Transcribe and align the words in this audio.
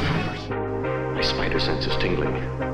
My 1.17 1.21
spider 1.21 1.59
sense 1.59 1.89
is 1.89 1.97
tingling. 1.97 2.74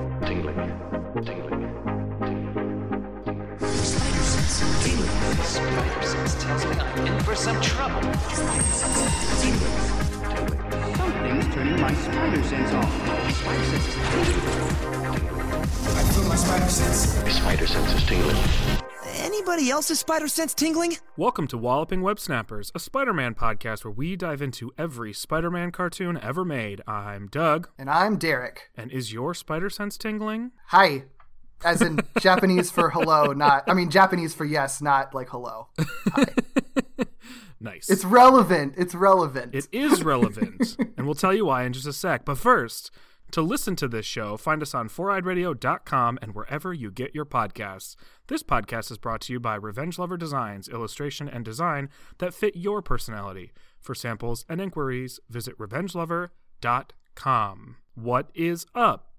Spider 6.51 6.65
tells 6.65 6.65
me 6.65 6.83
I'm 6.83 7.07
in 7.07 7.23
for 7.23 7.37
some 7.37 7.61
trouble. 7.61 8.03
Something's 10.97 11.55
turning 11.55 11.81
my 11.81 11.95
spider 11.95 12.43
sense 12.43 12.73
off. 12.73 12.93
Spider 13.33 13.65
sense 13.65 13.87
is 13.87 13.97
My 16.27 17.31
spider 17.31 17.67
sense 17.69 17.93
is 17.95 18.05
tingling. 18.05 18.37
Anybody 19.19 19.71
else's 19.71 20.01
spider 20.01 20.27
sense 20.27 20.53
tingling? 20.53 20.97
Welcome 21.17 21.47
to 21.49 21.57
Walloping 21.59 22.01
Web 22.03 22.19
Snappers, 22.19 22.73
a 22.75 22.81
Spider 22.81 23.13
Man 23.13 23.35
podcast 23.37 23.85
where 23.85 23.93
we 23.93 24.17
dive 24.17 24.43
into 24.43 24.73
every 24.77 25.13
Spider 25.13 25.53
Man 25.53 25.71
cartoon 25.71 26.19
ever 26.21 26.45
made. 26.45 26.83
I'm 26.87 27.29
Doug, 27.29 27.69
And 27.79 27.89
I'm 27.89 28.17
Derek. 28.17 28.71
and 28.77 28.91
is 28.91 29.13
your 29.13 29.35
spider 29.35 29.71
sense 29.71 29.97
tingling? 29.97 30.51
Hi. 30.69 31.05
As 31.65 31.83
in 31.83 32.01
Japanese 32.21 32.71
for 32.71 32.91
hello, 32.91 33.33
not, 33.33 33.65
I 33.69 33.75
mean, 33.75 33.91
Japanese 33.91 34.35
for 34.35 34.45
yes, 34.45 34.81
not 34.81 35.15
like 35.15 35.29
hello. 35.29 35.69
Nice. 37.61 37.91
It's 37.91 38.07
relevant. 38.07 38.73
It's 38.79 38.95
relevant. 38.95 39.55
It 39.55 39.69
is 39.71 40.03
relevant, 40.03 40.79
and 40.97 41.05
we'll 41.05 41.15
tell 41.15 41.35
you 41.35 41.45
why 41.45 41.65
in 41.65 41.75
just 41.75 41.87
a 41.87 41.93
sec. 41.93 42.25
But 42.25 42.39
first, 42.39 42.91
to 43.33 43.43
listen 43.43 43.77
to 43.77 43.87
this 43.87 44.07
show, 44.07 44.39
find 44.39 44.63
us 44.63 44.75
on 44.75 44.89
foureyedradio.com 44.89 46.19
and 46.23 46.35
wherever 46.35 46.73
you 46.73 46.91
get 46.91 47.15
your 47.15 47.27
podcasts. 47.27 47.97
This 48.29 48.43
podcast 48.43 48.91
is 48.91 48.97
brought 48.97 49.21
to 49.23 49.35
you 49.35 49.41
by 49.41 49.57
Revenge 49.57 49.99
Lover 49.99 50.17
Designs, 50.17 50.71
illustration 50.71 51.29
and 51.29 51.45
design 51.45 51.91
that 52.19 52.33
fit 52.33 52.57
your 52.57 52.81
personality. 52.81 53.53
For 53.79 53.95
samples 53.95 54.47
and 54.49 54.59
inquiries, 54.61 55.21
visit 55.29 55.59
revengelover.com. 55.59 57.77
What 57.95 58.31
is 58.35 58.67
up? 58.75 59.10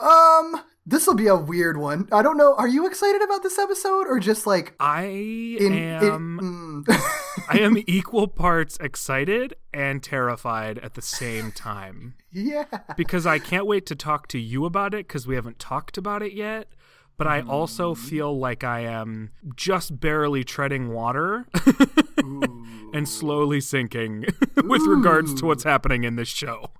Um, 0.00 0.60
this 0.84 1.06
will 1.06 1.14
be 1.14 1.26
a 1.26 1.36
weird 1.36 1.76
one. 1.78 2.08
I 2.12 2.22
don't 2.22 2.36
know. 2.36 2.54
Are 2.54 2.68
you 2.68 2.86
excited 2.86 3.22
about 3.22 3.42
this 3.42 3.58
episode 3.58 4.06
or 4.06 4.20
just 4.20 4.46
like 4.46 4.74
I 4.78 5.04
in, 5.04 5.72
am 5.72 6.38
in- 6.38 6.84
mm. 6.84 7.02
I 7.48 7.58
am 7.58 7.76
equal 7.86 8.28
parts 8.28 8.76
excited 8.80 9.54
and 9.72 10.02
terrified 10.02 10.78
at 10.78 10.94
the 10.94 11.02
same 11.02 11.50
time. 11.52 12.14
yeah. 12.32 12.64
because 12.96 13.26
I 13.26 13.38
can't 13.38 13.66
wait 13.66 13.86
to 13.86 13.94
talk 13.96 14.28
to 14.28 14.38
you 14.38 14.64
about 14.64 14.94
it 14.94 15.08
because 15.08 15.26
we 15.26 15.34
haven't 15.34 15.58
talked 15.58 15.96
about 15.98 16.22
it 16.22 16.32
yet. 16.34 16.68
But 17.18 17.26
I 17.26 17.40
also 17.40 17.94
feel 17.94 18.38
like 18.38 18.62
I 18.62 18.80
am 18.80 19.30
just 19.54 19.98
barely 20.00 20.44
treading 20.44 20.92
water 20.92 21.46
and 22.92 23.08
slowly 23.08 23.62
sinking 23.62 24.26
with 24.64 24.82
regards 24.82 25.32
to 25.40 25.46
what's 25.46 25.64
happening 25.64 26.04
in 26.04 26.16
this 26.16 26.28
show. 26.28 26.72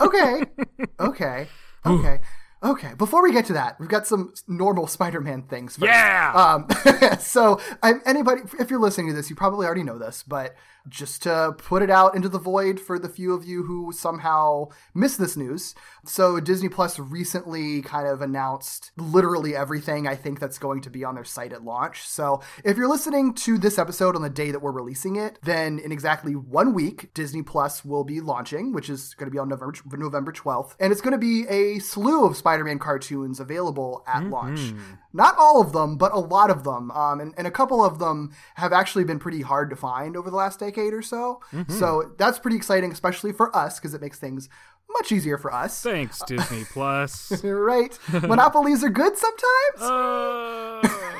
Okay. 0.00 0.44
Okay. 1.00 1.48
Okay. 1.84 2.20
Okay. 2.62 2.94
Before 2.96 3.22
we 3.22 3.32
get 3.32 3.46
to 3.46 3.54
that, 3.54 3.78
we've 3.80 3.88
got 3.88 4.06
some 4.06 4.32
normal 4.46 4.86
Spider-Man 4.86 5.42
things. 5.42 5.76
First. 5.76 5.86
Yeah! 5.86 6.32
Um. 6.34 7.18
so, 7.18 7.60
I, 7.82 7.94
anybody, 8.06 8.42
if 8.58 8.70
you're 8.70 8.80
listening 8.80 9.08
to 9.08 9.12
this, 9.14 9.30
you 9.30 9.36
probably 9.36 9.66
already 9.66 9.82
know 9.82 9.98
this, 9.98 10.22
but 10.26 10.54
just 10.88 11.22
to 11.22 11.54
put 11.58 11.82
it 11.82 11.90
out 11.90 12.14
into 12.14 12.28
the 12.28 12.38
void 12.38 12.80
for 12.80 12.98
the 12.98 13.08
few 13.08 13.34
of 13.34 13.44
you 13.44 13.64
who 13.64 13.92
somehow 13.92 14.68
missed 14.94 15.18
this 15.18 15.36
news. 15.36 15.74
So, 16.04 16.40
Disney 16.40 16.68
Plus 16.68 16.98
recently 16.98 17.82
kind 17.82 18.06
of 18.06 18.20
announced 18.22 18.90
literally 18.96 19.54
everything 19.54 20.06
I 20.06 20.14
think 20.14 20.40
that's 20.40 20.58
going 20.58 20.82
to 20.82 20.90
be 20.90 21.04
on 21.04 21.14
their 21.14 21.24
site 21.24 21.52
at 21.52 21.64
launch. 21.64 22.06
So, 22.06 22.40
if 22.64 22.76
you're 22.76 22.88
listening 22.88 23.34
to 23.34 23.58
this 23.58 23.78
episode 23.78 24.16
on 24.16 24.22
the 24.22 24.30
day 24.30 24.50
that 24.50 24.60
we're 24.60 24.72
releasing 24.72 25.16
it, 25.16 25.38
then 25.42 25.78
in 25.78 25.92
exactly 25.92 26.34
one 26.34 26.74
week, 26.74 27.14
Disney 27.14 27.42
Plus 27.42 27.84
will 27.84 28.04
be 28.04 28.20
launching, 28.20 28.72
which 28.72 28.90
is 28.90 29.14
going 29.14 29.30
to 29.30 29.32
be 29.32 29.38
on 29.38 29.48
November 29.48 29.74
November 29.92 30.32
12th, 30.32 30.74
and 30.80 30.92
it's 30.92 31.00
going 31.00 31.12
to 31.12 31.18
be 31.18 31.46
a 31.48 31.78
slew 31.78 32.26
of 32.26 32.36
Spider-Man 32.36 32.78
cartoons 32.78 33.40
available 33.40 34.02
at 34.06 34.22
mm-hmm. 34.22 34.32
launch. 34.32 34.74
Not 35.12 35.36
all 35.38 35.60
of 35.60 35.72
them, 35.72 35.96
but 35.96 36.12
a 36.12 36.18
lot 36.18 36.50
of 36.50 36.64
them, 36.64 36.90
um, 36.92 37.20
and, 37.20 37.34
and 37.36 37.46
a 37.46 37.50
couple 37.50 37.84
of 37.84 37.98
them 37.98 38.34
have 38.54 38.72
actually 38.72 39.04
been 39.04 39.18
pretty 39.18 39.42
hard 39.42 39.70
to 39.70 39.76
find 39.76 40.16
over 40.16 40.30
the 40.30 40.36
last 40.36 40.60
decade 40.60 40.94
or 40.94 41.02
so. 41.02 41.40
So 41.68 42.12
that's 42.16 42.38
pretty 42.38 42.56
exciting, 42.56 42.92
especially 42.92 43.32
for 43.32 43.54
us 43.54 43.78
because 43.78 43.94
it 43.94 44.00
makes 44.00 44.18
things 44.18 44.48
much 44.90 45.12
easier 45.12 45.38
for 45.38 45.52
us. 45.52 45.82
Thanks, 45.82 46.22
Disney 46.26 46.64
Plus. 46.64 47.42
right? 47.44 47.98
Monopolies 48.12 48.84
are 48.84 48.90
good 48.90 49.16
sometimes. 49.16 49.80
Uh, 49.80 51.18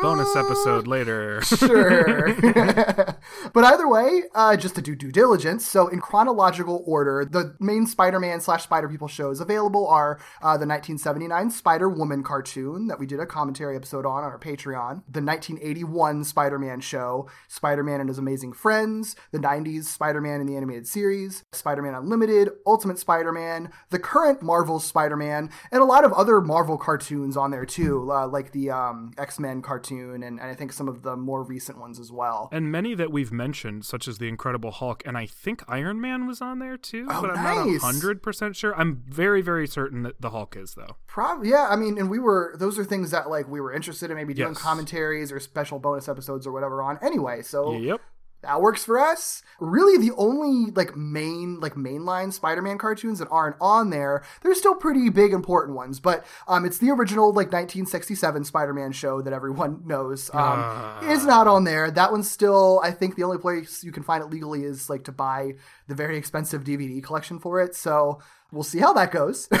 bonus 0.00 0.34
episode 0.34 0.86
later. 0.86 1.42
Sure. 1.42 2.34
but 3.52 3.64
either 3.64 3.88
way, 3.88 4.22
uh, 4.34 4.56
just 4.56 4.74
to 4.76 4.82
do 4.82 4.94
due 4.94 5.12
diligence. 5.12 5.66
So, 5.66 5.88
in 5.88 6.00
chronological 6.00 6.82
order, 6.86 7.24
the 7.24 7.56
main 7.60 7.86
Spider 7.86 8.20
Man 8.20 8.40
slash 8.40 8.64
Spider 8.64 8.88
People 8.88 9.08
shows 9.08 9.40
available 9.40 9.86
are 9.86 10.18
uh, 10.42 10.56
the 10.56 10.66
1979 10.66 11.50
Spider 11.50 11.88
Woman 11.88 12.22
cartoon 12.22 12.88
that 12.88 12.98
we 12.98 13.06
did 13.06 13.20
a 13.20 13.26
commentary 13.26 13.76
episode 13.76 14.06
on 14.06 14.14
on 14.24 14.24
our 14.24 14.38
Patreon, 14.38 15.02
the 15.08 15.20
1981 15.20 16.24
Spider 16.24 16.58
Man 16.58 16.80
show, 16.80 17.28
Spider 17.48 17.82
Man 17.82 18.00
and 18.00 18.08
His 18.08 18.18
Amazing 18.18 18.52
Friends, 18.52 19.16
the 19.32 19.38
90s 19.38 19.84
Spider 19.84 20.20
Man 20.20 20.40
in 20.40 20.46
the 20.46 20.56
Animated 20.56 20.86
Series, 20.86 21.44
Spider 21.52 21.82
Man 21.82 21.94
Unlimited, 21.94 22.50
Ultimate 22.66 22.98
Spider 22.98 23.32
Man, 23.32 23.70
the 23.90 23.98
current 23.98 24.42
Marvel 24.42 24.80
Spider 24.80 25.16
Man, 25.16 25.50
and 25.70 25.82
a 25.82 25.86
lot 25.86 26.04
of 26.04 26.12
other 26.12 26.40
Marvel 26.40 26.78
cartoons 26.78 27.36
on 27.36 27.50
there 27.50 27.66
too, 27.66 28.10
uh, 28.10 28.26
like 28.26 28.52
the 28.52 28.70
um, 28.70 29.12
X 29.18 29.38
Men 29.38 29.62
cartoon, 29.64 30.22
and, 30.22 30.38
and 30.38 30.40
I 30.50 30.54
think 30.54 30.72
some 30.72 30.86
of 30.86 31.02
the 31.02 31.16
more 31.16 31.42
recent 31.42 31.78
ones 31.78 31.98
as 31.98 32.12
well. 32.12 32.48
And 32.52 32.70
many 32.70 32.94
that 32.94 33.10
we've 33.10 33.32
mentioned, 33.32 33.84
such 33.84 34.06
as 34.06 34.18
the 34.18 34.28
Incredible 34.28 34.70
Hulk, 34.70 35.02
and 35.04 35.18
I 35.18 35.26
think 35.26 35.62
Iron 35.66 36.00
Man 36.00 36.26
was 36.26 36.40
on 36.40 36.60
there 36.60 36.76
too, 36.76 37.06
Oh, 37.10 37.20
but 37.22 37.30
I'm 37.36 37.42
nice. 37.66 37.82
not 37.82 37.92
hundred 37.94 38.22
percent 38.22 38.54
sure. 38.54 38.76
I'm 38.78 39.02
very, 39.08 39.42
very 39.42 39.66
certain 39.66 40.02
that 40.04 40.20
the 40.20 40.30
Hulk 40.30 40.56
is 40.56 40.74
though. 40.74 40.96
Probably, 41.08 41.50
yeah. 41.50 41.66
I 41.68 41.76
mean, 41.76 41.98
and 41.98 42.08
we 42.08 42.18
were 42.20 42.54
those 42.58 42.78
are 42.78 42.84
things 42.84 43.10
that 43.10 43.28
like 43.28 43.48
we 43.48 43.60
were 43.60 43.72
interested 43.72 44.10
in 44.10 44.16
maybe 44.16 44.34
doing 44.34 44.50
Yes. 44.50 44.62
commentaries 44.62 45.32
or 45.32 45.40
special 45.40 45.78
bonus 45.78 46.08
episodes 46.08 46.46
or 46.46 46.52
whatever 46.52 46.82
on 46.82 46.98
anyway. 47.02 47.42
So 47.42 47.72
Yep. 47.78 48.00
That 48.44 48.60
works 48.60 48.84
for 48.84 48.98
us. 48.98 49.42
Really, 49.58 49.98
the 49.98 50.14
only 50.16 50.70
like 50.72 50.96
main 50.96 51.60
like 51.60 51.74
mainline 51.74 52.32
Spider-Man 52.32 52.78
cartoons 52.78 53.18
that 53.18 53.28
aren't 53.30 53.56
on 53.60 53.90
there, 53.90 54.22
they're 54.42 54.54
still 54.54 54.74
pretty 54.74 55.08
big 55.08 55.32
important 55.32 55.76
ones. 55.76 56.00
But 56.00 56.24
um, 56.46 56.64
it's 56.64 56.78
the 56.78 56.90
original 56.90 57.28
like 57.28 57.52
1967 57.52 58.44
Spider-Man 58.44 58.92
show 58.92 59.22
that 59.22 59.32
everyone 59.32 59.82
knows 59.86 60.30
um, 60.34 61.08
is 61.08 61.24
not 61.24 61.46
on 61.46 61.64
there. 61.64 61.90
That 61.90 62.12
one's 62.12 62.30
still, 62.30 62.80
I 62.82 62.90
think, 62.90 63.16
the 63.16 63.24
only 63.24 63.38
place 63.38 63.82
you 63.82 63.92
can 63.92 64.02
find 64.02 64.22
it 64.22 64.30
legally 64.30 64.64
is 64.64 64.90
like 64.90 65.04
to 65.04 65.12
buy 65.12 65.54
the 65.88 65.94
very 65.94 66.16
expensive 66.16 66.64
DVD 66.64 67.02
collection 67.02 67.38
for 67.38 67.60
it. 67.60 67.74
So. 67.74 68.20
We'll 68.54 68.62
see 68.62 68.78
how 68.78 68.92
that 68.94 69.10
goes. 69.10 69.48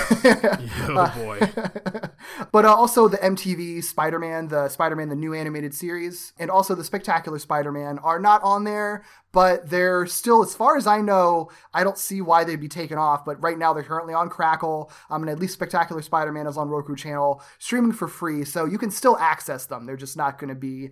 Oh 0.86 1.12
boy. 1.16 1.40
but 2.52 2.64
uh, 2.64 2.74
also 2.74 3.08
the 3.08 3.16
MTV 3.18 3.82
Spider-Man, 3.82 4.48
the 4.48 4.68
Spider-Man 4.68 5.08
the 5.08 5.16
new 5.16 5.34
animated 5.34 5.74
series, 5.74 6.32
and 6.38 6.50
also 6.50 6.74
the 6.74 6.84
Spectacular 6.84 7.38
Spider-Man 7.38 7.98
are 7.98 8.18
not 8.20 8.42
on 8.42 8.64
there, 8.64 9.04
but 9.32 9.68
they're 9.68 10.06
still, 10.06 10.42
as 10.42 10.54
far 10.54 10.76
as 10.76 10.86
I 10.86 11.00
know, 11.00 11.50
I 11.72 11.82
don't 11.82 11.98
see 11.98 12.20
why 12.20 12.44
they'd 12.44 12.60
be 12.60 12.68
taken 12.68 12.98
off. 12.98 13.24
But 13.24 13.42
right 13.42 13.58
now 13.58 13.72
they're 13.72 13.82
currently 13.82 14.14
on 14.14 14.28
Crackle, 14.28 14.92
um, 15.10 15.22
and 15.22 15.30
at 15.30 15.38
least 15.38 15.54
Spectacular 15.54 16.02
Spider-Man 16.02 16.46
is 16.46 16.56
on 16.56 16.68
Roku 16.68 16.94
channel, 16.94 17.42
streaming 17.58 17.92
for 17.92 18.08
free, 18.08 18.44
so 18.44 18.64
you 18.64 18.78
can 18.78 18.90
still 18.90 19.16
access 19.18 19.66
them. 19.66 19.86
They're 19.86 19.96
just 19.96 20.16
not 20.16 20.38
going 20.38 20.50
to 20.50 20.54
be 20.54 20.90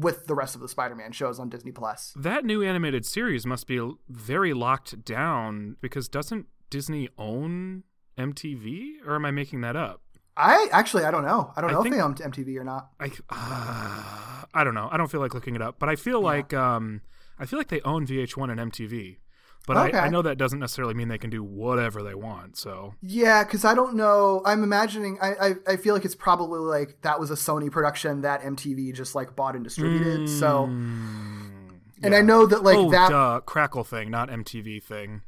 with 0.00 0.26
the 0.26 0.34
rest 0.34 0.54
of 0.54 0.60
the 0.60 0.68
Spider-Man 0.68 1.12
shows 1.12 1.38
on 1.38 1.48
Disney 1.48 1.70
Plus. 1.72 2.12
That 2.16 2.44
new 2.44 2.62
animated 2.62 3.04
series 3.04 3.44
must 3.46 3.66
be 3.66 3.80
very 4.08 4.54
locked 4.54 5.04
down 5.04 5.76
because 5.80 6.08
doesn't 6.08 6.46
Disney 6.70 7.08
own 7.18 7.84
MTV? 8.18 9.06
Or 9.06 9.14
am 9.16 9.24
I 9.24 9.30
making 9.30 9.60
that 9.62 9.76
up? 9.76 10.00
I 10.36 10.68
actually 10.72 11.04
I 11.04 11.10
don't 11.10 11.24
know. 11.24 11.52
I 11.56 11.60
don't 11.60 11.70
I 11.70 11.72
know 11.74 11.80
if 11.80 11.82
think- 11.84 11.94
they 11.96 12.00
own 12.00 12.14
MTV 12.14 12.56
or 12.58 12.64
not. 12.64 12.88
I 12.98 13.10
uh, 13.28 14.44
I 14.54 14.64
don't 14.64 14.74
know. 14.74 14.88
I 14.90 14.96
don't 14.96 15.10
feel 15.10 15.20
like 15.20 15.34
looking 15.34 15.54
it 15.54 15.60
up, 15.62 15.78
but 15.78 15.88
I 15.90 15.96
feel 15.96 16.20
like 16.22 16.54
um 16.54 17.02
I 17.38 17.44
feel 17.46 17.58
like 17.58 17.68
they 17.68 17.80
own 17.82 18.06
VH1 18.06 18.50
and 18.50 18.72
MTV. 18.72 19.18
But 19.66 19.76
Okay. 19.76 19.96
I, 19.96 20.06
I 20.06 20.08
know 20.08 20.22
that 20.22 20.38
doesn't 20.38 20.58
necessarily 20.58 20.94
mean 20.94 21.08
they 21.08 21.18
can 21.18 21.30
do 21.30 21.42
whatever 21.42 22.02
they 22.02 22.14
want. 22.14 22.56
So 22.56 22.94
Yeah, 23.00 23.44
because 23.44 23.64
I 23.64 23.74
don't 23.74 23.94
know. 23.94 24.42
I'm 24.44 24.62
imagining. 24.62 25.18
I, 25.20 25.34
I 25.34 25.54
I 25.68 25.76
feel 25.76 25.94
like 25.94 26.04
it's 26.04 26.14
probably 26.14 26.60
like 26.60 27.00
that 27.02 27.20
was 27.20 27.30
a 27.30 27.34
Sony 27.34 27.70
production 27.70 28.22
that 28.22 28.42
MTV 28.42 28.94
just 28.94 29.14
like 29.14 29.36
bought 29.36 29.54
and 29.54 29.62
distributed. 29.62 30.28
So, 30.28 30.66
hmm. 30.66 31.70
and 32.02 32.14
I 32.14 32.20
know 32.20 32.46
that 32.46 32.62
like 32.62 32.76
oh, 32.76 32.90
that. 32.90 33.10
duh, 33.10 33.40
Crackle 33.40 33.84
thing, 33.84 34.10
not 34.10 34.28
MTV 34.28 34.82
thing. 34.82 35.22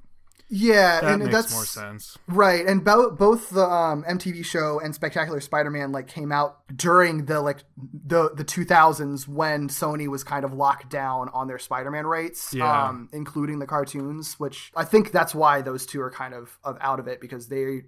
Yeah, 0.49 1.01
that 1.01 1.13
and 1.15 1.23
makes 1.25 1.35
that's 1.35 1.53
more 1.53 1.65
sense. 1.65 2.19
Right, 2.29 2.67
and 2.67 2.85
bo- 2.85 3.11
both 3.11 3.51
the 3.51 3.65
um, 3.65 4.05
MTV 4.05 4.45
show 4.45 4.79
and 4.79 4.95
Spectacular 4.95 5.41
Spider-Man 5.41 5.91
like 5.91 6.07
came 6.07 6.31
out 6.31 6.59
during 6.77 7.25
the 7.25 7.41
like 7.41 7.65
the 8.07 8.31
the 8.35 8.45
2000s 8.45 9.27
when 9.27 9.69
Sony 9.69 10.07
was 10.07 10.23
kind 10.23 10.45
of 10.45 10.53
locked 10.53 10.91
down 10.91 11.31
on 11.33 11.49
their 11.49 11.59
Spider-Man 11.59 12.07
rights, 12.07 12.53
Yeah. 12.53 12.89
um, 12.89 13.09
including 13.13 13.59
the 13.59 13.67
cartoons. 13.67 14.39
Which 14.39 14.71
I 14.77 14.85
think 14.85 15.13
that's 15.13 15.35
why 15.35 15.63
those 15.63 15.87
two 15.87 16.01
are 16.03 16.11
kind 16.11 16.35
of, 16.35 16.59
of 16.63 16.77
out 16.81 17.01
of 17.01 17.09
it 17.09 17.21
because 17.21 17.49
they, 17.49 17.85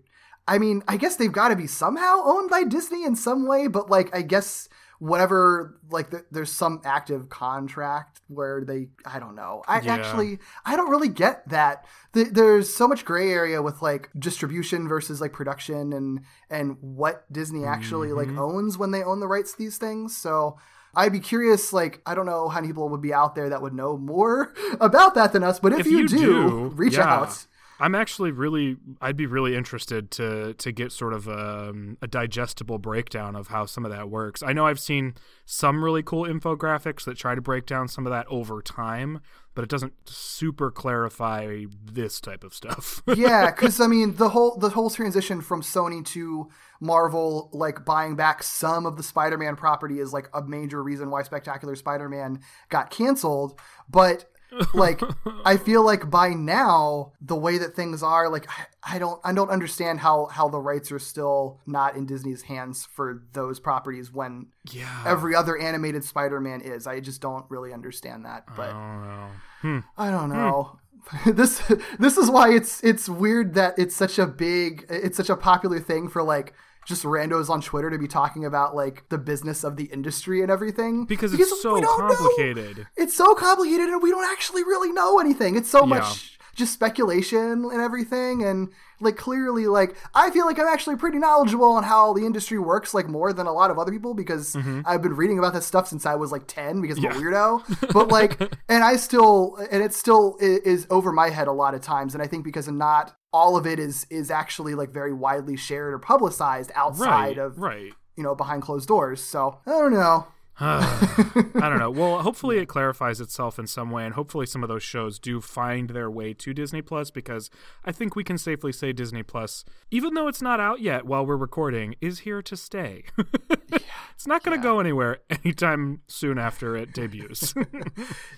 I 0.48 0.58
mean, 0.58 0.82
I 0.88 0.96
guess 0.96 1.16
they've 1.16 1.30
got 1.30 1.48
to 1.48 1.56
be 1.56 1.66
somehow 1.66 2.22
owned 2.24 2.48
by 2.50 2.64
Disney 2.64 3.04
in 3.04 3.16
some 3.16 3.46
way, 3.46 3.66
but 3.66 3.90
like 3.90 4.14
I 4.16 4.22
guess 4.22 4.68
whatever 4.98 5.78
like 5.90 6.10
the, 6.10 6.24
there's 6.30 6.50
some 6.50 6.80
active 6.84 7.28
contract 7.28 8.20
where 8.28 8.64
they 8.64 8.88
i 9.04 9.18
don't 9.18 9.34
know 9.34 9.62
i 9.68 9.80
Yeah. 9.80 9.94
actually 9.94 10.38
i 10.64 10.76
don't 10.76 10.90
really 10.90 11.08
get 11.08 11.48
that 11.48 11.84
Th- 12.14 12.28
there's 12.28 12.72
so 12.72 12.88
much 12.88 13.04
gray 13.04 13.30
area 13.30 13.60
with 13.62 13.82
like 13.82 14.08
distribution 14.18 14.88
versus 14.88 15.20
like 15.20 15.32
production 15.32 15.92
and 15.92 16.20
and 16.50 16.76
what 16.80 17.30
disney 17.32 17.64
actually 17.64 18.12
like 18.12 18.28
mm-hmm. 18.28 18.38
owns 18.38 18.78
when 18.78 18.90
they 18.90 19.02
own 19.02 19.20
the 19.20 19.28
rights 19.28 19.52
to 19.52 19.58
these 19.58 19.78
things 19.78 20.16
so 20.16 20.58
I'd 20.98 21.12
be 21.12 21.20
curious, 21.20 21.74
like, 21.74 22.00
I 22.06 22.14
don't 22.14 22.24
know 22.24 22.48
how 22.48 22.58
many 22.58 22.68
people 22.68 22.88
would 22.88 23.02
be 23.02 23.12
out 23.12 23.34
there 23.34 23.50
that 23.50 23.60
would 23.60 23.74
know 23.74 23.98
more 23.98 24.54
about 24.80 25.14
that 25.14 25.34
than 25.34 25.44
us, 25.44 25.60
but 25.60 25.74
if, 25.74 25.80
If 25.80 25.86
you, 25.88 25.98
you 25.98 26.08
do, 26.08 26.16
do, 26.18 26.58
reach 26.68 26.94
yeah. 26.94 27.16
out. 27.16 27.46
I'm 27.78 27.94
actually 27.94 28.30
really, 28.30 28.76
I'd 29.00 29.16
be 29.16 29.26
really 29.26 29.54
interested 29.54 30.10
to 30.12 30.54
to 30.54 30.72
get 30.72 30.92
sort 30.92 31.12
of 31.12 31.28
um, 31.28 31.98
a 32.00 32.06
digestible 32.06 32.78
breakdown 32.78 33.36
of 33.36 33.48
how 33.48 33.66
some 33.66 33.84
of 33.84 33.90
that 33.90 34.08
works. 34.08 34.42
I 34.42 34.52
know 34.52 34.66
I've 34.66 34.80
seen 34.80 35.14
some 35.44 35.84
really 35.84 36.02
cool 36.02 36.24
infographics 36.24 37.04
that 37.04 37.18
try 37.18 37.34
to 37.34 37.40
break 37.40 37.66
down 37.66 37.88
some 37.88 38.06
of 38.06 38.12
that 38.12 38.26
over 38.28 38.62
time, 38.62 39.20
but 39.54 39.62
it 39.62 39.70
doesn't 39.70 39.92
super 40.06 40.70
clarify 40.70 41.64
this 41.84 42.20
type 42.20 42.44
of 42.44 42.54
stuff. 42.54 43.02
yeah, 43.16 43.50
because 43.50 43.80
I 43.80 43.86
mean 43.86 44.16
the 44.16 44.30
whole 44.30 44.56
the 44.56 44.70
whole 44.70 44.90
transition 44.90 45.40
from 45.40 45.62
Sony 45.62 46.04
to 46.06 46.48
Marvel, 46.80 47.50
like 47.52 47.84
buying 47.84 48.16
back 48.16 48.42
some 48.42 48.86
of 48.86 48.96
the 48.96 49.02
Spider-Man 49.02 49.56
property, 49.56 49.98
is 49.98 50.12
like 50.12 50.28
a 50.32 50.42
major 50.42 50.82
reason 50.82 51.10
why 51.10 51.22
Spectacular 51.22 51.76
Spider-Man 51.76 52.40
got 52.68 52.90
canceled. 52.90 53.58
But 53.88 54.30
like, 54.74 55.00
I 55.44 55.56
feel 55.56 55.84
like 55.84 56.10
by 56.10 56.30
now 56.30 57.12
the 57.20 57.36
way 57.36 57.58
that 57.58 57.74
things 57.74 58.02
are, 58.02 58.28
like, 58.28 58.48
I, 58.82 58.98
don't 58.98 59.20
I 59.24 59.32
don't 59.32 59.50
understand 59.50 60.00
how 60.00 60.26
how 60.26 60.48
the 60.48 60.60
rights 60.60 60.92
are 60.92 60.98
still 60.98 61.60
not 61.66 61.96
in 61.96 62.06
Disney's 62.06 62.42
hands 62.42 62.88
for 62.92 63.22
those 63.32 63.60
properties 63.60 64.12
when 64.12 64.46
yeah, 64.70 65.04
every 65.06 65.34
other 65.34 65.56
animated 65.56 66.04
Spider-Man 66.04 66.60
is. 66.60 66.86
I 66.86 67.00
just 67.00 67.20
don't 67.20 67.46
really 67.48 67.72
understand 67.72 68.24
that, 68.24 68.44
but. 68.56 68.70
I 68.70 68.72
don't 68.72 69.02
know. 69.02 69.30
Hmm. 69.62 69.78
I 69.96 70.10
don't 70.10 70.28
know. 70.28 70.78
this 71.26 71.62
this 71.98 72.16
is 72.16 72.30
why 72.30 72.52
it's 72.52 72.82
it's 72.82 73.08
weird 73.08 73.54
that 73.54 73.78
it's 73.78 73.94
such 73.94 74.18
a 74.18 74.26
big 74.26 74.86
it's 74.88 75.16
such 75.16 75.30
a 75.30 75.36
popular 75.36 75.78
thing 75.78 76.08
for 76.08 76.22
like 76.22 76.52
just 76.86 77.02
randos 77.04 77.50
on 77.50 77.60
Twitter 77.60 77.90
to 77.90 77.98
be 77.98 78.06
talking 78.08 78.44
about 78.44 78.74
like 78.74 79.08
the 79.08 79.18
business 79.18 79.64
of 79.64 79.76
the 79.76 79.84
industry 79.84 80.40
and 80.40 80.50
everything 80.50 81.04
Because 81.04 81.34
it's 81.34 81.60
so 81.60 81.80
don't 81.80 81.82
know. 81.82 82.14
complicated. 82.14 82.86
It's 82.96 83.14
so 83.14 83.34
complicated 83.34 83.88
and 83.88 84.00
we 84.00 84.10
don't 84.10 84.24
actually 84.30 84.62
really 84.62 84.92
know 84.92 85.18
anything. 85.18 85.56
It's 85.56 85.68
so 85.70 85.80
Yeah. 85.80 85.86
much 85.86 86.35
just 86.56 86.72
speculation 86.72 87.64
and 87.70 87.80
everything 87.80 88.42
and 88.42 88.68
like 89.00 89.16
clearly 89.16 89.66
like 89.66 89.94
I 90.14 90.30
feel 90.30 90.46
like 90.46 90.58
I'm 90.58 90.66
actually 90.66 90.96
pretty 90.96 91.18
knowledgeable 91.18 91.66
on 91.72 91.84
how 91.84 92.14
the 92.14 92.24
industry 92.24 92.58
works 92.58 92.94
like 92.94 93.08
more 93.08 93.32
than 93.32 93.46
a 93.46 93.52
lot 93.52 93.70
of 93.70 93.78
other 93.78 93.92
people 93.92 94.14
because 94.14 94.56
I've 94.86 95.02
been 95.02 95.14
reading 95.16 95.38
about 95.38 95.52
this 95.52 95.66
stuff 95.66 95.86
since 95.88 96.06
I 96.06 96.14
was 96.14 96.32
like 96.32 96.46
10 96.46 96.80
because 96.80 96.98
I'm 96.98 97.04
a 97.04 97.08
Mm-hmm. 97.08 97.20
Weirdo 97.20 97.92
but 97.92 98.08
like 98.08 98.40
and 98.68 98.82
I 98.82 98.96
still 98.96 99.56
and 99.70 99.82
it 99.82 99.92
still 99.94 100.36
is 100.40 100.86
over 100.90 101.12
my 101.12 101.28
head 101.30 101.46
a 101.46 101.52
lot 101.52 101.74
of 101.74 101.82
times 101.82 102.14
and 102.14 102.22
I 102.22 102.26
think 102.26 102.42
because 102.44 102.66
not 102.68 103.14
all 103.32 103.56
of 103.56 103.66
it 103.66 103.78
is 103.78 104.06
is 104.08 104.30
actually 104.30 104.74
like 104.74 104.90
very 104.90 105.12
widely 105.12 105.56
shared 105.56 105.92
or 105.92 105.98
publicized 105.98 106.72
outside 106.74 107.36
Right, 107.36 107.38
of 107.38 107.58
right. 107.58 107.92
you 108.16 108.22
know 108.22 108.34
behind 108.34 108.62
closed 108.62 108.88
doors 108.88 109.22
so 109.22 109.60
I 109.66 109.70
don't 109.70 109.92
know 109.92 110.26
I 110.60 111.44
don't 111.54 111.78
know. 111.78 111.90
Well, 111.90 112.22
hopefully 112.22 112.58
it 112.58 112.66
clarifies 112.66 113.20
itself 113.20 113.58
in 113.58 113.66
some 113.66 113.90
way, 113.90 114.04
and 114.06 114.14
hopefully 114.14 114.46
some 114.46 114.62
of 114.62 114.68
those 114.68 114.82
shows 114.82 115.18
do 115.18 115.40
find 115.42 115.90
their 115.90 116.10
way 116.10 116.32
to 116.34 116.54
Disney 116.54 116.80
Plus 116.80 117.10
because 117.10 117.50
I 117.84 117.92
think 117.92 118.16
we 118.16 118.24
can 118.24 118.38
safely 118.38 118.72
say 118.72 118.92
Disney 118.92 119.22
Plus, 119.22 119.64
even 119.90 120.14
though 120.14 120.28
it's 120.28 120.40
not 120.40 120.58
out 120.58 120.80
yet 120.80 121.04
while 121.04 121.26
we're 121.26 121.36
recording, 121.36 121.94
is 122.00 122.20
here 122.20 122.40
to 122.40 122.56
stay. 122.56 123.04
it's 124.14 124.26
not 124.26 124.42
going 124.42 124.58
to 124.58 124.62
go 124.62 124.80
anywhere 124.80 125.18
anytime 125.44 126.00
soon 126.06 126.38
after 126.38 126.76
it 126.76 126.94
debuts. 126.94 127.52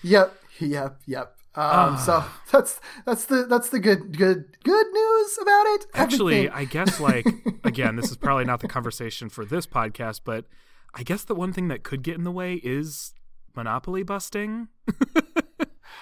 Yep, 0.02 0.34
yep, 0.60 1.00
yep. 1.06 1.34
Um, 1.54 1.96
so 1.98 2.12
Ah. 2.22 2.40
that's 2.52 2.80
that's 3.04 3.24
the 3.24 3.44
that's 3.44 3.70
the 3.70 3.80
good 3.80 4.16
good 4.16 4.44
good 4.64 4.86
news 4.92 5.38
about 5.40 5.66
it. 5.66 5.86
Actually, 5.94 6.48
I 6.48 6.64
guess 6.64 7.00
like 7.00 7.26
again, 7.64 7.96
this 7.96 8.10
is 8.10 8.16
probably 8.16 8.44
not 8.44 8.60
the 8.60 8.68
conversation 8.68 9.28
for 9.28 9.44
this 9.44 9.66
podcast, 9.66 10.20
but 10.24 10.44
I 10.94 11.02
guess 11.02 11.24
the 11.24 11.34
one 11.34 11.52
thing 11.52 11.68
that 11.68 11.82
could 11.82 12.02
get 12.02 12.16
in 12.16 12.24
the 12.24 12.32
way 12.32 12.54
is 12.64 13.12
monopoly 13.54 14.02
busting. 14.02 14.68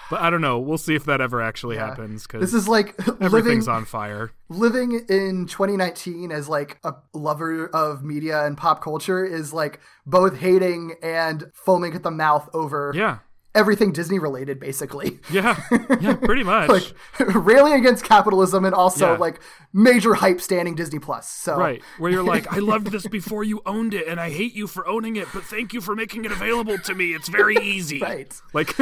but 0.09 0.21
I 0.21 0.29
don't 0.29 0.41
know. 0.41 0.59
We'll 0.59 0.77
see 0.77 0.95
if 0.95 1.05
that 1.05 1.21
ever 1.21 1.41
actually 1.41 1.75
Yeah. 1.75 1.87
happens 1.89 2.25
because 2.25 2.41
this 2.41 2.53
is 2.53 2.67
like 2.67 2.97
living 3.07 3.17
everything's 3.21 3.67
on 3.67 3.85
fire. 3.85 4.31
living 4.49 4.93
in 5.09 5.45
2019 5.47 6.31
as 6.31 6.47
like 6.47 6.79
a 6.83 6.93
lover 7.13 7.67
of 7.67 8.03
media 8.03 8.45
and 8.45 8.57
pop 8.57 8.81
culture 8.81 9.25
is 9.25 9.53
like 9.53 9.79
both 10.05 10.37
hating 10.37 10.95
and 11.03 11.51
foaming 11.53 11.93
at 11.93 12.03
the 12.03 12.11
mouth 12.11 12.49
over 12.53 12.91
Yeah. 12.95 13.19
Everything 13.57 13.91
Disney 13.91 14.19
related, 14.19 14.59
basically. 14.59 15.19
Yeah. 15.31 15.59
Yeah, 15.99 16.15
pretty 16.15 16.43
much. 16.53 16.69
like 16.69 16.93
railing 17.19 17.73
against 17.73 18.05
capitalism 18.05 18.63
and 18.63 18.73
also 18.75 19.13
Yeah. 19.13 19.17
like 19.17 19.39
major 19.73 20.13
hype 20.13 20.39
standing 20.39 20.75
Disney 20.75 20.99
Plus. 20.99 21.27
So 21.27 21.57
Right, 21.57 21.81
where 21.97 22.11
you're 22.11 22.23
like, 22.23 22.51
I 22.53 22.59
loved 22.59 22.87
this 22.91 23.07
before 23.19 23.43
you 23.43 23.61
owned 23.65 23.93
it, 23.93 24.07
and 24.07 24.19
I 24.19 24.29
hate 24.29 24.53
you 24.53 24.67
for 24.67 24.87
owning 24.87 25.15
it, 25.17 25.27
but 25.33 25.43
thank 25.43 25.73
you 25.73 25.81
for 25.81 25.95
making 25.95 26.23
it 26.25 26.31
available 26.31 26.77
to 26.77 26.93
me. 26.95 27.13
It's 27.13 27.27
very 27.27 27.55
easy. 27.57 27.99
Right. 28.07 28.33
Like, 28.53 28.75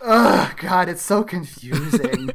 Oh 0.00 0.52
God, 0.56 0.88
it's 0.88 1.02
so 1.02 1.22
confusing. 1.22 2.30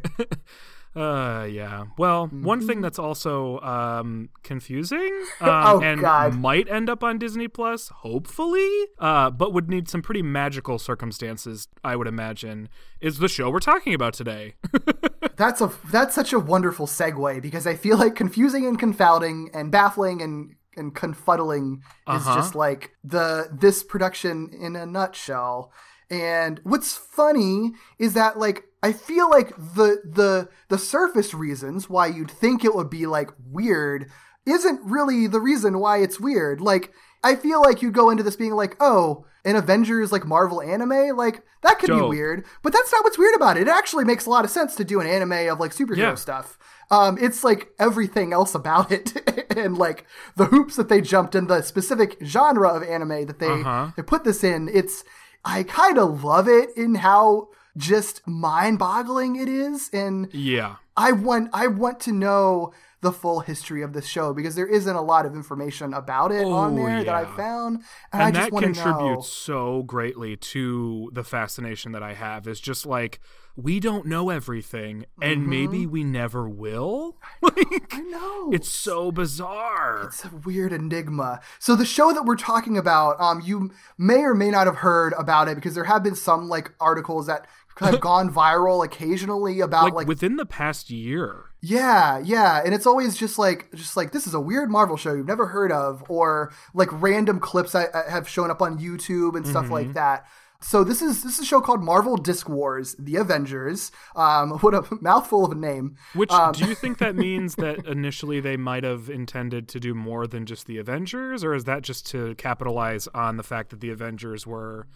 Uh, 0.98 1.44
yeah. 1.46 1.86
Well, 1.98 2.28
one 2.28 2.66
thing 2.66 2.82
that's 2.82 2.98
also 3.00 3.60
um, 3.60 4.30
confusing 4.44 5.12
um, 5.42 5.50
Oh, 5.50 5.82
and 5.82 6.02
God. 6.02 6.34
might 6.36 6.68
end 6.70 6.90
up 6.90 7.04
on 7.04 7.18
Disney 7.20 7.48
Plus, 7.48 7.90
hopefully, 7.90 8.86
uh, 9.00 9.30
but 9.30 9.54
would 9.54 9.70
need 9.70 9.88
some 9.88 10.02
pretty 10.02 10.22
magical 10.22 10.80
circumstances, 10.80 11.68
I 11.84 11.96
would 11.96 12.08
imagine, 12.08 12.70
is 13.00 13.20
the 13.20 13.28
show 13.28 13.50
we're 13.50 13.60
talking 13.60 13.94
about 13.94 14.14
today. 14.14 14.56
That's 15.38 15.62
a 15.62 15.72
that's 15.92 16.16
such 16.16 16.34
a 16.34 16.40
wonderful 16.40 16.88
segue 16.88 17.44
because 17.44 17.68
I 17.68 17.76
feel 17.76 17.96
like 17.98 18.16
confusing 18.16 18.66
and 18.66 18.80
confounding 18.80 19.52
and 19.54 19.72
baffling 19.72 20.20
and 20.24 20.56
and 20.76 20.96
confuddling 20.96 21.76
is 21.78 21.82
Uh-huh. 22.08 22.36
just 22.38 22.56
like 22.56 22.96
the 23.04 23.48
this 23.52 23.84
production 23.84 24.50
in 24.60 24.76
a 24.76 24.88
nutshell. 24.88 25.72
And 26.10 26.60
what's 26.64 26.96
funny 26.96 27.74
is 28.00 28.14
that 28.16 28.40
like 28.40 28.64
I 28.84 28.94
feel 28.94 29.30
like 29.30 29.56
the 29.58 30.02
the 30.06 30.50
the 30.70 30.78
surface 30.78 31.34
reasons 31.34 31.90
why 31.90 32.08
you'd 32.08 32.32
think 32.32 32.64
it 32.64 32.76
would 32.76 32.90
be 32.90 33.06
like 33.08 33.32
weird 33.52 34.10
isn't 34.46 34.80
really 34.84 35.28
the 35.28 35.42
reason 35.42 35.80
why 35.80 35.98
it's 35.98 36.20
weird. 36.20 36.62
Like 36.62 36.94
I 37.24 37.36
feel 37.36 37.62
like 37.62 37.82
you'd 37.82 37.94
go 37.96 38.10
into 38.12 38.24
this 38.24 38.36
being 38.36 38.54
like, 38.54 38.78
"Oh, 38.80 39.26
an 39.44 39.56
Avengers 39.56 40.12
like 40.12 40.26
Marvel 40.26 40.62
anime, 40.62 41.18
like 41.18 41.44
that 41.64 41.80
could 41.80 41.90
be 41.90 41.96
weird." 42.10 42.46
But 42.62 42.72
that's 42.72 42.92
not 42.92 43.04
what's 43.04 43.18
weird 43.18 43.36
about 43.36 43.58
it. 43.58 43.62
It 43.62 43.68
actually 43.70 44.06
makes 44.06 44.26
a 44.28 44.30
lot 44.30 44.46
of 44.46 44.52
sense 44.52 44.76
to 44.76 44.84
do 44.86 45.00
an 45.02 45.08
anime 45.08 45.50
of 45.52 45.60
like 45.60 45.72
superhero 45.72 45.98
Yeah. 45.98 46.16
stuff. 46.16 46.58
Um, 46.92 47.18
it's 47.20 47.44
like 47.44 47.70
everything 47.80 48.32
else 48.32 48.54
about 48.56 48.92
it, 48.92 49.48
and 49.58 49.76
like 49.78 50.06
the 50.36 50.46
hoops 50.46 50.76
that 50.78 50.88
they 50.88 51.02
jumped 51.02 51.34
in 51.36 51.48
the 51.48 51.62
specific 51.64 52.18
genre 52.24 52.70
of 52.70 52.84
anime 52.84 53.26
that 53.26 53.40
they 53.40 53.50
Uh-huh. 53.62 53.92
they 53.98 54.04
put 54.04 54.24
this 54.24 54.44
in. 54.44 54.70
It's 54.72 55.04
I 55.44 55.64
kind 55.64 55.98
of 55.98 56.24
love 56.24 56.48
it 56.48 56.70
in 56.78 56.96
how 56.96 57.50
just 57.78 58.28
mind-boggling 58.28 59.36
it 59.36 59.48
is, 59.48 59.90
and 59.94 60.28
yeah. 60.34 60.76
I 60.96 61.12
want 61.12 61.50
I 61.54 61.68
want 61.68 62.00
to 62.02 62.12
know 62.12 62.74
the 63.02 63.12
full 63.12 63.42
history 63.42 63.84
of 63.84 63.94
this 63.94 64.08
show 64.08 64.34
because 64.34 64.56
there 64.56 64.66
isn't 64.68 64.96
a 64.96 65.02
lot 65.02 65.26
of 65.28 65.36
information 65.36 65.94
about 65.94 66.32
it 66.32 66.44
on 66.44 66.74
Oh, 66.74 66.76
there 66.76 67.04
that 67.04 67.14
I 67.14 67.26
found, 67.38 67.84
and, 68.12 68.24
I 68.24 68.26
and 68.28 68.36
just 68.36 68.46
that 68.48 68.54
want 68.54 68.66
to 68.66 68.74
contributes 68.74 69.30
so 69.30 69.84
greatly 69.84 70.36
to 70.38 71.12
the 71.14 71.24
fascination 71.24 71.92
that 71.92 72.02
I 72.02 72.14
have. 72.14 72.48
Is 72.48 72.60
just 72.60 72.86
like 72.86 73.20
we 73.56 73.80
don't 73.80 74.06
know 74.06 74.30
everything, 74.30 75.06
and 75.22 75.48
maybe 75.48 75.86
we 75.86 76.04
never 76.04 76.50
will. 76.50 77.18
like, 77.42 77.54
Mm-hmm. 77.56 77.98
I 77.98 78.02
know 78.02 78.52
it's 78.52 78.70
so 78.70 79.12
bizarre. 79.12 80.04
It's 80.08 80.26
a 80.26 80.30
weird 80.30 80.72
enigma. 80.74 81.40
So 81.60 81.76
the 81.76 81.86
show 81.86 82.14
that 82.14 82.26
we're 82.26 82.36
talking 82.36 82.78
about, 82.78 83.20
um, 83.20 83.42
you 83.44 83.72
may 83.98 84.22
or 84.22 84.34
may 84.34 84.52
not 84.52 84.68
have 84.68 84.78
heard 84.78 85.14
about 85.18 85.48
it 85.48 85.56
because 85.56 85.76
there 85.76 85.86
have 85.86 86.04
been 86.04 86.16
some 86.16 86.50
like 86.50 86.72
articles 86.80 87.28
that 87.28 87.48
have 87.80 88.00
gone 88.10 88.34
viral 88.34 88.84
occasionally 88.86 89.60
about 89.60 89.86
like, 89.86 89.94
like, 89.94 90.08
within 90.08 90.36
the 90.38 90.46
past 90.46 90.90
year. 90.90 91.46
yeah, 91.62 92.20
yeah, 92.20 92.62
and 92.64 92.74
it's 92.74 92.86
always 92.88 93.18
just 93.18 93.38
like 93.40 93.70
just 93.76 93.98
like 93.98 94.12
this 94.12 94.28
is 94.28 94.34
a 94.34 94.40
weird 94.42 94.70
Marvel 94.70 94.98
show 94.98 95.14
you've 95.14 95.28
never 95.28 95.48
heard 95.48 95.72
of, 95.72 96.04
or 96.10 96.52
like 96.74 96.90
random 97.02 97.40
clips 97.40 97.72
that 97.74 97.90
have 98.10 98.28
shown 98.30 98.52
up 98.52 98.62
on 98.62 98.80
YouTube 98.80 99.36
and 99.36 99.46
stuff 99.48 99.66
Mm-hmm. 99.66 99.74
like 99.74 99.94
that. 99.94 100.26
so 100.60 100.84
this 100.84 101.04
is 101.04 101.22
this 101.24 101.34
is 101.34 101.40
a 101.42 101.46
show 101.46 101.62
called 101.62 101.84
Marvel 101.84 102.18
Disc 102.18 102.50
Wars: 102.50 102.96
The 102.98 103.16
Avengers. 103.18 103.92
Um, 104.16 104.52
what 104.62 104.74
a 104.74 104.84
mouthful 105.02 105.46
of 105.46 105.52
a 105.52 105.56
name. 105.56 105.96
Which 106.14 106.32
Um, 106.32 106.52
do 106.54 106.66
you 106.66 106.74
think 106.76 106.98
that 106.98 107.16
means 107.28 107.56
that 107.56 107.86
initially 107.86 108.40
they 108.40 108.58
might 108.58 108.84
have 108.84 109.08
intended 109.10 109.68
to 109.70 109.80
do 109.80 109.94
more 109.94 110.26
than 110.26 110.46
just 110.48 110.66
the 110.66 110.78
Avengers, 110.80 111.44
or 111.44 111.54
is 111.54 111.66
that 111.66 111.84
just 111.84 112.08
to 112.12 112.34
capitalize 112.36 113.08
on 113.14 113.38
the 113.38 113.44
fact 113.44 113.70
that 113.70 113.82
the 113.82 113.92
Avengers 113.92 114.48
were 114.48 114.88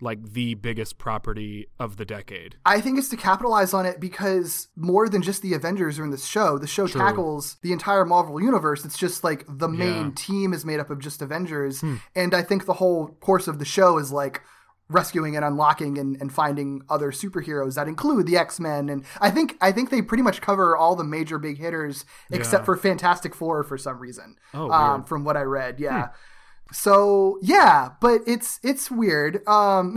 like 0.00 0.32
the 0.32 0.54
biggest 0.54 0.98
property 0.98 1.66
of 1.78 1.96
the 1.96 2.04
decade? 2.04 2.56
I 2.64 2.80
think 2.80 2.98
it's 2.98 3.08
to 3.10 3.16
capitalize 3.16 3.74
on 3.74 3.86
it 3.86 4.00
because 4.00 4.68
more 4.76 5.08
than 5.08 5.22
just 5.22 5.42
the 5.42 5.54
Avengers 5.54 5.98
are 5.98 6.04
in 6.04 6.10
this 6.10 6.26
show. 6.26 6.58
The 6.58 6.66
show 6.66 6.86
True. 6.86 7.00
tackles 7.00 7.56
the 7.62 7.72
entire 7.72 8.04
Marvel 8.04 8.40
universe. 8.40 8.84
It's 8.84 8.98
just 8.98 9.24
like 9.24 9.44
the 9.48 9.68
main 9.68 9.88
Yeah. 9.94 10.02
Hmm. 10.04 10.10
team 10.10 10.52
is 10.52 10.64
made 10.64 10.80
up 10.80 10.90
of 10.90 10.98
just 11.00 11.22
Avengers, 11.22 11.82
and 12.14 12.34
I 12.34 12.42
think 12.42 12.64
the 12.66 12.74
whole 12.74 13.08
course 13.20 13.48
of 13.48 13.58
the 13.58 13.64
show 13.64 13.98
is 13.98 14.12
like 14.12 14.42
rescuing 14.90 15.36
and 15.36 15.44
unlocking 15.44 15.98
and, 15.98 16.16
and 16.18 16.32
finding 16.32 16.80
other 16.88 17.12
superheroes 17.12 17.74
that 17.74 17.86
include 17.88 18.26
the 18.26 18.38
X-Men 18.38 18.88
and 18.88 19.04
I 19.20 19.30
think 19.30 19.54
I 19.60 19.70
think 19.70 19.90
they 19.90 20.00
pretty 20.00 20.22
much 20.22 20.40
cover 20.40 20.74
all 20.74 20.96
the 20.96 21.04
major 21.04 21.38
big 21.38 21.58
hitters 21.58 22.06
except 22.30 22.62
Yeah. 22.62 22.64
for 22.64 22.76
Fantastic 22.76 23.34
Four 23.34 23.64
for 23.64 23.76
some 23.76 23.98
reason. 23.98 24.36
Oh, 24.54 24.70
um. 24.70 25.00
Hmm. 25.02 25.06
from 25.06 25.24
what 25.24 25.36
I 25.36 25.42
read, 25.42 25.78
yeah. 25.78 26.08
So 26.70 27.38
yeah, 27.40 27.90
but 28.00 28.20
it's 28.26 28.60
it's 28.62 28.90
weird. 28.90 29.46
Um, 29.48 29.96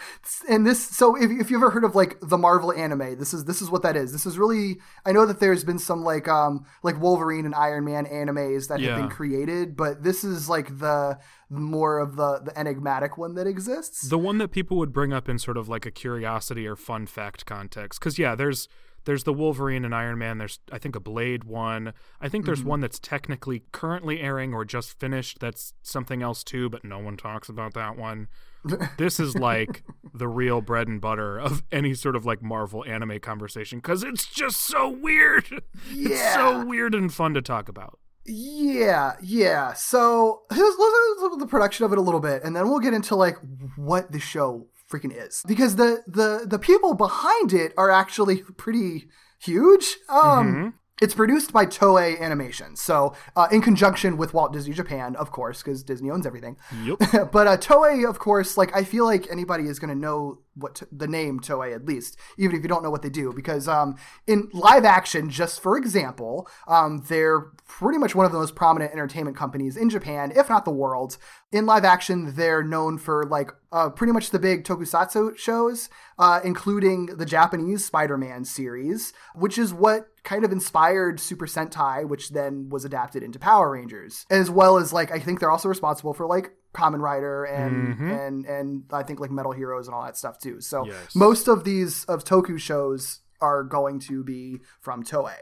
and 0.48 0.66
this 0.66 0.84
so 0.84 1.16
if, 1.16 1.30
if 1.30 1.50
you 1.50 1.56
ever 1.56 1.70
heard 1.70 1.84
of 1.84 1.94
like 1.94 2.18
the 2.20 2.38
Marvel 2.38 2.72
anime, 2.72 3.18
this 3.18 3.34
is 3.34 3.44
this 3.44 3.60
is 3.60 3.70
what 3.70 3.82
that 3.82 3.96
is. 3.96 4.12
This 4.12 4.24
is 4.24 4.38
really 4.38 4.78
I 5.04 5.12
know 5.12 5.26
that 5.26 5.40
there's 5.40 5.64
been 5.64 5.80
some 5.80 6.04
like 6.04 6.28
um 6.28 6.64
like 6.82 7.00
Wolverine 7.00 7.44
and 7.44 7.54
Iron 7.54 7.84
Man 7.84 8.06
animes 8.06 8.68
that 8.68 8.80
have 8.80 8.98
been 8.98 9.08
created, 9.08 9.76
but 9.76 10.04
this 10.04 10.22
is 10.22 10.48
like 10.48 10.78
the 10.78 11.18
more 11.50 11.98
of 11.98 12.16
the 12.16 12.40
the 12.44 12.56
enigmatic 12.58 13.18
one 13.18 13.34
that 13.34 13.48
exists. 13.48 14.08
The 14.08 14.18
one 14.18 14.38
that 14.38 14.48
people 14.48 14.76
would 14.78 14.92
bring 14.92 15.12
up 15.12 15.28
in 15.28 15.38
sort 15.38 15.56
of 15.56 15.68
like 15.68 15.86
a 15.86 15.90
curiosity 15.90 16.66
or 16.66 16.76
fun 16.76 17.06
fact 17.06 17.46
context. 17.46 17.98
Because 17.98 18.18
yeah, 18.18 18.36
there's 18.36 18.68
there's 19.04 19.24
the 19.24 19.32
Wolverine 19.32 19.84
and 19.84 19.94
Iron 19.94 20.18
Man. 20.18 20.38
There's 20.38 20.58
I 20.70 20.78
think 20.78 20.96
a 20.96 21.00
Blade 21.00 21.44
one. 21.44 21.92
I 22.20 22.28
think 22.28 22.46
there's 22.46 22.60
mm-hmm. 22.60 22.68
one 22.68 22.80
that's 22.80 22.98
technically 22.98 23.64
currently 23.72 24.20
airing 24.20 24.54
or 24.54 24.64
just 24.64 24.98
finished. 24.98 25.40
That's 25.40 25.74
something 25.82 26.22
else 26.22 26.44
too, 26.44 26.68
but 26.68 26.84
no 26.84 26.98
one 26.98 27.16
talks 27.16 27.48
about 27.48 27.74
that 27.74 27.96
one. 27.96 28.28
this 28.96 29.18
is 29.18 29.34
like 29.34 29.82
the 30.14 30.28
real 30.28 30.60
bread 30.60 30.86
and 30.86 31.00
butter 31.00 31.38
of 31.38 31.64
any 31.72 31.94
sort 31.94 32.14
of 32.14 32.24
like 32.24 32.42
Marvel 32.42 32.84
anime 32.84 33.18
conversation 33.18 33.78
because 33.78 34.04
it's 34.04 34.26
just 34.26 34.60
so 34.60 34.88
weird. 34.88 35.62
It's 35.94 36.34
so 36.34 36.64
weird 36.64 36.94
and 36.94 37.12
fun 37.12 37.34
to 37.34 37.42
talk 37.42 37.68
about. 37.68 37.98
Yeah, 38.24 39.14
yeah. 39.20 39.72
So 39.72 40.42
let's 40.50 40.60
let's 40.60 41.22
look 41.22 41.32
at 41.32 41.38
the 41.40 41.46
production 41.46 41.84
of 41.84 41.92
it 41.92 41.98
a 41.98 42.02
little 42.02 42.20
bit, 42.20 42.44
and 42.44 42.54
then 42.54 42.68
we'll 42.68 42.78
get 42.78 42.94
into 42.94 43.16
like 43.16 43.36
what 43.76 44.12
the 44.12 44.20
show 44.20 44.66
freaking 44.92 45.12
is, 45.26 45.42
because 45.48 45.76
the 45.76 45.90
the 46.06 46.44
the 46.46 46.58
people 46.58 46.92
behind 46.94 47.52
it 47.52 47.72
are 47.76 47.90
actually 47.90 48.42
pretty 48.64 49.08
huge. 49.40 49.86
Um, 50.08 50.74
It's 51.00 51.14
produced 51.14 51.52
by 51.52 51.66
Toei 51.66 52.20
Animation, 52.20 52.76
so 52.76 53.14
uh, 53.34 53.48
in 53.50 53.60
conjunction 53.60 54.16
with 54.16 54.34
Walt 54.34 54.52
Disney 54.52 54.72
Japan, 54.72 55.16
of 55.16 55.32
course, 55.32 55.60
because 55.60 55.82
Disney 55.82 56.10
owns 56.12 56.26
everything. 56.26 56.56
Yep. 56.84 57.30
but 57.32 57.46
uh, 57.48 57.56
Toei, 57.56 58.08
of 58.08 58.20
course, 58.20 58.56
like 58.56 58.70
I 58.76 58.84
feel 58.84 59.04
like 59.04 59.26
anybody 59.28 59.64
is 59.64 59.80
going 59.80 59.92
to 59.92 59.98
know 59.98 60.18
what 60.54 60.76
t- 60.76 60.86
the 60.92 61.06
name 61.06 61.40
Toei 61.40 61.74
at 61.74 61.84
least, 61.86 62.16
even 62.36 62.56
if 62.56 62.62
you 62.62 62.68
don't 62.68 62.82
know 62.82 62.90
what 62.90 63.02
they 63.02 63.10
do, 63.10 63.32
because 63.32 63.68
um, 63.68 63.96
in 64.26 64.48
live 64.52 64.84
action, 64.84 65.30
just 65.30 65.60
for 65.60 65.76
example, 65.76 66.48
um, 66.66 67.04
they're 67.08 67.40
pretty 67.66 67.98
much 67.98 68.14
one 68.14 68.26
of 68.26 68.32
the 68.32 68.38
most 68.38 68.54
prominent 68.54 68.92
entertainment 68.92 69.36
companies 69.36 69.76
in 69.76 69.88
Japan, 69.88 70.32
if 70.36 70.48
not 70.48 70.64
the 70.64 70.70
world. 70.70 71.16
In 71.50 71.66
live 71.66 71.84
action, 71.84 72.34
they're 72.34 72.62
known 72.62 72.98
for 72.98 73.24
like 73.24 73.50
uh, 73.72 73.88
pretty 73.90 74.12
much 74.12 74.30
the 74.30 74.38
big 74.38 74.64
tokusatsu 74.64 75.36
shows, 75.38 75.88
uh, 76.18 76.40
including 76.44 77.06
the 77.06 77.26
Japanese 77.26 77.84
Spider-Man 77.84 78.44
series, 78.44 79.12
which 79.34 79.56
is 79.56 79.72
what 79.72 80.08
kind 80.22 80.44
of 80.44 80.52
inspired 80.52 81.18
Super 81.18 81.46
Sentai, 81.46 82.06
which 82.06 82.30
then 82.30 82.68
was 82.68 82.84
adapted 82.84 83.22
into 83.22 83.38
Power 83.38 83.70
Rangers, 83.70 84.26
as 84.30 84.50
well 84.50 84.76
as 84.76 84.92
like 84.92 85.10
I 85.10 85.18
think 85.18 85.40
they're 85.40 85.50
also 85.50 85.68
responsible 85.68 86.14
for 86.14 86.26
like 86.26 86.52
Kamen 86.74 87.00
Rider 87.00 87.44
and 87.44 87.98
and 88.00 88.44
and 88.46 88.84
I 88.92 89.02
think 89.02 89.20
like 89.20 89.30
Metal 89.30 89.52
Heroes 89.52 89.86
and 89.88 89.94
all 89.94 90.04
that 90.04 90.16
stuff 90.16 90.38
too. 90.38 90.60
So 90.60 90.86
Yes. 90.86 91.14
most 91.14 91.48
of 91.48 91.64
these 91.64 92.04
of 92.06 92.24
Toku 92.24 92.58
shows 92.58 93.20
are 93.40 93.62
going 93.64 93.98
to 94.00 94.22
be 94.24 94.60
from 94.80 95.02
Toei. 95.04 95.34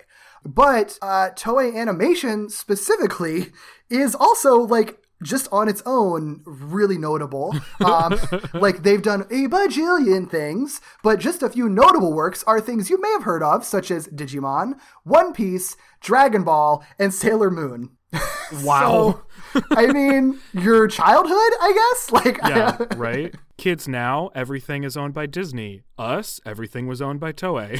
But 0.45 0.99
uh, 1.03 1.31
Toei 1.37 1.77
Animation 1.77 2.49
specifically 2.49 3.53
is 3.91 4.15
also 4.15 4.57
like 4.61 4.97
just 5.23 5.47
on 5.53 5.69
its 5.69 5.83
own 5.85 6.41
really 6.47 6.97
notable. 6.97 7.55
Um, 7.85 8.19
like 8.55 8.83
they've 8.83 9.03
done 9.03 9.23
a 9.31 9.49
bajillion 9.49 10.31
things, 10.31 10.81
but 11.03 11.19
just 11.19 11.43
a 11.43 11.49
few 11.49 11.69
notable 11.69 12.13
works 12.13 12.45
are 12.47 12.61
things 12.61 12.89
you 12.91 13.01
may 13.01 13.11
have 13.13 13.23
heard 13.25 13.43
of, 13.43 13.65
such 13.65 13.91
as 13.91 14.07
Digimon, 14.09 14.79
One 15.05 15.33
Piece, 15.33 15.77
Dragon 16.01 16.45
Ball, 16.45 16.85
and 16.99 17.13
Sailor 17.15 17.51
Moon. 17.51 17.91
Wow. 18.65 18.81
So, 18.81 19.23
I 19.71 19.87
mean, 19.87 20.39
your 20.53 20.89
childhood, 20.89 21.53
I 21.61 21.73
guess. 21.75 22.11
Like, 22.21 22.39
yeah, 22.47 22.77
right? 22.97 23.35
Kids 23.57 23.89
now, 23.89 24.31
everything 24.35 24.85
is 24.85 24.97
owned 24.97 25.15
by 25.15 25.27
Disney. 25.27 25.83
Us, 25.97 26.41
everything 26.45 26.87
was 26.87 27.01
owned 27.01 27.21
by 27.21 27.33
Toei. 27.33 27.77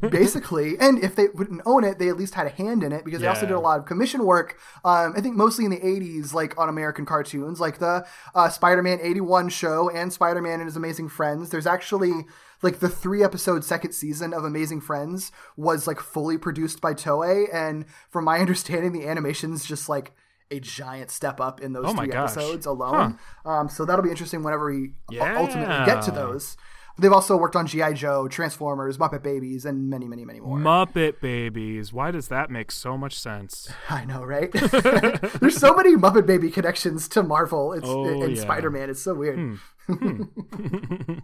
basically. 0.10 0.76
And 0.78 1.02
if 1.02 1.16
they 1.16 1.28
wouldn't 1.34 1.62
own 1.66 1.82
it, 1.82 1.98
they 1.98 2.08
at 2.08 2.16
least 2.16 2.34
had 2.34 2.46
a 2.46 2.50
hand 2.50 2.84
in 2.84 2.92
it 2.92 3.04
because 3.04 3.20
they 3.20 3.26
also 3.26 3.46
did 3.46 3.54
a 3.54 3.60
lot 3.60 3.80
of 3.80 3.86
commission 3.86 4.24
work. 4.24 4.58
Um, 4.84 5.14
I 5.16 5.20
think 5.20 5.34
mostly 5.34 5.64
in 5.64 5.70
the 5.70 5.80
'80s, 5.80 6.34
like 6.34 6.58
on 6.58 6.68
American 6.68 7.04
cartoons, 7.06 7.58
like 7.58 7.78
the 7.78 8.06
uh, 8.34 8.48
Spider-Man 8.48 8.98
'81 9.02 9.48
show 9.48 9.90
and 9.90 10.12
Spider-Man 10.12 10.60
and 10.60 10.66
His 10.66 10.76
Amazing 10.76 11.08
Friends. 11.08 11.50
There's 11.50 11.66
actually 11.66 12.26
like 12.62 12.80
the 12.80 12.88
three 12.88 13.24
episode 13.24 13.64
second 13.64 13.92
season 13.92 14.32
of 14.32 14.44
Amazing 14.44 14.82
Friends 14.82 15.32
was 15.56 15.86
like 15.86 16.00
fully 16.00 16.38
produced 16.38 16.80
by 16.80 16.94
Toei, 16.94 17.46
and 17.52 17.86
from 18.10 18.24
my 18.24 18.38
understanding, 18.38 18.92
the 18.92 19.06
animation's 19.06 19.64
just 19.64 19.88
like 19.88 20.12
a 20.50 20.60
giant 20.60 21.10
step 21.10 21.40
up 21.40 21.60
in 21.60 21.72
those 21.72 21.84
Oh 21.86 21.94
three 21.94 22.08
gosh. 22.08 22.32
episodes 22.36 22.66
alone. 22.66 23.18
Um, 23.44 23.68
so 23.68 23.84
that'll 23.84 24.04
be 24.04 24.10
interesting 24.10 24.42
whenever 24.42 24.70
we 24.70 24.92
u- 25.10 25.20
ultimately 25.22 25.84
get 25.86 26.02
to 26.02 26.10
those. 26.10 26.56
They've 26.96 27.12
also 27.12 27.36
worked 27.36 27.56
on 27.56 27.66
GI 27.66 27.94
Joe, 27.94 28.28
Transformers, 28.28 28.98
Muppet 28.98 29.24
Babies, 29.24 29.64
and 29.64 29.90
many, 29.90 30.06
many, 30.06 30.24
many 30.24 30.38
more. 30.38 30.56
Muppet 30.58 31.20
Babies. 31.20 31.92
Why 31.92 32.12
does 32.12 32.28
that 32.28 32.50
make 32.50 32.70
so 32.70 32.96
much 32.96 33.18
sense? 33.18 33.68
I 33.90 34.04
know, 34.04 34.22
right? 34.22 34.52
There's 35.40 35.56
so 35.56 35.74
many 35.74 35.96
Muppet 35.96 36.24
Baby 36.26 36.52
connections 36.52 37.08
to 37.08 37.24
Marvel. 37.24 37.72
It's 37.72 37.84
Oh, 37.88 38.04
and 38.04 38.20
yeah. 38.20 38.26
Hmm. 38.28 38.34
Spider-Man. 38.42 38.90
It's 38.90 39.02
so 39.02 39.14
weird. 39.14 39.58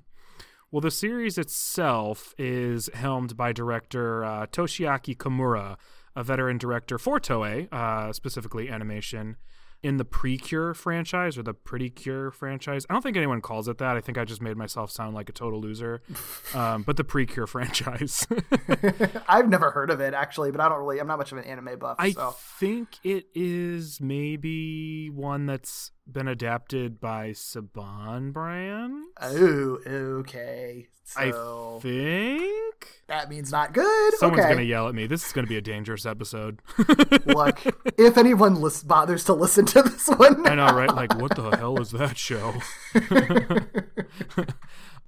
Well, 0.73 0.81
the 0.81 0.91
series 0.93 1.37
itself 1.37 2.33
is 2.39 2.89
helmed 2.95 3.37
by 3.37 3.53
director 3.53 4.25
uh, 4.25 4.47
Toshiaki 4.47 5.17
Komura, 5.17 5.77
a 6.17 6.25
veteran 6.25 6.59
director 6.59 6.99
for 6.99 7.21
Toei, 7.21 7.73
uh, 7.73 8.13
specifically 8.13 8.69
animation, 8.69 9.37
in 9.83 9.97
the 9.97 10.05
Precure 10.05 10.75
franchise 10.75 11.39
or 11.39 11.43
the 11.43 11.55
Pretty 11.55 11.89
Cure 11.89 12.31
franchise. 12.31 12.85
I 12.91 12.93
don't 12.93 13.03
think 13.03 13.17
anyone 13.17 13.41
calls 13.41 13.67
it 13.69 13.79
that. 13.79 13.97
I 13.97 14.01
think 14.01 14.19
I 14.19 14.25
just 14.25 14.43
made 14.43 14.57
myself 14.57 14.91
sound 14.91 15.15
like 15.15 15.29
a 15.29 15.33
total 15.33 15.61
loser. 15.61 16.03
Um, 16.53 16.83
but 16.83 16.97
the 16.97 17.05
Precure 17.05 17.47
franchise. 17.47 18.27
I've 19.29 19.49
never 19.49 19.71
heard 19.71 19.91
of 19.91 20.01
it 20.01 20.15
actually, 20.15 20.51
but 20.51 20.61
I 20.61 20.69
don't 20.69 20.81
really. 20.81 20.99
I'm 20.99 21.07
not 21.07 21.19
much 21.19 21.31
of 21.31 21.39
an 21.39 21.45
anime 21.45 21.79
buff. 21.79 21.95
I 21.99 22.11
so 22.11 22.35
think 22.59 22.99
it 23.05 23.27
is 23.37 24.01
maybe 24.01 25.11
one 25.11 25.47
that's 25.47 25.93
been 26.13 26.29
adapted 26.29 27.01
by 27.01 27.31
Saban 27.31 28.33
Brand. 28.33 29.05
oh, 29.21 29.79
okay. 29.87 30.89
So 31.05 31.79
I 31.79 31.81
think. 31.83 33.03
that 33.09 33.29
means 33.29 33.51
not 33.51 33.73
good. 33.73 34.15
Someone's 34.15 34.45
okay. 34.45 34.51
gonna 34.53 34.63
yell 34.63 34.87
at 34.87 34.95
me. 34.95 35.09
This 35.09 35.27
is 35.27 35.33
gonna 35.33 35.49
be 35.49 35.57
a 35.57 35.61
dangerous 35.61 36.07
episode. 36.07 36.63
Look, 37.27 37.61
if 37.99 38.17
anyone 38.17 38.61
lis- 38.61 38.85
bothers 38.85 39.25
to 39.25 39.33
listen 39.33 39.67
to 39.67 39.83
this 39.83 40.07
one, 40.07 40.47
I 40.47 40.55
know, 40.55 40.69
right? 40.69 40.95
Like, 40.95 41.21
what 41.21 41.35
the 41.35 41.51
hell 41.57 41.81
is 41.81 41.91
that 41.91 42.17
show? 42.17 42.55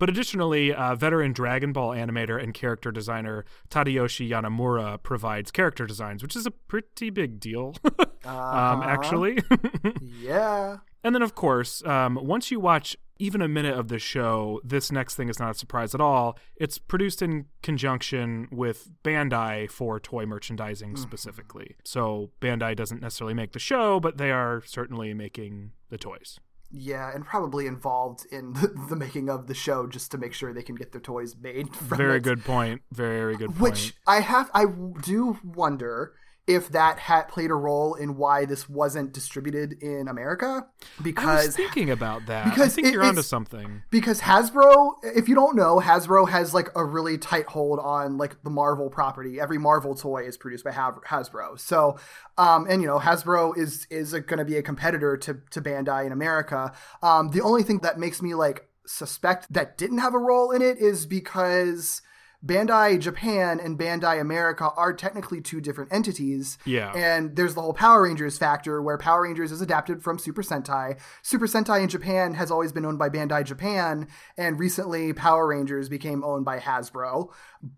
but 0.00 0.10
additionally, 0.10 0.74
uh, 0.74 0.96
veteran 0.96 1.32
Dragon 1.32 1.72
Ball 1.72 1.90
animator 1.90 2.42
and 2.42 2.52
character 2.52 2.90
designer 2.90 3.44
Tadayoshi 3.70 4.28
Yamamuro 4.28 5.00
provides 5.04 5.52
character 5.52 5.86
designs, 5.86 6.20
which 6.24 6.34
is 6.34 6.46
a 6.46 6.50
pretty 6.50 7.10
big 7.10 7.38
deal, 7.38 7.76
um, 8.24 8.82
actually. 8.82 9.38
yeah. 10.00 10.78
And 11.04 11.14
then, 11.14 11.22
of 11.22 11.34
course, 11.34 11.84
um, 11.84 12.18
once 12.20 12.50
you 12.50 12.60
watch 12.60 12.96
even 13.18 13.40
a 13.40 13.48
minute 13.48 13.78
of 13.78 13.88
the 13.88 13.98
show, 13.98 14.60
this 14.64 14.90
next 14.90 15.14
thing 15.14 15.28
is 15.28 15.38
not 15.38 15.52
a 15.52 15.54
surprise 15.54 15.94
at 15.94 16.00
all. 16.00 16.36
It's 16.56 16.78
produced 16.78 17.22
in 17.22 17.46
conjunction 17.62 18.48
with 18.50 18.88
Bandai 19.04 19.70
for 19.70 20.00
toy 20.00 20.26
merchandising 20.26 20.96
specifically. 20.96 21.76
So 21.84 22.30
Bandai 22.40 22.74
doesn't 22.74 23.00
necessarily 23.00 23.34
make 23.34 23.52
the 23.52 23.60
show, 23.60 24.00
but 24.00 24.18
they 24.18 24.32
are 24.32 24.62
certainly 24.66 25.14
making 25.14 25.70
the 25.88 25.98
toys. 25.98 26.40
Yeah, 26.74 27.14
and 27.14 27.24
probably 27.24 27.66
involved 27.66 28.26
in 28.32 28.52
the, 28.54 28.68
the 28.88 28.96
making 28.96 29.28
of 29.28 29.46
the 29.46 29.54
show 29.54 29.86
just 29.86 30.10
to 30.12 30.18
make 30.18 30.32
sure 30.32 30.52
they 30.52 30.62
can 30.62 30.74
get 30.74 30.92
their 30.92 31.00
toys 31.00 31.36
made. 31.40 31.74
From 31.76 31.98
Very 31.98 32.16
it. 32.16 32.22
good 32.24 32.44
point. 32.44 32.82
Very 32.90 33.36
good 33.36 33.50
point. 33.50 33.60
Which 33.60 33.94
I 34.06 34.20
have, 34.20 34.50
I 34.54 34.64
do 35.02 35.38
wonder 35.44 36.14
if 36.48 36.68
that 36.70 36.98
had 36.98 37.22
played 37.28 37.50
a 37.52 37.54
role 37.54 37.94
in 37.94 38.16
why 38.16 38.44
this 38.44 38.68
wasn't 38.68 39.12
distributed 39.12 39.74
in 39.80 40.08
America 40.08 40.44
I 40.46 40.48
was 40.96 41.02
because 41.04 41.56
thinking 41.56 41.88
about 41.90 42.26
that. 42.26 42.44
because 42.46 42.72
I 42.72 42.74
think 42.74 42.88
it- 42.88 42.92
you're 42.94 43.04
onto 43.04 43.22
something. 43.22 43.82
because 43.90 44.20
Hasbro, 44.20 44.94
if 45.04 45.28
you 45.28 45.36
don't 45.36 45.54
know, 45.54 45.78
Hasbro 45.78 46.28
has 46.28 46.52
like 46.52 46.68
a 46.74 46.84
really 46.84 47.16
tight 47.16 47.46
hold 47.46 47.78
on 47.78 48.18
like 48.18 48.42
the 48.42 48.50
Marvel 48.50 48.90
property. 48.90 49.38
Every 49.40 49.58
Marvel 49.58 49.94
toy 49.94 50.24
is 50.26 50.36
produced 50.36 50.64
by 50.64 50.72
Hasbro. 50.72 51.60
So, 51.60 51.96
um, 52.36 52.66
and 52.68 52.82
you 52.82 52.88
know, 52.88 52.98
Hasbro 52.98 53.56
is 53.56 53.86
is 53.88 54.12
going 54.12 54.38
to 54.38 54.44
be 54.44 54.56
a 54.56 54.62
competitor 54.62 55.16
to 55.18 55.40
to 55.50 55.60
Bandai 55.62 56.06
in 56.06 56.12
America. 56.12 56.72
Um, 57.02 57.30
the 57.30 57.40
only 57.40 57.62
thing 57.62 57.78
that 57.84 57.98
makes 58.00 58.20
me 58.20 58.34
like 58.34 58.68
suspect 58.84 59.52
that 59.52 59.78
didn't 59.78 59.98
have 59.98 60.12
a 60.12 60.18
role 60.18 60.50
in 60.50 60.60
it 60.60 60.76
is 60.78 61.06
because 61.06 62.02
Bandai 62.44 62.98
Japan 62.98 63.60
and 63.60 63.78
Bandai 63.78 64.20
America 64.20 64.70
are 64.76 64.92
technically 64.92 65.40
two 65.40 65.60
different 65.60 65.92
entities. 65.92 66.58
Yeah. 66.64 66.92
And 66.92 67.36
there's 67.36 67.54
the 67.54 67.60
whole 67.62 67.72
Power 67.72 68.02
Rangers 68.02 68.36
factor 68.36 68.82
where 68.82 68.98
Power 68.98 69.22
Rangers 69.22 69.52
is 69.52 69.60
adapted 69.60 70.02
from 70.02 70.18
Super 70.18 70.42
Sentai. 70.42 70.98
Super 71.22 71.46
Sentai 71.46 71.82
in 71.82 71.88
Japan 71.88 72.34
has 72.34 72.50
always 72.50 72.72
been 72.72 72.84
owned 72.84 72.98
by 72.98 73.08
Bandai 73.08 73.44
Japan, 73.44 74.08
and 74.36 74.58
recently 74.58 75.12
Power 75.12 75.46
Rangers 75.46 75.88
became 75.88 76.24
owned 76.24 76.44
by 76.44 76.58
Hasbro. 76.58 77.28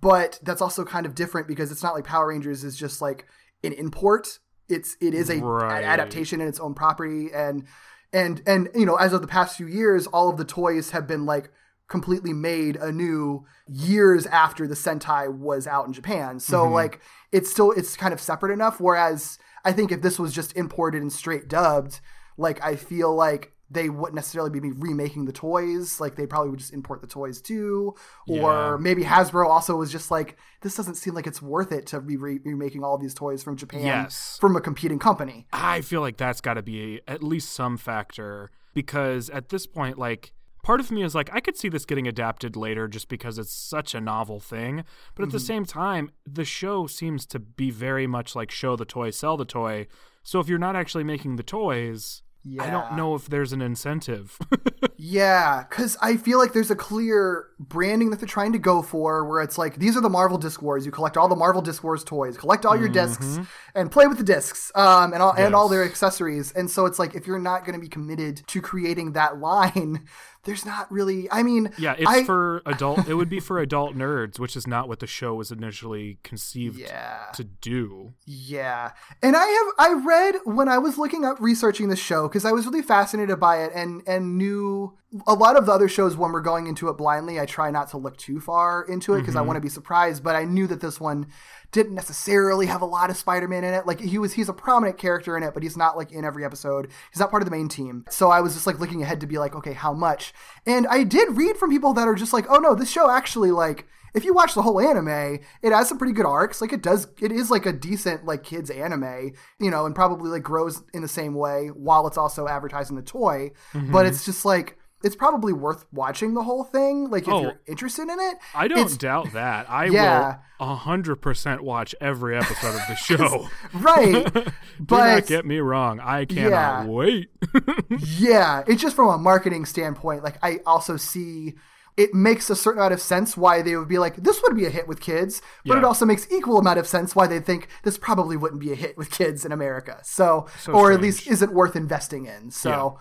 But 0.01 0.39
that's 0.43 0.63
also 0.63 0.85
kind 0.85 1.05
of 1.05 1.15
different 1.15 1.47
because 1.47 1.71
it's 1.71 1.83
not 1.83 1.95
like 1.95 2.05
Power 2.05 2.29
Rangers 2.29 2.65
is 2.65 2.77
just 2.77 3.03
like 3.03 3.27
an 3.63 3.73
import. 3.73 4.39
It's 4.69 4.97
it 5.01 5.13
is 5.13 5.29
a 5.29 5.41
Right. 5.41 5.79
an 5.81 5.85
adaptation 5.85 6.41
in 6.41 6.49
its 6.49 6.59
own 6.59 6.73
property 6.73 7.31
and 7.35 7.67
and 8.15 8.41
and 8.47 8.71
you 8.75 8.87
know 8.87 8.95
as 8.97 9.13
of 9.13 9.21
the 9.21 9.27
past 9.27 9.59
few 9.59 9.67
years 9.67 10.07
all 10.07 10.31
of 10.31 10.39
the 10.39 10.45
toys 10.45 10.91
have 10.93 11.07
been 11.07 11.27
like 11.27 11.51
completely 11.89 12.33
made 12.33 12.77
anew 12.77 13.45
years 13.69 14.27
after 14.27 14.67
the 14.67 14.75
sentai 14.75 15.33
was 15.33 15.67
out 15.67 15.87
in 15.87 15.93
japan. 15.93 16.41
So 16.41 16.65
mm-hmm. 16.65 16.75
like 16.75 17.01
it's 17.33 17.51
still 17.51 17.73
it's 17.73 17.97
kind 17.97 18.15
of 18.15 18.21
separate 18.21 18.53
enough 18.53 18.81
whereas 18.81 19.39
i 19.65 19.73
think 19.73 19.91
if 19.93 20.03
this 20.03 20.19
was 20.19 20.33
just 20.33 20.57
imported 20.57 21.03
and 21.03 21.13
straight 21.13 21.49
dubbed 21.49 22.01
like 22.37 22.63
i 22.65 22.77
feel 22.77 23.15
like 23.15 23.55
they 23.71 23.89
wouldn't 23.89 24.15
necessarily 24.15 24.51
be 24.51 24.71
remaking 24.71 25.25
the 25.25 25.33
toys. 25.33 26.01
Like 26.01 26.17
they 26.17 26.27
probably 26.27 26.51
would 26.51 26.59
just 26.59 26.73
import 26.73 27.01
the 27.01 27.07
toys 27.07 27.41
too. 27.41 27.95
Or 28.29 28.37
Yeah. 28.37 28.77
maybe 28.79 29.03
hasbro 29.03 29.47
also 29.47 29.77
was 29.77 29.91
just 29.91 30.11
like 30.11 30.37
this 30.61 30.77
doesn't 30.77 30.95
seem 30.95 31.15
like 31.15 31.27
it's 31.27 31.43
worth 31.43 31.73
it 31.73 31.87
to 31.89 32.01
be 32.01 32.17
re- 32.17 32.41
remaking 32.45 32.85
all 32.85 32.99
these 32.99 33.15
toys 33.15 33.43
from 33.43 33.57
japan 33.57 33.83
Yes. 33.85 34.39
from 34.41 34.55
a 34.55 34.61
competing 34.61 34.99
company. 34.99 35.47
I 35.53 35.81
feel 35.81 36.03
like 36.03 36.19
that's 36.19 36.41
got 36.41 36.55
to 36.55 36.63
be 36.63 37.01
at 37.09 37.23
least 37.23 37.53
some 37.53 37.77
factor. 37.77 38.51
Because 38.75 39.31
at 39.31 39.51
this 39.51 39.67
point, 39.67 39.99
like, 39.99 40.33
part 40.65 40.81
of 40.81 40.91
me 40.91 41.05
is 41.05 41.15
like, 41.15 41.31
I 41.33 41.39
could 41.39 41.57
see 41.57 41.69
this 41.69 41.85
getting 41.85 42.09
adapted 42.09 42.57
later 42.57 42.89
just 42.89 43.09
because 43.09 43.39
it's 43.39 43.53
such 43.55 43.95
a 43.95 44.01
novel 44.01 44.41
thing. 44.41 44.83
But 45.15 45.23
at 45.25 45.31
the 45.31 45.39
Mm-hmm. 45.39 45.47
same 45.47 45.65
time, 45.65 46.11
the 46.27 46.45
show 46.45 46.87
seems 46.89 47.25
to 47.27 47.39
be 47.39 47.71
very 47.71 48.07
much 48.09 48.35
like 48.35 48.51
show 48.51 48.75
the 48.75 48.85
toy, 48.85 49.11
sell 49.11 49.37
the 49.37 49.45
toy. 49.45 49.87
So 50.25 50.41
if 50.41 50.49
you're 50.49 50.59
not 50.59 50.75
actually 50.75 51.05
making 51.05 51.37
the 51.37 51.43
toys, 51.45 52.23
I 52.61 52.69
don't 52.69 52.97
know 52.97 53.15
if 53.15 53.29
there's 53.29 53.53
an 53.53 53.63
incentive. 53.63 54.39
Yeah, 54.97 55.65
because 55.69 55.97
I 56.01 56.17
feel 56.17 56.39
like 56.39 56.53
there's 56.53 56.71
a 56.71 56.77
clear 56.77 57.49
branding 57.59 58.11
that 58.11 58.21
they're 58.21 58.29
trying 58.29 58.53
to 58.53 58.59
go 58.61 58.81
for 58.81 59.25
where 59.29 59.43
it's 59.43 59.59
like, 59.59 59.77
these 59.77 59.97
are 59.97 60.01
the 60.01 60.09
Marvel 60.09 60.39
Disc 60.39 60.63
Wars. 60.63 60.87
You 60.87 60.93
collect 60.93 61.17
all 61.17 61.27
the 61.29 61.35
Marvel 61.37 61.61
Disc 61.63 61.83
Wars 61.83 62.05
toys, 62.05 62.37
collect 62.37 62.65
all 62.65 62.77
your 62.79 62.89
discs, 62.89 63.39
and 63.75 63.91
play 63.91 64.07
with 64.07 64.19
the 64.19 64.25
discs 64.25 64.71
um, 64.77 65.13
and, 65.13 65.21
all, 65.21 65.33
and 65.37 65.53
all 65.55 65.65
Mm-hmm. 65.67 65.75
Their 65.75 65.85
accessories. 65.85 66.53
And 66.53 66.71
so 66.71 66.87
it's 66.87 66.99
like, 67.01 67.15
if 67.17 67.27
you're 67.27 67.41
not 67.41 67.65
going 67.65 67.75
to 67.75 67.81
be 67.81 67.89
committed 67.89 68.43
to 68.47 68.61
creating 68.63 69.13
that 69.13 69.39
line, 69.49 70.07
there's 70.45 70.65
not 70.67 70.91
really, 70.93 71.31
I 71.31 71.43
mean, 71.43 71.71
yeah, 71.79 71.95
it's 71.99 72.09
I- 72.11 72.25
for 72.25 72.63
adult. 72.67 73.09
It 73.09 73.15
would 73.15 73.29
be 73.29 73.41
for 73.41 73.59
adult 73.59 73.97
nerds, 73.97 74.39
which 74.39 74.57
is 74.57 74.67
not 74.67 74.89
what 74.89 75.01
the 75.01 75.07
show 75.07 75.35
was 75.35 75.51
initially 75.51 76.19
conceived 76.23 76.79
Yeah. 76.79 77.27
to 77.35 77.45
do. 77.45 78.15
Yeah. 78.27 78.93
And 79.23 79.37
I 79.37 79.47
have 79.47 79.67
I 79.79 79.93
read 80.05 80.35
when 80.45 80.69
I 80.69 80.79
was 80.79 80.99
looking 80.99 81.25
up 81.25 81.39
researching 81.41 81.89
the 81.89 81.97
show 81.97 82.29
because 82.29 82.45
I 82.45 82.53
was 82.53 82.67
really 82.67 82.83
fascinated 82.83 83.39
by 83.41 83.63
it 83.63 83.73
and 83.75 84.03
and 84.07 84.37
knew 84.39 84.97
a 85.27 85.35
lot 85.35 85.57
of 85.57 85.67
the 85.67 85.73
other 85.73 85.89
shows 85.89 86.17
when 86.17 86.33
we're 86.33 86.41
going 86.41 86.67
into 86.67 86.89
it 86.89 86.97
blindly 86.97 87.39
I 87.39 87.47
try 87.47 87.71
not 87.71 87.89
to 87.91 87.99
look 87.99 88.17
too 88.17 88.41
far 88.41 88.85
into 88.85 89.15
it 89.15 89.21
because 89.21 89.37
I 89.37 89.43
want 89.43 89.57
to 89.57 89.61
be 89.61 89.69
surprised 89.69 90.25
but 90.25 90.35
I 90.35 90.45
knew 90.45 90.67
that 90.67 90.81
this 90.81 91.01
one 91.01 91.27
didn't 91.71 91.95
necessarily 91.95 92.67
have 92.67 92.83
a 92.83 92.87
lot 92.87 93.11
of 93.11 93.17
Spider-Man 93.17 93.65
in 93.65 93.75
it 93.75 93.87
like 93.87 94.01
he 94.01 94.19
was 94.19 94.33
he's 94.33 94.49
a 94.49 94.53
prominent 94.53 94.99
character 94.99 95.37
in 95.37 95.43
it 95.43 95.55
but 95.55 95.63
he's 95.63 95.77
not 95.77 95.97
like 95.97 96.11
in 96.11 96.25
every 96.25 96.45
episode 96.45 96.89
he's 97.13 97.21
not 97.21 97.31
part 97.31 97.43
of 97.43 97.49
the 97.49 97.57
main 97.57 97.69
team 97.69 98.05
so 98.11 98.31
I 98.31 98.41
was 98.41 98.55
just 98.55 98.67
like 98.67 98.81
looking 98.81 99.03
ahead 99.03 99.21
to 99.21 99.27
be 99.27 99.39
like 99.39 99.55
okay 99.55 99.73
how 99.73 99.93
much 99.93 100.35
and 100.67 100.87
I 100.89 101.05
did 101.05 101.37
read 101.37 101.57
from 101.57 101.71
people 101.71 101.93
that 101.95 102.09
are 102.09 102.17
just 102.17 102.33
like 102.33 102.47
oh 102.49 102.59
no 102.59 102.75
this 102.75 102.91
show 102.91 103.11
actually 103.11 103.53
like 103.53 103.87
if 104.15 104.25
you 104.25 104.33
watch 104.33 104.55
the 104.55 104.63
whole 104.63 104.81
anime, 104.81 105.41
it 105.61 105.73
has 105.73 105.89
some 105.89 105.99
pretty 105.99 106.13
good 106.13 106.25
arcs. 106.25 106.61
Like 106.61 106.73
it 106.73 106.83
does, 106.83 107.09
it 107.21 107.33
is 107.33 107.51
like 107.51 107.67
a 107.67 107.73
decent 107.73 108.25
like 108.25 108.45
kids 108.45 108.71
anime, 108.71 109.33
you 109.59 109.73
know, 109.73 109.87
and 109.87 109.95
probably 109.95 110.31
like 110.31 110.45
grows 110.45 110.85
in 110.95 111.03
the 111.03 111.09
same 111.09 111.35
way 111.35 111.67
while 111.67 112.07
it's 112.07 112.17
also 112.17 112.47
advertising 112.47 112.95
the 112.95 113.03
toy. 113.03 113.51
Mm-hmm. 113.73 113.91
But 113.91 114.07
it's 114.07 114.25
just 114.25 114.45
like 114.45 114.79
it's 115.05 115.15
probably 115.17 115.53
worth 115.53 115.85
watching 115.93 116.35
the 116.35 116.43
whole 116.43 116.65
thing. 116.65 117.11
Like 117.11 117.25
if 117.25 117.29
Oh. 117.33 117.43
you're 117.43 117.61
interested 117.67 118.03
in 118.09 118.19
it, 118.19 118.37
I 118.55 118.67
don't 118.69 118.79
It's- 118.79 118.97
doubt 118.97 119.33
that. 119.35 119.71
I 119.71 119.85
Yeah. 119.87 120.37
will 120.59 120.75
hundred 120.77 121.17
percent 121.17 121.63
watch 121.63 121.95
every 122.01 122.37
episode 122.37 122.75
of 122.75 122.83
the 122.89 122.95
show. 123.09 123.49
right. 123.75 124.33
Do 124.35 124.41
not 124.41 124.53
but 124.87 125.27
get 125.27 125.45
me 125.45 125.59
wrong. 125.59 126.01
I 126.01 126.25
cannot 126.25 126.51
Yeah. 126.51 126.85
wait. 126.87 127.29
yeah, 128.19 128.63
it's 128.67 128.81
just 128.83 128.97
from 128.97 129.09
a 129.09 129.19
marketing 129.19 129.65
standpoint. 129.67 130.23
Like 130.25 130.39
I 130.43 130.61
also 130.67 130.97
see. 130.97 131.55
It 131.97 132.13
makes 132.13 132.51
a 132.51 132.57
certain 132.57 132.81
amount 132.81 132.93
of 132.93 133.01
sense 133.01 133.37
why 133.37 133.63
they 133.63 133.77
would 133.77 133.87
be 133.87 133.99
like, 134.01 134.17
this 134.17 134.43
would 134.43 134.57
be 134.57 134.65
a 134.67 134.69
hit 134.71 134.89
with 134.89 135.01
kids, 135.01 135.41
but 135.65 135.79
it 135.79 135.85
also 135.85 136.05
makes 136.05 136.27
equal 136.29 136.59
amount 136.59 136.81
of 136.81 136.89
sense 136.89 137.15
why 137.15 137.29
they 137.29 137.39
think 137.39 137.69
this 137.85 137.99
probably 137.99 138.37
wouldn't 138.37 138.61
be 138.61 138.73
a 138.73 138.75
hit 138.75 138.99
with 138.99 139.13
kids 139.13 139.45
in 139.45 139.53
America. 139.53 140.01
So, 140.03 140.47
So 140.59 140.73
or 140.73 140.91
at 140.91 141.01
least 141.01 141.29
isn't 141.29 141.53
worth 141.53 141.77
investing 141.77 142.27
in. 142.27 142.51
So, 142.51 142.99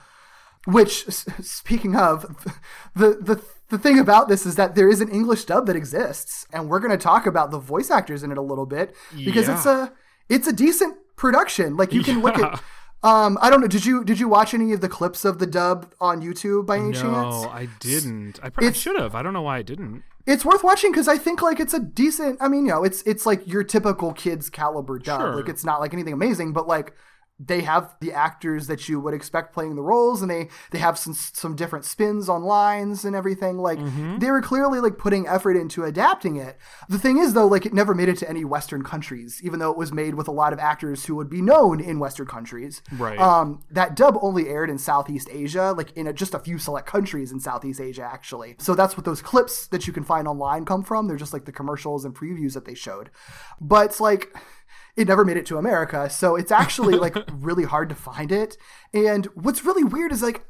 which 0.65 1.05
speaking 1.41 1.95
of, 1.95 2.21
the 2.95 3.17
the 3.19 3.43
the 3.69 3.77
thing 3.77 3.99
about 3.99 4.27
this 4.27 4.45
is 4.45 4.55
that 4.55 4.75
there 4.75 4.89
is 4.89 5.01
an 5.01 5.09
English 5.09 5.45
dub 5.45 5.65
that 5.67 5.75
exists, 5.75 6.45
and 6.53 6.69
we're 6.69 6.79
going 6.79 6.91
to 6.91 6.97
talk 6.97 7.25
about 7.25 7.51
the 7.51 7.59
voice 7.59 7.89
actors 7.89 8.23
in 8.23 8.31
it 8.31 8.37
a 8.37 8.41
little 8.41 8.65
bit 8.65 8.95
because 9.15 9.49
it's 9.49 9.65
a 9.65 9.91
it's 10.29 10.47
a 10.47 10.53
decent 10.53 10.97
production. 11.15 11.75
Like 11.75 11.93
you 11.93 12.03
can 12.03 12.21
look 12.21 12.37
at. 12.37 12.61
Um, 13.03 13.37
I 13.41 13.49
don't 13.49 13.59
know. 13.59 13.67
Did 13.67 13.85
you 13.85 14.05
did 14.05 14.17
you 14.17 14.29
watch 14.29 14.53
any 14.53 14.71
of 14.71 14.79
the 14.79 14.87
clips 14.87 15.25
of 15.25 15.37
the 15.37 15.45
dub 15.45 15.93
on 15.99 16.21
YouTube 16.21 16.65
by 16.65 16.77
any 16.77 16.93
chance? 16.93 17.03
no, 17.03 17.49
I 17.51 17.67
didn't. 17.81 18.39
I, 18.41 18.47
pr- 18.49 18.63
I 18.63 18.71
should 18.71 18.97
have. 18.97 19.13
I 19.13 19.21
don't 19.21 19.33
know 19.33 19.41
why 19.41 19.57
I 19.57 19.61
didn't. 19.61 20.03
It's 20.25 20.45
worth 20.45 20.63
watching 20.63 20.93
because 20.93 21.09
I 21.09 21.17
think 21.17 21.41
like 21.41 21.59
it's 21.59 21.73
a 21.73 21.81
decent. 21.81 22.37
I 22.41 22.47
mean, 22.47 22.65
you 22.65 22.71
know, 22.71 22.85
it's 22.85 23.01
it's 23.01 23.25
like 23.25 23.45
your 23.45 23.61
typical 23.61 24.13
kids 24.13 24.49
caliber 24.49 24.99
dub. 24.99 25.19
Sure. 25.19 25.35
Like 25.35 25.49
it's 25.49 25.65
not 25.65 25.81
like 25.81 25.93
anything 25.93 26.13
amazing, 26.13 26.53
but 26.53 26.65
like 26.65 26.93
they 27.45 27.61
have 27.61 27.95
the 27.99 28.11
actors 28.13 28.67
that 28.67 28.87
you 28.87 28.99
would 28.99 29.13
expect 29.13 29.53
playing 29.53 29.75
the 29.75 29.81
roles, 29.81 30.21
and 30.21 30.29
they 30.31 30.49
they 30.71 30.79
have 30.79 30.97
some 30.97 31.13
some 31.13 31.55
different 31.55 31.85
spins 31.85 32.29
on 32.29 32.43
lines 32.43 33.05
and 33.05 33.15
everything. 33.15 33.57
Like 33.57 33.79
Mm-hmm. 33.79 34.19
they 34.19 34.31
were 34.31 34.41
clearly 34.41 34.79
like 34.79 34.97
putting 34.97 35.27
effort 35.27 35.57
into 35.57 35.83
adapting 35.83 36.35
it. 36.37 36.57
The 36.87 36.99
thing 36.99 37.17
is 37.17 37.33
though, 37.33 37.47
like 37.47 37.65
it 37.65 37.73
never 37.73 37.93
made 37.93 38.07
it 38.09 38.17
to 38.19 38.29
any 38.29 38.45
Western 38.45 38.83
countries, 38.83 39.41
even 39.43 39.59
though 39.59 39.71
it 39.71 39.77
was 39.77 39.91
made 39.91 40.15
with 40.15 40.27
a 40.27 40.31
lot 40.31 40.53
of 40.53 40.59
actors 40.59 41.05
who 41.05 41.15
would 41.15 41.29
be 41.29 41.41
known 41.41 41.79
in 41.79 41.99
Western 41.99 42.27
countries. 42.27 42.81
Right. 42.91 43.19
Um, 43.19 43.63
that 43.71 43.95
dub 43.95 44.17
only 44.21 44.47
aired 44.47 44.69
in 44.69 44.77
Southeast 44.77 45.27
Asia, 45.31 45.73
like 45.75 45.91
in 45.93 46.07
a, 46.07 46.13
just 46.13 46.33
a 46.33 46.39
few 46.39 46.57
select 46.57 46.87
countries 46.87 47.31
in 47.31 47.39
Southeast 47.39 47.81
Asia, 47.81 48.03
actually. 48.03 48.55
So 48.59 48.75
that's 48.75 48.95
what 48.95 49.05
those 49.05 49.21
clips 49.21 49.67
that 49.67 49.85
you 49.87 49.93
can 49.93 50.03
find 50.03 50.27
online 50.27 50.65
come 50.65 50.83
from. 50.83 51.07
They're 51.07 51.17
just 51.17 51.33
like 51.33 51.45
the 51.45 51.51
commercials 51.51 52.05
and 52.05 52.15
previews 52.15 52.53
that 52.53 52.65
they 52.65 52.75
showed. 52.75 53.09
But 53.59 53.87
it's 53.87 53.99
like, 53.99 54.33
it 54.95 55.07
never 55.07 55.25
made 55.25 55.37
it 55.37 55.45
to 55.47 55.57
America. 55.57 56.09
So 56.09 56.35
it's 56.35 56.51
actually 56.51 56.95
like 56.95 57.15
really 57.33 57.63
hard 57.65 57.89
to 57.89 57.95
find 57.95 58.31
it. 58.31 58.57
And 58.93 59.25
what's 59.35 59.65
really 59.65 59.83
weird 59.83 60.11
is 60.11 60.21
like, 60.21 60.45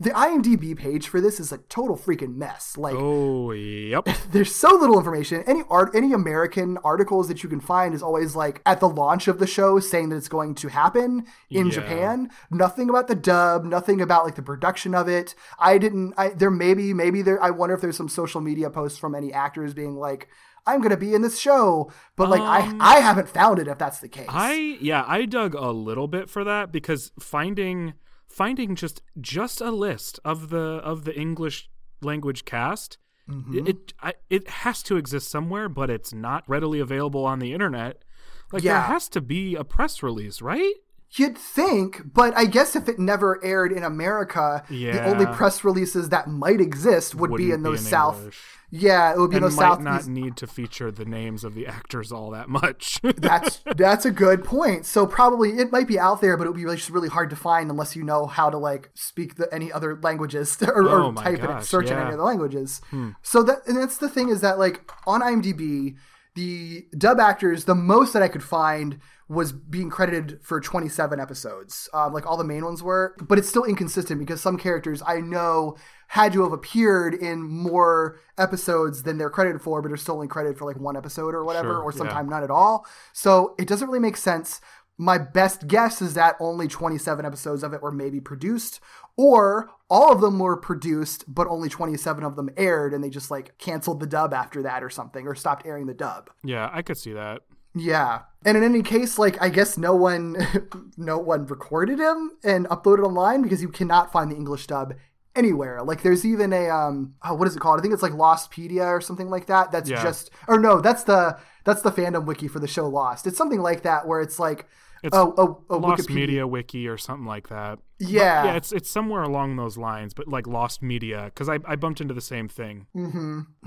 the 0.00 0.10
IMDb 0.10 0.76
page 0.76 1.06
for 1.06 1.20
this 1.20 1.38
is 1.38 1.52
a 1.52 1.58
total 1.58 1.96
freaking 1.96 2.34
mess. 2.34 2.76
Like, 2.76 2.96
Oh, 2.98 3.52
yep. 3.52 4.08
there's 4.32 4.52
so 4.52 4.70
little 4.74 4.98
information. 4.98 5.44
Any 5.46 5.62
art, 5.70 5.94
any 5.94 6.12
American 6.12 6.78
articles 6.78 7.28
that 7.28 7.44
you 7.44 7.48
can 7.48 7.60
find 7.60 7.94
is 7.94 8.02
always 8.02 8.34
like 8.34 8.60
at 8.66 8.80
the 8.80 8.88
launch 8.88 9.28
of 9.28 9.38
the 9.38 9.46
show 9.46 9.78
saying 9.78 10.08
that 10.08 10.16
it's 10.16 10.28
going 10.28 10.56
to 10.56 10.68
happen 10.68 11.26
in 11.48 11.66
Yeah. 11.66 11.72
Japan. 11.72 12.30
Nothing 12.50 12.90
about 12.90 13.06
the 13.06 13.14
dub, 13.14 13.64
nothing 13.64 14.00
about 14.00 14.24
like 14.24 14.34
the 14.34 14.42
production 14.42 14.96
of 14.96 15.08
it. 15.08 15.36
I 15.60 15.78
didn't. 15.78 16.14
I 16.18 16.30
there 16.30 16.50
maybe 16.50 16.92
maybe 16.92 17.22
there. 17.22 17.40
I 17.40 17.50
wonder 17.50 17.76
if 17.76 17.80
there's 17.80 17.96
some 17.96 18.08
social 18.08 18.40
media 18.40 18.70
posts 18.70 18.98
from 18.98 19.14
any 19.14 19.32
actors 19.32 19.74
being 19.74 19.94
like. 19.96 20.28
I'm 20.66 20.80
gonna 20.80 20.96
be 20.96 21.14
in 21.14 21.22
this 21.22 21.38
show, 21.38 21.90
but 22.16 22.28
like 22.30 22.40
Um, 22.40 22.80
I 22.80 22.96
I 22.96 23.00
haven't 23.00 23.28
found 23.28 23.58
it 23.58 23.68
if 23.68 23.78
that's 23.78 23.98
the 24.00 24.08
case. 24.08 24.26
I 24.28 24.78
yeah, 24.80 25.04
I 25.06 25.24
dug 25.26 25.54
a 25.54 25.70
little 25.70 26.08
bit 26.08 26.30
for 26.30 26.42
that 26.44 26.72
because 26.72 27.12
finding 27.20 27.94
finding 28.28 28.74
just 28.74 29.02
just 29.20 29.60
a 29.60 29.70
list 29.70 30.18
of 30.24 30.48
the 30.50 30.58
of 30.82 31.04
the 31.04 31.14
English 31.18 31.70
language 32.02 32.44
cast 32.44 32.98
Mm-hmm. 33.26 33.66
it 33.66 33.94
I, 34.02 34.12
it 34.28 34.48
has 34.50 34.82
to 34.82 34.98
exist 34.98 35.30
somewhere, 35.30 35.66
but 35.70 35.88
it's 35.88 36.12
not 36.12 36.44
readily 36.46 36.78
available 36.78 37.24
on 37.24 37.38
the 37.38 37.54
internet. 37.54 38.04
Like 38.52 38.62
Yeah. 38.62 38.74
there 38.74 38.82
has 38.92 39.08
to 39.10 39.22
be 39.22 39.54
a 39.54 39.64
press 39.64 40.02
release, 40.02 40.42
right? 40.42 40.74
You'd 41.12 41.38
think, 41.38 42.02
but 42.12 42.36
I 42.36 42.44
guess 42.44 42.74
if 42.74 42.88
it 42.88 42.98
never 42.98 43.42
aired 43.44 43.70
in 43.70 43.84
America, 43.84 44.64
the 44.68 45.04
only 45.04 45.26
press 45.26 45.62
releases 45.62 46.08
that 46.08 46.26
might 46.28 46.60
exist 46.60 47.14
would 47.14 47.28
be 47.28 47.44
Wouldn't 47.50 47.52
in 47.54 47.62
those 47.62 47.84
in 47.84 47.90
South. 47.90 48.16
English. 48.18 48.42
Yeah, 48.76 49.12
it 49.12 49.18
would 49.18 49.30
be 49.30 49.36
and 49.36 49.44
those 49.44 49.54
might 49.54 49.62
South. 49.62 49.80
not 49.82 50.06
need 50.08 50.36
to 50.38 50.48
feature 50.48 50.90
the 50.90 51.04
names 51.04 51.44
of 51.44 51.54
the 51.54 51.68
actors 51.68 52.10
all 52.10 52.30
that 52.32 52.48
much. 52.48 52.98
that's 53.16 53.60
that's 53.76 54.04
a 54.04 54.10
good 54.10 54.42
point. 54.42 54.84
So 54.86 55.06
probably 55.06 55.50
it 55.50 55.70
might 55.70 55.86
be 55.86 55.96
out 55.96 56.20
there, 56.20 56.36
but 56.36 56.48
it 56.48 56.50
would 56.50 56.56
be 56.56 56.64
really, 56.64 56.78
just 56.78 56.90
really 56.90 57.08
hard 57.08 57.30
to 57.30 57.36
find 57.36 57.70
unless 57.70 57.94
you 57.94 58.02
know 58.02 58.26
how 58.26 58.50
to 58.50 58.58
like 58.58 58.90
speak 58.94 59.36
the, 59.36 59.52
any 59.54 59.70
other 59.70 59.96
languages 60.02 60.58
or, 60.62 60.82
or 60.82 61.00
Oh 61.02 61.12
my 61.12 61.22
type 61.22 61.34
it, 61.34 61.42
gosh, 61.42 61.68
search 61.68 61.86
in 61.86 61.92
yeah. 61.92 62.00
Hmm. 62.00 62.06
any 62.06 62.14
other 62.14 62.24
languages. 62.24 62.80
So 63.22 63.44
that 63.44 63.58
and 63.68 63.76
that's 63.76 63.98
the 63.98 64.08
thing 64.08 64.30
is 64.30 64.40
that 64.40 64.58
like 64.58 64.90
on 65.06 65.20
IMDb, 65.20 65.94
the 66.34 66.86
dub 66.98 67.20
actors, 67.20 67.66
the 67.66 67.76
most 67.76 68.12
that 68.14 68.22
I 68.22 68.28
could 68.28 68.42
find 68.42 68.98
was 69.28 69.52
being 69.52 69.88
credited 69.88 70.38
for 70.42 70.60
27 70.60 71.18
episodes, 71.18 71.88
um, 71.94 72.12
like 72.12 72.26
all 72.26 72.36
the 72.36 72.44
main 72.44 72.64
ones 72.64 72.82
were. 72.82 73.14
But 73.20 73.38
it's 73.38 73.48
still 73.48 73.64
inconsistent 73.64 74.20
because 74.20 74.40
some 74.40 74.58
characters 74.58 75.02
I 75.06 75.20
know 75.20 75.76
had 76.08 76.32
to 76.34 76.42
have 76.42 76.52
appeared 76.52 77.14
in 77.14 77.42
more 77.42 78.20
episodes 78.36 79.02
than 79.04 79.16
they're 79.18 79.30
credited 79.30 79.62
for, 79.62 79.80
but 79.80 79.90
are 79.90 79.96
still 79.96 80.16
only 80.16 80.28
credited 80.28 80.58
for 80.58 80.66
like 80.66 80.78
one 80.78 80.96
episode 80.96 81.34
or 81.34 81.44
whatever, 81.44 81.70
Sure, 81.70 81.82
or 81.82 81.92
yeah. 81.92 81.98
sometimes 81.98 82.28
none 82.30 82.42
at 82.44 82.50
all. 82.50 82.86
So 83.12 83.54
it 83.58 83.66
doesn't 83.66 83.88
really 83.88 83.98
make 84.00 84.16
sense. 84.18 84.60
My 84.96 85.18
best 85.18 85.66
guess 85.66 86.00
is 86.00 86.14
that 86.14 86.36
only 86.38 86.68
27 86.68 87.24
episodes 87.26 87.64
of 87.64 87.72
it 87.72 87.82
were 87.82 87.90
maybe 87.90 88.20
produced, 88.20 88.78
or 89.16 89.70
all 89.90 90.12
of 90.12 90.20
them 90.20 90.38
were 90.38 90.56
produced, 90.56 91.24
but 91.26 91.48
only 91.48 91.68
27 91.68 92.22
of 92.22 92.36
them 92.36 92.48
aired, 92.56 92.94
and 92.94 93.02
they 93.02 93.10
just 93.10 93.28
like 93.30 93.58
canceled 93.58 93.98
the 93.98 94.06
dub 94.06 94.32
after 94.32 94.62
that 94.62 94.84
or 94.84 94.90
something, 94.90 95.26
or 95.26 95.34
stopped 95.34 95.66
airing 95.66 95.86
the 95.86 95.94
dub. 95.94 96.30
yeah, 96.44 96.70
I 96.72 96.82
could 96.82 96.96
see 96.98 97.12
that. 97.14 97.40
Yeah. 97.74 98.22
And 98.44 98.56
in 98.56 98.62
any 98.62 98.82
case, 98.82 99.18
like 99.18 99.40
I 99.42 99.48
guess 99.48 99.76
no 99.78 99.94
one 99.94 100.36
no 100.96 101.18
one 101.18 101.46
recorded 101.46 101.98
him 101.98 102.32
and 102.44 102.66
uploaded 102.68 103.04
online 103.04 103.42
because 103.42 103.62
you 103.62 103.68
cannot 103.68 104.12
find 104.12 104.30
the 104.30 104.36
English 104.36 104.66
dub 104.66 104.94
anywhere. 105.34 105.82
Like 105.82 106.02
there's 106.02 106.24
even 106.24 106.52
a 106.52 106.68
um 106.68 107.14
oh, 107.24 107.34
what 107.34 107.48
is 107.48 107.56
it 107.56 107.60
called? 107.60 107.78
I 107.78 107.82
think 107.82 107.94
it's 107.94 108.02
like 108.02 108.12
Lostpedia 108.12 108.86
or 108.86 109.00
something 109.00 109.28
like 109.30 109.46
that. 109.46 109.72
That's 109.72 109.90
Yeah. 109.90 110.02
just 110.02 110.30
or 110.46 110.58
no, 110.60 110.80
that's 110.80 111.04
the 111.04 111.38
that's 111.64 111.82
the 111.82 111.90
fandom 111.90 112.26
wiki 112.26 112.46
for 112.48 112.60
the 112.60 112.68
show 112.68 112.86
Lost. 112.88 113.26
It's 113.26 113.38
something 113.38 113.60
like 113.60 113.82
that 113.82 114.06
where 114.06 114.20
it's 114.20 114.38
like 114.38 114.66
It's 115.04 115.14
oh 115.14 115.34
oh 115.36 115.62
oh 115.68 115.76
Lost 115.76 116.08
Wikipedia. 116.08 116.14
Media 116.14 116.46
Wiki 116.46 116.88
or 116.88 116.96
something 116.96 117.26
like 117.26 117.48
that. 117.50 117.78
But, 118.00 118.08
Yeah. 118.08 118.44
yeah, 118.44 118.54
it's 118.56 118.72
it's 118.72 118.88
somewhere 118.90 119.22
along 119.22 119.56
those 119.56 119.76
lines, 119.76 120.14
but 120.14 120.26
like 120.28 120.46
Lost 120.46 120.82
Media, 120.82 121.24
because 121.26 121.48
I, 121.48 121.58
I 121.66 121.76
bumped 121.76 122.00
into 122.00 122.14
the 122.14 122.22
same 122.22 122.48
thing. 122.48 122.86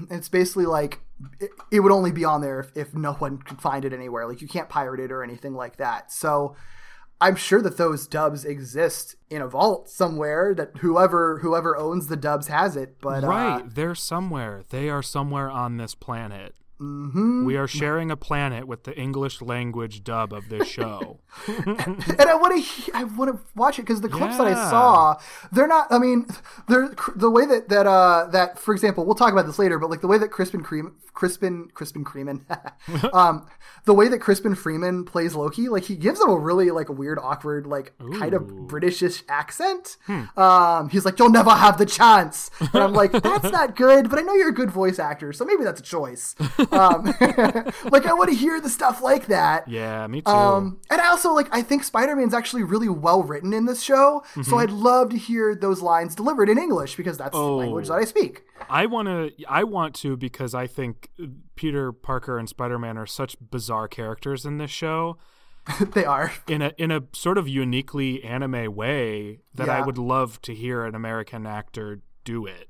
It's 0.09 0.29
basically 0.29 0.65
like 0.65 0.99
it, 1.39 1.51
it 1.71 1.79
would 1.81 1.91
only 1.91 2.11
be 2.11 2.25
on 2.25 2.41
there 2.41 2.59
if, 2.59 2.71
if 2.75 2.95
no 2.95 3.13
one 3.13 3.37
could 3.37 3.61
find 3.61 3.85
it 3.85 3.93
anywhere. 3.93 4.27
Like 4.27 4.41
you 4.41 4.47
can't 4.47 4.67
pirate 4.67 4.99
it 4.99 5.11
or 5.11 5.23
anything 5.23 5.53
like 5.53 5.77
that. 5.77 6.11
So 6.11 6.55
I'm 7.21 7.35
sure 7.35 7.61
that 7.61 7.77
those 7.77 8.07
dubs 8.07 8.43
exist 8.43 9.15
in 9.29 9.41
a 9.41 9.47
vault 9.47 9.89
somewhere. 9.89 10.55
That 10.55 10.77
whoever 10.79 11.37
whoever 11.39 11.77
owns 11.77 12.07
the 12.07 12.17
dubs 12.17 12.47
has 12.47 12.75
it. 12.75 12.97
But 12.99 13.23
uh, 13.23 13.27
right, 13.27 13.63
they're 13.75 13.95
somewhere. 13.95 14.63
They 14.69 14.89
are 14.89 15.03
somewhere 15.03 15.51
on 15.51 15.77
this 15.77 15.93
planet. 15.93 16.55
Mm-hmm. 16.79 17.45
We 17.45 17.57
are 17.57 17.67
sharing 17.67 18.11
a 18.11 18.15
planet 18.15 18.67
with 18.67 18.83
the 18.83 18.95
English 18.95 19.41
language 19.41 20.03
dub 20.03 20.31
of 20.31 20.49
this 20.49 20.67
show. 20.67 21.19
and 21.47 22.21
I 22.21 22.35
want 22.35 22.63
to 22.63 22.91
I 22.93 23.03
want 23.03 23.33
to 23.33 23.39
watch 23.55 23.79
it 23.79 23.83
because 23.83 24.01
the 24.01 24.09
clips 24.09 24.37
that 24.37 24.45
I 24.45 24.53
saw, 24.53 25.19
they're 25.51 25.67
not. 25.67 25.87
I 25.91 25.97
mean, 25.97 26.27
they're 26.67 26.93
the 27.15 27.31
way 27.31 27.47
that 27.47 27.69
that 27.69 27.87
uh 27.87 28.27
that 28.31 28.59
for 28.59 28.73
example, 28.73 29.05
we'll 29.05 29.15
talk 29.15 29.31
about 29.31 29.47
this 29.47 29.57
later, 29.57 29.79
but 29.79 29.89
like 29.89 30.01
the 30.01 30.07
way 30.07 30.19
that 30.19 30.29
Crispin 30.29 30.61
Cream 30.61 30.95
Crispin 31.13 31.69
Crispin 31.73 32.05
Freeman, 32.05 32.45
um, 33.13 33.47
the 33.85 33.93
way 33.93 34.07
that 34.07 34.19
Crispin 34.19 34.53
Freeman 34.53 35.03
plays 35.03 35.33
Loki, 35.33 35.69
like 35.69 35.85
he 35.85 35.95
gives 35.95 36.21
him 36.21 36.29
a 36.29 36.37
really 36.37 36.69
like 36.69 36.89
weird, 36.89 37.17
awkward, 37.17 37.65
like 37.65 37.93
kind 38.19 38.35
of 38.35 38.43
Britishish 38.43 39.23
accent. 39.27 39.97
Um, 40.37 40.89
he's 40.89 41.05
like, 41.05 41.17
"You'll 41.17 41.31
never 41.31 41.49
have 41.49 41.79
the 41.79 41.85
chance," 41.87 42.51
and 42.59 42.83
I'm 42.83 42.93
like, 42.93 43.11
"That's 43.11 43.51
not 43.51 43.75
good," 43.75 44.09
but 44.09 44.19
I 44.19 44.21
know 44.21 44.35
you're 44.35 44.49
a 44.49 44.53
good 44.53 44.69
voice 44.71 44.99
actor, 44.99 45.33
so 45.33 45.43
maybe 45.43 45.63
that's 45.63 45.79
a 45.79 45.83
choice. 45.83 46.35
Um, 46.71 47.05
like 47.91 48.05
I 48.05 48.13
want 48.13 48.29
to 48.29 48.35
hear 48.35 48.59
the 48.61 48.69
stuff 48.69 49.01
like 49.01 49.27
that. 49.27 49.67
yeah, 49.67 50.05
me 50.07 50.21
too. 50.21 50.31
Um, 50.31 50.79
and 50.89 50.99
I 51.01 51.07
also 51.07 51.33
like 51.33 51.47
I 51.51 51.61
think 51.61 51.83
Spider-Man's 51.83 52.33
actually 52.33 52.63
really 52.63 52.89
well 52.89 53.23
written 53.23 53.53
in 53.53 53.65
this 53.65 53.81
show, 53.83 54.23
Mm-hmm. 54.31 54.43
so 54.43 54.57
I'd 54.57 54.69
love 54.71 55.09
to 55.11 55.17
hear 55.17 55.55
those 55.55 55.81
lines 55.81 56.15
delivered 56.15 56.49
in 56.49 56.57
English 56.57 56.95
because 56.95 57.17
that's 57.17 57.31
the 57.31 57.37
Oh. 57.37 57.57
language 57.57 57.87
that 57.87 57.95
I 57.95 58.03
speak. 58.05 58.43
I 58.69 58.85
want 58.85 59.07
to. 59.07 59.31
I 59.47 59.63
want 59.63 59.95
to 59.95 60.17
because 60.17 60.53
I 60.55 60.67
think 60.67 61.09
Peter 61.55 61.91
Parker 61.91 62.37
and 62.37 62.49
Spider 62.49 62.77
Man 62.79 62.97
are 62.97 63.05
such 63.05 63.35
bizarre 63.39 63.87
characters 63.87 64.45
in 64.45 64.57
this 64.57 64.71
show. 64.71 65.17
they 65.93 66.05
are. 66.05 66.31
in 66.47 66.61
a 66.61 66.71
in 66.77 66.91
a 66.91 67.03
sort 67.13 67.37
of 67.37 67.47
uniquely 67.47 68.23
anime 68.23 68.73
way 68.73 69.39
that 69.55 69.69
I 69.69 69.81
would 69.81 69.97
love 69.97 70.41
to 70.43 70.55
hear 70.55 70.85
an 70.85 70.95
American 70.95 71.45
actor 71.45 72.01
do 72.23 72.45
it. 72.45 72.69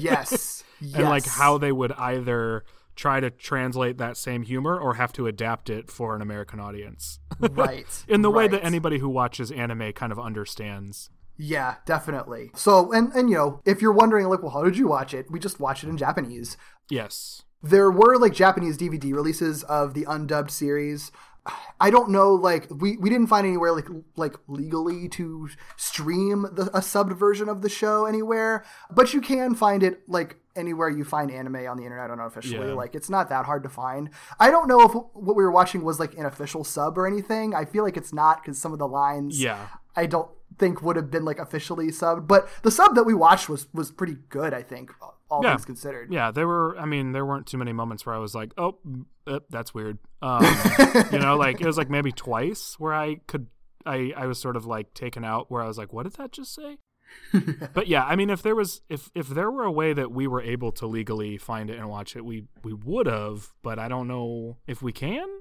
Yes. 0.00 0.64
and 0.94 1.04
like 1.04 1.26
how 1.26 1.58
they 1.58 1.72
would 1.72 1.92
either 1.92 2.64
try 2.98 3.20
to 3.20 3.30
translate 3.30 3.96
that 3.98 4.16
same 4.16 4.42
humor 4.42 4.78
or 4.78 4.94
have 4.94 5.12
to 5.12 5.28
adapt 5.28 5.70
it 5.70 5.88
for 5.88 6.16
an 6.16 6.20
American 6.20 6.58
audience. 6.58 7.20
right. 7.52 8.04
in 8.08 8.22
the 8.22 8.30
way 8.30 8.48
that 8.48 8.64
anybody 8.64 8.98
who 8.98 9.08
watches 9.08 9.52
anime 9.52 9.92
kind 9.92 10.10
of 10.10 10.18
understands. 10.18 11.08
Yeah, 11.36 11.76
definitely. 11.86 12.50
So 12.56 12.90
and 12.92 13.12
and 13.12 13.30
you 13.30 13.36
know, 13.36 13.60
if 13.64 13.80
you're 13.80 13.92
wondering 13.92 14.28
like, 14.28 14.42
well, 14.42 14.50
how 14.50 14.64
did 14.64 14.76
you 14.76 14.88
watch 14.88 15.14
it? 15.14 15.30
We 15.30 15.38
just 15.38 15.60
watched 15.60 15.84
it 15.84 15.88
in 15.88 15.96
Japanese. 15.96 16.56
Yes. 16.90 17.42
there 17.62 17.90
were 17.90 18.18
like 18.18 18.32
Japanese 18.34 18.76
DVD 18.76 19.12
releases 19.14 19.62
of 19.64 19.94
the 19.94 20.04
undubbed 20.08 20.50
series. 20.50 21.12
I 21.80 21.90
don't 21.90 22.10
know, 22.10 22.34
like 22.34 22.66
we, 22.70 22.96
we 22.96 23.08
didn't 23.08 23.28
find 23.28 23.46
anywhere 23.46 23.72
like 23.72 23.88
like 24.16 24.34
legally 24.48 25.08
to 25.10 25.48
stream 25.76 26.42
the, 26.52 26.64
a 26.74 26.80
subbed 26.80 27.16
version 27.16 27.48
of 27.48 27.62
the 27.62 27.68
show 27.68 28.04
anywhere, 28.06 28.64
but 28.90 29.14
you 29.14 29.20
can 29.20 29.54
find 29.54 29.82
it 29.82 30.02
like 30.08 30.36
anywhere 30.56 30.88
you 30.88 31.04
find 31.04 31.30
anime 31.30 31.54
on 31.68 31.76
the 31.76 31.84
internet 31.84 32.10
unofficially. 32.10 32.68
Yeah. 32.68 32.74
Like 32.74 32.94
it's 32.94 33.08
not 33.08 33.28
that 33.28 33.46
hard 33.46 33.62
to 33.62 33.68
find. 33.68 34.10
I 34.40 34.50
don't 34.50 34.66
know 34.68 34.80
if 34.82 34.92
what 34.92 35.36
we 35.36 35.42
were 35.44 35.52
watching 35.52 35.82
was 35.84 36.00
like 36.00 36.14
an 36.14 36.26
official 36.26 36.64
sub 36.64 36.98
or 36.98 37.06
anything. 37.06 37.54
I 37.54 37.64
feel 37.64 37.84
like 37.84 37.96
it's 37.96 38.12
not 38.12 38.42
because 38.42 38.58
some 38.60 38.72
of 38.72 38.78
the 38.78 38.88
lines, 38.88 39.40
Yeah. 39.40 39.68
I 39.94 40.06
don't 40.06 40.30
think 40.58 40.82
would 40.82 40.96
have 40.96 41.10
been 41.10 41.24
like 41.24 41.38
officially 41.38 41.88
subbed. 41.88 42.26
But 42.26 42.48
the 42.62 42.70
sub 42.70 42.94
that 42.96 43.04
we 43.04 43.14
watched 43.14 43.48
was 43.48 43.68
was 43.72 43.90
pretty 43.92 44.16
good. 44.28 44.52
I 44.52 44.62
think 44.62 44.90
all 45.30 45.42
Yeah. 45.42 45.50
things 45.52 45.64
considered. 45.64 46.12
Yeah, 46.12 46.30
there 46.30 46.46
were. 46.46 46.76
I 46.78 46.84
mean, 46.86 47.12
there 47.12 47.24
weren't 47.26 47.46
too 47.46 47.58
many 47.58 47.72
moments 47.72 48.04
where 48.06 48.14
I 48.14 48.18
was 48.18 48.34
like, 48.34 48.52
"Oh, 48.58 48.78
uh, 49.26 49.40
that's 49.50 49.72
weird." 49.74 49.98
Um, 50.20 50.44
you 51.12 51.18
know, 51.20 51.36
like 51.36 51.60
it 51.60 51.66
was 51.66 51.78
like 51.78 51.88
maybe 51.90 52.10
twice 52.10 52.74
where 52.78 52.92
I 52.92 53.16
could, 53.28 53.46
I, 53.86 54.12
I 54.16 54.26
was 54.26 54.40
sort 54.40 54.56
of 54.56 54.66
like 54.66 54.92
taken 54.92 55.24
out 55.24 55.48
where 55.48 55.62
I 55.62 55.66
was 55.68 55.78
like, 55.78 55.92
"What 55.92 56.02
did 56.04 56.14
that 56.14 56.32
just 56.32 56.52
say?" 56.54 56.78
but 57.74 57.88
yeah, 57.88 58.04
I 58.04 58.16
mean, 58.16 58.30
if 58.30 58.42
there 58.42 58.54
was, 58.54 58.80
if 58.88 59.10
if 59.14 59.28
there 59.28 59.50
were 59.50 59.64
a 59.64 59.72
way 59.72 59.92
that 59.92 60.10
we 60.12 60.26
were 60.26 60.40
able 60.42 60.72
to 60.72 60.86
legally 60.86 61.36
find 61.36 61.68
it 61.70 61.78
and 61.78 61.88
watch 61.88 62.16
it, 62.16 62.24
we 62.24 62.44
we 62.62 62.72
would 62.72 63.06
have. 63.06 63.52
But 63.62 63.78
I 63.78 63.88
don't 63.88 64.08
know 64.08 64.56
if 64.66 64.82
we 64.82 64.92
can. 64.92 65.26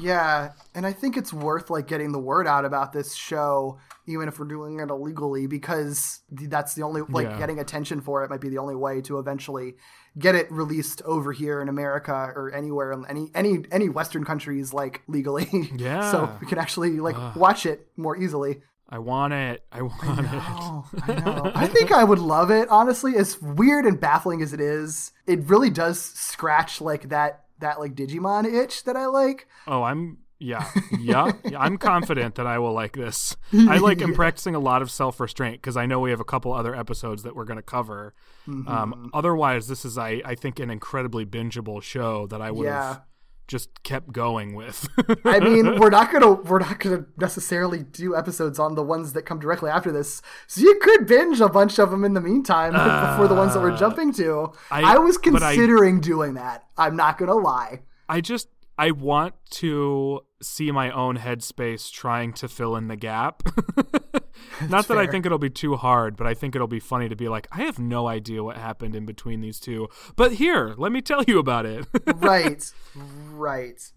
Yeah, 0.00 0.52
and 0.74 0.86
I 0.86 0.92
think 0.92 1.16
it's 1.16 1.32
worth 1.32 1.68
like 1.68 1.86
getting 1.86 2.12
the 2.12 2.18
word 2.18 2.46
out 2.46 2.64
about 2.64 2.92
this 2.92 3.14
show, 3.14 3.78
even 4.06 4.28
if 4.28 4.38
we're 4.38 4.46
doing 4.46 4.80
it 4.80 4.88
illegally, 4.88 5.46
because 5.46 6.20
that's 6.30 6.74
the 6.74 6.82
only 6.82 7.02
like 7.02 7.26
Yeah. 7.28 7.38
getting 7.38 7.58
attention 7.58 8.00
for 8.00 8.24
it 8.24 8.30
might 8.30 8.40
be 8.40 8.48
the 8.48 8.58
only 8.58 8.74
way 8.76 9.00
to 9.02 9.18
eventually 9.18 9.74
get 10.18 10.34
it 10.34 10.50
released 10.50 11.02
over 11.02 11.32
here 11.32 11.60
in 11.60 11.68
America 11.68 12.12
or 12.34 12.52
anywhere 12.54 12.92
in 12.92 13.04
any 13.08 13.30
any 13.34 13.62
any 13.70 13.88
Western 13.88 14.24
countries 14.24 14.72
like 14.72 15.02
legally. 15.06 15.48
Yeah. 15.76 16.10
so 16.10 16.36
we 16.40 16.46
can 16.46 16.58
actually 16.58 16.98
like 17.00 17.16
watch 17.36 17.66
it 17.66 17.86
more 17.96 18.16
easily. 18.16 18.62
I 18.90 18.98
want 18.98 19.32
it. 19.32 19.64
I 19.70 19.82
want 19.82 20.20
it. 20.20 20.28
Oh, 20.32 20.84
I 21.06 21.14
know. 21.24 21.52
I 21.54 21.66
think 21.66 21.92
I 21.92 22.02
would 22.04 22.18
love 22.18 22.50
it. 22.50 22.68
Honestly, 22.68 23.16
as 23.16 23.40
weird 23.40 23.86
and 23.86 24.00
baffling 24.00 24.42
as 24.42 24.52
it 24.52 24.60
is, 24.60 25.12
it 25.26 25.40
really 25.48 25.70
does 25.70 26.00
scratch 26.00 26.80
like 26.80 27.08
that 27.10 27.44
that 27.60 27.78
like 27.78 27.94
Digimon 27.94 28.46
itch 28.52 28.84
that 28.84 28.96
I 28.96 29.06
like. 29.06 29.46
Oh, 29.66 29.82
I'm 29.82 30.18
yeah, 30.42 30.66
yeah. 30.98 31.32
yeah, 31.44 31.60
I'm 31.60 31.76
confident 31.76 32.36
that 32.36 32.46
I 32.46 32.58
will 32.58 32.72
like 32.72 32.94
this. 32.94 33.36
I 33.52 33.76
like 33.76 34.00
am 34.00 34.14
practicing 34.14 34.54
a 34.54 34.58
lot 34.58 34.80
of 34.80 34.90
self 34.90 35.20
restraint 35.20 35.60
because 35.60 35.76
I 35.76 35.84
know 35.84 36.00
we 36.00 36.08
have 36.10 36.20
a 36.20 36.24
couple 36.24 36.52
other 36.54 36.74
episodes 36.74 37.22
that 37.24 37.36
we're 37.36 37.44
going 37.44 37.58
to 37.58 37.62
cover. 37.62 38.14
Mm-hmm. 38.48 38.66
Um, 38.66 39.10
otherwise, 39.12 39.68
this 39.68 39.84
is 39.84 39.98
I 39.98 40.22
I 40.24 40.34
think 40.34 40.58
an 40.58 40.70
incredibly 40.70 41.26
bingeable 41.26 41.82
show 41.82 42.26
that 42.28 42.40
I 42.40 42.50
would 42.50 42.64
Yeah. 42.64 42.88
have 42.94 43.02
just 43.50 43.82
kept 43.82 44.12
going 44.12 44.54
with. 44.54 44.86
I 45.24 45.40
mean, 45.40 45.78
we're 45.80 45.90
not 45.90 46.12
gonna 46.12 46.34
we're 46.34 46.60
not 46.60 46.78
gonna 46.78 47.04
necessarily 47.18 47.80
do 47.82 48.14
episodes 48.16 48.60
on 48.60 48.76
the 48.76 48.82
ones 48.84 49.12
that 49.14 49.22
come 49.22 49.40
directly 49.40 49.68
after 49.70 49.90
this, 49.90 50.22
so 50.46 50.60
you 50.60 50.78
could 50.80 51.08
binge 51.08 51.40
a 51.40 51.48
bunch 51.48 51.80
of 51.80 51.90
them 51.90 52.04
in 52.04 52.14
the 52.14 52.20
meantime 52.20 52.72
before 53.12 53.26
the 53.26 53.34
ones 53.34 53.52
that 53.54 53.60
we're 53.60 53.72
uh, 53.72 53.76
jumping 53.76 54.12
to. 54.14 54.52
I, 54.70 54.94
I- 54.94 54.98
was 54.98 55.18
but 55.18 55.42
I- 55.42 55.54
considering 55.56 56.00
doing 56.00 56.34
that. 56.34 56.64
I'm 56.78 56.94
not 56.94 57.18
gonna 57.18 57.34
lie. 57.34 57.82
I 58.08 58.20
just 58.20 58.48
I 58.80 58.92
want 58.92 59.34
to 59.50 60.22
see 60.40 60.70
my 60.72 60.90
own 60.90 61.18
headspace 61.18 61.92
trying 61.92 62.32
to 62.32 62.48
fill 62.48 62.76
in 62.76 62.88
the 62.88 62.96
gap. 62.96 63.42
Not 64.70 64.88
that 64.88 64.96
I 64.96 65.06
think 65.06 65.26
it'll 65.26 65.36
be 65.36 65.50
too 65.50 65.76
hard, 65.76 66.16
but 66.16 66.26
I 66.26 66.32
think 66.32 66.54
it'll 66.54 66.66
be 66.66 66.80
funny 66.80 67.06
to 67.10 67.14
be 67.14 67.28
like, 67.28 67.46
I 67.52 67.64
have 67.64 67.78
no 67.78 68.08
idea 68.08 68.42
what 68.42 68.56
happened 68.56 68.96
in 68.96 69.04
between 69.04 69.42
these 69.42 69.60
two. 69.60 69.88
But 70.16 70.32
here, 70.32 70.74
let 70.78 70.92
me 70.92 71.02
tell 71.02 71.22
you 71.24 71.38
about 71.38 71.66
it. 71.66 71.86
right, 72.14 72.72
right. 72.94 73.92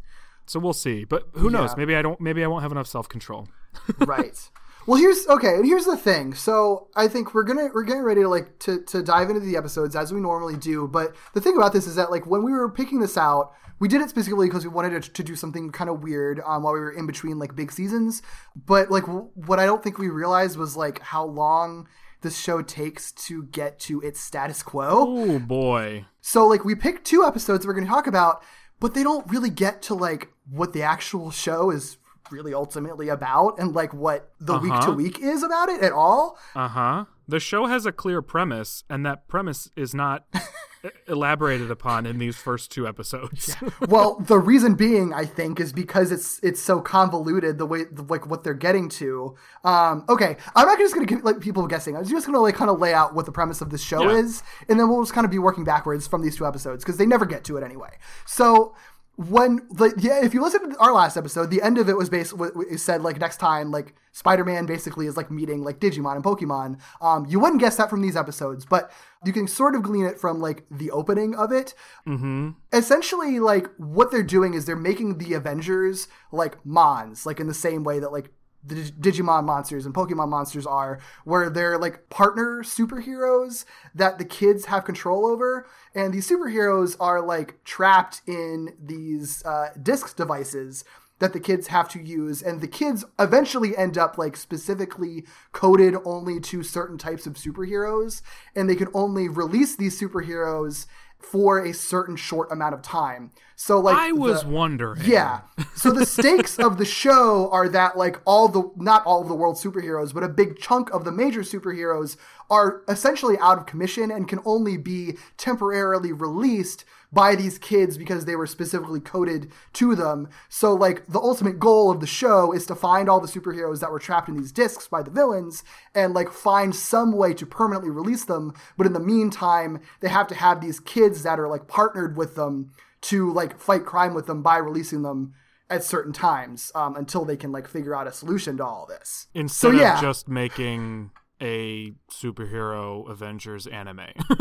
So 0.48 0.60
we'll 0.60 0.74
see. 0.74 1.06
But 1.06 1.30
who 1.32 1.50
knows? 1.50 1.78
Maybe 1.78 1.96
I 1.96 2.02
don't. 2.02 2.20
Maybe 2.20 2.44
I 2.44 2.48
won't 2.48 2.64
have 2.64 2.74
enough 2.74 2.88
self 2.88 3.08
control. 3.08 3.48
right. 4.00 4.38
Well, 4.86 5.00
here's 5.00 5.28
okay. 5.28 5.56
and 5.56 5.66
Here's 5.66 5.86
the 5.86 5.98
thing. 5.98 6.34
So 6.34 6.88
I 6.96 7.08
think 7.08 7.34
we're 7.34 7.44
gonna 7.44 7.70
we're 7.74 7.84
getting 7.84 8.04
ready 8.04 8.22
to 8.22 8.30
like 8.30 8.60
to 8.60 8.82
to 8.84 9.02
dive 9.02 9.30
into 9.30 9.42
the 9.42 9.56
episodes 9.56 9.96
as 9.96 10.12
we 10.12 10.20
normally 10.20 10.58
do. 10.58 10.88
But 10.88 11.16
the 11.34 11.42
thing 11.42 11.56
about 11.56 11.74
this 11.74 11.88
is 11.88 11.96
that 11.96 12.12
like 12.12 12.26
when 12.26 12.44
we 12.44 12.52
were 12.52 12.70
picking 12.70 13.00
this 13.00 13.18
out, 13.18 13.54
we 13.80 13.88
did 13.88 14.02
it 14.02 14.10
specifically 14.10 14.48
because 14.48 14.66
we 14.66 14.72
wanted 14.72 15.04
to, 15.04 15.12
to 15.12 15.24
do 15.24 15.36
something 15.36 15.72
kind 15.72 15.90
of 15.90 16.04
weird 16.04 16.42
um, 16.46 16.64
while 16.64 16.74
we 16.74 16.80
were 16.80 16.92
in 16.92 17.08
between 17.08 17.40
like 17.40 17.56
big 17.56 17.72
seasons. 17.72 18.22
But 18.56 18.92
like 18.92 19.06
w- 19.06 19.30
what 19.36 19.60
I 19.60 19.66
don't 19.66 19.82
think 19.84 19.98
we 19.98 20.10
realized 20.10 20.58
was 20.58 20.76
like 20.76 21.00
how 21.02 21.26
long 21.26 21.88
this 22.22 22.40
show 22.40 22.62
takes 22.62 23.12
to 23.12 23.44
get 23.44 23.80
to 23.82 24.02
its 24.02 24.20
status 24.20 24.64
quo. 24.64 25.06
Oh 25.08 25.40
boy. 25.40 26.06
So 26.22 26.48
like 26.48 26.66
we 26.66 26.76
picked 26.76 27.06
two 27.06 27.24
episodes 27.26 27.66
we're 27.66 27.74
going 27.74 27.86
to 27.86 27.92
talk 27.92 28.08
about, 28.08 28.44
but 28.80 28.94
they 28.94 29.04
don't 29.04 29.30
really 29.30 29.50
get 29.50 29.82
to 29.84 29.94
like 29.94 30.30
what 30.50 30.74
the 30.74 30.84
actual 30.84 31.32
show 31.32 31.70
is 31.70 31.98
really 32.32 32.54
ultimately 32.54 33.10
about 33.10 33.60
and 33.60 33.74
like 33.74 33.94
what 33.94 34.32
the 34.40 34.58
week 34.58 34.72
to 34.72 34.78
Uh-huh. 34.80 34.92
week 34.94 35.20
is 35.20 35.44
about 35.44 35.70
it 35.70 35.82
at 35.82 35.92
all. 35.92 36.38
Uh 36.56 36.68
huh. 36.68 37.06
The 37.28 37.40
show 37.40 37.68
has 37.68 37.86
a 37.86 37.92
clear 37.94 38.22
premise, 38.22 38.84
and 38.90 39.06
that 39.06 39.28
premise 39.30 39.70
is 39.78 39.94
not 39.94 40.26
elaborated 41.08 41.72
upon 41.72 42.06
in 42.06 42.18
these 42.20 42.36
first 42.36 42.70
two 42.72 42.86
episodes. 42.86 43.56
well, 43.88 44.16
the 44.20 44.38
reason 44.38 44.76
being, 44.76 45.14
I 45.14 45.24
think, 45.26 45.60
is 45.62 45.72
because 45.72 46.12
it's 46.12 46.40
it's 46.44 46.62
so 46.62 46.82
convoluted 46.82 47.58
the 47.58 47.66
way 47.66 47.86
like 48.10 48.28
what 48.28 48.44
they're 48.44 48.54
getting 48.54 48.90
to. 48.90 49.36
Um, 49.64 50.04
okay, 50.10 50.36
I'm 50.56 50.68
not 50.68 50.78
just 50.80 50.94
going 50.94 51.08
to 51.08 51.16
give 51.16 51.24
like 51.24 51.40
people 51.40 51.66
guessing. 51.68 51.96
I'm 51.96 52.04
just 52.06 52.26
going 52.28 52.36
to 52.36 52.42
like 52.42 52.56
kind 52.56 52.70
of 52.70 52.80
lay 52.80 52.94
out 52.94 53.16
what 53.16 53.26
the 53.26 53.32
premise 53.32 53.62
of 53.62 53.70
this 53.70 53.82
show 53.82 54.02
Yeah. 54.10 54.18
is, 54.18 54.44
and 54.68 54.78
then 54.80 54.90
we'll 54.90 55.02
just 55.02 55.14
kind 55.14 55.24
of 55.26 55.32
be 55.32 55.40
working 55.40 55.64
backwards 55.64 56.08
from 56.08 56.22
these 56.24 56.36
two 56.36 56.46
episodes 56.46 56.84
because 56.84 56.98
they 56.98 57.06
never 57.06 57.26
get 57.26 57.44
to 57.46 57.58
it 57.58 57.64
anyway. 57.64 57.98
So. 58.26 58.76
When 59.16 59.68
the 59.70 59.94
yeah, 59.98 60.24
if 60.24 60.34
you 60.34 60.42
listen 60.42 60.72
to 60.72 60.78
our 60.80 60.92
last 60.92 61.18
episode, 61.18 61.52
the 61.52 61.62
end 61.62 61.78
of 61.78 61.88
it 61.88 61.96
was 61.96 62.10
basically 62.10 62.50
it 62.70 62.80
said 62.80 63.04
like 63.04 63.20
next 63.20 63.38
time 63.38 63.72
like 63.72 63.96
Spider-Man 64.12 64.66
basically 64.66 65.06
is 65.06 65.16
like 65.16 65.30
meeting 65.30 65.64
like 65.64 65.80
Digimon 65.80 66.16
and 66.16 66.24
Pokemon. 66.24 66.80
Um, 67.00 67.26
you 67.28 67.40
wouldn't 67.40 67.62
guess 67.62 67.78
that 67.78 67.90
from 67.90 68.02
these 68.02 68.16
episodes, 68.16 68.66
but 68.66 68.92
you 69.24 69.34
can 69.34 69.48
sort 69.48 69.76
of 69.76 69.84
glean 69.84 70.06
it 70.06 70.20
from 70.20 70.40
like 70.40 70.66
the 70.70 70.92
opening 70.92 71.36
of 71.36 71.52
it 71.52 71.74
mm-hmm. 72.08 72.50
essentially 72.74 73.40
like 73.40 73.68
what 73.78 74.12
they're 74.12 74.24
doing 74.24 74.54
is 74.54 74.66
they're 74.66 74.76
making 74.76 75.18
the 75.18 75.34
avengers 75.34 76.08
like 76.32 76.64
mons 76.66 77.26
like 77.26 77.40
in 77.40 77.48
the 77.48 77.54
same 77.54 77.84
way 77.84 78.00
that 78.00 78.12
like 78.12 78.32
the 78.66 78.76
digimon 78.76 79.44
monsters 79.44 79.86
and 79.86 79.94
pokemon 79.94 80.30
monsters 80.30 80.66
are 80.66 81.00
where 81.26 81.50
they're 81.50 81.78
like 81.78 82.10
partner 82.10 82.64
superheroes 82.64 83.66
that 83.94 84.18
the 84.18 84.26
kids 84.26 84.66
have 84.66 84.86
control 84.86 85.26
over. 85.26 85.68
And 85.94 86.14
these 86.14 86.30
superheroes 86.30 86.96
are 87.00 87.22
like 87.22 87.64
trapped 87.64 88.22
in 88.26 88.76
these 88.82 89.44
uh, 89.46 89.70
disc 89.82 90.16
devices 90.16 90.86
that 91.20 91.34
the 91.34 91.40
kids 91.40 91.68
have 91.68 91.90
to 91.90 92.02
use. 92.02 92.42
And 92.42 92.62
the 92.62 92.68
kids 92.68 93.06
eventually 93.20 93.78
end 93.78 93.98
up 93.98 94.18
like 94.18 94.36
specifically 94.36 95.26
coded 95.52 95.96
only 96.06 96.40
to 96.42 96.64
certain 96.64 96.98
types 96.98 97.28
of 97.28 97.34
superheroes. 97.34 98.22
And 98.56 98.70
they 98.70 98.76
can 98.76 98.90
only 98.94 99.30
release 99.30 99.76
these 99.76 100.00
superheroes 100.00 100.86
for 101.20 101.64
a 101.64 101.74
certain 101.74 102.16
short 102.16 102.52
amount 102.52 102.74
of 102.74 102.82
time 102.82 103.32
so 103.56 103.80
like 103.80 103.96
I 103.98 104.12
was 104.12 104.44
the- 104.44 104.50
wondering. 104.50 105.02
yeah. 105.06 105.42
So 105.76 105.92
the 105.92 106.06
stakes 106.06 106.58
of 106.60 106.78
the 106.78 106.86
show 106.86 107.50
are 107.52 107.70
that 107.70 107.98
like 107.98 108.20
all 108.26 108.48
the 108.48 108.72
not 108.76 109.06
all 109.06 109.22
of 109.22 109.28
the 109.28 109.36
world's 109.36 109.64
superheroes, 109.64 110.14
but 110.14 110.24
a 110.24 110.30
big 110.30 110.58
chunk 110.60 110.90
of 110.92 111.04
the 111.06 111.12
major 111.12 111.42
superheroes 111.42 112.18
are 112.50 112.82
essentially 112.88 113.38
out 113.40 113.58
of 113.58 113.66
commission 113.66 114.12
and 114.12 114.28
can 114.28 114.40
only 114.46 114.78
be 114.78 115.18
temporarily 115.38 116.12
released 116.12 116.86
by 117.12 117.36
these 117.36 117.60
kids 117.60 117.96
because 117.98 118.26
they 118.26 118.36
were 118.36 118.48
specifically 118.48 119.00
coded 119.00 119.52
to 119.72 119.96
them. 119.96 120.28
So 120.50 120.74
like 120.74 121.06
the 121.08 121.20
ultimate 121.20 121.60
goal 121.60 121.92
of 121.92 122.00
the 122.00 122.08
show 122.08 122.52
is 122.52 122.66
to 122.66 122.76
find 122.76 123.08
all 123.08 123.20
the 123.20 123.28
superheroes 123.28 123.80
that 123.82 123.92
were 123.92 124.00
trapped 124.00 124.30
in 124.30 124.36
these 124.38 124.52
discs 124.52 124.88
by 124.88 125.04
the 125.04 125.12
villains 125.12 125.64
and 125.94 126.14
like 126.16 126.32
find 126.32 126.76
some 126.76 127.12
way 127.12 127.34
to 127.36 127.46
permanently 127.46 127.92
release 127.92 128.26
them, 128.26 128.54
but 128.78 128.88
in 128.88 128.94
the 128.94 129.00
meantime, 129.00 129.80
they 130.00 130.10
have 130.10 130.28
to 130.28 130.36
have 130.36 130.60
these 130.60 130.80
kids 130.80 131.22
that 131.22 131.40
are 131.40 131.48
like 131.48 131.68
partnered 131.68 132.18
with 132.18 132.34
them 132.36 132.72
to 133.04 133.32
like 133.32 133.60
fight 133.60 133.86
crime 133.86 134.14
with 134.14 134.26
them 134.28 134.42
by 134.42 134.58
releasing 134.58 135.02
them 135.04 135.34
at 135.70 135.84
certain 135.84 136.14
times 136.14 136.72
um, 136.76 136.96
until 136.96 137.26
they 137.26 137.38
can 137.38 137.52
like 137.52 137.68
figure 137.68 137.96
out 137.96 138.08
a 138.08 138.12
solution 138.12 138.58
to 138.58 138.66
all 138.66 138.86
this. 138.88 139.28
Instead 139.34 139.72
so 139.72 139.78
yeah, 139.80 139.96
of 139.96 140.02
just 140.02 140.28
making 140.28 141.12
a 141.42 141.94
superhero 142.12 143.10
Avengers 143.10 143.68
anime. 143.68 144.02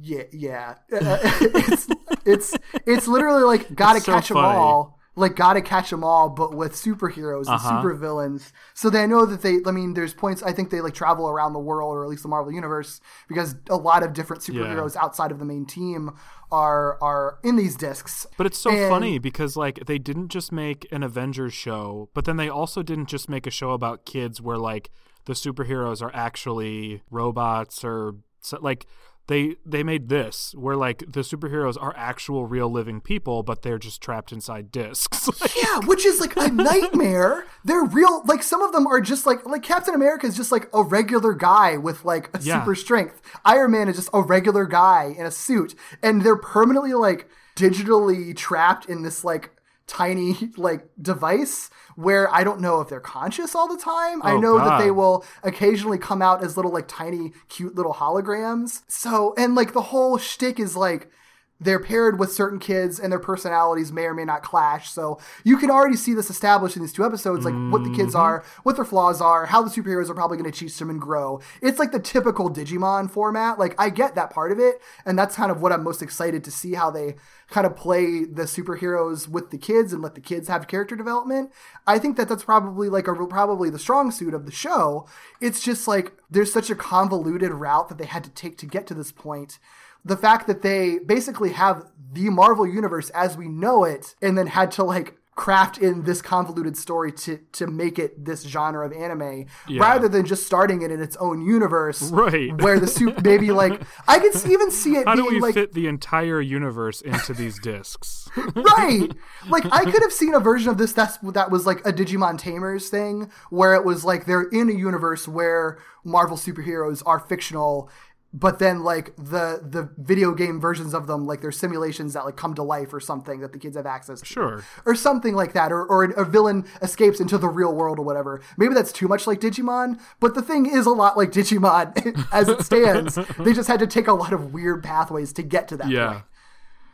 yeah, 0.00 0.22
yeah. 0.32 0.74
Uh, 0.92 1.18
it's 1.40 1.88
it's 2.24 2.54
it's 2.86 3.08
literally 3.08 3.42
like 3.42 3.74
gotta 3.74 3.96
It's 3.98 4.06
so 4.06 4.12
catch 4.12 4.28
them 4.28 4.36
funny. 4.36 4.58
all, 4.58 4.97
like 5.18 5.36
gotta 5.36 5.60
catch 5.60 5.90
them 5.90 6.02
all, 6.04 6.28
but 6.30 6.54
with 6.54 6.72
superheroes 6.74 7.46
and 7.46 7.56
Uh-huh. 7.56 7.82
super 7.82 7.94
villains. 7.94 8.52
So 8.74 8.88
they 8.88 9.06
know 9.06 9.26
that 9.26 9.42
they. 9.42 9.58
I 9.66 9.70
mean, 9.72 9.94
there's 9.94 10.14
points. 10.14 10.42
I 10.42 10.52
think 10.52 10.70
they 10.70 10.80
like 10.80 10.94
travel 10.94 11.28
around 11.28 11.52
the 11.52 11.58
world, 11.58 11.94
or 11.96 12.04
at 12.04 12.08
least 12.08 12.22
the 12.22 12.28
Marvel 12.28 12.52
universe, 12.52 13.00
because 13.28 13.54
a 13.68 13.76
lot 13.76 14.02
of 14.02 14.12
different 14.12 14.42
superheroes 14.42 14.96
outside 14.96 15.30
of 15.30 15.38
the 15.38 15.44
main 15.44 15.66
team 15.66 16.12
are 16.50 16.96
are 17.02 17.38
in 17.42 17.56
these 17.56 17.76
discs. 17.76 18.26
But 18.36 18.46
it's 18.46 18.58
so 18.58 18.70
And- 18.70 18.88
funny 18.90 19.18
because 19.18 19.56
like 19.56 19.84
they 19.86 19.98
didn't 19.98 20.28
just 20.28 20.52
make 20.52 20.86
an 20.92 21.02
Avengers 21.02 21.52
show, 21.52 22.08
but 22.14 22.24
then 22.24 22.36
they 22.36 22.48
also 22.48 22.82
didn't 22.82 23.06
just 23.08 23.28
make 23.28 23.46
a 23.46 23.50
show 23.50 23.72
about 23.72 24.04
kids 24.06 24.40
where 24.40 24.56
like 24.56 24.90
the 25.26 25.34
superheroes 25.34 26.00
are 26.00 26.14
actually 26.14 27.02
robots 27.10 27.84
or 27.84 28.14
like 28.60 28.86
they 29.28 29.56
they 29.64 29.82
made 29.82 30.08
this 30.08 30.54
where 30.56 30.74
like 30.76 30.98
the 31.00 31.20
superheroes 31.20 31.76
are 31.80 31.94
actual 31.96 32.46
real 32.46 32.68
living 32.70 33.00
people, 33.00 33.42
but 33.42 33.62
they're 33.62 33.78
just 33.78 34.00
trapped 34.02 34.32
inside 34.32 34.72
discs. 34.72 35.28
Like, 35.40 35.54
Yeah, 35.62 35.80
which 35.86 36.04
is 36.06 36.20
like 36.20 36.36
a 36.36 36.48
nightmare. 36.48 37.44
They're 37.64 37.84
real. 37.84 38.22
Like 38.24 38.42
some 38.42 38.62
of 38.62 38.72
them 38.72 38.86
are 38.86 39.00
just 39.00 39.26
like 39.26 39.44
like 39.46 39.62
Captain 39.62 39.94
America 39.94 40.26
is 40.26 40.36
just 40.36 40.50
like 40.50 40.68
a 40.72 40.82
regular 40.82 41.34
guy 41.34 41.76
with 41.76 42.04
like 42.04 42.30
a 42.34 42.40
Yeah. 42.42 42.60
super 42.60 42.74
strength. 42.74 43.20
Iron 43.44 43.70
Man 43.72 43.88
is 43.88 43.96
just 43.96 44.10
a 44.12 44.22
regular 44.22 44.64
guy 44.64 45.14
in 45.18 45.24
a 45.26 45.30
suit, 45.30 45.74
and 46.02 46.22
they're 46.22 46.36
permanently 46.36 46.94
like 46.94 47.28
digitally 47.56 48.34
trapped 48.36 48.86
in 48.86 49.02
this 49.02 49.24
like 49.24 49.50
tiny 49.88 50.36
like 50.56 50.86
device 51.00 51.70
where 51.96 52.32
I 52.32 52.44
don't 52.44 52.60
know 52.60 52.80
if 52.80 52.88
they're 52.88 53.00
conscious 53.00 53.56
all 53.56 53.66
the 53.66 53.82
time. 53.82 54.22
I 54.22 54.32
Oh, 54.32 54.40
know 54.40 54.58
that 54.58 54.78
they 54.78 54.92
will 54.92 55.24
occasionally 55.42 55.98
come 55.98 56.22
out 56.22 56.44
as 56.44 56.56
little 56.56 56.72
like 56.72 56.86
tiny 56.86 57.32
cute 57.48 57.74
little 57.74 57.94
holograms. 57.94 58.82
So 58.86 59.34
and 59.36 59.56
like 59.56 59.72
the 59.72 59.82
whole 59.82 60.16
shtick 60.18 60.60
is 60.60 60.76
like 60.76 61.10
they're 61.60 61.80
paired 61.80 62.18
with 62.18 62.32
certain 62.32 62.58
kids 62.58 63.00
and 63.00 63.10
their 63.10 63.18
personalities 63.18 63.90
may 63.92 64.04
or 64.04 64.14
may 64.14 64.24
not 64.24 64.42
clash. 64.42 64.90
So 64.90 65.18
you 65.44 65.56
can 65.56 65.70
already 65.70 65.96
see 65.96 66.14
this 66.14 66.30
established 66.30 66.76
in 66.76 66.82
these 66.82 66.92
two 66.92 67.04
episodes, 67.04 67.44
like 67.44 67.54
what 67.72 67.84
the 67.84 67.90
kids 67.90 68.14
mm-hmm. 68.14 68.22
are, 68.22 68.44
what 68.62 68.76
their 68.76 68.84
flaws 68.84 69.20
are, 69.20 69.46
how 69.46 69.62
the 69.62 69.70
superheroes 69.70 70.08
are 70.08 70.14
probably 70.14 70.36
going 70.36 70.50
to 70.50 70.56
teach 70.56 70.78
them 70.78 70.90
and 70.90 71.00
grow. 71.00 71.40
It's 71.60 71.78
like 71.78 71.92
the 71.92 71.98
typical 71.98 72.50
Digimon 72.50 73.10
format. 73.10 73.58
Like 73.58 73.74
I 73.78 73.90
get 73.90 74.14
that 74.14 74.30
part 74.30 74.52
of 74.52 74.58
it, 74.58 74.80
and 75.04 75.18
that's 75.18 75.36
kind 75.36 75.50
of 75.50 75.60
what 75.60 75.72
I'm 75.72 75.82
most 75.82 76.02
excited 76.02 76.44
to 76.44 76.50
see 76.50 76.74
how 76.74 76.90
they 76.90 77.16
kind 77.50 77.66
of 77.66 77.74
play 77.74 78.24
the 78.24 78.42
superheroes 78.42 79.26
with 79.26 79.50
the 79.50 79.58
kids 79.58 79.92
and 79.92 80.02
let 80.02 80.14
the 80.14 80.20
kids 80.20 80.48
have 80.48 80.68
character 80.68 80.94
development. 80.94 81.50
I 81.86 81.98
think 81.98 82.16
that 82.16 82.28
that's 82.28 82.44
probably 82.44 82.88
like 82.88 83.08
a 83.08 83.14
probably 83.14 83.70
the 83.70 83.78
strong 83.78 84.10
suit 84.10 84.34
of 84.34 84.46
the 84.46 84.52
show. 84.52 85.06
It's 85.40 85.60
just 85.60 85.88
like 85.88 86.12
there's 86.30 86.52
such 86.52 86.70
a 86.70 86.74
convoluted 86.74 87.50
route 87.50 87.88
that 87.88 87.98
they 87.98 88.06
had 88.06 88.24
to 88.24 88.30
take 88.30 88.58
to 88.58 88.66
get 88.66 88.86
to 88.88 88.94
this 88.94 89.12
point 89.12 89.58
the 90.04 90.16
fact 90.16 90.46
that 90.46 90.62
they 90.62 90.98
basically 90.98 91.50
have 91.52 91.84
the 92.12 92.30
Marvel 92.30 92.66
universe 92.66 93.10
as 93.10 93.36
we 93.36 93.48
know 93.48 93.84
it 93.84 94.14
and 94.22 94.36
then 94.38 94.46
had 94.46 94.70
to 94.72 94.84
like 94.84 95.14
craft 95.34 95.78
in 95.78 96.02
this 96.02 96.20
convoluted 96.20 96.76
story 96.76 97.12
to 97.12 97.38
to 97.52 97.64
make 97.68 97.96
it 97.96 98.24
this 98.24 98.42
genre 98.42 98.84
of 98.84 98.92
anime 98.92 99.46
Yeah. 99.68 99.80
rather 99.82 100.08
than 100.08 100.26
just 100.26 100.44
starting 100.44 100.82
it 100.82 100.90
in 100.90 101.00
its 101.00 101.16
own 101.18 101.42
universe 101.42 102.10
Right. 102.10 102.60
where 102.60 102.80
the 102.80 102.88
soup 102.88 103.22
maybe 103.22 103.52
like 103.52 103.80
I 104.08 104.18
could 104.18 104.34
even 104.50 104.72
see 104.72 104.96
it 104.96 105.06
How 105.06 105.14
do 105.14 105.22
being 105.22 105.34
we 105.34 105.40
like 105.40 105.54
fit 105.54 105.74
the 105.74 105.86
entire 105.86 106.40
universe 106.40 107.02
into 107.02 107.34
these 107.34 107.60
discs? 107.60 108.28
right 108.56 109.10
like 109.48 109.64
i 109.72 109.84
could 109.84 110.02
have 110.02 110.12
seen 110.12 110.34
a 110.34 110.40
version 110.40 110.70
of 110.70 110.76
this 110.78 110.92
that's 110.92 111.16
that 111.18 111.50
was 111.52 111.66
like 111.66 111.78
a 111.86 111.92
digimon 111.92 112.36
tamers 112.36 112.88
thing 112.88 113.30
where 113.50 113.74
it 113.74 113.84
was 113.84 114.04
like 114.04 114.26
they're 114.26 114.48
in 114.50 114.68
a 114.68 114.72
universe 114.72 115.26
where 115.28 115.78
marvel 116.04 116.36
superheroes 116.36 117.02
are 117.06 117.18
fictional 117.20 117.88
but 118.32 118.58
then 118.58 118.82
like 118.84 119.16
the 119.16 119.60
the 119.62 119.88
video 119.96 120.34
game 120.34 120.60
versions 120.60 120.92
of 120.92 121.06
them 121.06 121.26
like 121.26 121.40
they're 121.40 121.50
simulations 121.50 122.12
that 122.12 122.24
like 122.26 122.36
come 122.36 122.54
to 122.54 122.62
life 122.62 122.92
or 122.92 123.00
something 123.00 123.40
that 123.40 123.52
the 123.52 123.58
kids 123.58 123.76
have 123.76 123.86
access 123.86 124.20
to 124.20 124.26
Sure. 124.26 124.64
or 124.84 124.94
something 124.94 125.34
like 125.34 125.54
that 125.54 125.72
or, 125.72 125.84
or 125.84 126.04
a 126.04 126.24
villain 126.24 126.66
escapes 126.82 127.20
into 127.20 127.38
the 127.38 127.48
real 127.48 127.74
world 127.74 127.98
or 127.98 128.02
whatever 128.04 128.42
maybe 128.58 128.74
that's 128.74 128.92
too 128.92 129.08
much 129.08 129.26
like 129.26 129.40
digimon 129.40 129.98
but 130.20 130.34
the 130.34 130.42
thing 130.42 130.66
is 130.66 130.84
a 130.84 130.90
lot 130.90 131.16
like 131.16 131.32
digimon 131.32 132.26
as 132.32 132.48
it 132.48 132.62
stands 132.62 133.14
they 133.38 133.52
just 133.54 133.68
had 133.68 133.80
to 133.80 133.86
take 133.86 134.06
a 134.08 134.12
lot 134.12 134.32
of 134.34 134.52
weird 134.52 134.82
pathways 134.84 135.32
to 135.32 135.42
get 135.42 135.66
to 135.68 135.76
that 135.78 135.88
yeah. 135.88 136.12
point. 136.12 136.24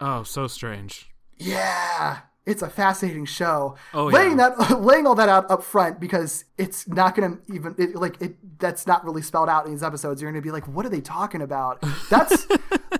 Oh, 0.01 0.23
so 0.23 0.47
strange. 0.47 1.09
Yeah, 1.38 2.18
it's 2.47 2.63
a 2.63 2.69
fascinating 2.69 3.25
show. 3.25 3.77
Oh, 3.93 4.07
laying 4.07 4.39
yeah. 4.39 4.51
that 4.51 4.81
laying 4.83 5.07
all 5.07 5.15
that 5.15 5.29
out 5.29 5.51
up 5.51 5.63
front 5.63 6.01
because 6.01 6.45
it's 6.59 6.87
not 6.87 7.15
going 7.15 7.37
to 7.37 7.53
even 7.55 7.75
it, 7.79 7.95
like 7.97 8.21
it. 8.21 8.37
That's 8.59 8.87
not 8.87 9.05
really 9.05 9.23
spelled 9.23 9.49
out 9.49 9.67
in 9.67 9.73
these 9.73 9.83
episodes. 9.83 10.21
You're 10.21 10.31
going 10.31 10.43
to 10.43 10.47
be 10.47 10.53
like, 10.53 10.69
what 10.69 10.85
are 10.87 10.91
they 10.91 11.01
talking 11.01 11.43
about? 11.43 11.83
That's 12.11 12.47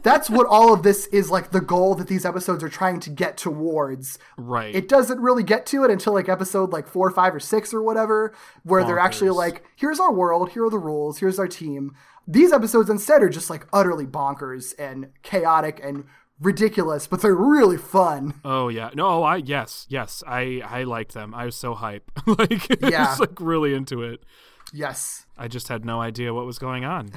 that's 0.03 0.29
what 0.29 0.47
all 0.47 0.75
of 0.75 0.83
this 0.83 1.07
is 1.07 1.31
like 1.31 1.51
the 1.51 1.61
goal 1.61 1.95
that 1.95 2.09
these 2.09 2.27
episodes 2.27 2.63
are 2.63 2.69
trying 2.69 3.01
to 3.01 3.11
get 3.11 3.37
towards. 3.37 4.19
Right. 4.37 4.75
It 4.75 4.89
doesn't 4.89 5.21
really 5.21 5.43
get 5.43 5.65
to 5.67 5.85
it 5.85 5.91
until 5.91 6.13
like 6.13 6.29
episode 6.29 6.73
like 6.73 6.87
four, 6.89 7.09
or 7.09 7.11
five, 7.11 7.35
or 7.35 7.41
six 7.41 7.73
or 7.73 7.83
whatever, 7.83 8.35
where 8.65 8.85
they're 8.85 8.99
actually 8.99 9.31
like, 9.31 9.65
here's 9.77 9.99
our 9.99 10.13
world, 10.13 10.51
here 10.51 10.67
are 10.67 10.71
the 10.71 10.79
rules, 10.79 11.19
here's 11.19 11.39
our 11.39 11.49
team. 11.49 11.95
These 12.27 12.53
episodes 12.53 12.91
instead 12.91 13.23
are 13.23 13.29
just 13.31 13.49
like 13.49 13.67
utterly 13.73 14.07
bonkers 14.07 14.75
and 14.79 15.09
chaotic 15.23 15.81
and 15.83 16.05
ridiculous, 16.45 17.07
but 17.07 17.21
they're 17.23 17.35
really 17.35 17.77
fun. 17.79 18.35
Oh 18.45 18.69
yeah, 18.69 18.91
no, 18.95 19.07
oh, 19.07 19.23
I 19.23 19.37
yes, 19.37 19.87
yes, 19.89 20.23
I 20.27 20.63
I 20.65 20.85
liked 20.85 21.15
them. 21.15 21.35
I 21.35 21.47
was 21.47 21.57
so 21.57 21.75
hype, 21.75 22.11
like 22.27 22.71
I 22.83 22.89
Yeah. 22.89 23.09
was 23.11 23.21
like 23.21 23.41
really 23.41 23.75
into 23.75 24.03
it. 24.03 24.23
Yes. 24.73 25.27
I 25.37 25.49
just 25.49 25.69
had 25.69 25.85
no 25.85 26.01
idea 26.01 26.33
what 26.33 26.47
was 26.47 26.59
going 26.59 26.85
on, 26.85 27.11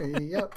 yep. 0.20 0.54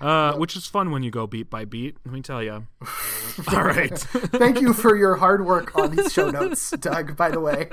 uh, 0.00 0.34
which 0.34 0.56
is 0.56 0.66
fun 0.66 0.90
when 0.90 1.02
you 1.02 1.10
go 1.10 1.26
beat 1.26 1.50
by 1.50 1.64
beat. 1.64 1.96
Let 2.04 2.14
me 2.14 2.22
tell 2.22 2.42
you. 2.42 2.66
All 3.48 3.64
right, 3.64 3.98
Thank 3.98 4.60
you 4.60 4.72
for 4.72 4.96
your 4.96 5.16
hard 5.16 5.44
work 5.44 5.76
on 5.76 5.94
these 5.94 6.12
show 6.12 6.30
notes, 6.30 6.70
Doug, 6.70 7.16
by 7.16 7.30
the 7.30 7.40
way. 7.40 7.68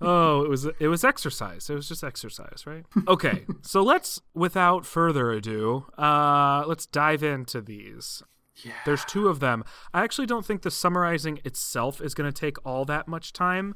oh, 0.00 0.42
it 0.44 0.48
was 0.48 0.66
it 0.78 0.88
was 0.88 1.04
exercise. 1.04 1.70
It 1.70 1.74
was 1.74 1.88
just 1.88 2.04
exercise, 2.04 2.64
right? 2.66 2.84
Okay, 3.08 3.46
so 3.62 3.82
let's, 3.82 4.20
without 4.34 4.84
further 4.84 5.30
ado, 5.30 5.86
uh, 5.96 6.64
let's 6.66 6.86
dive 6.86 7.22
into 7.22 7.62
these. 7.62 8.22
Yeah. 8.62 8.72
There's 8.84 9.04
two 9.04 9.28
of 9.28 9.40
them. 9.40 9.64
I 9.92 10.02
actually 10.02 10.26
don't 10.26 10.44
think 10.44 10.62
the 10.62 10.70
summarizing 10.70 11.40
itself 11.44 12.00
is 12.00 12.14
going 12.14 12.30
to 12.30 12.40
take 12.40 12.64
all 12.64 12.84
that 12.86 13.06
much 13.06 13.32
time 13.32 13.74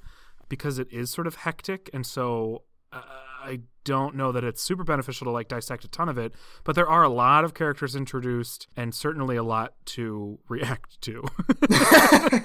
because 0.51 0.79
it 0.79 0.93
is 0.93 1.11
sort 1.11 1.27
of 1.27 1.37
hectic, 1.37 1.89
and 1.95 2.07
so 2.07 2.65
uh, 2.93 3.01
I 3.43 3.61
don't 3.85 4.15
know 4.15 4.33
that 4.33 4.45
it's 4.45 4.63
super 4.63 4.85
beneficial 4.85 5.25
to 5.27 5.31
like 5.31 5.49
dissect 5.49 5.85
a 5.85 5.89
ton 5.89 6.09
of 6.09 6.19
it. 6.19 6.35
But 6.65 6.75
there 6.75 6.89
are 6.89 7.03
a 7.03 7.09
lot 7.09 7.45
of 7.45 7.55
characters 7.55 7.97
introduced, 7.97 8.69
and 8.77 8.95
certainly 8.95 9.37
a 9.37 9.43
lot 9.43 9.75
to 9.87 10.39
react 10.49 11.01
to. 11.03 11.25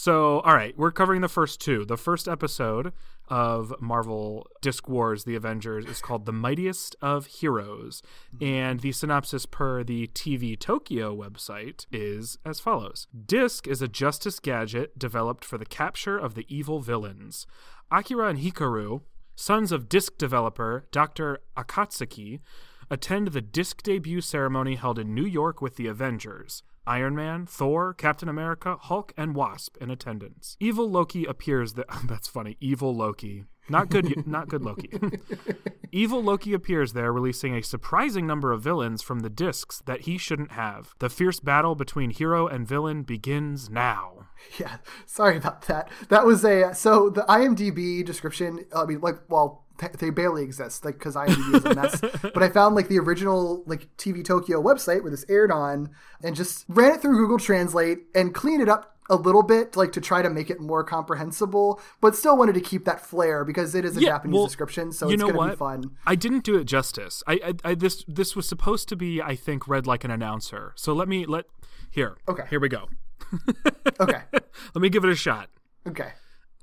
So, 0.00 0.38
all 0.42 0.54
right, 0.54 0.78
we're 0.78 0.92
covering 0.92 1.22
the 1.22 1.28
first 1.28 1.60
two. 1.60 1.84
The 1.84 1.96
first 1.96 2.28
episode 2.28 2.92
of 3.26 3.74
Marvel 3.80 4.46
Disc 4.62 4.88
Wars 4.88 5.24
The 5.24 5.34
Avengers 5.34 5.86
is 5.86 6.00
called 6.00 6.24
The 6.24 6.32
Mightiest 6.32 6.94
of 7.02 7.26
Heroes. 7.26 8.00
Mm-hmm. 8.32 8.44
And 8.44 8.80
the 8.80 8.92
synopsis 8.92 9.44
per 9.44 9.82
the 9.82 10.06
TV 10.14 10.56
Tokyo 10.56 11.16
website 11.16 11.86
is 11.90 12.38
as 12.44 12.60
follows 12.60 13.08
Disc 13.26 13.66
is 13.66 13.82
a 13.82 13.88
justice 13.88 14.38
gadget 14.38 14.96
developed 14.96 15.44
for 15.44 15.58
the 15.58 15.66
capture 15.66 16.16
of 16.16 16.36
the 16.36 16.46
evil 16.48 16.78
villains. 16.78 17.48
Akira 17.90 18.28
and 18.28 18.38
Hikaru, 18.38 19.00
sons 19.38 19.70
of 19.70 19.88
Disc 19.88 20.18
developer 20.18 20.84
Dr. 20.90 21.38
Akatsuki, 21.56 22.40
attend 22.90 23.28
the 23.28 23.40
Disc 23.40 23.84
debut 23.84 24.20
ceremony 24.20 24.74
held 24.74 24.98
in 24.98 25.14
New 25.14 25.24
York 25.24 25.62
with 25.62 25.76
the 25.76 25.86
Avengers. 25.86 26.64
Iron 26.88 27.14
Man, 27.14 27.46
Thor, 27.46 27.94
Captain 27.94 28.28
America, 28.28 28.76
Hulk, 28.80 29.12
and 29.16 29.36
Wasp 29.36 29.76
in 29.80 29.90
attendance. 29.90 30.56
Evil 30.58 30.90
Loki 30.90 31.24
appears 31.24 31.74
that 31.74 31.86
that's 32.08 32.26
funny. 32.26 32.56
Evil 32.60 32.96
Loki. 32.96 33.44
Not 33.68 33.90
good 33.90 34.26
not 34.26 34.48
good 34.48 34.62
Loki. 34.62 34.90
Evil 35.92 36.22
Loki 36.22 36.52
appears 36.52 36.92
there 36.92 37.12
releasing 37.12 37.54
a 37.54 37.62
surprising 37.62 38.26
number 38.26 38.52
of 38.52 38.62
villains 38.62 39.02
from 39.02 39.20
the 39.20 39.30
discs 39.30 39.82
that 39.86 40.02
he 40.02 40.18
shouldn't 40.18 40.52
have. 40.52 40.94
The 40.98 41.08
fierce 41.08 41.40
battle 41.40 41.74
between 41.74 42.10
hero 42.10 42.46
and 42.46 42.66
villain 42.66 43.02
begins 43.02 43.70
now. 43.70 44.26
Yeah, 44.58 44.78
sorry 45.06 45.36
about 45.36 45.62
that. 45.62 45.88
That 46.08 46.24
was 46.24 46.44
a 46.44 46.74
so 46.74 47.10
the 47.10 47.22
IMDb 47.22 48.04
description. 48.04 48.64
I 48.74 48.84
mean, 48.84 49.00
like, 49.00 49.18
well, 49.28 49.64
they 49.98 50.10
barely 50.10 50.42
exist, 50.42 50.84
like, 50.84 50.98
because 50.98 51.14
IMDb 51.14 51.54
is 51.54 51.64
a 51.64 51.74
mess. 51.74 52.00
but 52.22 52.42
I 52.42 52.48
found 52.48 52.74
like 52.74 52.88
the 52.88 52.98
original 52.98 53.62
like 53.66 53.88
TV 53.96 54.24
Tokyo 54.24 54.62
website 54.62 55.02
where 55.02 55.10
this 55.10 55.24
aired 55.28 55.52
on, 55.52 55.90
and 56.22 56.36
just 56.36 56.64
ran 56.68 56.94
it 56.94 57.02
through 57.02 57.16
Google 57.16 57.38
Translate 57.38 58.00
and 58.14 58.34
cleaned 58.34 58.62
it 58.62 58.68
up 58.68 58.97
a 59.08 59.16
little 59.16 59.42
bit, 59.42 59.76
like 59.76 59.92
to 59.92 60.00
try 60.00 60.22
to 60.22 60.30
make 60.30 60.50
it 60.50 60.60
more 60.60 60.84
comprehensible, 60.84 61.80
but 62.00 62.14
still 62.14 62.36
wanted 62.36 62.54
to 62.54 62.60
keep 62.60 62.84
that 62.84 63.00
flair 63.04 63.44
because 63.44 63.74
it 63.74 63.84
is 63.84 63.96
a 63.96 64.00
Yeah, 64.00 64.08
Japanese 64.10 64.34
well, 64.34 64.44
description, 64.46 64.92
so 64.92 65.08
it's 65.08 65.20
gonna 65.22 65.34
what? 65.36 65.50
be 65.50 65.56
fun. 65.56 65.96
I 66.06 66.14
didn't 66.14 66.44
do 66.44 66.56
it 66.56 66.64
justice. 66.64 67.22
I, 67.26 67.32
I, 67.64 67.70
I 67.70 67.74
this 67.74 68.04
this 68.06 68.36
was 68.36 68.48
supposed 68.48 68.88
to 68.90 68.96
be, 68.96 69.20
I 69.22 69.34
think, 69.34 69.66
read 69.68 69.86
like 69.86 70.04
an 70.04 70.10
announcer. 70.10 70.72
So 70.76 70.92
let 70.92 71.08
me 71.08 71.24
let 71.26 71.46
here. 71.90 72.16
Okay. 72.28 72.44
Here 72.50 72.60
we 72.60 72.68
go. 72.68 72.88
Okay, 74.00 74.20
Let 74.32 74.80
me 74.80 74.88
give 74.90 75.02
it 75.04 75.10
a 75.10 75.16
shot. 75.16 75.50
okay. 75.86 76.12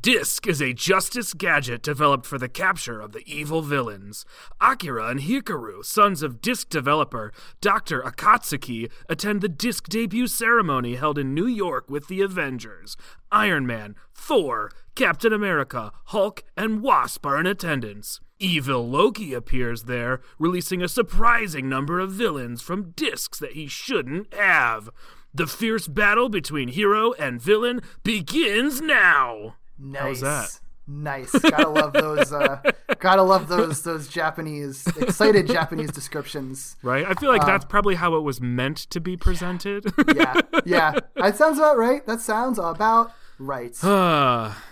Disc 0.00 0.46
is 0.46 0.62
a 0.62 0.72
justice 0.72 1.34
gadget 1.34 1.82
developed 1.82 2.24
for 2.24 2.38
the 2.38 2.48
capture 2.48 3.00
of 3.00 3.12
the 3.12 3.22
evil 3.26 3.62
villains. 3.62 4.24
Akira 4.60 5.08
and 5.08 5.20
Hikaru, 5.20 5.84
sons 5.84 6.22
of 6.22 6.40
Disc 6.40 6.68
developer 6.68 7.32
Dr. 7.60 8.00
Akatsuki, 8.02 8.90
attend 9.08 9.40
the 9.40 9.48
Disc 9.48 9.88
debut 9.88 10.26
ceremony 10.28 10.94
held 10.94 11.18
in 11.18 11.34
New 11.34 11.46
York 11.46 11.90
with 11.90 12.06
the 12.06 12.20
Avengers. 12.20 12.96
Iron 13.32 13.66
Man, 13.66 13.96
Thor, 14.14 14.70
Captain 14.94 15.32
America, 15.32 15.90
Hulk, 16.06 16.44
and 16.56 16.80
Wasp 16.80 17.26
are 17.26 17.40
in 17.40 17.46
attendance. 17.46 18.20
Evil 18.38 18.88
Loki 18.88 19.34
appears 19.34 19.84
there, 19.84 20.20
releasing 20.38 20.82
a 20.82 20.88
surprising 20.88 21.68
number 21.68 21.98
of 21.98 22.12
villains 22.12 22.62
from 22.62 22.90
discs 22.90 23.38
that 23.38 23.52
he 23.52 23.66
shouldn't 23.66 24.32
have. 24.34 24.90
The 25.34 25.46
fierce 25.46 25.88
battle 25.88 26.28
between 26.28 26.68
hero 26.68 27.12
and 27.14 27.40
villain 27.40 27.80
begins 28.04 28.80
now. 28.80 29.56
Nice. 29.82 30.02
How's 30.02 30.20
that? 30.20 30.60
Nice. 30.86 31.32
Gotta 31.38 31.68
love 31.68 31.92
those. 31.92 32.32
Uh, 32.32 32.60
gotta 32.98 33.22
love 33.22 33.48
those 33.48 33.82
those 33.82 34.08
Japanese 34.08 34.86
excited 34.96 35.46
Japanese 35.46 35.90
descriptions. 35.90 36.76
Right? 36.82 37.04
I 37.06 37.14
feel 37.14 37.30
like 37.30 37.46
that's 37.46 37.64
probably 37.64 37.94
how 37.94 38.16
it 38.16 38.20
was 38.20 38.40
meant 38.40 38.78
to 38.90 39.00
be 39.00 39.16
presented. 39.16 39.92
Yeah, 40.14 40.34
yeah. 40.64 40.98
That 41.16 41.36
sounds 41.36 41.58
about 41.58 41.78
right. 41.78 42.04
That 42.06 42.20
sounds 42.20 42.58
about 42.58 43.12
right. 43.38 43.76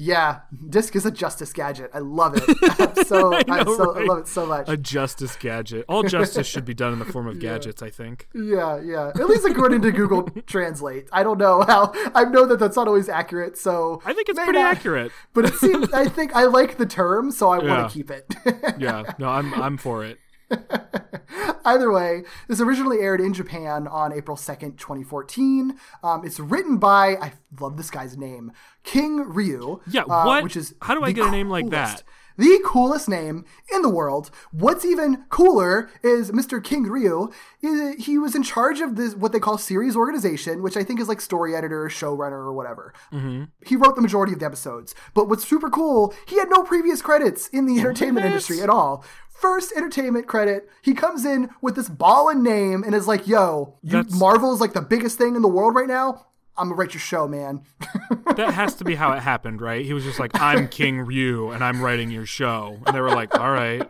Yeah, 0.00 0.42
disc 0.70 0.94
is 0.94 1.04
a 1.04 1.10
justice 1.10 1.52
gadget. 1.52 1.90
I 1.92 1.98
love 1.98 2.34
it. 2.36 2.44
I'm 2.78 3.04
so 3.04 3.34
I, 3.34 3.42
know, 3.64 3.76
so 3.76 3.96
I 3.98 4.04
love 4.04 4.18
it 4.18 4.28
so 4.28 4.46
much. 4.46 4.68
a 4.68 4.76
justice 4.76 5.34
gadget. 5.34 5.84
All 5.88 6.04
justice 6.04 6.46
should 6.46 6.64
be 6.64 6.72
done 6.72 6.92
in 6.92 7.00
the 7.00 7.04
form 7.04 7.26
of 7.26 7.40
gadgets, 7.40 7.82
I 7.82 7.90
think. 7.90 8.28
Yeah, 8.32 8.80
yeah. 8.80 9.08
At 9.08 9.28
least 9.28 9.44
according 9.44 9.82
to 9.82 9.90
Google 9.90 10.22
Translate. 10.46 11.08
I 11.12 11.24
don't 11.24 11.36
know 11.38 11.62
how. 11.62 11.92
I 12.14 12.24
know 12.24 12.46
that 12.46 12.60
that's 12.60 12.76
not 12.76 12.86
always 12.86 13.08
accurate. 13.08 13.58
So 13.58 14.00
I 14.06 14.12
think 14.12 14.28
it's 14.28 14.38
pretty 14.38 14.52
not- 14.60 14.76
accurate. 14.76 15.10
But 15.34 15.46
it 15.46 15.54
seems. 15.54 15.92
I 15.92 16.08
think 16.08 16.32
I 16.36 16.44
like 16.44 16.78
the 16.78 16.86
term, 16.86 17.32
so 17.32 17.50
I 17.50 17.60
Yeah. 17.60 17.68
want 17.68 17.90
to 17.90 17.94
keep 17.98 18.10
it. 18.12 18.32
Yeah. 18.78 19.02
No, 19.18 19.28
I'm 19.28 19.52
I'm 19.54 19.76
for 19.78 20.04
it. 20.04 20.18
Either 21.64 21.92
way, 21.92 22.22
this 22.46 22.60
originally 22.60 23.00
aired 23.00 23.20
in 23.20 23.34
Japan 23.34 23.86
on 23.86 24.12
April 24.12 24.36
2nd, 24.36 24.78
2014. 24.78 25.78
Um, 26.02 26.24
it's 26.24 26.40
written 26.40 26.78
by, 26.78 27.16
I 27.16 27.32
love 27.60 27.76
this 27.76 27.90
guy's 27.90 28.16
name, 28.16 28.52
King 28.84 29.28
Ryu. 29.28 29.80
Yeah, 29.90 30.02
uh, 30.02 30.24
what? 30.24 30.42
Which 30.42 30.56
is 30.56 30.74
How 30.80 30.94
do 30.94 31.04
I 31.04 31.12
get 31.12 31.26
a 31.26 31.30
name 31.30 31.50
like 31.50 31.68
that? 31.70 32.02
The 32.38 32.60
coolest 32.64 33.08
name 33.08 33.44
in 33.74 33.82
the 33.82 33.88
world. 33.88 34.30
What's 34.52 34.84
even 34.84 35.24
cooler 35.28 35.90
is 36.02 36.30
Mr. 36.30 36.62
King 36.62 36.84
Ryu. 36.84 37.30
He- 37.60 38.18
was 38.18 38.34
in 38.34 38.42
charge 38.42 38.80
of 38.80 38.96
this 38.96 39.14
what 39.14 39.30
they 39.32 39.38
call 39.38 39.58
series 39.58 39.94
organization, 39.94 40.60
which 40.60 40.76
I 40.76 40.82
think 40.82 40.98
is 41.00 41.08
like 41.08 41.20
story 41.20 41.54
editor, 41.54 41.84
showrunner, 41.88 42.32
or 42.32 42.52
whatever. 42.52 42.92
Mm-hmm. 43.12 43.44
He 43.64 43.76
wrote 43.76 43.94
the 43.94 44.02
majority 44.02 44.32
of 44.32 44.40
the 44.40 44.46
episodes. 44.46 44.94
But 45.14 45.28
what's 45.28 45.46
super 45.46 45.70
cool, 45.70 46.12
he 46.26 46.38
had 46.38 46.50
no 46.50 46.62
previous 46.64 47.00
credits 47.00 47.46
in 47.48 47.66
the 47.66 47.78
entertainment 47.78 48.26
industry 48.26 48.60
at 48.60 48.68
all. 48.68 49.04
First 49.28 49.72
entertainment 49.76 50.26
credit, 50.26 50.68
he 50.82 50.94
comes 50.94 51.24
in 51.24 51.50
with 51.62 51.76
this 51.76 51.88
ball 51.88 52.08
ballin' 52.28 52.42
name 52.42 52.82
and 52.82 52.94
is 52.94 53.06
like, 53.06 53.26
yo, 53.28 53.74
you, 53.82 53.92
That's- 53.92 54.18
Marvel 54.18 54.52
is 54.52 54.60
like 54.60 54.72
the 54.72 54.82
biggest 54.82 55.18
thing 55.18 55.36
in 55.36 55.42
the 55.42 55.48
world 55.48 55.74
right 55.74 55.86
now. 55.86 56.26
I'm 56.58 56.68
gonna 56.68 56.74
write 56.74 56.94
your 56.94 57.00
show, 57.00 57.26
man. 57.28 57.62
That 58.36 58.54
has 58.54 58.74
to 58.76 58.84
be 58.84 58.94
how 58.94 59.12
it 59.14 59.20
happened, 59.20 59.60
right? 59.60 59.84
He 59.84 59.92
was 59.92 60.04
just 60.04 60.20
like, 60.20 60.30
I'm 60.40 60.68
King 60.68 61.00
Ryu 61.00 61.50
and 61.50 61.64
I'm 61.64 61.82
writing 61.82 62.08
your 62.10 62.24
show. 62.26 62.78
And 62.86 62.94
they 62.94 63.00
were 63.00 63.10
like, 63.10 63.36
all 63.36 63.50
right. 63.50 63.80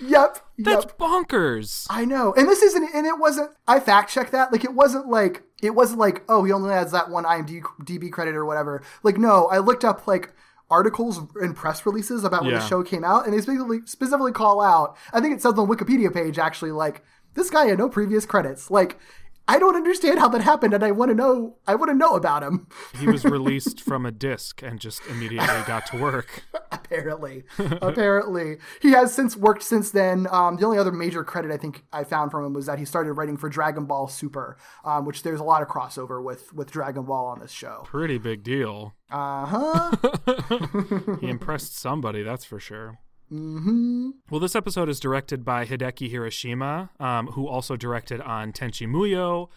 yep. 0.00 0.38
That's 0.58 0.84
yep. 0.84 0.98
bonkers. 0.98 1.86
I 1.88 2.04
know. 2.04 2.34
And 2.36 2.46
this 2.46 2.62
isn't 2.62 2.94
and 2.94 3.06
it 3.06 3.18
wasn't 3.18 3.50
I 3.66 3.80
fact 3.80 4.10
checked 4.12 4.32
that. 4.32 4.52
Like 4.52 4.64
it 4.64 4.74
wasn't 4.74 5.08
like 5.08 5.44
it 5.62 5.70
wasn't 5.74 6.00
like, 6.00 6.24
oh, 6.28 6.44
he 6.44 6.52
only 6.52 6.70
has 6.74 6.92
that 6.92 7.08
one 7.08 7.24
IMDb 7.24 8.10
credit 8.12 8.34
or 8.34 8.44
whatever. 8.44 8.82
Like 9.02 9.16
no, 9.16 9.46
I 9.46 9.58
looked 9.58 9.84
up 9.84 10.06
like 10.06 10.32
articles 10.70 11.20
and 11.36 11.56
press 11.56 11.86
releases 11.86 12.24
about 12.24 12.42
when 12.42 12.52
Yeah. 12.52 12.58
the 12.58 12.66
show 12.66 12.82
came 12.82 13.04
out 13.04 13.24
and 13.24 13.32
they 13.32 13.40
specifically 13.40 13.80
specifically 13.86 14.32
call 14.32 14.60
out. 14.60 14.96
I 15.12 15.20
think 15.20 15.34
it 15.34 15.40
says 15.40 15.54
on 15.56 15.68
the 15.68 15.76
Wikipedia 15.76 16.12
page 16.12 16.38
actually 16.38 16.72
like 16.72 17.02
this 17.34 17.48
guy 17.50 17.66
had 17.66 17.78
no 17.78 17.88
previous 17.88 18.26
credits. 18.26 18.70
Like 18.70 18.98
I 19.48 19.58
don't 19.58 19.76
understand 19.76 20.18
how 20.18 20.28
that 20.28 20.40
happened 20.40 20.72
and 20.74 20.84
I 20.84 20.90
want 20.92 21.10
to 21.10 21.14
know 21.14 21.56
I 21.66 21.74
want 21.74 21.90
to 21.90 21.94
know 21.96 22.14
about 22.14 22.42
him. 22.42 22.66
He 22.98 23.06
was 23.06 23.24
released 23.24 23.80
from 23.80 24.06
a 24.06 24.12
disc 24.12 24.62
and 24.62 24.78
just 24.80 25.04
immediately 25.06 25.62
got 25.66 25.86
to 25.86 25.98
work. 25.98 26.44
apparently 26.72 27.44
apparently 27.82 28.56
he 28.80 28.90
has 28.92 29.12
since 29.14 29.36
worked 29.36 29.62
since 29.62 29.90
then 29.90 30.26
um, 30.30 30.56
the 30.56 30.64
only 30.64 30.78
other 30.78 30.90
major 30.92 31.22
credit 31.22 31.50
i 31.50 31.56
think 31.56 31.84
i 31.92 32.02
found 32.02 32.30
from 32.30 32.44
him 32.44 32.52
was 32.54 32.66
that 32.66 32.78
he 32.78 32.84
started 32.84 33.12
writing 33.12 33.36
for 33.36 33.48
dragon 33.48 33.84
ball 33.84 34.08
super 34.08 34.56
um, 34.84 35.04
which 35.04 35.22
there's 35.22 35.40
a 35.40 35.44
lot 35.44 35.62
of 35.62 35.68
crossover 35.68 36.22
with 36.22 36.52
with 36.54 36.70
dragon 36.70 37.02
ball 37.04 37.26
on 37.26 37.38
this 37.40 37.50
show 37.50 37.82
Pretty 37.84 38.18
big 38.18 38.42
deal. 38.42 38.94
uh-huh 39.10 39.96
He 41.20 41.28
impressed 41.28 41.78
somebody, 41.78 42.22
that's 42.22 42.44
for 42.44 42.58
sure. 42.60 42.98
Mm-hmm. 43.32 44.10
Well, 44.30 44.40
this 44.40 44.54
episode 44.54 44.88
is 44.90 45.00
directed 45.00 45.44
by 45.44 45.64
Hideki 45.64 46.10
Hiroshima, 46.10 46.90
um, 47.00 47.28
who 47.28 47.48
also 47.48 47.76
directed 47.76 48.20
on 48.20 48.52
Tenchi 48.52 48.86
Muyo, 48.86 49.48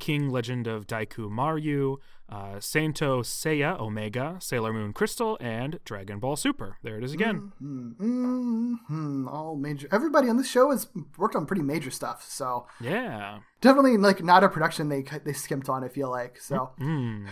King 0.00 0.30
Legend 0.30 0.66
of 0.66 0.86
Daiku 0.86 1.28
Maryu, 1.30 1.96
uh, 2.30 2.58
Saint 2.60 2.98
Seiya 2.98 3.78
Omega, 3.80 4.36
Sailor 4.40 4.72
Moon 4.72 4.92
Crystal, 4.92 5.36
and 5.40 5.78
Dragon 5.84 6.18
Ball 6.18 6.36
Super. 6.36 6.76
There 6.82 6.96
it 6.96 7.04
is 7.04 7.12
again. 7.12 7.52
Mm-hmm. 7.62 9.28
All 9.28 9.56
major. 9.56 9.88
Everybody 9.92 10.28
on 10.28 10.36
this 10.36 10.48
show 10.48 10.70
has 10.70 10.88
worked 11.16 11.36
on 11.36 11.46
pretty 11.46 11.62
major 11.62 11.90
stuff. 11.90 12.26
So 12.28 12.66
Yeah. 12.80 13.40
definitely 13.60 13.96
like 13.98 14.22
not 14.22 14.44
a 14.44 14.48
production 14.48 14.88
they 14.88 15.02
they 15.24 15.32
skimped 15.32 15.68
on. 15.68 15.84
I 15.84 15.88
feel 15.88 16.10
like 16.10 16.38
so. 16.40 16.70
Mm. 16.80 17.28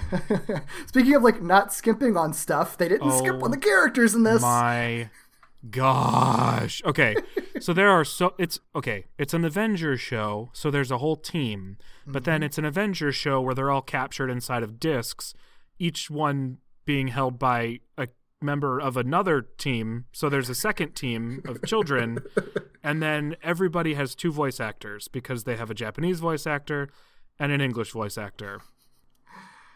Speaking 0.89 1.15
of 1.15 1.23
like 1.23 1.43
not 1.43 1.73
skimping 1.73 2.17
on 2.17 2.33
stuff, 2.33 2.77
they 2.79 2.89
didn't 2.89 3.13
skip 3.13 3.37
Oh, 3.39 3.45
on 3.45 3.51
the 3.51 3.59
characters 3.59 4.15
in 4.15 4.23
this. 4.23 4.41
My 4.43 5.11
gosh. 5.71 6.83
Okay. 6.85 7.17
so 7.61 7.73
there 7.73 7.91
are 7.91 8.05
so 8.05 8.35
it's 8.39 8.61
okay. 8.75 9.07
It's 9.19 9.35
an 9.35 9.45
Avengers 9.45 10.01
show, 10.01 10.51
so 10.53 10.71
there's 10.71 10.91
a 10.91 10.99
whole 10.99 11.17
team. 11.17 11.77
But 12.07 12.25
then 12.25 12.37
mm-hmm. 12.37 12.45
it's 12.45 12.59
an 12.59 12.65
Avengers 12.65 13.15
show 13.15 13.41
where 13.41 13.55
they're 13.55 13.71
all 13.71 13.83
captured 13.83 14.31
inside 14.31 14.63
of 14.63 14.79
discs, 14.79 15.35
each 15.79 16.11
one 16.11 16.59
being 16.85 17.09
held 17.09 17.39
by 17.39 17.81
a 17.99 18.09
member 18.41 18.81
of 18.81 18.97
another 18.97 19.43
team. 19.43 20.07
So 20.13 20.29
there's 20.29 20.49
a 20.49 20.55
second 20.55 20.95
team 20.95 21.43
of 21.47 21.63
children, 21.65 22.19
and 22.83 23.03
then 23.03 23.37
everybody 23.43 23.95
has 23.95 24.15
two 24.15 24.33
voice 24.33 24.61
actors 24.61 25.09
because 25.09 25.45
they 25.45 25.57
have 25.57 25.71
a 25.71 25.75
Japanese 25.75 26.21
voice 26.21 26.47
actor 26.47 26.89
and 27.39 27.53
an 27.53 27.61
English 27.61 27.91
voice 27.91 28.17
actor. 28.17 28.61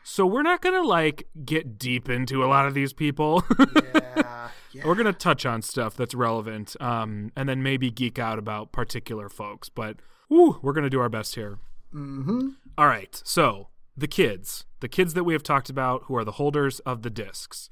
So 0.02 0.26
we're 0.26 0.42
not 0.42 0.62
gonna 0.62 0.82
like 0.82 1.28
get 1.44 1.78
deep 1.78 2.08
into 2.08 2.42
a 2.42 2.46
lot 2.46 2.66
of 2.66 2.74
these 2.74 2.92
people. 2.92 3.44
yeah, 3.58 4.19
yeah. 4.72 4.82
We're 4.86 4.94
gonna 4.94 5.12
touch 5.12 5.46
on 5.46 5.62
stuff 5.62 5.96
that's 5.96 6.14
relevant, 6.14 6.76
um, 6.80 7.32
and 7.36 7.48
then 7.48 7.62
maybe 7.62 7.90
geek 7.90 8.18
out 8.18 8.38
about 8.38 8.72
particular 8.72 9.28
folks. 9.28 9.68
But 9.68 9.96
woo, 10.28 10.58
we're 10.62 10.72
gonna 10.72 10.90
do 10.90 11.00
our 11.00 11.08
best 11.08 11.34
here. 11.34 11.58
Mm-hmm. 11.94 12.50
All 12.78 12.86
right, 12.86 13.20
so 13.24 13.68
the 13.96 14.08
kids, 14.08 14.64
the 14.80 14.88
kids 14.88 15.14
that 15.14 15.24
we 15.24 15.32
have 15.32 15.42
talked 15.42 15.70
about, 15.70 16.04
who 16.04 16.16
are 16.16 16.24
the 16.24 16.32
holders 16.32 16.80
of 16.80 17.02
the 17.02 17.10
discs. 17.10 17.68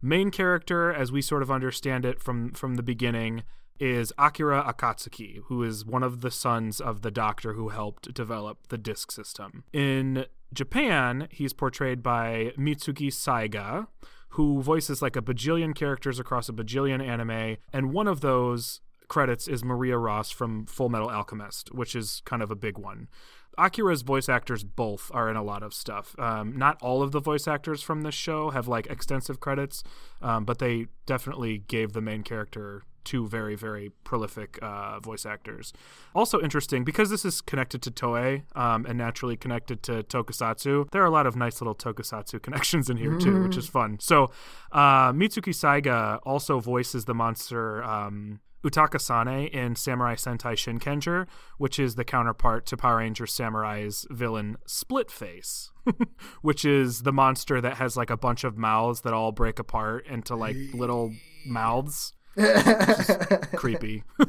Main 0.00 0.30
character, 0.30 0.92
as 0.92 1.10
we 1.10 1.20
sort 1.20 1.42
of 1.42 1.50
understand 1.50 2.04
it 2.04 2.20
from 2.20 2.52
from 2.52 2.76
the 2.76 2.82
beginning, 2.82 3.42
is 3.80 4.12
Akira 4.18 4.62
Akatsuki, 4.62 5.40
who 5.46 5.62
is 5.62 5.84
one 5.84 6.02
of 6.02 6.20
the 6.20 6.30
sons 6.30 6.80
of 6.80 7.02
the 7.02 7.10
doctor 7.10 7.54
who 7.54 7.68
helped 7.68 8.12
develop 8.14 8.68
the 8.68 8.78
disc 8.78 9.12
system. 9.12 9.64
In 9.72 10.26
Japan, 10.52 11.28
he's 11.30 11.52
portrayed 11.52 12.02
by 12.02 12.52
Mitsuki 12.56 13.08
Saiga, 13.08 13.86
who 14.30 14.62
voices 14.62 15.02
like 15.02 15.16
a 15.16 15.22
bajillion 15.22 15.74
characters 15.74 16.18
across 16.18 16.48
a 16.48 16.52
bajillion 16.52 17.06
anime, 17.06 17.56
and 17.72 17.92
one 17.92 18.06
of 18.08 18.20
those 18.20 18.80
credits 19.08 19.48
is 19.48 19.64
Maria 19.64 19.96
Ross 19.96 20.30
from 20.30 20.66
Full 20.66 20.88
Metal 20.88 21.10
Alchemist, 21.10 21.74
which 21.74 21.96
is 21.96 22.22
kind 22.24 22.42
of 22.42 22.50
a 22.50 22.56
big 22.56 22.78
one. 22.78 23.08
Akira's 23.56 24.02
voice 24.02 24.28
actors 24.28 24.62
both 24.62 25.10
are 25.12 25.28
in 25.28 25.36
a 25.36 25.42
lot 25.42 25.62
of 25.64 25.74
stuff. 25.74 26.14
Um, 26.18 26.56
not 26.56 26.80
all 26.80 27.02
of 27.02 27.10
the 27.10 27.20
voice 27.20 27.48
actors 27.48 27.82
from 27.82 28.02
this 28.02 28.14
show 28.14 28.50
have 28.50 28.68
like 28.68 28.86
extensive 28.86 29.40
credits, 29.40 29.82
um, 30.22 30.44
but 30.44 30.60
they 30.60 30.86
definitely 31.06 31.58
gave 31.66 31.92
the 31.92 32.00
main 32.00 32.22
character 32.22 32.82
two 33.08 33.26
very 33.26 33.54
very 33.54 33.90
prolific 34.04 34.58
uh, 34.60 35.00
voice 35.00 35.24
actors. 35.24 35.72
Also 36.14 36.40
interesting 36.42 36.84
because 36.84 37.08
this 37.08 37.24
is 37.24 37.40
connected 37.40 37.80
to 37.82 37.90
Toei 37.90 38.42
um, 38.54 38.84
and 38.86 38.98
naturally 38.98 39.36
connected 39.36 39.82
to 39.84 40.02
Tokusatsu. 40.02 40.90
There 40.90 41.02
are 41.02 41.06
a 41.06 41.10
lot 41.10 41.26
of 41.26 41.34
nice 41.34 41.62
little 41.62 41.74
Tokusatsu 41.74 42.42
connections 42.46 42.90
in 42.90 42.98
here 42.98 43.16
too, 43.16 43.42
which 43.42 43.56
is 43.56 43.66
fun. 43.66 43.98
So 43.98 44.30
uh, 44.72 45.12
Mitsuki 45.12 45.54
Saiga 45.54 46.20
also 46.24 46.60
voices 46.60 47.06
the 47.06 47.14
monster. 47.14 47.82
Um, 47.82 48.40
Utaka 48.64 49.00
Sane 49.00 49.46
in 49.46 49.76
Samurai 49.76 50.16
Sentai 50.16 50.54
Shinkenger, 50.54 51.26
which 51.58 51.78
is 51.78 51.94
the 51.94 52.04
counterpart 52.04 52.66
to 52.66 52.76
Power 52.76 52.96
Ranger 52.96 53.24
Samurai's 53.24 54.04
villain 54.10 54.56
Split 54.66 55.10
Face, 55.10 55.70
which 56.42 56.64
is 56.64 57.02
the 57.02 57.12
monster 57.12 57.60
that 57.60 57.76
has 57.76 57.96
like 57.96 58.10
a 58.10 58.16
bunch 58.16 58.42
of 58.42 58.58
mouths 58.58 59.02
that 59.02 59.12
all 59.12 59.30
break 59.30 59.60
apart 59.60 60.06
into 60.06 60.34
like 60.34 60.56
little 60.74 61.14
mouths. 61.46 62.14
Creepy. 63.56 64.04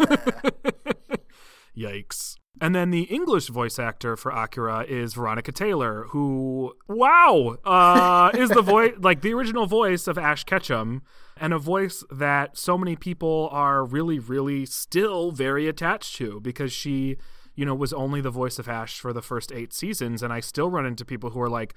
Yikes. 1.78 2.36
And 2.62 2.76
then 2.76 2.92
the 2.92 3.04
English 3.04 3.48
voice 3.48 3.80
actor 3.80 4.18
for 4.18 4.32
Akira 4.32 4.84
is 4.84 5.14
Veronica 5.14 5.52
Taylor, 5.52 6.06
who, 6.10 6.74
wow, 6.90 7.58
uh, 7.64 8.32
is 8.38 8.50
the 8.50 8.62
voice, 8.62 8.94
like 9.00 9.22
the 9.22 9.34
original 9.34 9.66
voice 9.66 10.08
of 10.08 10.18
Ash 10.18 10.44
Ketchum, 10.44 11.02
and 11.38 11.54
a 11.54 11.60
voice 11.60 12.04
that 12.12 12.58
so 12.58 12.78
many 12.78 12.98
people 12.98 13.48
are 13.54 13.86
really, 13.86 14.20
really 14.20 14.66
still 14.66 15.32
very 15.32 15.70
attached 15.70 16.16
to 16.18 16.42
because 16.42 16.74
she, 16.74 17.16
you 17.56 17.66
know, 17.66 17.76
was 17.76 17.94
only 17.94 18.20
the 18.20 18.32
voice 18.32 18.60
of 18.60 18.68
Ash 18.68 19.00
for 19.00 19.14
the 19.14 19.22
first 19.22 19.54
eight 19.54 19.72
seasons. 19.72 20.22
And 20.22 20.34
I 20.34 20.42
still 20.42 20.70
run 20.70 20.86
into 20.86 21.06
people 21.06 21.30
who 21.30 21.40
are 21.40 21.50
like, 21.50 21.76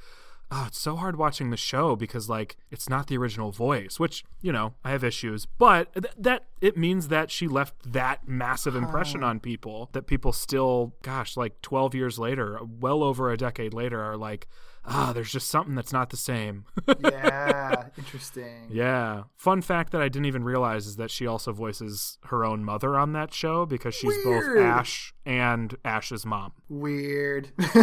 oh, 0.53 0.65
it's 0.69 0.79
so 0.79 0.97
hard 0.97 1.17
watching 1.17 1.51
the 1.51 1.57
show 1.57 1.97
because 1.97 2.29
like 2.29 2.57
it's 2.71 2.89
not 2.89 3.07
the 3.07 3.17
original 3.17 3.51
voice, 3.51 3.99
which 3.99 4.25
you 4.41 4.53
know 4.53 4.75
I 4.85 4.91
have 4.91 5.03
issues, 5.03 5.47
but 5.47 5.93
th- 5.95 6.15
that 6.19 6.45
it 6.61 6.77
means 6.77 7.09
that 7.09 7.31
she 7.31 7.49
left 7.49 7.75
that 7.93 8.29
massive 8.29 8.77
impression 8.77 9.25
on 9.25 9.41
people 9.41 9.89
that 9.93 10.07
people 10.07 10.33
still, 10.33 10.95
gosh, 11.03 11.37
like 11.37 11.61
twelve 11.63 11.95
years 11.95 12.19
later, 12.19 12.61
well 12.63 13.03
over 13.03 13.31
a 13.31 13.37
decade 13.37 13.73
later, 13.73 14.03
are 14.03 14.17
like, 14.17 14.47
ah, 14.85 15.13
there's 15.15 15.33
just 15.33 15.49
something 15.49 15.75
that's 15.75 15.93
not 15.93 16.11
the 16.11 16.17
same. 16.17 16.67
yeah, 17.01 17.87
interesting. 17.97 18.69
yeah. 18.71 19.25
Fun 19.37 19.63
fact 19.63 19.93
that 19.93 20.03
I 20.03 20.09
didn't 20.09 20.27
even 20.27 20.45
realize 20.45 20.87
is 20.87 20.97
that 20.97 21.11
she 21.11 21.27
also 21.27 21.53
voices 21.53 22.19
her 22.27 22.45
own 22.45 22.63
mother 22.63 22.99
on 22.99 23.13
that 23.15 23.33
show 23.33 23.65
because 23.65 23.95
she's 23.95 24.23
both 24.23 24.59
Ash 24.59 25.15
and 25.25 25.77
Ash's 25.85 26.27
mom. 26.27 26.53
Weird. 26.69 27.53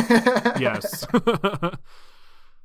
yes. 0.60 1.08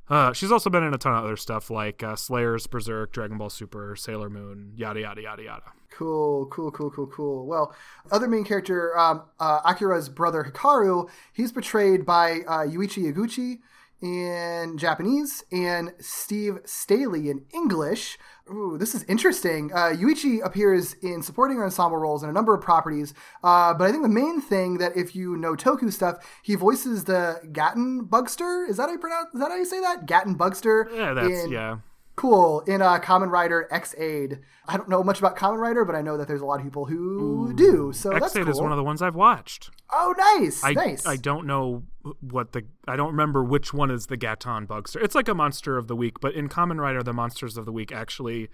uh, 0.09 0.33
she's 0.33 0.51
also 0.51 0.69
been 0.69 0.83
in 0.83 0.93
a 0.93 0.97
ton 0.97 1.13
of 1.13 1.23
other 1.23 1.37
stuff 1.37 1.69
like 1.69 2.03
uh, 2.03 2.15
Slayers, 2.15 2.67
Berserk, 2.67 3.11
Dragon 3.11 3.37
Ball 3.37 3.49
Super, 3.49 3.95
Sailor 3.95 4.29
Moon, 4.29 4.73
yada 4.75 5.01
yada 5.01 5.21
yada 5.21 5.43
yada. 5.43 5.63
Cool, 5.91 6.47
cool, 6.47 6.71
cool, 6.71 6.91
cool, 6.91 7.07
cool. 7.07 7.47
Well, 7.47 7.73
other 8.11 8.27
main 8.27 8.43
character, 8.43 8.97
um, 8.97 9.23
uh, 9.39 9.61
Akira's 9.65 10.09
brother 10.09 10.43
Hikaru, 10.43 11.09
he's 11.31 11.53
portrayed 11.53 12.05
by 12.05 12.41
uh, 12.47 12.65
Yuichi 12.65 13.11
Yaguchi 13.11 13.59
in 14.01 14.77
Japanese 14.77 15.43
and 15.51 15.93
Steve 15.99 16.59
Staley 16.65 17.29
in 17.29 17.45
English. 17.53 18.17
Ooh, 18.51 18.77
this 18.77 18.93
is 18.93 19.03
interesting. 19.05 19.71
Uh, 19.73 19.89
Yuichi 19.95 20.43
appears 20.45 20.93
in 21.01 21.23
supporting 21.23 21.57
or 21.57 21.63
ensemble 21.65 21.97
roles 21.97 22.21
in 22.21 22.29
a 22.29 22.33
number 22.33 22.53
of 22.53 22.61
properties, 22.61 23.13
uh, 23.43 23.73
but 23.73 23.85
I 23.87 23.91
think 23.91 24.03
the 24.03 24.09
main 24.09 24.39
thing 24.39 24.77
that 24.77 24.95
if 24.95 25.15
you 25.15 25.35
know 25.35 25.55
Toku 25.55 25.91
stuff, 25.91 26.17
he 26.43 26.53
voices 26.53 27.05
the 27.05 27.39
Gatton 27.51 28.05
Bugster. 28.05 28.69
Is 28.69 28.77
that 28.77 28.83
how 28.87 28.91
you 28.91 28.99
pronounce? 28.99 29.33
Is 29.33 29.39
that 29.39 29.49
how 29.49 29.57
you 29.57 29.65
say 29.65 29.79
that? 29.81 30.05
Gatton 30.05 30.35
Bugster. 30.37 30.85
Yeah, 30.95 31.13
that's 31.13 31.43
in- 31.45 31.51
yeah. 31.51 31.77
Cool. 32.15 32.61
In 32.61 32.81
uh, 32.81 32.97
Kamen 32.99 33.29
Rider 33.29 33.67
Ex-Aid. 33.71 34.39
I 34.69 34.77
don't 34.77 34.87
know 34.87 35.03
much 35.03 35.19
about 35.19 35.35
Kamen 35.35 35.57
Rider, 35.57 35.83
but 35.83 35.95
I 35.95 36.01
know 36.01 36.15
that 36.15 36.29
there's 36.29 36.39
a 36.39 36.45
lot 36.45 36.59
of 36.59 36.63
people 36.63 36.85
who 36.85 37.51
do. 37.53 37.91
So 37.93 38.11
that's 38.11 38.27
Ex-Aid 38.27 38.43
cool. 38.45 38.53
is 38.53 38.61
one 38.61 38.71
of 38.71 38.77
the 38.77 38.85
ones 38.85 39.01
I've 39.01 39.15
watched. 39.15 39.69
Oh, 39.91 40.13
nice. 40.17 40.63
I 40.63 40.73
nice. 40.73 41.05
I 41.05 41.15
don't 41.15 41.45
know 41.45 41.83
what 42.21 42.51
the 42.51 42.63
I 42.87 42.95
don't 42.95 43.11
remember 43.11 43.43
which 43.43 43.73
one 43.73 43.91
is 43.91 44.07
the 44.07 44.17
Gatton 44.17 44.67
Bugster. 44.67 45.01
It's 45.01 45.15
like 45.15 45.27
a 45.27 45.35
monster 45.35 45.77
of 45.77 45.87
the 45.87 45.95
week, 45.95 46.19
but 46.19 46.33
in 46.33 46.49
Kamen 46.49 46.79
Rider, 46.79 47.03
the 47.03 47.13
monsters 47.13 47.57
of 47.57 47.65
the 47.65 47.71
week 47.71 47.91
actually 47.91 48.49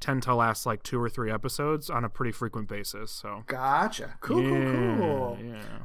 tend 0.00 0.22
to 0.24 0.34
last 0.34 0.66
like 0.66 0.82
two 0.82 1.00
or 1.00 1.08
three 1.08 1.30
episodes 1.30 1.88
on 1.90 2.04
a 2.04 2.08
pretty 2.08 2.32
frequent 2.32 2.68
basis. 2.68 3.10
So 3.10 3.44
Gotcha. 3.46 4.16
Cool, 4.20 4.42
yeah, 4.42 4.96
cool, 4.96 4.96
cool. 4.96 5.38
yeah. 5.44 5.78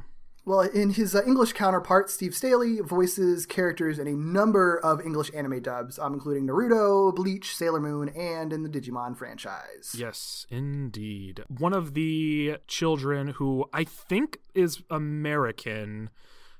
Well, 0.44 0.62
in 0.62 0.90
his 0.90 1.14
uh, 1.14 1.22
English 1.24 1.52
counterpart, 1.52 2.10
Steve 2.10 2.34
Staley 2.34 2.80
voices 2.80 3.46
characters 3.46 4.00
in 4.00 4.08
a 4.08 4.12
number 4.12 4.76
of 4.84 5.00
English 5.00 5.30
anime 5.34 5.62
dubs, 5.62 6.00
um, 6.00 6.14
including 6.14 6.48
Naruto, 6.48 7.14
Bleach, 7.14 7.54
Sailor 7.54 7.78
Moon, 7.78 8.08
and 8.08 8.52
in 8.52 8.64
the 8.64 8.68
Digimon 8.68 9.16
franchise. 9.16 9.94
Yes, 9.96 10.44
indeed. 10.50 11.44
One 11.46 11.72
of 11.72 11.94
the 11.94 12.56
children 12.66 13.28
who 13.28 13.66
I 13.72 13.84
think 13.84 14.38
is 14.52 14.82
American. 14.90 16.10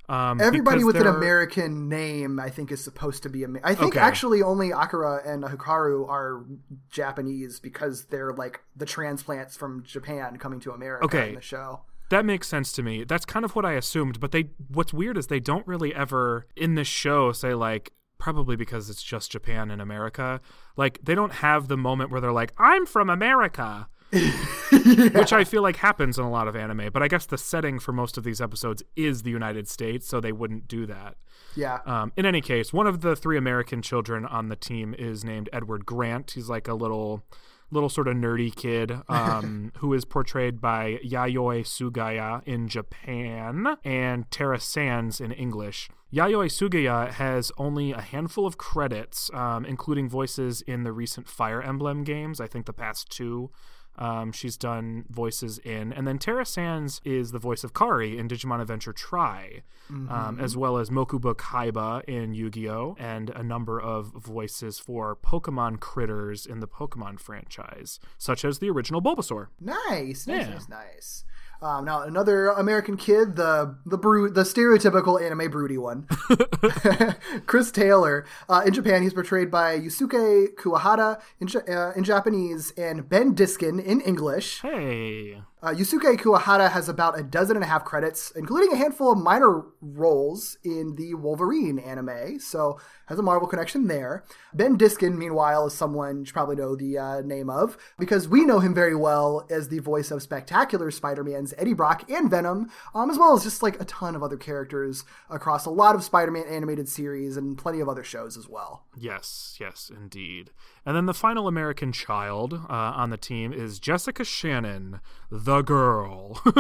Um, 0.09 0.41
Everybody 0.41 0.85
with 0.85 0.97
an 0.97 1.03
they're- 1.05 1.17
American 1.17 1.89
name, 1.89 2.39
I 2.39 2.51
think, 2.51 2.71
is 2.71 2.83
supposed 2.85 3.23
to 3.25 3.29
be. 3.31 3.43
Amer- 3.45 3.61
I 3.65 3.75
think 3.75 3.97
Okay. 3.97 4.01
actually 4.01 4.43
only 4.43 4.71
Akira 4.71 5.23
and 5.25 5.43
Hikaru 5.43 6.09
are 6.09 6.45
Japanese 6.91 7.59
because 7.61 8.05
they're 8.07 8.33
like 8.33 8.61
the 8.77 8.85
transplants 8.87 9.57
from 9.57 9.83
Japan 9.85 10.37
coming 10.39 10.61
to 10.61 10.73
America 10.73 11.05
Okay. 11.07 11.29
in 11.31 11.35
the 11.35 11.41
show. 11.41 11.81
That 12.13 12.27
makes 12.27 12.47
sense 12.47 12.73
to 12.73 12.83
me. 12.83 13.05
That's 13.05 13.25
kind 13.25 13.43
of 13.43 13.57
what 13.57 13.65
I 13.65 13.73
assumed. 13.73 14.21
But 14.21 14.33
they, 14.33 14.51
what's 14.69 14.93
weird 14.93 15.17
is 15.17 15.29
they 15.29 15.41
don't 15.41 15.67
really 15.67 15.95
ever 15.95 16.47
in 16.55 16.75
this 16.75 16.87
show 16.87 17.33
say 17.33 17.55
like, 17.55 17.91
probably 18.19 18.55
because 18.55 18.91
it's 18.91 19.03
just 19.03 19.31
Japan 19.31 19.71
and 19.71 19.81
America. 19.81 20.43
Like 20.77 21.03
they 21.03 21.15
don't 21.15 21.33
have 21.33 21.69
the 21.69 21.79
moment 21.79 22.11
where 22.11 22.21
they're 22.21 22.31
like, 22.31 22.53
"I'm 22.59 22.85
from 22.85 23.09
America," 23.09 23.89
which 24.13 25.33
I 25.33 25.45
feel 25.45 25.63
like 25.63 25.77
happens 25.77 26.19
in 26.19 26.25
a 26.27 26.31
lot 26.31 26.49
of 26.49 26.55
anime. 26.55 26.91
But 26.93 27.03
I 27.03 27.09
guess 27.09 27.25
the 27.25 27.39
setting 27.39 27.79
for 27.79 27.93
most 27.93 28.19
of 28.19 28.25
these 28.25 28.43
episodes 28.43 28.83
is 28.95 29.23
the 29.23 29.31
United 29.31 29.67
States, 29.67 30.07
so 30.07 30.21
they 30.21 30.33
wouldn't 30.33 30.69
do 30.69 30.85
that. 30.85 31.17
Yeah. 31.57 31.79
Um, 31.87 32.13
in 32.19 32.27
any 32.27 32.43
case, 32.43 32.75
one 32.75 32.87
of 32.87 33.01
the 33.01 33.17
three 33.17 33.39
American 33.39 33.81
children 33.81 34.27
on 34.27 34.51
the 34.51 34.57
team 34.57 34.95
is 34.99 35.25
named 35.25 35.49
Edward 35.51 35.87
Grant. 35.87 36.33
He's 36.33 36.51
like 36.51 36.69
a 36.69 36.75
little 36.75 37.25
little 37.73 37.89
sort 37.89 38.07
of 38.07 38.17
nerdy 38.17 38.55
kid 38.55 38.93
um, 39.09 39.73
who 39.79 39.93
is 39.95 40.05
portrayed 40.05 40.61
by 40.61 40.99
Yayoi 41.05 41.63
Sugaya 41.65 42.43
in 42.47 42.69
Japan 42.69 43.77
and 43.85 44.31
Tara 44.31 44.61
Sands 44.61 45.21
in 45.21 45.33
English. 45.33 45.89
Yayoi 46.13 46.47
Sugaya 46.47 47.11
has 47.11 47.51
only 47.57 47.93
a 47.93 48.03
handful 48.03 48.47
of 48.47 48.59
credits, 48.59 49.31
um, 49.33 49.65
including 49.65 50.09
voices 50.09 50.61
in 50.63 50.83
the 50.83 50.93
recent 50.93 51.27
Fire 51.27 51.63
Emblem 51.63 52.05
games. 52.05 52.41
I 52.41 52.47
think 52.47 52.67
the 52.67 52.75
past 52.75 53.11
two 53.11 53.51
um, 53.99 54.33
she's 54.33 54.57
done 54.57 55.05
voices 55.11 55.59
in. 55.59 55.93
And 55.93 56.07
then 56.07 56.19
Tara 56.19 56.45
Sands 56.47 57.01
is 57.05 57.33
the 57.33 57.39
voice 57.39 57.63
of 57.65 57.75
Kari 57.75 58.19
in 58.19 58.29
Digimon 58.29 58.61
Adventure 58.61 58.93
Tri, 58.93 59.63
um, 59.91 60.39
as 60.41 60.57
well 60.57 60.79
as 60.79 60.89
Mokuba 60.91 61.35
Kaiba 61.35 62.03
in 62.05 62.33
Yu 62.35 62.49
Gi 62.51 62.69
Oh! 62.71 62.97
and 62.99 63.29
a 63.31 63.43
number 63.43 63.79
of 63.81 64.07
voices 64.15 64.79
for 64.79 65.15
Pokemon 65.17 65.81
critters 65.81 66.47
in 66.47 66.61
the 66.61 66.69
Pokemon 66.69 67.21
franchise, 67.21 68.01
such 68.17 68.45
as 68.45 68.59
the 68.59 68.71
original 68.71 69.03
Bulbasaur. 69.03 69.49
Nice, 69.61 70.27
nice, 70.27 70.27
Yeah. 70.27 70.49
nice, 70.49 70.69
nice. 70.69 71.25
Um, 71.63 71.85
now 71.85 72.03
another 72.03 72.49
American 72.49 72.97
kid, 72.97 73.37
the 73.37 73.77
the 73.87 73.97
brood, 73.97 74.35
the 74.35 74.43
stereotypical 74.43 75.23
anime 75.23 75.49
broody 75.49 75.79
one, 75.79 76.09
Chris 77.47 77.71
Taylor. 77.71 78.27
Uh, 78.49 78.63
in 78.67 78.75
Japan, 78.75 79.03
he's 79.03 79.15
portrayed 79.15 79.49
by 79.49 79.79
Yusuke 79.79 80.57
Kuwahara 80.57 81.21
in, 81.39 81.49
uh, 81.73 81.93
in 81.95 82.03
Japanese 82.03 82.73
and 82.73 83.09
Ben 83.09 83.33
Diskin 83.35 83.79
in 83.79 84.01
English. 84.01 84.61
Hey. 84.63 85.43
Uh, 85.65 85.69
Yusuke 85.69 86.17
Kuwahara 86.17 86.73
has 86.73 86.89
about 86.89 87.17
a 87.17 87.23
dozen 87.23 87.57
and 87.57 87.63
a 87.65 87.69
half 87.69 87.85
credits, 87.85 88.33
including 88.33 88.73
a 88.73 88.77
handful 88.77 89.13
of 89.13 89.19
minor 89.19 89.63
roles 89.81 90.59
in 90.65 90.97
the 90.97 91.15
Wolverine 91.15 91.79
anime, 91.79 92.41
so 92.41 92.81
has 93.07 93.17
a 93.17 93.23
Marvel 93.23 93.47
connection 93.47 93.87
there. 93.87 94.25
Ben 94.53 94.77
Diskin, 94.77 95.17
meanwhile, 95.17 95.69
is 95.69 95.73
someone 95.73 96.25
you 96.25 96.33
probably 96.33 96.57
know 96.57 96.75
the 96.75 96.99
uh, 96.99 97.21
name 97.21 97.49
of, 97.49 97.79
because 97.97 98.27
we 98.27 98.45
know 98.45 98.59
him 98.59 98.75
very 98.75 98.97
well 98.97 99.47
as 99.51 99.69
the 99.69 99.79
voice 99.79 100.11
of 100.11 100.21
Spectacular 100.21 100.91
Spider-Man's 100.91 101.55
Eddie 101.57 101.75
Brock 101.75 102.11
and 102.11 102.29
Venom, 102.29 102.69
um, 102.93 103.09
as 103.09 103.17
well 103.17 103.33
as 103.33 103.45
just 103.45 103.63
like 103.63 103.81
a 103.81 103.85
ton 103.85 104.17
of 104.17 104.23
other 104.25 104.37
characters 104.37 105.05
across 105.31 105.65
a 105.65 105.71
lot 105.71 105.95
of 105.95 106.03
Spider-Man 106.03 106.47
animated 106.49 106.89
series 106.89 107.37
and 107.37 107.57
plenty 107.57 107.79
of 107.79 107.89
other 107.89 108.03
shows 108.03 108.37
as 108.37 108.49
well. 108.49 108.85
Yes, 108.99 109.57
yes, 109.61 109.93
indeed. 109.95 110.51
And 110.85 110.97
then 110.97 111.07
the 111.07 111.15
final 111.15 111.47
American 111.47 111.93
child 111.93 112.55
uh, 112.55 112.67
on 112.69 113.11
the 113.11 113.17
team 113.17 113.53
is 113.53 113.79
Jessica 113.79 114.25
Shannon, 114.25 115.01
the 115.31 115.63
girl. 115.63 116.41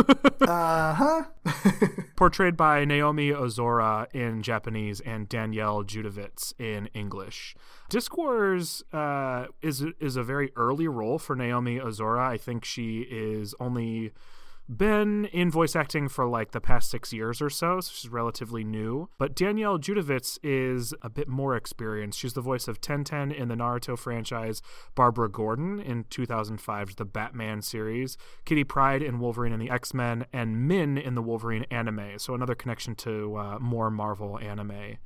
Uh 0.42 0.94
huh. 0.94 1.24
portrayed 2.16 2.56
by 2.56 2.84
Naomi 2.84 3.30
Ozora 3.30 4.12
in 4.12 4.42
Japanese 4.42 5.00
and 5.00 5.28
Danielle 5.28 5.84
Judovitz 5.84 6.52
in 6.58 6.86
English. 6.94 7.54
Disc 7.88 8.16
Wars 8.16 8.82
uh, 8.92 9.46
is 9.60 9.84
is 10.00 10.16
a 10.16 10.22
very 10.22 10.50
early 10.56 10.88
role 10.88 11.18
for 11.18 11.36
Naomi 11.36 11.78
Ozora. 11.78 12.20
I 12.26 12.38
think 12.38 12.64
she 12.64 13.02
is 13.02 13.54
only 13.60 14.12
been 14.68 15.26
in 15.26 15.50
voice 15.50 15.76
acting 15.76 16.08
for 16.08 16.26
like 16.26 16.52
the 16.52 16.60
past 16.60 16.90
six 16.90 17.12
years 17.12 17.42
or 17.42 17.50
so, 17.50 17.80
so 17.80 17.90
she's 17.94 18.10
relatively 18.10 18.64
new. 18.64 19.08
But 19.18 19.34
Danielle 19.34 19.78
Judovitz 19.78 20.38
is 20.42 20.94
a 21.02 21.10
bit 21.10 21.28
more 21.28 21.56
experienced. 21.56 22.18
She's 22.18 22.32
the 22.32 22.40
voice 22.40 22.68
of 22.68 22.80
Tenten 22.80 23.34
in 23.34 23.48
the 23.48 23.54
Naruto 23.54 23.98
franchise, 23.98 24.62
Barbara 24.94 25.30
Gordon 25.30 25.80
in 25.80 26.04
2005's 26.04 26.96
The 26.96 27.04
Batman 27.04 27.62
series, 27.62 28.16
Kitty 28.44 28.64
Pryde 28.64 29.02
in 29.02 29.18
Wolverine 29.18 29.52
and 29.52 29.62
the 29.62 29.70
X 29.70 29.92
Men, 29.92 30.26
and 30.32 30.66
Min 30.66 30.96
in 30.98 31.14
the 31.14 31.22
Wolverine 31.22 31.66
anime. 31.70 32.18
So 32.18 32.34
another 32.34 32.54
connection 32.54 32.94
to 32.96 33.36
uh, 33.36 33.58
more 33.58 33.90
Marvel 33.90 34.38
anime. 34.38 34.96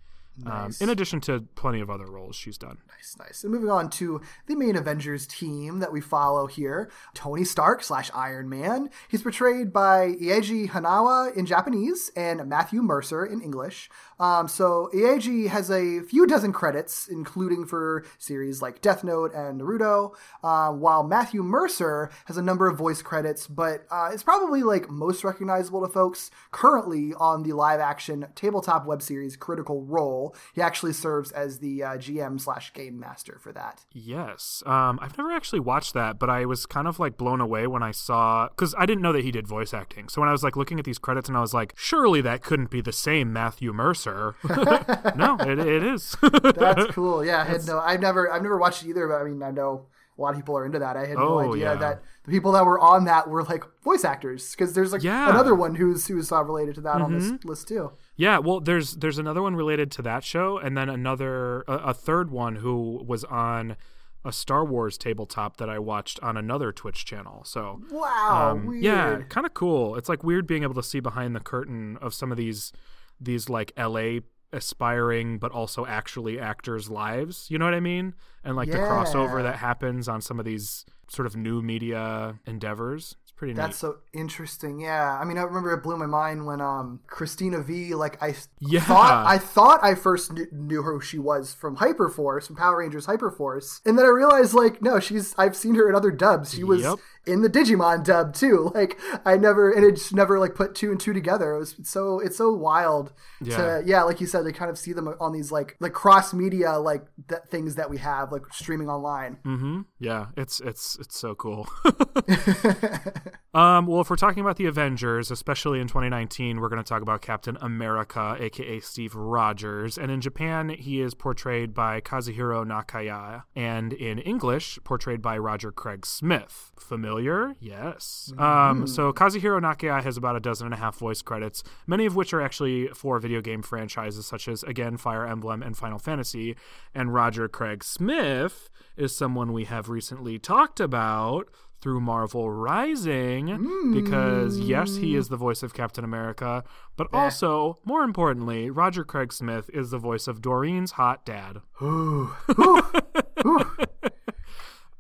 Um, 0.45 0.71
in 0.81 0.91
addition 0.91 1.21
to 1.23 1.45
plenty 1.55 1.81
of 1.81 1.89
other 1.89 2.05
roles 2.05 2.37
she's 2.37 2.59
done. 2.59 2.79
Nice, 2.89 3.17
nice. 3.19 3.43
And 3.43 3.53
moving 3.53 3.71
on 3.71 3.89
to 3.91 4.21
the 4.47 4.55
main 4.55 4.77
Avengers 4.77 5.27
team 5.27 5.79
that 5.79 5.93
we 5.93 6.01
follow 6.01 6.47
here 6.47 6.91
Tony 7.15 7.45
Stark 7.45 7.83
slash 7.83 8.11
Iron 8.15 8.49
Man. 8.49 8.91
He's 9.09 9.23
portrayed 9.23 9.73
by 9.73 10.13
Eiji 10.21 10.69
Hanawa 10.71 11.35
in 11.35 11.47
Japanese 11.47 12.11
and 12.15 12.47
Matthew 12.47 12.83
Mercer 12.83 13.25
in 13.25 13.41
English. 13.41 13.89
Um, 14.19 14.49
so 14.49 14.91
Eiji 14.95 15.49
has 15.49 15.71
a 15.71 16.01
few 16.03 16.27
dozen 16.27 16.53
credits, 16.53 17.09
including 17.09 17.67
for 17.67 18.05
series 18.19 18.61
like 18.63 18.81
Death 18.81 19.05
Note 19.05 19.33
and 19.35 19.61
Naruto, 19.61 20.15
uh, 20.43 20.71
while 20.71 21.03
Matthew 21.03 21.43
Mercer 21.43 22.11
has 22.27 22.37
a 22.37 22.43
number 22.43 22.67
of 22.67 22.77
voice 22.77 23.03
credits, 23.03 23.47
but 23.47 23.87
uh, 23.91 24.11
probably 24.27 24.65
like 24.65 24.91
most 24.91 25.23
recognizable 25.23 25.87
to 25.87 25.93
folks 25.93 26.31
currently 26.51 27.15
on 27.15 27.45
the 27.45 27.53
live 27.53 27.79
action 27.79 28.27
tabletop 28.35 28.85
web 28.87 29.01
series 29.01 29.37
Critical 29.37 29.83
Role. 29.85 30.35
He 30.53 30.61
actually 30.61 30.93
serves 30.93 31.31
as 31.31 31.61
the 31.61 31.83
uh, 31.83 31.97
GM 31.97 32.41
slash 32.41 32.73
game 32.73 32.99
master 32.99 33.39
for 33.41 33.53
that. 33.53 33.85
Yes. 33.93 34.65
Um, 34.67 34.99
I've 35.01 35.17
never 35.17 35.31
actually 35.31 35.61
watched 35.61 35.95
that, 35.95 36.19
but 36.19 36.29
I 36.29 36.45
was 36.45 36.67
kind 36.67 36.89
of 36.89 36.99
like 36.99 37.17
blown 37.17 37.41
away 37.41 37.69
when 37.69 37.85
I 37.85 37.93
saw 37.93 38.49
because 38.49 38.75
I 38.77 38.85
didn't 38.85 39.03
know 39.03 39.13
that 39.13 39.25
he 39.25 39.31
did 39.31 39.47
voice 39.47 39.73
acting. 39.73 40.09
So 40.09 40.21
when 40.21 40.29
I 40.29 40.33
was 40.33 40.43
like 40.43 40.57
looking 40.57 40.79
at 40.79 40.85
these 40.85 40.99
credits 40.99 41.29
and 41.29 41.39
I 41.39 41.41
was 41.41 41.55
like, 41.55 41.73
surely 41.77 42.21
that 42.23 42.43
couldn't 42.43 42.71
be 42.71 42.81
the 42.81 42.93
same 42.93 43.33
Matthew 43.33 43.73
Mercer. 43.73 44.06
no, 45.17 45.37
it, 45.41 45.59
it 45.59 45.83
is. 45.85 46.17
That's 46.55 46.87
cool. 46.93 47.25
Yeah, 47.25 47.41
I 47.43 47.45
had 47.45 47.67
no. 47.67 47.79
I've 47.79 48.01
never. 48.01 48.33
I've 48.33 48.43
never 48.43 48.59
watched 48.59 48.83
it 48.85 48.89
either, 48.89 49.07
but 49.09 49.17
I 49.21 49.25
mean, 49.25 49.43
I 49.43 49.51
know 49.51 49.87
a 50.19 50.21
lot 50.23 50.31
of 50.31 50.37
people 50.37 50.57
are 50.57 50.65
into 50.65 50.79
that. 50.79 50.97
I 50.97 51.07
had 51.07 51.19
no 51.19 51.39
Oh, 51.41 51.53
idea 51.53 51.73
yeah. 51.73 51.75
that 51.77 52.03
the 52.25 52.31
people 52.31 52.53
that 52.53 52.65
were 52.65 52.79
on 52.81 53.05
that 53.05 53.29
were 53.29 53.43
like 53.45 53.65
voice 53.83 54.05
actors 54.05 54.53
because 54.53 54.73
there's 54.75 54.93
like 54.93 55.03
Yeah. 55.03 55.29
another 55.29 55.55
one 55.55 55.75
who's 55.75 56.07
who's 56.07 56.33
uh, 56.33 56.43
related 56.43 56.75
to 56.77 56.81
that 56.83 57.01
on 57.03 57.13
this 57.19 57.45
list 57.45 57.69
too. 57.69 57.93
yeah. 58.17 58.39
Well, 58.39 58.61
there's 58.61 58.95
there's 58.95 59.19
another 59.19 59.43
one 59.43 59.55
related 59.57 59.91
to 59.93 60.03
that 60.03 60.25
show, 60.25 60.57
and 60.59 60.77
then 60.77 60.89
another 60.89 61.63
a, 61.69 61.75
a 61.91 61.95
third 61.95 62.31
one 62.31 62.57
who 62.57 63.05
was 63.07 63.25
on 63.25 63.77
a 64.25 64.33
Star 64.33 64.65
Wars 64.65 64.99
tabletop 64.99 65.59
that 65.59 65.69
I 65.71 65.79
watched 65.79 66.19
on 66.21 66.37
another 66.37 66.73
Twitch 66.73 67.05
channel. 67.05 67.43
So 67.45 67.81
Wow, 67.93 68.53
Um. 68.57 68.75
Yeah, 68.75 69.21
kind 69.29 69.47
of 69.47 69.55
cool. 69.55 69.95
It's 69.97 70.09
like 70.09 70.25
weird 70.25 70.47
being 70.47 70.63
able 70.65 70.75
to 70.75 70.83
see 70.83 70.99
behind 70.99 71.37
the 71.37 71.41
curtain 71.41 71.97
of 72.01 72.13
some 72.15 72.33
of 72.33 72.39
these 72.39 72.73
these 73.21 73.49
like 73.49 73.73
LA 73.79 74.19
aspiring 74.53 75.39
but 75.39 75.53
also 75.53 75.85
actually 75.87 76.39
actors' 76.39 76.89
lives. 76.89 77.47
You 77.51 77.59
know 77.59 77.65
what 77.65 77.75
I 77.75 77.81
mean? 77.81 78.15
And 78.45 78.57
like 78.57 78.71
the 78.71 78.79
crossover 78.79 79.43
that 79.43 79.57
happens 79.57 80.09
on 80.09 80.21
some 80.21 80.39
of 80.39 80.45
these 80.45 80.85
sort 81.09 81.27
of 81.27 81.37
new 81.37 81.63
media 81.63 82.39
endeavors. 82.47 83.17
Pretty 83.37 83.53
That's 83.53 83.77
so 83.77 83.97
interesting. 84.15 84.81
Yeah, 84.81 85.19
I 85.21 85.25
mean, 85.27 85.37
I 85.37 85.43
remember 85.43 85.71
it 85.75 85.83
blew 85.83 85.99
my 85.99 86.07
mind 86.07 86.47
when 86.47 86.63
um 86.63 87.01
Christina 87.07 87.61
V. 87.61 87.95
Like 87.95 88.23
I 88.23 88.35
Yeah. 88.61 88.81
thought 88.81 89.27
I 89.27 89.37
thought 89.37 89.81
I 89.83 89.95
first 89.95 90.33
knew, 90.33 90.47
knew 90.53 90.83
who 90.83 91.03
she 91.03 91.19
was 91.19 91.53
from 91.53 91.77
Hyperforce, 91.77 92.47
from 92.47 92.57
Power 92.57 92.79
Rangers 92.79 93.07
Hyperforce, 93.07 93.83
and 93.85 93.99
then 93.99 94.07
I 94.07 94.09
realized 94.09 94.55
like 94.55 94.81
no, 94.81 95.01
she's 95.01 95.35
I've 95.37 95.55
seen 95.55 95.75
her 95.75 95.87
in 95.87 95.95
other 95.95 96.11
dubs. 96.11 96.55
She 96.55 96.65
was 96.65 96.81
Yep. 96.81 96.99
in 97.27 97.43
the 97.43 97.51
Digimon 97.51 98.05
dub 98.05 98.33
too. 98.33 98.73
Like 98.75 98.99
I 99.27 99.37
never 99.37 99.71
and 99.71 99.85
it 99.85 99.97
just 99.97 100.15
never 100.15 100.39
like 100.39 100.55
put 100.55 100.75
two 100.75 100.91
and 100.91 100.99
two 100.99 101.13
together. 101.13 101.57
It 101.57 101.59
was 101.59 101.77
so 101.83 102.21
it's 102.21 102.39
so 102.39 102.53
wild 102.55 103.13
Yeah. 103.43 103.57
to 103.59 103.83
yeah, 103.85 104.03
like 104.05 104.19
you 104.19 104.27
said, 104.27 104.45
to 104.47 104.53
kind 104.53 104.71
of 104.71 104.79
see 104.79 104.95
them 104.95 105.09
on 105.21 105.33
these 105.33 105.53
like 105.53 105.77
like 105.79 105.93
cross 105.93 106.33
media 106.33 106.79
like 106.79 107.05
th- 107.29 107.43
things 107.51 107.75
that 107.75 107.91
we 107.91 107.99
have 107.99 108.33
like 108.33 108.45
streaming 108.51 108.89
online. 108.89 109.37
Mm-hmm. 109.45 109.81
Yeah, 109.99 110.29
it's 110.39 110.61
it's 110.61 110.97
it's 110.99 111.19
so 111.19 111.35
cool. 111.35 111.69
um, 113.55 113.87
well, 113.87 114.01
if 114.01 114.11
we're 114.11 114.17
talking 114.17 114.41
about 114.41 114.57
the 114.57 114.67
Avengers, 114.67 115.31
especially 115.31 115.81
in 115.81 115.89
2019, 115.89 116.61
we're 116.61 116.69
going 116.69 116.83
to 116.83 116.89
talk 116.89 117.03
about 117.03 117.23
Captain 117.23 117.57
America, 117.61 118.37
aka 118.39 118.81
Steve 118.81 119.15
Rogers, 119.15 119.99
and 119.99 120.11
in 120.11 120.21
Japan, 120.21 120.69
he 120.71 121.01
is 121.01 121.15
portrayed 121.15 121.75
by 121.75 122.01
Kazuhiro 122.01 122.65
Nakaya, 122.67 123.45
and 123.55 123.93
in 123.93 124.19
English, 124.19 124.79
portrayed 124.85 125.23
by 125.23 125.39
Roger 125.39 125.73
Craig 125.73 126.07
Smith. 126.07 126.73
Familiar? 126.79 127.55
Yes. 127.61 128.33
Um, 128.39 128.87
so 128.87 129.13
Kazuhiro 129.13 129.61
Nakaya 129.61 130.03
has 130.03 130.17
about 130.17 130.37
a 130.37 130.41
dozen 130.41 130.67
and 130.67 130.75
a 130.75 130.79
half 130.79 130.97
voice 130.97 131.23
credits, 131.23 131.63
many 131.87 132.07
of 132.07 132.17
which 132.17 132.33
are 132.33 132.41
actually 132.41 132.89
for 132.89 133.19
video 133.19 133.41
game 133.41 133.63
franchises 133.63 134.27
such 134.27 134.49
as 134.49 134.63
again 134.65 134.97
Fire 134.97 135.27
Emblem 135.27 135.63
and 135.63 135.77
Final 135.77 135.99
Fantasy, 135.99 136.57
and 136.95 137.13
Roger 137.15 137.49
Craig 137.49 137.83
Smith 137.83 138.71
is 138.97 139.15
someone 139.15 139.53
we 139.53 139.65
have 139.65 139.89
recently 139.89 140.39
talked 140.39 140.81
about 140.81 141.49
through 141.81 142.01
Marvel 142.01 142.51
Rising 142.51 143.93
because 143.93 144.59
yes, 144.59 144.97
he 144.97 145.15
is 145.15 145.29
the 145.29 145.37
voice 145.37 145.63
of 145.63 145.75
Captain 145.75 146.05
America, 146.05 146.65
but 146.97 147.09
also, 147.13 147.79
more 147.85 148.03
importantly, 148.03 148.71
Roger 148.71 149.05
Craig 149.05 149.33
Smith 149.33 149.71
is 149.73 149.91
the 149.91 149.99
voice 149.99 150.27
of 150.27 150.41
Doreen's 150.41 150.93
hot 150.93 151.25
dad. 151.25 151.61
Whew. 151.79 152.33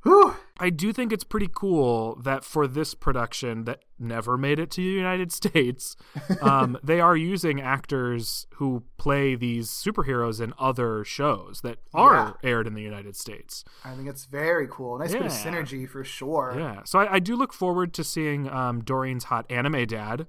I 0.58 0.70
do 0.70 0.92
think 0.92 1.12
it's 1.12 1.24
pretty 1.24 1.48
cool 1.52 2.16
that 2.22 2.44
for 2.44 2.66
this 2.66 2.94
production 2.94 3.64
that 3.64 3.80
never 3.98 4.36
made 4.36 4.58
it 4.58 4.70
to 4.72 4.80
the 4.80 4.86
United 4.86 5.32
States, 5.40 5.96
um, 6.40 6.78
they 6.84 7.00
are 7.00 7.16
using 7.16 7.60
actors 7.60 8.46
who 8.54 8.82
play 8.96 9.34
these 9.34 9.68
superheroes 9.68 10.40
in 10.40 10.52
other 10.58 11.04
shows 11.04 11.60
that 11.62 11.78
are 11.94 12.38
aired 12.42 12.66
in 12.66 12.74
the 12.74 12.82
United 12.82 13.16
States. 13.16 13.64
I 13.84 13.94
think 13.94 14.08
it's 14.08 14.24
very 14.24 14.68
cool. 14.70 14.98
Nice 14.98 15.12
bit 15.12 15.22
of 15.22 15.32
synergy 15.32 15.88
for 15.88 16.04
sure. 16.04 16.54
Yeah, 16.58 16.82
so 16.84 16.98
I, 16.98 17.14
I 17.14 17.18
do 17.18 17.36
look 17.36 17.52
forward 17.52 17.92
to 17.94 18.04
seeing 18.04 18.48
um, 18.48 18.82
Doreen's 18.82 19.24
hot 19.24 19.46
anime 19.50 19.86
dad. 19.86 20.26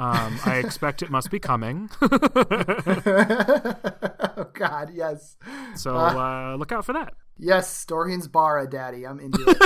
Um, 0.00 0.40
I 0.46 0.56
expect 0.56 1.02
it 1.02 1.10
must 1.10 1.30
be 1.30 1.38
coming, 1.38 1.90
oh 2.00 2.08
God, 4.54 4.90
yes. 4.94 5.36
so 5.76 5.94
uh, 5.94 6.56
look 6.58 6.72
out 6.72 6.86
for 6.86 6.94
that. 6.94 7.12
Yes, 7.36 7.84
Doreen's 7.84 8.26
Bara, 8.26 8.66
Daddy. 8.66 9.06
I'm 9.06 9.20
into 9.20 9.44
it. 9.46 9.58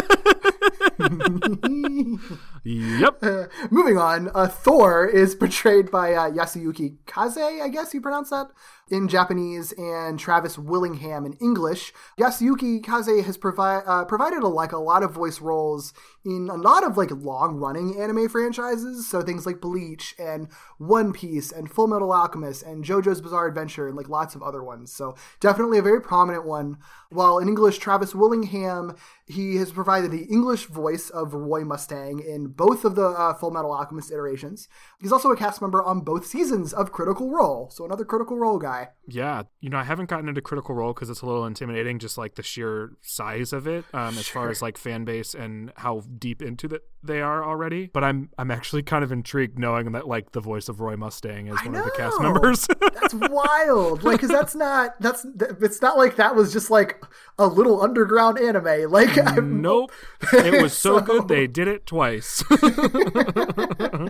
Yep. 2.64 3.22
Uh, 3.22 3.46
moving 3.70 3.98
on, 3.98 4.30
uh, 4.34 4.48
Thor 4.48 5.06
is 5.06 5.34
portrayed 5.34 5.90
by 5.90 6.14
uh, 6.14 6.30
Yasuyuki 6.30 6.96
Kaze, 7.06 7.36
I 7.38 7.68
guess 7.68 7.92
you 7.92 8.00
pronounce 8.00 8.30
that, 8.30 8.48
in 8.90 9.08
Japanese, 9.08 9.72
and 9.72 10.18
Travis 10.18 10.58
Willingham 10.58 11.24
in 11.24 11.32
English. 11.34 11.92
Yasuyuki 12.18 12.82
Kaze 12.82 13.24
has 13.24 13.36
provi- 13.36 13.84
uh, 13.86 14.04
provided 14.04 14.42
a, 14.42 14.48
like 14.48 14.72
a 14.72 14.78
lot 14.78 15.02
of 15.02 15.12
voice 15.12 15.40
roles 15.40 15.92
in 16.24 16.48
a 16.50 16.54
lot 16.54 16.84
of 16.84 16.96
like 16.96 17.10
long-running 17.10 18.00
anime 18.00 18.28
franchises, 18.28 19.08
so 19.08 19.22
things 19.22 19.46
like 19.46 19.60
Bleach 19.60 20.14
and 20.18 20.48
One 20.78 21.12
Piece 21.12 21.52
and 21.52 21.70
Full 21.70 21.86
Metal 21.86 22.12
Alchemist 22.12 22.62
and 22.62 22.84
JoJo's 22.84 23.20
Bizarre 23.20 23.46
Adventure 23.46 23.88
and 23.88 23.96
like 23.96 24.08
lots 24.08 24.34
of 24.34 24.42
other 24.42 24.62
ones. 24.62 24.92
So 24.92 25.14
definitely 25.40 25.78
a 25.78 25.82
very 25.82 26.00
prominent 26.00 26.44
one. 26.46 26.78
While 27.10 27.38
in 27.38 27.48
English, 27.48 27.78
Travis 27.78 28.14
Willingham 28.14 28.96
he 29.26 29.56
has 29.56 29.72
provided 29.72 30.10
the 30.10 30.24
English 30.24 30.66
voice 30.66 31.08
of 31.08 31.32
Roy 31.32 31.64
Mustang 31.64 32.20
in 32.20 32.48
both 32.48 32.84
of 32.84 32.94
the 32.94 33.06
uh, 33.06 33.32
Full 33.32 33.50
Metal 33.50 33.72
Alchemist 33.72 34.12
iterations. 34.12 34.68
He's 34.98 35.12
also 35.12 35.30
a 35.30 35.36
cast 35.36 35.62
member 35.62 35.82
on 35.82 36.00
both 36.00 36.26
seasons 36.26 36.74
of 36.74 36.92
Critical 36.92 37.30
Role, 37.30 37.70
so 37.70 37.84
another 37.84 38.04
Critical 38.04 38.36
Role 38.36 38.58
guy. 38.58 38.73
Yeah, 39.06 39.42
you 39.60 39.68
know, 39.68 39.76
I 39.78 39.84
haven't 39.84 40.08
gotten 40.08 40.28
into 40.28 40.40
Critical 40.40 40.74
Role 40.74 40.92
because 40.92 41.10
it's 41.10 41.20
a 41.20 41.26
little 41.26 41.44
intimidating, 41.44 41.98
just 41.98 42.16
like 42.16 42.36
the 42.36 42.42
sheer 42.42 42.92
size 43.02 43.52
of 43.52 43.66
it, 43.66 43.84
um, 43.92 44.16
as 44.18 44.26
far 44.26 44.50
as 44.50 44.62
like 44.62 44.78
fan 44.78 45.04
base 45.04 45.34
and 45.34 45.72
how 45.76 46.00
deep 46.18 46.40
into 46.40 46.66
that 46.68 46.82
they 47.02 47.20
are 47.20 47.44
already. 47.44 47.90
But 47.92 48.02
I'm 48.04 48.30
I'm 48.38 48.50
actually 48.50 48.82
kind 48.82 49.04
of 49.04 49.12
intrigued 49.12 49.58
knowing 49.58 49.92
that 49.92 50.08
like 50.08 50.32
the 50.32 50.40
voice 50.40 50.68
of 50.68 50.80
Roy 50.80 50.96
Mustang 50.96 51.48
is 51.48 51.58
I 51.60 51.66
one 51.66 51.76
of 51.76 51.84
the 51.84 51.90
cast 51.90 52.20
members. 52.20 52.66
That's 52.94 53.14
wild. 53.14 54.02
Like, 54.04 54.20
cause 54.20 54.30
that's 54.30 54.54
not 54.54 54.98
that's 55.00 55.26
it's 55.60 55.82
not 55.82 55.98
like 55.98 56.16
that 56.16 56.34
was 56.34 56.52
just 56.52 56.70
like 56.70 57.02
a 57.38 57.46
little 57.46 57.82
underground 57.82 58.38
anime. 58.38 58.90
Like, 58.90 59.18
I'm, 59.18 59.60
nope, 59.60 59.92
it 60.32 60.62
was 60.62 60.76
so, 60.76 60.98
So- 60.98 61.04
good 61.04 61.28
they 61.28 61.46
did 61.46 61.68
it 61.68 61.86
twice. 61.86 62.42
uh, 62.50 64.08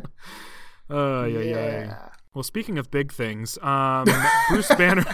yeah, 0.90 1.26
yeah. 1.26 1.40
yeah. 1.40 2.08
Well, 2.34 2.42
speaking 2.42 2.78
of 2.78 2.90
big 2.90 3.12
things, 3.12 3.58
um, 3.62 4.06
Bruce 4.48 4.68
Banner, 4.78 5.04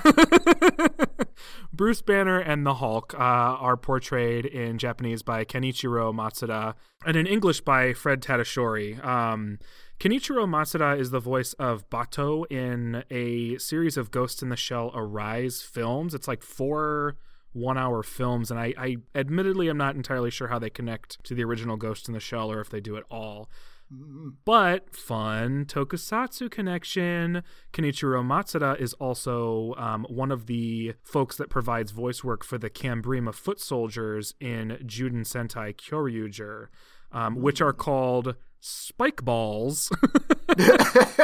Bruce 1.73 2.01
Banner 2.01 2.39
and 2.39 2.65
the 2.65 2.75
Hulk 2.75 3.13
uh, 3.13 3.19
are 3.19 3.77
portrayed 3.77 4.47
in 4.47 4.79
Japanese 4.79 5.23
by 5.23 5.45
Kenichiro 5.45 6.15
Matsuda 6.15 6.75
and 7.05 7.17
in 7.17 7.27
English 7.27 7.61
by 7.61 7.93
Fred 7.93 8.23
Tatasciore. 8.23 9.05
Um, 9.05 9.59
Kenichiro 9.99 10.49
Matsuda 10.49 10.99
is 10.99 11.11
the 11.11 11.21
voice 11.21 11.53
of 11.55 11.89
Batou 11.91 12.51
in 12.51 13.05
a 13.11 13.59
series 13.59 13.99
of 13.99 14.11
Ghost 14.11 14.43
in 14.43 14.49
the 14.49 14.57
Shell 14.57 14.91
Arise 14.95 15.61
films. 15.61 16.15
It's 16.15 16.27
like 16.27 16.43
four 16.43 17.17
one-hour 17.53 18.03
films, 18.03 18.51
and 18.51 18.59
I, 18.59 18.73
I 18.79 18.97
admittedly 19.15 19.69
am 19.69 19.77
not 19.77 19.95
entirely 19.95 20.31
sure 20.31 20.49
how 20.49 20.59
they 20.59 20.71
connect 20.71 21.23
to 21.25 21.35
the 21.35 21.45
original 21.45 21.77
Ghost 21.77 22.09
in 22.09 22.15
the 22.15 22.21
Shell 22.21 22.51
or 22.51 22.61
if 22.61 22.71
they 22.71 22.81
do 22.81 22.97
at 22.97 23.05
all 23.11 23.51
but 23.91 24.95
fun 24.95 25.65
tokusatsu 25.65 26.51
connection. 26.51 27.43
Kenichiro 27.73 28.25
matsuda 28.25 28.81
is 28.81 28.93
also 28.95 29.75
um, 29.77 30.07
one 30.09 30.31
of 30.31 30.47
the 30.47 30.95
folks 31.03 31.37
that 31.37 31.51
provides 31.51 31.91
voice 31.91 32.23
work 32.23 32.45
for 32.45 32.59
the 32.59 32.71
cambrima 32.71 33.35
foot 33.35 33.61
soldiers 33.61 34.35
in 34.41 34.79
juden 34.85 35.25
sentai 35.25 35.75
kyoryuger 35.75 36.69
um, 37.13 37.37
which 37.37 37.61
are 37.61 37.73
called 37.73 38.37
spike 38.61 39.25
balls 39.25 39.91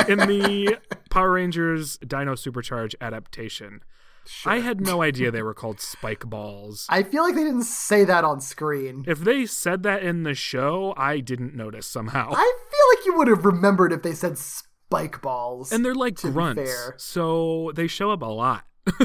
in 0.09 0.19
the 0.19 0.79
power 1.11 1.33
rangers 1.33 1.99
dino 1.99 2.35
supercharge 2.35 2.95
adaptation 3.01 3.81
i 4.45 4.59
had 4.59 4.81
no 4.81 5.03
idea 5.11 5.31
they 5.31 5.43
were 5.43 5.55
called 5.55 5.81
spike 5.81 6.27
balls 6.27 6.87
I 6.89 7.03
feel 7.03 7.23
like 7.23 7.35
they 7.35 7.45
didn't 7.45 7.65
say 7.65 8.05
that 8.05 8.25
on 8.25 8.41
screen. 8.41 9.05
if 9.07 9.21
they 9.21 9.47
said 9.47 9.83
that 9.85 10.03
in 10.03 10.23
the 10.25 10.35
show 10.35 10.95
i 10.97 11.21
didn't 11.21 11.55
notice 11.55 11.87
somehow 11.87 12.31
I 12.33 12.53
feel 12.71 12.99
like 12.99 13.07
you 13.07 13.17
would 13.19 13.29
have 13.29 13.45
remembered 13.45 13.93
if 13.93 14.03
they 14.03 14.15
said 14.15 14.39
spike 14.39 15.21
balls. 15.23 15.73
and 15.73 15.85
they're 15.85 15.95
like 15.95 16.17
grunts, 16.17 16.71
so 16.97 17.73
they 17.75 17.87
show 17.87 18.11
up 18.11 18.23
a 18.23 18.27
lot. 18.27 18.65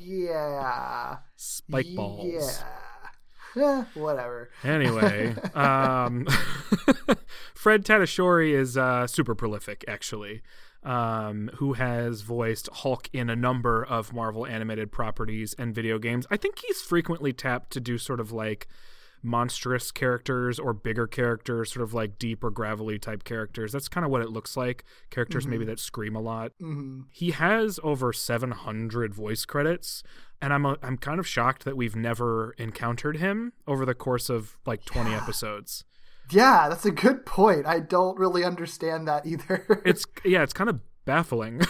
Yeah. 0.00 1.18
Spike 1.36 1.94
balls. 1.94 2.62
Yeah. 3.56 3.84
Eh, 3.84 3.84
whatever. 3.94 4.50
Anyway, 4.64 5.34
um, 5.54 6.26
Fred 7.54 7.84
Tatasciore 7.84 8.52
is 8.52 8.76
uh, 8.76 9.06
super 9.06 9.34
prolific, 9.34 9.84
actually, 9.86 10.42
um, 10.84 11.50
who 11.56 11.72
has 11.74 12.20
voiced 12.20 12.68
Hulk 12.72 13.08
in 13.12 13.30
a 13.30 13.36
number 13.36 13.82
of 13.84 14.12
Marvel 14.12 14.46
animated 14.46 14.92
properties 14.92 15.54
and 15.58 15.74
video 15.74 15.98
games. 15.98 16.26
I 16.30 16.36
think 16.36 16.58
he's 16.58 16.82
frequently 16.82 17.32
tapped 17.32 17.70
to 17.72 17.80
do 17.80 17.98
sort 17.98 18.20
of 18.20 18.32
like 18.32 18.68
monstrous 19.22 19.90
characters 19.90 20.58
or 20.58 20.74
bigger 20.74 21.06
characters, 21.06 21.72
sort 21.72 21.82
of 21.82 21.94
like 21.94 22.18
deep 22.18 22.44
or 22.44 22.50
gravelly 22.50 22.98
type 22.98 23.24
characters. 23.24 23.72
That's 23.72 23.88
kind 23.88 24.04
of 24.04 24.10
what 24.10 24.20
it 24.20 24.28
looks 24.28 24.54
like. 24.56 24.84
Characters 25.10 25.46
maybe 25.46 25.64
that 25.64 25.80
scream 25.80 26.14
a 26.14 26.20
lot. 26.20 26.52
He 27.10 27.30
has 27.30 27.80
over 27.82 28.12
700 28.12 29.14
voice 29.14 29.46
credits, 29.46 30.02
and 30.42 30.52
I'm 30.52 30.66
a, 30.66 30.76
I'm 30.82 30.98
kind 30.98 31.18
of 31.18 31.26
shocked 31.26 31.64
that 31.64 31.74
we've 31.76 31.96
never 31.96 32.54
encountered 32.58 33.16
him 33.16 33.54
over 33.66 33.86
the 33.86 33.94
course 33.94 34.28
of 34.28 34.58
like 34.66 34.84
20 34.84 35.14
episodes. 35.14 35.86
Yeah, 36.30 36.68
that's 36.68 36.86
a 36.86 36.90
good 36.90 37.26
point. 37.26 37.66
I 37.66 37.80
don't 37.80 38.18
really 38.18 38.44
understand 38.44 39.06
that 39.08 39.26
either. 39.26 39.82
It's 39.84 40.04
yeah, 40.24 40.42
it's 40.42 40.52
kind 40.52 40.70
of 40.70 40.80
baffling. 41.04 41.60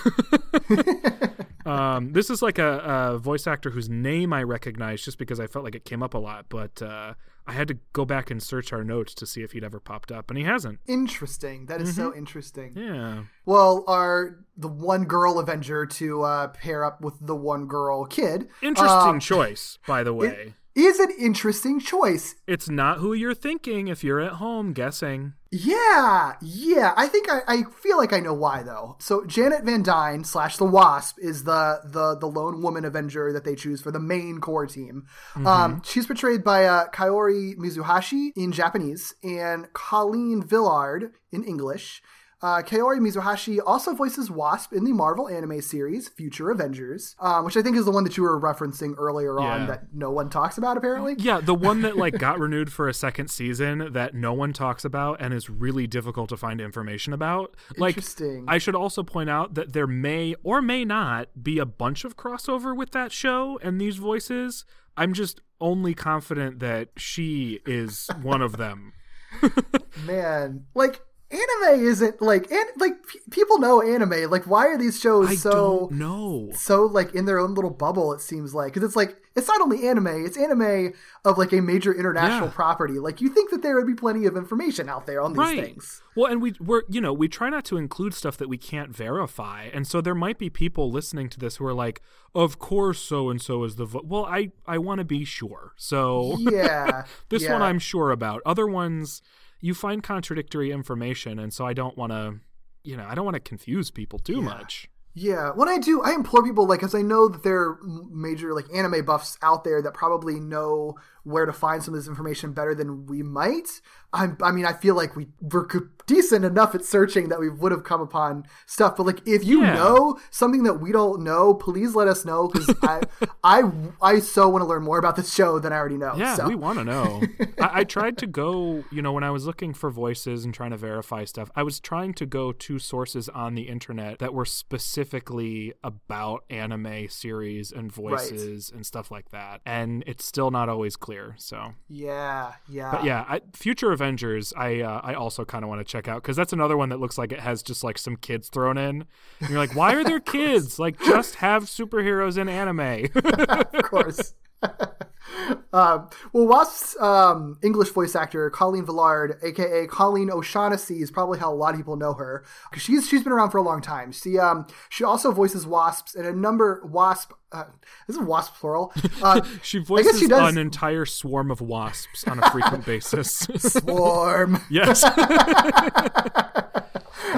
um, 1.66 2.12
this 2.12 2.30
is 2.30 2.42
like 2.42 2.58
a, 2.58 2.78
a 2.78 3.18
voice 3.18 3.46
actor 3.46 3.70
whose 3.70 3.88
name 3.88 4.32
I 4.32 4.42
recognize 4.42 5.04
just 5.04 5.18
because 5.18 5.40
I 5.40 5.46
felt 5.46 5.64
like 5.64 5.74
it 5.74 5.84
came 5.84 6.02
up 6.02 6.14
a 6.14 6.18
lot, 6.18 6.46
but 6.48 6.80
uh, 6.80 7.14
I 7.46 7.52
had 7.52 7.68
to 7.68 7.78
go 7.92 8.04
back 8.04 8.30
and 8.30 8.42
search 8.42 8.72
our 8.72 8.84
notes 8.84 9.14
to 9.14 9.26
see 9.26 9.42
if 9.42 9.52
he'd 9.52 9.64
ever 9.64 9.80
popped 9.80 10.10
up, 10.12 10.30
and 10.30 10.38
he 10.38 10.44
hasn't. 10.44 10.78
interesting. 10.86 11.66
That 11.66 11.80
is 11.80 11.94
so 11.94 12.14
interesting. 12.14 12.74
Mm-hmm. 12.74 12.94
Yeah. 12.94 13.24
Well, 13.44 13.84
our 13.86 14.44
the 14.56 14.68
one 14.68 15.04
girl 15.04 15.38
Avenger 15.38 15.84
to 15.86 16.22
uh, 16.22 16.48
pair 16.48 16.84
up 16.84 17.00
with 17.00 17.14
the 17.20 17.36
one 17.36 17.66
girl 17.66 18.06
kid. 18.06 18.48
Interesting 18.62 19.08
um, 19.08 19.20
choice, 19.20 19.78
by 19.86 20.02
the 20.02 20.14
way. 20.14 20.54
Is 20.74 20.98
an 20.98 21.10
interesting 21.18 21.80
choice. 21.80 22.34
it's 22.46 22.68
not 22.68 22.98
who 22.98 23.12
you're 23.12 23.34
thinking 23.34 23.88
if 23.88 24.02
you're 24.02 24.20
at 24.20 24.34
home 24.34 24.72
guessing. 24.72 25.34
Yeah, 25.50 26.32
yeah. 26.42 26.94
I 26.96 27.06
think 27.06 27.30
I, 27.30 27.40
I 27.46 27.62
feel 27.80 27.96
like 27.96 28.12
I 28.12 28.18
know 28.18 28.34
why 28.34 28.64
though. 28.64 28.96
So 28.98 29.24
Janet 29.24 29.62
Van 29.62 29.84
Dyne 29.84 30.24
slash 30.24 30.56
the 30.56 30.64
Wasp 30.64 31.16
is 31.20 31.44
the 31.44 31.80
the 31.84 32.16
the 32.16 32.26
lone 32.26 32.60
woman 32.60 32.84
Avenger 32.84 33.32
that 33.32 33.44
they 33.44 33.54
choose 33.54 33.80
for 33.80 33.92
the 33.92 34.00
main 34.00 34.40
core 34.40 34.66
team. 34.66 35.06
Um, 35.36 35.80
she's 35.84 36.06
portrayed 36.06 36.42
by 36.42 36.64
uh, 36.64 36.88
Kaori 36.88 37.56
Mizuhashi 37.56 38.32
in 38.36 38.50
Japanese 38.50 39.14
and 39.22 39.72
Colleen 39.74 40.42
Villard 40.42 41.12
in 41.30 41.44
English. 41.44 42.02
Uh, 42.44 42.60
Kaori 42.60 42.98
Mizuhashi 42.98 43.58
also 43.64 43.94
voices 43.94 44.30
Wasp 44.30 44.74
in 44.74 44.84
the 44.84 44.92
Marvel 44.92 45.30
anime 45.30 45.62
series 45.62 46.10
Future 46.10 46.50
Avengers, 46.50 47.16
um, 47.18 47.46
which 47.46 47.56
I 47.56 47.62
think 47.62 47.74
is 47.74 47.86
the 47.86 47.90
one 47.90 48.04
that 48.04 48.18
you 48.18 48.22
were 48.22 48.38
referencing 48.38 48.94
earlier 48.98 49.40
on 49.40 49.66
that 49.66 49.94
no 49.94 50.10
one 50.10 50.28
talks 50.28 50.58
about 50.58 50.76
apparently. 50.76 51.14
Yeah, 51.16 51.40
the 51.40 51.54
one 51.54 51.80
that 51.80 51.96
like 51.96 52.18
got 52.18 52.38
renewed 52.38 52.70
for 52.70 52.86
a 52.86 52.92
second 52.92 53.30
season 53.30 53.94
that 53.94 54.12
no 54.14 54.34
one 54.34 54.52
talks 54.52 54.84
about 54.84 55.22
and 55.22 55.32
is 55.32 55.48
really 55.48 55.86
difficult 55.86 56.28
to 56.28 56.36
find 56.36 56.60
information 56.60 57.14
about. 57.14 57.56
Like 57.78 57.96
Interesting. 57.96 58.44
I 58.46 58.58
should 58.58 58.74
also 58.74 59.02
point 59.02 59.30
out 59.30 59.54
that 59.54 59.72
there 59.72 59.86
may 59.86 60.34
or 60.42 60.60
may 60.60 60.84
not 60.84 61.42
be 61.42 61.58
a 61.58 61.64
bunch 61.64 62.04
of 62.04 62.14
crossover 62.14 62.76
with 62.76 62.90
that 62.90 63.10
show 63.10 63.58
and 63.62 63.80
these 63.80 63.96
voices. 63.96 64.66
I'm 64.98 65.14
just 65.14 65.40
only 65.62 65.94
confident 65.94 66.58
that 66.58 66.90
she 66.98 67.60
is 67.64 68.10
one 68.20 68.42
of 68.42 68.58
them. 68.58 68.92
man 70.06 70.66
like 70.74 71.00
anime 71.34 71.84
isn't 71.84 72.22
like 72.22 72.50
and 72.50 72.64
like 72.78 73.06
p- 73.06 73.18
people 73.30 73.58
know 73.58 73.82
anime 73.82 74.30
like 74.30 74.46
why 74.46 74.66
are 74.68 74.78
these 74.78 75.00
shows 75.00 75.28
I 75.28 75.34
so 75.34 75.88
don't 75.92 76.54
so 76.56 76.84
like 76.84 77.14
in 77.14 77.24
their 77.24 77.38
own 77.38 77.54
little 77.54 77.70
bubble 77.70 78.12
it 78.12 78.20
seems 78.20 78.54
like 78.54 78.72
because 78.74 78.86
it's 78.86 78.96
like 78.96 79.16
it's 79.36 79.48
not 79.48 79.60
only 79.60 79.88
anime 79.88 80.06
it's 80.24 80.36
anime 80.38 80.92
of 81.24 81.36
like 81.38 81.52
a 81.52 81.60
major 81.60 81.92
international 81.92 82.46
Yeah. 82.48 82.54
property 82.54 82.98
like 83.00 83.20
you 83.20 83.28
think 83.28 83.50
that 83.50 83.62
there 83.62 83.74
would 83.76 83.86
be 83.86 83.94
plenty 83.94 84.26
of 84.26 84.36
information 84.36 84.88
out 84.88 85.06
there 85.06 85.20
on 85.20 85.32
these 85.32 85.38
right. 85.38 85.64
things 85.64 86.00
Well, 86.16 86.30
and 86.30 86.40
we 86.40 86.54
we're 86.60 86.82
you 86.88 87.00
know 87.00 87.12
we 87.12 87.26
try 87.28 87.48
not 87.50 87.64
to 87.66 87.76
include 87.76 88.14
stuff 88.14 88.36
that 88.36 88.48
we 88.48 88.56
can't 88.56 88.94
verify, 88.94 89.64
and 89.72 89.84
so 89.86 90.00
there 90.00 90.14
might 90.14 90.38
be 90.38 90.48
people 90.48 90.88
listening 90.90 91.28
to 91.30 91.40
this 91.40 91.56
who 91.56 91.66
are 91.66 91.74
like, 91.74 92.00
"Of 92.36 92.60
course, 92.60 93.00
so 93.00 93.28
and 93.30 93.42
so 93.42 93.64
is 93.64 93.74
the 93.74 93.84
vo-. 93.84 94.04
well." 94.04 94.24
I 94.24 94.52
I 94.64 94.78
want 94.78 95.00
to 95.00 95.04
be 95.04 95.24
sure, 95.24 95.72
so 95.76 96.36
yeah 96.38 97.04
this 97.30 97.42
yeah. 97.42 97.52
one 97.52 97.62
I'm 97.62 97.80
sure 97.80 98.12
about. 98.12 98.42
Other 98.46 98.66
ones 98.68 99.22
you 99.64 99.72
find 99.72 100.02
contradictory 100.02 100.70
information, 100.70 101.38
and 101.38 101.50
so 101.50 101.64
I 101.64 101.72
don't 101.72 101.96
want 101.96 102.12
to, 102.12 102.34
you 102.82 102.98
know, 102.98 103.06
I 103.08 103.14
don't 103.14 103.24
want 103.24 103.36
to 103.36 103.40
confuse 103.40 103.90
people 103.90 104.18
too 104.18 104.42
much. 104.42 104.90
Yeah, 105.14 105.52
when 105.52 105.70
I 105.70 105.78
do, 105.78 106.02
I 106.02 106.12
implore 106.12 106.44
people 106.44 106.66
like, 106.66 106.80
because 106.80 106.94
I 106.94 107.00
know 107.00 107.28
that 107.28 107.42
there 107.44 107.60
are 107.60 107.78
major 107.82 108.52
like 108.52 108.66
anime 108.74 109.06
buffs 109.06 109.38
out 109.40 109.64
there 109.64 109.80
that 109.80 109.94
probably 109.94 110.38
know 110.38 110.96
where 111.24 111.46
to 111.46 111.52
find 111.52 111.82
some 111.82 111.94
of 111.94 112.00
this 112.00 112.08
information 112.08 112.52
better 112.52 112.74
than 112.74 113.06
we 113.06 113.22
might. 113.22 113.80
I'm, 114.12 114.38
I 114.42 114.52
mean, 114.52 114.64
I 114.64 114.72
feel 114.74 114.94
like 114.94 115.16
we 115.16 115.26
were 115.40 115.66
decent 116.06 116.44
enough 116.44 116.74
at 116.74 116.84
searching 116.84 117.30
that 117.30 117.40
we 117.40 117.48
would 117.48 117.72
have 117.72 117.82
come 117.82 118.00
upon 118.00 118.46
stuff. 118.66 118.96
But 118.96 119.06
like, 119.06 119.26
if 119.26 119.42
you 119.44 119.62
Yeah. 119.62 119.74
know 119.74 120.18
something 120.30 120.62
that 120.64 120.74
we 120.74 120.92
don't 120.92 121.22
know, 121.22 121.54
please 121.54 121.96
let 121.96 122.06
us 122.06 122.24
know 122.24 122.46
because 122.46 122.72
I, 122.82 123.00
I, 123.42 123.62
I 124.00 124.18
so 124.20 124.48
want 124.48 124.62
to 124.62 124.66
learn 124.68 124.84
more 124.84 124.98
about 124.98 125.16
this 125.16 125.34
show 125.34 125.58
than 125.58 125.72
I 125.72 125.76
already 125.76 125.96
know. 125.96 126.14
Yeah, 126.16 126.36
so. 126.36 126.46
we 126.46 126.54
want 126.54 126.78
to 126.78 126.84
know. 126.84 127.22
I, 127.60 127.80
I 127.80 127.84
tried 127.96 128.18
to 128.18 128.26
go, 128.28 128.84
you 128.92 129.02
know, 129.02 129.12
when 129.12 129.24
I 129.24 129.30
was 129.30 129.46
looking 129.46 129.74
for 129.74 129.90
voices 129.90 130.44
and 130.44 130.54
trying 130.54 130.70
to 130.70 130.76
verify 130.76 131.24
stuff, 131.24 131.50
I 131.56 131.64
was 131.64 131.80
trying 131.80 132.14
to 132.14 132.26
go 132.26 132.52
to 132.52 132.78
sources 132.78 133.28
on 133.30 133.54
the 133.56 133.62
internet 133.62 134.20
that 134.20 134.32
were 134.34 134.44
specifically 134.44 135.72
about 135.82 136.44
anime 136.50 137.08
series 137.08 137.72
and 137.72 137.90
voices 137.90 138.70
and 138.72 138.84
stuff 138.86 139.10
like 139.10 139.30
that. 139.30 139.60
And 139.66 140.04
it's 140.06 140.24
still 140.24 140.50
not 140.50 140.68
always 140.68 140.94
clear. 140.96 141.13
So, 141.36 141.74
Yeah, 141.88 142.54
yeah. 142.68 142.90
but 142.92 143.04
yeah, 143.04 143.24
I, 143.28 143.40
Future 143.54 143.92
Avengers, 143.92 144.52
I 144.56 144.80
uh, 144.80 145.00
I 145.02 145.14
also 145.14 145.44
kind 145.44 145.64
of 145.64 145.68
want 145.68 145.80
to 145.80 145.84
check 145.84 146.08
out 146.08 146.22
because 146.22 146.36
that's 146.36 146.52
another 146.52 146.76
one 146.76 146.88
that 146.90 147.00
looks 147.00 147.18
like 147.18 147.32
it 147.32 147.40
has 147.40 147.62
just 147.62 147.84
like 147.84 147.98
some 147.98 148.16
kids 148.16 148.48
thrown 148.48 148.78
in. 148.78 149.04
And 149.40 149.50
you're 149.50 149.58
like, 149.58 149.74
why 149.74 149.94
are 149.94 150.04
there 150.04 150.20
kids? 150.38 150.78
Like, 150.78 150.98
just 151.00 151.36
have 151.36 151.64
superheroes 151.64 152.38
in 152.38 152.48
anime. 152.48 153.08
of 153.14 153.82
course. 153.84 154.34
um, 155.72 156.08
well, 156.32 156.46
Wasp's 156.46 156.96
um, 157.00 157.58
English 157.62 157.90
voice 157.90 158.14
actor 158.14 158.48
Colleen 158.50 158.84
Villard, 158.84 159.38
aka 159.42 159.86
Colleen 159.86 160.30
O'Shaughnessy, 160.30 161.02
is 161.02 161.10
probably 161.10 161.38
how 161.38 161.52
a 161.52 161.56
lot 161.56 161.74
of 161.74 161.80
people 161.80 161.96
know 161.96 162.14
her 162.14 162.44
because 162.70 162.82
she's 162.82 163.08
she's 163.08 163.22
been 163.22 163.32
around 163.32 163.50
for 163.50 163.58
a 163.58 163.62
long 163.62 163.80
time. 163.80 164.12
She 164.12 164.38
um 164.38 164.66
she 164.88 165.04
also 165.04 165.32
voices 165.32 165.66
wasps 165.66 166.14
in 166.14 166.24
a 166.24 166.32
number 166.32 166.82
wasp. 166.84 167.32
Uh, 167.54 167.64
this 168.06 168.16
is 168.16 168.22
wasp 168.22 168.54
plural. 168.56 168.92
Uh, 169.22 169.40
She 169.62 169.78
voices 169.78 170.18
she 170.18 170.26
an 170.30 170.58
entire 170.58 171.04
swarm 171.06 171.50
of 171.50 171.60
wasps 171.60 172.24
on 172.26 172.38
a 172.42 172.50
frequent 172.50 172.84
basis. 172.92 173.30
swarm. 173.60 174.60
yes. 174.70 175.04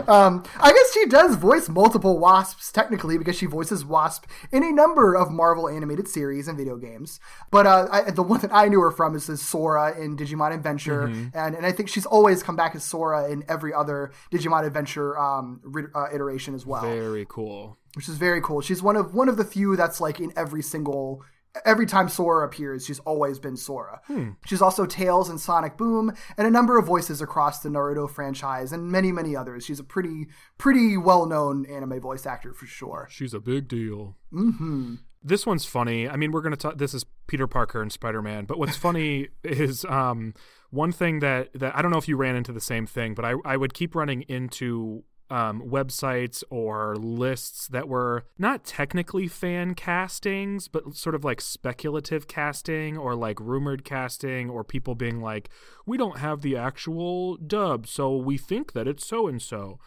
Um, 0.08 0.44
I 0.60 0.72
guess 0.72 0.92
she 0.92 1.06
does 1.06 1.36
voice 1.36 1.68
multiple 1.68 2.18
wasps 2.18 2.70
technically 2.70 3.18
because 3.18 3.36
she 3.36 3.46
voices 3.46 3.84
Wasp 3.84 4.24
in 4.52 4.62
a 4.62 4.70
number 4.70 5.14
of 5.14 5.30
Marvel 5.30 5.68
animated 5.68 6.06
series 6.06 6.48
and 6.48 6.56
video 6.56 6.76
games. 6.76 7.18
But 7.50 7.66
uh, 7.66 7.88
I, 7.90 8.10
the 8.10 8.22
one 8.22 8.40
that 8.40 8.52
I 8.54 8.68
knew 8.68 8.80
her 8.80 8.90
from 8.90 9.14
is, 9.16 9.28
is 9.28 9.40
Sora 9.40 9.98
in 9.98 10.16
Digimon 10.16 10.52
Adventure, 10.54 11.08
Mm-hmm. 11.08 11.36
and 11.36 11.54
and 11.54 11.66
I 11.66 11.72
think 11.72 11.88
she's 11.88 12.06
always 12.06 12.42
come 12.42 12.56
back 12.56 12.74
as 12.74 12.84
Sora 12.84 13.30
in 13.30 13.44
every 13.48 13.72
other 13.74 14.12
Digimon 14.32 14.64
Adventure 14.66 15.18
um, 15.18 15.60
re- 15.64 15.84
uh, 15.94 16.06
iteration 16.12 16.54
as 16.54 16.64
well, 16.66 16.82
Very 16.82 17.26
cool. 17.28 17.76
Which 17.96 18.10
is 18.10 18.18
very 18.18 18.42
cool. 18.42 18.60
She's 18.60 18.82
one 18.82 18.94
of 18.94 19.14
one 19.14 19.28
of 19.30 19.38
the 19.38 19.44
few 19.44 19.74
that's 19.74 20.00
like 20.00 20.20
in 20.20 20.30
every 20.36 20.62
single. 20.62 21.24
Every 21.64 21.86
time 21.86 22.10
Sora 22.10 22.46
appears, 22.46 22.84
she's 22.84 22.98
always 22.98 23.38
been 23.38 23.56
Sora. 23.56 24.02
Hmm. 24.06 24.32
She's 24.44 24.60
also 24.60 24.84
Tails 24.84 25.30
and 25.30 25.40
Sonic 25.40 25.78
Boom 25.78 26.12
and 26.36 26.46
a 26.46 26.50
number 26.50 26.78
of 26.78 26.84
voices 26.84 27.22
across 27.22 27.60
the 27.60 27.70
Naruto 27.70 28.10
franchise 28.10 28.72
and 28.72 28.92
many, 28.92 29.10
many 29.10 29.34
others. 29.34 29.64
She's 29.64 29.80
a 29.80 29.84
pretty, 29.84 30.26
pretty 30.58 30.98
well-known 30.98 31.64
anime 31.64 31.98
voice 31.98 32.26
actor 32.26 32.52
for 32.52 32.66
sure. 32.66 33.08
She's 33.10 33.32
a 33.32 33.40
big 33.40 33.68
deal. 33.68 34.18
Mm-hmm. 34.30 34.96
This 35.24 35.46
one's 35.46 35.64
funny. 35.64 36.06
I 36.06 36.16
mean, 36.16 36.30
we're 36.30 36.42
gonna 36.42 36.56
talk. 36.56 36.76
This 36.76 36.92
is 36.92 37.06
Peter 37.26 37.46
Parker 37.46 37.80
and 37.80 37.90
Spider 37.90 38.20
Man. 38.20 38.44
But 38.44 38.58
what's 38.58 38.76
funny 38.76 39.28
is 39.42 39.86
um, 39.86 40.34
one 40.68 40.92
thing 40.92 41.20
that 41.20 41.54
that 41.54 41.74
I 41.74 41.80
don't 41.80 41.90
know 41.90 41.96
if 41.96 42.08
you 42.08 42.18
ran 42.18 42.36
into 42.36 42.52
the 42.52 42.60
same 42.60 42.86
thing, 42.86 43.14
but 43.14 43.24
I 43.24 43.32
I 43.46 43.56
would 43.56 43.72
keep 43.72 43.94
running 43.94 44.22
into 44.28 45.04
um, 45.30 45.62
websites 45.62 46.44
or 46.50 46.96
lists 46.96 47.68
that 47.68 47.88
were 47.88 48.24
not 48.38 48.64
technically 48.64 49.28
fan 49.28 49.74
castings, 49.74 50.68
but 50.68 50.96
sort 50.96 51.14
of 51.14 51.24
like 51.24 51.40
speculative 51.40 52.28
casting 52.28 52.96
or 52.96 53.14
like 53.14 53.40
rumored 53.40 53.84
casting, 53.84 54.48
or 54.48 54.64
people 54.64 54.94
being 54.94 55.20
like, 55.20 55.48
we 55.84 55.96
don't 55.96 56.18
have 56.18 56.42
the 56.42 56.56
actual 56.56 57.36
dub, 57.36 57.86
so 57.86 58.16
we 58.16 58.38
think 58.38 58.72
that 58.72 58.88
it's 58.88 59.06
so 59.06 59.26
and 59.26 59.42
so. 59.42 59.78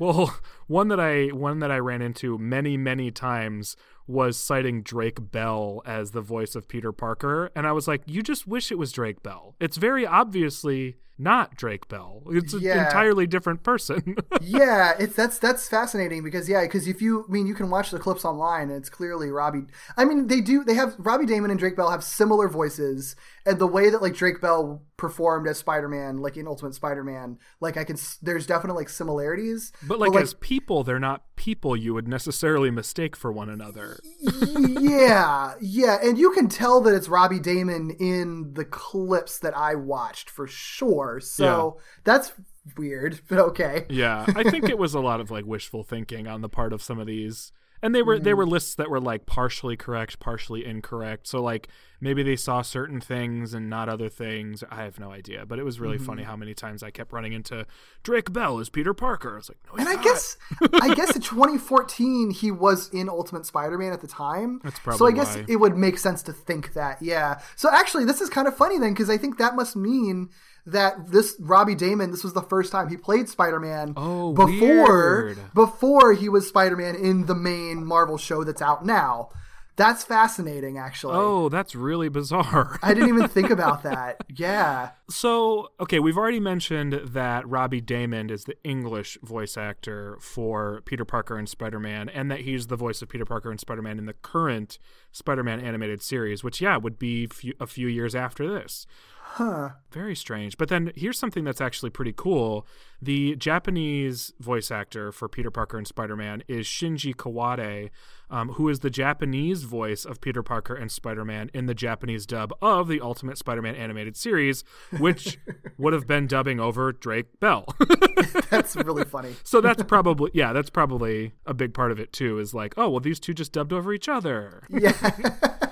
Well, 0.00 0.34
one 0.66 0.88
that 0.88 0.98
I 0.98 1.26
one 1.26 1.58
that 1.58 1.70
I 1.70 1.78
ran 1.78 2.00
into 2.00 2.38
many 2.38 2.78
many 2.78 3.10
times 3.10 3.76
was 4.06 4.38
citing 4.38 4.82
Drake 4.82 5.30
Bell 5.30 5.82
as 5.84 6.12
the 6.12 6.22
voice 6.22 6.56
of 6.56 6.68
Peter 6.68 6.90
Parker, 6.90 7.50
and 7.54 7.66
I 7.66 7.72
was 7.72 7.86
like, 7.86 8.00
"You 8.06 8.22
just 8.22 8.46
wish 8.46 8.72
it 8.72 8.78
was 8.78 8.92
Drake 8.92 9.22
Bell. 9.22 9.56
It's 9.60 9.76
very 9.76 10.06
obviously 10.06 10.96
not 11.20 11.54
Drake 11.56 11.88
Bell. 11.88 12.22
It's 12.30 12.52
an 12.52 12.60
Yeah. 12.62 12.86
entirely 12.86 13.26
different 13.26 13.62
person." 13.62 14.16
yeah, 14.40 14.94
it's 14.98 15.14
that's 15.14 15.38
that's 15.38 15.68
fascinating 15.68 16.22
because 16.22 16.48
yeah, 16.48 16.62
because 16.62 16.88
if 16.88 17.00
you 17.02 17.24
I 17.28 17.32
mean 17.32 17.46
you 17.46 17.54
can 17.54 17.70
watch 17.70 17.90
the 17.90 17.98
clips 17.98 18.24
online 18.24 18.68
and 18.70 18.78
it's 18.78 18.90
clearly 18.90 19.30
Robbie. 19.30 19.66
I 19.96 20.04
mean 20.04 20.26
they 20.26 20.40
do 20.40 20.64
they 20.64 20.74
have 20.74 20.94
Robbie 20.98 21.26
Daymond 21.26 21.50
and 21.50 21.58
Drake 21.58 21.76
Bell 21.76 21.90
have 21.90 22.02
similar 22.02 22.48
voices 22.48 23.14
and 23.46 23.58
the 23.58 23.66
way 23.66 23.90
that 23.90 24.02
like 24.02 24.14
Drake 24.14 24.40
Bell 24.40 24.82
performed 24.96 25.48
as 25.48 25.56
Spider 25.58 25.88
Man 25.88 26.18
like 26.18 26.36
in 26.36 26.46
Ultimate 26.46 26.74
Spider 26.74 27.02
Man 27.04 27.38
like 27.60 27.76
I 27.76 27.84
can 27.84 27.96
there's 28.22 28.46
definitely 28.46 28.80
like 28.82 28.88
similarities. 28.88 29.72
but 29.82 29.98
like, 29.98 30.14
as 30.14 30.34
people, 30.34 30.84
they're 30.84 30.98
not 30.98 31.24
people 31.36 31.74
you 31.76 31.94
would 31.94 32.06
necessarily 32.06 32.70
mistake 32.70 33.16
for 33.16 33.32
one 33.32 33.48
another. 33.48 33.98
yeah, 34.68 35.54
yeah, 35.60 35.98
and 36.02 36.18
you 36.18 36.30
can 36.32 36.48
tell 36.48 36.80
that 36.82 36.94
it's 36.94 37.08
Robbie 37.08 37.40
Daymond 37.40 37.96
in 37.98 38.52
the 38.54 38.64
clips 38.64 39.38
that 39.38 39.56
I 39.56 39.74
watched 39.74 40.28
for 40.30 40.46
sure. 40.46 41.09
So 41.18 41.78
that's 42.04 42.32
weird, 42.76 43.20
but 43.28 43.38
okay. 43.38 43.86
Yeah, 43.88 44.24
I 44.28 44.44
think 44.44 44.68
it 44.68 44.78
was 44.78 44.94
a 44.94 45.00
lot 45.00 45.20
of 45.20 45.30
like 45.30 45.44
wishful 45.44 45.82
thinking 45.82 46.26
on 46.26 46.40
the 46.40 46.48
part 46.48 46.72
of 46.72 46.82
some 46.82 46.98
of 46.98 47.06
these. 47.06 47.52
And 47.82 47.94
they 47.94 48.02
were 48.02 48.18
they 48.18 48.30
mm-hmm. 48.30 48.38
were 48.38 48.46
lists 48.46 48.74
that 48.74 48.90
were 48.90 49.00
like 49.00 49.24
partially 49.24 49.74
correct, 49.74 50.20
partially 50.20 50.66
incorrect. 50.66 51.26
So 51.26 51.42
like 51.42 51.68
maybe 51.98 52.22
they 52.22 52.36
saw 52.36 52.60
certain 52.60 53.00
things 53.00 53.54
and 53.54 53.70
not 53.70 53.88
other 53.88 54.10
things. 54.10 54.62
I 54.70 54.82
have 54.82 55.00
no 55.00 55.10
idea. 55.10 55.46
But 55.46 55.58
it 55.58 55.64
was 55.64 55.80
really 55.80 55.96
mm-hmm. 55.96 56.04
funny 56.04 56.22
how 56.24 56.36
many 56.36 56.52
times 56.52 56.82
I 56.82 56.90
kept 56.90 57.10
running 57.10 57.32
into 57.32 57.66
Drake 58.02 58.34
Bell 58.34 58.58
as 58.58 58.68
Peter 58.68 58.92
Parker. 58.92 59.32
I 59.32 59.36
was 59.36 59.48
like, 59.48 59.58
no, 59.66 59.78
And 59.78 59.88
I 59.88 59.94
not. 59.94 60.04
guess, 60.04 60.36
I 60.74 60.94
guess 60.94 61.16
in 61.16 61.22
2014 61.22 62.32
he 62.32 62.50
was 62.50 62.90
in 62.90 63.08
Ultimate 63.08 63.46
Spider-Man 63.46 63.94
at 63.94 64.02
the 64.02 64.08
time. 64.08 64.60
That's 64.62 64.78
probably 64.78 64.98
so. 64.98 65.06
I 65.06 65.12
guess 65.12 65.36
why. 65.36 65.46
it 65.48 65.56
would 65.56 65.78
make 65.78 65.96
sense 65.96 66.22
to 66.24 66.34
think 66.34 66.74
that. 66.74 67.00
Yeah. 67.00 67.40
So 67.56 67.70
actually, 67.72 68.04
this 68.04 68.20
is 68.20 68.28
kind 68.28 68.46
of 68.46 68.54
funny 68.54 68.78
then 68.78 68.92
because 68.92 69.08
I 69.08 69.16
think 69.16 69.38
that 69.38 69.56
must 69.56 69.74
mean 69.74 70.28
that 70.66 71.10
this 71.10 71.36
Robbie 71.38 71.76
Daymond, 71.76 72.10
this 72.10 72.24
was 72.24 72.32
the 72.32 72.42
first 72.42 72.72
time 72.72 72.88
he 72.88 72.96
played 72.96 73.28
Spider-Man. 73.28 73.94
Oh, 73.96 74.32
before 74.32 75.24
weird. 75.24 75.38
before 75.54 76.12
he 76.12 76.28
was 76.28 76.48
Spider-Man 76.48 76.94
in 76.96 77.26
the 77.26 77.34
main 77.34 77.84
Marvel 77.84 78.18
show 78.18 78.44
that's 78.44 78.62
out 78.62 78.84
now. 78.84 79.30
That's 79.76 80.04
fascinating, 80.04 80.76
actually. 80.76 81.16
Oh, 81.16 81.48
that's 81.48 81.74
really 81.74 82.10
bizarre. 82.10 82.78
I 82.82 82.92
didn't 82.92 83.08
even 83.08 83.28
think 83.28 83.48
about 83.56 83.82
that. 83.84 84.22
Yeah. 84.28 84.90
So, 85.08 85.70
okay, 85.80 85.98
we've 86.00 86.18
already 86.18 86.40
mentioned 86.40 86.92
that 86.92 87.48
Robbie 87.48 87.80
Daymond 87.80 88.30
is 88.30 88.44
the 88.44 88.56
English 88.62 89.16
voice 89.22 89.56
actor 89.56 90.18
for 90.20 90.82
Peter 90.84 91.06
Parker 91.06 91.38
and 91.38 91.48
Spider 91.48 91.80
Man, 91.80 92.10
and 92.10 92.30
that 92.30 92.40
he's 92.40 92.66
the 92.66 92.76
voice 92.76 93.00
of 93.00 93.08
Peter 93.08 93.24
Parker 93.24 93.50
and 93.50 93.58
Spider 93.58 93.80
Man 93.80 93.98
in 93.98 94.04
the 94.04 94.12
current 94.12 94.78
Spider 95.12 95.42
Man 95.42 95.60
animated 95.60 96.02
series, 96.02 96.44
which, 96.44 96.60
yeah, 96.60 96.76
would 96.76 96.98
be 96.98 97.26
few, 97.28 97.54
a 97.58 97.66
few 97.66 97.88
years 97.88 98.14
after 98.14 98.46
this. 98.46 98.86
Huh. 99.34 99.70
Very 99.92 100.16
strange. 100.16 100.58
But 100.58 100.68
then 100.68 100.92
here's 100.96 101.18
something 101.18 101.44
that's 101.44 101.60
actually 101.60 101.90
pretty 101.90 102.12
cool. 102.12 102.66
The 103.00 103.36
Japanese 103.36 104.32
voice 104.40 104.70
actor 104.72 105.12
for 105.12 105.28
Peter 105.28 105.52
Parker 105.52 105.78
and 105.78 105.86
Spider 105.86 106.16
Man 106.16 106.42
is 106.48 106.66
Shinji 106.66 107.14
Kawade, 107.14 107.90
um, 108.28 108.50
who 108.50 108.68
is 108.68 108.80
the 108.80 108.90
Japanese 108.90 109.62
voice 109.62 110.04
of 110.04 110.20
Peter 110.20 110.42
Parker 110.42 110.74
and 110.74 110.90
Spider 110.90 111.24
Man 111.24 111.48
in 111.54 111.66
the 111.66 111.74
Japanese 111.74 112.26
dub 112.26 112.52
of 112.60 112.88
the 112.88 113.00
Ultimate 113.00 113.38
Spider 113.38 113.62
Man 113.62 113.76
animated 113.76 114.16
series, 114.16 114.64
which 114.98 115.38
would 115.78 115.92
have 115.92 116.08
been 116.08 116.26
dubbing 116.26 116.58
over 116.58 116.90
Drake 116.92 117.38
Bell. 117.38 117.66
That's 118.50 118.74
really 118.74 119.04
funny. 119.04 119.36
so 119.44 119.60
that's 119.60 119.84
probably, 119.84 120.32
yeah, 120.34 120.52
that's 120.52 120.70
probably 120.70 121.32
a 121.46 121.54
big 121.54 121.72
part 121.72 121.92
of 121.92 122.00
it 122.00 122.12
too, 122.12 122.40
is 122.40 122.52
like, 122.52 122.74
oh, 122.76 122.90
well, 122.90 123.00
these 123.00 123.20
two 123.20 123.32
just 123.32 123.52
dubbed 123.52 123.72
over 123.72 123.92
each 123.92 124.08
other. 124.08 124.64
Yeah, 124.68 124.92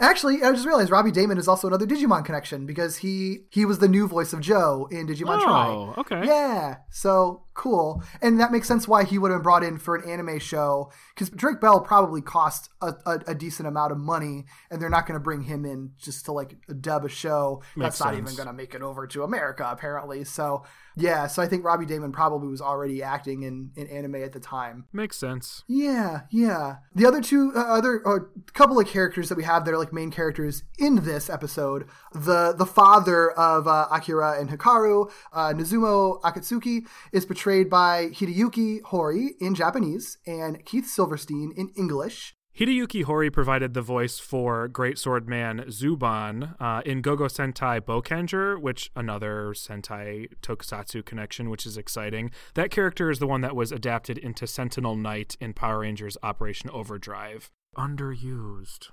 actually, 0.00 0.42
I 0.42 0.50
just 0.52 0.66
realized 0.66 0.90
Robbie 0.90 1.12
Daymond 1.12 1.38
is 1.38 1.48
also 1.48 1.66
another 1.68 1.86
Digimon 1.86 2.24
connection 2.24 2.66
because 2.66 2.98
he 2.98 3.46
he 3.50 3.64
was 3.64 3.78
the 3.78 3.88
new 3.88 4.06
voice 4.06 4.32
of 4.32 4.40
Joe 4.40 4.88
in 4.90 5.06
Digimon 5.06 5.38
Oh, 5.40 5.92
Tri. 5.94 6.18
okay. 6.18 6.26
Yeah, 6.26 6.76
so 6.90 7.42
cool, 7.56 8.02
and 8.22 8.38
that 8.38 8.52
makes 8.52 8.68
sense 8.68 8.86
why 8.86 9.04
he 9.04 9.18
would 9.18 9.30
have 9.30 9.38
been 9.38 9.42
brought 9.42 9.64
in 9.64 9.78
for 9.78 9.96
an 9.96 10.08
anime 10.08 10.38
show 10.38 10.90
because 11.14 11.30
Drake 11.30 11.60
Bell 11.60 11.80
probably 11.80 12.20
cost 12.20 12.70
a, 12.80 12.94
a, 13.06 13.20
a 13.28 13.34
decent 13.34 13.66
amount 13.66 13.92
of 13.92 13.98
money, 13.98 14.44
and 14.70 14.80
they're 14.80 14.90
not 14.90 15.06
going 15.06 15.18
to 15.18 15.22
bring 15.22 15.42
him 15.42 15.64
in 15.64 15.92
just 15.98 16.24
to 16.26 16.32
like 16.32 16.56
dub 16.80 17.04
a 17.04 17.08
show 17.08 17.62
Makes 17.74 17.98
that's 17.98 18.00
not 18.00 18.14
even 18.14 18.34
going 18.36 18.46
to 18.46 18.52
make 18.52 18.74
it 18.74 18.82
over 18.82 19.06
to 19.08 19.22
America 19.22 19.66
apparently. 19.68 20.24
So 20.24 20.64
yeah, 20.98 21.26
so 21.26 21.42
I 21.42 21.46
think 21.46 21.64
Robbie 21.64 21.86
Daymond 21.86 22.14
probably 22.14 22.48
was 22.48 22.60
already 22.60 23.02
acting 23.02 23.42
in 23.42 23.70
in 23.76 23.86
anime 23.88 24.16
at 24.16 24.32
the 24.32 24.40
time. 24.40 24.86
Makes 24.92 25.16
sense. 25.16 25.62
Yeah, 25.68 26.22
yeah. 26.30 26.76
The 26.94 27.06
other 27.06 27.20
two, 27.20 27.52
uh, 27.54 27.60
other 27.60 28.06
uh, 28.06 28.18
couple 28.54 28.80
of 28.80 28.86
characters 28.86 29.28
that 29.28 29.36
we 29.36 29.44
have 29.44 29.64
that 29.64 29.74
are 29.74 29.78
like 29.78 29.92
main 29.92 30.10
characters 30.10 30.62
in 30.78 31.04
this 31.04 31.28
episode. 31.28 31.86
The 32.14 32.54
the 32.56 32.66
father 32.66 33.30
of 33.32 33.66
uh, 33.66 33.88
Akira 33.90 34.40
and 34.40 34.48
Hikaru, 34.48 35.10
uh, 35.32 35.52
Nozumo 35.52 36.20
Akatsuki, 36.22 36.86
is 37.12 37.26
portrayed 37.26 37.45
by 37.46 38.08
Hideyuki 38.08 38.82
Hori 38.82 39.36
in 39.40 39.54
Japanese 39.54 40.18
and 40.26 40.64
Keith 40.64 40.86
Silverstein 40.86 41.52
in 41.56 41.68
English. 41.76 42.34
Hideyuki 42.58 43.04
Hori 43.04 43.30
provided 43.30 43.74
the 43.74 43.82
voice 43.82 44.18
for 44.18 44.66
Great 44.66 44.98
Sword 44.98 45.28
Man 45.28 45.60
Zuban 45.68 46.56
uh, 46.58 46.82
in 46.84 47.02
Gogo 47.02 47.26
Sentai 47.26 47.80
Boukenger, 47.80 48.60
which 48.60 48.90
another 48.96 49.52
Sentai 49.54 50.28
Tokusatsu 50.42 51.04
connection, 51.04 51.48
which 51.48 51.66
is 51.66 51.76
exciting. 51.76 52.32
That 52.54 52.70
character 52.70 53.10
is 53.10 53.20
the 53.20 53.26
one 53.26 53.42
that 53.42 53.54
was 53.54 53.70
adapted 53.70 54.18
into 54.18 54.46
Sentinel 54.46 54.96
Knight 54.96 55.36
in 55.40 55.52
Power 55.52 55.80
Rangers 55.80 56.16
Operation 56.22 56.70
Overdrive. 56.70 57.52
Underused. 57.76 58.88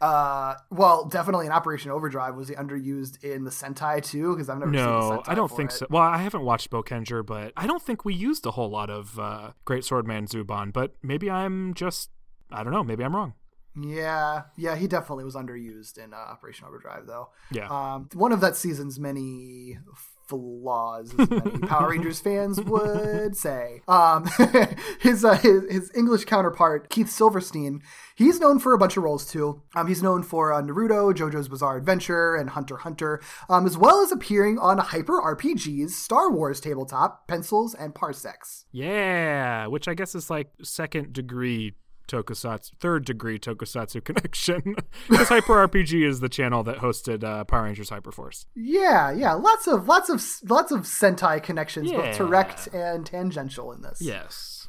Uh, 0.00 0.54
well, 0.70 1.04
definitely 1.04 1.46
in 1.46 1.52
Operation 1.52 1.90
Overdrive 1.90 2.34
was 2.34 2.48
he 2.48 2.54
underused 2.54 3.22
in 3.22 3.44
the 3.44 3.50
Sentai 3.50 4.02
too? 4.02 4.32
Because 4.32 4.48
I've 4.48 4.58
never 4.58 4.72
seen 4.72 4.82
No, 4.82 5.22
I 5.26 5.34
don't 5.34 5.50
think 5.50 5.70
it. 5.70 5.74
so. 5.74 5.86
Well, 5.90 6.02
I 6.02 6.18
haven't 6.18 6.42
watched 6.42 6.70
Boukenger, 6.70 7.24
but 7.24 7.52
I 7.56 7.66
don't 7.66 7.82
think 7.82 8.04
we 8.04 8.14
used 8.14 8.46
a 8.46 8.52
whole 8.52 8.70
lot 8.70 8.90
of 8.90 9.18
uh, 9.18 9.52
Great 9.64 9.84
Sword 9.84 10.06
Man 10.06 10.26
Zuban. 10.26 10.72
But 10.72 10.94
maybe 11.02 11.30
I'm 11.30 11.74
just, 11.74 12.10
I 12.50 12.62
don't 12.64 12.72
know. 12.72 12.82
Maybe 12.84 13.04
I'm 13.04 13.14
wrong. 13.14 13.34
Yeah, 13.80 14.42
yeah, 14.56 14.76
he 14.76 14.86
definitely 14.86 15.24
was 15.24 15.34
underused 15.34 15.98
in 15.98 16.14
uh, 16.14 16.16
Operation 16.16 16.66
Overdrive, 16.66 17.06
though. 17.06 17.30
Yeah. 17.50 17.66
Um, 17.68 18.08
one 18.14 18.30
of 18.32 18.40
that 18.40 18.54
season's 18.56 19.00
many 19.00 19.78
flaws, 20.26 21.14
as 21.18 21.30
many 21.30 21.58
Power 21.60 21.90
Rangers 21.90 22.20
fans 22.20 22.60
would 22.60 23.36
say. 23.46 23.82
Um, 23.88 24.28
his, 25.00 25.24
uh, 25.24 25.34
his 25.34 25.64
his 25.70 25.90
English 25.94 26.24
counterpart, 26.24 26.90
Keith 26.90 27.10
Silverstein, 27.10 27.82
he's 28.14 28.40
known 28.40 28.58
for 28.58 28.74
a 28.74 28.78
bunch 28.78 28.96
of 28.96 29.02
roles 29.02 29.26
too. 29.30 29.62
Um, 29.74 29.86
he's 29.86 30.02
known 30.02 30.22
for 30.22 30.52
uh, 30.52 30.62
Naruto, 30.62 31.12
JoJo's 31.14 31.48
Bizarre 31.48 31.76
Adventure, 31.76 32.34
and 32.34 32.50
Hunter 32.50 32.78
Hunter, 32.78 33.20
um, 33.48 33.66
as 33.66 33.76
well 33.76 34.02
as 34.02 34.12
appearing 34.12 34.58
on 34.58 34.78
Hyper 34.78 35.20
RPGs, 35.20 35.90
Star 35.90 36.30
Wars 36.30 36.60
tabletop, 36.60 37.26
Pencils, 37.28 37.74
and 37.74 37.94
Parsecs. 37.94 38.64
Yeah, 38.72 39.66
which 39.66 39.88
I 39.88 39.94
guess 39.94 40.14
is 40.14 40.30
like 40.30 40.48
second 40.62 41.12
degree 41.12 41.74
tokusatsu, 42.08 42.72
third 42.80 43.04
degree 43.04 43.38
tokusatsu 43.38 44.02
connection. 44.04 44.76
Because 45.08 45.28
Hyper 45.28 45.66
RPG 45.68 46.06
is 46.06 46.20
the 46.20 46.28
channel 46.28 46.62
that 46.64 46.78
hosted 46.78 47.22
uh, 47.24 47.44
Power 47.44 47.64
Rangers 47.64 47.90
Hyperforce. 47.90 48.46
Yeah, 48.54 49.10
yeah, 49.12 49.32
lots 49.34 49.66
of 49.66 49.86
lots 49.88 50.08
of 50.08 50.24
lots 50.48 50.72
of 50.72 50.80
Sentai 50.82 51.42
connections, 51.42 51.90
Yeah. 51.90 51.98
both 51.98 52.16
direct 52.16 52.68
and 52.72 53.04
tangential 53.04 53.72
in 53.72 53.82
this. 53.82 53.98
Yes. 54.00 54.66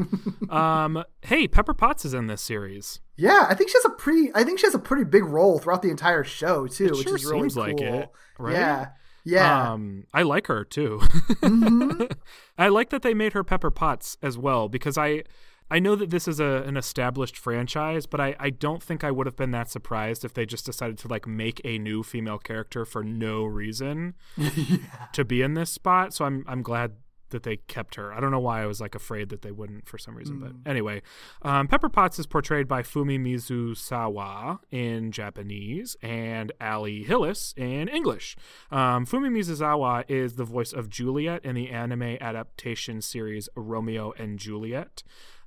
um, 0.49 1.03
hey, 1.21 1.47
Pepper 1.47 1.73
Potts 1.73 2.05
is 2.05 2.13
in 2.13 2.27
this 2.27 2.41
series. 2.41 2.99
Yeah, 3.17 3.45
I 3.47 3.53
think 3.55 3.69
she 3.69 3.77
has 3.77 3.85
a 3.85 3.89
pretty. 3.91 4.31
I 4.35 4.43
think 4.43 4.59
she 4.59 4.67
has 4.67 4.75
a 4.75 4.79
pretty 4.79 5.05
big 5.05 5.23
role 5.23 5.59
throughout 5.59 5.81
the 5.81 5.89
entire 5.89 6.23
show 6.23 6.67
too, 6.67 6.85
It 6.87 6.91
which 6.91 7.07
sure 7.07 7.15
is 7.15 7.25
really 7.25 7.41
seems 7.49 7.53
cool. 7.55 7.63
like 7.63 7.81
it, 7.81 8.09
right? 8.37 8.53
Yeah, 8.53 8.87
yeah. 9.23 9.71
Um, 9.71 10.05
I 10.13 10.23
like 10.23 10.47
her 10.47 10.63
too. 10.65 10.99
Mm-hmm. 11.01 12.03
I 12.57 12.67
like 12.67 12.89
that 12.89 13.01
they 13.03 13.13
made 13.13 13.33
her 13.33 13.43
Pepper 13.43 13.71
Potts 13.71 14.17
as 14.21 14.37
well 14.37 14.67
because 14.69 14.97
I 14.97 15.23
I 15.69 15.79
know 15.79 15.95
that 15.95 16.11
this 16.11 16.27
is 16.27 16.39
a 16.39 16.63
an 16.67 16.77
established 16.77 17.37
franchise, 17.37 18.05
but 18.05 18.21
I, 18.21 18.35
I 18.39 18.49
don't 18.51 18.83
think 18.83 19.03
I 19.03 19.11
would 19.11 19.25
have 19.25 19.35
been 19.35 19.51
that 19.51 19.69
surprised 19.69 20.23
if 20.23 20.33
they 20.33 20.45
just 20.45 20.65
decided 20.65 20.97
to 20.99 21.07
like 21.07 21.25
make 21.27 21.59
a 21.63 21.79
new 21.79 22.03
female 22.03 22.37
character 22.37 22.85
for 22.85 23.03
no 23.03 23.43
reason 23.45 24.13
to 25.13 25.25
be 25.25 25.41
in 25.41 25.55
this 25.55 25.71
spot. 25.71 26.13
So 26.13 26.25
I'm 26.25 26.43
I'm 26.47 26.61
glad 26.61 26.93
that 27.29 27.41
they 27.41 27.57
kept 27.57 27.95
her. 27.95 28.13
I 28.13 28.19
don't 28.19 28.29
know 28.29 28.39
why 28.39 28.61
I 28.61 28.67
was 28.67 28.79
like 28.79 28.93
afraid 28.93 29.29
that 29.29 29.41
they 29.41 29.51
wouldn't 29.51 29.87
for 29.87 29.97
some 29.97 30.15
reason, 30.15 30.37
Mm. 30.37 30.41
but 30.63 30.69
anyway, 30.69 31.01
um, 31.41 31.67
Pepper 31.67 31.89
Potts 31.89 32.19
is 32.19 32.27
portrayed 32.27 32.67
by 32.67 32.83
Fumi 32.83 33.19
Mizusawa 33.19 34.59
in 34.71 35.11
Japanese 35.11 35.97
and 36.03 36.51
Ali 36.61 37.03
Hillis 37.03 37.53
in 37.57 37.87
English. 37.87 38.35
Um, 38.71 39.05
Fumi 39.05 39.29
Mizusawa 39.31 40.03
is 40.07 40.35
the 40.35 40.43
voice 40.43 40.71
of 40.71 40.89
Juliet 40.89 41.43
in 41.43 41.55
the 41.55 41.69
anime 41.71 42.17
adaptation 42.21 43.01
series 43.01 43.49
Romeo 43.55 44.13
and 44.17 44.37
Juliet, 44.37 45.03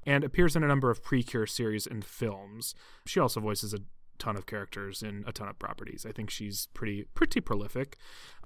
and 0.09 0.24
appears 0.24 0.56
in 0.56 0.64
a 0.64 0.68
number 0.68 0.90
of 0.90 1.02
Precure 1.02 1.46
series 1.46 1.86
and 1.86 2.04
films. 2.04 2.74
She 3.06 3.20
also 3.20 3.40
voices 3.40 3.74
a 3.74 3.78
ton 4.18 4.36
of 4.36 4.46
characters 4.46 5.02
in 5.02 5.22
a 5.28 5.32
ton 5.32 5.48
of 5.48 5.59
properties. 5.61 6.04
I 6.09 6.11
think 6.12 6.28
she's 6.30 6.66
pretty 6.74 7.04
pretty 7.14 7.40
prolific. 7.40 7.96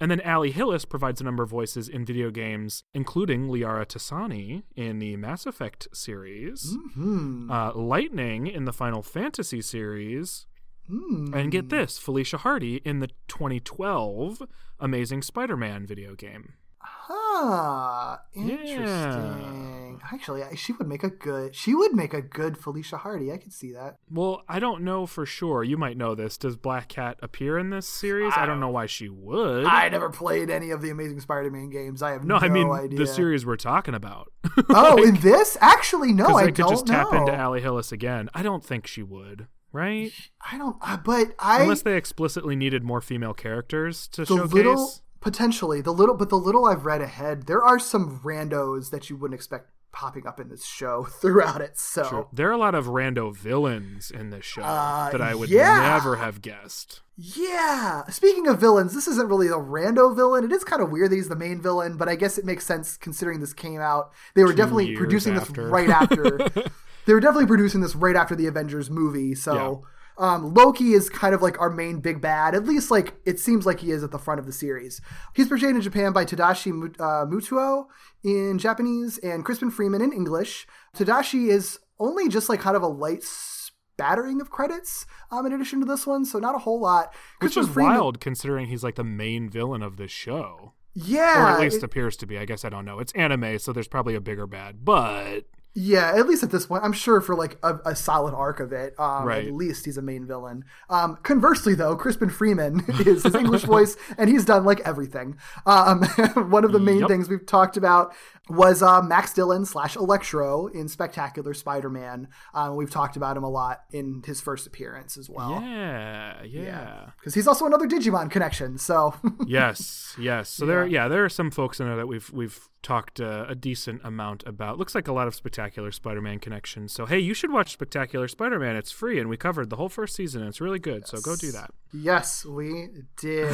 And 0.00 0.10
then 0.10 0.20
Ali 0.20 0.50
Hillis 0.50 0.84
provides 0.84 1.20
a 1.20 1.24
number 1.24 1.42
of 1.42 1.48
voices 1.50 1.88
in 1.88 2.04
video 2.04 2.30
games, 2.30 2.84
including 2.92 3.48
Liara 3.48 3.86
T'Soni 3.86 4.64
in 4.76 4.98
the 4.98 5.16
Mass 5.16 5.46
Effect 5.46 5.88
series, 5.94 6.76
Hmm. 6.94 7.50
uh, 7.50 7.72
Lightning 7.74 8.46
in 8.48 8.64
the 8.66 8.72
Final 8.82 9.02
Fantasy 9.02 9.62
series, 9.62 10.46
Hmm. 10.88 11.32
and 11.32 11.50
get 11.52 11.70
this, 11.70 11.96
Felicia 11.96 12.38
Hardy 12.38 12.76
in 12.84 12.98
the 12.98 13.08
2012 13.28 14.42
Amazing 14.80 15.22
Spider-Man 15.22 15.86
video 15.86 16.14
game. 16.14 16.54
Huh. 16.84 18.18
Interesting. 18.34 20.00
Actually, 20.12 20.42
she 20.56 20.72
would 20.72 20.86
make 20.88 21.02
a 21.04 21.10
good. 21.10 21.54
She 21.54 21.74
would 21.74 21.92
make 21.94 22.12
a 22.12 22.20
good 22.22 22.58
Felicia 22.58 22.96
Hardy. 22.98 23.32
I 23.32 23.36
could 23.38 23.52
see 23.52 23.72
that. 23.72 23.96
Well, 24.10 24.42
I 24.48 24.58
don't 24.58 24.82
know 24.82 25.06
for 25.06 25.24
sure. 25.24 25.62
You 25.64 25.76
might 25.76 25.96
know 25.96 26.14
this. 26.14 26.36
Does 26.36 26.56
Black 26.56 26.88
Cat 26.88 27.18
appear 27.22 27.58
in 27.58 27.70
this 27.70 27.86
series? 27.86 28.32
I 28.36 28.46
don't 28.46 28.60
know 28.60 28.68
why 28.68 28.86
she 28.86 29.08
would. 29.08 29.64
I 29.64 29.88
never 29.88 30.10
played 30.10 30.50
any 30.50 30.70
of 30.70 30.82
the 30.82 30.90
Amazing 30.90 31.20
Spider-Man 31.20 31.70
games. 31.70 32.02
I 32.02 32.12
have 32.12 32.24
no, 32.24 32.36
idea. 32.36 32.48
no, 32.48 32.54
I 32.54 32.54
mean 32.54 32.70
idea. 32.70 32.98
the 32.98 33.06
series 33.06 33.46
we're 33.46 33.56
talking 33.56 33.94
about. 33.94 34.32
Oh, 34.68 35.02
in 35.02 35.16
this? 35.20 35.56
Actually, 35.62 36.12
no. 36.12 36.36
I 36.36 36.46
could 36.46 36.54
don't 36.56 36.70
just 36.70 36.86
know. 36.86 36.92
tap 36.92 37.12
into 37.14 37.34
Ali 37.40 37.60
Hillis 37.62 37.90
again. 37.90 38.28
I 38.34 38.42
don't 38.42 38.62
think 38.62 38.86
she 38.86 39.02
would, 39.02 39.46
right? 39.72 40.12
I 40.50 40.58
don't. 40.58 40.76
Uh, 40.82 40.98
but 40.98 41.34
I 41.38 41.62
Unless 41.62 41.82
they 41.82 41.96
explicitly 41.96 42.54
needed 42.54 42.82
more 42.82 43.00
female 43.00 43.32
characters 43.32 44.08
to 44.08 44.22
the 44.22 44.26
showcase. 44.26 44.52
little 44.52 44.92
potentially 45.22 45.80
the 45.80 45.92
little 45.92 46.14
but 46.14 46.28
the 46.28 46.36
little 46.38 46.66
I've 46.66 46.84
read 46.84 47.00
ahead, 47.00 47.46
there 47.46 47.62
are 47.62 47.78
some 47.78 48.20
randos 48.22 48.90
that 48.90 49.08
you 49.08 49.16
wouldn't 49.16 49.34
expect 49.38 49.70
popping 49.92 50.26
up 50.26 50.40
in 50.40 50.48
this 50.48 50.64
show 50.64 51.04
throughout 51.20 51.60
it. 51.60 51.78
So. 51.78 52.28
There 52.32 52.48
are 52.48 52.52
a 52.52 52.58
lot 52.58 52.74
of 52.74 52.86
rando 52.86 53.34
villains 53.34 54.10
in 54.10 54.30
this 54.30 54.44
show 54.44 54.62
Uh, 54.62 55.10
that 55.10 55.20
I 55.20 55.34
would 55.34 55.50
yeah. 55.50 55.80
never 55.92 56.16
have 56.16 56.40
guessed. 56.42 57.02
yeah. 57.16 58.04
Speaking 58.08 58.46
of 58.48 58.58
villains, 58.58 58.94
this 58.94 59.06
isn't 59.06 59.28
really 59.28 59.48
a 59.48 59.52
rando 59.52 60.14
villain. 60.16 60.44
It 60.44 60.52
is 60.52 60.64
kind 60.64 60.80
of 60.82 60.90
weird 60.90 61.10
that 61.10 61.16
he's 61.16 61.28
the 61.28 61.36
main 61.36 61.60
villain, 61.60 61.96
but 61.98 62.08
I 62.08 62.14
guess 62.16 62.38
it 62.38 62.44
makes 62.46 62.64
sense 62.64 62.96
considering 62.96 63.40
this 63.40 63.52
came 63.52 63.80
out. 63.82 64.12
They 64.34 64.44
were 64.44 64.52
Two 64.52 64.56
definitely 64.56 64.96
producing 64.96 65.34
after. 65.34 65.64
this 65.64 65.70
right 65.70 65.90
after. 65.90 66.38
they 67.06 67.12
were 67.12 67.20
definitely 67.20 67.46
producing 67.46 67.82
this 67.82 67.94
right 67.94 68.16
after 68.16 68.34
the 68.34 68.46
Avengers 68.46 68.88
movie. 68.90 69.34
So 69.34 69.84
um, 70.22 70.54
Loki 70.54 70.92
is 70.92 71.10
kind 71.10 71.34
of 71.34 71.42
like 71.42 71.60
our 71.60 71.68
main 71.68 72.00
big 72.00 72.20
bad. 72.20 72.54
At 72.54 72.64
least 72.64 72.90
like 72.90 73.14
it 73.26 73.38
seems 73.40 73.66
like 73.66 73.80
he 73.80 73.90
is 73.90 74.02
at 74.04 74.10
the 74.12 74.18
front 74.18 74.38
of 74.40 74.46
the 74.46 74.52
series. 74.52 75.00
He's 75.34 75.48
portrayed 75.48 75.74
in 75.74 75.80
Japan 75.82 76.12
by 76.12 76.24
Tadashi 76.24 76.70
uh, 77.00 77.26
Mutuo 77.26 77.86
in 78.24 78.58
Japanese 78.58 79.18
and 79.18 79.44
Crispin 79.44 79.70
Freeman 79.70 80.00
in 80.00 80.12
English. 80.12 80.66
Tadashi 80.96 81.48
is 81.48 81.78
only 81.98 82.28
just 82.28 82.48
like 82.48 82.60
kind 82.60 82.76
of 82.76 82.82
a 82.82 82.86
light 82.88 83.22
spattering 83.24 84.40
of 84.40 84.50
credits 84.50 85.06
um, 85.30 85.44
in 85.46 85.52
addition 85.52 85.80
to 85.80 85.86
this 85.86 86.06
one, 86.06 86.24
so 86.24 86.38
not 86.38 86.54
a 86.54 86.58
whole 86.58 86.80
lot. 86.80 87.12
Which 87.40 87.54
Crispin 87.54 87.62
is 87.64 87.68
Freeman- 87.74 87.92
wild 87.94 88.20
considering 88.20 88.66
he's 88.68 88.84
like 88.84 88.94
the 88.94 89.04
main 89.04 89.50
villain 89.50 89.82
of 89.82 89.96
this 89.96 90.10
show. 90.10 90.74
Yeah, 90.94 91.42
or 91.42 91.48
at 91.54 91.60
least 91.60 91.78
it- 91.78 91.84
appears 91.84 92.16
to 92.18 92.26
be. 92.26 92.38
I 92.38 92.44
guess 92.44 92.64
I 92.64 92.68
don't 92.68 92.84
know. 92.84 92.98
It's 92.98 93.12
anime, 93.12 93.58
so 93.58 93.72
there's 93.72 93.88
probably 93.88 94.14
a 94.14 94.20
bigger 94.20 94.46
bad. 94.46 94.84
But 94.84 95.46
Yeah, 95.74 96.12
at 96.14 96.26
least 96.26 96.42
at 96.42 96.50
this 96.50 96.66
point, 96.66 96.84
I'm 96.84 96.92
sure 96.92 97.20
for 97.22 97.34
like 97.34 97.56
a, 97.62 97.76
a 97.86 97.96
solid 97.96 98.34
arc 98.34 98.60
of 98.60 98.72
it, 98.72 98.94
um, 98.98 99.24
Right. 99.24 99.46
at 99.46 99.52
least 99.54 99.86
he's 99.86 99.96
a 99.96 100.02
main 100.02 100.26
villain. 100.26 100.64
Um, 100.90 101.16
conversely, 101.22 101.74
though, 101.74 101.96
Crispin 101.96 102.28
Freeman 102.28 102.84
is 103.06 103.22
his 103.22 103.34
English 103.34 103.62
voice, 103.62 103.96
and 104.18 104.28
he's 104.28 104.44
done 104.44 104.64
like 104.64 104.80
everything. 104.80 105.36
Um, 105.64 106.02
one 106.50 106.64
of 106.64 106.72
the 106.72 106.78
main 106.78 107.00
Yep. 107.00 107.08
things 107.08 107.28
we've 107.30 107.46
talked 107.46 107.78
about 107.78 108.14
was 108.50 108.82
uh, 108.82 109.00
Max 109.00 109.32
Dillon 109.32 109.64
slash 109.64 109.96
Electro 109.96 110.66
in 110.66 110.88
Spectacular 110.88 111.54
Spider-Man. 111.54 112.28
Um, 112.52 112.76
we've 112.76 112.90
talked 112.90 113.16
about 113.16 113.36
him 113.36 113.44
a 113.44 113.48
lot 113.48 113.84
in 113.92 114.22
his 114.26 114.40
first 114.42 114.66
appearance 114.66 115.16
as 115.16 115.30
well. 115.30 115.62
yeah, 115.62 116.42
yeah. 116.42 117.10
because 117.18 117.34
he's 117.34 117.46
also 117.46 117.64
another 117.66 117.86
Digimon 117.88 118.30
connection. 118.30 118.76
So 118.78 119.14
yes, 119.46 120.14
yes. 120.18 120.50
So 120.50 120.66
there, 120.66 120.84
yeah, 120.86 121.08
there 121.08 121.24
are 121.24 121.28
some 121.30 121.50
folks 121.50 121.80
in 121.80 121.86
there 121.86 121.96
that 121.96 122.08
we've 122.08 122.28
we've 122.30 122.68
talked 122.82 123.20
uh, 123.20 123.44
a 123.48 123.54
decent 123.54 124.00
amount 124.04 124.42
about. 124.46 124.78
Looks 124.78 124.94
like 124.94 125.08
a 125.08 125.12
lot 125.12 125.26
of 125.28 125.34
Spectacular 125.34 125.90
Spider-Man 125.92 126.38
connections. 126.40 126.92
So 126.92 127.06
hey, 127.06 127.18
you 127.18 127.34
should 127.34 127.52
watch 127.52 127.72
Spectacular 127.72 128.28
Spider-Man. 128.28 128.76
It's 128.76 128.90
free, 128.92 129.18
and 129.20 129.28
we 129.28 129.36
covered 129.36 129.70
the 129.70 129.76
whole 129.76 129.88
first 129.88 130.14
season. 130.14 130.40
and 130.42 130.48
It's 130.48 130.60
really 130.60 130.78
good. 130.78 131.06
So 131.06 131.20
go 131.20 131.36
do 131.36 131.52
that. 131.52 131.70
yes, 131.92 132.44
we 132.44 132.88
did. 133.16 133.48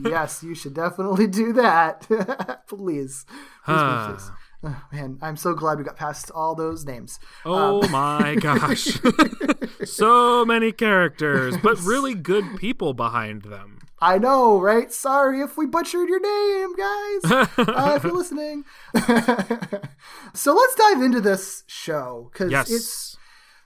yes, 0.04 0.42
you 0.42 0.54
should 0.54 0.74
definitely 0.74 1.26
do 1.26 1.52
that, 1.54 2.02
please. 2.68 3.24
Please, 3.64 3.82
please, 3.82 4.06
please. 4.08 4.30
Oh, 4.62 4.82
man, 4.92 5.18
I'm 5.22 5.36
so 5.36 5.54
glad 5.54 5.78
we 5.78 5.84
got 5.84 5.96
past 5.96 6.30
all 6.32 6.54
those 6.54 6.84
names. 6.84 7.18
Oh 7.46 7.88
my 7.90 8.34
gosh, 8.34 8.98
so 9.84 10.44
many 10.44 10.70
characters, 10.72 11.56
but 11.62 11.80
really 11.80 12.14
good 12.14 12.56
people 12.58 12.92
behind 12.92 13.42
them. 13.42 13.78
I 14.02 14.18
know, 14.18 14.58
right? 14.60 14.90
Sorry 14.92 15.40
if 15.42 15.56
we 15.58 15.66
butchered 15.66 16.08
your 16.08 16.20
name, 16.20 16.74
guys. 16.74 17.30
uh, 17.58 17.92
if 17.96 18.04
you're 18.04 18.12
listening. 18.16 18.64
so 20.34 20.54
let's 20.54 20.74
dive 20.74 21.02
into 21.02 21.20
this 21.20 21.64
show 21.66 22.30
because 22.32 22.50
Yes. 22.50 22.70
it's 22.70 23.09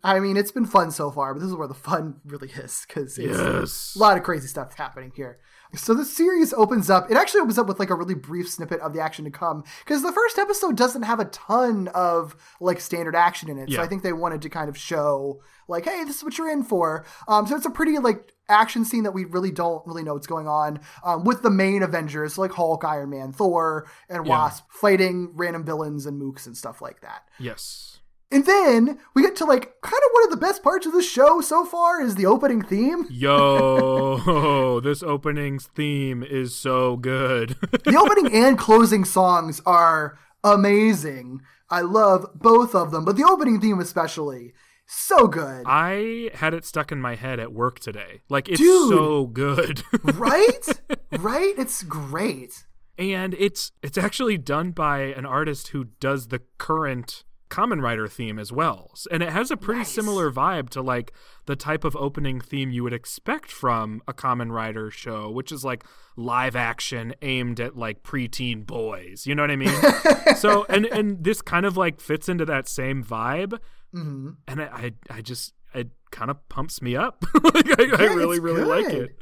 I 0.05 0.21
mean, 0.21 0.37
it's 0.37 0.53
been 0.53 0.67
fun 0.67 0.91
so 0.91 1.11
far, 1.11 1.33
but 1.33 1.41
this 1.41 1.49
is 1.49 1.57
where 1.57 1.67
the 1.67 1.73
fun 1.75 2.21
really 2.27 2.51
is 2.51 2.85
because 2.87 3.17
it's 3.19 3.39
Yes. 3.39 3.95
a 3.97 3.99
lot 3.99 4.17
of 4.19 4.23
crazy 4.23 4.47
stuff 4.47 4.75
happening 4.77 5.11
here. 5.17 5.39
So 5.75 5.93
the 5.95 6.05
series 6.05 6.53
opens 6.53 6.89
up. 6.91 7.11
It 7.11 7.17
actually 7.17 7.41
opens 7.41 7.59
up 7.59 7.67
with 7.67 7.81
like 7.81 7.91
a 7.91 7.95
really 7.97 8.15
brief 8.15 8.49
snippet 8.49 8.79
of 8.81 8.93
the 8.93 9.01
action 9.01 9.25
to 9.25 9.31
come 9.31 9.65
because 9.85 10.03
the 10.03 10.13
first 10.13 10.39
episode 10.39 10.77
doesn't 10.77 11.03
have 11.03 11.19
a 11.21 11.25
ton 11.25 11.89
of 11.95 12.37
like 12.61 12.81
standard 12.81 13.17
action 13.17 13.49
in 13.49 13.59
it. 13.59 13.73
So 13.73 13.81
I 13.83 13.87
think 13.89 14.03
they 14.05 14.13
wanted 14.13 14.43
to 14.43 14.51
kind 14.51 14.69
of 14.69 14.77
show 14.79 15.41
like, 15.67 15.87
hey, 15.87 16.05
this 16.05 16.19
is 16.19 16.23
what 16.25 16.37
you're 16.39 16.51
in 16.53 16.63
for. 16.63 17.05
Um, 17.27 17.47
so 17.49 17.57
it's 17.57 17.67
a 17.67 17.71
pretty 17.71 17.99
like 17.99 18.31
action 18.49 18.85
scene 18.85 19.03
that 19.05 19.13
we 19.13 19.25
really 19.25 19.51
don't 19.51 19.85
really 19.87 20.05
know 20.05 20.13
what's 20.15 20.27
going 20.29 20.47
on 20.47 20.79
um, 21.03 21.25
with 21.25 21.43
the 21.43 21.51
main 21.51 21.83
Avengers 21.83 22.37
like 22.39 22.53
Hulk, 22.53 22.85
Iron 22.85 23.11
Man, 23.11 23.33
Thor, 23.33 23.89
and 24.09 24.25
Yeah. 24.27 24.31
Wasp 24.31 24.65
fighting 24.71 25.31
random 25.35 25.65
villains 25.65 26.07
and 26.07 26.21
mooks 26.23 26.47
and 26.47 26.57
stuff 26.57 26.83
like 26.83 27.01
that. 27.01 27.23
Yes. 27.41 27.99
And 28.35 28.45
then 28.47 28.99
we 29.15 29.23
get 29.23 29.37
to 29.37 29.45
like 29.45 29.81
kind 29.81 29.95
of 29.95 30.11
one 30.13 30.25
of 30.25 30.31
the 30.31 30.45
best 30.45 30.65
parts 30.65 30.87
of 30.87 30.93
the 30.93 31.05
show 31.05 31.41
so 31.41 31.65
far 31.65 32.03
is 32.03 32.17
the 32.17 32.27
opening 32.27 32.63
theme. 32.63 33.07
Yo, 33.09 34.81
this 34.83 35.05
opening's 35.05 35.67
theme 35.69 36.25
is 36.25 36.53
so 36.53 36.97
good. 36.97 37.57
The 37.85 37.97
opening 37.97 38.35
and 38.35 38.59
closing 38.59 39.05
songs 39.05 39.61
are 39.65 40.19
amazing. 40.43 41.43
I 41.71 41.83
love 41.83 42.27
both 42.35 42.75
of 42.75 42.91
them, 42.91 43.05
but 43.05 43.17
the 43.17 43.23
opening 43.23 43.61
theme 43.61 43.79
especially 43.79 44.53
so 44.87 45.29
good. 45.29 45.63
I 45.67 46.31
had 46.35 46.55
it 46.55 46.65
stuck 46.65 46.91
in 46.91 47.01
my 47.01 47.15
head 47.15 47.39
at 47.39 47.53
work 47.53 47.79
today. 47.79 48.23
Like 48.29 48.49
it's 48.49 48.59
Dude. 48.59 48.91
so 48.91 49.27
good. 49.27 49.85
right? 50.03 50.67
right? 51.13 51.55
It's 51.57 51.85
great. 51.85 52.65
and 52.99 53.35
it's 53.35 53.71
it's 53.81 53.99
actually 53.99 54.39
done 54.39 54.73
by 54.73 55.03
an 55.03 55.25
artist 55.25 55.69
who 55.69 55.85
does 56.01 56.29
the 56.29 56.41
current 56.59 57.23
Kamen 57.55 57.81
Rider 57.83 58.09
theme 58.09 58.39
as 58.39 58.51
well. 58.53 58.93
And 59.11 59.23
it 59.23 59.29
has 59.31 59.51
a 59.51 59.57
pretty 59.57 59.81
Nice. 59.81 59.93
similar 59.93 60.31
vibe 60.31 60.71
to 60.71 60.83
like 60.83 61.13
the 61.47 61.57
type 61.57 61.85
of 61.85 61.95
opening 61.97 62.41
theme 62.41 62.71
you 62.71 62.83
would 62.83 62.93
expect 62.93 63.51
from 63.53 64.03
a 64.09 64.13
Kamen 64.13 64.51
Rider 64.51 64.91
show, 64.91 65.31
which 65.31 65.53
is 65.53 65.65
like 65.65 65.85
live 66.17 66.57
action 66.57 67.15
aimed 67.23 67.61
at 67.61 67.77
like 67.77 68.03
preteen 68.03 68.67
boys. 68.67 69.27
You 69.27 69.35
know 69.35 69.43
what 69.43 69.51
I 69.51 69.57
mean? 69.57 69.75
so 70.37 70.65
and 70.69 70.87
and 70.87 71.23
this 71.23 71.41
kind 71.43 71.65
of 71.67 71.77
like 71.77 72.01
fits 72.01 72.29
into 72.29 72.45
that 72.47 72.69
same 72.69 73.05
vibe. 73.05 73.59
hmm 73.93 74.31
and 74.49 74.61
I, 74.63 74.65
I, 74.65 74.93
I 75.19 75.21
just 75.23 75.55
it 75.75 75.91
kind 76.11 76.31
of 76.31 76.37
pumps 76.49 76.81
me 76.83 76.97
up. 76.97 77.25
like 77.55 77.79
I, 77.79 77.83
I 77.83 77.87
Yeah, 77.87 78.15
really, 78.15 78.37
it's 78.37 78.43
really 78.45 78.65
like 78.65 78.87
it. 78.93 79.21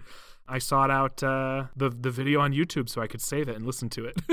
I 0.49 0.59
sought 0.59 0.91
out 0.91 1.23
uh, 1.23 1.67
the 1.77 1.89
the 1.91 2.11
video 2.11 2.41
on 2.41 2.53
YouTube 2.53 2.89
so 2.89 3.01
I 3.01 3.07
could 3.07 3.23
save 3.23 3.49
it 3.49 3.57
and 3.57 3.65
listen 3.67 3.89
to 3.91 4.05
it. 4.07 4.17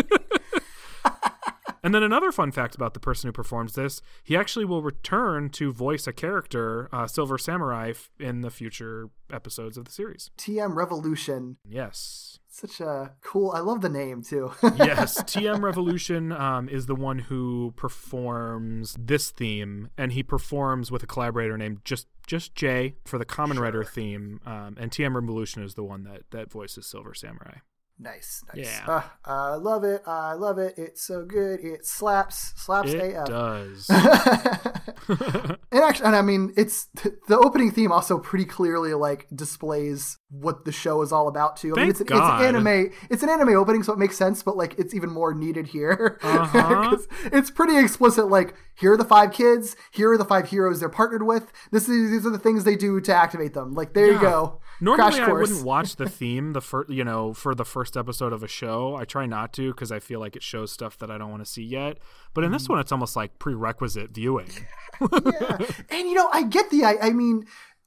and 1.84 1.93
then 1.93 2.03
another 2.03 2.32
fun 2.32 2.51
fact 2.51 2.75
about 2.75 2.93
the 2.93 2.99
person 2.99 3.27
who 3.27 3.32
performs 3.32 3.73
this: 3.73 4.01
he 4.23 4.36
actually 4.36 4.65
will 4.65 4.82
return 4.82 5.49
to 5.51 5.71
voice 5.71 6.07
a 6.07 6.13
character, 6.13 6.89
uh, 6.91 7.07
Silver 7.07 7.38
Samurai, 7.38 7.93
in 8.19 8.41
the 8.41 8.49
future 8.49 9.09
episodes 9.32 9.77
of 9.77 9.86
the 9.86 9.91
series. 9.91 10.32
TM 10.38 10.75
Revolution. 10.75 11.57
Yes. 11.67 12.39
Such 12.51 12.82
a 12.82 13.13
cool. 13.21 13.51
I 13.51 13.59
love 13.59 13.82
the 13.82 13.89
name 13.89 14.23
too. 14.23 14.51
yes, 14.63 15.21
TM 15.23 15.61
Revolution 15.61 16.32
um, 16.32 16.67
is 16.67 16.88
the 16.88 16.95
one 16.95 17.19
who 17.19 17.73
performs 17.77 18.97
this 18.99 19.30
theme, 19.30 19.89
and 19.97 20.11
he 20.11 20.23
performs 20.23 20.91
with 20.91 21.03
a 21.03 21.07
collaborator 21.07 21.57
named 21.57 21.82
just 21.86 22.07
just 22.25 22.55
Jay 22.55 22.95
for 23.05 23.17
the 23.17 23.25
Kamen 23.25 23.59
Rider 23.59 23.84
theme, 23.84 24.41
um, 24.45 24.75
and 24.80 24.91
TM 24.91 25.15
Revolution 25.15 25.63
is 25.63 25.75
the 25.75 25.84
one 25.84 26.03
that 26.03 26.23
that 26.32 26.51
voices 26.51 26.86
Silver 26.86 27.13
Samurai. 27.13 27.59
Nice, 28.00 28.43
nice. 28.54 28.66
Yeah. 28.66 28.86
Uh, 28.88 29.02
I 29.26 29.56
love 29.56 29.84
it. 29.84 30.02
I 30.06 30.34
love 30.34 30.58
it. 30.58 30.76
It's 30.78 31.06
so 31.06 31.26
good. 31.26 31.60
It 31.60 31.86
slaps. 31.86 32.54
Slaps 32.56 32.91
It 32.91 33.16
AF. 33.16 33.28
does. 33.28 33.89
and 35.10 35.58
actually, 35.74 36.06
and 36.06 36.16
I 36.16 36.22
mean, 36.22 36.54
it's 36.56 36.88
the 37.28 37.38
opening 37.38 37.72
theme 37.72 37.91
also 37.91 38.20
pretty 38.20 38.45
clearly 38.45 38.93
like 38.93 39.28
displays 39.34 40.18
what 40.30 40.66
the 40.66 40.72
show 40.72 41.02
is 41.02 41.12
all 41.12 41.28
about 41.28 41.58
too. 41.58 41.74
I 41.76 41.78
mean, 41.78 41.78
Thank 41.78 41.89
it's, 41.91 42.02
an, 42.02 42.08
God. 42.08 42.41
it's 42.41 42.50
an 42.50 42.56
anime. 42.56 42.91
It's 43.10 43.24
an 43.24 43.30
anime 43.30 43.56
opening, 43.56 43.84
so 43.84 43.93
it 43.93 44.00
makes 44.00 44.18
sense. 44.18 44.43
But 44.43 44.58
like, 44.58 44.78
it's 44.78 44.93
even 44.93 45.10
more 45.10 45.34
needed 45.34 45.68
here. 45.68 46.20
Uh-huh. 46.22 46.97
it's 47.26 47.50
pretty 47.50 47.78
explicit. 47.78 48.30
Like, 48.30 48.54
here 48.76 48.93
are 48.93 48.97
the 48.97 49.06
five 49.06 49.32
kids. 49.32 49.76
Here 49.91 50.12
are 50.12 50.18
the 50.18 50.26
five 50.26 50.50
heroes 50.50 50.80
they're 50.80 50.89
partnered 50.89 51.24
with. 51.24 51.52
This 51.72 51.89
is 51.89 52.12
these 52.12 52.26
are 52.26 52.32
the 52.32 52.39
things 52.39 52.64
they 52.64 52.76
do 52.76 53.02
to 53.02 53.14
activate 53.14 53.54
them. 53.54 53.74
Like, 53.74 53.93
there 53.93 54.12
you 54.12 54.20
go. 54.20 54.62
Normally, 54.82 55.11
Crash 55.11 55.19
I 55.21 55.25
course. 55.25 55.49
wouldn't 55.49 55.65
watch 55.65 55.95
the 55.97 56.07
theme 56.19 56.53
the 56.53 56.61
first, 56.61 56.89
you 56.89 57.03
know, 57.03 57.34
for 57.34 57.53
the 57.53 57.65
first 57.65 57.97
episode 57.97 58.32
of 58.34 58.43
a 58.43 58.47
show. 58.47 58.95
I 58.95 59.05
try 59.05 59.25
not 59.25 59.51
to 59.53 59.71
because 59.71 59.91
I 59.91 59.99
feel 59.99 60.19
like 60.19 60.36
it 60.36 60.43
shows 60.43 60.71
stuff 60.71 60.97
that 60.99 61.11
I 61.11 61.17
don't 61.17 61.30
want 61.32 61.43
to 61.43 61.49
see 61.51 61.63
yet. 61.63 61.97
But 62.34 62.43
in 62.43 62.51
this 62.51 62.63
Mm-hmm. 62.63 62.73
one, 62.73 62.80
it's 62.82 62.91
almost 62.91 63.15
like 63.15 63.39
prerequisite 63.39 64.11
viewing. 64.11 64.49
yeah. 65.01 65.57
And 65.89 66.07
you 66.07 66.13
know, 66.13 66.30
I 66.32 66.43
get 66.43 66.69
the 66.69 66.86
I, 66.86 66.97
I 67.01 67.09
mean, 67.11 67.45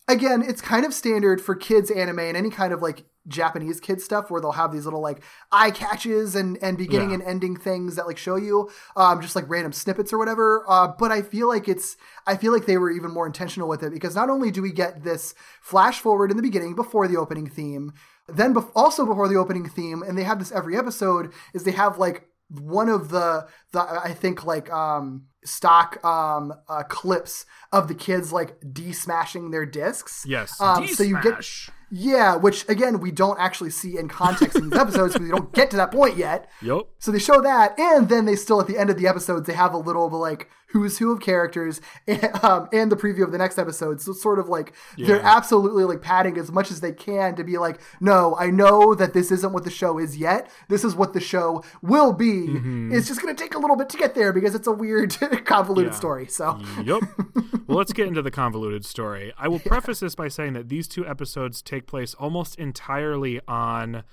again, 0.08 0.42
it's 0.46 0.60
kind 0.60 0.84
of 0.84 0.92
standard 0.94 1.40
for 1.40 1.54
kids 1.54 1.90
anime 1.90 2.18
and 2.20 2.36
any 2.36 2.50
kind 2.50 2.72
of 2.72 2.82
like 2.82 3.04
Japanese 3.28 3.78
kid 3.78 4.00
stuff 4.00 4.30
where 4.32 4.40
they'll 4.40 4.50
have 4.52 4.72
these 4.72 4.84
little 4.84 5.00
like 5.00 5.22
eye 5.52 5.70
catches 5.70 6.34
and 6.34 6.58
and 6.60 6.76
beginning 6.76 7.10
Yeah. 7.10 7.14
and 7.14 7.22
ending 7.22 7.56
things 7.56 7.94
that 7.94 8.06
like 8.08 8.18
show 8.18 8.34
you 8.34 8.68
um 8.96 9.20
just 9.22 9.36
like 9.36 9.48
random 9.48 9.72
snippets 9.72 10.12
or 10.12 10.18
whatever. 10.18 10.64
Uh 10.68 10.88
but 10.88 11.12
I 11.12 11.22
feel 11.22 11.46
like 11.46 11.68
it's 11.68 11.96
I 12.26 12.36
feel 12.36 12.52
like 12.52 12.66
they 12.66 12.78
were 12.78 12.90
even 12.90 13.12
more 13.12 13.26
intentional 13.26 13.68
with 13.68 13.84
it 13.84 13.92
because 13.92 14.16
not 14.16 14.28
only 14.28 14.50
do 14.50 14.60
we 14.60 14.72
get 14.72 15.04
this 15.04 15.34
flash 15.60 16.00
forward 16.00 16.32
in 16.32 16.36
the 16.36 16.42
beginning 16.42 16.74
before 16.74 17.06
the 17.06 17.16
opening 17.16 17.48
theme, 17.48 17.92
then 18.26 18.52
bef- 18.54 18.72
also 18.74 19.06
before 19.06 19.28
the 19.28 19.36
opening 19.36 19.68
theme 19.68 20.02
and 20.02 20.18
they 20.18 20.24
have 20.24 20.40
this 20.40 20.50
every 20.50 20.76
episode 20.76 21.32
is 21.54 21.62
they 21.62 21.70
have 21.70 21.98
like 21.98 22.26
one 22.48 22.88
of 22.88 23.08
the 23.08 23.46
the 23.72 23.80
I 23.80 24.12
think 24.12 24.44
like 24.44 24.70
um 24.70 25.26
stock 25.44 26.02
um 26.04 26.52
uh, 26.68 26.82
clips 26.84 27.46
of 27.72 27.88
the 27.88 27.94
kids 27.94 28.32
like 28.32 28.56
D-smashing 28.72 29.50
their 29.50 29.66
discs. 29.66 30.24
Yes. 30.26 30.60
Um, 30.60 30.86
so 30.86 31.02
you 31.02 31.20
get 31.22 31.44
yeah, 31.90 32.36
which 32.36 32.68
again 32.68 33.00
we 33.00 33.10
don't 33.10 33.38
actually 33.38 33.70
see 33.70 33.98
in 33.98 34.08
context 34.08 34.56
in 34.56 34.70
these 34.70 34.78
episodes 34.78 35.14
because 35.14 35.26
we 35.26 35.30
don't 35.30 35.52
get 35.52 35.70
to 35.70 35.76
that 35.76 35.90
point 35.90 36.16
yet. 36.16 36.50
Yep. 36.62 36.82
So 36.98 37.10
they 37.10 37.18
show 37.18 37.40
that, 37.42 37.78
and 37.78 38.08
then 38.08 38.24
they 38.24 38.36
still 38.36 38.60
at 38.60 38.66
the 38.66 38.78
end 38.78 38.90
of 38.90 38.96
the 38.96 39.06
episodes 39.06 39.46
they 39.46 39.52
have 39.52 39.74
a 39.74 39.78
little 39.78 40.06
of 40.06 40.12
like 40.12 40.48
who's 40.72 40.98
who 40.98 41.12
of 41.12 41.20
characters 41.20 41.80
and, 42.06 42.24
um, 42.42 42.68
and 42.72 42.90
the 42.90 42.96
preview 42.96 43.22
of 43.22 43.32
the 43.32 43.38
next 43.38 43.58
episode. 43.58 44.00
So 44.00 44.10
it's 44.10 44.22
sort 44.22 44.38
of 44.38 44.48
like 44.48 44.72
they're 44.98 45.20
absolutely 45.22 45.84
like 45.84 46.02
padding 46.02 46.38
as 46.38 46.50
much 46.50 46.70
as 46.70 46.80
they 46.80 46.92
can 46.92 47.34
to 47.36 47.44
be 47.44 47.58
like, 47.58 47.80
no, 48.00 48.36
I 48.38 48.50
know 48.50 48.94
that 48.94 49.12
this 49.14 49.30
isn't 49.30 49.52
what 49.52 49.64
the 49.64 49.70
show 49.70 49.98
is 49.98 50.16
yet. 50.16 50.50
This 50.68 50.84
is 50.84 50.94
what 50.94 51.12
the 51.12 51.20
show 51.20 51.62
will 51.82 52.12
be. 52.12 52.48
Mm-hmm. 52.48 52.92
It's 52.94 53.08
just 53.08 53.22
going 53.22 53.34
to 53.34 53.42
take 53.42 53.54
a 53.54 53.58
little 53.58 53.76
bit 53.76 53.88
to 53.90 53.96
get 53.96 54.14
there 54.14 54.32
because 54.32 54.54
it's 54.54 54.66
a 54.66 54.72
weird, 54.72 55.16
convoluted 55.44 55.92
Yeah. 55.92 55.98
story. 55.98 56.26
So 56.26 56.60
Yep. 56.82 57.02
well, 57.66 57.78
let's 57.78 57.92
get 57.92 58.08
into 58.08 58.22
the 58.22 58.30
convoluted 58.30 58.84
story. 58.84 59.32
I 59.38 59.48
will 59.48 59.60
preface 59.60 60.00
this 60.00 60.14
by 60.14 60.28
saying 60.28 60.54
that 60.54 60.68
these 60.68 60.88
two 60.88 61.06
episodes 61.06 61.62
take 61.62 61.86
place 61.86 62.14
almost 62.14 62.56
entirely 62.58 63.40
on 63.46 64.04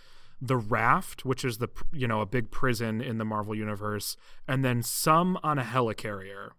the 0.42 0.58
raft, 0.58 1.26
which 1.26 1.44
is 1.44 1.58
the 1.58 1.70
you 1.92 2.08
know 2.08 2.22
a 2.22 2.26
big 2.26 2.52
prison 2.52 3.02
in 3.02 3.18
the 3.18 3.26
Marvel 3.26 3.56
universe, 3.56 4.16
and 4.48 4.64
then 4.64 4.82
some 4.84 5.38
on 5.44 5.60
a 5.60 5.64
helicarrier. 5.64 6.50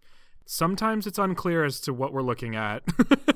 Sometimes 0.45 1.07
it's 1.07 1.19
unclear 1.19 1.65
as 1.65 1.81
to 1.83 1.93
what 1.93 2.13
we're 2.13 2.23
looking 2.23 2.57
at. 2.57 2.83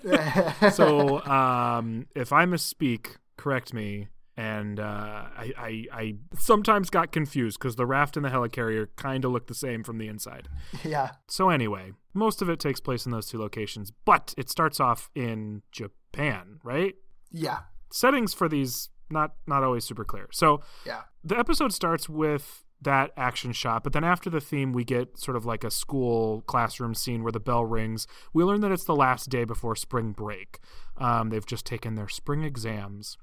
so 0.72 1.24
um, 1.24 2.06
if 2.14 2.32
I 2.32 2.44
misspeak, 2.44 3.16
correct 3.36 3.72
me. 3.72 4.08
And 4.36 4.80
uh, 4.80 4.82
I, 4.82 5.52
I, 5.56 5.84
I 5.92 6.14
sometimes 6.36 6.90
got 6.90 7.12
confused 7.12 7.60
because 7.60 7.76
the 7.76 7.86
raft 7.86 8.16
and 8.16 8.24
the 8.24 8.30
helicarrier 8.30 8.88
kind 8.96 9.24
of 9.24 9.30
look 9.30 9.46
the 9.46 9.54
same 9.54 9.84
from 9.84 9.98
the 9.98 10.08
inside. 10.08 10.48
yeah, 10.84 11.10
So 11.28 11.50
anyway, 11.50 11.92
most 12.14 12.42
of 12.42 12.48
it 12.50 12.58
takes 12.58 12.80
place 12.80 13.06
in 13.06 13.12
those 13.12 13.26
two 13.26 13.38
locations, 13.38 13.92
but 14.04 14.34
it 14.36 14.50
starts 14.50 14.80
off 14.80 15.08
in 15.14 15.62
Japan, 15.70 16.58
right? 16.64 16.96
yeah, 17.30 17.58
Settings 17.92 18.34
for 18.34 18.48
these 18.48 18.88
not 19.10 19.34
not 19.46 19.62
always 19.62 19.84
super 19.84 20.04
clear. 20.04 20.28
So 20.32 20.62
yeah. 20.86 21.02
the 21.22 21.38
episode 21.38 21.72
starts 21.72 22.08
with 22.08 22.64
that 22.82 23.12
action 23.16 23.52
shot, 23.52 23.82
but 23.82 23.92
then 23.92 24.04
after 24.04 24.28
the 24.28 24.40
theme, 24.40 24.72
we 24.72 24.84
get 24.84 25.18
sort 25.18 25.36
of 25.36 25.44
like 25.46 25.64
a 25.64 25.70
school 25.70 26.42
classroom 26.42 26.94
scene 26.94 27.22
where 27.22 27.32
the 27.32 27.40
bell 27.40 27.64
rings. 27.64 28.06
We 28.32 28.44
learn 28.44 28.60
that 28.60 28.72
it's 28.72 28.84
the 28.84 28.96
last 28.96 29.30
day 29.30 29.44
before 29.44 29.74
spring 29.76 30.12
break. 30.12 30.58
Um, 30.98 31.30
they've 31.30 31.46
just 31.46 31.64
taken 31.64 31.94
their 31.94 32.08
spring 32.08 32.42
exams. 32.42 33.16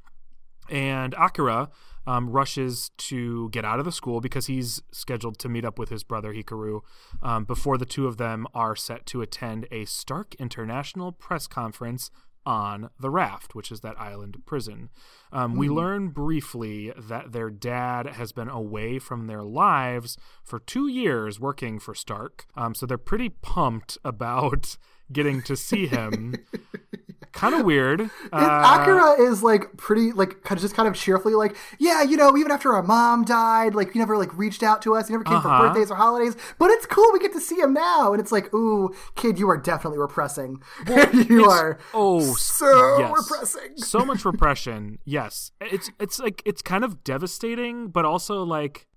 And 0.70 1.14
Akira 1.16 1.70
um, 2.08 2.30
rushes 2.30 2.92
to 2.98 3.50
get 3.50 3.66
out 3.66 3.80
of 3.80 3.86
the 3.86 3.92
school 3.92 4.22
because 4.22 4.48
he's 4.48 4.82
scheduled 4.92 5.38
to 5.40 5.50
meet 5.50 5.66
up 5.66 5.78
with 5.78 5.90
his 5.90 6.04
brother 6.04 6.34
Hikaru 6.34 6.82
um, 7.22 7.46
before 7.46 7.78
the 7.78 7.86
two 7.86 8.08
of 8.08 8.18
them 8.18 8.48
are 8.54 8.76
set 8.76 9.06
to 9.08 9.22
attend 9.22 9.68
a 9.72 9.86
Stark 9.86 10.34
International 10.36 11.12
press 11.12 11.46
conference 11.46 12.10
on 12.46 12.90
the 13.00 13.10
raft, 13.10 13.56
which 13.56 13.72
is 13.72 13.82
that 13.82 14.00
island 14.00 14.44
prison. 14.46 14.90
Um, 15.32 15.56
We 15.56 15.70
learn 15.70 16.10
briefly 16.10 16.92
that 16.98 17.32
their 17.32 17.50
dad 17.50 18.08
has 18.08 18.32
been 18.32 18.50
away 18.50 19.00
from 19.00 19.28
their 19.28 19.44
lives 19.44 20.18
for 20.44 20.60
two 20.60 20.88
years 20.88 21.40
working 21.40 21.80
for 21.80 21.94
Stark. 21.94 22.46
Um, 22.56 22.74
so 22.74 22.86
they're 22.86 22.98
pretty 22.98 23.30
pumped 23.30 23.98
about 24.04 24.78
getting 25.12 25.42
to 25.44 25.56
see 25.56 25.88
him. 25.88 26.36
kind 27.34 27.56
of 27.56 27.66
weird. 27.66 28.10
Uh, 28.34 28.78
Akira 28.82 29.22
is 29.22 29.42
like 29.42 29.78
pretty 29.78 30.12
like 30.12 30.44
kind 30.44 30.58
of 30.58 30.62
just 30.62 30.76
kind 30.76 30.86
of 30.88 30.96
cheerfully 30.96 31.34
like 31.34 31.56
yeah 31.80 32.02
you 32.04 32.18
know 32.18 32.36
even 32.38 32.52
after 32.52 32.74
our 32.74 32.84
mom 32.84 33.24
died 33.24 33.74
like 33.74 33.94
he 33.94 34.00
never 34.00 34.18
like 34.18 34.38
reached 34.38 34.62
out 34.62 34.82
to 34.82 34.94
us 34.96 35.08
he 35.08 35.14
never 35.14 35.24
came 35.24 35.36
Uh-huh. 35.38 35.60
for 35.62 35.68
birthdays 35.70 35.90
or 35.90 35.96
holidays 35.96 36.36
but 36.60 36.70
it's 36.72 36.86
cool 36.86 37.10
we 37.14 37.20
get 37.20 37.32
to 37.32 37.40
see 37.40 37.56
him 37.56 37.74
now 37.74 38.12
and 38.12 38.22
it's 38.22 38.34
like 38.34 38.54
ooh 38.54 38.94
kid 39.16 39.40
you 39.40 39.50
are 39.50 39.56
definitely 39.58 39.98
repressing 39.98 40.62
you 41.30 41.46
are 41.46 41.80
oh 41.94 42.20
so 42.36 43.00
yes. 43.00 43.14
repressing 43.18 43.78
so 43.78 44.04
much 44.06 44.26
repression. 44.26 45.00
Yes, 45.06 45.52
it's 45.62 45.90
it's 46.02 46.20
like 46.20 46.42
it's 46.46 46.62
kind 46.62 46.84
of 46.84 47.02
devastating, 47.04 47.88
but 47.88 48.04
also 48.04 48.44
like 48.44 48.88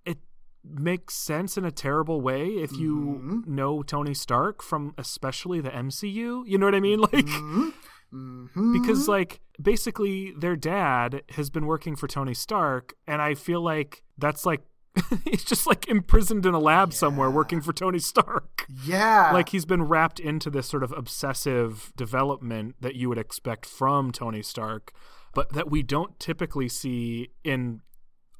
makes 0.65 1.15
sense 1.15 1.57
in 1.59 1.65
a 1.65 1.71
terrible 1.71 2.21
way 2.21 2.47
if 2.49 2.73
you 2.73 3.21
Mm-hmm. 3.23 3.55
know 3.55 3.83
Tony 3.83 4.15
Stark 4.15 4.63
from 4.63 4.95
especially 4.99 5.61
the 5.61 5.71
MCU. 5.71 6.43
You 6.47 6.59
know 6.59 6.67
what 6.67 6.75
I 6.75 6.81
mean? 6.81 7.01
Like 7.13 7.27
Mm-hmm. 8.13 8.73
because 8.81 9.09
like 9.09 9.41
basically 9.61 10.33
their 10.39 10.55
dad 10.55 11.23
has 11.31 11.51
been 11.51 11.67
working 11.67 11.97
for 11.97 12.07
Tony 12.07 12.35
Stark, 12.35 12.95
and 13.07 13.21
I 13.21 13.35
feel 13.35 13.61
like 13.61 14.03
that's 14.19 14.47
like. 14.47 14.63
he's 15.25 15.43
just 15.43 15.67
like 15.67 15.89
imprisoned 15.89 16.47
in 16.47 16.55
a 16.55 16.59
lab 16.61 16.93
somewhere 16.93 17.29
working 17.29 17.61
for 17.61 17.73
Tony 17.73 17.99
Stark. 17.99 18.65
yeah 18.87 19.33
like 19.33 19.49
he's 19.49 19.65
been 19.65 19.83
wrapped 19.83 20.21
into 20.21 20.49
this 20.51 20.69
sort 20.69 20.85
of 20.85 20.93
obsessive 20.93 21.93
development 21.97 22.77
that 22.81 22.95
you 22.95 23.09
would 23.09 23.19
expect 23.19 23.67
from 23.67 24.13
Tony 24.13 24.41
Stark, 24.41 24.93
but 25.35 25.53
that 25.53 25.69
we 25.69 25.83
don't 25.83 26.21
typically 26.21 26.69
see 26.69 27.31
in 27.43 27.81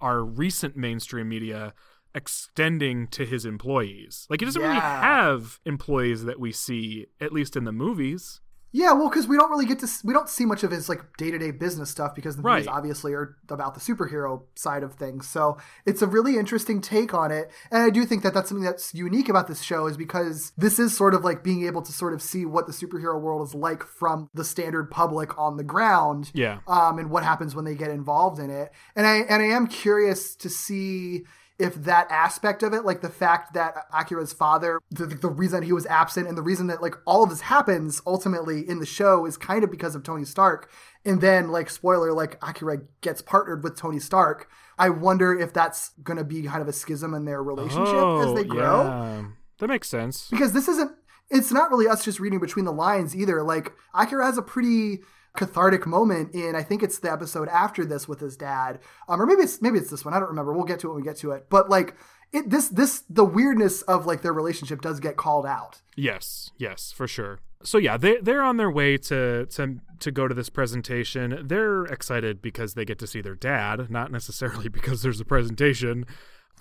our 0.01 0.23
recent 0.23 0.77
mainstream 0.77 1.29
media 1.29 1.75
extending 2.15 3.07
to 3.09 3.25
his 3.25 3.45
employees. 3.45 4.27
Like 4.31 4.41
he 4.41 4.47
doesn't 4.47 4.63
really 4.63 4.75
have 4.75 5.61
employees 5.65 6.25
that 6.25 6.39
we 6.41 6.53
see 6.53 7.07
at 7.21 7.33
least 7.33 7.57
in 7.57 7.65
the 7.65 7.73
movies. 7.73 8.41
Yeah, 8.77 8.93
well, 8.93 9.09
because 9.09 9.29
we 9.29 9.37
don't 9.37 9.51
really 9.53 9.67
get 9.67 9.79
to 9.79 9.89
we 10.03 10.13
don't 10.13 10.29
see 10.29 10.45
much 10.45 10.65
of 10.65 10.73
his 10.73 10.89
like 10.89 11.17
day 11.17 11.31
to 11.31 11.39
day 11.39 11.53
business 11.53 11.91
stuff 11.91 12.13
because 12.13 12.35
the 12.35 12.43
movies 12.43 12.67
Right. 12.67 12.77
obviously 12.77 13.13
are 13.13 13.37
about 13.49 13.75
the 13.75 13.81
superhero 13.81 14.43
side 14.57 14.83
of 14.83 14.95
things. 14.95 15.29
So 15.29 15.59
it's 15.87 16.03
a 16.03 16.09
really 16.09 16.37
interesting 16.39 16.81
take 16.81 17.15
on 17.15 17.31
it, 17.31 17.53
and 17.71 17.85
I 17.85 17.91
do 17.91 18.05
think 18.05 18.25
that 18.25 18.35
that's 18.35 18.49
something 18.49 18.65
that's 18.65 18.93
unique 18.93 19.29
about 19.29 19.47
this 19.47 19.63
show 19.63 19.87
is 19.87 19.97
because 19.97 20.53
this 20.57 20.81
is 20.81 20.97
sort 20.97 21.15
of 21.15 21.23
like 21.23 21.45
being 21.45 21.65
able 21.65 21.83
to 21.83 21.93
sort 21.93 22.15
of 22.15 22.21
see 22.21 22.45
what 22.47 22.67
the 22.67 22.73
superhero 22.73 23.21
world 23.21 23.47
is 23.47 23.55
like 23.55 23.85
from 23.85 24.29
the 24.35 24.43
standard 24.45 24.91
public 24.91 25.39
on 25.39 25.57
the 25.57 25.63
ground. 25.63 26.33
Yeah. 26.35 26.59
Um, 26.67 26.99
and 26.99 27.11
what 27.11 27.23
happens 27.23 27.55
when 27.55 27.65
they 27.65 27.77
get 27.77 27.91
involved 27.91 28.41
in 28.41 28.51
it, 28.51 28.73
and 28.97 29.07
I 29.07 29.19
and 29.19 29.41
I 29.41 29.47
am 29.47 29.69
curious 29.69 30.35
to 30.35 30.51
see 30.51 31.23
if 31.59 31.75
that 31.75 32.11
aspect 32.11 32.63
of 32.63 32.73
it, 32.73 32.85
like 32.85 33.01
the 33.01 33.09
fact 33.09 33.55
that 33.55 33.87
Akira's 33.93 34.33
father, 34.33 34.81
the, 34.91 35.07
the 35.07 35.29
reason 35.29 35.63
he 35.63 35.73
was 35.73 35.87
absent 35.87 36.27
and 36.27 36.37
the 36.37 36.43
reason 36.43 36.67
that 36.67 36.83
like 36.83 36.97
all 37.07 37.23
of 37.23 37.31
this 37.31 37.43
happens 37.43 38.03
ultimately 38.07 38.69
in 38.69 38.81
the 38.81 38.87
show 38.87 39.25
is 39.25 39.37
kind 39.37 39.63
of 39.63 39.71
because 39.71 39.95
of 39.95 40.03
Tony 40.03 40.25
Stark. 40.25 40.71
And 41.05 41.21
then 41.21 41.51
like 41.51 41.71
spoiler, 41.71 42.13
like 42.13 42.39
Akira 42.43 42.79
gets 43.03 43.23
partnered 43.23 43.63
with 43.63 43.77
Tony 43.77 44.01
Stark. 44.01 44.49
I 44.79 44.91
wonder 44.91 45.39
if 45.39 45.53
that's 45.53 45.91
going 46.03 46.17
to 46.17 46.25
be 46.25 46.43
kind 46.43 46.61
of 46.61 46.69
a 46.69 46.73
schism 46.73 47.15
in 47.15 47.25
their 47.25 47.43
relationship 47.43 47.95
as 47.95 48.35
they 48.35 48.41
oh, 48.41 48.45
grow 48.45 48.81
Oh, 48.81 48.87
yeah. 48.87 49.25
That 49.59 49.69
makes 49.69 49.89
sense. 49.89 50.29
because 50.31 50.53
this 50.53 50.67
isn't 50.67 50.91
it's 51.31 51.53
not 51.53 51.71
really 51.71 51.89
us 51.89 52.05
just 52.05 52.21
reading 52.21 52.41
between 52.41 52.65
the 52.65 52.73
lines 52.73 53.17
either 53.17 53.43
like 53.43 53.73
akira 53.95 54.27
has 54.27 54.37
a 54.37 54.43
pretty 54.43 54.99
cathartic 55.37 55.87
moment 55.87 56.35
in 56.35 56.55
i 56.55 56.63
think 56.63 56.83
it's 56.83 56.99
the 56.99 57.11
episode 57.11 57.49
after 57.49 57.85
this 57.85 58.07
with 58.07 58.21
his 58.21 58.37
dad 58.37 58.79
um, 59.09 59.21
or 59.21 59.27
maybe 59.27 59.43
it's 59.43 59.61
maybe 59.61 59.79
it's 59.79 59.91
this 59.91 60.05
one 60.05 60.15
i 60.15 60.19
don't 60.19 60.29
remember 60.29 60.53
we'll 60.53 60.65
get 60.65 60.79
to 60.79 60.89
it 60.89 60.91
when 60.91 61.03
we 61.03 61.07
get 61.07 61.17
to 61.17 61.33
it 61.33 61.47
but 61.51 61.69
like 61.69 61.95
it 62.33 62.51
this 62.51 62.69
this 62.69 63.03
the 63.09 63.25
weirdness 63.25 63.83
of 63.83 64.07
like 64.07 64.23
their 64.23 64.33
relationship 64.33 64.81
does 64.81 65.01
get 65.01 65.17
called 65.17 65.47
out 65.47 65.81
Yes, 65.97 66.51
yes, 66.59 66.93
for 66.93 67.07
sure. 67.07 67.41
So 67.63 67.79
yeah, 67.79 67.97
they 67.97 68.19
they're 68.19 68.43
on 68.43 68.57
their 68.57 68.71
way 68.71 68.99
to 68.99 69.47
to 69.47 69.77
to 70.01 70.11
go 70.11 70.29
to 70.29 70.35
this 70.35 70.51
presentation. 70.51 71.47
They're 71.47 71.85
excited 71.85 72.43
because 72.43 72.75
they 72.75 72.85
get 72.85 72.99
to 72.99 73.07
see 73.07 73.21
their 73.21 73.37
dad, 73.37 73.91
not 73.91 74.11
necessarily 74.13 74.69
because 74.71 75.03
there's 75.03 75.21
a 75.21 75.25
presentation. 75.25 76.05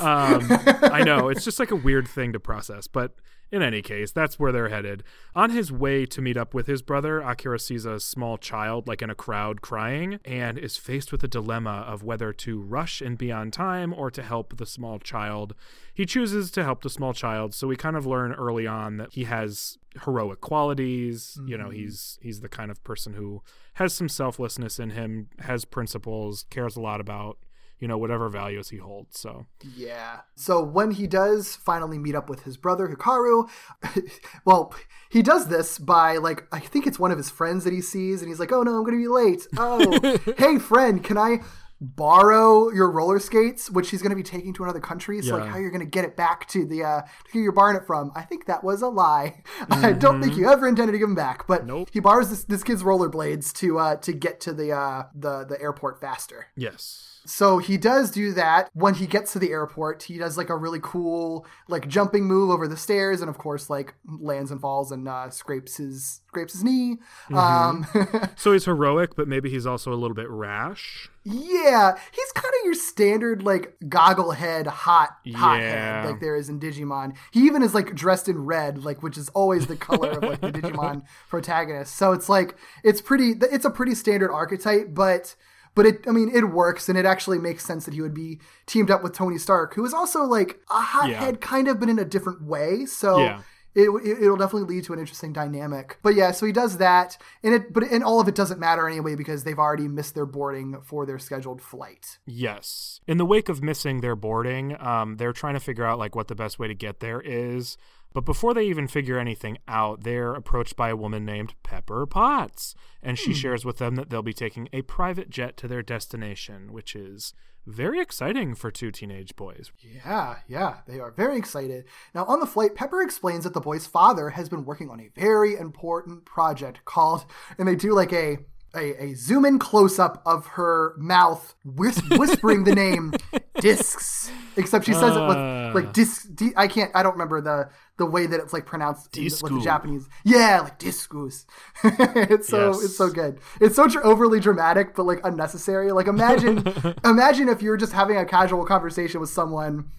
um, 0.00 0.46
I 0.50 1.02
know 1.04 1.28
it's 1.28 1.44
just 1.44 1.58
like 1.58 1.70
a 1.70 1.76
weird 1.76 2.06
thing 2.06 2.32
to 2.32 2.40
process, 2.40 2.86
but 2.86 3.14
in 3.50 3.62
any 3.62 3.82
case, 3.82 4.10
that's 4.10 4.38
where 4.38 4.52
they're 4.52 4.68
headed. 4.68 5.02
On 5.34 5.50
his 5.50 5.70
way 5.70 6.06
to 6.06 6.22
meet 6.22 6.36
up 6.36 6.54
with 6.54 6.66
his 6.66 6.82
brother, 6.82 7.20
Akira 7.20 7.58
sees 7.58 7.84
a 7.84 8.00
small 8.00 8.36
child 8.36 8.88
like 8.88 9.02
in 9.02 9.10
a 9.10 9.14
crowd 9.14 9.60
crying 9.62 10.18
and 10.24 10.58
is 10.58 10.76
faced 10.76 11.12
with 11.12 11.22
a 11.22 11.28
dilemma 11.28 11.84
of 11.86 12.02
whether 12.02 12.32
to 12.32 12.60
rush 12.60 13.00
and 13.00 13.16
be 13.16 13.30
on 13.30 13.50
time 13.50 13.94
or 13.94 14.10
to 14.10 14.22
help 14.22 14.56
the 14.56 14.66
small 14.66 14.98
child. 14.98 15.54
He 15.92 16.06
chooses 16.06 16.50
to 16.52 16.64
help 16.64 16.82
the 16.82 16.90
small 16.90 17.12
child, 17.12 17.54
so 17.54 17.68
we 17.68 17.76
kind 17.76 17.96
of 17.96 18.06
learn 18.06 18.32
early 18.32 18.66
on 18.66 18.96
that 18.96 19.12
he 19.12 19.24
has 19.24 19.78
heroic 20.04 20.40
qualities. 20.40 21.38
You 21.46 21.56
know, 21.56 21.68
mm-hmm. 21.68 21.76
he's 21.76 22.18
he's 22.20 22.40
the 22.40 22.48
kind 22.48 22.70
of 22.70 22.82
person 22.82 23.14
who 23.14 23.42
has 23.74 23.94
some 23.94 24.08
selflessness 24.08 24.78
in 24.78 24.90
him, 24.90 25.28
has 25.40 25.64
principles, 25.64 26.46
cares 26.50 26.76
a 26.76 26.80
lot 26.80 27.00
about 27.00 27.38
you 27.78 27.88
know 27.88 27.98
whatever 27.98 28.28
values 28.28 28.70
he 28.70 28.78
holds. 28.78 29.20
So 29.20 29.46
Yeah. 29.76 30.20
So 30.34 30.62
when 30.62 30.92
he 30.92 31.06
does 31.06 31.56
finally 31.56 31.98
meet 31.98 32.14
up 32.14 32.28
with 32.28 32.44
his 32.44 32.56
brother 32.56 32.88
Hikaru, 32.88 33.48
well, 34.44 34.74
he 35.10 35.22
does 35.22 35.48
this 35.48 35.78
by 35.78 36.16
like 36.16 36.46
I 36.52 36.60
think 36.60 36.86
it's 36.86 36.98
one 36.98 37.10
of 37.10 37.18
his 37.18 37.30
friends 37.30 37.64
that 37.64 37.72
he 37.72 37.80
sees, 37.80 38.20
and 38.20 38.28
he's 38.28 38.40
like, 38.40 38.52
"Oh 38.52 38.62
no, 38.62 38.76
I'm 38.76 38.84
going 38.84 38.96
to 38.96 39.02
be 39.02 39.08
late. 39.08 39.46
Oh, 39.56 40.18
hey 40.38 40.58
friend, 40.58 41.02
can 41.02 41.18
I?" 41.18 41.40
borrow 41.80 42.70
your 42.70 42.90
roller 42.90 43.18
skates 43.18 43.70
which 43.70 43.90
he's 43.90 44.00
going 44.00 44.10
to 44.10 44.16
be 44.16 44.22
taking 44.22 44.54
to 44.54 44.62
another 44.62 44.80
country 44.80 45.20
so 45.20 45.36
like 45.36 45.48
how 45.50 45.58
you're 45.58 45.70
going 45.72 45.84
to 45.84 45.86
get 45.86 46.04
it 46.04 46.16
back 46.16 46.46
to 46.48 46.64
the 46.64 46.82
uh 46.82 47.02
to 47.02 47.32
who 47.32 47.40
you're 47.40 47.52
borrowing 47.52 47.76
it 47.76 47.84
from 47.86 48.10
i 48.14 48.22
think 48.22 48.46
that 48.46 48.62
was 48.64 48.80
a 48.80 48.88
lie 48.88 49.42
i 49.70 49.92
don't 49.92 50.22
think 50.22 50.36
you 50.36 50.48
ever 50.48 50.66
intended 50.66 50.92
to 50.92 50.98
give 50.98 51.08
him 51.08 51.14
back 51.14 51.46
but 51.46 51.66
Nope. 51.66 51.90
he 51.92 52.00
borrows 52.00 52.30
this, 52.30 52.44
this 52.44 52.62
kid's 52.62 52.82
rollerblades 52.82 53.52
to 53.54 53.78
uh 53.78 53.96
to 53.96 54.12
get 54.12 54.40
to 54.42 54.54
the 54.54 54.72
uh 54.72 55.04
the 55.14 55.44
the 55.44 55.60
airport 55.60 56.00
faster 56.00 56.46
yes, 56.56 57.13
so 57.26 57.58
he 57.58 57.76
does 57.76 58.10
do 58.10 58.32
that 58.34 58.70
when 58.74 58.94
he 58.94 59.06
gets 59.06 59.32
to 59.32 59.38
the 59.38 59.50
airport. 59.50 60.02
He 60.04 60.18
does 60.18 60.36
like 60.36 60.50
a 60.50 60.56
really 60.56 60.80
cool 60.82 61.46
like 61.68 61.88
jumping 61.88 62.24
move 62.24 62.50
over 62.50 62.68
the 62.68 62.76
stairs, 62.76 63.20
and 63.20 63.30
of 63.30 63.38
course 63.38 63.70
like 63.70 63.94
lands 64.06 64.50
and 64.50 64.60
falls 64.60 64.92
and 64.92 65.08
uh, 65.08 65.30
scrapes 65.30 65.76
his 65.78 66.20
scrapes 66.28 66.52
his 66.52 66.64
knee. 66.64 66.96
Um, 67.32 67.86
so 68.36 68.52
he's 68.52 68.64
heroic, 68.64 69.16
but 69.16 69.28
maybe 69.28 69.48
he's 69.50 69.66
also 69.66 69.92
a 69.92 69.96
little 69.96 70.14
bit 70.14 70.28
rash. 70.28 71.08
yeah, 71.24 71.96
he's 72.12 72.32
kind 72.32 72.52
of 72.60 72.64
your 72.64 72.74
standard 72.74 73.42
like 73.42 73.74
goggle 73.88 74.32
head, 74.32 74.66
hot 74.66 75.10
hot 75.34 75.60
Yeah. 75.60 76.02
head 76.02 76.10
like 76.10 76.20
there 76.20 76.36
is 76.36 76.48
in 76.48 76.60
Digimon. 76.60 77.16
He 77.32 77.46
even 77.46 77.62
is 77.62 77.74
like 77.74 77.94
dressed 77.94 78.28
in 78.28 78.44
red, 78.44 78.84
like 78.84 79.02
which 79.02 79.16
is 79.16 79.28
always 79.30 79.66
the 79.66 79.76
color 79.76 80.10
of 80.10 80.22
like 80.22 80.40
the 80.40 80.52
Digimon 80.60 81.02
protagonist. 81.28 81.96
So 81.96 82.12
it's 82.12 82.28
like 82.28 82.56
it's 82.82 83.00
pretty. 83.00 83.34
It's 83.50 83.64
a 83.64 83.70
pretty 83.70 83.94
standard 83.94 84.30
archetype, 84.30 84.88
but. 84.92 85.34
But 85.74 85.86
it, 85.86 86.06
I 86.06 86.12
mean, 86.12 86.30
it 86.34 86.44
works, 86.50 86.88
and 86.88 86.96
it 86.96 87.04
actually 87.04 87.38
makes 87.38 87.64
sense 87.64 87.84
that 87.84 87.94
he 87.94 88.00
would 88.00 88.14
be 88.14 88.38
teamed 88.66 88.90
up 88.90 89.02
with 89.02 89.12
Tony 89.12 89.38
Stark, 89.38 89.74
who 89.74 89.84
is 89.84 89.92
also 89.92 90.22
like 90.22 90.60
a 90.70 90.80
hothead, 90.80 91.40
kind 91.40 91.66
of, 91.68 91.80
but 91.80 91.88
in 91.88 91.98
a 91.98 92.04
different 92.04 92.42
way. 92.42 92.86
So 92.86 93.18
Yeah. 93.18 93.40
it, 93.74 93.88
it'll 94.22 94.36
definitely 94.36 94.72
lead 94.72 94.84
to 94.84 94.92
an 94.92 95.00
interesting 95.00 95.32
dynamic. 95.32 95.98
But 96.00 96.14
yeah, 96.14 96.30
so 96.30 96.46
he 96.46 96.52
does 96.52 96.78
that, 96.78 97.18
and 97.42 97.54
it 97.54 97.72
but 97.72 97.82
and 97.82 98.04
all 98.04 98.20
of 98.20 98.28
it 98.28 98.36
doesn't 98.36 98.60
matter 98.60 98.88
anyway 98.88 99.16
because 99.16 99.42
they've 99.42 99.58
already 99.58 99.88
missed 99.88 100.14
their 100.14 100.26
boarding 100.26 100.80
for 100.82 101.06
their 101.06 101.18
scheduled 101.18 101.60
flight. 101.60 102.18
Yes. 102.24 103.00
In 103.08 103.18
the 103.18 103.26
wake 103.26 103.48
of 103.48 103.60
missing 103.62 104.00
their 104.00 104.14
boarding, 104.14 104.80
um, 104.80 105.16
they're 105.16 105.32
trying 105.32 105.54
to 105.54 105.60
figure 105.60 105.84
out 105.84 105.98
like 105.98 106.14
what 106.14 106.28
the 106.28 106.36
best 106.36 106.60
way 106.60 106.68
to 106.68 106.74
get 106.74 107.00
there 107.00 107.20
is. 107.20 107.76
But 108.14 108.24
before 108.24 108.54
they 108.54 108.64
even 108.66 108.86
figure 108.86 109.18
anything 109.18 109.58
out, 109.66 110.04
they're 110.04 110.34
approached 110.34 110.76
by 110.76 110.88
a 110.88 110.96
woman 110.96 111.24
named 111.24 111.54
Pepper 111.64 112.06
Potts, 112.06 112.76
and 113.02 113.18
she 113.18 113.32
hmm. 113.32 113.38
shares 113.38 113.64
with 113.64 113.78
them 113.78 113.96
that 113.96 114.08
they'll 114.08 114.22
be 114.22 114.32
taking 114.32 114.68
a 114.72 114.82
private 114.82 115.28
jet 115.28 115.56
to 115.58 115.68
their 115.68 115.82
destination, 115.82 116.72
which 116.72 116.94
is 116.94 117.34
very 117.66 118.00
exciting 118.00 118.54
for 118.54 118.70
two 118.70 118.92
teenage 118.92 119.34
boys. 119.34 119.72
Yeah, 119.80 120.36
yeah, 120.46 120.78
they 120.86 121.00
are 121.00 121.10
very 121.10 121.36
excited. 121.36 121.86
Now, 122.14 122.24
on 122.26 122.38
the 122.38 122.46
flight, 122.46 122.76
Pepper 122.76 123.02
explains 123.02 123.42
that 123.44 123.54
the 123.54 123.60
boy's 123.60 123.86
father 123.86 124.30
has 124.30 124.48
been 124.48 124.64
working 124.64 124.90
on 124.90 125.00
a 125.00 125.10
very 125.18 125.56
important 125.56 126.24
project 126.24 126.84
called, 126.84 127.24
and 127.58 127.66
they 127.66 127.74
do 127.74 127.94
like 127.94 128.12
a 128.12 128.38
a, 128.76 129.02
a 129.04 129.14
zoom 129.14 129.44
in 129.44 129.58
close 129.58 129.98
up 129.98 130.22
of 130.26 130.46
her 130.48 130.94
mouth, 130.98 131.54
whis- 131.64 132.02
whispering 132.10 132.64
the 132.64 132.74
name 132.74 133.12
discs. 133.60 134.30
Except 134.56 134.84
she 134.86 134.92
says 134.92 135.16
it 135.16 135.20
Ah. 135.22 135.72
with 135.72 135.84
like 135.84 135.92
disc. 135.92 136.26
Di- 136.34 136.52
I 136.56 136.68
can't. 136.68 136.90
I 136.94 137.02
don't 137.02 137.12
remember 137.12 137.40
the 137.40 137.70
the 137.96 138.06
way 138.06 138.26
that 138.26 138.38
it's 138.40 138.52
like 138.52 138.66
pronounced 138.66 139.16
in 139.16 139.24
the, 139.24 139.40
with 139.42 139.52
the 139.52 139.60
Japanese. 139.60 140.08
Yeah, 140.24 140.60
like 140.62 140.78
discus. 140.78 141.46
it's 141.84 142.48
so 142.48 142.68
Yes. 142.72 142.84
it's 142.84 142.96
so 142.96 143.08
good. 143.10 143.38
It's 143.60 143.76
so 143.76 143.88
overly 144.02 144.40
dramatic, 144.40 144.94
but 144.94 145.04
like 145.04 145.20
unnecessary. 145.24 145.90
Like 145.92 146.06
imagine 146.06 146.62
imagine 147.04 147.48
if 147.48 147.62
you're 147.62 147.76
just 147.76 147.92
having 147.92 148.16
a 148.16 148.24
casual 148.24 148.64
conversation 148.64 149.20
with 149.20 149.30
someone, 149.30 149.90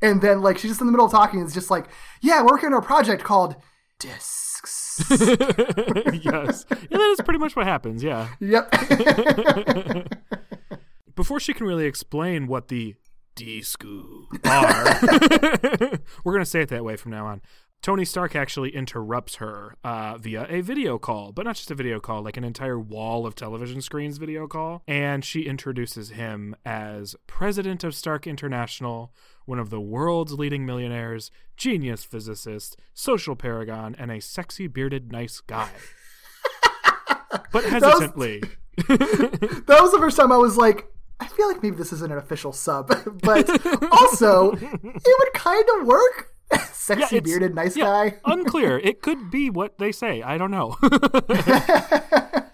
and 0.00 0.20
then 0.22 0.42
like 0.42 0.58
she's 0.58 0.70
just 0.70 0.80
in 0.80 0.86
the 0.86 0.92
middle 0.92 1.06
of 1.06 1.12
talking, 1.12 1.40
and 1.40 1.46
it's 1.46 1.54
just 1.54 1.70
like, 1.70 1.86
yeah, 2.22 2.40
we're 2.40 2.52
working 2.52 2.72
on 2.72 2.78
a 2.82 2.82
project 2.82 3.24
called 3.24 3.56
discs. 3.98 4.43
yes. 5.10 6.66
Yeah, 6.70 6.98
that 6.98 7.16
is 7.18 7.20
pretty 7.24 7.38
much 7.38 7.56
what 7.56 7.66
happens, 7.66 8.02
yeah. 8.02 8.28
yep. 8.40 8.70
before 11.14 11.40
she 11.40 11.52
can 11.54 11.66
really 11.66 11.86
explain 11.86 12.46
what 12.46 12.68
the 12.68 12.94
disco 13.34 14.28
are, 14.44 15.00
we're 16.24 16.32
going 16.32 16.40
to 16.40 16.44
say 16.44 16.60
it 16.60 16.68
that 16.68 16.84
way 16.84 16.96
from 16.96 17.12
now 17.12 17.26
on. 17.26 17.42
Tony 17.84 18.06
Stark 18.06 18.34
actually 18.34 18.74
interrupts 18.74 19.34
her 19.34 19.76
uh, 19.84 20.16
via 20.16 20.46
a 20.48 20.62
video 20.62 20.96
call, 20.96 21.32
but 21.32 21.44
not 21.44 21.56
just 21.56 21.70
a 21.70 21.74
video 21.74 22.00
call, 22.00 22.22
like 22.22 22.38
an 22.38 22.42
entire 22.42 22.78
wall 22.78 23.26
of 23.26 23.34
television 23.34 23.82
screens 23.82 24.16
video 24.16 24.46
call. 24.46 24.82
And 24.88 25.22
she 25.22 25.42
introduces 25.42 26.08
him 26.08 26.56
as 26.64 27.14
president 27.26 27.84
of 27.84 27.94
Stark 27.94 28.26
International, 28.26 29.12
one 29.44 29.58
of 29.58 29.68
the 29.68 29.82
world's 29.82 30.32
leading 30.32 30.64
millionaires, 30.64 31.30
genius 31.58 32.04
physicist, 32.04 32.80
social 32.94 33.36
paragon, 33.36 33.94
and 33.98 34.10
a 34.10 34.18
sexy 34.18 34.66
bearded 34.66 35.12
nice 35.12 35.40
guy. 35.40 35.68
but 37.52 37.64
hesitantly. 37.64 38.40
that 38.78 39.78
was 39.82 39.92
the 39.92 39.98
first 39.98 40.16
time 40.16 40.32
I 40.32 40.38
was 40.38 40.56
like, 40.56 40.90
I 41.20 41.28
feel 41.28 41.48
like 41.48 41.62
maybe 41.62 41.76
this 41.76 41.92
isn't 41.92 42.10
an 42.10 42.16
official 42.16 42.52
sub, 42.52 42.88
but 43.22 43.46
also 43.92 44.52
it 44.52 44.62
would 44.72 45.32
kind 45.34 45.64
of 45.78 45.86
work. 45.86 46.33
Sexy 46.72 47.16
Yeah, 47.16 47.20
bearded 47.20 47.54
nice 47.54 47.76
yeah, 47.76 47.84
guy. 47.84 48.14
unclear. 48.24 48.78
It 48.84 49.02
could 49.02 49.30
be 49.30 49.50
what 49.50 49.78
they 49.78 49.92
say. 49.92 50.22
I 50.22 50.38
don't 50.38 50.50
know. 50.50 50.76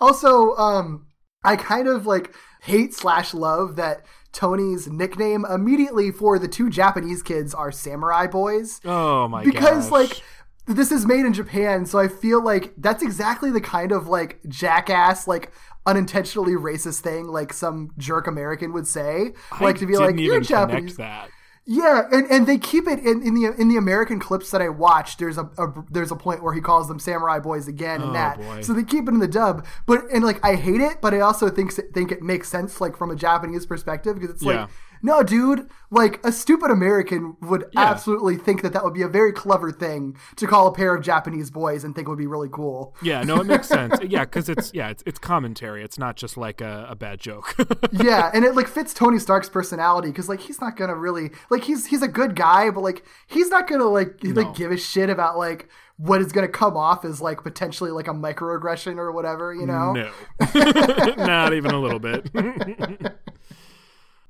also, 0.00 0.54
um, 0.56 1.06
I 1.44 1.56
kind 1.56 1.88
of 1.88 2.06
like 2.06 2.34
hate 2.62 2.94
slash 2.94 3.34
love 3.34 3.76
that 3.76 4.04
Tony's 4.32 4.88
nickname 4.88 5.44
immediately 5.44 6.10
for 6.10 6.38
the 6.38 6.48
two 6.48 6.70
Japanese 6.70 7.22
kids 7.22 7.54
are 7.54 7.72
samurai 7.72 8.26
boys. 8.26 8.80
oh 8.84 9.28
my 9.28 9.44
god. 9.44 9.52
because 9.52 9.90
gosh. 9.90 9.92
like 9.92 10.22
this 10.66 10.92
is 10.92 11.06
made 11.06 11.26
in 11.26 11.32
Japan, 11.32 11.84
so 11.84 11.98
I 11.98 12.08
feel 12.08 12.42
like 12.42 12.72
that's 12.76 13.02
exactly 13.02 13.50
the 13.50 13.60
kind 13.60 13.92
of 13.92 14.06
like 14.06 14.40
jackass, 14.48 15.26
like 15.26 15.52
unintentionally 15.86 16.52
racist 16.52 17.00
thing 17.00 17.26
like 17.26 17.52
some 17.52 17.90
jerk 17.98 18.26
American 18.26 18.72
would 18.72 18.86
say. 18.86 19.32
I 19.50 19.64
like 19.64 19.78
to 19.78 19.86
be 19.86 19.96
like, 19.96 20.18
you're 20.18 20.40
Japanese. 20.40 20.96
that. 20.96 21.30
Yeah, 21.66 22.08
and, 22.10 22.28
and 22.30 22.46
they 22.46 22.58
keep 22.58 22.88
it 22.88 22.98
in, 23.00 23.22
in 23.22 23.34
the 23.34 23.54
in 23.56 23.68
the 23.68 23.76
American 23.76 24.18
clips 24.18 24.50
that 24.50 24.60
I 24.62 24.68
watched. 24.70 25.18
There's 25.18 25.38
a, 25.38 25.44
a 25.58 25.72
there's 25.90 26.10
a 26.10 26.16
point 26.16 26.42
where 26.42 26.54
he 26.54 26.60
calls 26.60 26.88
them 26.88 26.98
samurai 26.98 27.38
boys 27.38 27.68
again 27.68 28.00
and 28.00 28.10
Oh, 28.10 28.14
that. 28.14 28.38
boy. 28.38 28.62
So 28.62 28.72
they 28.72 28.82
keep 28.82 29.06
it 29.06 29.12
in 29.12 29.18
the 29.20 29.28
dub, 29.28 29.64
but 29.86 30.04
and 30.12 30.24
like 30.24 30.44
I 30.44 30.56
hate 30.56 30.80
it, 30.80 31.00
but 31.00 31.14
I 31.14 31.20
also 31.20 31.48
think 31.48 31.72
think 31.94 32.10
it 32.10 32.22
makes 32.22 32.48
sense 32.48 32.80
like 32.80 32.96
from 32.96 33.10
a 33.10 33.16
Japanese 33.16 33.66
perspective 33.66 34.14
because 34.18 34.30
it's 34.34 34.42
Yeah. 34.42 34.62
like 34.62 34.70
no, 35.02 35.22
dude, 35.22 35.68
like 35.90 36.24
a 36.24 36.30
stupid 36.32 36.70
American 36.70 37.36
would 37.40 37.64
Yeah. 37.72 37.80
absolutely 37.90 38.36
think 38.36 38.62
that 38.62 38.72
that 38.72 38.84
would 38.84 38.94
be 38.94 39.02
a 39.02 39.08
very 39.08 39.32
clever 39.32 39.72
thing 39.72 40.16
to 40.36 40.46
call 40.46 40.66
a 40.66 40.72
pair 40.72 40.94
of 40.94 41.02
Japanese 41.02 41.50
boys 41.50 41.84
and 41.84 41.94
think 41.94 42.08
would 42.08 42.18
be 42.18 42.26
really 42.26 42.48
cool. 42.50 42.94
Yeah, 43.02 43.22
no, 43.22 43.40
it 43.40 43.46
makes 43.46 43.68
sense. 43.68 43.98
Yeah, 44.10 44.24
because 44.24 44.48
it's 44.48 44.72
yeah, 44.74 44.88
it's, 44.90 45.02
it's 45.06 45.18
commentary. 45.18 45.82
It's 45.84 45.98
not 45.98 46.16
just 46.16 46.36
like 46.36 46.60
a, 46.60 46.86
a 46.90 46.94
bad 46.96 47.20
joke. 47.20 47.54
yeah, 47.92 48.30
and 48.34 48.44
it 48.44 48.54
like 48.54 48.66
fits 48.68 48.92
Tony 48.94 49.18
Stark's 49.18 49.48
personality 49.48 50.08
because 50.08 50.28
like 50.28 50.40
he's 50.40 50.60
not 50.60 50.76
gonna 50.76 50.94
really 50.96 51.30
like 51.50 51.64
he's 51.64 51.86
he's 51.86 52.02
a 52.02 52.08
good 52.08 52.34
guy, 52.34 52.70
but 52.70 52.80
like 52.80 53.04
he's 53.26 53.48
not 53.50 53.68
gonna 53.68 53.84
like 53.84 54.16
like 54.22 54.54
give 54.54 54.70
a 54.70 54.76
shit 54.76 55.10
about 55.10 55.36
like 55.38 55.68
what 55.96 56.22
is 56.22 56.32
gonna 56.32 56.48
come 56.48 56.76
off 56.78 57.04
as 57.04 57.20
like 57.20 57.42
potentially 57.42 57.90
like 57.90 58.08
a 58.08 58.12
microaggression 58.12 58.96
or 58.96 59.12
whatever, 59.12 59.52
you 59.52 59.66
know? 59.66 59.92
no, 59.92 60.10
not 61.18 61.52
even 61.52 61.72
a 61.72 61.78
little 61.78 61.98
bit. 61.98 62.26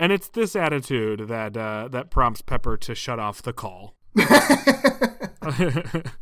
And 0.01 0.10
it's 0.10 0.28
this 0.28 0.56
attitude 0.56 1.28
that 1.28 1.56
uh, 1.56 1.86
that 1.89 2.10
prompts 2.10 2.43
Pepper 2.43 2.77
to 2.78 2.97
shut 2.97 3.20
off 3.20 3.40
the 3.40 3.52
call. 3.52 3.94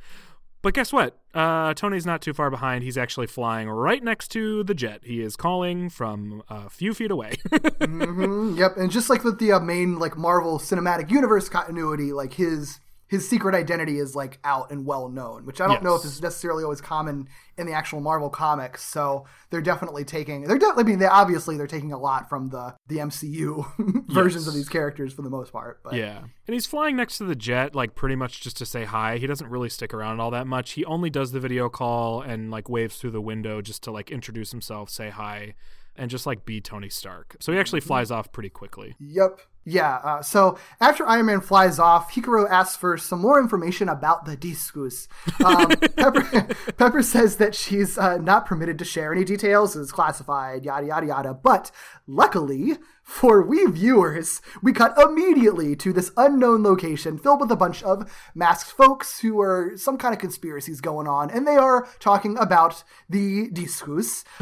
But 0.60 0.74
guess 0.74 0.92
what? 0.92 1.16
Uh, 1.32 1.72
Tony's 1.74 2.04
not 2.04 2.20
too 2.20 2.34
far 2.34 2.50
behind. 2.50 2.82
He's 2.82 2.98
actually 2.98 3.28
flying 3.28 3.68
right 3.68 4.02
next 4.02 4.28
to 4.32 4.64
the 4.64 4.74
jet. 4.74 5.02
He 5.04 5.22
is 5.22 5.36
calling 5.36 5.88
from 5.88 6.42
a 6.48 6.68
few 6.68 6.94
feet 6.94 7.10
away. 7.10 7.34
Yep, 7.78 8.76
and 8.76 8.90
just 8.90 9.08
like 9.08 9.24
with 9.24 9.38
the 9.38 9.52
uh, 9.52 9.60
main 9.60 9.98
like 9.98 10.16
Marvel 10.16 10.58
Cinematic 10.58 11.10
Universe 11.10 11.48
continuity, 11.48 12.12
like 12.12 12.34
his 12.34 12.80
his 13.08 13.28
secret 13.28 13.54
identity 13.54 13.98
is 13.98 14.14
like 14.14 14.38
out 14.44 14.70
and 14.70 14.84
well 14.86 15.08
known, 15.08 15.46
which 15.46 15.60
I 15.60 15.66
don't 15.66 15.82
know 15.82 15.94
if 15.94 16.04
Yes. 16.04 16.14
is 16.16 16.22
necessarily 16.22 16.62
always 16.62 16.80
common 16.80 17.28
in 17.56 17.66
the 17.66 17.72
actual 17.72 18.00
Marvel 18.00 18.30
comics. 18.30 18.84
So 18.84 19.24
they're 19.50 19.60
definitely 19.62 20.04
taking 20.04 20.42
they're 20.44 20.58
definitely 20.58 20.84
I 20.84 20.86
mean 20.86 20.98
they 20.98 21.06
obviously 21.06 21.56
they're 21.56 21.66
taking 21.66 21.92
a 21.92 21.98
lot 21.98 22.28
from 22.28 22.50
the 22.50 22.74
the 22.86 22.98
MCU 22.98 24.06
versions 24.08 24.46
of 24.46 24.54
these 24.54 24.68
characters 24.68 25.12
for 25.12 25.22
the 25.22 25.30
most 25.30 25.52
part. 25.52 25.80
But 25.82 25.94
Yeah. 25.94 26.18
And 26.18 26.54
he's 26.54 26.66
flying 26.66 26.96
next 26.96 27.18
to 27.18 27.24
the 27.24 27.34
jet, 27.34 27.74
like 27.74 27.94
pretty 27.94 28.14
much 28.16 28.40
just 28.40 28.56
to 28.58 28.66
say 28.66 28.84
hi. 28.84 29.16
He 29.18 29.26
doesn't 29.26 29.48
really 29.48 29.68
stick 29.68 29.92
around 29.92 30.20
all 30.20 30.30
that 30.30 30.46
much. 30.46 30.72
He 30.72 30.84
only 30.84 31.10
does 31.10 31.32
the 31.32 31.40
video 31.40 31.68
call 31.68 32.20
and 32.22 32.50
like 32.50 32.68
waves 32.68 32.96
through 32.96 33.10
the 33.12 33.20
window 33.20 33.60
just 33.60 33.82
to 33.84 33.90
like 33.90 34.10
introduce 34.10 34.50
himself, 34.50 34.88
say 34.90 35.10
hi, 35.10 35.54
and 35.98 36.10
just 36.10 36.26
like 36.26 36.44
be 36.44 36.60
Tony 36.60 36.88
Stark. 36.88 37.36
So 37.40 37.52
he 37.52 37.58
actually 37.58 37.80
flies 37.80 38.10
off 38.10 38.32
pretty 38.32 38.48
quickly. 38.48 38.94
Yep. 39.00 39.40
Yeah. 39.64 39.96
Uh, 39.96 40.22
so 40.22 40.56
after 40.80 41.06
Iron 41.06 41.26
Man 41.26 41.40
flies 41.42 41.78
off, 41.78 42.14
Hikaru 42.14 42.48
asks 42.48 42.76
for 42.76 42.96
some 42.96 43.20
more 43.20 43.38
information 43.38 43.90
about 43.90 44.24
the 44.24 44.34
discus. 44.34 45.08
Um, 45.44 45.68
Pepper, 45.96 46.54
Pepper 46.78 47.02
says 47.02 47.36
that 47.36 47.54
she's 47.54 47.98
uh, 47.98 48.16
not 48.16 48.46
permitted 48.46 48.78
to 48.78 48.86
share 48.86 49.12
any 49.12 49.24
details, 49.24 49.76
it's 49.76 49.92
classified, 49.92 50.64
yada, 50.64 50.86
yada, 50.86 51.06
yada. 51.08 51.34
But 51.34 51.70
luckily 52.06 52.78
for 53.08 53.40
we 53.40 53.64
viewers, 53.64 54.42
we 54.62 54.70
cut 54.70 54.96
immediately 54.98 55.74
to 55.74 55.94
this 55.94 56.12
unknown 56.18 56.62
location 56.62 57.16
filled 57.16 57.40
with 57.40 57.50
a 57.50 57.56
bunch 57.56 57.82
of 57.82 58.12
masked 58.34 58.70
folks 58.70 59.20
who 59.20 59.40
are 59.40 59.72
some 59.76 59.96
kind 59.96 60.12
of 60.12 60.20
conspiracies 60.20 60.82
going 60.82 61.08
on, 61.08 61.30
and 61.30 61.46
they 61.46 61.56
are 61.56 61.88
talking 62.00 62.36
about 62.36 62.84
the 63.08 63.48
discus. 63.48 64.24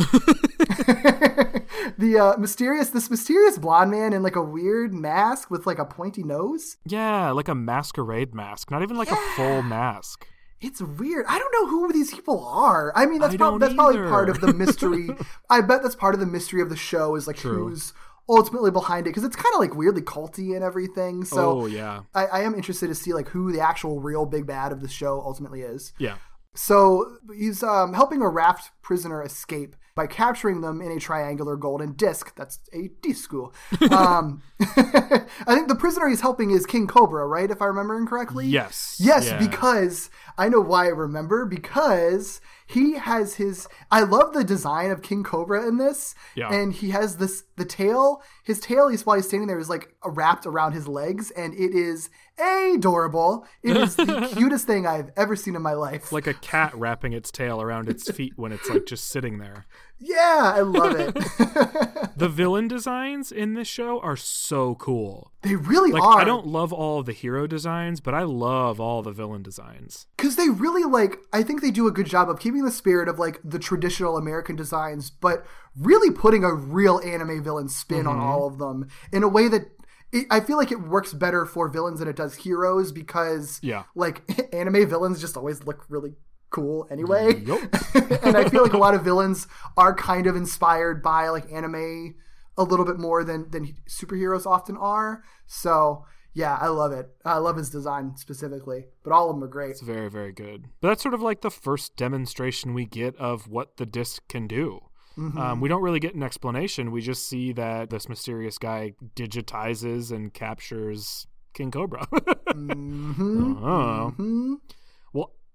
the 1.97 2.19
uh, 2.21 2.37
mysterious, 2.39 2.91
this 2.91 3.09
mysterious 3.09 3.57
blonde 3.57 3.93
man 3.93 4.13
in 4.13 4.25
like 4.25 4.35
a 4.35 4.43
weird 4.43 4.93
mask 4.93 5.49
with 5.49 5.65
like 5.65 5.79
a 5.79 5.85
pointy 5.85 6.25
nose. 6.25 6.77
Yeah, 6.85 7.31
like 7.31 7.47
a 7.47 7.55
masquerade 7.55 8.35
mask, 8.35 8.73
not 8.73 8.83
even 8.83 8.97
like 8.97 9.13
a 9.13 9.17
full 9.37 9.63
mask. 9.63 10.27
It's 10.61 10.81
weird. 10.81 11.27
I 11.29 11.39
don't 11.39 11.53
know 11.53 11.69
who 11.69 11.93
these 11.93 12.13
people 12.13 12.45
are. 12.47 12.91
I 12.97 13.05
mean, 13.05 13.21
that's, 13.21 13.35
I 13.35 13.37
prob- 13.37 13.61
that's 13.61 13.75
probably 13.75 13.99
part 13.99 14.31
of 14.31 14.41
the 14.41 14.55
mystery. 14.55 15.11
I 15.51 15.61
bet 15.61 15.83
that's 15.83 15.95
part 15.95 16.15
of 16.15 16.21
the 16.21 16.27
mystery 16.27 16.63
of 16.63 16.71
the 16.71 16.77
show 16.77 17.15
is 17.15 17.27
like 17.27 17.37
True. 17.37 17.69
who's 17.69 17.93
ultimately 18.29 18.71
behind 18.71 19.07
it 19.07 19.11
because 19.11 19.25
it's 19.25 19.37
kind 19.37 19.55
of 19.55 19.61
like 19.61 19.75
weirdly 19.75 20.03
culty 20.03 20.55
and 20.55 20.65
everything. 20.65 21.25
So 21.25 21.63
oh 21.63 21.67
yeah. 21.67 22.03
I, 22.15 22.27
I 22.27 22.41
am 22.41 22.55
interested 22.55 22.89
to 22.89 22.95
see 22.95 23.13
like 23.13 23.29
who 23.29 23.53
the 23.53 23.61
actual 23.61 24.01
real 24.01 24.27
big 24.27 24.47
bad 24.47 24.73
of 24.73 24.81
the 24.81 24.89
show 24.89 25.21
ultimately 25.21 25.63
is. 25.63 25.93
Yeah. 25.99 26.17
So 26.55 27.19
he's 27.37 27.63
um, 27.63 27.93
helping 27.93 28.23
a 28.23 28.29
raft 28.29 28.71
prisoner 28.83 29.23
escape 29.23 29.77
by 29.97 30.07
capturing 30.07 30.61
them 30.61 30.81
in 30.81 30.93
a 30.93 31.01
triangular 31.01 31.57
golden 31.57 31.95
disc. 31.95 32.33
That's 32.37 32.61
a 32.73 32.91
disco. 33.03 33.53
Um, 33.91 34.43
I 34.61 35.55
think 35.55 35.69
the 35.69 35.75
prisoner 35.75 36.09
he's 36.09 36.21
helping 36.21 36.51
is 36.51 36.67
King 36.67 36.87
Cobra, 36.87 37.27
right? 37.27 37.51
If 37.51 37.61
I 37.63 37.67
remember 37.67 37.97
correctly. 38.07 38.47
Yes. 38.47 38.97
Yes, 39.01 39.27
Yeah. 39.27 39.39
because 39.39 40.11
I 40.39 40.49
know 40.49 40.61
why 40.61 40.85
I 40.87 40.89
remember 40.91 41.47
because 41.47 42.41
he 42.67 42.95
has 42.95 43.35
his. 43.37 43.69
I 43.91 44.01
love 44.03 44.33
the 44.35 44.45
design 44.45 44.91
of 44.91 45.01
King 45.03 45.23
Cobra 45.25 45.67
in 45.67 45.79
this, 45.79 46.15
Yeah. 46.35 46.53
and 46.53 46.73
he 46.73 46.91
has 46.91 47.17
this 47.17 47.45
the 47.57 47.65
tail. 47.65 48.23
His 48.45 48.61
tail, 48.61 48.89
he's 48.89 49.07
while 49.07 49.17
he's 49.17 49.29
standing 49.29 49.47
there, 49.49 49.59
is 49.59 49.71
like 49.71 49.95
wrapped 50.05 50.47
around 50.47 50.73
his 50.73 50.87
legs, 50.89 51.31
and 51.31 51.55
it 51.55 51.75
is 51.75 52.11
adorable. 52.39 53.47
It 53.63 53.77
is 53.77 53.97
the 53.97 54.29
cutest 54.37 54.67
thing 54.67 54.87
I've 54.87 55.11
ever 55.17 55.37
seen 55.37 55.55
in 55.57 55.63
my 55.63 55.73
life. 55.75 56.13
Like 56.13 56.27
a 56.27 56.35
cat 56.35 56.75
wrapping 56.75 57.13
its 57.13 57.31
tail 57.31 57.63
around 57.63 57.89
its 57.89 58.11
feet 58.11 58.33
when 58.37 58.53
it's 58.53 58.69
like 58.69 58.87
just 58.87 59.09
sitting 59.09 59.39
there. 59.39 59.67
Yeah, 59.99 60.53
I 60.55 60.61
love 60.61 60.95
it. 60.99 61.17
The 62.17 62.29
villain 62.31 62.67
designs 62.67 63.31
in 63.31 63.53
this 63.53 63.69
show 63.69 64.01
are 64.01 64.17
so 64.17 64.75
cool. 64.77 65.33
they 65.43 65.55
really 65.55 65.93
Like 65.93 66.03
are. 66.03 66.19
I 66.21 66.25
don't 66.25 66.47
love 66.47 66.73
all 66.73 67.01
of 67.01 67.05
the 67.07 67.13
hero 67.13 67.47
designs, 67.47 68.01
but 68.01 68.15
I 68.15 68.23
love 68.23 68.81
all 68.81 69.03
the 69.03 69.13
villain 69.13 69.43
designs. 69.43 70.07
because 70.17 70.37
they 70.37 70.49
really 70.49 70.85
like 70.85 71.19
i 71.35 71.43
think 71.43 71.61
they 71.61 71.71
do 71.71 71.87
a 71.87 71.91
good 71.93 72.07
job 72.07 72.31
of 72.31 72.39
keeping 72.41 72.65
the 72.65 72.71
spirit 72.71 73.07
of 73.09 73.19
like 73.19 73.39
the 73.45 73.59
traditional 73.59 74.17
american 74.17 74.57
designs 74.57 75.11
but 75.11 75.45
really 75.79 76.11
putting 76.11 76.43
a 76.43 76.55
real 76.55 77.01
anime 77.05 77.43
villain 77.45 77.69
spin 77.69 78.07
on 78.07 78.17
Mm-hmm. 78.17 78.27
all 78.27 78.47
of 78.47 78.57
them 78.59 78.89
in 79.13 79.23
a 79.23 79.29
way 79.29 79.47
that 79.49 79.67
it, 80.13 80.27
i 80.31 80.41
feel 80.41 80.57
like 80.57 80.73
it 80.73 80.81
works 80.81 81.13
better 81.13 81.45
for 81.45 81.69
villains 81.69 81.99
than 81.99 82.09
it 82.09 82.17
does 82.17 82.35
heroes 82.37 82.93
because 82.93 83.61
Yeah. 83.63 83.83
like 83.95 84.23
anime 84.55 84.89
villains 84.89 85.21
just 85.21 85.37
always 85.37 85.65
look 85.65 85.85
really 85.91 86.15
cool 86.51 86.87
anyway 86.91 87.35
Yup. 87.41 87.61
and 88.23 88.37
i 88.37 88.49
feel 88.49 88.63
like 88.63 88.73
a 88.73 88.79
lot 88.79 88.95
of 88.95 89.03
villains 89.03 89.47
are 89.77 89.95
kind 89.95 90.27
of 90.27 90.37
inspired 90.37 91.03
by 91.03 91.29
like 91.29 91.51
anime 91.53 92.15
a 92.57 92.63
little 92.63 92.85
bit 92.87 92.99
more 92.99 93.25
than 93.25 93.51
than 93.51 93.75
superheroes 93.89 94.47
often 94.47 94.77
are 94.77 95.23
so 95.47 96.05
yeah 96.33 96.57
i 96.61 96.69
love 96.69 96.93
it 96.93 97.09
i 97.25 97.37
love 97.37 97.57
his 97.57 97.69
design 97.71 98.17
specifically 98.17 98.87
but 99.03 99.13
all 99.13 99.29
of 99.29 99.37
them 99.37 99.43
are 99.45 99.49
great 99.49 99.71
It's 99.73 99.81
very, 99.81 100.09
very 100.11 100.33
good. 100.33 100.67
But 100.81 100.89
that's 100.89 101.03
sort 101.03 101.15
of 101.15 101.23
like 101.23 101.41
the 101.43 101.51
first 101.51 101.97
demonstration 101.97 102.75
we 102.75 102.87
get 102.87 103.17
of 103.17 103.49
what 103.49 103.77
the 103.77 103.87
disc 103.87 104.23
can 104.29 104.47
do. 104.47 104.81
Um, 105.17 105.61
we 105.63 105.69
don't 105.71 105.81
really 105.81 106.01
get 106.01 106.15
an 106.15 106.23
explanation. 106.23 106.91
We 106.91 107.01
just 107.01 107.27
see 107.27 107.53
that 107.53 107.89
this 107.89 108.07
mysterious 108.07 108.59
guy 108.59 108.93
digitizes 109.15 110.13
and 110.13 110.35
captures 110.35 111.27
King 111.55 111.71
Cobra. 111.71 112.07
Uh-huh. 112.49 114.11
Well, 114.19 114.59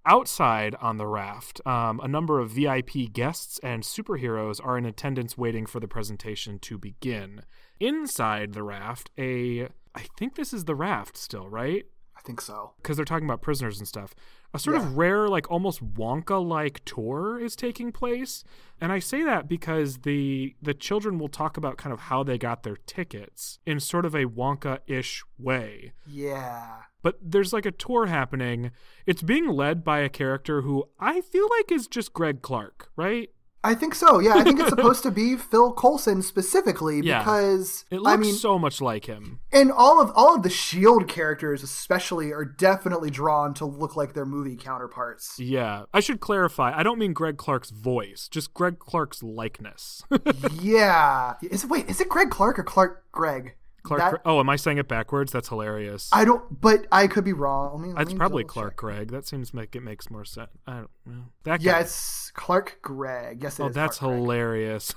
outside 0.04 0.74
on 0.80 0.96
the 0.98 1.06
raft, 1.06 1.60
um, 1.66 2.00
a 2.02 2.08
number 2.08 2.40
of 2.40 2.50
VIP 2.50 3.12
guests 3.12 3.58
and 3.62 3.82
superheroes 3.82 4.60
are 4.64 4.76
in 4.78 4.84
attendance 4.84 5.36
waiting 5.38 5.66
for 5.66 5.80
the 5.80 5.88
presentation 5.88 6.58
to 6.60 6.78
begin. 6.78 7.42
Inside 7.80 8.52
the 8.52 8.62
raft, 8.62 9.10
a 9.18 9.68
I 9.94 10.02
think 10.18 10.36
this 10.36 10.52
is 10.52 10.64
the 10.64 10.74
raft 10.74 11.16
still, 11.16 11.48
right? 11.48 11.84
I 12.16 12.20
think 12.24 12.40
so. 12.40 12.72
because 12.76 12.96
they're 12.96 13.04
talking 13.04 13.26
about 13.26 13.42
prisoners 13.42 13.78
and 13.78 13.88
stuff. 13.88 14.14
A 14.54 14.58
sort 14.58 14.76
Yeah. 14.76 14.82
of 14.86 14.96
rare, 14.96 15.28
like 15.28 15.50
almost 15.50 15.82
Wonka-like 15.94 16.84
tour 16.84 17.38
is 17.40 17.56
taking 17.56 17.90
place, 17.90 18.44
and 18.80 18.92
I 18.92 18.98
say 19.00 19.22
that 19.24 19.48
because 19.48 19.98
the 19.98 20.54
the 20.62 20.74
children 20.74 21.18
will 21.18 21.28
talk 21.28 21.56
about 21.56 21.78
kind 21.78 21.92
of 21.92 22.00
how 22.00 22.22
they 22.22 22.38
got 22.38 22.62
their 22.62 22.76
tickets 22.76 23.58
in 23.66 23.80
sort 23.80 24.04
of 24.06 24.14
a 24.14 24.26
Wonka-ish 24.26 25.24
way. 25.38 25.92
Yeah. 26.06 26.82
But 27.02 27.18
there's 27.20 27.52
like 27.52 27.66
a 27.66 27.72
tour 27.72 28.06
happening. 28.06 28.70
It's 29.06 29.22
being 29.22 29.48
led 29.48 29.84
by 29.84 29.98
a 30.00 30.08
character 30.08 30.62
who 30.62 30.84
I 31.00 31.20
feel 31.20 31.48
like 31.58 31.72
is 31.72 31.86
just 31.88 32.12
Greg 32.12 32.42
Clark, 32.42 32.90
right? 32.96 33.28
I 33.64 33.76
think 33.76 33.94
so. 33.94 34.18
Yeah, 34.18 34.34
I 34.34 34.42
think 34.42 34.58
it's 34.58 34.70
supposed 34.76 35.04
to 35.04 35.12
be 35.12 35.36
Phil 35.36 35.72
Coulson 35.72 36.20
specifically 36.22 36.98
Yeah. 37.00 37.20
because 37.20 37.84
It 37.92 38.00
looks 38.00 38.12
I 38.12 38.16
mean, 38.16 38.34
so 38.34 38.58
much 38.58 38.80
like 38.80 39.04
him. 39.04 39.38
and 39.52 39.70
all 39.70 40.00
of 40.00 40.10
all 40.16 40.34
of 40.34 40.42
the 40.42 40.50
Shield 40.50 41.06
characters, 41.06 41.62
especially, 41.62 42.32
are 42.32 42.44
definitely 42.44 43.08
drawn 43.10 43.54
to 43.54 43.64
look 43.64 43.94
like 43.94 44.14
their 44.14 44.26
movie 44.26 44.56
counterparts. 44.56 45.38
Yeah. 45.38 45.84
I 45.94 46.00
should 46.00 46.18
clarify. 46.18 46.76
I 46.76 46.82
don't 46.82 46.98
mean 46.98 47.12
Greg 47.12 47.36
Clark's 47.36 47.70
voice, 47.70 48.26
just 48.28 48.52
Greg 48.52 48.80
Clark's 48.80 49.22
likeness. 49.22 50.02
yeah, 50.60 51.34
is 51.42 51.62
it 51.64 51.70
wait? 51.70 51.88
Is 51.88 52.00
it 52.00 52.08
Greg 52.08 52.30
Clark 52.30 52.58
or 52.58 52.64
Clark 52.64 53.04
Greg? 53.12 53.54
Clark. 53.82 54.00
That- 54.00 54.22
oh, 54.24 54.40
am 54.40 54.48
I 54.48 54.56
saying 54.56 54.78
it 54.78 54.88
backwards? 54.88 55.32
That's 55.32 55.48
hilarious. 55.48 56.08
I 56.12 56.24
don't, 56.24 56.60
but 56.60 56.86
I 56.92 57.06
could 57.06 57.24
be 57.24 57.32
wrong. 57.32 57.72
Let 57.72 57.80
me, 57.80 57.88
let 57.88 57.98
That's 57.98 58.14
probably 58.14 58.44
Clark 58.44 58.72
check. 58.72 58.76
Gregg. 58.76 59.10
That 59.10 59.26
seems 59.26 59.52
like 59.52 59.74
it 59.74 59.82
makes 59.82 60.10
more 60.10 60.24
sense. 60.24 60.50
I 60.66 60.72
don't 60.74 60.90
know. 61.06 61.24
That 61.44 61.62
guy. 61.62 61.80
Yeah, 61.80 61.86
Clark 62.34 62.78
Gregg. 62.82 63.42
Yes, 63.42 63.58
it 63.58 63.62
oh, 63.62 63.66
is. 63.66 63.76
oh, 63.76 63.80
that's 63.80 63.98
Clark 63.98 64.14
hilarious. 64.14 64.94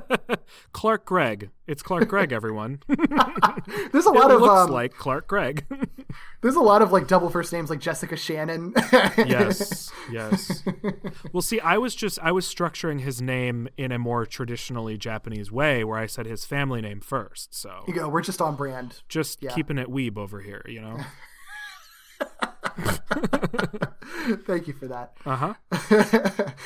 Clark 0.72 1.04
Gregg. 1.04 1.50
It's 1.66 1.82
Clark 1.82 2.08
Gregg, 2.08 2.30
everyone. 2.32 2.80
There's 2.88 4.04
a 4.06 4.10
it 4.10 4.14
lot 4.14 4.30
of 4.30 4.40
looks 4.42 4.68
um, 4.68 4.70
like 4.70 4.92
Clark 4.94 5.26
Gregg. 5.26 5.64
there's 6.42 6.56
a 6.56 6.60
lot 6.60 6.82
of 6.82 6.92
like 6.92 7.08
double 7.08 7.30
first 7.30 7.52
names 7.54 7.70
like 7.70 7.80
Jessica 7.80 8.16
Shannon. 8.16 8.74
yes, 9.16 9.90
yes. 10.12 10.62
Well, 11.32 11.40
see, 11.42 11.58
I 11.60 11.78
was 11.78 11.94
just 11.94 12.18
I 12.20 12.32
was 12.32 12.46
structuring 12.46 13.00
his 13.00 13.22
name 13.22 13.68
in 13.78 13.90
a 13.92 13.98
more 13.98 14.26
traditionally 14.26 14.98
Japanese 14.98 15.50
way, 15.50 15.82
where 15.84 15.98
I 15.98 16.06
said 16.06 16.26
his 16.26 16.44
family 16.44 16.80
name 16.82 17.00
first. 17.00 17.54
So 17.54 17.82
you 17.88 17.94
go. 17.94 18.08
We're 18.08 18.20
just 18.20 18.42
on 18.42 18.56
brand. 18.56 19.00
just 19.08 19.42
Yeah. 19.42 19.52
keeping 19.54 19.78
it 19.78 19.88
weeb 19.88 20.18
over 20.18 20.40
here, 20.40 20.62
you 20.66 20.80
know. 20.82 20.98
Thank 24.46 24.66
you 24.68 24.74
for 24.74 24.86
that. 24.88 25.12
Uh 25.24 25.36
huh. 25.36 25.54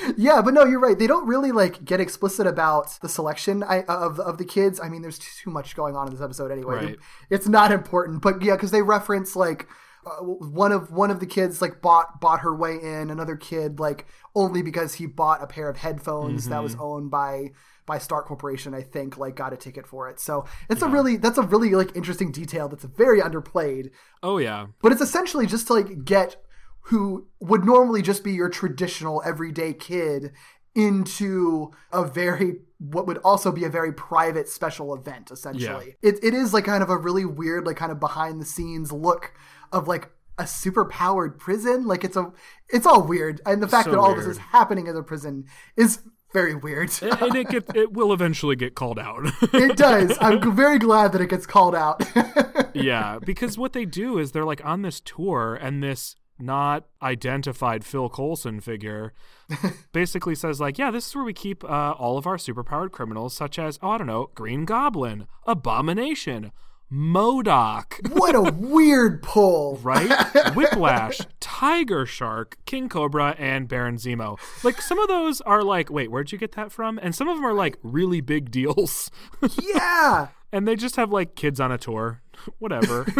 yeah, 0.17 0.43
but 0.43 0.55
no, 0.55 0.65
you're 0.65 0.81
right. 0.81 0.99
They 0.99 1.07
don't 1.07 1.27
really 1.27 1.53
like 1.53 1.85
get 1.85 2.01
explicit 2.01 2.47
about 2.47 2.99
the 3.01 3.09
selection 3.09 3.63
I, 3.63 3.83
of 3.85 4.19
of 4.21 4.39
the 4.39 4.45
kids. 4.45 4.81
I 4.81 4.89
mean, 4.89 5.03
there's 5.03 5.19
too 5.19 5.51
much 5.51 5.75
going 5.77 5.97
on 5.97 6.07
in 6.09 6.13
this 6.15 6.23
episode 6.23 6.51
anyway. 6.51 6.75
Right. 6.87 6.97
It's 7.31 7.49
not 7.49 7.73
important, 7.73 8.23
but 8.23 8.43
yeah, 8.43 8.55
because 8.57 8.71
they 8.71 8.83
reference 8.83 9.37
like 9.37 9.67
uh, 10.07 10.23
one 10.23 10.73
of 10.73 10.91
one 10.91 11.11
of 11.11 11.21
the 11.21 11.27
kids 11.27 11.61
like 11.63 11.81
bought 11.81 12.21
bought 12.21 12.41
her 12.41 12.55
way 12.55 12.77
in. 12.81 13.11
Another 13.11 13.37
kid 13.37 13.79
like 13.81 14.07
only 14.35 14.63
because 14.63 14.95
he 14.95 15.07
bought 15.07 15.43
a 15.43 15.47
pair 15.47 15.69
of 15.69 15.77
headphones 15.79 16.49
that 16.49 16.63
was 16.63 16.73
Mm-hmm. 16.75 16.83
owned 16.83 17.11
by 17.11 17.51
by 17.87 17.99
Stark 17.99 18.27
Corporation. 18.27 18.75
I 18.75 18.83
think 18.83 19.17
like 19.17 19.35
got 19.35 19.53
a 19.53 19.57
ticket 19.57 19.87
for 19.87 20.09
it. 20.11 20.21
So 20.21 20.45
it's 20.69 20.83
a 20.83 20.89
really 20.89 21.17
that's 21.17 21.39
a 21.39 21.43
really 21.43 21.71
like 21.71 21.97
interesting 21.97 22.31
detail 22.33 22.69
that's 22.69 22.85
very 22.85 23.21
underplayed 23.21 23.91
Oh 24.23 24.37
yeah. 24.39 24.67
but 24.83 24.93
it's 24.93 25.01
essentially 25.01 25.47
just 25.47 25.69
to 25.69 25.73
like 25.75 26.05
get 26.05 26.37
who 26.89 27.27
would 27.39 27.65
normally 27.65 28.01
just 28.01 28.25
be 28.25 28.33
your 28.33 28.49
traditional 28.49 29.23
everyday 29.25 29.75
kid 29.75 30.33
into 30.75 31.71
a 31.93 32.03
very 32.03 32.61
what 32.79 33.07
would 33.07 33.19
also 33.19 33.53
be 33.53 33.65
a 33.65 33.69
very 33.69 33.93
private 33.93 34.49
special 34.49 34.95
event 34.95 35.31
essentially. 35.31 35.97
It, 36.01 36.23
it 36.23 36.33
is 36.33 36.55
like 36.55 36.65
kind 36.65 36.83
of 36.83 36.89
a 36.89 36.97
really 36.97 37.27
weird 37.27 37.67
like 37.67 37.77
kind 37.77 37.93
of 37.93 38.01
behind 38.01 38.41
the 38.41 38.47
scenes 38.47 38.91
look 38.91 39.35
of 39.71 39.87
like 39.87 40.11
a 40.39 40.47
super 40.47 40.87
powered 40.87 41.39
prison. 41.39 41.87
Like 41.87 42.05
it's 42.05 42.17
a 42.17 42.33
it's 42.71 42.87
all 42.87 43.03
weird. 43.03 43.43
And 43.45 43.63
the 43.63 43.69
fact 43.69 43.87
So 43.87 43.91
that 43.91 43.99
all 43.99 44.15
this 44.15 44.27
is 44.27 44.39
happening 44.39 44.87
in 44.87 44.97
a 44.97 45.03
prison 45.03 45.45
is 45.77 46.01
very 46.33 46.55
weird. 46.55 46.91
And 47.03 47.21
and 47.21 47.37
it 47.37 47.51
get, 47.51 47.77
it 47.77 47.93
will 47.93 48.15
eventually 48.15 48.57
get 48.57 48.75
called 48.75 48.99
out. 48.99 49.27
it 49.53 49.77
does. 49.77 50.17
I'm 50.23 50.57
very 50.57 50.79
glad 50.79 51.13
that 51.13 51.21
it 51.21 51.29
gets 51.29 51.45
called 51.45 51.75
out. 51.75 52.03
Yeah, 52.75 53.19
because 53.19 53.59
what 53.59 53.73
they 53.73 53.85
do 53.85 54.19
is 54.19 54.33
they're 54.33 54.45
like 54.45 54.65
on 54.65 54.83
this 54.83 55.01
tour, 55.01 55.59
and 55.61 55.83
this 55.83 56.17
not 56.39 56.87
identified 57.03 57.85
Phil 57.85 58.09
Coulson 58.09 58.61
figure 58.61 59.13
basically 59.93 60.35
says 60.35 60.61
like, 60.61 60.79
yeah, 60.79 60.91
this 60.91 61.09
is 61.09 61.15
where 61.15 61.25
we 61.25 61.33
keep 61.33 61.65
uh, 61.65 61.93
all 61.93 62.19
of 62.19 62.27
our 62.27 62.37
superpowered 62.37 62.93
criminals, 62.93 63.35
such 63.35 63.59
as 63.59 63.79
oh, 63.83 63.91
I 63.91 63.99
don't 63.99 64.07
know, 64.07 64.31
Green 64.35 64.65
Goblin, 64.65 65.27
Abomination, 65.47 66.53
MODOK. 66.93 68.17
what 68.17 68.35
a 68.35 68.53
weird 68.57 69.23
pull 69.23 69.77
Right? 69.83 70.11
Whiplash, 70.55 71.21
Tiger 71.41 72.07
Shark, 72.07 72.57
King 72.65 72.89
Cobra, 72.89 73.35
and 73.39 73.69
Baron 73.69 73.97
Zemo. 73.97 74.39
Like, 74.65 74.81
some 74.81 74.99
of 74.99 75.09
those 75.09 75.41
are 75.43 75.63
like, 75.63 75.91
wait, 75.91 76.11
where'd 76.11 76.33
you 76.33 76.39
get 76.39 76.53
that 76.53 76.73
from? 76.73 76.99
And 77.03 77.15
some 77.15 77.29
of 77.29 77.37
them 77.37 77.45
are 77.45 77.53
like 77.53 77.77
really 77.83 78.21
big 78.21 78.51
deals. 78.51 79.11
yeah 79.63 80.29
and 80.53 80.67
they 80.67 80.77
just 80.77 80.97
have 80.97 81.11
like 81.11 81.35
kids 81.35 81.61
on 81.61 81.73
a 81.73 81.79
tour. 81.79 82.23
Whatever. 82.59 83.07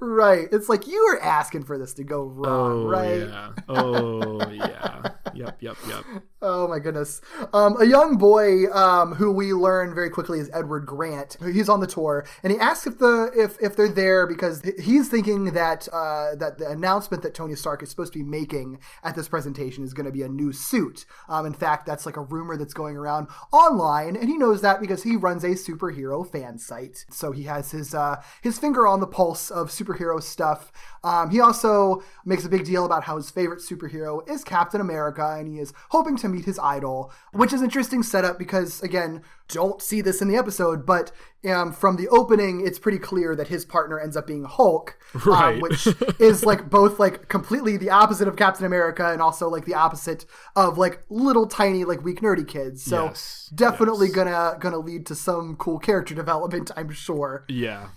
Right. 0.00 0.48
It's 0.52 0.68
like 0.68 0.86
you 0.86 1.02
were 1.10 1.22
asking 1.22 1.64
for 1.64 1.78
this 1.78 1.94
to 1.94 2.04
go 2.04 2.24
wrong, 2.24 2.84
Oh 2.84 2.88
right? 2.88 3.20
yeah. 3.20 3.52
Oh 3.68 4.46
yeah. 4.50 5.02
Yep. 5.34 5.56
Yep. 5.62 5.76
Yep. 5.88 6.04
Oh 6.46 6.68
my 6.68 6.78
goodness. 6.78 7.22
Um, 7.54 7.80
a 7.80 7.86
young 7.86 8.18
boy 8.18 8.70
um, 8.70 9.14
who 9.14 9.32
we 9.32 9.54
learn 9.54 9.94
very 9.94 10.10
quickly 10.10 10.40
is 10.40 10.50
Edward 10.52 10.84
Grant. 10.84 11.38
He's 11.42 11.70
on 11.70 11.80
the 11.80 11.86
tour, 11.86 12.26
and 12.42 12.52
he 12.52 12.58
asks 12.58 12.86
if 12.86 12.98
the 12.98 13.30
if 13.34 13.56
if 13.62 13.76
they're 13.76 13.88
there 13.88 14.26
because 14.26 14.60
he's 14.78 15.08
thinking 15.08 15.54
that 15.54 15.88
uh, 15.90 16.34
that 16.36 16.58
the 16.58 16.68
announcement 16.68 17.22
that 17.22 17.32
Tony 17.32 17.54
Stark 17.54 17.82
is 17.82 17.88
supposed 17.88 18.12
to 18.12 18.18
be 18.18 18.22
making 18.26 18.78
at 19.02 19.14
this 19.16 19.26
presentation 19.26 19.84
is 19.84 19.94
going 19.94 20.04
to 20.04 20.12
be 20.12 20.20
a 20.20 20.28
new 20.28 20.52
suit. 20.52 21.06
Um, 21.30 21.46
in 21.46 21.54
fact, 21.54 21.86
that's 21.86 22.04
like 22.04 22.18
a 22.18 22.22
rumor 22.22 22.58
that's 22.58 22.74
going 22.74 22.98
around 22.98 23.28
online, 23.50 24.14
and 24.14 24.28
he 24.28 24.36
knows 24.36 24.60
that 24.60 24.82
because 24.82 25.02
he 25.02 25.16
runs 25.16 25.44
a 25.44 25.52
superhero 25.52 26.30
fan 26.30 26.58
site. 26.58 27.06
So 27.08 27.23
he 27.32 27.44
has 27.44 27.70
his 27.70 27.94
uh, 27.94 28.22
his 28.42 28.58
finger 28.58 28.86
on 28.86 29.00
the 29.00 29.06
pulse 29.06 29.50
of 29.50 29.70
superhero 29.70 30.22
stuff. 30.22 30.72
Um, 31.02 31.30
he 31.30 31.40
also 31.40 32.02
makes 32.24 32.44
a 32.44 32.48
big 32.48 32.64
deal 32.64 32.84
about 32.84 33.04
how 33.04 33.16
his 33.16 33.30
favorite 33.30 33.60
superhero 33.60 34.28
is 34.28 34.42
Captain 34.42 34.80
America, 34.80 35.36
and 35.38 35.48
he 35.48 35.58
is 35.58 35.72
hoping 35.90 36.16
to 36.18 36.28
meet 36.28 36.44
his 36.44 36.58
idol, 36.58 37.12
which 37.32 37.52
is 37.52 37.62
interesting 37.62 38.02
setup 38.02 38.38
because 38.38 38.82
again, 38.82 39.22
don't 39.48 39.82
see 39.82 40.00
this 40.00 40.22
in 40.22 40.28
the 40.28 40.36
episode, 40.36 40.86
but 40.86 41.12
um, 41.48 41.72
from 41.72 41.96
the 41.96 42.08
opening, 42.08 42.66
it's 42.66 42.78
pretty 42.78 42.98
clear 42.98 43.36
that 43.36 43.48
his 43.48 43.64
partner 43.64 43.98
ends 44.00 44.16
up 44.16 44.26
being 44.26 44.44
Hulk, 44.44 44.98
um, 45.26 45.60
which 45.60 45.86
is 46.18 46.44
like 46.44 46.70
both 46.70 46.98
like 46.98 47.28
completely 47.28 47.76
the 47.76 47.90
opposite 47.90 48.28
of 48.28 48.36
Captain 48.36 48.64
America 48.64 49.10
and 49.12 49.20
also 49.20 49.48
like 49.48 49.64
the 49.66 49.74
opposite 49.74 50.24
of 50.56 50.78
like 50.78 51.02
little 51.10 51.46
tiny 51.46 51.84
like 51.84 52.02
weak 52.02 52.20
nerdy 52.20 52.46
kids. 52.46 52.82
So 52.82 53.06
Yes, 53.06 53.50
definitely 53.54 54.06
yes. 54.08 54.16
gonna 54.16 54.56
gonna 54.58 54.78
lead 54.78 55.06
to 55.06 55.14
some 55.14 55.56
cool 55.56 55.78
character 55.78 56.14
development, 56.24 56.70
I'm 56.76 56.90
sure. 56.90 57.44
Yeah. 57.48 57.88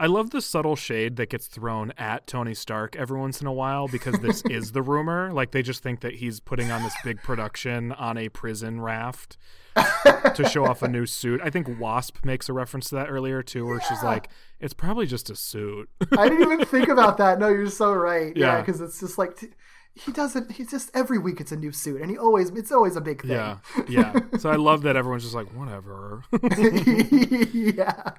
I 0.00 0.06
love 0.06 0.30
the 0.30 0.42
subtle 0.42 0.74
shade 0.74 1.16
that 1.16 1.30
gets 1.30 1.46
thrown 1.46 1.92
at 1.96 2.26
Tony 2.26 2.52
Stark 2.54 2.96
every 2.96 3.18
once 3.18 3.40
in 3.40 3.46
a 3.46 3.52
while 3.52 3.86
because 3.86 4.18
this 4.18 4.42
is 4.50 4.72
the 4.72 4.82
rumor. 4.82 5.32
Like 5.32 5.52
they 5.52 5.62
just 5.62 5.82
think 5.84 6.00
that 6.00 6.14
he's 6.14 6.40
putting 6.40 6.70
on 6.72 6.82
this 6.82 6.96
big 7.04 7.22
production 7.22 7.92
on 7.92 8.18
a 8.18 8.28
prison 8.28 8.80
raft 8.80 9.36
to 10.34 10.48
show 10.48 10.64
off 10.64 10.82
a 10.82 10.88
new 10.88 11.06
suit. 11.06 11.40
I 11.42 11.50
think 11.50 11.68
Wasp 11.80 12.24
makes 12.24 12.48
a 12.48 12.52
reference 12.52 12.88
to 12.90 12.94
that 12.96 13.08
earlier 13.10 13.42
too, 13.42 13.66
where 13.66 13.80
she's 13.80 14.02
like, 14.02 14.28
"It's 14.60 14.74
probably 14.74 15.06
just 15.06 15.30
a 15.30 15.36
suit." 15.36 15.88
I 16.16 16.28
didn't 16.28 16.42
even 16.52 16.64
think 16.66 16.88
about 16.88 17.18
that. 17.18 17.38
No, 17.38 17.48
you're 17.48 17.68
so 17.70 17.92
right. 17.92 18.36
Yeah, 18.36 18.46
Yeah. 18.56 18.60
because 18.60 18.80
it's 18.80 19.00
just 19.00 19.18
like 19.18 19.36
t- 19.36 19.50
he 19.94 20.10
doesn't. 20.12 20.50
He's 20.52 20.70
just 20.70 20.90
every 20.94 21.18
week 21.18 21.40
it's 21.40 21.52
a 21.52 21.56
new 21.56 21.70
suit, 21.72 22.00
and 22.00 22.10
he 22.10 22.18
always 22.18 22.50
it's 22.50 22.72
always 22.72 22.96
a 22.96 23.00
big 23.00 23.22
thing. 23.22 23.30
yeah, 23.32 23.58
yeah. 23.88 24.12
So 24.38 24.50
I 24.50 24.56
love 24.56 24.82
that 24.82 24.96
everyone's 24.96 25.22
just 25.22 25.34
like, 25.34 25.48
"Whatever." 25.54 26.22
yeah. 27.52 28.10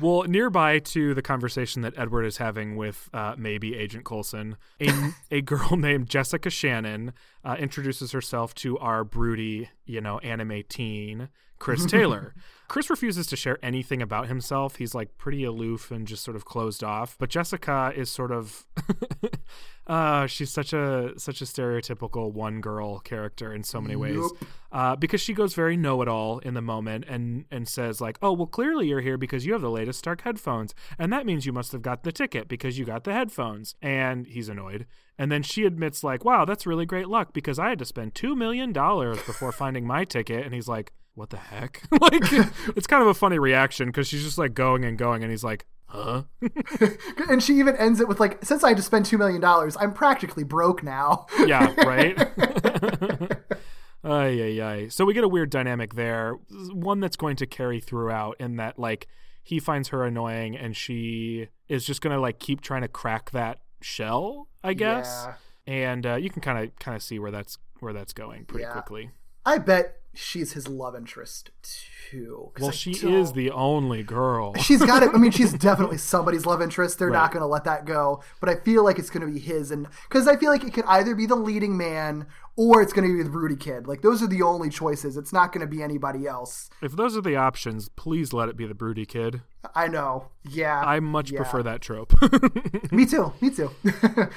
Well, 0.00 0.24
nearby 0.24 0.80
to 0.80 1.14
the 1.14 1.22
conversation 1.22 1.82
that 1.82 1.94
Edward 1.96 2.24
is 2.24 2.38
having 2.38 2.76
with 2.76 3.08
uh, 3.12 3.34
maybe 3.38 3.76
Agent 3.76 4.04
Coulson, 4.04 4.56
a, 4.80 4.90
a 5.30 5.40
girl 5.40 5.70
named 5.76 6.08
Jessica 6.08 6.50
Shannon 6.50 7.12
uh, 7.44 7.56
introduces 7.58 8.12
herself 8.12 8.54
to 8.56 8.78
our 8.78 9.04
broody, 9.04 9.70
you 9.84 10.00
know, 10.00 10.18
anime 10.18 10.62
teen, 10.68 11.28
Chris 11.58 11.86
Taylor. 11.86 12.34
Chris 12.68 12.88
refuses 12.88 13.26
to 13.26 13.36
share 13.36 13.58
anything 13.62 14.00
about 14.00 14.26
himself. 14.28 14.76
He's 14.76 14.94
like 14.94 15.16
pretty 15.18 15.44
aloof 15.44 15.90
and 15.90 16.06
just 16.06 16.24
sort 16.24 16.36
of 16.36 16.44
closed 16.44 16.82
off. 16.82 17.16
But 17.18 17.28
Jessica 17.30 17.92
is 17.94 18.10
sort 18.10 18.32
of 18.32 18.64
uh 19.86 20.26
she's 20.26 20.50
such 20.50 20.72
a 20.72 21.12
such 21.18 21.42
a 21.42 21.44
stereotypical 21.44 22.32
one 22.32 22.60
girl 22.60 23.00
character 23.00 23.52
in 23.52 23.62
so 23.62 23.80
many 23.80 23.96
ways. 23.96 24.30
Uh 24.72 24.96
because 24.96 25.20
she 25.20 25.34
goes 25.34 25.54
very 25.54 25.76
know-it-all 25.76 26.38
in 26.38 26.54
the 26.54 26.62
moment 26.62 27.04
and 27.06 27.44
and 27.50 27.68
says 27.68 28.00
like, 28.00 28.18
"Oh, 28.22 28.32
well 28.32 28.46
clearly 28.46 28.88
you're 28.88 29.00
here 29.02 29.18
because 29.18 29.44
you 29.44 29.52
have 29.52 29.62
the 29.62 29.70
latest 29.70 29.98
Stark 29.98 30.22
headphones, 30.22 30.74
and 30.98 31.12
that 31.12 31.26
means 31.26 31.44
you 31.46 31.52
must 31.52 31.72
have 31.72 31.82
got 31.82 32.02
the 32.02 32.12
ticket 32.12 32.48
because 32.48 32.78
you 32.78 32.84
got 32.84 33.04
the 33.04 33.12
headphones." 33.12 33.74
And 33.82 34.26
he's 34.26 34.48
annoyed. 34.48 34.86
And 35.18 35.30
then 35.30 35.42
she 35.42 35.64
admits 35.64 36.02
like, 36.02 36.24
"Wow, 36.24 36.44
that's 36.44 36.66
really 36.66 36.86
great 36.86 37.08
luck 37.08 37.32
because 37.32 37.58
I 37.58 37.68
had 37.68 37.78
to 37.80 37.84
spend 37.84 38.14
2 38.14 38.34
million 38.34 38.72
dollars 38.72 39.22
before 39.22 39.52
finding 39.52 39.86
my 39.86 40.04
ticket." 40.04 40.44
And 40.44 40.54
he's 40.54 40.66
like, 40.66 40.92
what 41.14 41.30
the 41.30 41.36
heck? 41.36 41.82
like, 41.90 42.22
it's 42.76 42.86
kind 42.86 43.02
of 43.02 43.08
a 43.08 43.14
funny 43.14 43.38
reaction 43.38 43.88
because 43.88 44.08
she's 44.08 44.22
just 44.24 44.38
like 44.38 44.54
going 44.54 44.84
and 44.84 44.98
going, 44.98 45.22
and 45.22 45.30
he's 45.30 45.44
like, 45.44 45.66
huh? 45.86 46.22
and 47.30 47.42
she 47.42 47.54
even 47.58 47.76
ends 47.76 48.00
it 48.00 48.08
with 48.08 48.20
like, 48.20 48.44
"Since 48.44 48.64
I 48.64 48.68
had 48.68 48.76
to 48.78 48.82
spend 48.82 49.06
two 49.06 49.18
million 49.18 49.40
dollars, 49.40 49.76
I'm 49.78 49.92
practically 49.92 50.44
broke 50.44 50.82
now." 50.82 51.26
yeah, 51.46 51.72
right? 51.84 52.20
Ay, 54.06 54.38
ay, 54.42 54.60
ay. 54.60 54.88
So 54.88 55.04
we 55.06 55.14
get 55.14 55.24
a 55.24 55.28
weird 55.28 55.48
dynamic 55.50 55.94
there. 55.94 56.34
One 56.72 57.00
that's 57.00 57.16
going 57.16 57.36
to 57.36 57.46
carry 57.46 57.80
throughout 57.80 58.36
in 58.38 58.56
that, 58.56 58.78
like, 58.78 59.06
he 59.42 59.58
finds 59.58 59.88
her 59.88 60.04
annoying 60.04 60.56
and 60.56 60.76
she 60.76 61.48
is 61.68 61.86
just 61.86 62.02
going 62.02 62.14
to, 62.14 62.20
like, 62.20 62.38
keep 62.38 62.60
trying 62.60 62.82
to 62.82 62.88
crack 62.88 63.30
that 63.30 63.60
shell, 63.80 64.48
I 64.62 64.74
guess. 64.74 65.26
Yeah. 65.26 65.34
And 65.66 66.06
uh, 66.06 66.14
you 66.16 66.28
can 66.28 66.42
kind 66.42 66.62
of 66.62 66.78
kind 66.78 66.94
of 66.94 67.02
see 67.02 67.18
where 67.18 67.30
that's 67.30 67.56
where 67.80 67.94
that's 67.94 68.12
going 68.12 68.44
pretty 68.44 68.64
Yeah. 68.64 68.72
quickly. 68.72 69.10
I 69.46 69.56
bet 69.56 70.00
she's 70.14 70.52
his 70.52 70.68
love 70.68 70.94
interest 70.96 71.50
too. 71.62 72.52
Well, 72.60 72.68
I 72.68 72.72
she 72.72 72.92
don't- 72.94 73.12
is 73.14 73.32
the 73.32 73.50
only 73.50 74.02
girl. 74.02 74.54
She's 74.60 74.80
got 74.84 75.02
it. 75.02 75.10
I 75.14 75.18
mean, 75.18 75.30
she's 75.32 75.52
definitely 75.70 75.98
somebody's 75.98 76.46
love 76.46 76.60
interest. 76.62 76.98
They're 76.98 77.08
Right. 77.08 77.18
not 77.18 77.32
going 77.32 77.40
to 77.40 77.46
let 77.46 77.64
that 77.64 77.84
go. 77.86 78.22
But 78.40 78.48
I 78.50 78.56
feel 78.56 78.84
like 78.84 78.98
it's 78.98 79.10
going 79.10 79.26
to 79.26 79.32
be 79.32 79.38
his, 79.40 79.70
and 79.70 79.86
because 80.08 80.28
I 80.28 80.36
feel 80.36 80.50
like 80.50 80.62
it 80.64 80.72
could 80.74 80.84
either 80.86 81.14
be 81.14 81.26
the 81.26 81.34
leading 81.34 81.76
man 81.76 82.26
or 82.56 82.82
it's 82.82 82.92
going 82.92 83.08
to 83.08 83.16
be 83.16 83.22
the 83.22 83.30
Rudy 83.30 83.56
kid. 83.56 83.86
Like 83.88 84.02
those 84.02 84.22
are 84.22 84.26
the 84.28 84.42
only 84.42 84.68
choices. 84.70 85.16
It's 85.16 85.32
not 85.32 85.50
going 85.52 85.62
to 85.62 85.66
be 85.66 85.82
anybody 85.82 86.26
else. 86.26 86.68
If 86.82 86.92
those 86.92 87.16
are 87.16 87.20
the 87.22 87.36
options, 87.36 87.88
please 87.88 88.32
let 88.32 88.48
it 88.48 88.56
be 88.56 88.66
the 88.66 88.74
broody 88.74 89.06
kid. 89.06 89.40
I 89.74 89.88
know. 89.88 90.28
Yeah, 90.48 90.80
I 90.80 91.00
much 91.00 91.30
yeah. 91.32 91.38
prefer 91.38 91.62
that 91.64 91.80
trope. 91.80 92.12
Me 92.92 93.06
too. 93.06 93.32
Me 93.40 93.50
too. 93.50 93.70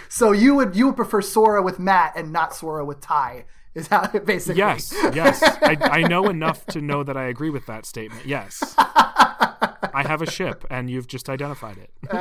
so 0.09 0.31
you 0.31 0.55
would 0.55 0.75
you 0.75 0.87
would 0.87 0.95
prefer 0.95 1.21
Sora 1.21 1.61
with 1.61 1.79
Matt 1.79 2.13
and 2.15 2.31
not 2.31 2.55
Sora 2.55 2.85
with 2.85 3.01
Tai? 3.01 3.45
Is 3.77 3.87
how 3.87 4.07
basically? 4.07 4.57
yes, 4.57 4.91
yes. 5.13 5.41
I, 5.43 5.77
I 5.81 6.01
know 6.01 6.29
enough 6.29 6.65
to 6.67 6.81
know 6.81 7.03
that 7.03 7.15
I 7.15 7.25
agree 7.27 7.51
with 7.51 7.67
that 7.67 7.85
statement. 7.85 8.25
Yes. 8.25 8.75
I 8.77 10.03
have 10.05 10.21
a 10.21 10.29
ship, 10.29 10.65
and 10.69 10.89
you've 10.89 11.07
just 11.07 11.29
identified 11.29 11.77
it. 11.77 11.91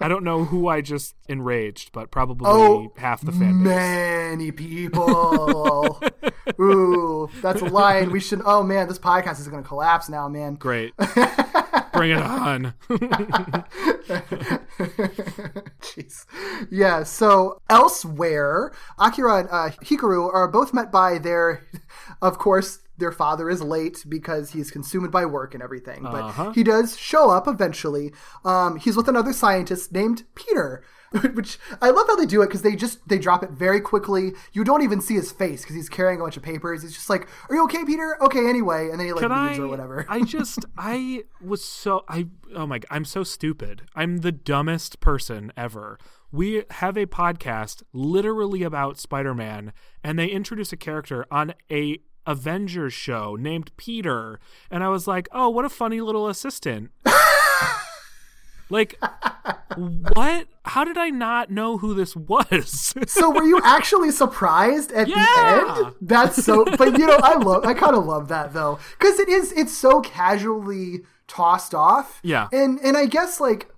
I 0.00 0.08
don't 0.08 0.22
know 0.24 0.44
who 0.44 0.68
I 0.68 0.82
just 0.82 1.14
enraged, 1.28 1.92
but 1.92 2.10
probably 2.10 2.46
Oh, 2.46 2.92
half 2.96 3.22
the 3.22 3.32
fan 3.32 3.64
base. 3.64 3.72
Many 3.72 4.52
people. 4.52 5.98
Ooh, 6.60 7.30
that's 7.40 7.62
a 7.62 7.66
line. 7.66 8.10
We 8.10 8.20
should. 8.20 8.42
Oh 8.44 8.62
man, 8.62 8.88
this 8.88 8.98
podcast 8.98 9.40
is 9.40 9.48
going 9.48 9.62
to 9.62 9.68
collapse 9.68 10.08
now, 10.08 10.28
man. 10.28 10.54
Great. 10.54 10.92
Bring 11.96 12.10
it 12.12 12.22
on. 12.22 12.74
Jeez. 15.80 16.26
Yeah, 16.70 17.02
so 17.02 17.62
elsewhere, 17.68 18.72
Akira 18.98 19.38
and 19.40 19.48
uh, 19.50 19.70
Hikaru 19.84 20.32
are 20.32 20.48
both 20.48 20.72
met 20.74 20.90
by 20.92 21.18
their, 21.18 21.62
of 22.22 22.38
course, 22.38 22.80
their 22.98 23.12
father 23.12 23.50
is 23.50 23.60
late 23.62 24.04
because 24.08 24.50
he's 24.50 24.70
consumed 24.70 25.10
by 25.12 25.26
work 25.26 25.52
and 25.54 25.62
everything. 25.62 26.02
But 26.02 26.24
Uh-huh. 26.24 26.52
he 26.52 26.62
does 26.62 26.96
show 26.96 27.30
up 27.30 27.46
eventually. 27.46 28.12
Um, 28.44 28.76
he's 28.76 28.96
with 28.96 29.08
another 29.08 29.32
scientist 29.32 29.92
named 29.92 30.24
Peter. 30.34 30.82
Which 31.34 31.58
I 31.80 31.90
love 31.90 32.06
how 32.06 32.16
they 32.16 32.26
do 32.26 32.42
it 32.42 32.46
because 32.46 32.62
they 32.62 32.74
just 32.76 33.06
they 33.08 33.18
drop 33.18 33.42
it 33.42 33.50
very 33.50 33.80
quickly. 33.80 34.32
You 34.52 34.64
don't 34.64 34.82
even 34.82 35.00
see 35.00 35.14
his 35.14 35.30
face 35.30 35.62
because 35.62 35.76
he's 35.76 35.88
carrying 35.88 36.20
a 36.20 36.24
bunch 36.24 36.36
of 36.36 36.42
papers. 36.42 36.82
He's 36.82 36.94
just 36.94 37.08
like, 37.08 37.28
"Are 37.48 37.54
you 37.54 37.64
okay, 37.64 37.84
Peter? 37.84 38.16
Okay, 38.22 38.48
anyway." 38.48 38.90
And 38.90 38.98
then 38.98 39.06
he 39.06 39.12
like 39.12 39.22
Can 39.22 39.46
leaves 39.46 39.58
I? 39.58 39.62
or 39.62 39.68
whatever. 39.68 40.04
I 40.08 40.22
just 40.22 40.64
I 40.78 41.24
was 41.40 41.64
so 41.64 42.04
I 42.08 42.26
oh 42.54 42.66
my 42.66 42.78
god 42.78 42.88
I'm 42.90 43.04
so 43.04 43.22
stupid. 43.22 43.82
I'm 43.94 44.18
the 44.18 44.32
dumbest 44.32 45.00
person 45.00 45.52
ever. 45.56 45.98
We 46.32 46.64
have 46.70 46.96
a 46.96 47.06
podcast 47.06 47.82
literally 47.92 48.62
about 48.64 48.98
Spider-Man, 48.98 49.72
and 50.02 50.18
they 50.18 50.26
introduce 50.26 50.72
a 50.72 50.76
character 50.76 51.24
on 51.30 51.54
a 51.70 52.00
Avengers 52.26 52.92
show 52.92 53.36
named 53.36 53.70
Peter, 53.76 54.40
and 54.70 54.82
I 54.82 54.88
was 54.88 55.06
like, 55.06 55.28
oh, 55.30 55.48
what 55.48 55.64
a 55.64 55.68
funny 55.70 56.00
little 56.00 56.28
assistant. 56.28 56.90
like, 58.70 58.98
what? 60.14 60.46
How 60.64 60.84
did 60.84 60.98
I 60.98 61.10
not 61.10 61.50
know 61.50 61.78
who 61.78 61.94
this 61.94 62.16
was? 62.16 62.94
So 63.06 63.30
were 63.30 63.44
you 63.44 63.60
actually 63.64 64.10
surprised 64.10 64.90
at 64.92 65.08
Yeah. 65.08 65.14
the 65.16 65.84
end? 65.86 65.94
That's 66.00 66.44
so. 66.44 66.64
But 66.64 66.98
you 66.98 67.06
know, 67.06 67.18
I 67.22 67.36
love. 67.36 67.64
I 67.64 67.74
kind 67.74 67.94
of 67.94 68.04
love 68.04 68.28
that 68.28 68.52
though, 68.52 68.78
because 68.98 69.18
it 69.20 69.28
is. 69.28 69.52
It's 69.52 69.76
so 69.76 70.00
casually 70.00 71.02
tossed 71.28 71.74
off. 71.74 72.20
Yeah. 72.22 72.48
And 72.52 72.78
and 72.80 72.96
I 72.96 73.06
guess 73.06 73.40
like. 73.40 73.70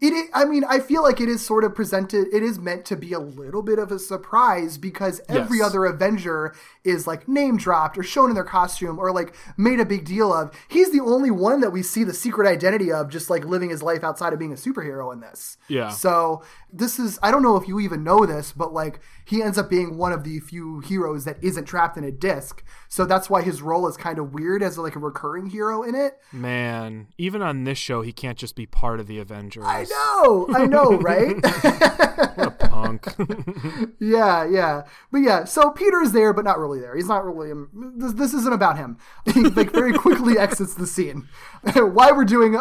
It, 0.00 0.12
i- 0.14 0.42
I 0.42 0.44
mean, 0.46 0.64
I 0.64 0.78
feel 0.80 1.02
like 1.02 1.20
it 1.20 1.28
is 1.28 1.44
sort 1.44 1.62
of 1.62 1.74
presented. 1.74 2.28
It 2.32 2.42
is 2.42 2.58
meant 2.58 2.84
to 2.86 2.96
be 2.96 3.12
a 3.12 3.18
little 3.18 3.60
bit 3.62 3.78
of 3.78 3.92
a 3.92 3.98
surprise 3.98 4.78
because 4.78 5.20
every 5.28 5.58
Yes. 5.58 5.66
other 5.68 5.84
Avenger 5.84 6.54
is 6.84 7.06
like 7.06 7.28
name 7.28 7.58
dropped 7.58 7.98
or 7.98 8.02
shown 8.02 8.30
in 8.30 8.34
their 8.34 8.44
costume 8.44 8.98
or 8.98 9.12
like 9.12 9.34
made 9.58 9.78
a 9.78 9.84
big 9.84 10.06
deal 10.06 10.32
of. 10.32 10.52
He's 10.68 10.90
the 10.90 11.00
only 11.00 11.30
one 11.30 11.60
that 11.60 11.70
we 11.70 11.82
see 11.82 12.02
the 12.04 12.14
secret 12.14 12.48
identity 12.48 12.90
of, 12.90 13.10
just 13.10 13.28
like 13.28 13.44
living 13.44 13.68
his 13.70 13.82
life 13.82 14.02
outside 14.02 14.32
of 14.32 14.38
being 14.38 14.52
a 14.52 14.56
superhero 14.56 15.12
in 15.12 15.20
this. 15.20 15.58
Yeah. 15.68 15.90
So 15.90 16.42
this 16.72 16.98
is 16.98 17.18
I 17.22 17.30
don't 17.30 17.42
know 17.42 17.56
if 17.56 17.68
you 17.68 17.78
even 17.80 18.02
know 18.02 18.24
this, 18.24 18.52
but 18.52 18.72
like 18.72 19.00
he 19.30 19.42
ends 19.42 19.56
up 19.56 19.70
being 19.70 19.96
one 19.96 20.12
of 20.12 20.24
the 20.24 20.40
few 20.40 20.80
heroes 20.80 21.24
that 21.24 21.36
isn't 21.40 21.64
trapped 21.64 21.96
in 21.96 22.02
a 22.02 22.10
disc. 22.10 22.64
So 22.88 23.04
that's 23.06 23.30
why 23.30 23.42
his 23.42 23.62
role 23.62 23.86
is 23.86 23.96
kind 23.96 24.18
of 24.18 24.34
weird 24.34 24.60
as 24.60 24.76
like 24.76 24.96
a 24.96 24.98
recurring 24.98 25.46
hero 25.46 25.84
in 25.84 25.94
it. 25.94 26.18
Man, 26.32 27.06
even 27.16 27.40
on 27.40 27.62
this 27.62 27.78
show, 27.78 28.02
he 28.02 28.12
can't 28.12 28.36
just 28.36 28.56
be 28.56 28.66
part 28.66 28.98
of 28.98 29.06
the 29.06 29.20
Avengers. 29.20 29.62
I 29.64 29.84
know, 29.84 30.48
I 30.52 30.66
know, 30.66 30.90
right? 30.98 31.36
what 31.40 32.38
a 32.38 32.50
Punk. 32.50 33.06
yeah, 34.00 34.44
yeah, 34.44 34.82
but 35.12 35.18
yeah. 35.18 35.44
So 35.44 35.70
Peter's 35.70 36.10
there, 36.10 36.32
but 36.32 36.44
not 36.44 36.58
really 36.58 36.80
there. 36.80 36.96
He's 36.96 37.06
not 37.08 37.24
really. 37.24 37.52
um, 37.52 37.94
This, 37.96 38.12
this 38.14 38.34
isn't 38.34 38.52
about 38.52 38.78
him. 38.78 38.98
He 39.32 39.42
like 39.44 39.70
very 39.70 39.92
quickly 39.92 40.38
exits 40.38 40.74
the 40.74 40.86
scene. 40.88 41.28
why 41.74 42.10
we're 42.10 42.24
doing 42.24 42.56
a, 42.56 42.58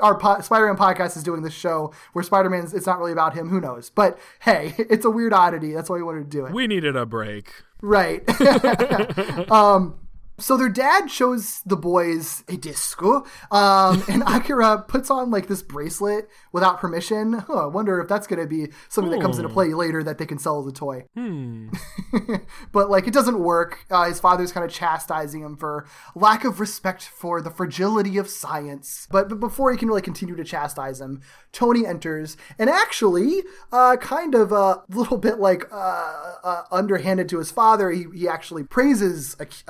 our 0.00 0.16
po- 0.16 0.40
Spider-Man 0.40 0.76
podcast 0.76 1.16
is 1.16 1.22
doing 1.24 1.42
this 1.42 1.54
show 1.54 1.92
where 2.12 2.22
Spider-Man's. 2.22 2.72
It's 2.72 2.86
not 2.86 2.98
really 2.98 3.12
about 3.12 3.34
him. 3.34 3.48
Who 3.48 3.60
knows? 3.60 3.90
But 3.90 4.18
hey, 4.40 4.74
it's 4.78 5.04
a 5.04 5.10
weird 5.10 5.32
oddity. 5.32 5.72
That's 5.72 5.90
why 5.90 6.03
we 6.04 6.12
wanted 6.12 6.30
to 6.30 6.36
do 6.36 6.46
it. 6.46 6.52
we 6.52 6.66
needed 6.66 6.96
a 6.96 7.06
break. 7.06 7.50
Right. 7.80 8.22
um, 9.50 9.94
so 10.38 10.56
their 10.56 10.68
dad 10.68 11.10
shows 11.10 11.62
the 11.64 11.76
boys 11.76 12.42
a 12.48 12.56
disco, 12.56 13.24
um, 13.50 14.02
and 14.08 14.22
Akira 14.26 14.84
puts 14.86 15.10
on 15.10 15.30
like 15.30 15.46
this 15.46 15.62
bracelet 15.62 16.28
without 16.52 16.80
permission. 16.80 17.34
Huh, 17.34 17.64
I 17.64 17.66
wonder 17.66 18.00
if 18.00 18.08
that's 18.08 18.26
going 18.26 18.40
to 18.40 18.46
be 18.46 18.72
something 18.88 19.12
that 19.12 19.20
comes 19.20 19.38
into 19.38 19.48
play 19.48 19.74
later 19.74 20.02
that 20.02 20.18
they 20.18 20.26
can 20.26 20.38
sell 20.38 20.60
as 20.60 20.66
a 20.66 20.72
toy. 20.72 21.04
Hmm. 21.14 21.68
but 22.72 22.90
like 22.90 23.06
it 23.06 23.14
doesn't 23.14 23.38
work. 23.38 23.86
Uh, 23.90 24.04
his 24.04 24.20
father's 24.20 24.52
kind 24.52 24.64
of 24.64 24.72
chastising 24.72 25.42
him 25.42 25.56
for 25.56 25.86
lack 26.14 26.44
of 26.44 26.58
respect 26.58 27.02
for 27.02 27.40
the 27.40 27.50
fragility 27.50 28.18
of 28.18 28.28
science. 28.28 29.06
But, 29.10 29.28
but 29.28 29.40
before 29.40 29.70
he 29.70 29.78
can 29.78 29.88
really 29.88 30.02
continue 30.02 30.36
to 30.36 30.44
chastise 30.44 31.00
him, 31.00 31.20
Tony 31.52 31.86
enters 31.86 32.36
and 32.58 32.68
actually, 32.68 33.42
uh, 33.72 33.96
kind 33.96 34.34
of 34.34 34.52
a 34.52 34.82
little 34.88 35.18
bit 35.18 35.38
like 35.38 35.64
uh, 35.72 36.34
uh, 36.42 36.62
underhanded 36.72 37.28
to 37.28 37.38
his 37.38 37.50
father, 37.50 37.90
he, 37.90 38.06
he 38.14 38.28
actually 38.28 38.64
praises 38.64 39.36
Ak- 39.38 39.62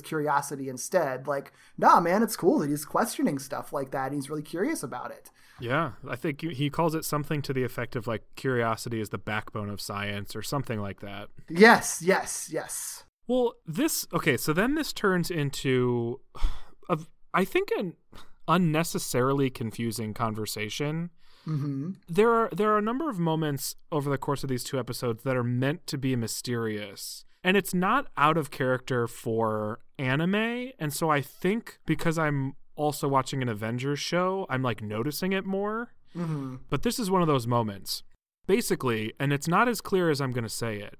Akira's 0.00 0.08
curiosity 0.08 0.68
instead. 0.68 1.26
Like, 1.26 1.52
nah, 1.78 2.00
man, 2.00 2.22
it's 2.22 2.36
cool 2.36 2.58
that 2.60 2.70
he's 2.70 2.84
questioning 2.84 3.38
stuff 3.38 3.72
like 3.72 3.90
that. 3.90 4.06
And 4.06 4.14
he's 4.14 4.30
really 4.30 4.42
curious 4.42 4.82
about 4.82 5.10
it. 5.10 5.30
Yeah, 5.58 5.92
I 6.08 6.16
think 6.16 6.40
he 6.40 6.70
calls 6.70 6.94
it 6.94 7.04
something 7.04 7.42
to 7.42 7.52
the 7.52 7.64
effect 7.64 7.94
of 7.94 8.06
like 8.06 8.22
curiosity 8.34 9.00
is 9.00 9.10
the 9.10 9.18
backbone 9.18 9.68
of 9.68 9.80
science 9.80 10.34
or 10.34 10.42
something 10.42 10.80
like 10.80 11.00
that. 11.00 11.28
Yes, 11.48 12.00
yes, 12.02 12.48
yes. 12.50 13.04
Well, 13.28 13.54
this 13.66 14.06
okay, 14.12 14.36
so 14.36 14.52
then 14.52 14.74
this 14.74 14.92
turns 14.92 15.30
into 15.30 16.20
a, 16.88 16.98
I 17.34 17.44
think 17.44 17.70
an 17.76 17.94
unnecessarily 18.48 19.50
confusing 19.50 20.14
conversation. 20.14 21.10
hmm 21.44 21.90
There 22.08 22.30
are 22.30 22.48
there 22.52 22.70
are 22.70 22.78
a 22.78 22.82
number 22.82 23.10
of 23.10 23.18
moments 23.18 23.76
over 23.92 24.08
the 24.08 24.18
course 24.18 24.42
of 24.42 24.48
these 24.48 24.64
two 24.64 24.78
episodes 24.78 25.24
that 25.24 25.36
are 25.36 25.44
meant 25.44 25.86
to 25.88 25.98
be 25.98 26.16
mysterious. 26.16 27.24
And 27.42 27.56
it's 27.56 27.72
not 27.72 28.08
out 28.16 28.36
of 28.36 28.50
character 28.50 29.06
for 29.06 29.80
anime, 29.98 30.72
and 30.78 30.92
so 30.92 31.10
I 31.10 31.22
think 31.22 31.78
because 31.86 32.18
I'm 32.18 32.54
also 32.76 33.08
watching 33.08 33.40
an 33.42 33.48
Avengers 33.48 33.98
show, 33.98 34.46
I'm 34.50 34.62
like 34.62 34.82
noticing 34.82 35.32
it 35.32 35.44
more. 35.44 35.92
hmm 36.12 36.56
But 36.68 36.82
this 36.82 36.98
is 36.98 37.10
one 37.10 37.22
of 37.22 37.28
those 37.28 37.46
moments. 37.46 38.02
Basically, 38.46 39.12
and 39.20 39.32
it's 39.32 39.48
not 39.48 39.68
as 39.68 39.80
clear 39.80 40.10
as 40.10 40.20
I'm 40.20 40.32
going 40.32 40.44
to 40.44 40.48
say 40.50 40.78
it. 40.80 40.98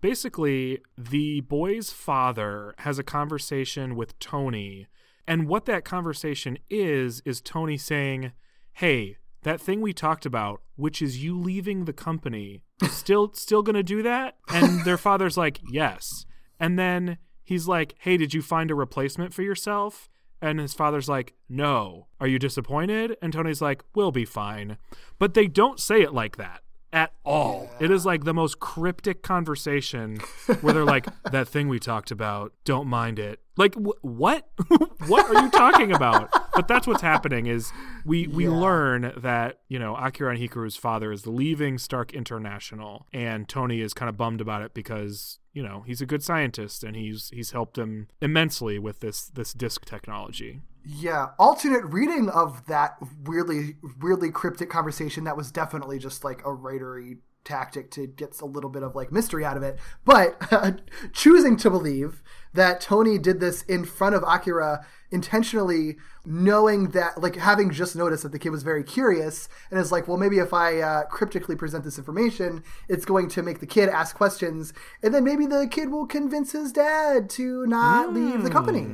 Basically, 0.00 0.80
the 0.96 1.40
boy's 1.42 1.90
father 1.90 2.74
has 2.78 2.98
a 2.98 3.02
conversation 3.04 3.96
with 3.96 4.18
Tony, 4.18 4.86
and 5.26 5.48
what 5.48 5.66
that 5.66 5.84
conversation 5.84 6.58
is 6.70 7.22
is 7.24 7.40
Tony 7.40 7.76
saying, 7.76 8.32
"Hey, 8.74 9.16
that 9.42 9.60
thing 9.60 9.80
we 9.80 9.92
talked 9.92 10.26
about, 10.26 10.62
which 10.76 11.00
is 11.00 11.22
you 11.22 11.38
leaving 11.38 11.84
the 11.84 11.92
company, 11.92 12.60
still 12.90 13.32
still 13.34 13.62
to 13.74 13.82
do 13.82 14.02
that?" 14.02 14.36
And 14.48 14.84
their 14.84 14.98
father's 14.98 15.36
like, 15.36 15.60
"Yes." 15.70 16.26
And 16.58 16.78
then 16.78 17.18
he's 17.44 17.68
like, 17.68 17.94
"Hey, 17.98 18.16
did 18.16 18.34
you 18.34 18.42
find 18.42 18.70
a 18.70 18.74
replacement 18.74 19.34
for 19.34 19.42
yourself?" 19.42 20.08
And 20.40 20.60
his 20.60 20.74
father's 20.74 21.08
like, 21.08 21.34
No. 21.48 22.06
Are 22.20 22.26
you 22.26 22.38
disappointed? 22.38 23.16
And 23.22 23.32
Tony's 23.32 23.62
like, 23.62 23.82
We'll 23.94 24.12
be 24.12 24.24
fine. 24.24 24.76
But 25.18 25.34
they 25.34 25.46
don't 25.46 25.80
say 25.80 26.02
it 26.02 26.12
like 26.12 26.36
that. 26.36 26.62
At 26.92 27.12
all. 27.24 27.68
It 27.80 27.90
is 27.90 28.06
like 28.06 28.24
the 28.24 28.34
most 28.34 28.60
cryptic 28.60 29.22
conversation 29.22 30.18
where 30.60 30.72
they're 30.74 30.84
like, 30.84 31.06
"That 31.30 31.48
thing 31.48 31.68
we 31.68 31.78
talked 31.78 32.10
about, 32.10 32.52
don't 32.64 32.88
mind 32.88 33.18
it." 33.18 33.40
Like 33.56 33.74
wh- 33.74 34.04
what? 34.04 34.48
what 35.06 35.26
are 35.34 35.42
you 35.42 35.50
talking 35.50 35.92
about? 35.92 36.30
But 36.54 36.68
that's 36.68 36.86
what's 36.86 37.02
happening 37.02 37.46
is 37.46 37.72
we 38.04 38.26
we 38.26 38.48
learn 38.48 39.12
that 39.16 39.60
you 39.68 39.78
know 39.78 39.96
Akira 39.96 40.30
and 40.34 40.40
Hikaru's 40.40 40.76
father 40.76 41.12
is 41.12 41.26
leaving 41.26 41.78
Stark 41.78 42.12
International, 42.12 43.06
and 43.12 43.48
Tony 43.48 43.80
is 43.80 43.94
kind 43.94 44.08
of 44.08 44.16
bummed 44.16 44.40
about 44.40 44.62
it 44.62 44.74
because 44.74 45.38
you 45.52 45.62
know 45.62 45.82
he's 45.86 46.00
a 46.00 46.06
good 46.06 46.22
scientist 46.22 46.84
and 46.84 46.96
he's 46.96 47.30
he's 47.30 47.50
helped 47.50 47.78
him 47.78 48.08
immensely 48.20 48.78
with 48.78 49.00
this 49.00 49.26
this 49.26 49.52
disc 49.52 49.84
technology. 49.84 50.60
Yeah, 50.88 51.30
alternate 51.36 51.84
reading 51.86 52.28
of 52.28 52.64
that 52.66 52.96
weirdly 53.24 53.74
weirdly 54.00 54.30
cryptic 54.30 54.70
conversation 54.70 55.24
that 55.24 55.36
was 55.36 55.50
definitely 55.50 55.98
just 55.98 56.22
like 56.22 56.42
a 56.42 56.50
writery 56.50 57.18
tactic 57.44 57.90
to 57.92 58.06
get 58.06 58.40
a 58.40 58.44
little 58.44 58.70
bit 58.70 58.84
of 58.84 58.94
like 58.94 59.10
mystery 59.10 59.44
out 59.44 59.56
of 59.56 59.64
it. 59.64 59.80
But 60.04 60.36
uh, 60.52 60.72
choosing 61.12 61.56
to 61.58 61.70
believe 61.70 62.22
that 62.54 62.80
Tony 62.80 63.18
did 63.18 63.40
this 63.40 63.62
in 63.62 63.84
front 63.84 64.14
of 64.14 64.22
Akira 64.26 64.86
intentionally, 65.10 65.96
knowing 66.24 66.90
that 66.90 67.20
like 67.20 67.34
having 67.34 67.72
just 67.72 67.96
noticed 67.96 68.22
that 68.22 68.30
the 68.30 68.38
kid 68.38 68.50
was 68.50 68.62
very 68.62 68.84
curious 68.84 69.48
and 69.72 69.80
is 69.80 69.90
like, 69.90 70.06
well, 70.06 70.16
maybe 70.16 70.38
if 70.38 70.54
I 70.54 70.78
uh, 70.78 71.04
cryptically 71.06 71.56
present 71.56 71.82
this 71.82 71.98
information, 71.98 72.62
it's 72.88 73.04
going 73.04 73.28
to 73.30 73.42
make 73.42 73.58
the 73.58 73.66
kid 73.66 73.88
ask 73.88 74.14
questions, 74.14 74.72
and 75.02 75.12
then 75.12 75.24
maybe 75.24 75.46
the 75.46 75.66
kid 75.68 75.90
will 75.90 76.06
convince 76.06 76.52
his 76.52 76.70
dad 76.70 77.28
to 77.30 77.66
not 77.66 78.14
leave 78.14 78.44
the 78.44 78.50
company. 78.50 78.86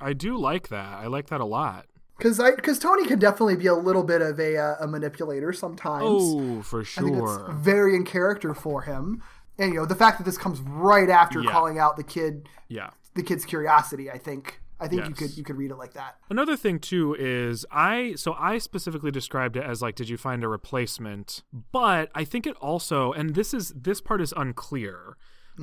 I 0.00 0.12
do 0.12 0.36
like 0.36 0.68
that. 0.68 0.98
I 0.98 1.06
like 1.06 1.28
that 1.28 1.40
a 1.40 1.44
lot. 1.44 1.86
Because 2.16 2.40
I 2.40 2.54
because 2.54 2.78
Tony 2.78 3.06
can 3.06 3.18
definitely 3.18 3.56
be 3.56 3.66
a 3.66 3.74
little 3.74 4.02
bit 4.02 4.20
of 4.22 4.40
a 4.40 4.56
uh, 4.56 4.76
a 4.80 4.86
manipulator 4.88 5.52
sometimes. 5.52 6.04
Oh, 6.06 6.62
for 6.62 6.80
I 6.80 6.84
think 6.84 7.16
it's 7.16 7.18
sure. 7.18 7.52
very 7.58 7.94
in 7.94 8.04
character 8.04 8.54
for 8.54 8.82
him. 8.82 9.22
And 9.58 9.72
you 9.72 9.80
know 9.80 9.86
the 9.86 9.94
fact 9.94 10.18
that 10.18 10.24
this 10.24 10.38
comes 10.38 10.60
right 10.60 11.08
after 11.08 11.40
Yeah. 11.40 11.50
calling 11.52 11.78
out 11.78 11.96
the 11.96 12.04
kid 12.04 12.48
Yeah. 12.68 12.90
the 13.14 13.22
kid's 13.22 13.44
curiosity. 13.44 14.10
I 14.10 14.18
think 14.18 14.60
I 14.80 14.86
think 14.88 15.06
you 15.08 15.14
could 15.14 15.36
you 15.36 15.44
could 15.44 15.56
read 15.56 15.70
it 15.70 15.76
like 15.76 15.92
that. 15.94 16.16
Another 16.28 16.56
thing 16.56 16.80
too 16.80 17.14
is 17.18 17.64
I 17.70 18.14
so 18.16 18.34
I 18.38 18.58
specifically 18.58 19.10
described 19.12 19.56
it 19.56 19.62
as 19.64 19.80
like 19.80 19.94
did 19.94 20.08
you 20.08 20.16
find 20.16 20.42
a 20.42 20.48
replacement? 20.48 21.42
But 21.72 22.10
I 22.16 22.24
think 22.24 22.46
it 22.48 22.56
also 22.60 23.12
and 23.12 23.34
this 23.36 23.54
is 23.54 23.72
this 23.76 24.00
part 24.00 24.20
is 24.20 24.32
unclear 24.36 25.16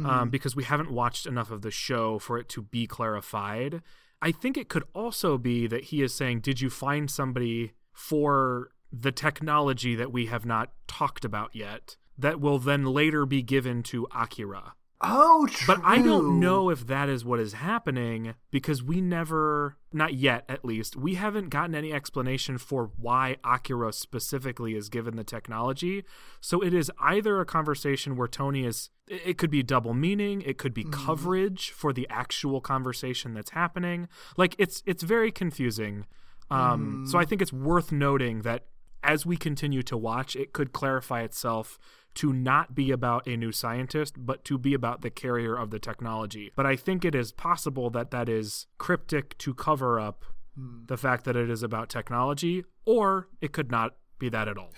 um, 0.05 0.29
because 0.29 0.57
we 0.57 0.65
haven't 0.65 0.91
watched 0.91 1.25
enough 1.25 1.51
of 1.51 1.61
the 1.61 1.71
show 1.71 2.19
for 2.19 2.37
it 2.37 2.49
to 2.49 2.61
be 2.61 2.85
clarified. 2.85 3.81
I 4.21 4.31
think 4.31 4.57
it 4.57 4.69
could 4.69 4.83
also 4.93 5.37
be 5.37 5.67
that 5.67 5.85
he 5.85 6.01
is 6.01 6.13
saying 6.13 6.41
did 6.41 6.61
you 6.61 6.69
find 6.69 7.09
somebody 7.09 7.73
for 7.93 8.71
the 8.91 9.11
technology 9.11 9.95
that 9.95 10.11
we 10.11 10.27
have 10.27 10.45
not 10.45 10.71
talked 10.87 11.25
about 11.25 11.55
yet 11.55 11.97
that 12.17 12.39
will 12.39 12.59
then 12.59 12.85
later 12.85 13.25
be 13.25 13.41
given 13.41 13.83
to 13.83 14.07
Akira? 14.15 14.73
Oh, 15.01 15.45
true. 15.47 15.75
But 15.75 15.83
I 15.83 16.01
don't 16.01 16.39
know 16.39 16.69
if 16.69 16.87
that 16.87 17.09
is 17.09 17.25
what 17.25 17.39
is 17.39 17.53
happening 17.53 18.33
because 18.49 18.81
we 18.81 19.01
never, 19.01 19.75
not 19.91 20.13
yet 20.13 20.45
at 20.47 20.63
least, 20.63 20.95
we 20.95 21.15
haven't 21.15 21.49
gotten 21.49 21.75
any 21.75 21.91
explanation 21.91 22.57
for 22.57 22.91
why 22.97 23.35
Akira 23.43 23.91
specifically 23.91 24.73
is 24.75 24.87
given 24.87 25.17
the 25.17 25.23
technology. 25.23 26.05
So 26.39 26.61
it 26.61 26.73
is 26.73 26.89
either 26.99 27.41
a 27.41 27.45
conversation 27.45 28.15
where 28.15 28.27
Tony 28.27 28.65
is, 28.65 28.89
it 29.07 29.37
could 29.37 29.51
be 29.51 29.61
double 29.63 29.93
meaning, 29.93 30.41
it 30.41 30.57
could 30.57 30.73
be 30.73 30.85
coverage 30.85 31.71
for 31.71 31.91
the 31.91 32.07
actual 32.09 32.61
conversation 32.61 33.33
that's 33.33 33.51
happening. 33.51 34.07
Like 34.37 34.55
it's 34.57 34.81
it's 34.85 35.03
very 35.03 35.31
confusing. 35.31 36.05
Um, 36.49 37.05
So 37.07 37.19
I 37.19 37.25
think 37.25 37.41
it's 37.41 37.53
worth 37.53 37.91
noting 37.91 38.43
that 38.43 38.65
as 39.03 39.25
we 39.25 39.37
continue 39.37 39.83
to 39.83 39.97
watch, 39.97 40.35
it 40.35 40.53
could 40.53 40.71
clarify 40.71 41.21
itself 41.21 41.77
to 42.15 42.33
not 42.33 42.73
be 42.73 42.91
about 42.91 43.27
a 43.27 43.37
new 43.37 43.51
scientist, 43.51 44.15
but 44.17 44.43
to 44.45 44.57
be 44.57 44.73
about 44.73 45.01
the 45.01 45.09
carrier 45.09 45.55
of 45.55 45.69
the 45.69 45.79
technology. 45.79 46.51
But 46.55 46.65
I 46.65 46.75
think 46.75 47.03
it 47.05 47.13
is 47.13 47.31
possible 47.31 47.89
that 47.91 48.11
that 48.11 48.29
is 48.29 48.67
cryptic 48.77 49.37
to 49.39 49.53
cover 49.53 49.99
up 49.99 50.23
hmm. 50.57 50.85
the 50.85 50.97
fact 50.97 51.25
that 51.25 51.35
it 51.35 51.49
is 51.49 51.61
about 51.61 51.89
technology, 51.89 52.63
or 52.85 53.27
it 53.41 53.51
could 53.51 53.69
not 53.69 53.95
be 54.17 54.29
that 54.29 54.47
at 54.47 54.57
all. 54.57 54.73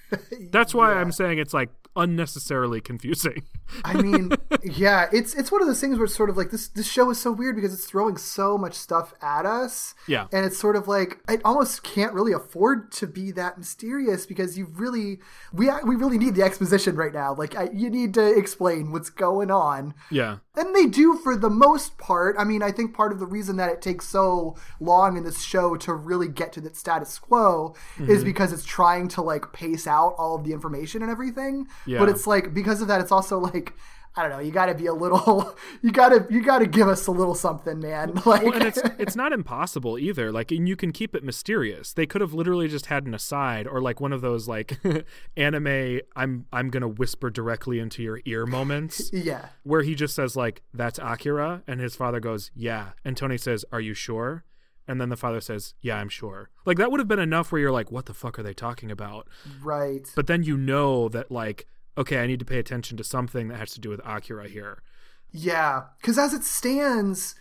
That's 0.50 0.74
why 0.74 0.94
I'm 0.94 1.12
saying 1.12 1.38
it's 1.38 1.54
like 1.54 1.70
unnecessarily 1.96 2.80
confusing. 2.80 3.42
I 3.84 4.00
mean, 4.00 4.32
yeah, 4.62 5.08
it's 5.12 5.34
it's 5.34 5.50
one 5.52 5.60
of 5.60 5.66
those 5.68 5.80
things 5.80 5.96
where 5.98 6.04
it's 6.04 6.14
sort 6.14 6.30
of 6.30 6.36
like 6.36 6.50
this 6.50 6.68
this 6.68 6.86
show 6.86 7.10
is 7.10 7.20
so 7.20 7.32
weird 7.32 7.56
because 7.56 7.72
it's 7.74 7.84
throwing 7.86 8.16
so 8.16 8.56
much 8.58 8.74
stuff 8.74 9.14
at 9.22 9.46
us. 9.46 9.94
Yeah. 10.06 10.26
And 10.32 10.44
it's 10.44 10.58
sort 10.58 10.76
of 10.76 10.88
like 10.88 11.18
it 11.28 11.40
almost 11.44 11.82
can't 11.82 12.12
really 12.12 12.32
afford 12.32 12.92
to 12.92 13.06
be 13.06 13.30
that 13.32 13.58
mysterious 13.58 14.26
because 14.26 14.56
you 14.58 14.66
really 14.66 15.18
we 15.52 15.70
we 15.84 15.96
really 15.96 16.18
need 16.18 16.34
the 16.34 16.42
exposition 16.42 16.96
right 16.96 17.12
now. 17.12 17.34
Like 17.34 17.56
I, 17.56 17.70
you 17.72 17.90
need 17.90 18.14
to 18.14 18.36
explain 18.38 18.92
what's 18.92 19.10
going 19.10 19.50
on. 19.50 19.94
yeah. 20.10 20.38
And 20.54 20.76
they 20.76 20.84
do 20.84 21.16
for 21.16 21.34
the 21.34 21.48
most 21.48 21.96
part. 21.96 22.36
I 22.38 22.44
mean, 22.44 22.62
I 22.62 22.72
think 22.72 22.94
part 22.94 23.10
of 23.10 23.18
the 23.18 23.24
reason 23.26 23.56
that 23.56 23.70
it 23.70 23.80
takes 23.80 24.06
so 24.06 24.54
long 24.80 25.16
in 25.16 25.24
this 25.24 25.40
show 25.42 25.76
to 25.76 25.94
really 25.94 26.28
get 26.28 26.52
to 26.52 26.60
the 26.60 26.74
status 26.74 27.18
quo 27.18 27.74
Mm-hmm. 27.96 28.10
is 28.10 28.24
because 28.24 28.52
it's 28.52 28.64
trying 28.64 29.08
to 29.08 29.22
like 29.22 29.52
pace 29.52 29.86
out 29.86 30.14
all 30.18 30.34
of 30.36 30.44
the 30.44 30.52
information 30.52 31.02
and 31.02 31.10
everything. 31.10 31.66
Yeah. 31.86 31.98
But 31.98 32.08
it's 32.08 32.26
like 32.26 32.52
because 32.54 32.80
of 32.82 32.88
that, 32.88 33.00
it's 33.00 33.12
also 33.12 33.38
like 33.38 33.72
I 34.14 34.22
don't 34.22 34.30
know. 34.30 34.40
You 34.40 34.52
got 34.52 34.66
to 34.66 34.74
be 34.74 34.86
a 34.86 34.94
little. 34.94 35.56
You 35.84 35.90
got 35.90 36.10
to 36.10 36.26
you 36.32 36.42
got 36.44 36.58
to 36.60 36.66
give 36.66 36.86
us 36.86 37.06
a 37.08 37.10
little 37.10 37.34
something, 37.34 37.80
man. 37.80 38.12
Like 38.26 38.42
Well, 38.42 38.52
and 38.52 38.62
it's 38.62 38.80
it's 38.98 39.16
not 39.16 39.32
impossible 39.32 39.98
either. 39.98 40.30
Like, 40.30 40.52
and 40.52 40.68
you 40.68 40.76
can 40.76 40.92
keep 40.92 41.14
it 41.16 41.24
mysterious. 41.24 41.92
They 41.92 42.06
could 42.06 42.20
have 42.20 42.32
literally 42.32 42.68
just 42.68 42.86
had 42.86 43.04
an 43.06 43.14
aside 43.14 43.66
or 43.66 43.80
like 43.80 44.00
one 44.00 44.12
of 44.12 44.20
those 44.20 44.46
like 44.46 44.78
anime. 45.36 46.00
I'm 46.14 46.46
I'm 46.52 46.70
gonna 46.70 46.88
whisper 46.88 47.30
directly 47.30 47.78
into 47.78 48.02
your 48.02 48.20
ear 48.24 48.46
moments. 48.46 49.10
yeah. 49.12 49.46
where 49.62 49.82
he 49.82 49.94
just 49.94 50.14
says 50.14 50.36
like 50.36 50.62
that's 50.74 50.98
Akira 50.98 51.62
and 51.66 51.80
his 51.80 51.96
father 51.96 52.20
goes 52.20 52.50
yeah 52.54 52.90
and 53.04 53.16
Tony 53.16 53.38
says 53.38 53.64
are 53.72 53.80
you 53.80 53.94
sure 53.94 54.44
and 54.86 55.00
then 55.00 55.08
the 55.08 55.16
father 55.16 55.40
says 55.40 55.74
yeah 55.80 55.96
I'm 55.96 56.08
sure 56.08 56.50
like 56.66 56.76
that 56.78 56.90
would 56.90 57.00
have 57.00 57.08
been 57.08 57.18
enough 57.18 57.50
where 57.52 57.60
you're 57.60 57.72
like 57.72 57.90
what 57.90 58.06
the 58.06 58.14
fuck 58.14 58.38
are 58.38 58.42
they 58.42 58.54
talking 58.54 58.90
about 58.90 59.26
Right. 59.62 60.08
but 60.14 60.26
then 60.26 60.42
you 60.42 60.56
know 60.56 61.08
that 61.08 61.30
like 61.30 61.66
okay 61.96 62.18
I 62.22 62.26
need 62.26 62.38
to 62.40 62.44
pay 62.44 62.58
attention 62.58 62.96
to 62.98 63.04
something 63.04 63.48
that 63.48 63.58
has 63.58 63.72
to 63.74 63.80
do 63.80 63.90
with 63.90 64.00
Akira 64.04 64.48
here 64.48 64.82
Yeah, 65.30 65.84
because 66.00 66.18
as 66.18 66.34
it 66.34 66.44
stands, 66.44 67.34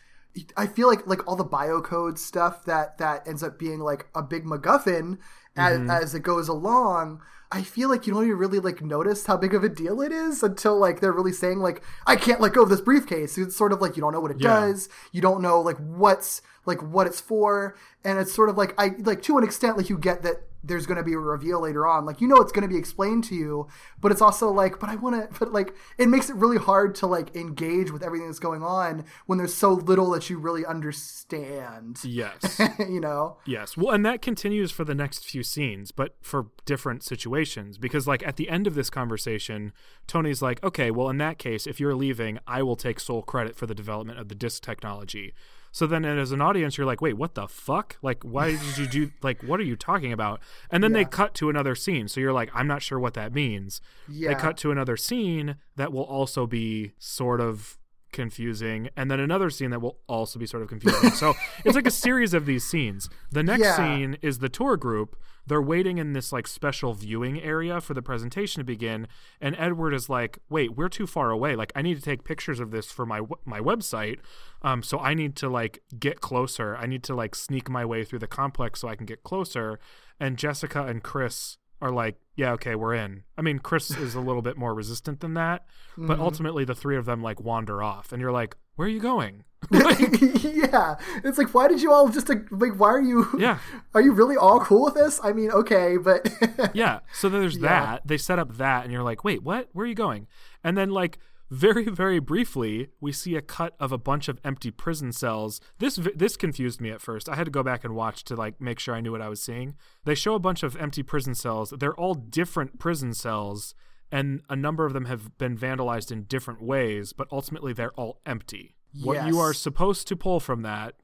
I 0.56 0.65
feel 0.68 0.88
like 0.88 1.06
like 1.07 1.28
all 1.28 1.36
the 1.36 1.45
biocode 1.45 2.18
stuff 2.18 2.64
that 2.65 2.98
that 2.99 3.28
ends 3.28 3.44
up 3.44 3.60
being 3.60 3.80
like 3.80 4.07
a 4.15 4.22
big 4.23 4.45
MacGuffin 4.45 5.18
as, 5.57 5.80
Mm-hmm. 5.80 5.90
as 5.90 6.15
it 6.15 6.22
goes 6.23 6.48
along. 6.48 7.22
I 7.53 7.64
feel 7.64 7.90
like 7.90 8.07
you 8.07 8.14
don't 8.14 8.23
even 8.23 8.38
really 8.38 8.60
like 8.61 8.82
notice 8.82 9.26
how 9.26 9.36
big 9.36 9.53
of 9.53 9.61
a 9.65 9.68
deal 9.69 9.99
it 10.02 10.14
is 10.14 10.41
until 10.41 10.80
like 10.80 11.02
they're 11.02 11.11
really 11.11 11.34
saying 11.34 11.60
like 11.60 11.84
I 12.07 12.15
can't 12.15 12.40
let 12.40 12.53
go 12.53 12.64
of 12.64 12.69
this 12.69 12.80
briefcase. 12.80 13.38
It's 13.38 13.57
sort 13.57 13.73
of 13.73 13.82
like 13.82 13.98
you 13.98 14.02
don't 14.02 14.14
know 14.14 14.22
what 14.22 14.32
it 14.32 14.40
Yeah. 14.40 14.61
does. 14.61 14.88
You 15.11 15.19
don't 15.22 15.41
know 15.41 15.60
like 15.60 15.76
what's 15.78 16.41
like 16.65 16.82
what 16.82 17.07
it's 17.07 17.19
for, 17.19 17.76
and 18.06 18.18
it's 18.19 18.32
sort 18.32 18.48
of 18.49 18.57
like 18.57 18.73
I 18.78 18.91
like 18.99 19.22
to 19.23 19.38
an 19.38 19.44
extent 19.44 19.76
like 19.78 19.90
you 19.90 19.98
get 19.98 20.22
that 20.23 20.44
there's 20.64 20.86
going 20.86 20.98
to 20.98 21.04
be 21.04 21.14
a 21.14 21.20
reveal 21.20 21.62
later 21.62 21.88
on. 21.88 22.06
Like 22.06 22.22
you 22.22 22.28
know 22.28 22.38
it's 22.38 22.52
going 22.52 22.68
to 22.68 22.74
be 22.74 22.78
explained 22.78 23.24
to 23.26 23.36
you, 23.36 23.68
but 24.00 24.12
it's 24.12 24.22
also 24.22 24.52
like 24.52 24.80
but 24.80 24.90
I 24.90 24.96
want 24.96 25.16
to 25.16 25.40
but 25.40 25.52
like 25.52 25.74
it 25.98 26.08
makes 26.08 26.30
it 26.30 26.36
really 26.36 26.58
hard 26.58 26.96
to 26.96 27.08
like 27.08 27.36
engage 27.36 27.92
with 27.92 28.04
everything 28.04 28.28
that's 28.28 28.40
going 28.40 28.64
on 28.64 29.06
when 29.26 29.38
there's 29.38 29.54
so 29.54 29.74
little 29.74 30.10
that 30.12 30.30
you 30.30 30.38
really 30.38 30.66
understand. 30.66 32.00
yes 32.04 32.62
you 32.80 33.00
know. 33.00 33.38
Yes. 33.46 33.78
Well, 33.78 33.94
and 33.94 34.06
that 34.06 34.22
continues 34.22 34.72
for 34.72 34.84
the 34.84 34.96
next 34.96 35.26
few 35.26 35.44
scenes, 35.44 35.92
but 35.92 36.16
for 36.22 36.48
different 36.66 37.04
situations. 37.04 37.78
Because, 37.78 38.08
like, 38.08 38.26
at 38.26 38.36
the 38.36 38.50
end 38.50 38.68
of 38.68 38.76
this 38.76 38.90
conversation, 38.90 39.74
Tony's 40.08 40.42
like, 40.42 40.64
okay, 40.64 40.92
well, 40.92 41.10
in 41.10 41.18
that 41.18 41.38
case, 41.38 41.68
if 41.68 41.80
you're 41.80 41.96
leaving, 41.96 42.40
I 42.48 42.64
will 42.64 42.76
take 42.76 43.00
sole 43.00 43.24
credit 43.24 43.56
for 43.56 43.66
the 43.66 43.76
development 43.76 44.20
of 44.20 44.30
the 44.30 44.36
disc 44.36 44.64
technology. 44.64 45.34
So 45.72 45.88
then, 45.88 46.03
as 46.03 46.31
an 46.31 46.41
audience, 46.41 46.77
you're 46.77 46.85
like, 46.85 47.02
wait, 47.02 47.14
what 47.14 47.35
the 47.35 47.48
fuck? 47.48 47.98
Like, 48.02 48.23
why 48.23 48.52
did 48.52 48.77
you 48.77 48.88
do, 48.88 49.11
like, 49.22 49.41
what 49.43 49.60
are 49.60 49.64
you 49.64 49.76
talking 49.76 50.11
about? 50.11 50.41
And 50.69 50.84
then 50.84 50.91
they 50.93 51.06
cut 51.06 51.34
to 51.35 51.49
another 51.49 51.76
scene. 51.76 52.07
So 52.07 52.19
you're 52.19 52.34
like, 52.34 52.49
I'm 52.53 52.68
not 52.68 52.81
sure 52.81 52.99
what 52.99 53.14
that 53.14 53.34
means. 53.34 53.80
Yeah. 54.07 54.30
They 54.30 54.35
cut 54.35 54.57
to 54.57 54.72
another 54.72 54.98
scene 54.98 55.56
that 55.77 55.93
will 55.93 56.03
also 56.03 56.45
be 56.45 56.91
sort 56.98 57.39
of 57.39 57.77
confusing 58.12 58.90
and 58.96 59.10
then 59.10 59.20
another 59.20 59.50
scene 59.50 59.70
that 59.72 59.82
will 59.82 59.98
also 60.08 60.38
be 60.40 60.46
sort 60.46 60.64
of 60.64 60.70
confusing. 60.70 61.10
So 61.12 61.34
it's 61.66 61.76
like 61.76 61.88
a 61.88 61.92
series 61.92 62.34
of 62.34 62.46
these 62.46 62.64
scenes. 62.64 63.10
The 63.32 63.44
next 63.44 63.62
Yeah. 63.64 63.76
scene 63.78 64.18
is 64.22 64.40
the 64.40 64.50
tour 64.50 64.78
group. 64.78 65.16
They're 65.48 65.62
waiting 65.62 65.98
in 65.98 66.14
this 66.14 66.32
like 66.32 66.48
special 66.48 66.94
viewing 66.94 67.42
area 67.42 67.82
for 67.82 67.94
the 67.94 68.02
presentation 68.02 68.60
to 68.60 68.64
begin 68.64 69.08
and 69.42 69.56
edward 69.58 69.94
is 69.94 70.08
like 70.10 70.38
wait 70.50 70.76
we're 70.78 70.90
too 70.90 71.08
far 71.08 71.32
away. 71.32 71.56
Like 71.56 71.72
i 71.76 71.82
need 71.82 71.96
to 71.96 72.02
take 72.02 72.24
pictures 72.24 72.60
of 72.60 72.72
this 72.72 72.92
for 72.92 73.06
my 73.06 73.22
my 73.46 73.60
website 73.60 74.20
um 74.62 74.84
so 74.84 75.00
i 75.00 75.14
need 75.14 75.36
to 75.38 75.50
like 75.50 75.82
get 76.00 76.22
closer. 76.22 76.76
I 76.78 76.86
need 76.86 77.04
to 77.04 77.16
like 77.16 77.34
sneak 77.36 77.70
my 77.70 77.84
way 77.86 78.04
through 78.04 78.20
the 78.20 78.28
complex 78.28 78.80
so 78.82 78.88
i 78.88 78.96
can 78.96 79.06
get 79.06 79.24
closer. 79.24 79.80
And 80.20 80.38
jessica 80.38 80.86
and 80.86 81.02
chris 81.02 81.58
are 81.82 81.91
like, 81.91 82.18
yeah, 82.36 82.53
okay, 82.53 82.76
we're 82.76 82.94
in. 82.94 83.24
I 83.38 83.41
mean, 83.41 83.60
Chris 83.60 83.91
is 83.91 84.16
a 84.16 84.20
little 84.22 84.41
bit 84.41 84.58
more 84.58 84.74
resistant 84.74 85.20
than 85.20 85.34
that, 85.34 85.66
but 85.98 86.14
mm-hmm. 86.14 86.22
ultimately 86.22 86.66
the 86.66 86.76
three 86.76 86.98
of 86.98 87.06
them 87.06 87.22
like 87.22 87.41
wander 87.41 87.82
off, 87.82 88.12
and 88.12 88.22
you're 88.22 88.32
like, 88.32 88.56
where 88.76 88.88
are 88.88 88.91
you 88.91 88.99
going? 88.99 89.44
yeah, 89.72 90.95
it's 91.24 91.38
like 91.38 91.53
why 91.53 91.68
did 91.68 91.82
you 91.82 91.91
all 91.91 92.10
just 92.10 92.30
like, 92.30 92.45
like 92.52 92.80
why 92.80 92.90
are 92.90 93.02
you? 93.02 93.28
Yeah. 93.38 93.60
are 93.94 94.02
you 94.02 94.12
really 94.12 94.36
all 94.36 94.60
cool 94.60 94.86
with 94.86 94.95
this? 94.95 95.20
I 95.24 95.34
mean, 95.34 95.52
okay, 95.52 95.98
but 95.98 96.30
yeah. 96.74 96.99
So 97.14 97.30
then 97.30 97.41
there's 97.41 97.58
Yeah. 97.58 97.70
that. 97.70 98.08
They 98.08 98.18
set 98.18 98.40
up 98.40 98.58
that, 98.58 98.84
and 98.84 98.91
you're 98.91 99.03
like, 99.03 99.24
wait, 99.24 99.44
what? 99.44 99.70
Where 99.74 99.84
are 99.86 99.90
you 99.90 99.95
going? 99.95 100.28
And 100.64 100.78
then 100.78 100.90
like 100.90 101.20
very 101.52 101.84
very 101.90 102.19
briefly, 102.19 102.88
we 103.02 103.11
see 103.11 103.36
a 103.36 103.41
cut 103.41 103.76
of 103.80 103.91
a 103.91 103.98
bunch 103.98 104.30
of 104.30 104.40
empty 104.44 104.72
prison 104.72 105.11
cells. 105.11 105.60
This 105.80 105.99
this 106.15 106.38
confused 106.38 106.80
me 106.80 106.90
at 106.90 107.02
first. 107.02 107.28
I 107.28 107.36
had 107.36 107.44
to 107.44 107.52
go 107.52 107.61
back 107.61 107.84
and 107.84 107.94
watch 107.94 108.23
to 108.26 108.36
like 108.36 108.60
make 108.61 108.80
sure 108.80 108.95
I 108.95 109.02
knew 109.02 109.11
what 109.11 109.22
I 109.22 109.30
was 109.30 109.44
seeing. 109.44 109.76
They 110.06 110.15
show 110.15 110.34
a 110.34 110.40
bunch 110.40 110.64
of 110.64 110.78
empty 110.78 111.03
prison 111.03 111.36
cells. 111.36 111.73
They're 111.78 111.94
all 111.94 112.15
different 112.15 112.80
prison 112.80 113.14
cells. 113.14 113.76
And 114.14 114.41
a 114.49 114.57
number 114.57 114.86
of 114.86 114.91
them 114.91 115.06
have 115.06 115.38
been 115.38 115.57
vandalized 115.57 116.11
in 116.11 116.23
different 116.23 116.61
ways, 116.61 117.14
but 117.14 117.28
ultimately 117.32 117.72
they're 117.72 117.94
all 117.94 118.19
empty. 118.26 118.76
What 119.03 119.26
you 119.28 119.40
are 119.40 119.53
supposed 119.53 120.07
to 120.10 120.18
pull 120.18 120.41
from 120.41 120.64
that 120.64 120.95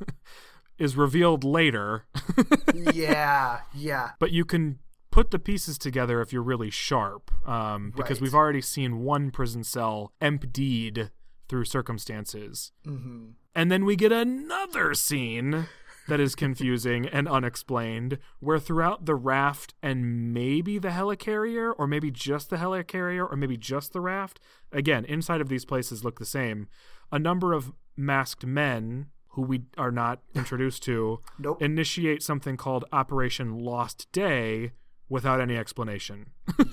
is 0.78 0.96
revealed 0.96 1.42
later. 1.42 2.06
yeah, 2.94 3.60
yeah, 3.74 4.10
but 4.20 4.30
you 4.30 4.44
can 4.44 4.78
put 5.10 5.30
the 5.30 5.38
pieces 5.38 5.78
together 5.78 6.20
if 6.20 6.32
you're 6.32 6.42
really 6.42 6.70
sharp 6.70 7.30
um, 7.48 7.92
because 7.96 8.18
Right. 8.18 8.22
we've 8.22 8.34
already 8.34 8.60
seen 8.60 9.00
one 9.00 9.30
prison 9.30 9.64
cell 9.64 10.12
emptied 10.20 11.10
through 11.48 11.64
circumstances 11.64 12.72
hmm 12.84 13.28
and 13.54 13.72
then 13.72 13.84
we 13.84 13.96
get 13.96 14.12
another 14.12 14.94
scene 14.94 15.66
that 16.06 16.20
is 16.20 16.34
confusing 16.36 17.06
and 17.08 17.26
unexplained 17.26 18.18
where 18.38 18.58
throughout 18.60 19.04
the 19.06 19.14
raft 19.16 19.74
and 19.82 20.32
maybe 20.32 20.78
the 20.78 20.88
helicarrier 20.90 21.72
or 21.76 21.86
maybe 21.86 22.10
just 22.10 22.50
the 22.50 22.56
helicarrier 22.56 23.28
or 23.28 23.36
maybe 23.36 23.56
just 23.56 23.92
the 23.92 24.00
raft 24.00 24.38
again 24.70 25.04
inside 25.06 25.40
of 25.40 25.48
these 25.48 25.64
places 25.64 26.04
look 26.04 26.18
the 26.18 26.24
same 26.26 26.68
a 27.10 27.18
number 27.18 27.52
of 27.52 27.72
masked 27.96 28.46
men 28.46 29.06
who 29.30 29.42
we 29.42 29.62
are 29.76 29.90
not 29.92 30.20
introduced 30.34 30.82
to 30.84 31.18
Nope. 31.38 31.60
initiate 31.62 32.22
something 32.22 32.56
called 32.56 32.84
operation 32.92 33.58
lost 33.58 34.06
day 34.12 34.72
without 35.08 35.40
any 35.40 35.56
explanation 35.56 36.26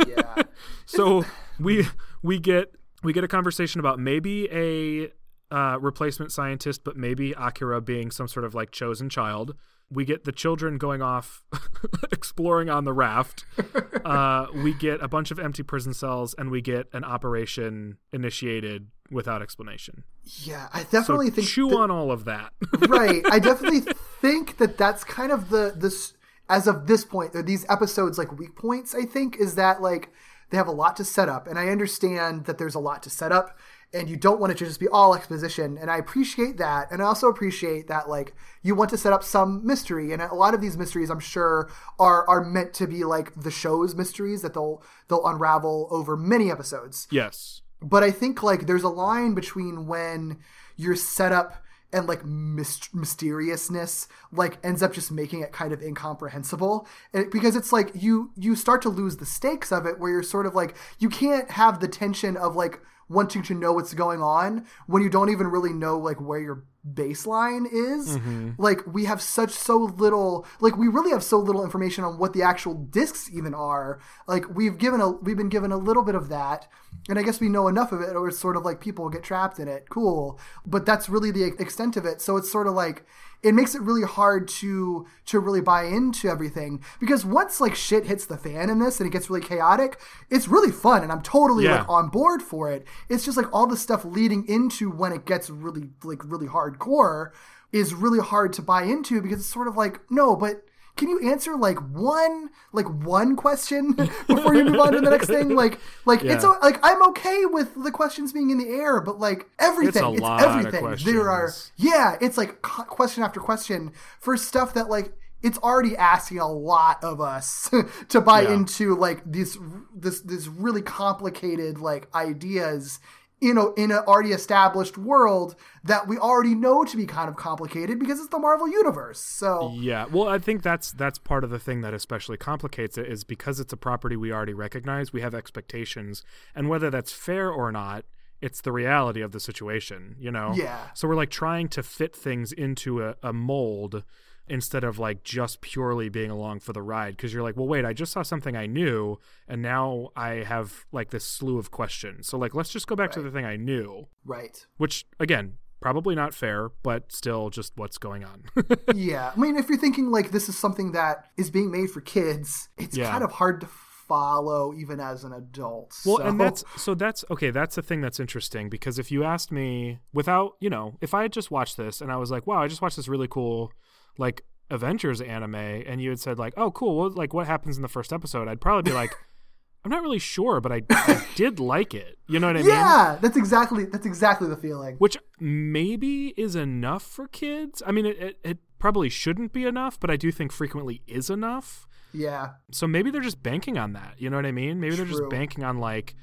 yeah, 0.07 0.44
so 0.86 1.24
we 1.60 1.86
we 2.24 2.40
get 2.40 2.74
we 3.03 3.14
get 3.14 3.24
a 3.24 3.28
conversation 3.28 3.80
about 3.80 3.99
maybe 3.99 4.49
a 4.52 5.10
uh, 5.56 5.78
replacement 5.80 6.32
scientist, 6.32 6.84
but 6.84 6.98
maybe 6.98 7.34
Akira 7.34 7.80
being 7.80 8.10
some 8.10 8.28
sort 8.28 8.44
of 8.45 8.56
like 8.56 8.72
chosen 8.72 9.10
child. 9.10 9.53
We 9.91 10.03
get 10.03 10.24
the 10.24 10.32
children 10.32 10.80
going 10.80 11.03
off 11.03 11.44
exploring 12.12 12.70
on 12.70 12.86
the 12.86 12.94
raft. 12.94 13.45
Uh, 14.06 14.45
we 14.53 14.72
get 14.72 15.02
a 15.02 15.07
bunch 15.07 15.32
of 15.32 15.40
empty 15.40 15.64
prison 15.64 15.91
cells, 15.91 16.36
and 16.38 16.52
we 16.52 16.62
get 16.62 16.88
an 16.94 17.03
operation 17.03 17.98
initiated 18.14 18.88
without 19.10 19.41
explanation. 19.41 20.03
yeah. 20.44 20.68
I 20.72 20.84
So 20.84 20.90
definitely 20.91 21.32
think 21.32 21.48
chew 21.48 21.70
that- 21.70 21.78
on 21.78 21.90
all 21.90 22.12
of 22.12 22.26
that. 22.26 22.53
right. 22.88 23.24
I 23.32 23.40
definitely 23.40 23.80
think 24.22 24.57
that 24.57 24.78
that's 24.78 25.03
kind 25.03 25.32
of 25.32 25.49
the 25.49 25.74
this 25.76 26.14
as 26.50 26.68
of 26.68 26.88
this 26.88 27.06
point. 27.06 27.34
These 27.46 27.66
episodes 27.70 28.18
like 28.18 28.38
weak 28.38 28.56
points. 28.56 28.94
I 28.94 29.06
think 29.06 29.38
is 29.38 29.56
that 29.56 29.82
like 29.82 30.12
they 30.50 30.58
have 30.58 30.68
a 30.68 30.72
lot 30.72 30.96
to 30.98 31.04
set 31.04 31.30
up, 31.30 31.48
and 31.48 31.58
I 31.58 31.70
understand 31.70 32.46
that 32.46 32.58
there's 32.58 32.76
a 32.76 32.80
lot 32.80 33.02
to 33.04 33.10
set 33.10 33.32
up, 33.32 33.58
and 33.94 34.08
you 34.10 34.16
don't 34.16 34.40
want 34.40 34.52
it 34.52 34.58
to 34.60 34.66
just 34.66 34.80
be 34.80 34.88
all 34.88 35.16
exposition. 35.16 35.78
And 35.78 35.90
I 35.90 35.98
appreciate 35.98 36.58
that, 36.58 36.92
and 36.92 37.02
I 37.02 37.06
also 37.06 37.28
appreciate 37.28 37.88
that 37.88 38.10
like 38.10 38.36
you 38.62 38.76
want 38.76 38.90
to 38.92 38.98
set 38.98 39.14
up 39.14 39.24
some 39.24 39.66
mystery, 39.66 40.12
and 40.14 40.22
a 40.22 40.36
lot 40.36 40.54
of 40.54 40.62
these 40.62 40.78
mysteries, 40.78 41.10
I'm 41.10 41.20
sure, 41.20 41.72
are 42.00 42.28
are 42.30 42.44
meant 42.44 42.74
to 42.76 42.88
be 42.88 43.04
like 43.04 43.34
the 43.36 43.52
show's 43.52 43.96
mysteries 43.96 44.42
that 44.44 44.54
they'll 44.54 44.84
they'll 45.08 45.26
unravel 45.26 45.88
over 45.90 46.16
many 46.16 46.52
episodes 46.52 47.08
yes. 47.12 47.62
but 47.82 48.04
I 48.04 48.12
think 48.12 48.44
like 48.44 48.68
there's 48.68 48.84
a 48.84 48.90
line 48.90 49.34
between 49.34 49.88
when 49.88 50.40
you're 50.76 50.96
set 50.96 51.26
setup 51.26 51.65
and 51.96 52.08
like 52.08 52.26
myst- 52.26 52.94
mysteriousness 52.94 54.08
like 54.32 54.58
ends 54.64 54.84
up 54.84 54.94
just 54.94 55.12
making 55.12 55.40
it 55.40 55.54
kind 55.54 55.72
of 55.72 55.82
incomprehensible. 55.82 56.88
And, 57.14 57.32
because 57.32 57.56
it's 57.56 57.72
like 57.72 57.92
you 57.96 58.32
you 58.36 58.56
start 58.56 58.82
to 58.82 58.90
lose 58.90 59.18
the 59.18 59.26
stakes 59.26 59.72
of 59.72 59.86
it 59.86 59.98
where 59.98 60.12
you're 60.12 60.24
sort 60.24 60.46
of 60.46 60.54
like 60.54 60.76
you 61.00 61.10
can't 61.10 61.50
have 61.52 61.80
the 61.80 61.88
tension 61.88 62.36
of 62.36 62.56
like 62.56 62.82
wanting 63.08 63.44
to 63.44 63.54
know 63.54 63.72
what's 63.72 63.94
going 63.94 64.22
on 64.22 64.66
when 64.88 65.04
you 65.04 65.10
don't 65.10 65.30
even 65.30 65.48
really 65.48 65.72
know 65.72 65.98
like 65.98 66.20
where 66.20 66.40
your 66.40 66.64
baseline 66.94 67.66
is. 67.72 68.18
Mm-hmm. 68.18 68.52
Like 68.58 68.86
we 68.86 69.06
have 69.06 69.22
such 69.22 69.52
so 69.52 69.78
little 69.78 70.46
like 70.60 70.76
we 70.76 70.90
really 70.90 71.12
have 71.12 71.24
so 71.24 71.40
little 71.40 71.64
information 71.64 72.04
on 72.04 72.18
what 72.18 72.34
the 72.34 72.42
actual 72.42 72.74
discs 72.74 73.30
even 73.32 73.54
are. 73.54 74.00
Like 74.28 74.54
we've 74.54 74.78
given 74.78 75.00
a 75.00 75.12
we've 75.12 75.38
been 75.38 75.50
given 75.50 75.72
a 75.72 75.78
little 75.78 76.04
bit 76.04 76.16
of 76.16 76.28
that 76.28 76.68
and 77.10 77.19
i 77.19 77.22
guess 77.22 77.40
we 77.40 77.49
know 77.49 77.68
enough 77.68 77.91
of 77.91 78.02
it 78.02 78.15
or 78.15 78.27
it's 78.27 78.40
sort 78.40 78.57
of 78.57 78.64
like 78.65 78.82
people 78.82 79.10
get 79.10 79.23
trapped 79.23 79.60
in 79.60 79.68
it. 79.68 79.90
Cool. 79.90 80.40
But 80.65 80.86
that's 80.86 81.07
really 81.10 81.32
the 81.32 81.44
extent 81.44 81.98
of 81.98 82.06
it. 82.06 82.22
So 82.22 82.36
it's 82.38 82.52
sort 82.52 82.68
of 82.68 82.73
like 82.73 83.06
it 83.44 83.53
makes 83.53 83.76
it 83.76 83.82
really 83.84 84.02
hard 84.07 84.48
to 84.48 85.06
to 85.27 85.40
really 85.40 85.61
buy 85.61 85.84
into 85.84 86.27
everything. 86.27 86.84
Because 86.99 87.23
once 87.23 87.61
like 87.61 87.76
shit 87.76 88.06
hits 88.07 88.26
the 88.26 88.38
fan 88.38 88.69
in 88.72 88.80
this 88.80 88.99
and 88.99 89.06
it 89.07 89.11
gets 89.14 89.30
really 89.30 89.41
chaotic 89.45 89.99
it's 90.32 90.48
really 90.48 90.72
fun 90.72 91.03
and 91.03 91.11
i'm 91.11 91.22
totally 91.22 91.65
Yeah. 91.65 91.80
like 91.82 91.90
on 91.90 92.10
board 92.10 92.41
for 92.41 92.72
it. 92.72 92.86
It's 93.10 93.23
just 93.26 93.38
like 93.38 93.53
all 93.53 93.68
the 93.68 93.77
stuff 93.77 94.03
leading 94.03 94.48
into 94.48 94.90
when 94.90 95.11
it 95.14 95.26
gets 95.26 95.49
really 95.49 95.90
like 96.03 96.23
really 96.26 96.48
hardcore 96.48 97.32
is 97.72 97.94
really 97.94 98.19
hard 98.19 98.52
to 98.53 98.61
buy 98.61 98.84
into 98.84 99.22
because 99.22 99.40
it's 99.40 99.49
sort 99.49 99.68
of 99.68 99.76
like 99.77 99.99
no 100.10 100.36
but 100.36 100.64
can 100.96 101.10
you 101.10 101.30
answer 101.30 101.56
like 101.56 101.78
one 101.92 102.50
like 102.72 102.88
one 103.04 103.36
question 103.36 103.92
before 104.28 104.56
you 104.56 104.64
move 104.66 104.80
on 104.80 104.94
to 104.94 105.02
the 105.02 105.10
next 105.10 105.28
thing 105.28 105.56
like 105.56 105.80
like 106.06 106.24
it's 106.24 106.44
Yeah. 106.44 106.52
o- 106.52 106.60
like 106.62 106.80
i'm 106.84 107.02
okay 107.10 107.46
with 107.46 107.76
the 107.84 107.92
questions 107.92 108.32
being 108.32 108.50
in 108.50 108.58
the 108.58 108.70
air 108.70 109.02
but 109.02 109.20
like 109.20 109.48
everything 109.60 110.14
it's, 110.16 110.22
of 110.24 110.40
everything 110.42 110.96
there 111.14 111.30
are 111.30 111.52
yeah 111.78 112.16
it's 112.22 112.38
like 112.38 112.62
question 112.62 113.24
after 113.24 113.40
question 113.40 113.92
for 114.20 114.38
stuff 114.38 114.74
that 114.76 114.90
like 114.90 115.14
it's 115.44 115.58
already 115.60 115.96
asking 115.96 116.40
a 116.40 116.48
lot 116.52 117.04
of 117.04 117.22
us 117.22 117.70
to 118.10 118.20
buy 118.22 118.42
Yeah. 118.42 118.54
into 118.54 118.96
like 118.96 119.22
these 119.30 119.58
this 119.94 120.22
this 120.22 120.48
really 120.48 120.82
complicated 120.82 121.78
like 121.80 122.08
ideas 122.16 123.00
you 123.41 123.53
know 123.53 123.74
in 123.74 123.91
an 123.91 123.98
already 123.99 124.32
established 124.32 124.98
world 124.98 125.56
that 125.84 126.07
we 126.07 126.18
already 126.18 126.56
know 126.56 126.84
to 126.84 126.98
be 126.98 127.06
kind 127.06 127.30
of 127.30 127.36
complicated 127.36 127.99
because 127.99 128.20
it's 128.20 128.30
the 128.30 128.40
Marvel 128.40 128.68
universe 128.68 129.20
so 129.20 129.74
Yeah, 129.76 130.06
well, 130.12 130.28
I 130.28 130.40
think 130.40 130.64
that's 130.64 130.91
that's 130.91 131.20
part 131.20 131.44
of 131.44 131.49
the 131.49 131.60
thing 131.60 131.82
that 131.82 131.94
especially 131.94 132.38
complicates 132.38 132.98
it 132.98 133.07
is 133.07 133.24
because 133.24 133.60
it's 133.60 133.74
a 133.74 133.78
property 133.78 134.16
we 134.16 134.32
already 134.32 134.53
recognize, 134.53 135.14
we 135.14 135.22
have 135.22 135.36
expectations, 135.36 136.24
and 136.56 136.70
whether 136.70 136.90
that's 136.90 137.12
fair 137.12 137.49
or 137.49 137.72
not, 137.72 138.06
it's 138.41 138.62
the 138.62 138.72
reality 138.72 139.22
of 139.22 139.32
the 139.32 139.40
situation, 139.40 140.16
you 140.20 140.32
know. 140.32 140.53
Yeah. 140.56 140.88
So 140.94 141.07
we're 141.07 141.16
like 141.16 141.30
trying 141.30 141.68
to 141.70 141.84
fit 141.84 142.16
things 142.16 142.52
into 142.52 143.03
a, 143.03 143.16
a 143.24 143.34
mold 143.34 144.03
instead 144.48 144.84
of 144.84 145.00
like 145.00 145.24
just 145.24 145.62
purely 145.62 146.08
being 146.10 146.30
along 146.30 146.60
for 146.60 146.72
the 146.74 146.82
ride 146.82 147.16
because 147.18 147.34
you're 147.34 147.42
like 147.44 147.56
well 147.58 147.68
wait 147.68 147.84
i 147.86 147.94
just 147.94 148.12
saw 148.12 148.22
something 148.22 148.56
i 148.56 148.66
knew 148.66 149.18
and 149.48 149.62
now 149.62 150.10
i 150.16 150.30
have 150.44 150.86
like 150.92 151.10
this 151.10 151.26
slew 151.26 151.58
of 151.58 151.72
questions 151.72 152.28
so 152.28 152.38
like 152.38 152.54
let's 152.54 152.70
just 152.70 152.86
go 152.88 152.96
back 152.96 153.12
to 153.12 153.22
the 153.22 153.32
thing 153.32 153.44
i 153.46 153.56
knew 153.56 154.08
right 154.24 154.68
which 154.78 155.06
again 155.20 155.54
probably 155.82 156.14
not 156.16 156.34
fair 156.34 156.70
but 156.84 157.12
still 157.12 157.50
just 157.50 157.74
what's 157.76 157.98
going 157.98 158.24
on 158.24 158.44
yeah 158.96 159.32
i 159.36 159.40
mean 159.40 159.56
if 159.56 159.68
you're 159.70 159.78
thinking 159.78 160.12
like 160.12 160.32
this 160.32 160.48
is 160.50 160.58
something 160.58 160.92
that 160.92 161.26
is 161.38 161.50
being 161.50 161.72
made 161.72 161.90
for 161.90 162.02
kids 162.02 162.70
it's 162.78 162.96
Yeah. 162.96 163.10
kind 163.12 163.24
of 163.24 163.32
hard 163.32 163.62
to 163.62 163.68
follow 164.08 164.72
even 164.76 165.00
as 165.00 165.24
an 165.24 165.34
adult 165.34 165.96
Well, 166.06 166.18
so. 166.18 166.24
and 166.24 166.40
that's 166.40 166.64
so 166.78 166.94
that's 166.94 167.26
okay. 167.32 167.50
That's 167.50 167.74
the 167.76 167.82
thing 167.82 168.02
that's 168.02 168.20
interesting 168.20 168.70
because 168.70 169.00
if 169.00 169.12
you 169.12 169.24
asked 169.24 169.52
me 169.52 169.98
without, 170.14 170.58
you 170.60 170.70
know, 170.70 170.96
if 171.02 171.16
I 171.16 171.24
had 171.24 171.34
just 171.34 171.50
watched 171.50 171.76
this 171.76 172.02
and 172.02 172.12
I 172.12 172.18
was 172.18 172.30
like, 172.30 172.46
wow, 172.46 172.62
I 172.62 172.68
just 172.68 172.84
watched 172.84 172.98
this 172.98 173.08
really 173.08 173.28
cool, 173.28 173.72
like 174.18 174.44
Avengers 174.70 175.22
anime, 175.22 175.56
and 175.56 176.02
you 176.02 176.10
had 176.10 176.20
said 176.20 176.40
like, 176.40 176.54
oh, 176.58 176.72
cool, 176.72 176.98
well, 176.98 177.10
like 177.10 177.34
what 177.34 177.48
happens 177.48 177.76
in 177.76 177.82
the 177.82 177.88
first 177.88 178.12
episode? 178.12 178.48
I'd 178.48 178.62
probably 178.62 178.90
be 178.90 178.96
like, 178.96 179.16
I'm 179.86 179.92
not 179.92 180.02
really 180.02 180.20
sure, 180.20 180.60
but 180.62 180.72
I, 180.72 180.82
I 180.90 181.24
did 181.36 181.60
like 181.60 181.94
it. 181.94 182.18
You 182.28 182.40
know 182.40 182.48
what 182.48 182.58
I 182.58 182.62
mean? 182.62 182.70
yeah 182.70 183.18
that's 183.22 183.38
exactly 183.38 183.86
that's 183.86 184.08
exactly 184.08 184.50
the 184.50 184.58
feeling 184.58 184.96
Which 184.96 185.16
maybe 185.40 186.34
is 186.38 186.56
enough 186.56 187.04
for 187.04 187.28
kids. 187.28 187.84
I 187.86 187.92
mean, 187.92 188.08
it, 188.08 188.20
it, 188.20 188.40
it 188.44 188.58
probably 188.80 189.10
shouldn't 189.10 189.54
be 189.54 189.66
enough, 189.66 190.00
but 190.00 190.10
I 190.10 190.16
do 190.16 190.32
think 190.32 190.52
frequently 190.52 191.04
is 191.06 191.30
enough. 191.30 191.88
yeah 192.14 192.54
So 192.72 192.88
maybe 192.88 193.12
they're 193.12 193.22
just 193.22 193.44
banking 193.44 193.78
on 193.78 193.94
that. 193.94 194.16
You 194.18 194.32
know 194.32 194.38
what 194.38 194.48
I 194.48 194.52
mean? 194.52 194.80
Maybe 194.80 194.96
they're 194.96 195.06
just 195.06 195.30
banking 195.30 195.64
on 195.64 195.78
like 195.78 196.16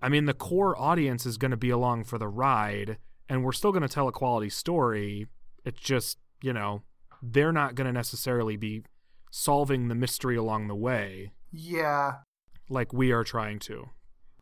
I 0.00 0.08
mean 0.08 0.26
the 0.26 0.34
core 0.34 0.80
audience 0.80 1.26
is 1.26 1.36
going 1.36 1.50
to 1.50 1.56
be 1.56 1.70
along 1.70 2.04
for 2.04 2.18
the 2.18 2.28
ride 2.28 2.98
and 3.28 3.44
we're 3.44 3.52
still 3.52 3.72
going 3.72 3.82
to 3.82 3.88
tell 3.88 4.08
a 4.08 4.12
quality 4.12 4.50
story. 4.50 5.26
It's 5.64 5.80
just, 5.80 6.18
you 6.42 6.52
know, 6.52 6.82
they're 7.32 7.52
not 7.52 7.74
going 7.74 7.86
to 7.86 7.92
necessarily 7.92 8.56
be 8.56 8.82
solving 9.30 9.88
the 9.88 9.94
mystery 9.94 10.36
along 10.36 10.68
the 10.68 10.74
way 10.76 11.32
yeah. 11.52 12.12
like 12.68 12.92
we 12.92 13.10
are 13.12 13.24
trying 13.24 13.58
to. 13.60 13.88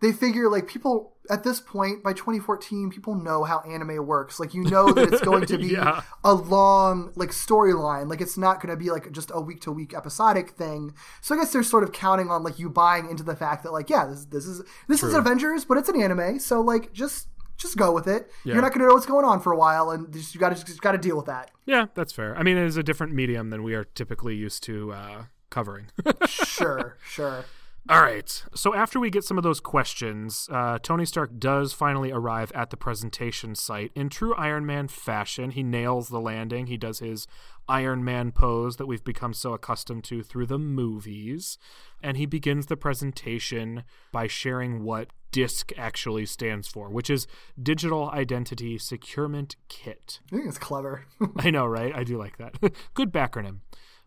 they 0.00 0.12
figure 0.12 0.50
like 0.50 0.66
people 0.66 1.16
at 1.30 1.44
this 1.44 1.60
point 1.60 2.02
by 2.02 2.12
2014 2.12 2.90
people 2.90 3.14
know 3.14 3.44
how 3.44 3.60
anime 3.60 4.04
works. 4.04 4.40
Like 4.40 4.52
you 4.54 4.64
know 4.64 4.90
that 4.92 5.12
it's 5.12 5.22
going 5.22 5.46
to 5.46 5.56
be 5.66 5.68
Yeah. 5.68 6.02
a 6.24 6.34
long 6.34 7.12
like 7.14 7.30
storyline. 7.30 8.10
Like 8.10 8.20
it's 8.20 8.36
not 8.36 8.60
going 8.60 8.70
to 8.70 8.76
be 8.76 8.90
like 8.90 9.12
just 9.12 9.30
a 9.32 9.40
week 9.40 9.60
to 9.60 9.70
week 9.70 9.94
episodic 9.94 10.50
thing. 10.50 10.92
So 11.20 11.34
i 11.34 11.38
guess 11.38 11.52
they're 11.52 11.62
sort 11.62 11.84
of 11.84 11.92
counting 11.92 12.28
on 12.30 12.42
like 12.42 12.58
you 12.58 12.68
buying 12.68 13.08
into 13.08 13.22
the 13.22 13.36
fact 13.36 13.62
that 13.62 13.72
like 13.72 13.88
yeah 13.88 14.06
this, 14.06 14.24
this 14.26 14.46
is 14.46 14.62
this 14.88 15.02
is 15.04 15.14
avengers 15.14 15.64
but 15.64 15.78
it's 15.78 15.88
an 15.88 16.02
anime. 16.02 16.40
So 16.40 16.60
like 16.60 16.92
just 16.92 17.28
just 17.56 17.76
go 17.76 17.92
with 17.92 18.06
it. 18.06 18.30
Yeah. 18.44 18.54
You're 18.54 18.62
not 18.62 18.72
going 18.72 18.80
to 18.80 18.88
know 18.88 18.94
what's 18.94 19.06
going 19.06 19.24
on 19.24 19.40
for 19.40 19.52
a 19.52 19.56
while, 19.56 19.90
and 19.90 20.12
just, 20.12 20.34
you 20.34 20.40
got 20.40 20.56
to 20.56 20.64
just 20.64 20.80
got 20.80 20.92
to 20.92 20.98
deal 20.98 21.16
with 21.16 21.26
that. 21.26 21.50
Yeah, 21.66 21.86
that's 21.94 22.12
fair. 22.12 22.36
I 22.36 22.42
mean, 22.42 22.56
it 22.56 22.66
is 22.66 22.76
a 22.76 22.82
different 22.82 23.12
medium 23.12 23.50
than 23.50 23.62
we 23.62 23.74
are 23.74 23.84
typically 23.84 24.34
used 24.34 24.62
to 24.64 24.92
uh, 24.92 25.24
covering. 25.50 25.86
Sure, 26.28 26.96
sure. 27.04 27.44
All 27.88 28.00
right. 28.00 28.44
So 28.54 28.74
after 28.74 29.00
we 29.00 29.10
get 29.10 29.24
some 29.24 29.36
of 29.36 29.42
those 29.42 29.58
questions, 29.58 30.48
uh, 30.52 30.78
Tony 30.80 31.04
Stark 31.04 31.38
does 31.38 31.72
finally 31.72 32.12
arrive 32.12 32.52
at 32.52 32.70
the 32.70 32.76
presentation 32.76 33.56
site. 33.56 33.90
In 33.96 34.08
true 34.08 34.34
Iron 34.36 34.64
Man 34.64 34.86
fashion, 34.86 35.50
he 35.50 35.64
nails 35.64 36.08
the 36.08 36.20
landing. 36.20 36.68
He 36.68 36.76
does 36.76 37.00
his 37.00 37.26
Iron 37.68 38.04
Man 38.04 38.32
pose 38.32 38.76
that 38.76 38.86
we've 38.86 39.04
become 39.04 39.34
so 39.34 39.52
accustomed 39.54 40.04
to 40.04 40.22
through 40.22 40.46
the 40.46 40.58
movies. 40.58 41.58
And 42.02 42.16
he 42.16 42.26
begins 42.26 42.66
the 42.66 42.76
presentation 42.76 43.84
by 44.12 44.26
sharing 44.26 44.82
what 44.82 45.08
DISC 45.30 45.72
actually 45.78 46.26
stands 46.26 46.68
for, 46.68 46.90
which 46.90 47.08
is 47.08 47.26
Digital 47.60 48.10
Identity 48.10 48.78
Securement 48.78 49.56
Kit. 49.68 50.20
I 50.30 50.36
think 50.36 50.48
it's 50.48 50.58
clever. 50.58 51.06
I 51.38 51.50
know, 51.50 51.66
right? 51.66 51.94
I 51.94 52.04
do 52.04 52.18
like 52.18 52.36
that. 52.38 52.54
Good 52.94 53.12
backronym. 53.12 53.60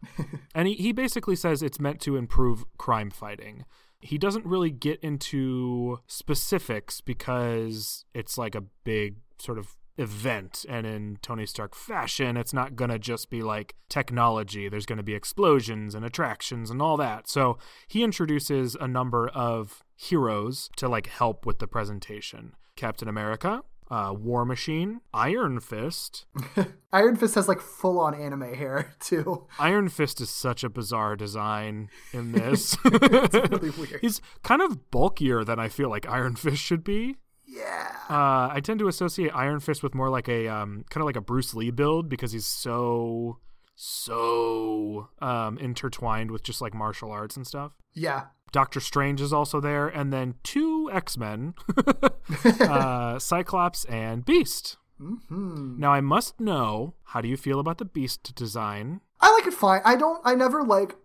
and 0.56 0.68
he, 0.68 0.76
he 0.76 0.92
basically 0.92 1.36
says 1.36 1.62
it's 1.62 1.80
meant 1.80 2.00
to 2.02 2.16
improve 2.16 2.66
crime 2.78 3.10
fighting. 3.10 3.66
He 4.00 4.18
doesn't 4.18 4.46
really 4.46 4.70
get 4.70 5.00
into 5.00 6.00
specifics 6.06 7.02
because 7.02 8.06
it's 8.14 8.38
like 8.38 8.54
a 8.54 8.64
big 8.84 9.18
sort 9.40 9.58
of 9.58 9.76
event. 9.98 10.66
And 10.68 10.86
in 10.86 11.18
Tony 11.22 11.46
Stark 11.46 11.76
fashion, 11.76 12.38
it's 12.38 12.54
not 12.54 12.76
going 12.76 12.92
to 12.92 13.00
just 13.00 13.30
be 13.30 13.42
like 13.42 13.76
technology. 13.90 14.70
There's 14.70 14.86
going 14.86 14.98
to 14.98 15.04
be 15.04 15.16
explosions 15.16 15.96
and 15.96 16.06
attractions 16.06 16.70
and 16.70 16.82
all 16.82 16.98
that. 16.98 17.30
So 17.30 17.58
he 17.88 18.04
introduces 18.04 18.76
a 18.76 18.88
number 18.88 19.30
of 19.30 19.84
heroes 19.96 20.70
to 20.78 20.88
like 20.88 21.08
help 21.08 21.46
with 21.46 21.60
the 21.60 21.68
presentation 21.68 22.54
Captain 22.76 23.08
America, 23.08 23.62
uh, 23.90 24.14
War 24.18 24.44
Machine, 24.46 25.00
Iron 25.14 25.60
Fist, 25.60 26.26
Iron 26.92 27.16
Fist 27.16 27.36
has 27.36 27.48
like 27.48 27.62
full 27.62 28.00
on 28.00 28.14
anime 28.14 28.54
hair 28.54 28.94
too. 29.00 29.48
Iron 29.60 29.90
Fist 29.90 30.20
is 30.20 30.30
such 30.30 30.64
a 30.64 30.70
bizarre 30.70 31.16
design 31.16 31.90
in 32.12 32.32
this. 32.32 32.76
It's 32.86 33.34
really 33.52 33.70
weird. 33.72 34.00
He's 34.02 34.22
kind 34.44 34.62
of 34.62 34.92
bulkier 34.92 35.44
than 35.44 35.60
I 35.60 35.70
feel 35.70 35.90
like 35.90 36.08
Iron 36.08 36.36
Fist 36.36 36.62
should 36.62 36.84
be. 36.84 37.18
Yeah. 37.48 37.92
Uh, 38.10 38.50
I 38.52 38.60
tend 38.64 38.80
to 38.80 38.88
associate 38.88 39.32
Iron 39.34 39.60
Fist 39.60 39.84
with 39.84 39.94
more 39.96 40.10
like 40.10 40.28
a 40.28 40.48
um, 40.48 40.84
kind 40.90 41.02
of 41.02 41.06
like 41.06 41.16
a 41.16 41.22
Bruce 41.22 41.54
Lee 41.54 41.72
build 41.72 42.10
because 42.10 42.32
he's 42.32 42.46
so 42.48 43.38
so 43.76 45.10
um, 45.22 45.58
intertwined 45.58 46.32
with 46.32 46.44
just 46.44 46.62
like 46.62 46.74
martial 46.74 47.12
arts 47.12 47.36
and 47.36 47.46
stuff. 47.46 47.72
Yeah. 47.94 48.26
Doctor 48.52 48.80
Strange 48.80 49.20
is 49.22 49.34
also 49.34 49.60
there, 49.60 49.88
and 49.88 50.14
then 50.14 50.36
two 50.44 50.90
X 50.94 51.18
Men, 51.18 51.56
uh, 52.62 53.20
Cyclops 53.20 53.86
and 53.86 54.24
Beast. 54.26 54.78
hmm 54.98 55.76
Now 55.78 55.92
I 55.92 56.02
must 56.02 56.40
know 56.40 56.94
how 57.06 57.22
do 57.22 57.28
you 57.28 57.36
feel 57.38 57.60
about 57.60 57.80
the 57.80 57.86
Beast 57.86 58.34
design? 58.36 59.02
I 59.20 59.32
like 59.34 59.46
it 59.48 59.54
fine. 59.54 59.82
I 59.84 59.96
don't. 59.96 60.22
I 60.24 60.36
never 60.36 60.64
like. 60.64 60.96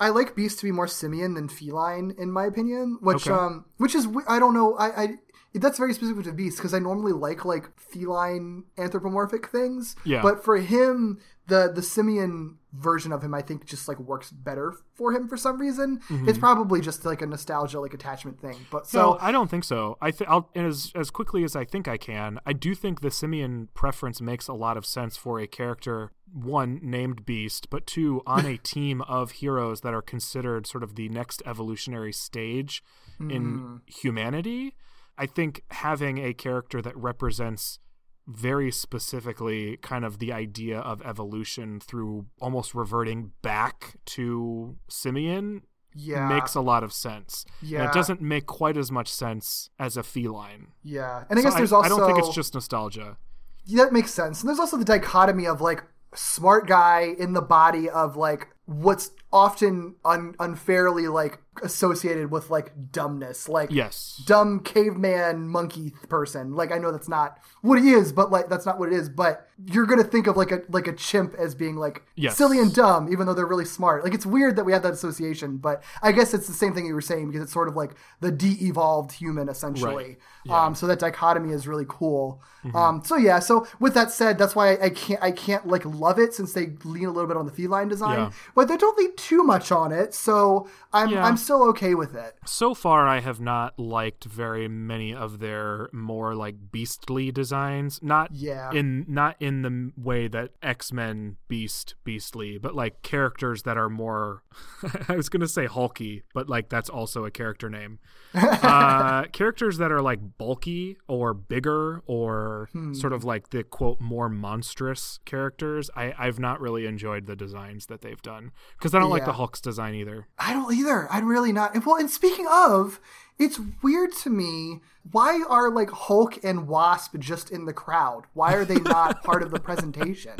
I 0.00 0.08
like 0.10 0.34
Beast 0.34 0.58
to 0.58 0.64
be 0.64 0.72
more 0.72 0.88
simian 0.88 1.34
than 1.34 1.48
feline, 1.48 2.12
in 2.18 2.30
my 2.32 2.44
opinion. 2.44 2.98
Which 3.00 3.26
Okay. 3.26 3.30
um, 3.38 3.64
which 3.78 3.94
is 3.94 4.06
I 4.26 4.38
don't 4.38 4.52
know. 4.52 4.74
I, 4.76 5.02
I 5.02 5.08
that's 5.54 5.78
very 5.78 5.94
specific 5.94 6.24
to 6.24 6.32
Beast 6.32 6.58
because 6.58 6.74
I 6.74 6.78
normally 6.78 7.12
like 7.12 7.44
like 7.44 7.70
feline 7.78 8.64
anthropomorphic 8.76 9.48
things. 9.48 9.96
Yeah. 10.04 10.22
But 10.22 10.44
for 10.44 10.56
him, 10.58 11.18
the 11.46 11.72
the 11.74 11.82
simian 11.82 12.58
version 12.74 13.12
of 13.12 13.22
him, 13.24 13.32
I 13.32 13.40
think, 13.40 13.64
just 13.64 13.88
like 13.88 13.98
works 13.98 14.30
better 14.30 14.74
for 14.94 15.12
him 15.12 15.26
for 15.26 15.38
some 15.38 15.58
reason. 15.58 16.00
It's 16.10 16.38
probably 16.38 16.82
just 16.82 17.04
like 17.06 17.22
a 17.22 17.26
nostalgia 17.26 17.80
like 17.80 17.94
attachment 17.94 18.38
thing. 18.40 18.56
But 18.70 18.86
so 18.86 18.98
Mm-hmm. 18.98 19.22
no, 19.24 19.28
I 19.28 19.32
don't 19.32 19.50
think 19.50 19.64
so. 19.64 19.96
I 20.02 20.10
th- 20.10 20.28
I'll 20.28 20.50
as 20.54 20.92
as 20.94 21.10
quickly 21.10 21.44
as 21.44 21.56
I 21.56 21.64
think 21.64 21.88
I 21.88 21.96
can. 21.96 22.38
I 22.44 22.52
do 22.52 22.74
think 22.74 23.00
the 23.00 23.10
simian 23.10 23.68
preference 23.74 24.20
makes 24.20 24.48
a 24.48 24.54
lot 24.54 24.76
of 24.76 24.84
sense 24.84 25.16
for 25.16 25.40
a 25.40 25.46
character 25.46 26.12
one 26.30 26.78
named 26.82 27.24
Beast, 27.24 27.70
but 27.70 27.86
two 27.86 28.20
on 28.26 28.44
a 28.44 28.56
team 28.62 29.00
of 29.02 29.30
heroes 29.30 29.80
that 29.80 29.94
are 29.94 30.02
considered 30.02 30.66
sort 30.66 30.82
of 30.84 30.94
the 30.96 31.08
next 31.08 31.42
evolutionary 31.46 32.12
stage 32.12 32.82
in 33.18 33.80
humanity. 33.86 34.74
I 35.18 35.26
think 35.26 35.62
having 35.70 36.18
a 36.18 36.32
character 36.32 36.80
that 36.82 36.96
represents 36.96 37.78
very 38.26 38.70
specifically 38.70 39.78
kind 39.78 40.04
of 40.04 40.18
the 40.18 40.32
idea 40.32 40.78
of 40.78 41.00
evolution 41.02 41.80
through 41.80 42.26
almost 42.40 42.74
reverting 42.74 43.32
back 43.42 43.96
to 44.04 44.76
simian 44.88 45.62
yeah, 45.94 46.28
makes 46.28 46.54
a 46.54 46.60
lot 46.60 46.84
of 46.84 46.92
sense. 46.92 47.44
And 47.60 47.70
Yeah. 47.70 47.88
it 47.88 47.92
doesn't 47.94 48.20
make 48.20 48.46
quite 48.46 48.76
as 48.76 48.92
much 48.92 49.08
sense 49.10 49.70
as 49.78 49.96
a 49.96 50.02
feline. 50.02 50.68
yeah. 50.82 51.24
And 51.30 51.38
I 51.38 51.42
So 51.42 51.48
guess 51.48 51.56
there's 51.58 51.72
also 51.72 51.86
I 51.86 51.88
don't 51.88 52.06
think 52.06 52.18
it's 52.18 52.34
just 52.34 52.54
nostalgia. 52.54 53.16
Yeah, 53.64 53.84
that 53.84 53.92
makes 53.92 54.12
sense. 54.12 54.40
And 54.40 54.48
there's 54.48 54.60
also 54.60 54.76
the 54.76 54.84
dichotomy 54.84 55.46
of 55.46 55.60
like 55.60 55.82
smart 56.14 56.66
guy 56.66 57.14
in 57.18 57.32
the 57.32 57.42
body 57.42 57.88
of 57.88 58.16
like 58.16 58.48
what's 58.66 59.10
often 59.32 59.94
un- 60.04 60.34
unfairly 60.38 61.08
like 61.08 61.38
associated 61.62 62.30
with 62.30 62.50
like 62.50 62.72
dumbness, 62.92 63.48
like 63.48 63.70
Yes. 63.70 64.22
dumb 64.26 64.60
caveman 64.60 65.48
monkey 65.48 65.92
person. 66.08 66.54
Like 66.54 66.72
I 66.72 66.78
know 66.78 66.90
that's 66.92 67.08
not 67.08 67.38
what 67.62 67.80
he 67.80 67.90
is, 67.90 68.12
but 68.12 68.30
like 68.30 68.48
that's 68.48 68.66
not 68.66 68.78
what 68.78 68.88
it 68.92 68.94
is. 68.94 69.08
But 69.08 69.46
you're 69.66 69.86
gonna 69.86 70.04
think 70.04 70.26
of 70.26 70.36
like 70.36 70.52
a 70.52 70.62
like 70.68 70.86
a 70.86 70.92
chimp 70.92 71.34
as 71.34 71.54
being 71.54 71.76
like 71.76 72.02
Yes. 72.14 72.36
silly 72.36 72.58
and 72.58 72.72
dumb, 72.74 73.12
even 73.12 73.26
though 73.26 73.34
they're 73.34 73.46
really 73.46 73.64
smart. 73.64 74.04
Like 74.04 74.14
it's 74.14 74.26
weird 74.26 74.56
that 74.56 74.64
we 74.64 74.72
have 74.72 74.82
that 74.82 74.92
association, 74.92 75.56
but 75.58 75.82
I 76.02 76.12
guess 76.12 76.34
it's 76.34 76.46
the 76.46 76.52
same 76.54 76.74
thing 76.74 76.86
you 76.86 76.94
were 76.94 77.00
saying 77.00 77.26
because 77.28 77.42
it's 77.42 77.52
sort 77.52 77.68
of 77.68 77.76
like 77.76 77.92
the 78.20 78.30
de-evolved 78.30 79.12
human 79.12 79.48
essentially. 79.48 80.16
Um, 80.48 80.74
so 80.74 80.86
that 80.86 80.98
dichotomy 80.98 81.52
is 81.52 81.68
really 81.68 81.84
cool. 81.88 82.42
Mm-hmm. 82.64 82.76
Um, 82.76 83.02
so 83.04 83.16
yeah. 83.16 83.38
So 83.38 83.66
with 83.80 83.92
that 83.94 84.10
said, 84.10 84.38
that's 84.38 84.56
why 84.56 84.72
I, 84.76 84.84
I 84.86 84.90
can't 84.90 85.22
I 85.22 85.30
can't 85.30 85.66
like 85.66 85.84
love 85.84 86.18
it 86.18 86.32
since 86.34 86.52
they 86.54 86.70
lean 86.84 87.04
a 87.04 87.10
little 87.10 87.28
bit 87.28 87.36
on 87.36 87.44
the 87.44 87.52
feline 87.52 87.88
design, 87.88 88.18
Yeah. 88.18 88.30
but 88.54 88.66
they 88.68 88.76
don't 88.76 88.96
lean 88.96 89.14
too 89.16 89.42
much 89.42 89.70
on 89.72 89.92
it. 89.92 90.14
So 90.14 90.66
I'm 90.92 91.10
Yeah. 91.10 91.24
I'm 91.24 91.36
still 91.48 91.62
okay 91.70 91.94
with 91.94 92.14
it. 92.14 92.34
So 92.44 92.74
far, 92.74 93.08
I 93.08 93.20
have 93.20 93.40
not 93.40 93.78
liked 93.78 94.24
very 94.24 94.68
many 94.68 95.14
of 95.14 95.38
their 95.38 95.88
more 95.94 96.34
like 96.34 96.56
beastly 96.70 97.32
designs. 97.32 98.00
Not 98.02 98.32
Yeah. 98.32 98.70
in 98.72 99.06
not 99.08 99.36
in 99.40 99.62
the 99.62 99.92
way 99.96 100.28
that 100.28 100.50
X 100.62 100.92
Men 100.92 101.36
Beast 101.48 101.94
beastly, 102.04 102.58
but 102.58 102.74
like 102.74 103.00
characters 103.02 103.62
that 103.62 103.78
are 103.78 103.88
more. 103.88 104.42
I 105.08 105.16
was 105.16 105.30
gonna 105.30 105.48
say 105.48 105.64
hulky, 105.64 106.22
but 106.34 106.50
like 106.50 106.68
that's 106.68 106.90
also 106.90 107.24
a 107.24 107.30
character 107.30 107.70
name. 107.70 107.98
uh, 108.34 109.22
characters 109.32 109.78
that 109.78 109.90
are 109.90 110.02
like 110.02 110.36
bulky 110.36 110.98
or 111.08 111.32
bigger 111.32 112.02
or 112.06 112.68
Hmm. 112.72 112.92
sort 112.92 113.14
of 113.14 113.24
like 113.24 113.48
the 113.50 113.62
quote 113.62 114.00
more 114.02 114.28
monstrous 114.28 115.18
characters. 115.24 115.88
I 115.96 116.12
I've 116.18 116.38
not 116.38 116.60
really 116.60 116.84
enjoyed 116.84 117.24
the 117.24 117.34
designs 117.36 117.86
that 117.86 118.02
they've 118.02 118.20
done 118.20 118.52
because 118.78 118.94
I 118.94 118.98
don't 118.98 119.08
like 119.08 119.24
the 119.24 119.32
Hulk's 119.32 119.62
design 119.62 119.94
either. 119.94 120.26
I 120.38 120.52
don't 120.52 120.74
either. 120.74 121.10
I'm 121.10 121.26
really 121.26 121.37
not. 121.46 121.74
and 121.74 121.84
Well, 121.84 121.96
and 121.96 122.10
speaking 122.10 122.46
of, 122.50 123.00
it's 123.38 123.60
weird 123.82 124.12
to 124.22 124.30
me. 124.30 124.80
Why 125.10 125.42
are 125.48 125.70
like 125.70 125.90
Hulk 125.90 126.42
and 126.44 126.68
Wasp 126.68 127.16
just 127.18 127.50
in 127.50 127.64
the 127.64 127.72
crowd? 127.72 128.24
Why 128.34 128.54
are 128.54 128.64
they 128.64 128.80
not 128.80 129.22
part 129.24 129.42
of 129.42 129.50
the 129.50 129.60
presentation? 129.60 130.32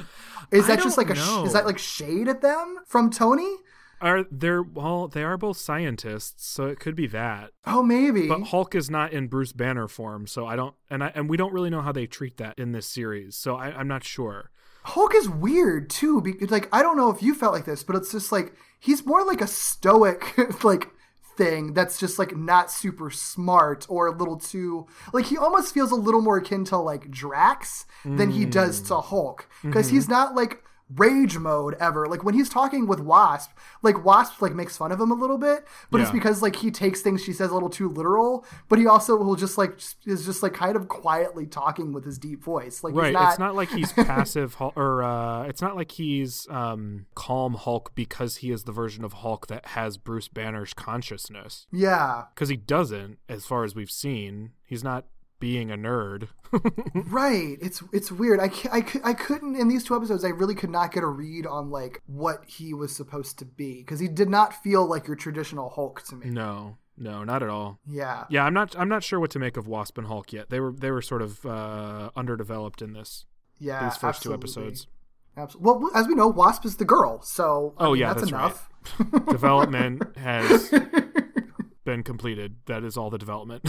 Is 0.51 0.67
that 0.67 0.81
just 0.83 0.99
like 0.99 1.11
a 1.11 1.15
sh- 1.15 1.45
is 1.47 1.53
that 1.53 1.67
like 1.67 1.79
shade 1.79 2.29
at 2.29 2.43
them 2.43 2.79
from 2.87 3.11
Tony? 3.11 3.57
Are 4.01 4.25
they're 4.31 4.63
well, 4.63 5.09
they 5.09 5.25
are 5.25 5.37
both 5.37 5.57
scientists, 5.57 6.47
so 6.47 6.67
it 6.67 6.79
could 6.79 6.95
be 6.95 7.07
that. 7.09 7.51
Oh, 7.67 7.83
maybe. 7.83 8.29
But 8.29 8.45
Hulk 8.45 8.75
is 8.75 8.89
not 8.89 9.13
in 9.13 9.27
Bruce 9.27 9.53
Banner 9.53 9.89
form, 9.89 10.27
so 10.27 10.47
I 10.47 10.55
don't, 10.55 10.75
and 10.89 11.03
I 11.03 11.13
and 11.15 11.29
we 11.29 11.37
don't 11.37 11.53
really 11.53 11.71
know 11.71 11.83
how 11.83 11.93
they 11.93 12.07
treat 12.07 12.37
that 12.37 12.59
in 12.59 12.73
this 12.73 12.87
series, 12.87 13.37
so 13.37 13.57
I, 13.57 13.69
I'm 13.77 13.89
not 13.89 14.05
sure. 14.05 14.51
Hulk 14.85 15.15
is 15.15 15.29
weird 15.29 15.91
too. 15.91 16.21
Because 16.21 16.51
like 16.51 16.69
I 16.73 16.83
don't 16.83 16.97
know 16.97 17.11
if 17.11 17.23
you 17.23 17.35
felt 17.35 17.53
like 17.53 17.65
this, 17.65 17.83
but 17.83 17.97
it's 17.97 18.13
just 18.13 18.33
like 18.33 18.55
he's 18.79 19.07
more 19.07 19.25
like 19.25 19.41
a 19.41 19.47
stoic 19.47 20.37
like 20.65 20.91
thing 21.37 21.73
that's 21.73 22.01
just 22.01 22.19
like 22.19 22.37
not 22.37 22.69
super 22.69 23.11
smart 23.11 23.87
or 23.89 24.09
a 24.09 24.11
little 24.11 24.37
too 24.37 24.89
like 25.13 25.27
he 25.27 25.39
almost 25.39 25.73
feels 25.73 25.93
a 25.93 25.95
little 25.95 26.21
more 26.21 26.39
akin 26.39 26.65
to 26.65 26.77
like 26.77 27.09
Drax 27.13 27.87
than 28.05 28.33
he 28.33 28.45
does 28.45 28.83
mm. 28.83 28.89
to 28.89 28.97
Hulk 28.97 29.49
because 29.63 29.89
he's 29.89 30.05
mm-hmm. 30.05 30.15
not 30.15 30.35
like 30.35 30.65
rage 30.97 31.37
mode 31.37 31.75
ever 31.79 32.07
like 32.07 32.25
when 32.25 32.35
he's 32.35 32.49
talking 32.49 32.87
with 32.87 32.99
wasp 32.99 33.51
like 33.83 34.05
wasp 34.05 34.41
like 34.41 34.55
makes 34.55 34.77
fun 34.77 34.91
of 34.91 34.99
him 34.99 35.11
a 35.11 35.15
little 35.15 35.37
bit 35.37 35.67
but 35.91 36.01
it's 36.01 36.11
because 36.11 36.41
like 36.41 36.57
he 36.57 36.71
takes 36.71 37.03
things 37.03 37.23
she 37.23 37.33
says 37.33 37.51
a 37.51 37.55
little 37.55 37.69
too 37.69 37.91
literal 37.91 38.45
but 38.71 38.79
he 38.79 38.87
also 38.87 39.15
will 39.17 39.37
just 39.37 39.59
like 39.59 39.79
is 40.07 40.25
just 40.25 40.43
like 40.43 40.55
kind 40.55 40.77
of 40.77 40.89
quietly 40.89 41.47
talking 41.47 41.93
with 41.93 42.05
his 42.05 42.17
deep 42.19 42.43
voice 42.43 42.83
like 42.83 42.95
Right? 42.95 43.07
he's 43.09 43.15
not, 43.15 43.29
it's 43.31 43.39
not 43.39 43.55
like 43.55 43.71
he's 43.71 43.93
passive, 44.09 44.57
or 44.59 45.03
uh, 45.03 45.43
it's 45.43 45.61
not 45.61 45.77
like 45.77 45.93
he's 45.93 46.47
um, 46.51 47.07
calm 47.15 47.55
Hulk 47.55 47.93
because 47.95 48.37
he 48.37 48.51
is 48.51 48.65
the 48.65 48.73
version 48.73 49.05
of 49.05 49.13
Hulk 49.15 49.47
that 49.49 49.67
has 49.67 49.99
Bruce 49.99 50.29
Banner's 50.29 50.73
consciousness. 50.75 51.67
yeah 51.71 52.25
Because 52.35 52.49
he 52.49 52.57
doesn't, 52.57 53.19
as 53.29 53.45
far 53.47 53.65
as 53.65 53.75
we've 53.75 53.91
seen. 53.91 54.53
He's 54.65 54.83
not 54.85 55.05
being 55.41 55.71
a 55.71 55.77
nerd. 55.77 56.29
Right. 56.95 57.59
It's 57.61 57.83
it's 57.93 58.11
weird. 58.11 58.41
I, 58.41 58.51
I, 58.73 58.85
I 59.05 59.13
couldn't 59.13 59.57
in 59.57 59.69
these 59.69 59.85
two 59.85 59.95
episodes. 59.95 60.25
I 60.25 60.29
really 60.29 60.55
could 60.55 60.71
not 60.71 60.93
get 60.93 61.03
a 61.03 61.07
read 61.07 61.47
on 61.47 61.71
like 61.71 62.01
what 62.07 62.45
he 62.47 62.73
was 62.73 62.95
supposed 62.97 63.39
to 63.41 63.45
be 63.45 63.81
because 63.83 64.01
he 64.01 64.09
did 64.09 64.31
not 64.31 64.55
feel 64.63 64.87
like 64.87 65.07
your 65.07 65.17
traditional 65.17 65.69
Hulk 65.69 66.03
to 66.05 66.17
me. 66.17 66.31
no. 66.31 66.79
No, 67.01 67.23
not 67.23 67.45
at 67.45 67.49
all. 67.49 67.79
Yeah. 67.87 68.25
Yeah, 68.29 68.43
I'm 68.45 68.53
not. 68.55 68.75
I'm 68.77 68.89
not 68.89 69.05
sure 69.05 69.21
what 69.21 69.31
to 69.31 69.39
make 69.39 69.57
of 69.57 69.69
Wasp 69.69 69.99
and 69.99 70.07
Hulk 70.09 70.33
yet. 70.33 70.51
They 70.51 70.59
were 70.59 70.73
they 70.73 70.91
were 70.91 71.01
sort 71.03 71.23
of 71.23 71.47
uh, 71.47 72.11
underdeveloped 72.17 72.83
in 72.83 72.93
this 72.93 73.25
Yeah. 73.61 73.85
these 73.85 73.93
first 73.97 74.17
absolutely. 74.27 74.39
two 74.49 74.61
episodes. 74.61 74.87
Absolutely. 75.37 75.73
Well, 75.85 75.91
as 75.95 76.09
we 76.09 76.15
know, 76.17 76.27
Wasp 76.27 76.65
is 76.65 76.77
the 76.79 76.85
girl, 76.85 77.23
so 77.23 77.75
I 77.79 77.85
Oh, 77.87 77.93
mean, 77.93 78.01
yeah, 78.01 78.15
that's, 78.15 78.31
that's 78.31 78.33
right. 78.33 78.47
enough. 78.47 79.29
Development 79.29 80.03
has 80.17 80.71
been 81.89 82.03
completed. 82.03 82.55
That 82.67 82.85
is 82.85 82.99
all 82.99 83.09
the 83.09 83.17
development. 83.17 83.67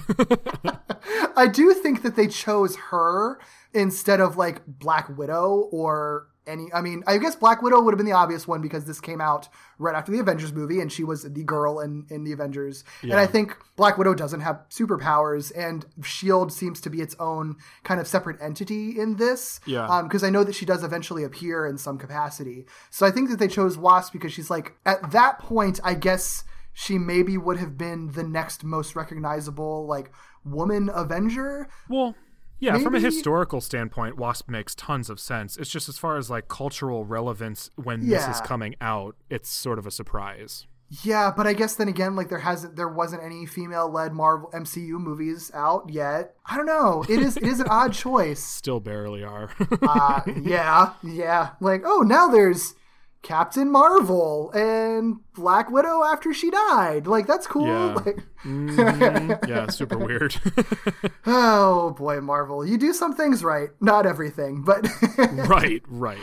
I 1.37 1.47
do 1.47 1.73
think 1.73 2.01
that 2.01 2.17
they 2.17 2.27
chose 2.27 2.75
her 2.89 3.39
instead 3.73 4.19
of 4.19 4.35
like 4.35 4.61
Black 4.67 5.07
Widow 5.17 5.69
or 5.71 6.27
any. 6.45 6.67
I 6.73 6.81
mean, 6.81 7.01
I 7.07 7.17
guess 7.17 7.37
Black 7.37 7.61
Widow 7.61 7.79
would 7.81 7.93
have 7.93 7.97
been 7.97 8.05
the 8.05 8.11
obvious 8.11 8.45
one 8.45 8.61
because 8.61 8.83
this 8.83 8.99
came 8.99 9.21
out 9.21 9.47
right 9.77 9.95
after 9.95 10.11
the 10.11 10.19
Avengers 10.19 10.51
movie, 10.51 10.81
and 10.81 10.91
she 10.91 11.05
was 11.05 11.23
the 11.23 11.43
girl 11.45 11.79
in 11.79 12.07
in 12.09 12.25
the 12.25 12.33
Avengers. 12.33 12.83
And 13.03 13.13
I 13.13 13.25
think 13.25 13.55
Black 13.77 13.97
Widow 13.97 14.13
doesn't 14.13 14.41
have 14.41 14.65
superpowers, 14.69 15.53
and 15.55 15.85
Shield 16.03 16.51
seems 16.51 16.81
to 16.81 16.89
be 16.89 16.99
its 16.99 17.15
own 17.21 17.55
kind 17.85 18.01
of 18.01 18.07
separate 18.07 18.35
entity 18.41 18.99
in 18.99 19.15
this. 19.15 19.61
Yeah. 19.65 19.87
Um, 19.87 20.09
because 20.09 20.25
I 20.25 20.29
know 20.29 20.43
that 20.43 20.55
she 20.55 20.65
does 20.65 20.83
eventually 20.83 21.23
appear 21.23 21.65
in 21.65 21.77
some 21.77 21.97
capacity. 21.97 22.65
So 22.89 23.05
I 23.05 23.11
think 23.11 23.29
that 23.29 23.39
they 23.39 23.47
chose 23.47 23.77
Wasp 23.77 24.11
because 24.11 24.33
she's 24.33 24.49
like 24.49 24.73
at 24.85 25.11
that 25.11 25.39
point, 25.39 25.79
I 25.85 25.93
guess 25.93 26.43
she 26.79 26.97
maybe 26.97 27.37
would 27.37 27.57
have 27.57 27.77
been 27.77 28.11
the 28.13 28.23
next 28.23 28.63
most 28.63 28.95
recognizable 28.95 29.85
like 29.85 30.11
woman 30.45 30.89
Avenger. 30.93 31.67
well, 31.89 32.15
yeah, 32.59 32.77
from 32.77 32.95
a 32.95 32.99
historical 33.01 33.59
standpoint, 33.59 34.17
Wasp 34.17 34.49
makes 34.49 34.75
tons 34.75 35.09
of 35.09 35.19
sense. 35.19 35.57
It's 35.57 35.69
just 35.69 35.89
as 35.89 35.97
far 35.97 36.15
as 36.15 36.29
like 36.29 36.47
cultural 36.47 37.03
relevance 37.05 37.69
when 37.75 38.07
this 38.07 38.25
is 38.27 38.39
coming 38.41 38.75
out, 38.79 39.15
it's 39.29 39.49
sort 39.49 39.77
of 39.77 39.87
a 39.87 39.91
surprise. 39.91 40.67
Yeah, 41.03 41.31
but 41.35 41.47
I 41.47 41.53
guess 41.53 41.75
then 41.75 41.87
again, 41.87 42.15
like 42.15 42.29
there 42.29 42.39
hasn't, 42.39 42.75
there 42.75 42.87
wasn't 42.87 43.23
any 43.23 43.45
female-led 43.45 44.11
Marvel 44.13 44.49
MCU 44.53 44.99
movies 44.99 45.51
out 45.53 45.89
yet. 45.89 46.35
I 46.45 46.57
don't 46.57 46.65
know. 46.65 47.05
It 47.07 47.19
is, 47.19 47.37
it 47.37 47.43
is 47.43 47.59
an 47.59 47.67
odd 47.69 47.93
choice. 48.05 48.43
Still 48.43 48.79
barely 48.79 49.23
are. 49.23 49.51
Uh, 49.81 50.21
yeah, 50.41 50.93
yeah. 51.03 51.51
Like, 51.59 51.83
oh, 51.85 52.01
now 52.01 52.27
there's 52.27 52.73
Captain 53.21 53.69
Marvel 53.71 54.49
and 54.51 55.17
Black 55.33 55.69
Widow 55.69 56.03
after 56.05 56.33
she 56.33 56.49
died. 56.49 57.05
Like, 57.05 57.27
that's 57.27 57.45
cool. 57.47 57.67
Yeah. 57.67 57.93
Like, 58.05 58.19
Mhm. 58.45 59.47
yeah, 59.49 59.67
super 59.67 59.97
weird. 59.97 60.33
oh 61.25 61.91
boy, 61.91 62.21
Marvel, 62.21 62.65
you 62.65 62.77
do 62.77 62.93
some 62.93 63.13
things 63.13 63.43
right, 63.43 63.69
not 63.81 64.05
everything, 64.05 64.63
but 64.63 64.87
right, 65.49 65.81
right. 65.87 66.17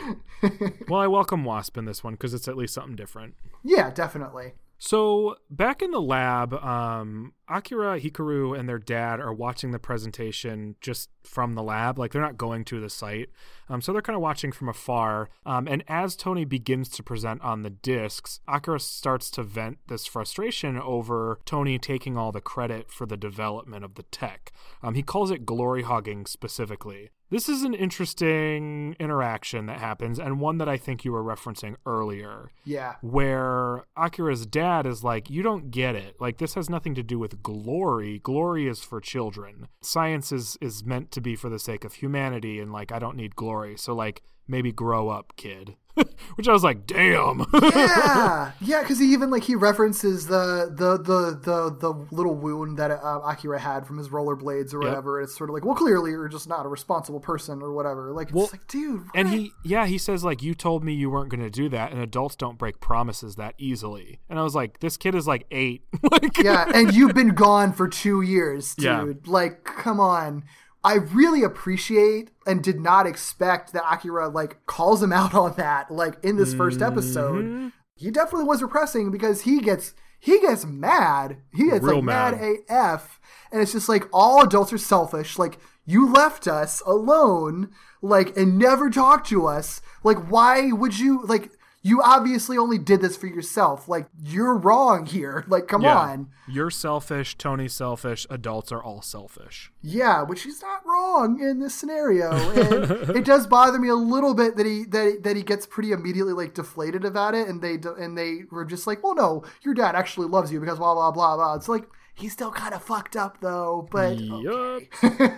Well, 0.87 0.99
I 0.99 1.05
welcome 1.05 1.45
Wasp 1.45 1.77
in 1.77 1.85
this 1.85 2.03
one 2.03 2.13
because 2.13 2.33
it's 2.33 2.47
at 2.47 2.57
least 2.57 2.73
something 2.73 2.95
different. 2.95 3.35
yeah, 3.63 3.91
definitely. 3.91 4.53
So 4.79 5.35
back 5.51 5.81
in 5.83 5.91
the 5.91 6.01
lab, 6.01 6.53
um, 6.55 7.33
Akira, 7.49 7.99
Hikaru, 7.99 8.57
and 8.57 8.67
their 8.67 8.79
dad 8.79 9.19
are 9.19 9.33
watching 9.33 9.71
the 9.71 9.79
presentation 9.79 10.75
just 10.81 11.09
from 11.23 11.55
the 11.55 11.63
lab. 11.63 11.97
Like 11.99 12.11
they're 12.11 12.21
not 12.21 12.37
going 12.37 12.65
to 12.65 12.79
the 12.79 12.89
site, 12.89 13.29
um, 13.69 13.81
so 13.81 13.91
they're 13.91 14.01
kind 14.01 14.15
of 14.15 14.21
watching 14.21 14.51
from 14.51 14.69
afar. 14.69 15.29
Um, 15.45 15.67
and 15.67 15.83
as 15.87 16.15
Tony 16.15 16.45
begins 16.45 16.89
to 16.89 17.03
present 17.03 17.41
on 17.41 17.63
the 17.63 17.69
discs, 17.69 18.39
Akira 18.47 18.79
starts 18.79 19.29
to 19.31 19.43
vent 19.43 19.79
this 19.87 20.05
frustration 20.05 20.77
over 20.77 21.39
Tony 21.45 21.77
taking 21.77 22.17
all 22.17 22.31
the 22.31 22.41
credit 22.41 22.91
for 22.91 23.05
the 23.05 23.17
development 23.17 23.83
of 23.83 23.95
the 23.95 24.03
tech. 24.03 24.51
Um, 24.81 24.95
he 24.95 25.03
calls 25.03 25.31
it 25.31 25.45
glory 25.45 25.83
hogging 25.83 26.25
specifically. 26.25 27.11
This 27.29 27.49
is 27.49 27.63
an 27.63 27.73
interesting 27.73 28.95
interaction 29.01 29.65
that 29.65 29.79
happens, 29.79 30.17
and 30.17 30.39
one 30.39 30.59
that 30.59 30.69
I 30.69 30.77
think 30.77 31.03
you 31.03 31.11
were 31.11 31.23
referencing 31.23 31.75
earlier 31.85 32.51
Yeah, 32.63 32.95
where 33.01 33.83
Akira's 33.97 34.45
dad 34.45 34.85
is 34.85 35.03
like, 35.03 35.29
You 35.29 35.43
don't 35.43 35.69
get 35.69 35.93
it. 35.95 36.15
Like, 36.21 36.37
this 36.37 36.53
has 36.53 36.69
nothing 36.69 36.95
to 36.95 37.03
do 37.03 37.19
with 37.19 37.36
glory. 37.43 38.19
Glory 38.19 38.67
is 38.67 38.81
for 38.81 38.99
children. 38.99 39.67
Science 39.81 40.31
is, 40.31 40.57
is 40.61 40.83
meant 40.83 41.11
to 41.11 41.21
be 41.21 41.35
for 41.35 41.49
the 41.49 41.59
sake 41.59 41.83
of 41.85 41.95
humanity, 41.95 42.59
and 42.59 42.71
like, 42.71 42.91
I 42.91 42.99
don't 42.99 43.17
need 43.17 43.35
glory. 43.35 43.77
So, 43.77 43.93
like, 43.93 44.21
maybe 44.47 44.71
grow 44.71 45.09
up, 45.09 45.33
kid. 45.35 45.75
Which 46.35 46.47
I 46.47 46.51
was 46.51 46.63
like, 46.63 46.85
Damn. 46.85 47.43
yeah, 47.63 48.51
yeah. 48.61 48.81
Because 48.81 48.99
he 48.99 49.11
even 49.13 49.31
like 49.31 49.43
he 49.43 49.55
references 49.55 50.27
the 50.27 50.71
the 50.71 50.97
the 50.97 51.39
the 51.41 51.75
the 51.75 52.05
little 52.15 52.35
wound 52.35 52.77
that 52.77 52.91
uh, 52.91 53.21
Akira 53.25 53.59
had 53.59 53.87
from 53.87 53.97
his 53.97 54.09
rollerblades 54.09 54.75
or 54.75 54.83
Yep. 54.83 54.89
whatever. 54.89 55.19
It's 55.21 55.35
sort 55.35 55.49
of 55.49 55.55
like, 55.55 55.65
well, 55.65 55.73
clearly 55.73 56.11
you're 56.11 56.27
just 56.27 56.47
not 56.47 56.67
a 56.67 56.69
responsible 56.69 57.19
person 57.19 57.63
or 57.63 57.73
whatever. 57.73 58.11
Like, 58.11 58.31
Well, 58.31 58.43
it's 58.43 58.53
like, 58.53 58.67
dude, 58.67 59.05
and 59.15 59.27
he, 59.29 59.51
yeah, 59.65 59.87
he 59.87 59.97
says, 59.97 60.23
like, 60.23 60.43
you 60.43 60.53
told 60.53 60.83
me 60.83 60.93
you 60.93 61.09
weren't 61.09 61.29
going 61.29 61.41
to 61.41 61.49
do 61.49 61.67
that, 61.69 61.91
and 61.91 61.99
adults 61.99 62.35
don't 62.35 62.59
break 62.59 62.79
promises 62.79 63.35
that 63.37 63.55
easily. 63.57 64.19
And 64.29 64.37
I 64.37 64.43
was 64.43 64.53
like, 64.53 64.79
This 64.81 64.97
kid 64.97 65.15
is 65.15 65.25
like 65.25 65.47
eight. 65.49 65.81
like, 66.11 66.37
yeah, 66.37 66.69
and 66.75 66.93
you've 66.93 67.15
been 67.15 67.29
gone 67.33 67.73
for 67.73 67.87
two 67.87 68.21
years, 68.21 68.75
dude. 68.75 68.85
Yeah. 68.85 69.13
Like, 69.25 69.63
come 69.63 69.99
on. 69.99 70.43
I 70.87 70.93
really 70.93 71.43
appreciate 71.43 72.31
and 72.45 72.63
did 72.63 72.79
not 72.79 73.05
expect 73.05 73.73
that 73.73 73.83
Akira 73.91 74.29
like 74.29 74.65
calls 74.67 75.03
him 75.03 75.11
out 75.21 75.33
on 75.33 75.53
that 75.57 75.91
like 75.91 76.15
in 76.23 76.37
this 76.37 76.53
first 76.53 76.81
episode. 76.81 77.43
Mm-hmm. 77.43 77.67
He 77.95 78.09
definitely 78.09 78.45
was 78.47 78.61
repressing 78.61 79.11
because 79.11 79.41
he 79.41 79.59
gets 79.59 79.93
he 80.17 80.39
gets 80.39 80.65
mad. 80.65 81.39
He 81.53 81.69
gets 81.69 81.83
Real 81.83 81.95
like 81.95 82.05
mad. 82.05 82.39
mad. 82.39 82.55
AF. 82.69 83.19
And 83.51 83.61
it's 83.61 83.73
just 83.73 83.89
like 83.89 84.05
all 84.13 84.41
adults 84.41 84.71
are 84.71 84.77
selfish. 84.77 85.37
Like 85.37 85.59
you 85.85 86.09
left 86.09 86.47
us 86.47 86.81
alone, 86.85 87.69
like 88.01 88.37
and 88.37 88.57
never 88.57 88.89
talked 88.89 89.27
to 89.27 89.45
us. 89.45 89.81
Like 90.05 90.31
why 90.31 90.71
would 90.71 90.97
you 90.97 91.21
like 91.25 91.51
you 91.87 92.01
obviously 92.03 92.57
only 92.57 92.77
did 92.77 93.01
this 93.01 93.15
for 93.15 93.27
yourself. 93.27 93.87
Like 93.87 94.07
you're 94.23 94.57
wrong 94.57 95.05
here. 95.05 95.45
Like 95.53 95.67
come 95.67 95.81
Yeah. 95.83 95.97
on. 95.97 96.29
You're 96.49 96.69
selfish. 96.71 97.37
Tony's 97.37 97.73
selfish. 97.73 98.25
Adults 98.29 98.71
are 98.71 98.81
all 98.83 99.01
selfish. 99.01 99.71
Yeah, 99.81 100.23
which 100.23 100.43
he's 100.43 100.61
not 100.61 100.85
wrong 100.85 101.41
in 101.41 101.59
this 101.59 101.73
scenario. 101.75 102.31
And 103.07 103.17
it 103.17 103.25
does 103.25 103.47
bother 103.47 103.79
me 103.79 103.89
a 103.89 103.95
little 103.95 104.33
bit 104.33 104.55
that 104.57 104.65
he 104.65 104.83
that 104.85 105.19
that 105.23 105.35
he 105.35 105.43
gets 105.43 105.65
pretty 105.65 105.91
immediately 105.91 106.33
like 106.33 106.53
deflated 106.53 107.03
about 107.05 107.33
it, 107.35 107.47
and 107.47 107.61
they 107.61 107.77
and 107.97 108.17
they 108.17 108.41
were 108.51 108.65
just 108.65 108.87
like, 108.87 109.03
"Well, 109.03 109.15
no, 109.15 109.43
your 109.63 109.73
dad 109.73 109.95
actually 109.95 110.27
loves 110.27 110.51
you 110.51 110.59
because 110.59 110.77
blah 110.79 110.93
blah 110.93 111.11
blah 111.11 111.35
blah." 111.35 111.55
It's 111.55 111.67
like 111.69 111.85
he's 112.13 112.33
still 112.33 112.51
kind 112.51 112.73
of 112.73 112.81
fucked 112.81 113.15
up 113.15 113.39
though, 113.41 113.87
but 113.91 114.17
Yup. 114.19 114.81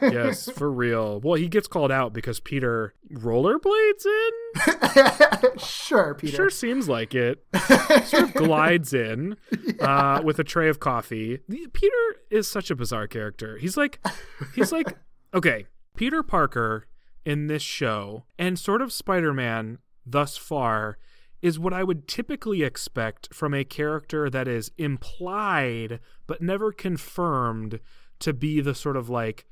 yes, 0.01 0.49
for 0.51 0.71
real. 0.71 1.19
Well, 1.19 1.35
he 1.35 1.47
gets 1.47 1.67
called 1.67 1.91
out 1.91 2.13
because 2.13 2.39
Peter 2.39 2.93
rollerblades 3.11 4.05
in. 4.05 4.31
sure, 5.57 6.15
Peter. 6.15 6.35
Sure 6.35 6.49
seems 6.49 6.89
like 6.89 7.15
it. 7.15 7.43
sort 8.05 8.23
of 8.23 8.33
glides 8.33 8.93
in 8.93 9.37
uh, 9.79 10.21
with 10.23 10.39
a 10.39 10.43
tray 10.43 10.69
of 10.69 10.79
coffee. 10.79 11.39
Peter 11.73 11.95
is 12.29 12.47
such 12.47 12.69
a 12.71 12.75
bizarre 12.75 13.07
character. 13.07 13.57
He's 13.57 13.77
like, 13.77 13.99
he's 14.55 14.71
like, 14.71 14.97
okay, 15.33 15.65
Peter 15.95 16.23
Parker 16.23 16.85
in 17.25 17.47
this 17.47 17.61
show 17.61 18.25
and 18.37 18.57
sort 18.57 18.81
of 18.81 18.93
Spider 18.93 19.33
Man 19.33 19.79
thus 20.05 20.37
far 20.37 20.97
is 21.41 21.59
what 21.59 21.73
I 21.73 21.83
would 21.83 22.07
typically 22.07 22.63
expect 22.63 23.33
from 23.33 23.53
a 23.53 23.63
character 23.63 24.29
that 24.29 24.47
is 24.47 24.71
implied 24.77 25.99
but 26.27 26.41
never 26.41 26.71
confirmed 26.71 27.79
to 28.19 28.33
be 28.33 28.59
the 28.59 28.75
sort 28.75 28.97
of 28.97 29.09
like 29.09 29.45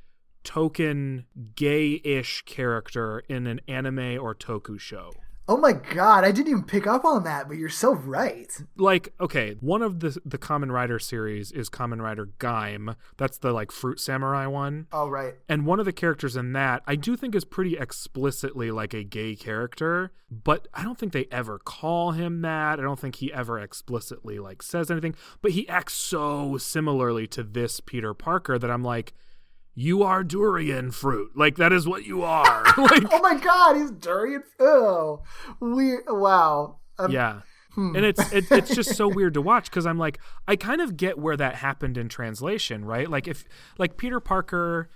token 0.43 1.25
gay-ish 1.55 2.41
character 2.43 3.19
in 3.27 3.47
an 3.47 3.59
anime 3.67 4.17
or 4.17 4.33
toku 4.33 4.79
show. 4.79 5.11
Oh 5.49 5.57
my 5.57 5.71
god, 5.73 6.25
I 6.25 6.31
didn't 6.31 6.49
even 6.49 6.63
pick 6.63 6.85
up 6.85 7.05
on 7.05 7.23
that, 7.23 7.47
but 7.47 7.55
you're 7.57 7.69
so 7.69 7.93
right. 7.95 8.51
like 8.75 9.13
okay 9.19 9.55
one 9.59 9.81
of 9.81 9.99
the 10.01 10.19
the 10.25 10.37
Kamen 10.37 10.71
Rider 10.71 10.99
series 10.99 11.51
is 11.51 11.69
Kamen 11.69 12.01
Rider 12.01 12.29
Gaim 12.39 12.95
that's 13.17 13.37
the 13.37 13.51
like 13.53 13.71
fruit 13.71 13.99
samurai 13.99 14.45
one 14.45 14.87
All 14.91 15.09
right. 15.09 15.35
and 15.47 15.65
one 15.65 15.79
of 15.79 15.85
the 15.85 15.93
characters 15.93 16.35
in 16.35 16.53
that 16.53 16.83
i 16.85 16.95
do 16.95 17.15
think 17.15 17.33
is 17.35 17.45
pretty 17.45 17.77
explicitly 17.77 18.71
like 18.71 18.93
a 18.93 19.03
gay 19.03 19.35
character 19.35 20.11
but 20.31 20.67
i 20.73 20.83
don't 20.83 20.97
think 20.97 21.13
they 21.13 21.27
ever 21.31 21.59
call 21.59 22.11
him 22.11 22.41
that 22.41 22.79
i 22.79 22.81
don't 22.83 22.99
think 22.99 23.15
he 23.15 23.31
ever 23.33 23.59
explicitly 23.59 24.39
like 24.39 24.61
says 24.61 24.89
anything 24.91 25.15
but 25.41 25.51
he 25.51 25.67
acts 25.69 25.93
so 25.93 26.57
similarly 26.57 27.27
to 27.27 27.43
this 27.43 27.79
peter 27.79 28.13
parker 28.13 28.57
that 28.59 28.69
i'm 28.71 28.83
like 28.83 29.13
you 29.79 30.01
are 30.01 30.23
durian 30.23 30.89
fruit. 30.89 31.33
Like 31.35 31.57
that 31.57 31.71
is 31.71 31.87
what 31.87 32.03
you 32.03 32.23
are. 32.23 32.63
Like 32.77 33.03
Oh 33.11 33.21
my 33.21 33.35
god, 33.35 33.75
he's 33.75 33.91
durian. 33.91 34.43
Oh, 34.59 35.21
we 35.59 35.97
wow. 36.07 36.77
Um, 36.97 37.11
yeah. 37.11 37.41
and 37.75 37.97
it's 37.97 38.31
it, 38.33 38.51
it's 38.51 38.73
just 38.73 38.95
so 38.95 39.07
weird 39.17 39.35
to 39.35 39.41
watch 39.41 39.69
because 39.69 39.85
i'm 39.85 39.99
like 39.99 40.17
i 40.47 40.55
kind 40.55 40.81
of 40.81 40.97
get 40.97 41.19
where 41.19 41.37
that 41.37 41.53
happened 41.53 41.95
in 41.95 42.09
translation 42.09 42.83
right? 42.85 43.07
Like 43.07 43.27
if 43.27 43.45
like 43.77 43.97
peter 43.97 44.19
parker 44.19 44.89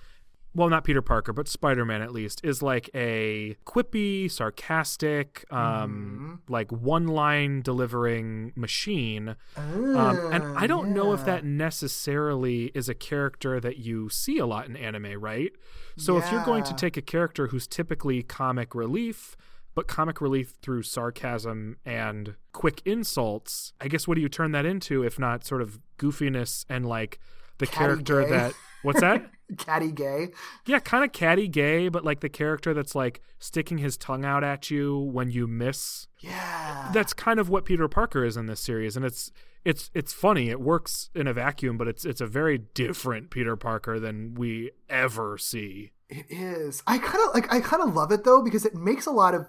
well 0.54 0.70
not 0.70 0.84
peter 0.84 1.02
parker 1.02 1.34
but 1.34 1.48
spider-man 1.48 2.02
at 2.02 2.12
least 2.12 2.42
is 2.44 2.62
like 2.62 2.90
a 2.94 3.56
quippy 3.66 4.30
sarcastic 4.30 5.46
um 5.52 6.42
like 6.48 6.72
one 6.72 7.08
line 7.08 7.62
delivering 7.62 8.52
machine 8.56 9.36
um, 9.58 10.32
and 10.32 10.44
i 10.58 10.68
don't 10.68 10.94
know 10.94 11.14
if 11.14 11.26
that 11.26 11.44
necessarily 11.46 12.66
is 12.74 12.90
a 12.90 12.94
character 12.94 13.60
that 13.60 13.78
you 13.78 14.10
see 14.10 14.38
a 14.38 14.46
lot 14.46 14.68
in 14.68 14.76
anime 14.76 15.20
right 15.20 15.52
so 15.98 16.18
if 16.18 16.32
you're 16.32 16.46
going 16.46 16.64
to 16.64 16.74
take 16.74 16.98
a 16.98 17.02
character 17.02 17.48
who's 17.48 17.68
typically 17.68 18.24
comic 18.24 18.74
relief 18.74 19.36
but 19.74 19.88
comic 19.88 20.22
relief 20.22 20.56
through 20.62 20.84
sarcasm 20.84 21.78
and 21.86 22.36
quick 22.52 22.82
insults. 22.86 23.74
I 23.80 23.88
guess 23.88 24.08
what 24.08 24.16
do 24.16 24.22
you 24.22 24.30
turn 24.30 24.52
that 24.52 24.66
into 24.66 25.04
if 25.04 25.18
not 25.18 25.46
sort 25.46 25.62
of 25.62 25.80
goofiness 25.98 26.66
and 26.70 26.86
like 26.86 27.20
the 27.58 27.68
Catty 27.68 27.78
character 27.78 28.24
gay. 28.24 28.30
that 28.30 28.54
what's 28.84 29.02
that? 29.02 29.30
Catty 29.58 29.92
gay. 29.92 30.30
Yeah, 30.66 30.80
kind 30.80 31.04
of 31.04 31.12
catty 31.12 31.50
gay, 31.50 31.90
but 31.90 32.06
like 32.06 32.22
the 32.22 32.30
character 32.30 32.74
that's 32.74 32.96
like 32.96 33.22
sticking 33.38 33.80
his 33.80 33.98
tongue 33.98 34.24
out 34.24 34.46
at 34.46 34.72
you 34.72 34.98
when 34.98 35.30
you 35.30 35.46
miss. 35.46 36.08
Yeah. 36.20 36.90
That's 36.94 37.12
kind 37.12 37.38
of 37.38 37.50
what 37.50 37.66
Peter 37.66 37.90
Parker 37.90 38.24
is 38.24 38.38
in 38.38 38.46
this 38.46 38.62
series, 38.62 38.96
and 38.96 39.04
it's 39.06 39.30
it's 39.66 39.92
it's 39.94 40.14
funny. 40.14 40.50
It 40.50 40.62
works 40.62 41.10
in 41.14 41.28
a 41.28 41.34
vacuum, 41.34 41.78
but 41.78 41.88
it's 41.88 42.06
it's 42.06 42.22
a 42.22 42.26
very 42.28 42.60
different 42.74 43.30
Peter 43.30 43.56
Parker 43.56 44.00
than 44.00 44.36
we 44.36 44.72
ever 44.90 45.38
see. 45.38 45.92
It 46.10 46.26
is. 46.30 46.84
I 46.88 46.98
kind 46.98 47.24
of 47.28 47.34
like. 47.34 47.52
I 47.54 47.62
kind 47.62 47.82
of 47.84 47.94
love 47.94 48.12
it 48.12 48.24
though 48.24 48.42
because 48.42 48.66
it 48.66 48.76
makes 48.76 49.06
a 49.06 49.12
lot 49.12 49.36
of. 49.36 49.46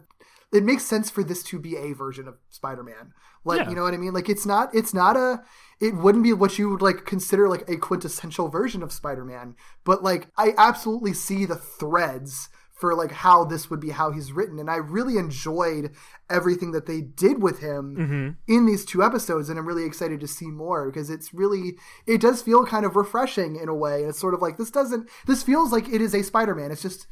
It 0.52 0.64
makes 0.64 0.84
sense 0.84 1.08
for 1.10 1.24
this 1.24 1.42
to 1.44 1.58
be 1.58 1.76
a 1.76 1.92
version 1.92 2.28
of 2.28 2.36
Spider-Man. 2.50 3.12
Like 3.44 3.60
Yeah. 3.60 3.70
you 3.70 3.74
know 3.74 3.82
what 3.82 3.94
I 3.94 3.96
mean. 3.96 4.12
Like 4.12 4.28
it's 4.28 4.46
not. 4.46 4.74
It's 4.74 4.94
not 4.94 5.16
a. 5.16 5.42
It 5.80 5.94
wouldn't 5.94 6.24
be 6.24 6.32
what 6.32 6.58
you 6.58 6.70
would 6.70 6.82
like 6.82 7.04
consider 7.04 7.48
like 7.48 7.68
a 7.68 7.76
quintessential 7.76 8.48
version 8.48 8.82
of 8.82 8.92
Spider-Man. 8.92 9.56
But 9.84 10.02
like 10.02 10.28
I 10.36 10.52
absolutely 10.56 11.14
see 11.14 11.44
the 11.44 11.56
threads 11.56 12.48
for 12.82 12.96
like 12.96 13.12
how 13.12 13.44
this 13.44 13.70
would 13.70 13.78
be 13.78 13.90
how 13.90 14.10
he's 14.10 14.32
written 14.32 14.58
and 14.58 14.68
i 14.68 14.74
really 14.74 15.16
enjoyed 15.16 15.92
everything 16.28 16.72
that 16.72 16.86
they 16.86 17.00
did 17.00 17.40
with 17.40 17.60
him 17.60 17.96
mm-hmm. 17.96 18.52
in 18.52 18.66
these 18.66 18.84
two 18.84 19.04
episodes 19.04 19.48
and 19.48 19.56
i'm 19.56 19.68
really 19.68 19.84
excited 19.84 20.18
to 20.18 20.26
see 20.26 20.46
more 20.46 20.86
because 20.90 21.08
it's 21.08 21.32
really 21.32 21.76
it 22.08 22.20
does 22.20 22.42
feel 22.42 22.66
kind 22.66 22.84
of 22.84 22.96
refreshing 22.96 23.54
in 23.54 23.68
a 23.68 23.74
way 23.74 24.00
and 24.00 24.08
it's 24.08 24.18
sort 24.18 24.34
of 24.34 24.42
like 24.42 24.56
this 24.56 24.72
doesn't 24.72 25.08
this 25.28 25.44
feels 25.44 25.70
like 25.70 25.88
it 25.90 26.00
is 26.00 26.12
a 26.12 26.24
spider-man 26.24 26.72
it's 26.72 26.82
just 26.82 27.06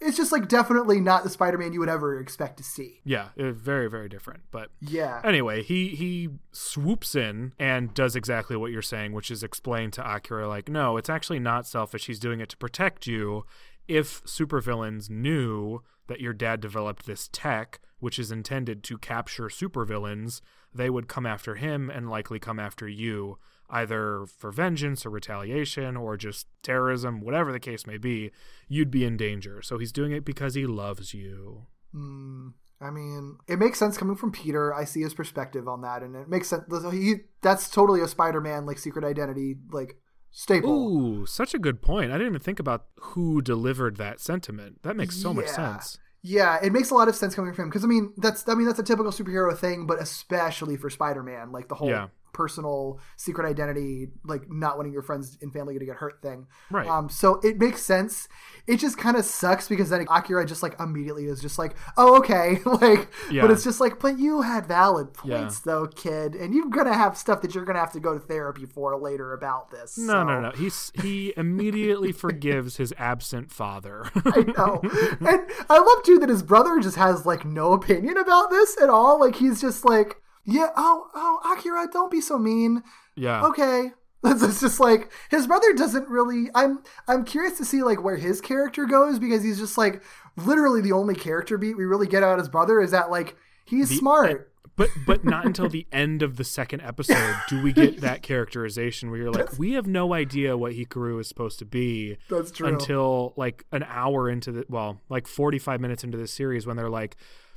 it's 0.00 0.16
just 0.16 0.32
like 0.32 0.48
definitely 0.48 1.00
not 1.00 1.24
the 1.24 1.30
spider-man 1.30 1.72
you 1.72 1.80
would 1.80 1.88
ever 1.88 2.18
expect 2.18 2.56
to 2.58 2.62
see 2.62 3.00
Yeah, 3.04 3.28
very 3.36 3.88
very 3.88 4.08
different. 4.08 4.42
But 4.50 4.70
yeah 4.80 5.20
anyway, 5.24 5.62
he 5.62 5.88
he 5.88 6.28
swoops 6.52 7.14
in 7.14 7.52
and 7.58 7.94
does 7.94 8.16
exactly 8.16 8.56
what 8.56 8.72
you're 8.72 8.82
saying, 8.82 9.12
which 9.12 9.30
is 9.30 9.42
explain 9.42 9.90
to 9.92 10.16
Akira 10.16 10.48
like, 10.48 10.68
no, 10.68 10.96
it's 10.96 11.10
actually 11.10 11.40
not 11.40 11.66
selfish. 11.66 12.06
He's 12.06 12.18
doing 12.18 12.40
it 12.40 12.48
to 12.50 12.56
protect 12.56 13.06
you. 13.06 13.44
If 13.88 14.24
supervillains 14.24 15.08
knew 15.08 15.82
that 16.08 16.20
your 16.20 16.32
dad 16.32 16.60
developed 16.60 17.06
this 17.06 17.28
tech, 17.32 17.80
which 17.98 18.18
is 18.18 18.30
intended 18.30 18.82
to 18.84 18.98
capture 18.98 19.44
supervillains, 19.44 20.40
they 20.74 20.90
would 20.90 21.08
come 21.08 21.26
after 21.26 21.54
him 21.54 21.90
and 21.90 22.10
likely 22.10 22.38
come 22.38 22.58
after 22.58 22.86
you, 22.88 23.38
either 23.70 24.26
for 24.38 24.50
vengeance 24.50 25.04
or 25.04 25.10
retaliation 25.10 25.96
or 25.96 26.16
just 26.16 26.46
terrorism, 26.62 27.20
whatever 27.20 27.52
the 27.52 27.60
case 27.60 27.86
may 27.86 27.98
be. 27.98 28.30
You'd 28.68 28.90
be 28.90 29.04
in 29.04 29.16
danger. 29.16 29.62
So 29.62 29.78
he's 29.78 29.92
doing 29.92 30.12
it 30.12 30.24
because 30.24 30.54
he 30.54 30.66
loves 30.66 31.14
you. 31.14 31.66
Mm, 31.94 32.52
I 32.80 32.90
mean, 32.90 33.38
it 33.48 33.58
makes 33.58 33.78
sense 33.78 33.96
coming 33.96 34.16
from 34.16 34.32
Peter. 34.32 34.74
I 34.74 34.84
see 34.84 35.00
his 35.00 35.14
perspective 35.14 35.66
on 35.66 35.82
that, 35.82 36.02
and 36.02 36.14
it 36.14 36.28
makes 36.28 36.48
sense. 36.48 36.64
He 36.92 37.14
that's 37.42 37.70
totally 37.70 38.00
a 38.00 38.08
Spider-Man 38.08 38.66
like 38.66 38.78
secret 38.78 39.04
identity 39.04 39.56
like 39.70 39.96
staple. 40.30 40.70
Ooh, 40.70 41.26
such 41.26 41.54
a 41.54 41.58
good 41.58 41.80
point. 41.80 42.10
I 42.10 42.14
didn't 42.14 42.28
even 42.28 42.40
think 42.40 42.60
about 42.60 42.86
who 42.96 43.40
delivered 43.40 43.96
that 43.96 44.20
sentiment. 44.20 44.82
That 44.82 44.96
makes 44.96 45.16
so 45.16 45.32
much 45.32 45.48
sense. 45.48 45.98
Yeah, 46.22 46.58
it 46.60 46.72
makes 46.72 46.90
a 46.90 46.94
lot 46.94 47.08
of 47.08 47.14
sense 47.14 47.34
coming 47.34 47.54
from 47.54 47.64
him 47.64 47.68
because 47.70 47.84
I 47.84 47.86
mean 47.86 48.12
that's 48.16 48.48
I 48.48 48.54
mean 48.54 48.66
that's 48.66 48.80
a 48.80 48.82
typical 48.82 49.12
superhero 49.12 49.56
thing, 49.56 49.86
but 49.86 50.02
especially 50.02 50.76
for 50.76 50.90
Spider-Man, 50.90 51.52
like 51.52 51.68
the 51.68 51.76
whole 51.76 51.88
Yeah. 51.88 52.08
Personal 52.36 53.00
secret 53.16 53.48
identity, 53.48 54.08
like 54.24 54.50
not 54.50 54.76
wanting 54.76 54.92
your 54.92 55.02
friends 55.02 55.38
and 55.40 55.52
family 55.52 55.78
to 55.78 55.84
get 55.86 55.96
hurt 55.96 56.20
thing. 56.20 56.46
Right. 56.70 56.86
Um, 56.86 57.08
so 57.08 57.40
it 57.42 57.58
makes 57.58 57.82
sense. 57.82 58.28
It 58.66 58.76
just 58.76 58.98
kind 58.98 59.16
of 59.16 59.24
sucks 59.24 59.68
because 59.68 59.88
then 59.90 60.06
Akira 60.10 60.44
just 60.44 60.62
like 60.62 60.78
immediately 60.78 61.24
is 61.26 61.40
just 61.40 61.58
like, 61.58 61.74
oh 61.96 62.18
okay, 62.18 62.58
like, 62.66 63.08
Yeah. 63.30 63.42
but 63.42 63.50
it's 63.50 63.64
just 63.64 63.80
like, 63.80 63.98
but 64.00 64.18
you 64.18 64.42
had 64.42 64.66
valid 64.66 65.08
Yeah. 65.24 65.38
points 65.38 65.60
though, 65.60 65.86
kid, 65.86 66.34
and 66.34 66.54
you're 66.54 66.68
gonna 66.68 66.92
have 66.94 67.16
stuff 67.16 67.40
that 67.42 67.54
you're 67.54 67.64
gonna 67.64 67.78
have 67.80 67.92
to 67.92 68.00
go 68.00 68.12
to 68.14 68.20
therapy 68.20 68.66
for 68.66 68.96
later 69.00 69.32
about 69.32 69.70
this. 69.70 69.96
No, 69.96 70.12
so. 70.12 70.24
no, 70.24 70.40
no. 70.40 70.50
He's 70.50 70.92
he 71.02 71.32
immediately 71.36 72.12
forgives 72.26 72.76
his 72.76 72.92
absent 72.98 73.50
father. 73.50 74.10
I 74.14 74.44
know. 74.56 74.80
and 75.20 75.40
I 75.70 75.78
love 75.78 76.02
too 76.04 76.18
that 76.18 76.28
his 76.28 76.42
brother 76.42 76.78
just 76.80 76.96
has 76.96 77.24
like 77.24 77.44
no 77.46 77.72
opinion 77.72 78.16
about 78.18 78.50
this 78.50 78.76
at 78.82 78.90
all. 78.90 79.18
Like 79.18 79.36
he's 79.36 79.60
just 79.60 79.84
like, 79.84 80.20
yeah, 80.46 80.68
oh, 80.76 81.08
oh, 81.14 81.56
Akira, 81.56 81.88
don't 81.92 82.10
be 82.10 82.20
so 82.20 82.38
mean. 82.38 82.82
yeah. 83.14 83.44
Okay. 83.44 83.92
It's 84.28 84.60
just 84.60 84.80
like 84.80 85.12
his 85.30 85.46
brother 85.46 85.72
doesn't 85.72 86.08
really. 86.08 86.48
I'm 86.52 86.82
I'm 87.06 87.24
curious 87.24 87.58
to 87.58 87.64
see 87.64 87.84
like 87.84 88.02
where 88.02 88.16
his 88.16 88.40
character 88.40 88.84
goes 88.84 89.20
because 89.20 89.44
he's 89.44 89.58
just 89.58 89.78
like 89.78 90.02
literally 90.36 90.80
the 90.80 90.90
only 90.90 91.14
character 91.14 91.56
beat 91.56 91.76
we 91.76 91.84
really 91.84 92.08
get 92.08 92.24
out 92.24 92.32
of 92.32 92.38
his 92.40 92.48
brother 92.48 92.80
is 92.80 92.90
that 92.90 93.08
like 93.08 93.36
he's 93.66 93.96
smart. 93.96 94.52
But 94.74 94.90
but 95.06 95.24
not 95.24 95.46
until 95.46 95.68
the 95.68 95.86
end 95.92 96.22
of 96.22 96.36
the 96.36 96.44
second 96.44 96.82
episode 96.82 97.36
do 97.48 97.62
we 97.62 97.72
get 97.72 98.00
that 98.00 98.22
characterization 98.22 99.10
where 99.10 99.20
you're 99.20 99.30
like, 99.30 99.58
we 99.58 99.72
have 99.72 99.86
no 99.86 100.12
idea 100.12 100.56
what 100.56 100.72
Hikaru 100.72 101.20
is 101.20 101.28
supposed 101.28 101.58
to 101.60 101.64
be. 101.64 102.18
That's 102.28 102.50
true. 102.50 102.66
Until 102.66 103.32
like 103.36 103.64
an 103.70 103.84
hour 103.88 104.28
into 104.28 104.50
the 104.50 104.64
well, 104.68 105.00
like 105.08 105.26
45 105.26 105.80
minutes 105.80 106.02
into 106.02 106.18
the 106.18 106.26
series 106.26 106.66
when 106.66 106.76
they're 106.76 106.90
like, 106.90 107.16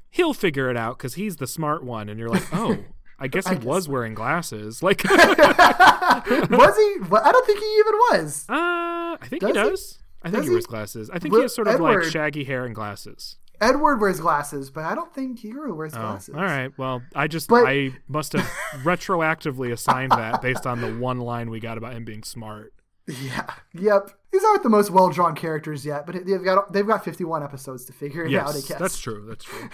he'll 0.09 0.33
figure 0.33 0.69
it 0.69 0.77
out 0.77 0.97
because 0.97 1.15
he's 1.15 1.37
the 1.37 1.47
smart 1.47 1.83
one, 1.83 2.09
and 2.09 2.19
you're 2.19 2.29
like, 2.29 2.47
oh. 2.53 2.77
I 3.21 3.27
guess 3.27 3.49
he 3.49 3.55
was 3.57 3.89
wearing 3.89 4.13
glasses. 4.13 4.81
Like, 4.83 5.03
uh, 5.05 6.21
was 6.49 6.77
he? 6.77 6.95
Well, 7.09 7.21
I 7.23 7.31
don't 7.33 7.45
think 7.45 7.59
he 7.59 7.65
even 7.65 7.93
was. 8.11 8.45
I 8.47 9.17
think 9.25 9.43
he 9.45 9.51
Does 9.51 9.97
he? 9.99 10.03
I 10.23 10.29
think 10.31 10.35
Does 10.37 10.45
he 10.45 10.49
he? 10.51 10.55
wears 10.55 10.65
glasses. 10.65 11.09
I 11.09 11.19
think 11.19 11.33
Well, 11.33 11.41
he 11.41 11.43
has 11.43 11.53
sort 11.53 11.67
of 11.67 11.79
like 11.81 12.03
shaggy 12.03 12.45
hair 12.45 12.65
and 12.65 12.73
glasses. 12.73 13.35
Edward 13.61 13.97
wears 13.99 14.21
glasses, 14.21 14.71
but 14.71 14.85
I 14.85 14.95
don't 14.95 15.13
think 15.13 15.41
Hikaru 15.41 15.75
wears 15.75 15.93
Oh, 15.93 15.99
glasses. 15.99 16.33
all 16.33 16.41
right. 16.41 16.71
Well, 16.77 17.01
I 17.13 17.27
just 17.27 17.49
But- 17.49 17.65
I 17.67 17.91
must 18.07 18.31
have 18.31 18.45
retroactively 18.83 19.71
assigned 19.73 20.11
that 20.13 20.41
based 20.41 20.65
on 20.65 20.79
the 20.79 20.95
one 20.95 21.19
line 21.19 21.49
we 21.49 21.59
got 21.59 21.77
about 21.77 21.91
him 21.93 22.05
being 22.05 22.23
smart. 22.23 22.73
Yeah. 23.09 23.51
Yep. 23.73 24.11
These 24.31 24.43
aren't 24.43 24.63
the 24.63 24.69
most 24.69 24.91
well 24.91 25.09
drawn 25.09 25.35
characters 25.35 25.83
yet, 25.85 26.05
but 26.05 26.25
they've 26.25 26.43
got 26.43 26.71
they've 26.71 26.85
got 26.85 27.03
51 27.03 27.43
episodes 27.43 27.85
to 27.85 27.93
figure 27.93 28.23
it 28.25 28.35
out. 28.35 28.49
I 28.51 28.53
Yes, 28.53 28.67
guess 28.67 28.79
that's 28.79 28.99
true. 28.99 29.25
That's 29.27 29.43
true. 29.43 29.69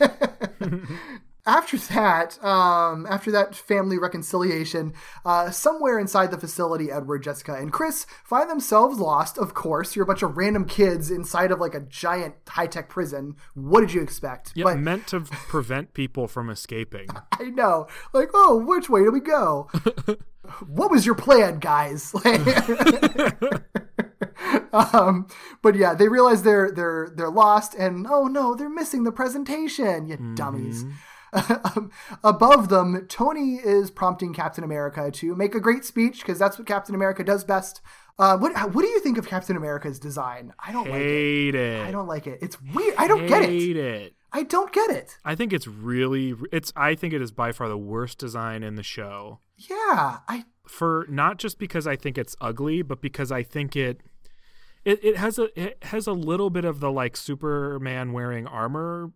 After 1.46 1.78
that, 1.78 2.44
um, 2.44 3.06
after 3.06 3.30
that 3.30 3.54
family 3.56 3.98
reconciliation, 3.98 4.92
uh, 5.24 5.50
somewhere 5.50 5.98
inside 5.98 6.30
the 6.30 6.36
facility, 6.36 6.90
Edward, 6.90 7.22
Jessica, 7.22 7.54
and 7.54 7.72
Chris 7.72 8.04
find 8.22 8.50
themselves 8.50 8.98
lost. 8.98 9.38
Of 9.38 9.54
course, 9.54 9.96
you're 9.96 10.02
a 10.02 10.06
bunch 10.06 10.22
of 10.22 10.36
random 10.36 10.66
kids 10.66 11.10
inside 11.10 11.50
of 11.50 11.58
like 11.58 11.74
a 11.74 11.80
giant 11.80 12.34
high 12.46 12.66
tech 12.66 12.90
prison. 12.90 13.36
What 13.54 13.80
did 13.80 13.94
you 13.94 14.02
expect? 14.02 14.52
Yeah, 14.56 14.64
But 14.64 14.80
meant 14.80 15.06
to 15.06 15.20
prevent 15.20 15.94
people 15.94 16.28
from 16.28 16.50
escaping. 16.50 17.06
I 17.32 17.44
know, 17.44 17.86
like, 18.12 18.28
oh, 18.34 18.62
which 18.66 18.90
way 18.90 19.04
do 19.04 19.10
we 19.10 19.20
go? 19.20 19.70
what 20.66 20.90
was 20.90 21.06
your 21.06 21.14
plan, 21.14 21.58
guys? 21.58 22.14
um, 24.72 25.26
but 25.62 25.74
yeah, 25.74 25.94
they 25.94 26.08
realize 26.08 26.42
they're 26.42 26.70
they're 26.70 27.10
they're 27.14 27.30
lost, 27.30 27.74
and 27.74 28.06
oh 28.08 28.26
no, 28.26 28.54
they're 28.54 28.68
missing 28.68 29.04
the 29.04 29.12
presentation. 29.12 30.08
You 30.08 30.34
dummies. 30.34 30.84
Um, 31.30 31.90
above 32.24 32.70
them, 32.70 33.04
Tony 33.06 33.56
is 33.56 33.90
prompting 33.90 34.32
Captain 34.32 34.64
America 34.64 35.10
to 35.10 35.36
make 35.36 35.54
a 35.54 35.60
great 35.60 35.84
speech 35.84 36.20
because 36.20 36.38
that's 36.38 36.56
what 36.58 36.66
Captain 36.66 36.94
America 36.94 37.22
does 37.22 37.44
best. 37.44 37.82
Uh, 38.18 38.38
what 38.38 38.52
what 38.72 38.80
do 38.82 38.88
you 38.88 38.98
think 39.00 39.18
of 39.18 39.28
Captain 39.28 39.54
America's 39.54 39.98
design? 39.98 40.54
I 40.58 40.72
don't 40.72 40.88
like 40.88 41.00
it. 41.00 41.04
Hate 41.04 41.54
it. 41.54 41.86
I 41.86 41.90
don't 41.90 42.08
like 42.08 42.26
it. 42.26 42.38
It's 42.40 42.60
weird. 42.62 42.94
I 42.96 43.06
don't 43.06 43.26
get 43.26 43.42
it. 43.42 43.50
Hate 43.50 43.76
it. 43.76 44.14
I 44.32 44.42
don't 44.42 44.72
get 44.72 44.90
it. 44.90 45.18
I 45.24 45.34
think 45.34 45.52
it's 45.52 45.66
really 45.66 46.34
it's 46.52 46.72
I 46.76 46.94
think 46.94 47.14
it 47.14 47.22
is 47.22 47.32
by 47.32 47.52
far 47.52 47.68
the 47.68 47.78
worst 47.78 48.18
design 48.18 48.62
in 48.62 48.74
the 48.74 48.82
show. 48.82 49.40
Yeah, 49.56 50.18
I 50.28 50.44
For 50.66 51.06
not 51.08 51.38
just 51.38 51.58
because 51.58 51.86
I 51.86 51.96
think 51.96 52.18
it's 52.18 52.36
ugly, 52.40 52.82
but 52.82 53.00
because 53.00 53.32
I 53.32 53.42
think 53.42 53.74
it 53.74 54.00
it, 54.84 55.02
it 55.02 55.16
has 55.16 55.38
a 55.38 55.48
it 55.60 55.78
has 55.82 56.06
a 56.06 56.12
little 56.12 56.50
bit 56.50 56.64
of 56.64 56.80
the 56.80 56.90
like 56.90 57.16
Superman 57.16 58.12
wearing 58.12 58.46
armor 58.46 59.12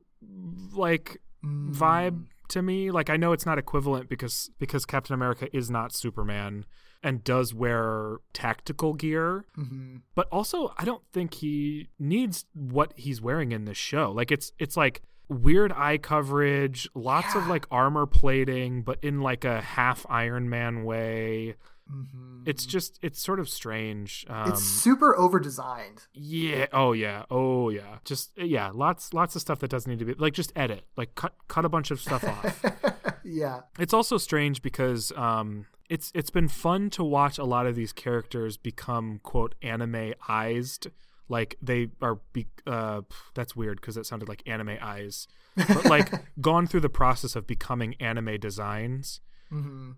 like 0.72 1.18
mm. 1.44 1.74
vibe 1.74 2.26
to 2.48 2.62
me. 2.62 2.90
Like 2.90 3.10
I 3.10 3.16
know 3.16 3.32
it's 3.32 3.46
not 3.46 3.58
equivalent 3.58 4.08
because 4.08 4.50
because 4.58 4.84
Captain 4.84 5.14
America 5.14 5.54
is 5.56 5.70
not 5.70 5.92
Superman 5.94 6.64
and 7.02 7.24
does 7.24 7.52
wear 7.52 8.16
tactical 8.32 8.94
gear. 8.94 9.44
But 10.14 10.28
also 10.30 10.72
I 10.78 10.84
don't 10.84 11.02
think 11.12 11.34
he 11.34 11.88
needs 11.98 12.44
what 12.54 12.92
he's 12.96 13.20
wearing 13.20 13.52
in 13.52 13.64
this 13.64 13.78
show. 13.78 14.10
Like 14.12 14.30
it's 14.30 14.52
it's 14.58 14.76
like 14.76 15.02
weird 15.28 15.72
eye 15.72 15.98
coverage, 15.98 16.88
lots 16.94 17.34
of 17.34 17.46
like 17.46 17.66
armor 17.70 18.06
plating, 18.06 18.82
but 18.82 18.98
in 19.02 19.20
like 19.20 19.44
a 19.44 19.60
half 19.60 20.04
Iron 20.08 20.48
Man 20.48 20.84
way. 20.84 21.56
It's 22.46 22.64
just 22.64 22.98
it's 23.02 23.20
sort 23.20 23.38
of 23.38 23.48
strange. 23.50 24.24
Um, 24.28 24.48
it's 24.50 24.62
super 24.62 25.14
over 25.18 25.38
designed. 25.38 26.04
yeah. 26.14 26.66
Oh 26.72 26.92
yeah. 26.92 27.24
Oh 27.30 27.68
yeah. 27.68 27.98
Just 28.04 28.30
yeah. 28.38 28.70
Lots 28.72 29.12
lots 29.12 29.34
of 29.36 29.42
stuff 29.42 29.58
that 29.58 29.68
doesn't 29.68 29.90
need 29.90 29.98
to 29.98 30.04
be 30.06 30.14
like 30.14 30.32
just 30.32 30.52
edit. 30.56 30.84
Like 30.96 31.14
cut 31.14 31.34
cut 31.48 31.64
a 31.66 31.68
bunch 31.68 31.90
of 31.90 32.00
stuff 32.00 32.24
off. 32.24 32.64
Yeah. 33.24 33.60
It's 33.78 33.94
also 33.94 34.16
strange 34.18 34.62
because 34.62 35.12
um 35.12 35.66
it's 35.92 36.10
it's 36.14 36.30
been 36.30 36.48
fun 36.48 36.88
to 36.88 37.04
watch 37.04 37.36
a 37.36 37.44
lot 37.44 37.66
of 37.66 37.76
these 37.76 37.92
characters 37.92 38.56
become 38.56 39.20
quote 39.22 39.54
anime-ized. 39.60 40.86
like 41.28 41.56
they 41.60 41.88
are 42.00 42.18
be 42.32 42.46
uh 42.66 43.02
that's 43.34 43.54
weird 43.54 43.78
because 43.78 43.98
it 43.98 44.06
sounded 44.06 44.26
like 44.26 44.42
anime 44.46 44.78
eyes 44.80 45.28
but 45.54 45.84
like 45.84 46.10
gone 46.40 46.66
through 46.66 46.80
the 46.80 46.88
process 46.88 47.36
of 47.36 47.46
becoming 47.46 47.94
anime 48.00 48.38
designs. 48.40 49.20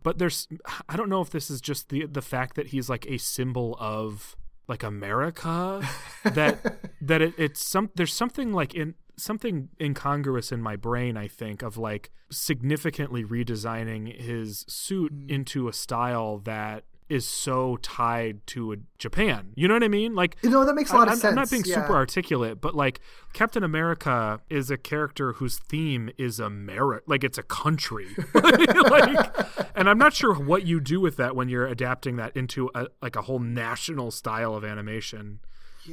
But 0.02 0.18
there's 0.18 0.48
i 0.88 0.96
don't 0.96 1.08
know 1.08 1.20
if 1.20 1.30
this 1.30 1.48
is 1.48 1.60
just 1.60 1.88
the 1.90 2.06
the 2.06 2.22
fact 2.22 2.56
that 2.56 2.66
he's 2.68 2.90
like 2.90 3.06
a 3.08 3.18
symbol 3.18 3.76
of 3.78 4.34
like 4.66 4.82
america 4.82 5.80
that 6.24 6.80
that 7.00 7.22
it, 7.22 7.34
it's 7.38 7.64
some 7.64 7.88
there's 7.94 8.12
something 8.12 8.52
like 8.52 8.74
in 8.74 8.94
something 9.16 9.68
incongruous 9.80 10.52
in 10.52 10.60
my 10.60 10.76
brain 10.76 11.16
i 11.16 11.28
think 11.28 11.62
of 11.62 11.76
like 11.76 12.10
significantly 12.30 13.24
redesigning 13.24 14.20
his 14.20 14.64
suit 14.68 15.12
hmm. 15.12 15.30
into 15.30 15.68
a 15.68 15.72
style 15.72 16.38
that 16.38 16.84
is 17.08 17.26
so 17.26 17.76
tied 17.82 18.46
to 18.46 18.72
a 18.72 18.76
Japan. 18.98 19.52
You 19.54 19.68
know 19.68 19.74
what 19.74 19.84
I 19.84 19.88
mean? 19.88 20.14
Like 20.14 20.36
You 20.42 20.50
know, 20.50 20.64
that 20.64 20.74
makes 20.74 20.90
a 20.90 20.96
lot 20.96 21.08
of 21.08 21.22
I'm, 21.22 21.30
I'm 21.30 21.34
not 21.34 21.50
being 21.50 21.62
yeah. 21.64 21.74
super 21.74 21.94
articulate, 21.94 22.60
but 22.60 22.74
like 22.74 23.00
Captain 23.32 23.62
America 23.62 24.40
is 24.48 24.70
a 24.70 24.76
character 24.76 25.34
whose 25.34 25.58
theme 25.58 26.10
is 26.16 26.40
America, 26.40 27.04
like 27.06 27.22
it's 27.22 27.38
a 27.38 27.42
country. 27.42 28.08
like, 28.34 29.36
and 29.76 29.88
I'm 29.88 29.98
not 29.98 30.14
sure 30.14 30.34
what 30.34 30.66
you 30.66 30.80
do 30.80 31.00
with 31.00 31.16
that 31.18 31.36
when 31.36 31.48
you're 31.48 31.66
adapting 31.66 32.16
that 32.16 32.36
into 32.36 32.70
a 32.74 32.86
like 33.02 33.16
a 33.16 33.22
whole 33.22 33.38
national 33.40 34.10
style 34.10 34.54
of 34.54 34.64
animation. 34.64 35.40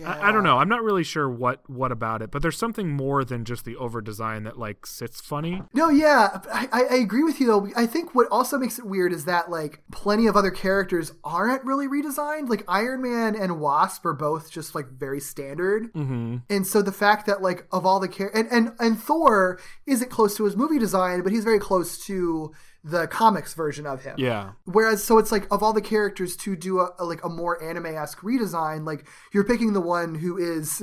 I, 0.06 0.30
I 0.30 0.32
don't 0.32 0.44
know. 0.44 0.58
I'm 0.58 0.70
not 0.70 0.84
really 0.84 1.04
sure 1.04 1.30
what 1.30 1.68
what 1.70 1.92
about 1.92 2.22
it, 2.22 2.32
but 2.32 2.42
there's 2.42 2.58
something 2.58 2.90
more 2.90 3.24
than 3.24 3.46
just 3.46 3.66
the 3.66 3.76
over 3.76 4.02
design 4.02 4.44
that 4.44 4.58
like 4.58 4.86
sits 4.86 5.22
funny. 5.22 5.64
No, 5.74 5.90
yeah, 5.90 6.40
I, 6.52 6.84
I 6.90 6.96
agree 6.96 7.24
with 7.24 7.40
you 7.40 7.48
though. 7.48 7.70
I 7.76 7.86
think 7.86 8.16
what 8.16 8.28
also 8.32 8.58
makes 8.58 8.80
it 8.80 8.86
weird 8.86 9.14
is 9.14 9.26
that 9.26 9.50
like 9.50 9.82
plenty 9.92 10.28
of 10.28 10.36
other 10.36 10.52
characters 10.52 11.14
aren't 11.24 11.64
really 11.64 11.88
redesigned. 11.88 12.50
Like 12.50 12.64
Iron 12.68 13.02
Man 13.02 13.36
and 13.36 13.60
Wasp 13.60 14.06
are 14.06 14.14
both 14.14 14.52
just 14.52 14.76
like 14.76 14.88
very 14.88 15.20
standard, 15.20 15.94
mm-hmm. 15.94 16.38
and 16.50 16.66
so 16.66 16.82
the 16.82 16.92
fact 16.92 17.26
that 17.28 17.42
like 17.42 17.68
of 17.72 17.86
all 17.86 18.00
the 18.00 18.08
char- 18.08 18.32
and 18.34 18.48
and 18.52 18.74
and 18.80 19.02
Thor 19.02 19.60
isn't 19.86 20.10
close 20.10 20.36
to 20.38 20.46
his 20.46 20.56
movie 20.56 20.80
design, 20.80 21.22
but 21.22 21.32
he's 21.32 21.44
very 21.44 21.60
close 21.60 22.04
to 22.06 22.54
the 22.84 23.08
comics 23.08 23.54
version 23.54 23.86
of 23.86 24.02
him. 24.04 24.16
Yeah. 24.18 24.52
Whereas, 24.66 25.04
so 25.04 25.18
it's 25.20 25.32
like 25.32 25.46
of 25.52 25.62
all 25.62 25.74
the 25.74 25.82
characters 25.82 26.36
to 26.38 26.56
do 26.56 26.80
a, 26.80 26.90
a- 27.00 27.06
like 27.06 27.24
a 27.24 27.30
more 27.30 27.62
anime 27.64 27.86
esque 27.88 28.20
redesign, 28.22 28.86
like 28.86 29.08
you're 29.34 29.44
picking 29.44 29.74
the 29.74 29.82
one 29.82 30.16
who 30.16 30.38
is 30.38 30.82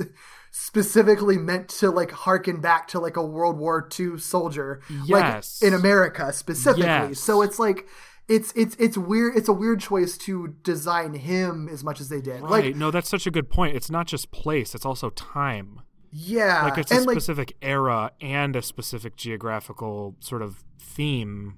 specifically 0.51 1.37
meant 1.37 1.69
to 1.69 1.89
like 1.89 2.11
harken 2.11 2.59
back 2.61 2.87
to 2.89 2.99
like 2.99 3.17
a 3.17 3.25
World 3.25 3.57
War 3.57 3.87
II 3.99 4.17
soldier, 4.17 4.81
Yes. 5.05 5.61
like 5.61 5.67
in 5.67 5.73
America 5.77 6.31
specifically. 6.33 6.85
Yes. 6.85 7.19
So 7.19 7.41
it's 7.41 7.59
like 7.59 7.87
it's 8.27 8.51
it's 8.55 8.75
it's 8.79 8.97
weird. 8.97 9.35
It's 9.35 9.49
a 9.49 9.53
weird 9.53 9.79
choice 9.79 10.17
to 10.19 10.55
design 10.63 11.13
him 11.15 11.67
as 11.71 11.83
much 11.83 11.99
as 11.99 12.09
they 12.09 12.21
did. 12.21 12.41
Right. 12.41 12.65
Like 12.65 12.75
no, 12.75 12.91
that's 12.91 13.09
such 13.09 13.25
a 13.27 13.31
good 13.31 13.49
point. 13.49 13.75
It's 13.75 13.89
not 13.89 14.07
just 14.07 14.31
place; 14.31 14.73
it's 14.75 14.85
also 14.85 15.09
time. 15.11 15.81
yeah, 16.11 16.63
like 16.63 16.77
it's 16.77 16.91
a 16.91 16.95
and 16.95 17.05
like 17.05 17.15
specific 17.15 17.55
era 17.61 18.11
and 18.21 18.55
a 18.55 18.61
specific 18.61 19.15
geographical 19.15 20.15
sort 20.19 20.41
of 20.41 20.63
theme. 20.79 21.55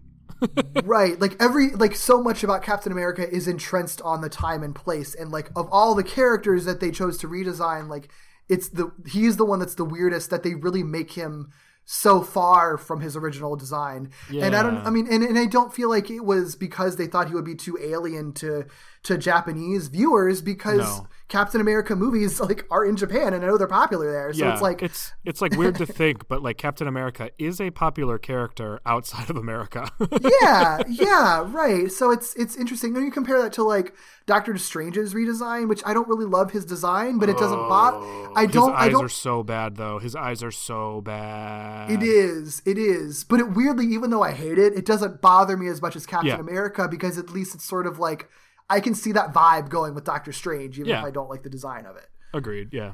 Right 0.83 1.19
like 1.19 1.35
every 1.39 1.69
like 1.71 1.95
so 1.95 2.21
much 2.21 2.43
about 2.43 2.63
captain 2.63 2.91
america 2.91 3.29
is 3.29 3.47
entrenched 3.47 4.01
on 4.01 4.21
the 4.21 4.29
time 4.29 4.63
and 4.63 4.75
place 4.75 5.13
and 5.13 5.31
like 5.31 5.49
of 5.55 5.67
all 5.71 5.93
the 5.95 6.03
characters 6.03 6.65
that 6.65 6.79
they 6.79 6.91
chose 6.91 7.17
to 7.17 7.27
redesign 7.27 7.87
like 7.87 8.09
it's 8.49 8.69
the 8.69 8.91
he's 9.07 9.37
the 9.37 9.45
one 9.45 9.59
that's 9.59 9.75
the 9.75 9.85
weirdest 9.85 10.29
that 10.29 10.43
they 10.43 10.55
really 10.55 10.83
make 10.83 11.11
him 11.13 11.51
so 11.85 12.21
far 12.21 12.77
from 12.77 13.01
his 13.01 13.15
original 13.15 13.55
design. 13.55 14.11
And 14.45 14.55
i 14.55 14.63
don't 14.63 14.77
i 14.85 14.89
mean 14.89 15.07
and, 15.11 15.23
and 15.23 15.37
i 15.37 15.45
don't 15.45 15.73
feel 15.73 15.89
like 15.89 16.09
it 16.09 16.23
was 16.23 16.55
because 16.55 16.95
they 16.95 17.07
thought 17.07 17.27
he 17.27 17.33
would 17.33 17.45
be 17.45 17.55
too 17.55 17.77
alien 17.81 18.33
to 18.33 18.65
to 19.03 19.17
japanese 19.17 19.87
viewers 19.87 20.41
because 20.41 20.79
No. 20.79 21.07
captain 21.27 21.59
america 21.61 21.95
movies 21.95 22.39
like 22.39 22.65
are 22.69 22.85
in 22.85 22.95
japan 22.95 23.33
and 23.33 23.43
i 23.43 23.47
know 23.47 23.57
they're 23.57 23.67
popular 23.67 24.11
there 24.11 24.31
so 24.33 24.45
yeah, 24.45 24.53
it's 24.53 24.61
like 24.61 24.81
it's 24.83 25.13
it's 25.25 25.41
like 25.41 25.55
weird 25.57 25.75
to 25.75 25.85
think, 25.85 26.27
but 26.27 26.41
like 26.41 26.57
Captain 26.57 26.87
America 26.87 27.29
is 27.37 27.61
a 27.61 27.69
popular 27.69 28.17
character 28.17 28.79
outside 28.85 29.29
of 29.29 29.35
America. 29.37 29.87
yeah, 30.41 30.79
yeah, 30.87 31.45
right. 31.51 31.91
So 31.91 32.09
it's 32.11 32.35
it's 32.35 32.55
interesting 32.55 32.93
when 32.93 33.03
you 33.03 33.11
compare 33.11 33.39
that 33.41 33.53
to 33.53 33.63
like 33.63 33.93
Doctor 34.25 34.57
Strange's 34.57 35.13
redesign, 35.13 35.69
which 35.69 35.81
I 35.85 35.93
don't 35.93 36.07
really 36.07 36.25
love 36.25 36.51
his 36.51 36.65
design, 36.65 37.19
but 37.19 37.29
it 37.29 37.37
doesn't 37.37 37.57
bother. 37.69 37.97
Oh, 38.01 38.33
I 38.35 38.45
don't. 38.47 38.73
I 38.73 38.85
eyes 38.85 38.91
don't. 38.93 39.05
are 39.05 39.09
so 39.09 39.43
bad, 39.43 39.75
though. 39.75 39.99
His 39.99 40.15
eyes 40.15 40.41
are 40.41 40.51
so 40.51 41.01
bad. 41.01 41.91
It 41.91 42.01
is. 42.03 42.61
It 42.65 42.77
is. 42.79 43.23
But 43.23 43.39
it 43.39 43.51
weirdly, 43.51 43.85
even 43.87 44.09
though 44.09 44.23
I 44.23 44.31
hate 44.31 44.57
it, 44.57 44.73
it 44.73 44.85
doesn't 44.85 45.21
bother 45.21 45.55
me 45.57 45.67
as 45.67 45.81
much 45.81 45.95
as 45.95 46.05
Captain 46.07 46.29
Yeah. 46.29 46.39
America 46.39 46.87
because 46.87 47.17
at 47.17 47.29
least 47.29 47.53
it's 47.55 47.63
sort 47.65 47.85
of 47.85 47.99
like 47.99 48.27
I 48.71 48.79
can 48.79 48.95
see 48.95 49.11
that 49.11 49.33
vibe 49.33 49.69
going 49.69 49.93
with 49.95 50.03
Doctor 50.05 50.31
Strange, 50.31 50.79
even 50.79 50.91
if 50.93 51.03
I 51.03 51.11
don't 51.11 51.29
like 51.29 51.43
the 51.43 51.49
design 51.49 51.85
of 51.85 51.95
it. 51.97 52.07
Agreed. 52.33 52.69
Yeah, 52.73 52.93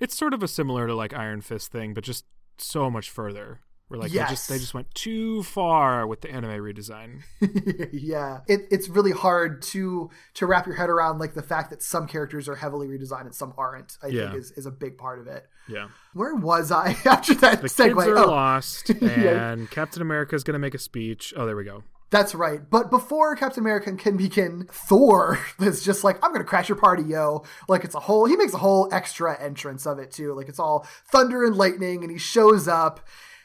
it's 0.00 0.16
sort 0.16 0.34
of 0.34 0.42
a 0.42 0.48
similar 0.48 0.86
to 0.86 0.94
like 0.94 1.12
Iron 1.14 1.40
Fist 1.42 1.70
thing, 1.70 1.94
but 1.94 2.04
just 2.04 2.24
so 2.58 2.90
much 2.90 3.10
further. 3.10 3.60
Where 3.88 4.00
like 4.00 4.12
they 4.12 4.20
just 4.20 4.48
they 4.48 4.56
just 4.58 4.72
went 4.72 4.94
too 4.94 5.42
far 5.42 6.06
with 6.06 6.22
the 6.22 6.30
anime 6.30 6.52
redesign. 6.52 7.24
yeah, 7.92 8.38
it, 8.48 8.60
it's 8.70 8.88
really 8.88 9.10
hard 9.10 9.60
to 9.62 10.08
to 10.34 10.46
wrap 10.46 10.64
your 10.66 10.76
head 10.76 10.88
around 10.88 11.18
like 11.18 11.34
the 11.34 11.42
fact 11.42 11.68
that 11.68 11.82
some 11.82 12.06
characters 12.06 12.48
are 12.48 12.54
heavily 12.56 12.88
redesigned 12.88 13.26
and 13.26 13.34
some 13.34 13.52
aren't. 13.58 13.98
I 14.02 14.06
Yeah. 14.06 14.30
think 14.30 14.40
is 14.40 14.50
is 14.52 14.64
a 14.64 14.70
big 14.70 14.96
part 14.96 15.18
of 15.18 15.26
it. 15.26 15.46
Yeah. 15.68 15.88
Where 16.14 16.34
was 16.34 16.72
I 16.72 16.96
after 17.04 17.34
that 17.34 17.60
The 17.60 17.68
segue? 17.68 17.94
kids 17.96 18.06
are 18.08 18.18
Oh. 18.18 18.26
lost, 18.28 18.88
and 19.02 19.70
Captain 19.70 20.00
America 20.00 20.34
is 20.36 20.42
going 20.42 20.54
to 20.54 20.58
make 20.58 20.74
a 20.74 20.78
speech. 20.78 21.34
Oh, 21.36 21.44
there 21.44 21.56
we 21.56 21.64
go. 21.64 21.82
That's 22.12 22.34
right. 22.34 22.60
But 22.68 22.90
before 22.90 23.34
Captain 23.36 23.62
America 23.62 23.90
can 23.94 24.18
begin, 24.18 24.68
Thor 24.70 25.38
is 25.60 25.82
just 25.82 26.04
like, 26.04 26.22
I'm 26.22 26.30
gonna 26.30 26.44
crash 26.44 26.68
your 26.68 26.76
party, 26.76 27.02
yo. 27.04 27.42
Like 27.68 27.84
it's 27.84 27.94
a 27.94 28.00
whole 28.00 28.26
he 28.26 28.36
makes 28.36 28.52
a 28.52 28.58
whole 28.58 28.86
extra 28.92 29.40
entrance 29.40 29.86
of 29.86 29.98
it 29.98 30.10
too. 30.10 30.34
Like 30.34 30.50
it's 30.50 30.58
all 30.58 30.86
thunder 31.06 31.42
and 31.42 31.56
lightning, 31.56 32.02
and 32.02 32.12
he 32.12 32.18
shows 32.18 32.68
up 32.68 33.00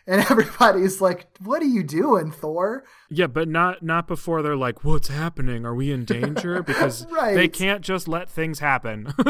and 0.08 0.22
everybody's 0.32 1.02
like, 1.02 1.28
What 1.44 1.62
are 1.62 1.66
you 1.66 1.84
doing, 1.84 2.32
Thor? 2.32 2.86
Yeah, 3.10 3.28
but 3.28 3.48
not 3.48 3.84
not 3.84 4.08
before 4.08 4.42
they're 4.42 4.56
like, 4.56 4.84
"What's 4.84 5.08
happening? 5.08 5.66
Are 5.66 5.76
we 5.76 5.92
in 5.92 6.04
danger?" 6.06 6.62
Because 6.68 7.06
they 7.06 7.48
can't 7.48 7.82
just 7.82 8.08
let 8.08 8.30
things 8.30 8.60
happen 8.60 9.14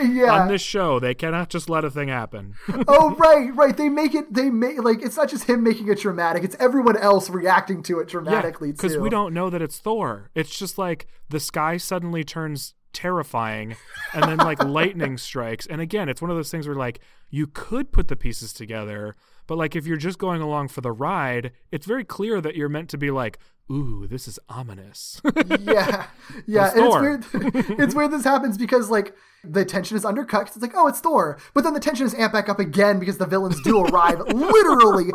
yeah. 0.00 0.30
on 0.30 0.48
this 0.48 0.62
show. 0.62 1.00
They 1.00 1.14
cannot 1.14 1.48
just 1.48 1.68
let 1.68 1.84
a 1.84 1.90
thing 1.90 2.08
happen. 2.08 2.54
oh 2.86 3.14
right, 3.16 3.54
right. 3.54 3.76
They 3.76 3.88
make 3.88 4.14
it 4.14 4.32
they 4.32 4.50
make 4.50 4.82
like 4.82 5.02
it's 5.02 5.16
not 5.16 5.28
just 5.28 5.44
him 5.44 5.62
making 5.62 5.88
it 5.88 5.98
dramatic, 5.98 6.44
it's 6.44 6.56
everyone 6.60 6.96
else 6.96 7.30
reacting 7.30 7.82
to 7.84 7.98
it 8.00 8.08
dramatically 8.08 8.70
too. 8.70 8.76
because 8.76 8.96
we 8.96 9.10
don't 9.10 9.34
know 9.34 9.50
that 9.50 9.62
it's 9.62 9.78
Thor. 9.78 10.30
It's 10.34 10.56
just 10.56 10.78
like 10.78 11.06
the 11.28 11.40
sky 11.40 11.76
suddenly 11.76 12.22
turns 12.22 12.74
terrifying, 12.94 13.76
and 14.14 14.22
then 14.22 14.38
like 14.38 14.62
lightning 14.62 15.18
strikes. 15.18 15.66
And 15.66 15.80
again, 15.80 16.08
it's 16.08 16.22
one 16.22 16.30
of 16.30 16.36
those 16.36 16.50
things 16.50 16.66
where 16.66 16.76
like 16.76 17.00
you 17.28 17.46
could 17.46 17.92
put 17.92 18.08
the 18.08 18.16
pieces 18.16 18.52
together, 18.52 19.16
but 19.46 19.58
like 19.58 19.76
if 19.76 19.86
you're 19.86 19.96
just 19.96 20.18
going 20.18 20.40
along 20.40 20.68
for 20.68 20.80
the 20.80 20.92
ride, 20.92 21.52
it's 21.70 21.86
very 21.86 22.04
clear 22.04 22.40
that 22.40 22.56
you're 22.56 22.68
meant 22.68 22.88
to 22.90 22.98
be 22.98 23.10
like, 23.10 23.38
"Ooh, 23.70 24.06
this 24.06 24.28
is 24.28 24.38
ominous." 24.48 25.20
yeah, 25.60 26.06
yeah. 26.46 26.66
It's 26.66 26.76
And 26.76 26.84
it's 26.84 27.32
weird. 27.32 27.54
it's 27.80 27.94
weird 27.94 28.10
this 28.10 28.24
happens 28.24 28.58
because 28.58 28.90
like 28.90 29.14
the 29.46 29.64
tension 29.64 29.96
is 29.96 30.04
undercut. 30.04 30.46
it's 30.46 30.56
like, 30.56 30.72
oh, 30.74 30.86
it's 30.86 31.00
Thor, 31.00 31.38
but 31.52 31.64
then 31.64 31.74
the 31.74 31.80
tension 31.80 32.06
is 32.06 32.14
amped 32.14 32.32
back 32.32 32.48
up 32.48 32.58
again 32.58 32.98
because 32.98 33.18
the 33.18 33.26
villains 33.26 33.60
do 33.62 33.80
arrive 33.84 34.20
literally, 34.20 35.12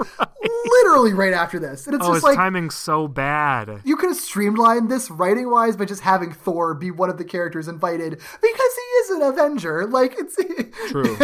literally 0.66 1.14
right 1.14 1.34
after 1.34 1.60
this, 1.60 1.86
and 1.88 1.96
it's 1.96 2.06
oh, 2.06 2.14
just 2.14 2.24
like. 2.24 2.36
timing's 2.36 2.76
so 2.76 3.08
bad. 3.08 3.82
you 3.84 3.96
could 3.96 4.10
have 4.10 4.18
streamlined 4.18 4.90
this 4.90 5.10
writing 5.10 5.50
wise 5.50 5.76
by 5.76 5.86
just 5.86 6.02
having 6.02 6.32
Thor 6.32 6.74
be 6.74 6.92
one 6.92 7.10
of 7.10 7.18
the 7.18 7.26
characters 7.26 7.68
invited 7.68 8.12
because 8.12 8.42
he 8.42 8.82
is 9.00 9.10
an 9.12 9.22
Avenger. 9.24 9.86
Like 9.86 10.16
it's 10.18 10.36
True. 10.90 11.18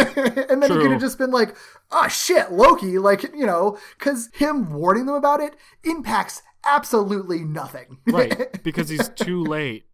and 0.50 0.62
then 0.62 0.70
he 0.70 0.78
could 0.78 0.90
have 0.90 1.00
just 1.00 1.18
been 1.18 1.30
like, 1.30 1.56
"Oh 1.90 2.08
shit, 2.08 2.52
Loki!" 2.52 2.98
Like 2.98 3.22
you 3.22 3.46
know, 3.46 3.78
because 3.98 4.30
him 4.34 4.72
warning 4.72 5.06
them 5.06 5.14
about 5.14 5.40
it 5.40 5.54
impacts 5.84 6.42
absolutely 6.66 7.40
nothing. 7.40 7.98
Right, 8.06 8.62
because 8.62 8.88
he's 8.88 9.08
too 9.10 9.44
late. 9.44 9.86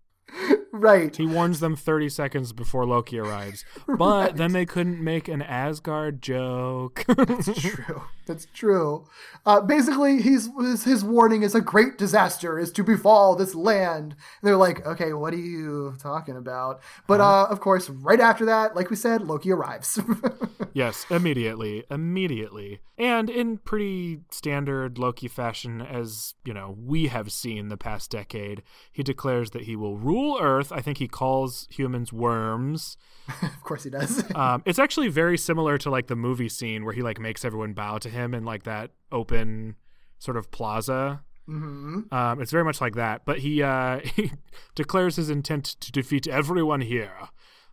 Right. 0.72 1.14
He 1.14 1.26
warns 1.26 1.60
them 1.60 1.76
30 1.76 2.08
seconds 2.08 2.52
before 2.52 2.86
Loki 2.86 3.18
arrives. 3.18 3.64
But 3.86 4.36
then 4.36 4.52
they 4.52 4.64
couldn't 4.64 5.02
make 5.02 5.28
an 5.28 5.42
Asgard 5.42 6.22
joke. 6.22 7.04
That's 7.06 7.60
true. 7.60 8.02
That's 8.26 8.46
true. 8.54 9.04
Uh, 9.44 9.60
basically, 9.60 10.22
he's 10.22 10.48
his, 10.58 10.84
his 10.84 11.04
warning 11.04 11.42
is 11.42 11.54
a 11.54 11.60
great 11.60 11.98
disaster 11.98 12.58
is 12.58 12.70
to 12.72 12.84
befall 12.84 13.34
this 13.34 13.54
land. 13.54 14.12
And 14.12 14.16
they're 14.42 14.56
like, 14.56 14.86
okay, 14.86 15.12
what 15.12 15.34
are 15.34 15.38
you 15.38 15.96
talking 16.00 16.36
about? 16.36 16.80
But 17.06 17.20
uh, 17.20 17.46
of 17.50 17.60
course, 17.60 17.90
right 17.90 18.20
after 18.20 18.44
that, 18.46 18.74
like 18.76 18.90
we 18.90 18.96
said, 18.96 19.22
Loki 19.22 19.50
arrives. 19.50 19.98
yes, 20.72 21.04
immediately. 21.10 21.84
Immediately. 21.90 22.80
And 22.96 23.28
in 23.28 23.58
pretty 23.58 24.20
standard 24.30 24.98
Loki 24.98 25.26
fashion, 25.26 25.80
as, 25.80 26.34
you 26.44 26.54
know, 26.54 26.76
we 26.78 27.08
have 27.08 27.32
seen 27.32 27.68
the 27.68 27.76
past 27.76 28.10
decade, 28.10 28.62
he 28.92 29.02
declares 29.02 29.50
that 29.50 29.62
he 29.62 29.74
will 29.74 29.96
rule 29.96 30.21
Earth. 30.40 30.72
I 30.72 30.80
think 30.80 30.98
he 30.98 31.08
calls 31.08 31.66
humans 31.70 32.12
worms. 32.12 32.96
of 33.42 33.62
course, 33.62 33.84
he 33.84 33.90
does. 33.90 34.24
Um, 34.34 34.62
it's 34.64 34.78
actually 34.78 35.08
very 35.08 35.36
similar 35.36 35.76
to 35.78 35.90
like 35.90 36.06
the 36.06 36.16
movie 36.16 36.48
scene 36.48 36.84
where 36.84 36.94
he 36.94 37.02
like 37.02 37.20
makes 37.20 37.44
everyone 37.44 37.74
bow 37.74 37.98
to 37.98 38.08
him 38.08 38.34
in 38.34 38.44
like 38.44 38.62
that 38.64 38.90
open 39.10 39.76
sort 40.18 40.36
of 40.36 40.50
plaza. 40.50 41.22
Mm-hmm. 41.48 42.12
Um, 42.14 42.40
it's 42.40 42.50
very 42.50 42.64
much 42.64 42.80
like 42.80 42.94
that, 42.94 43.24
but 43.24 43.38
he 43.40 43.62
uh, 43.62 44.00
he 44.16 44.32
declares 44.74 45.16
his 45.16 45.28
intent 45.28 45.64
to 45.80 45.92
defeat 45.92 46.26
everyone 46.26 46.80
here, 46.80 47.12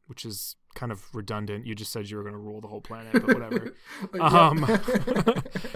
which 0.07 0.25
is 0.25 0.55
kind 0.75 0.91
of 0.91 1.03
redundant. 1.13 1.65
You 1.65 1.75
just 1.75 1.91
said 1.91 2.09
you 2.09 2.17
were 2.17 2.23
going 2.23 2.33
to 2.33 2.39
rule 2.39 2.61
the 2.61 2.67
whole 2.67 2.81
planet, 2.81 3.13
but 3.13 3.27
whatever. 3.27 3.73
um, 4.19 4.65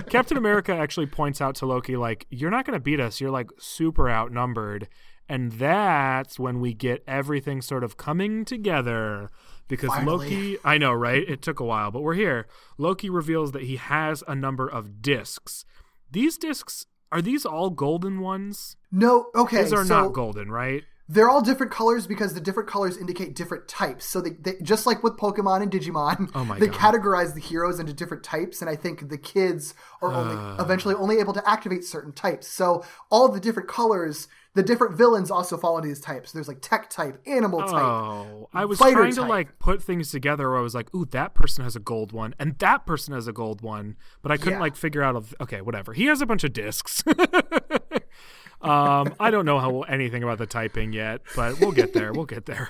Captain 0.10 0.38
America 0.38 0.74
actually 0.74 1.08
points 1.08 1.42
out 1.42 1.56
to 1.56 1.66
Loki, 1.66 1.96
like, 1.96 2.26
you're 2.30 2.52
not 2.52 2.66
going 2.66 2.78
to 2.78 2.84
beat 2.84 3.00
us. 3.00 3.20
You're 3.20 3.32
like 3.32 3.50
super 3.58 4.10
outnumbered. 4.10 4.88
And 5.30 5.54
that's 5.54 6.38
when 6.38 6.60
we 6.60 6.74
get 6.74 7.04
everything 7.08 7.62
sort 7.62 7.84
of 7.84 7.98
coming 7.98 8.46
together 8.46 9.30
because 9.68 9.90
Finally. 9.90 10.30
Loki, 10.30 10.58
I 10.64 10.78
know, 10.78 10.92
right? 10.92 11.28
It 11.28 11.42
took 11.42 11.60
a 11.60 11.66
while, 11.66 11.92
but 11.92 12.02
we're 12.02 12.14
here. 12.14 12.48
Loki 12.78 13.10
reveals 13.10 13.52
that 13.54 13.64
he 13.64 13.78
has 13.78 14.24
a 14.28 14.36
number 14.36 14.68
of 14.68 15.02
discs. 15.02 15.66
These 16.12 16.38
discs, 16.38 16.86
are 17.12 17.22
these 17.22 17.46
all 17.46 17.70
golden 17.70 18.20
ones? 18.20 18.76
No, 18.92 19.28
okay. 19.34 19.64
These 19.64 19.74
are 19.74 19.86
so 19.86 20.04
not 20.04 20.14
golden, 20.14 20.52
right? 20.52 20.84
They're 21.14 21.30
all 21.30 21.42
different 21.42 21.72
colors 21.72 22.08
because 22.08 22.34
the 22.34 22.42
different 22.42 22.68
colors 22.68 22.98
indicate 22.98 23.36
different 23.36 23.68
types. 23.68 24.06
So 24.06 24.20
they, 24.20 24.32
they 24.32 24.56
just 24.64 24.86
like 24.88 25.04
with 25.04 25.16
Pokemon 25.18 25.62
and 25.62 25.72
Digimon, 25.72 26.32
Oh 26.34 26.44
they 26.60 26.68
God. 26.68 26.96
categorize 26.96 27.34
the 27.36 27.40
heroes 27.40 27.80
into 27.80 27.94
different 27.94 28.24
types, 28.24 28.62
and 28.62 28.70
I 28.70 28.76
think 28.76 29.10
the 29.10 29.18
kids 29.18 29.76
are 30.02 30.12
only 30.12 30.36
ah. 30.36 30.58
eventually 30.60 30.96
only 30.96 31.20
able 31.20 31.34
to 31.34 31.50
activate 31.50 31.84
certain 31.84 32.14
types. 32.14 32.48
So 32.48 32.84
all 33.12 33.30
the 33.30 33.40
different 33.40 33.70
colors, 33.70 34.28
the 34.56 34.64
different 34.64 34.96
villains 34.98 35.30
also 35.32 35.56
fall 35.58 35.78
into 35.78 35.88
these 35.88 36.00
types. 36.02 36.32
There's 36.32 36.48
like 36.48 36.62
tech 36.62 36.90
type, 36.90 37.22
animal 37.28 37.62
type. 37.62 37.74
Oh, 37.84 38.50
I 38.54 38.66
was 38.66 38.78
trying 38.80 39.14
to 39.14 39.22
like 39.24 39.60
put 39.60 39.82
things 39.84 40.10
together 40.12 40.50
where 40.50 40.58
I 40.60 40.62
was 40.62 40.74
like, 40.76 40.94
ooh, 40.96 41.06
that 41.12 41.34
person 41.36 41.64
has 41.64 41.76
a 41.76 41.80
gold 41.80 42.12
one 42.12 42.34
and 42.40 42.58
that 42.60 42.86
person 42.86 43.14
has 43.14 43.28
a 43.28 43.34
gold 43.34 43.62
one, 43.62 43.98
but 44.22 44.32
I 44.32 44.38
couldn't 44.38 44.54
Yeah. 44.54 44.62
like 44.62 44.76
figure 44.76 45.04
out 45.04 45.16
of 45.16 45.36
okay, 45.42 45.62
whatever. 45.62 45.94
He 45.94 46.06
has 46.06 46.22
a 46.22 46.26
bunch 46.26 46.44
of 46.44 46.54
discs. 46.54 47.04
um, 48.64 49.14
I 49.20 49.30
don't 49.30 49.46
know 49.46 49.60
how 49.60 49.82
anything 49.82 50.24
about 50.24 50.38
the 50.38 50.46
typing 50.46 50.94
yet, 50.94 51.22
but 51.36 51.60
we'll 51.60 51.72
get 51.72 51.94
there. 51.94 52.14
We'll 52.14 52.26
get 52.26 52.46
there. 52.46 52.70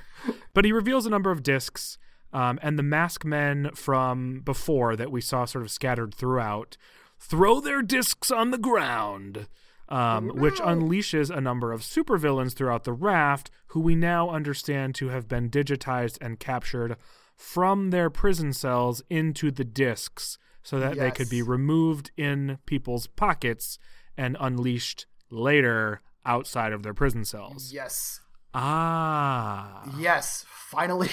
But 0.53 0.65
he 0.65 0.71
reveals 0.71 1.05
a 1.05 1.09
number 1.09 1.31
of 1.31 1.43
discs, 1.43 1.97
um, 2.31 2.59
and 2.61 2.77
the 2.77 2.83
mask 2.83 3.23
men 3.23 3.71
from 3.75 4.41
before 4.41 4.95
that 4.95 5.11
we 5.11 5.21
saw 5.21 5.45
sort 5.45 5.63
of 5.63 5.71
scattered 5.71 6.13
throughout 6.13 6.77
throw 7.19 7.59
their 7.59 7.81
discs 7.81 8.31
on 8.31 8.51
the 8.51 8.57
ground. 8.57 9.47
Um, 9.89 10.29
which 10.29 10.55
unleashes 10.55 11.29
a 11.29 11.41
number 11.41 11.71
of 11.71 11.81
supervillains 11.81 12.53
throughout 12.53 12.83
the 12.85 12.93
raft, 12.93 13.51
who 13.67 13.81
we 13.81 13.95
now 13.95 14.29
understand 14.29 14.95
to 14.95 15.09
have 15.09 15.27
been 15.27 15.49
digitized 15.49 16.17
and 16.21 16.39
captured 16.39 16.95
from 17.35 17.91
their 17.91 18.09
prison 18.09 18.53
cells 18.53 19.03
into 19.09 19.51
the 19.51 19.65
discs, 19.65 20.39
so 20.63 20.79
that 20.79 20.97
they 20.97 21.11
could 21.11 21.29
be 21.29 21.41
removed 21.41 22.11
in 22.17 22.57
people's 22.65 23.07
pockets 23.07 23.77
and 24.17 24.37
unleashed 24.39 25.05
later 25.29 26.01
outside 26.25 26.71
of 26.73 26.83
their 26.83 26.93
prison 26.93 27.25
cells. 27.25 27.71
Yes. 27.73 28.19
Ah. 28.53 29.83
Yes, 29.97 30.45
finally. 30.47 31.09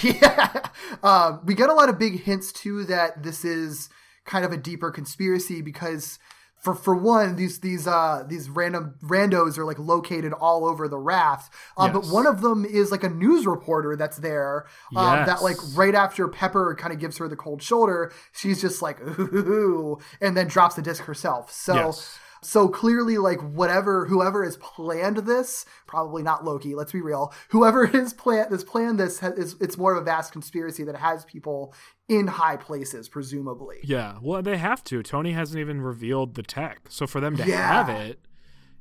um, 1.02 1.40
we 1.44 1.54
get 1.54 1.70
a 1.70 1.74
lot 1.74 1.88
of 1.88 1.98
big 1.98 2.22
hints 2.22 2.52
too 2.52 2.84
that 2.84 3.22
this 3.22 3.44
is 3.44 3.88
kind 4.24 4.44
of 4.44 4.52
a 4.52 4.56
deeper 4.56 4.90
conspiracy 4.90 5.62
because 5.62 6.18
for 6.62 6.74
for 6.74 6.94
one, 6.94 7.36
these 7.36 7.60
these 7.60 7.86
uh 7.86 8.22
these 8.28 8.50
random 8.50 8.94
randos 9.02 9.56
are 9.56 9.64
like 9.64 9.78
located 9.78 10.34
all 10.34 10.66
over 10.66 10.88
the 10.88 10.98
raft. 10.98 11.52
Um, 11.78 11.92
But 11.92 12.06
one 12.06 12.26
of 12.26 12.42
them 12.42 12.66
is 12.66 12.90
like 12.90 13.02
a 13.02 13.08
news 13.08 13.46
reporter 13.46 13.96
that's 13.96 14.18
there. 14.18 14.66
Um, 14.94 15.24
That 15.24 15.42
like 15.42 15.56
right 15.74 15.94
after 15.94 16.28
Pepper 16.28 16.74
kind 16.78 16.92
of 16.92 16.98
gives 17.00 17.16
her 17.16 17.28
the 17.28 17.36
cold 17.36 17.62
shoulder, 17.62 18.12
she's 18.32 18.60
just 18.60 18.82
like 18.82 19.00
ooh, 19.00 19.98
and 20.20 20.36
then 20.36 20.48
drops 20.48 20.74
the 20.74 20.82
disc 20.82 21.04
herself. 21.04 21.50
So. 21.50 21.74
Yes. 21.74 22.18
So 22.42 22.68
clearly, 22.68 23.18
like 23.18 23.40
whatever, 23.40 24.06
whoever 24.06 24.44
has 24.44 24.56
planned 24.56 25.18
this, 25.18 25.66
probably 25.86 26.22
not 26.22 26.44
Loki. 26.44 26.74
Let's 26.74 26.92
be 26.92 27.00
real. 27.02 27.32
Whoever 27.50 27.86
has 27.98 28.12
planned 28.14 28.50
this, 28.50 28.64
planned 28.64 28.98
this, 28.98 29.18
has, 29.20 29.34
is 29.34 29.56
it's 29.60 29.76
more 29.76 29.92
of 29.94 29.98
a 30.00 30.04
vast 30.04 30.32
conspiracy 30.32 30.82
that 30.84 30.96
has 30.96 31.24
people 31.24 31.74
in 32.08 32.26
high 32.26 32.56
places, 32.56 33.08
presumably. 33.08 33.76
Yeah. 33.82 34.16
Well, 34.22 34.42
they 34.42 34.56
have 34.56 34.82
to. 34.84 35.02
Tony 35.02 35.32
hasn't 35.32 35.60
even 35.60 35.80
revealed 35.80 36.34
the 36.34 36.42
tech. 36.42 36.80
So 36.88 37.06
for 37.06 37.20
them 37.20 37.36
to 37.36 37.46
Yeah. 37.46 37.84
have 37.84 37.88
it 37.88 38.20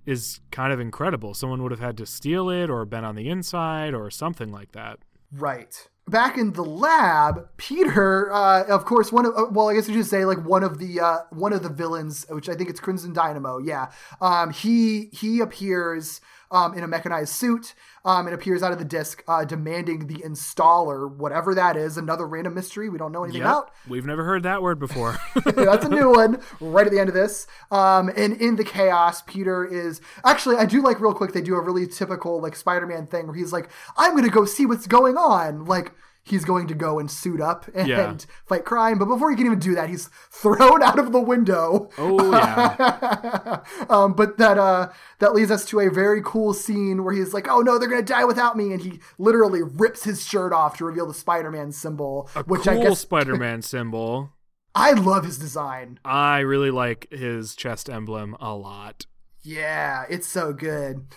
is 0.06 0.40
kind 0.52 0.72
of 0.74 0.80
incredible. 0.80 1.34
Someone 1.34 1.62
would 1.62 1.72
have 1.72 1.82
had 1.82 1.98
to 1.98 2.06
steal 2.06 2.50
it 2.50 2.70
or 2.70 2.86
been 2.86 3.04
on 3.04 3.16
the 3.16 3.30
inside 3.30 3.94
or 3.94 4.10
something 4.10 4.52
like 4.52 4.72
that. 4.72 5.00
Right. 5.32 5.88
Back 6.10 6.38
in 6.40 6.54
the 6.54 6.64
lab, 6.64 7.48
Peter, 7.58 8.32
uh, 8.32 8.64
of 8.64 8.84
course, 8.86 9.12
one 9.12 9.28
of 9.28 9.38
uh, 9.38 9.46
well, 9.52 9.70
I 9.70 9.76
guess 9.76 9.88
I 9.88 9.94
should 9.94 10.08
say 10.08 10.26
like 10.26 10.44
one 10.44 10.64
of 10.64 10.80
the 10.80 11.00
uh, 11.00 11.18
one 11.30 11.54
of 11.54 11.62
the 11.62 11.70
villains, 11.70 12.26
which 12.30 12.50
I 12.50 12.56
think 12.56 12.70
it's 12.70 12.80
Crimson 12.80 13.14
Dynamo. 13.14 13.60
Yeah, 13.60 13.92
um, 14.20 14.52
he 14.52 15.10
he 15.12 15.40
appears 15.40 16.20
um, 16.52 16.74
in 16.74 16.84
a 16.84 16.88
mechanized 16.88 17.34
suit 17.34 17.74
um, 18.06 18.26
and 18.26 18.34
appears 18.34 18.64
out 18.64 18.72
of 18.72 18.80
the 18.80 18.86
disc, 18.86 19.24
uh, 19.28 19.44
demanding 19.46 20.08
the 20.08 20.16
installer, 20.16 21.10
whatever 21.12 21.54
that 21.56 21.78
is, 21.78 21.98
another 21.98 22.28
random 22.28 22.54
mystery 22.54 22.90
we 22.90 22.98
don't 22.98 23.12
know 23.12 23.24
anything 23.24 23.42
Yep. 23.42 23.48
about. 23.52 23.72
We've 23.88 24.06
never 24.06 24.24
heard 24.24 24.44
that 24.44 24.62
word 24.62 24.80
before. 24.80 25.18
That's 25.46 25.86
a 25.86 25.90
new 25.90 26.12
one 26.12 26.42
right 26.60 26.86
at 26.86 26.92
the 26.92 27.00
end 27.00 27.10
of 27.10 27.16
this. 27.16 27.46
Um, 27.72 28.10
and 28.16 28.34
in 28.42 28.56
the 28.56 28.64
chaos, 28.64 29.22
Peter 29.24 29.66
is 29.66 30.02
actually, 30.26 30.56
I 30.58 30.66
do 30.66 30.82
like 30.82 31.00
real 31.00 31.14
quick, 31.14 31.34
they 31.34 31.42
do 31.42 31.56
a 31.56 31.62
really 31.62 31.88
typical 31.88 32.42
like 32.42 32.56
Spider 32.56 32.88
Man 32.88 33.06
thing 33.08 33.28
where 33.28 33.36
he's 33.36 33.54
like, 33.54 33.70
I'm 33.98 34.12
going 34.12 34.24
to 34.24 34.30
go 34.30 34.46
see 34.46 34.66
what's 34.66 34.88
going 34.88 35.18
on. 35.18 35.66
Like, 35.66 35.92
he's 36.24 36.46
going 36.46 36.68
to 36.68 36.74
go 36.76 37.00
and 37.00 37.10
suit 37.10 37.42
up 37.42 37.66
and 37.74 37.88
Yeah. 37.88 38.16
fight 38.46 38.66
crime. 38.66 39.00
But 39.00 39.06
before 39.06 39.30
he 39.32 39.36
can 39.38 39.46
even 39.48 39.60
do 39.60 39.74
that, 39.76 39.90
he's 39.90 40.10
thrown 40.32 40.84
out 40.90 41.00
of 41.00 41.12
the 41.12 41.20
window. 41.20 41.90
oh, 41.98 42.32
yeah. 42.32 43.62
um, 43.90 44.14
but 44.14 44.38
that 44.38 44.58
uh, 44.58 44.90
that 45.20 45.34
leads 45.34 45.52
us 45.52 45.66
to 45.66 45.80
a 45.80 45.90
very 45.90 46.22
cool 46.24 46.54
scene 46.54 47.04
where 47.04 47.14
he's 47.14 47.34
like, 47.34 47.48
"Oh 47.50 47.62
no, 47.62 47.78
they're 47.80 47.90
gonna 47.90 48.02
die 48.04 48.26
without 48.26 48.56
me," 48.58 48.72
and 48.74 48.82
he 48.82 49.00
literally 49.18 49.62
rips 49.64 50.04
his 50.04 50.26
shirt 50.26 50.54
off 50.54 50.78
to 50.78 50.86
reveal 50.86 51.08
the 51.08 51.14
Spider-Man 51.14 51.72
symbol, 51.72 52.30
A 52.36 52.44
which 52.44 52.64
cool 52.64 52.80
I 52.80 52.84
guess 52.84 53.00
Spider 53.00 53.36
Man 53.36 53.62
symbol. 53.62 54.32
I 54.76 54.92
love 54.92 55.26
his 55.26 55.38
design. 55.40 56.00
I 56.06 56.40
really 56.40 56.70
like 56.72 57.08
his 57.12 57.56
chest 57.56 57.90
emblem 57.90 58.38
a 58.40 58.54
lot. 58.54 59.08
Yeah, 59.42 60.06
it's 60.10 60.28
so 60.28 60.54
good. 60.54 61.08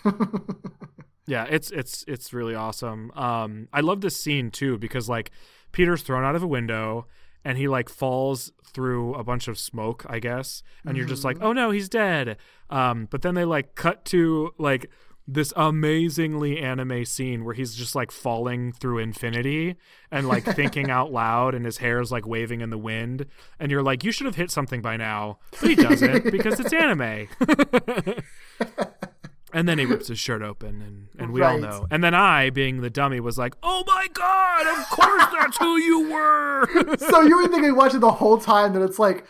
Yeah, 1.26 1.46
it's 1.48 1.70
it's 1.70 2.04
it's 2.08 2.32
really 2.32 2.54
awesome. 2.54 3.10
Um, 3.12 3.68
I 3.72 3.80
love 3.80 4.00
this 4.00 4.16
scene 4.16 4.50
too 4.50 4.78
because 4.78 5.08
like 5.08 5.30
Peter's 5.70 6.02
thrown 6.02 6.24
out 6.24 6.34
of 6.34 6.42
a 6.42 6.46
window 6.48 7.06
and 7.44 7.58
he 7.58 7.68
like 7.68 7.88
falls 7.88 8.52
through 8.64 9.14
a 9.14 9.24
bunch 9.24 9.48
of 9.48 9.58
smoke, 9.58 10.04
I 10.08 10.18
guess, 10.18 10.62
and 10.84 10.96
you're 10.96 11.06
just 11.06 11.24
like, 11.24 11.38
oh 11.40 11.52
no, 11.52 11.70
he's 11.70 11.88
dead. 11.88 12.38
Um, 12.70 13.06
but 13.10 13.22
then 13.22 13.34
they 13.34 13.44
like 13.44 13.74
cut 13.74 14.04
to 14.06 14.52
like 14.58 14.90
this 15.28 15.52
amazingly 15.56 16.58
anime 16.58 17.04
scene 17.04 17.44
where 17.44 17.54
he's 17.54 17.74
just 17.76 17.94
like 17.94 18.10
falling 18.10 18.72
through 18.72 18.98
infinity 18.98 19.76
and 20.10 20.26
like 20.26 20.44
thinking 20.44 20.90
out 20.90 21.12
loud 21.12 21.54
and 21.54 21.64
his 21.64 21.78
hair 21.78 22.00
is 22.00 22.10
like 22.10 22.26
waving 22.26 22.60
in 22.60 22.70
the 22.70 22.78
wind 22.78 23.26
and 23.60 23.70
you're 23.70 23.84
like 23.84 24.02
you 24.02 24.10
should 24.10 24.26
have 24.26 24.34
hit 24.34 24.50
something 24.50 24.82
by 24.82 24.96
now 24.96 25.38
but 25.60 25.68
he 25.68 25.76
doesn't 25.76 26.30
because 26.32 26.58
it's 26.58 26.72
anime 26.72 27.28
and 29.52 29.68
then 29.68 29.78
he 29.78 29.84
rips 29.84 30.08
his 30.08 30.18
shirt 30.18 30.42
open 30.42 30.80
and, 30.82 31.08
and 31.18 31.32
we 31.32 31.42
all 31.42 31.58
know. 31.58 31.86
And 31.90 32.02
then 32.02 32.14
i 32.14 32.50
being 32.50 32.80
the 32.80 32.90
dummy 32.90 33.20
was 33.20 33.38
like 33.38 33.54
oh 33.62 33.84
my 33.86 34.06
god 34.12 34.66
of 34.66 34.88
course 34.90 35.24
that's 35.32 35.56
who 35.58 35.76
you 35.78 36.10
were. 36.10 36.68
So 36.98 37.22
you 37.22 37.36
were 37.36 37.48
thinking 37.48 37.74
watching 37.74 38.00
the 38.00 38.10
whole 38.10 38.38
time 38.38 38.72
that 38.74 38.82
it's 38.82 38.98
like 38.98 39.24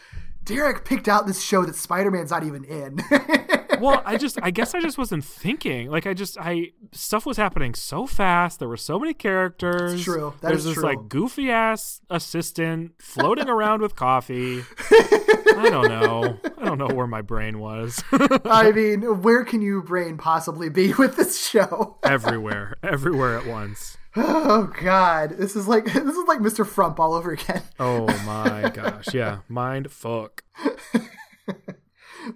Derek 0.45 0.85
picked 0.85 1.09
out 1.09 1.27
this 1.27 1.43
show 1.43 1.65
that 1.65 1.75
Spider-Man's 1.77 2.31
not 2.31 2.45
even 2.45 2.65
in. 2.65 2.99
well 3.81 4.03
i 4.05 4.17
just 4.17 4.39
i 4.43 4.51
guess 4.51 4.75
i 4.75 4.81
just 4.81 4.99
wasn't 4.99 5.25
thinking. 5.25 5.91
Like 5.91 6.07
i 6.07 6.15
just 6.15 6.39
i 6.39 6.73
stuff 6.93 7.27
was 7.27 7.37
happening 7.37 7.75
so 7.75 8.07
fast. 8.07 8.59
There 8.59 8.69
were 8.69 8.77
so 8.77 8.99
many 8.99 9.15
characters. 9.15 9.93
That's 9.93 10.05
true. 10.05 10.35
That 10.41 10.49
there's 10.49 10.61
is 10.61 10.65
this 10.67 10.75
true. 10.75 10.85
like 10.85 11.09
goofy 11.09 11.51
ass 11.51 12.01
assistant 12.11 12.93
floating 13.01 13.49
around 13.49 13.83
with 13.83 13.97
coffee. 13.97 14.63
I 14.91 15.69
don't 15.71 15.89
know. 15.89 16.39
I 16.59 16.65
don't 16.65 16.79
know 16.79 16.89
where 16.89 17.07
my 17.07 17.23
brain 17.23 17.59
was. 17.59 18.03
I 18.45 18.73
mean, 18.73 19.03
where 19.23 19.45
can 19.45 19.63
you 19.63 19.83
brain 19.83 20.17
possibly 20.17 20.69
be 20.69 20.93
with 20.95 21.17
this 21.17 21.47
show? 21.47 21.99
everywhere. 22.03 22.77
Everywhere 22.83 23.39
at 23.39 23.47
once. 23.47 23.97
Oh 24.15 24.71
God, 24.83 25.31
this 25.39 25.57
is 25.57 25.67
like 25.67 25.87
this 25.87 26.17
is 26.17 26.29
like 26.29 26.41
Mr. 26.41 26.67
Frump 26.67 27.01
all 27.01 27.15
over 27.15 27.33
again. 27.33 27.63
oh 27.81 28.07
my 28.25 28.71
gosh. 28.75 29.15
Yeah. 29.15 29.39
Mind 29.49 29.91
fuck 29.91 30.43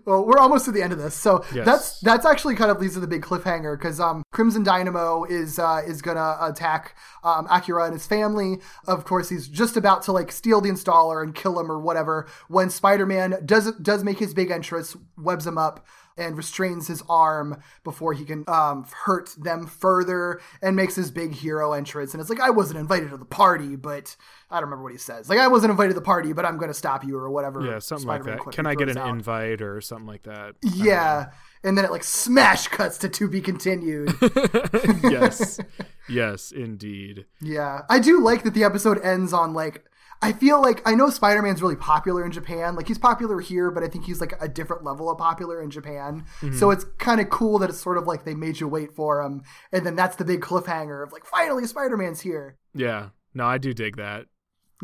Well, 0.05 0.25
we're 0.27 0.39
almost 0.39 0.65
to 0.67 0.73
the 0.73 0.83
end 0.83 0.93
of 0.93 0.99
this, 0.99 1.15
so 1.15 1.45
Yes. 1.55 1.65
that's 1.67 2.01
that's 2.01 2.27
actually 2.27 2.55
kind 2.57 2.71
of 2.71 2.81
leads 2.81 2.95
to 2.95 3.01
the 3.01 3.07
big 3.07 3.23
cliffhanger 3.23 3.79
because 3.79 4.01
um, 4.01 4.23
Crimson 4.33 4.63
Dynamo 4.63 5.25
is 5.25 5.59
uh, 5.59 5.83
is 5.87 6.03
gonna 6.03 6.37
attack 6.41 6.97
um, 7.23 7.47
Akira 7.51 7.85
and 7.85 7.93
his 7.93 8.07
family. 8.07 8.59
Of 8.87 9.05
course, 9.05 9.29
he's 9.29 9.49
just 9.49 9.77
about 9.77 10.03
to 10.05 10.13
like 10.13 10.33
steal 10.33 10.61
the 10.61 10.71
installer 10.71 11.23
and 11.23 11.35
kill 11.35 11.59
him 11.61 11.71
or 11.71 11.79
whatever. 11.79 12.27
When 12.49 12.71
Spider 12.71 13.07
Man 13.07 13.39
does 13.45 13.73
does 13.73 14.03
make 14.05 14.19
his 14.19 14.35
big 14.35 14.51
entrance, 14.51 14.97
webs 15.17 15.47
him 15.47 15.59
up 15.59 15.87
and 16.17 16.37
restrains 16.37 16.87
his 16.89 17.03
arm 17.09 17.61
before 17.85 18.13
he 18.15 18.25
can 18.25 18.45
um, 18.49 18.87
hurt 19.05 19.35
them 19.39 19.67
further 19.67 20.41
and 20.63 20.75
makes 20.77 20.95
his 20.95 21.11
big 21.11 21.33
hero 21.35 21.73
entrance. 21.73 22.15
And 22.15 22.21
it's 22.21 22.31
like 22.31 22.41
I 22.41 22.51
wasn't 22.51 22.79
invited 22.81 23.11
to 23.11 23.17
the 23.17 23.25
party, 23.25 23.77
but 23.77 24.17
I 24.51 24.57
don't 24.57 24.65
remember 24.65 24.85
what 24.85 24.93
he 24.93 24.99
says. 24.99 25.29
Like 25.29 25.39
I 25.39 25.49
wasn't 25.49 25.71
invited 25.73 25.91
to 25.91 25.95
the 26.01 26.01
party, 26.05 26.33
but 26.33 26.45
I'm 26.45 26.57
gonna 26.59 26.75
stop 26.75 27.05
you 27.05 27.17
or 27.19 27.31
whatever. 27.31 27.61
yeah 27.65 27.79
something 27.79 28.07
like 28.07 28.23
Spider-Man 28.23 28.45
that 28.47 28.55
can 28.55 28.67
i 28.67 28.75
get 28.75 28.89
an 28.89 28.99
out. 28.99 29.09
invite 29.11 29.61
or 29.61 29.81
something 29.81 30.07
like 30.07 30.23
that 30.25 30.55
Yeah. 30.63 31.31
And 31.65 31.77
then 31.77 31.85
it 31.85 31.91
like 31.91 32.05
smash 32.05 32.69
cuts 32.69 32.99
to 32.99 33.09
to 33.09 33.29
be 33.29 33.41
continued. 33.41 34.13
yes. 35.03 35.59
Yes, 36.09 36.53
indeed. 36.53 37.27
Yeah, 37.41 37.81
I 37.91 37.99
do 37.99 38.21
like 38.23 38.45
that 38.45 38.55
the 38.55 38.63
episode 38.63 39.01
ends 39.03 39.33
on 39.33 39.53
like. 39.55 39.85
I 40.23 40.33
feel 40.33 40.63
like 40.63 40.81
I 40.89 40.95
know 40.95 41.11
Spider 41.11 41.43
Man's 41.43 41.61
really 41.61 41.75
popular 41.75 42.25
in 42.25 42.31
Japan. 42.31 42.77
Like 42.77 42.87
he's 42.87 42.97
popular 42.97 43.41
here, 43.41 43.73
but 43.73 43.83
I 43.83 43.89
think 43.89 44.05
he's 44.07 44.21
like 44.21 44.33
a 44.41 44.47
different 44.47 44.85
level 44.85 45.11
of 45.11 45.19
popular 45.19 45.61
in 45.61 45.69
Japan. 45.69 46.25
So 46.57 46.71
it's 46.71 46.85
kind 46.99 47.21
of 47.21 47.29
cool 47.29 47.59
that 47.59 47.71
it's 47.71 47.81
sort 47.81 47.99
of 47.99 48.07
like 48.07 48.25
they 48.25 48.35
made 48.37 48.61
you 48.61 48.69
wait 48.69 48.95
for 48.95 49.21
him, 49.21 49.43
and 49.73 49.85
then 49.85 49.97
that's 49.97 50.15
the 50.15 50.25
big 50.25 50.41
cliffhanger 50.43 51.03
of 51.03 51.13
like 51.13 51.27
finally 51.27 51.67
Spider 51.67 51.97
Man's 51.97 52.21
here. 52.21 52.57
Yeah. 52.73 53.09
No, 53.35 53.45
I 53.45 53.59
do 53.59 53.75
dig 53.75 53.97
that. 53.97 54.27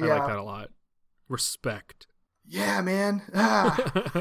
I 0.01 0.07
Yeah. 0.07 0.15
like 0.19 0.27
that 0.27 0.39
a 0.39 0.43
lot. 0.43 0.71
Respect. 1.29 2.09
Yeah, 2.45 2.81
man. 2.83 3.23
Ah, 3.35 3.79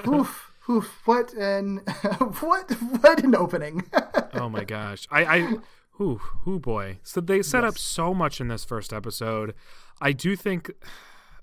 oof, 0.07 0.51
oof. 0.70 1.02
What 1.06 1.34
an 1.34 1.78
what 2.40 2.72
what 2.72 3.24
an 3.24 3.36
opening. 3.36 3.90
Oh 4.34 4.48
my 4.48 4.64
gosh. 4.64 5.08
I 5.12 5.26
I 5.26 5.56
who 5.92 6.16
who 6.16 6.58
boy. 6.58 7.00
So 7.04 7.20
they 7.20 7.42
set 7.42 7.64
up 7.64 7.78
so 7.78 8.14
much 8.14 8.40
in 8.40 8.48
this 8.48 8.64
first 8.64 8.94
episode. 8.94 9.54
I 10.00 10.14
do 10.14 10.36
think 10.36 10.72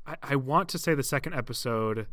I, 0.07 0.17
I 0.23 0.37
want 0.37 0.69
to 0.71 0.79
say 0.79 0.95
the 0.95 1.03
second 1.03 1.35
episode 1.35 2.07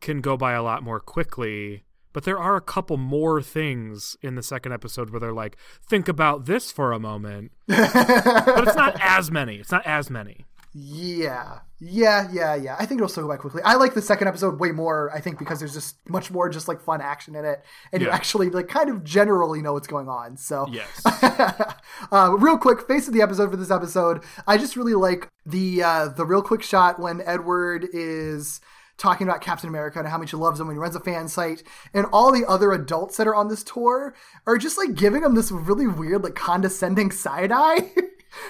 can 0.00 0.20
go 0.20 0.36
by 0.36 0.52
a 0.52 0.62
lot 0.62 0.82
more 0.82 1.00
quickly. 1.00 1.84
But 2.12 2.24
there 2.24 2.38
are 2.38 2.56
a 2.56 2.60
couple 2.60 2.96
more 2.96 3.42
things 3.42 4.16
in 4.22 4.34
the 4.34 4.42
second 4.42 4.72
episode 4.72 5.10
where 5.10 5.20
they're 5.20 5.32
like, 5.32 5.56
think 5.86 6.08
about 6.08 6.46
this 6.46 6.70
for 6.70 6.92
a 6.92 6.98
moment. 6.98 7.52
but 7.66 8.66
it's 8.66 8.76
not 8.76 8.96
as 9.00 9.30
many. 9.30 9.56
It's 9.56 9.70
not 9.70 9.86
as 9.86 10.10
many. 10.10 10.46
Yeah, 10.80 11.60
yeah, 11.80 12.28
yeah, 12.32 12.54
yeah. 12.54 12.76
I 12.78 12.86
think 12.86 12.98
it'll 12.98 13.08
still 13.08 13.24
go 13.24 13.28
by 13.28 13.36
quickly. 13.36 13.62
I 13.64 13.74
like 13.74 13.94
the 13.94 14.02
second 14.02 14.28
episode 14.28 14.60
way 14.60 14.70
more. 14.70 15.10
I 15.14 15.20
think 15.20 15.38
because 15.38 15.58
there's 15.58 15.74
just 15.74 15.96
much 16.08 16.30
more 16.30 16.48
just 16.48 16.68
like 16.68 16.80
fun 16.80 17.00
action 17.00 17.34
in 17.34 17.44
it, 17.44 17.64
and 17.92 18.02
you 18.02 18.10
actually 18.10 18.50
like 18.50 18.68
kind 18.68 18.88
of 18.88 19.02
generally 19.02 19.62
know 19.62 19.72
what's 19.72 19.88
going 19.88 20.08
on. 20.08 20.36
So 20.36 20.66
Yes. 20.70 21.02
uh, 22.12 22.34
real 22.38 22.58
quick, 22.58 22.86
face 22.86 23.08
of 23.08 23.14
the 23.14 23.22
episode 23.22 23.50
for 23.50 23.56
this 23.56 23.70
episode. 23.70 24.22
I 24.46 24.56
just 24.56 24.76
really 24.76 24.94
like 24.94 25.28
the 25.44 25.82
uh, 25.82 26.08
the 26.08 26.24
real 26.24 26.42
quick 26.42 26.62
shot 26.62 27.00
when 27.00 27.22
Edward 27.22 27.88
is 27.92 28.60
talking 28.98 29.26
about 29.28 29.40
Captain 29.40 29.68
America 29.68 29.98
and 29.98 30.08
how 30.08 30.18
much 30.18 30.32
he 30.32 30.36
loves 30.36 30.60
him 30.60 30.66
when 30.66 30.76
he 30.76 30.80
runs 30.80 30.96
a 30.96 31.00
fan 31.00 31.28
site, 31.28 31.62
and 31.94 32.06
all 32.12 32.32
the 32.32 32.46
other 32.46 32.72
adults 32.72 33.16
that 33.16 33.26
are 33.26 33.34
on 33.34 33.48
this 33.48 33.64
tour 33.64 34.14
are 34.46 34.58
just 34.58 34.76
like 34.76 34.94
giving 34.94 35.22
him 35.22 35.34
this 35.34 35.50
really 35.50 35.86
weird, 35.86 36.22
like 36.22 36.34
condescending 36.34 37.10
side 37.10 37.52
eye. 37.52 37.92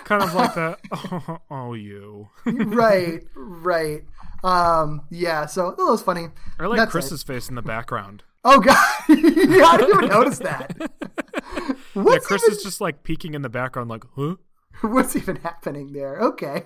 kind 0.05 0.23
of 0.23 0.35
like 0.35 0.55
that. 0.55 0.79
Oh, 0.93 1.39
oh, 1.51 1.75
you. 1.75 2.29
right, 2.47 3.23
right. 3.35 4.03
Um, 4.45 5.03
yeah. 5.11 5.47
So 5.47 5.75
that 5.77 5.85
was 5.85 6.03
funny. 6.03 6.29
I 6.59 6.67
like 6.67 6.79
That's 6.79 6.91
it. 6.91 6.93
Chris's 6.93 7.23
face 7.23 7.49
in 7.49 7.55
the 7.55 7.63
background. 7.63 8.23
Oh 8.45 8.61
god, 8.61 8.77
yeah, 9.09 9.65
I 9.65 9.77
didn't 9.79 9.97
even 9.97 10.09
notice 10.11 10.39
that. 10.39 10.75
Yeah, 11.95 12.19
Chris 12.23 12.45
even, 12.45 12.57
is 12.57 12.63
just 12.63 12.81
like 12.81 13.03
peeking 13.03 13.35
in 13.35 13.43
the 13.43 13.49
background, 13.49 13.91
like, 13.91 14.05
huh? 14.15 14.37
what's 14.83 15.17
even 15.17 15.37
happening 15.37 15.93
there? 15.93 16.21
Okay. 16.21 16.63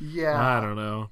yeah. 0.00 0.36
I 0.36 0.60
don't 0.60 0.76
know. 0.76 1.10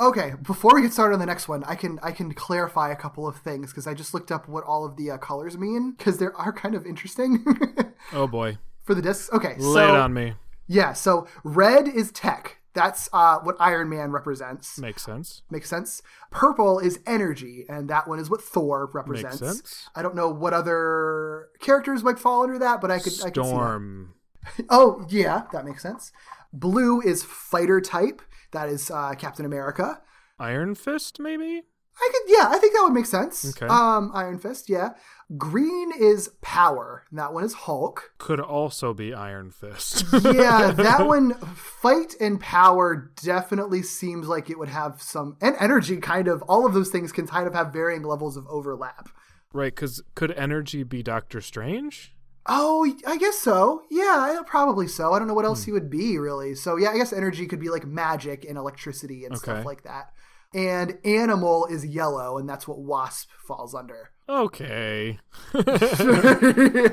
Okay, 0.00 0.32
before 0.42 0.72
we 0.74 0.80
get 0.82 0.92
started 0.94 1.14
on 1.14 1.20
the 1.20 1.26
next 1.26 1.46
one, 1.46 1.62
I 1.64 1.74
can 1.74 1.98
I 2.02 2.10
can 2.12 2.32
clarify 2.32 2.90
a 2.90 2.96
couple 2.96 3.26
of 3.28 3.36
things 3.36 3.70
because 3.70 3.86
I 3.86 3.92
just 3.94 4.14
looked 4.14 4.32
up 4.32 4.48
what 4.48 4.64
all 4.64 4.84
of 4.86 4.96
the 4.96 5.10
uh, 5.10 5.18
colors 5.18 5.58
mean 5.58 5.92
because 5.96 6.18
they 6.18 6.26
are 6.26 6.52
kind 6.52 6.74
of 6.74 6.86
interesting 6.86 7.44
Oh 8.12 8.26
boy. 8.26 8.58
for 8.82 8.94
the 8.94 9.02
discs. 9.02 9.30
Okay, 9.32 9.56
Lay 9.58 9.74
so 9.86 9.94
it 9.94 10.00
on 10.00 10.14
me. 10.14 10.34
yeah, 10.66 10.92
so 10.94 11.26
red 11.44 11.86
is 11.86 12.10
tech. 12.12 12.56
That's 12.72 13.08
uh, 13.12 13.40
what 13.40 13.56
Iron 13.58 13.88
Man 13.88 14.12
represents. 14.12 14.78
Makes 14.78 15.02
sense. 15.02 15.42
Makes 15.50 15.68
sense. 15.68 16.02
Purple 16.30 16.78
is 16.78 17.00
energy, 17.04 17.66
and 17.68 17.90
that 17.90 18.06
one 18.06 18.20
is 18.20 18.30
what 18.30 18.40
Thor 18.40 18.88
represents. 18.94 19.40
Makes 19.40 19.54
sense. 19.54 19.88
I 19.96 20.02
don't 20.02 20.14
know 20.14 20.30
what 20.30 20.54
other 20.54 21.48
characters 21.60 22.02
might 22.04 22.18
fall 22.20 22.44
under 22.44 22.58
that, 22.60 22.80
but 22.80 22.90
I 22.90 22.98
could 23.00 23.12
I 23.24 23.30
could 23.30 23.44
see 23.44 23.50
that. 23.50 23.56
Storm. 23.56 24.14
Oh 24.70 25.04
yeah, 25.10 25.42
that 25.52 25.66
makes 25.66 25.82
sense. 25.82 26.12
Blue 26.52 27.00
is 27.02 27.22
fighter 27.22 27.80
type. 27.80 28.22
That 28.52 28.68
is 28.68 28.90
uh, 28.90 29.14
Captain 29.14 29.44
America. 29.44 30.00
Iron 30.38 30.74
Fist, 30.74 31.20
maybe? 31.20 31.62
I 32.02 32.10
could, 32.12 32.34
yeah, 32.34 32.46
I 32.48 32.58
think 32.58 32.72
that 32.72 32.82
would 32.84 32.94
make 32.94 33.04
sense. 33.06 33.50
Okay. 33.56 33.66
Um, 33.66 34.10
Iron 34.14 34.38
Fist, 34.38 34.70
yeah. 34.70 34.90
Green 35.36 35.92
is 35.98 36.30
power. 36.40 37.04
That 37.12 37.34
one 37.34 37.44
is 37.44 37.52
Hulk. 37.52 38.12
Could 38.18 38.40
also 38.40 38.94
be 38.94 39.12
Iron 39.12 39.50
Fist. 39.50 40.04
Yeah, 40.12 40.70
that 40.76 41.06
one, 41.06 41.34
fight 41.34 42.14
and 42.20 42.40
power 42.40 43.12
definitely 43.22 43.82
seems 43.82 44.28
like 44.28 44.48
it 44.48 44.58
would 44.58 44.70
have 44.70 45.02
some, 45.02 45.36
and 45.42 45.54
energy 45.60 45.98
kind 45.98 46.26
of, 46.26 46.42
all 46.42 46.64
of 46.64 46.72
those 46.72 46.90
things 46.90 47.12
can 47.12 47.26
kind 47.26 47.46
of 47.46 47.52
have 47.54 47.72
varying 47.72 48.02
levels 48.02 48.36
of 48.36 48.46
overlap. 48.48 49.10
right, 49.52 49.74
because 49.74 50.02
could 50.14 50.30
energy 50.32 50.82
be 50.84 51.02
Doctor 51.02 51.40
Strange? 51.42 52.14
Oh, 52.46 52.90
I 53.06 53.16
guess 53.18 53.38
so. 53.38 53.82
Yeah, 53.90 54.40
probably 54.46 54.88
so. 54.88 55.12
I 55.12 55.18
don't 55.18 55.28
know 55.28 55.34
what 55.34 55.44
Hmm. 55.44 55.50
else 55.50 55.64
he 55.64 55.72
would 55.72 55.90
be 55.90 56.18
really. 56.18 56.54
So 56.54 56.76
yeah, 56.76 56.90
I 56.90 56.96
guess 56.96 57.12
energy 57.12 57.46
could 57.46 57.60
be 57.60 57.68
like 57.70 57.86
magic 57.86 58.44
and 58.48 58.56
electricity 58.56 59.24
and 59.24 59.36
stuff 59.38 59.64
like 59.64 59.82
that. 59.84 60.10
And 60.52 60.98
animal 61.04 61.66
is 61.66 61.86
yellow, 61.86 62.36
and 62.36 62.48
that's 62.48 62.66
what 62.66 62.80
wasp 62.80 63.30
falls 63.46 63.72
under. 63.72 64.10
Okay. 64.28 65.18
so 65.52 65.62
they're 65.62 66.88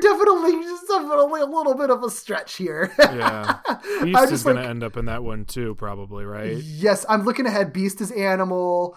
definitely 0.00 0.52
just 0.62 0.88
definitely 0.88 1.40
a 1.40 1.46
little 1.46 1.74
bit 1.74 1.90
of 1.90 2.02
a 2.02 2.10
stretch 2.10 2.56
here. 2.56 2.92
Yeah. 2.98 3.58
Beast 4.02 4.22
is 4.24 4.30
just 4.30 4.44
going 4.44 4.56
to 4.56 4.64
end 4.64 4.82
up 4.82 4.96
in 4.96 5.04
that 5.06 5.22
one 5.22 5.44
too, 5.44 5.74
probably, 5.76 6.24
right? 6.24 6.56
yes, 6.56 7.04
I'm 7.08 7.24
looking 7.24 7.46
ahead. 7.46 7.72
Beast 7.72 8.00
is 8.00 8.10
animal, 8.12 8.96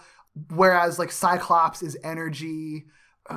whereas 0.54 0.98
like 0.98 1.12
Cyclops 1.12 1.82
is 1.82 1.96
energy. 2.02 2.86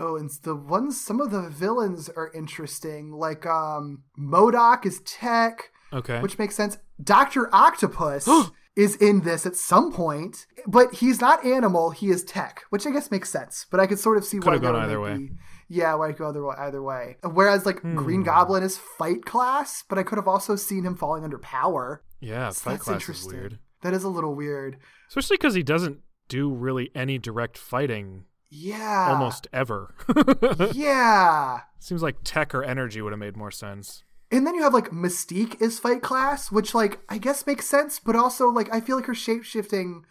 Oh, 0.01 0.15
and 0.17 0.29
the 0.43 0.55
ones 0.55 0.99
some 0.99 1.19
of 1.21 1.31
the 1.31 1.49
villains 1.49 2.09
are 2.09 2.31
interesting. 2.33 3.11
Like 3.11 3.45
um 3.45 4.03
MODOK 4.17 4.85
is 4.85 5.01
tech. 5.01 5.71
Okay. 5.93 6.19
which 6.19 6.37
makes 6.37 6.55
sense. 6.55 6.77
Doctor 7.01 7.47
Octopus 7.53 8.27
is 8.75 8.95
in 8.97 9.21
this 9.21 9.45
at 9.45 9.55
some 9.55 9.93
point, 9.93 10.45
but 10.67 10.95
he's 10.95 11.21
not 11.21 11.45
animal; 11.45 11.91
he 11.91 12.09
is 12.09 12.23
tech, 12.23 12.63
which 12.69 12.85
I 12.85 12.91
guess 12.91 13.11
makes 13.11 13.29
sense. 13.29 13.65
But 13.71 13.79
I 13.79 13.87
could 13.87 13.99
sort 13.99 14.17
of 14.17 14.25
see 14.25 14.37
why 14.39 14.43
Could've 14.45 14.61
gone 14.61 14.75
either 14.75 14.99
way. 14.99 15.15
Be, 15.17 15.29
yeah, 15.69 15.93
why 15.95 16.11
go 16.11 16.27
either 16.29 16.43
way, 16.43 16.55
either 16.57 16.81
way. 16.83 17.17
Whereas 17.23 17.65
like 17.65 17.81
Green 17.81 18.21
Hmm. 18.21 18.25
Goblin 18.25 18.63
is 18.63 18.77
fight 18.77 19.23
class, 19.25 19.83
but 19.87 19.97
I 19.97 20.03
could 20.03 20.17
have 20.17 20.27
also 20.27 20.55
seen 20.57 20.83
him 20.85 20.95
falling 20.95 21.23
under 21.23 21.37
power. 21.39 22.03
yeah, 22.19 22.49
So 22.49 22.65
Fight 22.71 22.71
that's 22.73 22.83
Class 23.05 23.09
is 23.09 23.25
weird. 23.27 23.59
That 23.83 23.93
is 23.93 24.03
a 24.03 24.09
little 24.09 24.35
weird. 24.35 24.77
Especially 25.07 25.37
because 25.37 25.53
he 25.53 25.63
doesn't 25.63 25.99
do 26.27 26.51
really 26.51 26.91
any 26.95 27.17
direct 27.19 27.57
fighting 27.57 28.25
Yeah, 28.49 29.09
almost 29.11 29.47
ever. 29.51 29.93
Yeah. 30.73 31.61
Seems 31.79 32.01
like 32.01 32.17
tech 32.23 32.55
or 32.55 32.63
energy 32.63 33.01
would 33.01 33.11
have 33.11 33.19
made 33.19 33.37
more 33.37 33.51
sense. 33.51 34.03
And 34.31 34.45
then 34.45 34.55
you 34.55 34.63
have 34.63 34.73
like 34.73 34.89
Mystique 34.89 35.61
is 35.61 35.79
fight 35.79 36.01
class, 36.01 36.51
which 36.51 36.73
like 36.73 36.99
I 37.09 37.17
guess 37.17 37.45
makes 37.45 37.67
sense, 37.67 37.99
but 37.99 38.15
also 38.15 38.47
like 38.47 38.73
I 38.73 38.81
feel 38.81 38.95
like 38.95 39.05
her 39.05 39.15
shape 39.15 39.43
shifting, 39.43 40.03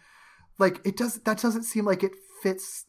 like 0.57 0.79
it 0.85 0.95
does 0.95 1.15
that 1.19 1.41
doesn't 1.41 1.63
seem 1.63 1.85
like 1.85 2.03
it 2.03 2.13
fits 2.41 2.85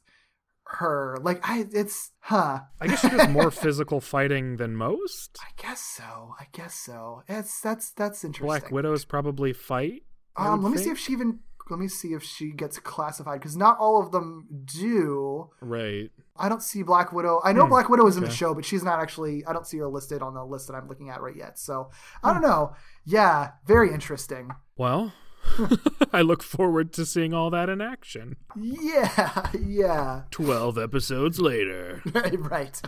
her. 0.67 1.19
Like 1.21 1.41
I, 1.49 1.67
it's 1.73 2.13
huh. 2.21 2.61
I 2.81 2.87
guess 2.87 3.01
she 3.01 3.09
does 3.09 3.29
more 3.31 3.51
physical 3.51 4.01
fighting 4.01 4.57
than 4.57 4.77
most. 4.77 5.39
I 5.41 5.51
guess 5.61 5.81
so. 5.81 6.35
I 6.39 6.47
guess 6.53 6.75
so. 6.75 7.23
It's 7.29 7.61
that's 7.61 7.91
that's 7.91 8.25
interesting. 8.25 8.47
Black 8.47 8.71
Widows 8.71 9.05
probably 9.05 9.53
fight. 9.53 10.03
Um, 10.37 10.63
let 10.63 10.73
me 10.73 10.79
see 10.79 10.91
if 10.91 10.99
she 10.99 11.13
even. 11.13 11.41
Let 11.69 11.79
me 11.81 11.89
see 11.89 12.13
if 12.13 12.23
she 12.23 12.53
gets 12.53 12.79
classified 12.79 13.41
because 13.41 13.57
not 13.57 13.79
all 13.79 14.01
of 14.01 14.13
them 14.13 14.47
do. 14.65 15.51
Right. 15.61 16.11
I 16.39 16.49
don't 16.49 16.63
see 16.63 16.83
Black 16.83 17.13
Widow. 17.13 17.41
I 17.45 17.53
know 17.53 17.67
Black 17.67 17.89
Widow 17.89 18.07
is 18.07 18.17
in 18.17 18.23
the 18.23 18.29
Hmm, 18.29 18.35
show, 18.35 18.55
but 18.55 18.65
she's 18.65 18.83
not 18.85 19.01
actually. 19.01 19.45
I 19.47 19.53
don't 19.53 19.67
see 19.67 19.79
her 19.79 19.89
listed 19.89 20.23
on 20.23 20.35
the 20.35 20.45
list 20.45 20.69
that 20.69 20.75
I'm 20.75 20.87
looking 20.89 21.09
at 21.11 21.21
right 21.23 21.35
yet. 21.35 21.59
So 21.59 21.91
I 22.23 22.29
Hmm. 22.33 22.41
don't 22.41 22.51
know. 22.51 22.73
Yeah, 23.05 23.53
very 23.67 23.93
interesting. 23.93 24.51
Well, 24.77 25.13
I 26.13 26.23
look 26.23 26.43
forward 26.43 26.93
to 26.95 27.07
seeing 27.07 27.33
all 27.33 27.51
that 27.51 27.69
in 27.69 27.81
action. 27.81 28.37
Yeah, 28.61 29.49
yeah. 29.61 30.23
12 30.31 30.77
episodes 30.77 31.41
later. 31.41 32.03
right. 32.39 32.81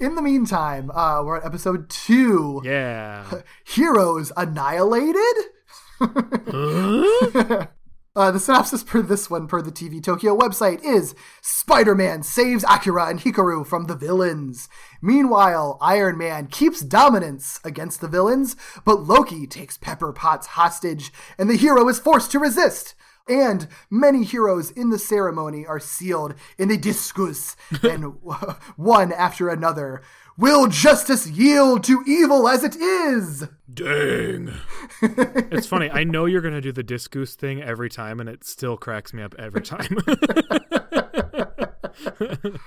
In 0.00 0.14
the 0.14 0.22
meantime, 0.22 0.90
uh, 0.90 1.22
we're 1.24 1.38
at 1.38 1.46
episode 1.46 1.88
two. 1.88 2.60
Yeah. 2.64 3.40
Heroes 3.64 4.32
annihilated. 4.36 5.36
Uh, 8.16 8.30
the 8.30 8.38
synopsis 8.38 8.84
for 8.84 9.02
this 9.02 9.28
one, 9.28 9.48
per 9.48 9.60
the 9.60 9.72
TV 9.72 10.00
Tokyo 10.00 10.38
website, 10.38 10.80
is 10.84 11.16
Spider 11.42 11.96
Man 11.96 12.22
saves 12.22 12.64
Akira 12.70 13.06
and 13.06 13.18
Hikaru 13.18 13.66
from 13.66 13.86
the 13.86 13.96
villains. 13.96 14.68
Meanwhile, 15.02 15.78
Iron 15.80 16.16
Man 16.16 16.46
keeps 16.46 16.80
dominance 16.80 17.58
against 17.64 18.00
the 18.00 18.06
villains, 18.06 18.54
but 18.84 19.02
Loki 19.02 19.48
takes 19.48 19.76
Pepper 19.76 20.12
Potts 20.12 20.46
hostage, 20.46 21.12
and 21.38 21.50
the 21.50 21.56
hero 21.56 21.88
is 21.88 21.98
forced 21.98 22.30
to 22.30 22.38
resist. 22.38 22.94
And 23.26 23.66
many 23.90 24.22
heroes 24.22 24.70
in 24.70 24.90
the 24.90 24.98
ceremony 24.98 25.66
are 25.66 25.80
sealed 25.80 26.34
in 26.56 26.70
a 26.70 26.76
discus, 26.76 27.56
and 27.82 28.14
one 28.76 29.12
after 29.12 29.48
another. 29.48 30.02
Will 30.36 30.66
justice 30.66 31.28
yield 31.28 31.84
to 31.84 32.02
evil 32.06 32.48
as 32.48 32.64
it 32.64 32.74
is? 32.74 33.46
Dang. 33.72 34.52
it's 35.02 35.68
funny. 35.68 35.88
I 35.90 36.02
know 36.02 36.26
you're 36.26 36.40
going 36.40 36.54
to 36.54 36.60
do 36.60 36.72
the 36.72 36.82
disc 36.82 37.12
goose 37.12 37.36
thing 37.36 37.62
every 37.62 37.88
time, 37.88 38.18
and 38.18 38.28
it 38.28 38.42
still 38.42 38.76
cracks 38.76 39.12
me 39.12 39.22
up 39.22 39.36
every 39.38 39.62
time. 39.62 39.96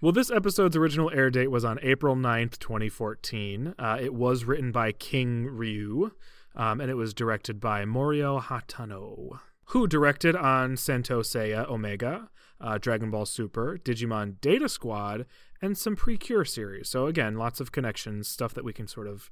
well, 0.00 0.12
this 0.12 0.30
episode's 0.30 0.76
original 0.76 1.10
air 1.10 1.30
date 1.30 1.50
was 1.50 1.64
on 1.64 1.80
April 1.82 2.14
9th, 2.14 2.60
2014. 2.60 3.74
Uh, 3.76 3.98
it 4.00 4.14
was 4.14 4.44
written 4.44 4.70
by 4.70 4.92
King 4.92 5.46
Ryu, 5.46 6.12
um, 6.54 6.80
and 6.80 6.92
it 6.92 6.94
was 6.94 7.12
directed 7.12 7.58
by 7.58 7.84
Morio 7.84 8.38
Hatano, 8.38 9.40
who 9.66 9.88
directed 9.88 10.36
on 10.36 10.76
Saint 10.76 11.08
Seiya 11.08 11.68
Omega, 11.68 12.30
uh, 12.60 12.78
Dragon 12.78 13.10
Ball 13.10 13.26
Super, 13.26 13.80
Digimon 13.82 14.40
Data 14.40 14.68
Squad, 14.68 15.26
and 15.60 15.76
some 15.76 15.96
Precure 15.96 16.44
series. 16.44 16.88
So, 16.88 17.06
again, 17.06 17.36
lots 17.36 17.60
of 17.60 17.72
connections, 17.72 18.28
stuff 18.28 18.54
that 18.54 18.64
we 18.64 18.72
can 18.72 18.86
sort 18.86 19.06
of 19.06 19.30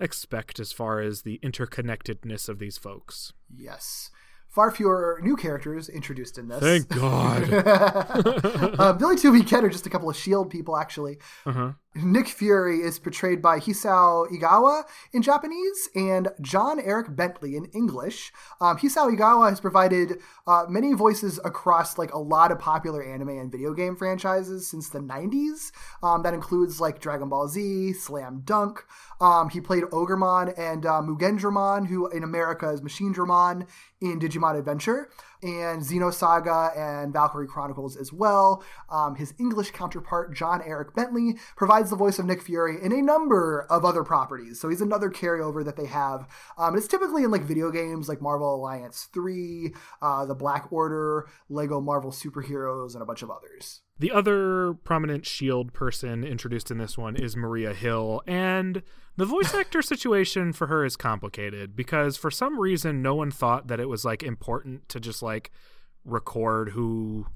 expect 0.00 0.60
as 0.60 0.72
far 0.72 1.00
as 1.00 1.22
the 1.22 1.40
interconnectedness 1.42 2.48
of 2.48 2.58
these 2.58 2.78
folks. 2.78 3.32
Yes. 3.54 4.10
Far 4.48 4.70
fewer 4.70 5.20
new 5.22 5.36
characters 5.36 5.88
introduced 5.88 6.38
in 6.38 6.48
this. 6.48 6.60
Thank 6.60 6.88
God. 6.88 7.42
um, 8.80 8.98
the 8.98 9.04
only 9.04 9.16
two 9.16 9.30
we 9.30 9.42
get 9.42 9.62
are 9.62 9.68
just 9.68 9.86
a 9.86 9.90
couple 9.90 10.08
of 10.08 10.16
Shield 10.16 10.50
people, 10.50 10.76
actually. 10.76 11.18
uh-huh. 11.46 11.72
Nick 11.94 12.28
Fury 12.28 12.80
is 12.80 12.98
portrayed 12.98 13.42
by 13.42 13.58
Hisao 13.58 14.28
Igawa 14.28 14.84
in 15.12 15.22
Japanese 15.22 15.88
and 15.94 16.28
John 16.40 16.78
Eric 16.80 17.14
Bentley 17.14 17.56
in 17.56 17.64
English. 17.66 18.32
Um, 18.60 18.76
Hisao 18.78 19.14
Igawa 19.14 19.50
has 19.50 19.60
provided 19.60 20.18
uh, 20.46 20.64
many 20.68 20.92
voices 20.92 21.40
across 21.44 21.98
like 21.98 22.12
a 22.12 22.18
lot 22.18 22.52
of 22.52 22.58
popular 22.58 23.02
anime 23.02 23.30
and 23.30 23.50
video 23.50 23.74
game 23.74 23.96
franchises 23.96 24.68
since 24.68 24.88
the 24.88 25.00
90s. 25.00 25.72
Um, 26.02 26.22
that 26.22 26.34
includes 26.34 26.80
like 26.80 27.00
Dragon 27.00 27.28
Ball 27.28 27.48
Z, 27.48 27.94
Slam 27.94 28.42
Dunk. 28.44 28.84
Um, 29.20 29.48
he 29.50 29.60
played 29.60 29.84
Ogremon 29.84 30.56
and 30.58 30.86
uh, 30.86 31.02
Mugendramon, 31.02 31.88
who 31.88 32.08
in 32.08 32.22
America 32.22 32.68
is 32.70 32.80
Machinedramon 32.80 33.66
in 34.00 34.18
Digimon 34.18 34.56
Adventure, 34.58 35.10
and 35.42 35.82
Xenosaga 35.82 36.76
and 36.76 37.12
Valkyrie 37.12 37.46
Chronicles 37.46 37.96
as 37.96 38.12
well. 38.12 38.62
Um, 38.90 39.14
his 39.14 39.34
English 39.38 39.70
counterpart, 39.70 40.34
John 40.34 40.62
Eric 40.64 40.94
Bentley, 40.94 41.36
provides 41.56 41.90
the 41.90 41.96
voice 41.96 42.18
of 42.18 42.26
Nick 42.26 42.42
Fury 42.42 42.76
in 42.82 42.92
a 42.92 43.02
number 43.02 43.66
of 43.70 43.84
other 43.84 44.04
properties. 44.04 44.60
So 44.60 44.68
he's 44.68 44.80
another 44.80 45.10
carryover 45.10 45.64
that 45.64 45.76
they 45.76 45.86
have. 45.86 46.26
Um, 46.56 46.76
it's 46.76 46.88
typically 46.88 47.24
in 47.24 47.30
like 47.30 47.42
video 47.42 47.70
games 47.70 48.08
like 48.08 48.20
Marvel 48.20 48.54
Alliance 48.54 49.08
3, 49.12 49.72
uh, 50.02 50.26
The 50.26 50.34
Black 50.34 50.72
Order, 50.72 51.28
Lego 51.48 51.80
Marvel 51.80 52.10
Superheroes, 52.10 52.94
and 52.94 53.02
a 53.02 53.06
bunch 53.06 53.22
of 53.22 53.30
others. 53.30 53.80
The 54.00 54.12
other 54.12 54.74
prominent 54.84 55.26
Shield 55.26 55.72
person 55.72 56.22
introduced 56.22 56.70
in 56.70 56.78
this 56.78 56.96
one 56.96 57.16
is 57.16 57.36
Maria 57.36 57.74
Hill, 57.74 58.22
and 58.28 58.82
the 59.16 59.24
voice 59.24 59.52
actor 59.54 59.82
situation 59.82 60.52
for 60.52 60.68
her 60.68 60.84
is 60.84 60.94
complicated 60.94 61.74
because 61.74 62.16
for 62.16 62.30
some 62.30 62.60
reason 62.60 63.02
no 63.02 63.16
one 63.16 63.32
thought 63.32 63.66
that 63.66 63.80
it 63.80 63.88
was 63.88 64.04
like 64.04 64.22
important 64.22 64.88
to 64.90 65.00
just 65.00 65.20
like 65.20 65.27
record 66.04 66.70
who 66.70 67.26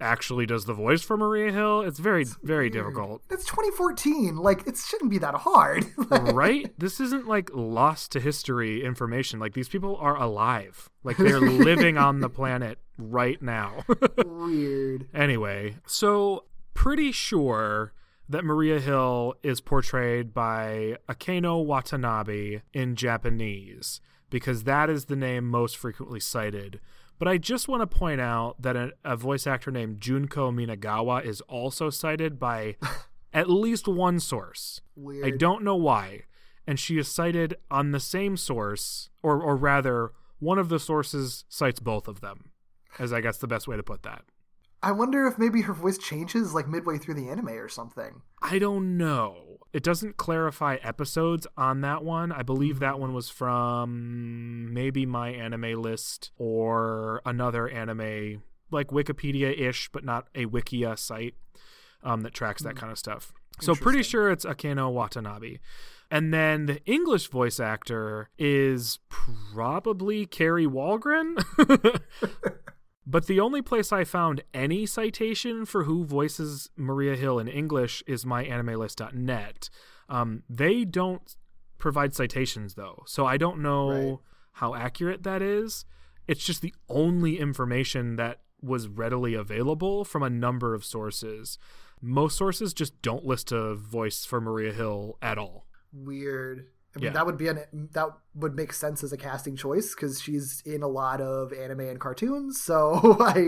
actually 0.00 0.44
does 0.44 0.64
the 0.64 0.74
voice 0.74 1.02
for 1.02 1.16
Maria 1.16 1.52
Hill. 1.52 1.80
It's 1.82 1.98
very 1.98 2.24
very 2.42 2.68
difficult. 2.70 3.22
It's 3.30 3.44
2014. 3.44 4.36
Like 4.36 4.66
it 4.66 4.76
shouldn't 4.76 5.10
be 5.10 5.18
that 5.18 5.34
hard. 5.34 5.86
right? 6.10 6.72
This 6.78 7.00
isn't 7.00 7.26
like 7.26 7.50
lost 7.54 8.12
to 8.12 8.20
history 8.20 8.84
information. 8.84 9.38
Like 9.38 9.54
these 9.54 9.68
people 9.68 9.96
are 9.96 10.16
alive. 10.16 10.90
Like 11.02 11.16
they're 11.16 11.40
living 11.68 11.96
on 11.96 12.20
the 12.20 12.28
planet 12.28 12.78
right 12.98 13.40
now. 13.40 13.84
Weird. 14.24 15.08
Anyway, 15.14 15.76
so 15.86 16.44
pretty 16.74 17.12
sure 17.12 17.92
that 18.28 18.44
Maria 18.44 18.80
Hill 18.80 19.34
is 19.42 19.60
portrayed 19.60 20.32
by 20.32 20.96
Akeno 21.08 21.64
Watanabe 21.64 22.60
in 22.72 22.96
Japanese 22.96 24.00
because 24.30 24.64
that 24.64 24.88
is 24.90 25.04
the 25.04 25.16
name 25.16 25.48
most 25.48 25.76
frequently 25.76 26.20
cited. 26.20 26.80
But 27.18 27.28
I 27.28 27.38
just 27.38 27.68
want 27.68 27.80
to 27.82 27.86
point 27.86 28.20
out 28.20 28.60
that 28.60 28.76
a, 28.76 28.92
a 29.04 29.16
voice 29.16 29.46
actor 29.46 29.70
named 29.70 30.00
Junko 30.00 30.50
Minagawa 30.50 31.24
is 31.24 31.40
also 31.42 31.90
cited 31.90 32.38
by 32.38 32.76
at 33.32 33.48
least 33.48 33.86
one 33.86 34.20
source. 34.20 34.80
Weird. 34.96 35.26
I 35.26 35.30
don't 35.30 35.62
know 35.62 35.76
why. 35.76 36.22
And 36.66 36.78
she 36.80 36.98
is 36.98 37.08
cited 37.08 37.56
on 37.70 37.92
the 37.92 38.00
same 38.00 38.36
source, 38.36 39.10
or, 39.22 39.40
or 39.40 39.54
rather, 39.54 40.12
one 40.38 40.58
of 40.58 40.70
the 40.70 40.80
sources 40.80 41.44
cites 41.48 41.78
both 41.78 42.08
of 42.08 42.20
them, 42.20 42.50
as 42.98 43.12
I 43.12 43.20
guess 43.20 43.36
the 43.36 43.46
best 43.46 43.68
way 43.68 43.76
to 43.76 43.82
put 43.82 44.02
that. 44.02 44.22
I 44.82 44.92
wonder 44.92 45.26
if 45.26 45.38
maybe 45.38 45.62
her 45.62 45.72
voice 45.72 45.96
changes 45.96 46.52
like 46.52 46.68
midway 46.68 46.98
through 46.98 47.14
the 47.14 47.30
anime 47.30 47.48
or 47.48 47.68
something. 47.68 48.20
I 48.42 48.58
don't 48.58 48.98
know. 48.98 49.53
It 49.74 49.82
doesn't 49.82 50.16
clarify 50.16 50.76
episodes 50.84 51.48
on 51.56 51.80
that 51.80 52.04
one. 52.04 52.30
I 52.30 52.42
believe 52.42 52.78
that 52.78 53.00
one 53.00 53.12
was 53.12 53.28
from 53.28 54.72
maybe 54.72 55.04
MyAnimeList 55.04 56.30
or 56.38 57.20
another 57.26 57.68
anime 57.68 58.44
like 58.70 58.88
Wikipedia 58.88 59.52
ish, 59.58 59.88
but 59.90 60.04
not 60.04 60.28
a 60.32 60.46
Wikia 60.46 60.96
site 60.96 61.34
um, 62.04 62.20
that 62.20 62.32
tracks 62.32 62.62
that 62.62 62.76
kind 62.76 62.92
of 62.92 62.98
stuff. 63.00 63.32
So 63.60 63.74
pretty 63.74 64.04
sure 64.04 64.30
it's 64.30 64.44
Akeno 64.44 64.92
Watanabe. 64.92 65.58
And 66.08 66.32
then 66.32 66.66
the 66.66 66.80
English 66.84 67.26
voice 67.26 67.58
actor 67.58 68.30
is 68.38 69.00
probably 69.08 70.24
Kari 70.24 70.66
Wahlgren. 70.66 71.42
But 73.06 73.26
the 73.26 73.38
only 73.40 73.60
place 73.60 73.92
I 73.92 74.04
found 74.04 74.42
any 74.54 74.86
citation 74.86 75.66
for 75.66 75.84
who 75.84 76.04
voices 76.04 76.70
Maria 76.76 77.16
Hill 77.16 77.38
in 77.38 77.48
English 77.48 78.02
is 78.06 78.24
myanimelist.net. 78.24 79.68
Um, 80.08 80.42
they 80.48 80.84
don't 80.84 81.36
provide 81.78 82.14
citations 82.14 82.74
though, 82.74 83.02
so 83.06 83.26
I 83.26 83.36
don't 83.36 83.60
know 83.60 83.88
Right. 83.90 84.18
how 84.52 84.74
accurate 84.74 85.22
that 85.24 85.42
is. 85.42 85.84
It's 86.26 86.44
just 86.44 86.62
the 86.62 86.74
only 86.88 87.38
information 87.38 88.16
that 88.16 88.40
was 88.62 88.88
readily 88.88 89.34
available 89.34 90.04
from 90.04 90.22
a 90.22 90.30
number 90.30 90.74
of 90.74 90.84
sources. 90.84 91.58
Most 92.00 92.36
sources 92.38 92.72
just 92.72 93.00
don't 93.02 93.24
list 93.26 93.52
a 93.52 93.74
voice 93.74 94.24
for 94.24 94.40
Maria 94.40 94.72
Hill 94.72 95.18
at 95.20 95.36
all. 95.36 95.66
Weird. 95.92 96.68
I 96.94 96.98
mean, 97.00 97.06
Yeah. 97.06 97.12
that 97.12 97.26
would 97.26 97.36
be 97.36 97.48
an 97.48 97.60
that 97.92 98.08
would 98.34 98.54
make 98.54 98.72
sense 98.72 99.02
as 99.02 99.12
a 99.12 99.16
casting 99.16 99.56
choice 99.56 99.94
because 99.94 100.20
she's 100.20 100.62
in 100.64 100.82
a 100.82 100.88
lot 100.88 101.20
of 101.20 101.52
anime 101.52 101.80
and 101.80 102.00
cartoons. 102.00 102.60
So 102.62 103.16
I 103.20 103.38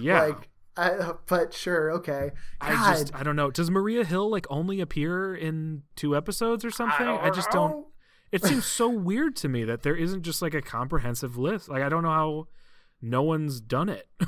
Yeah. 0.00 0.22
like, 0.24 0.48
I, 0.76 1.12
but 1.26 1.52
sure, 1.52 1.90
okay. 1.92 2.30
I 2.60 2.72
God, 2.74 2.92
just 2.98 3.14
I 3.14 3.22
don't 3.22 3.36
know. 3.36 3.50
Does 3.50 3.70
Maria 3.70 4.04
Hill 4.04 4.30
like 4.30 4.46
only 4.48 4.80
appear 4.80 5.34
in 5.34 5.82
two 5.96 6.16
episodes 6.16 6.64
or 6.64 6.70
something? 6.70 7.06
I, 7.06 7.30
just 7.30 7.50
don't. 7.50 7.86
It 8.30 8.42
seems 8.44 8.64
so 8.80 8.88
weird 8.88 9.36
to 9.36 9.48
me 9.48 9.64
that 9.64 9.82
there 9.82 9.94
isn't 9.96 10.22
just 10.22 10.40
like 10.40 10.54
a 10.54 10.62
comprehensive 10.62 11.36
list. 11.36 11.68
Like 11.68 11.82
I 11.82 11.88
don't 11.90 12.02
know 12.02 12.08
how 12.10 12.46
no 13.02 13.22
one's 13.22 13.60
done 13.60 13.88
it. 13.88 14.08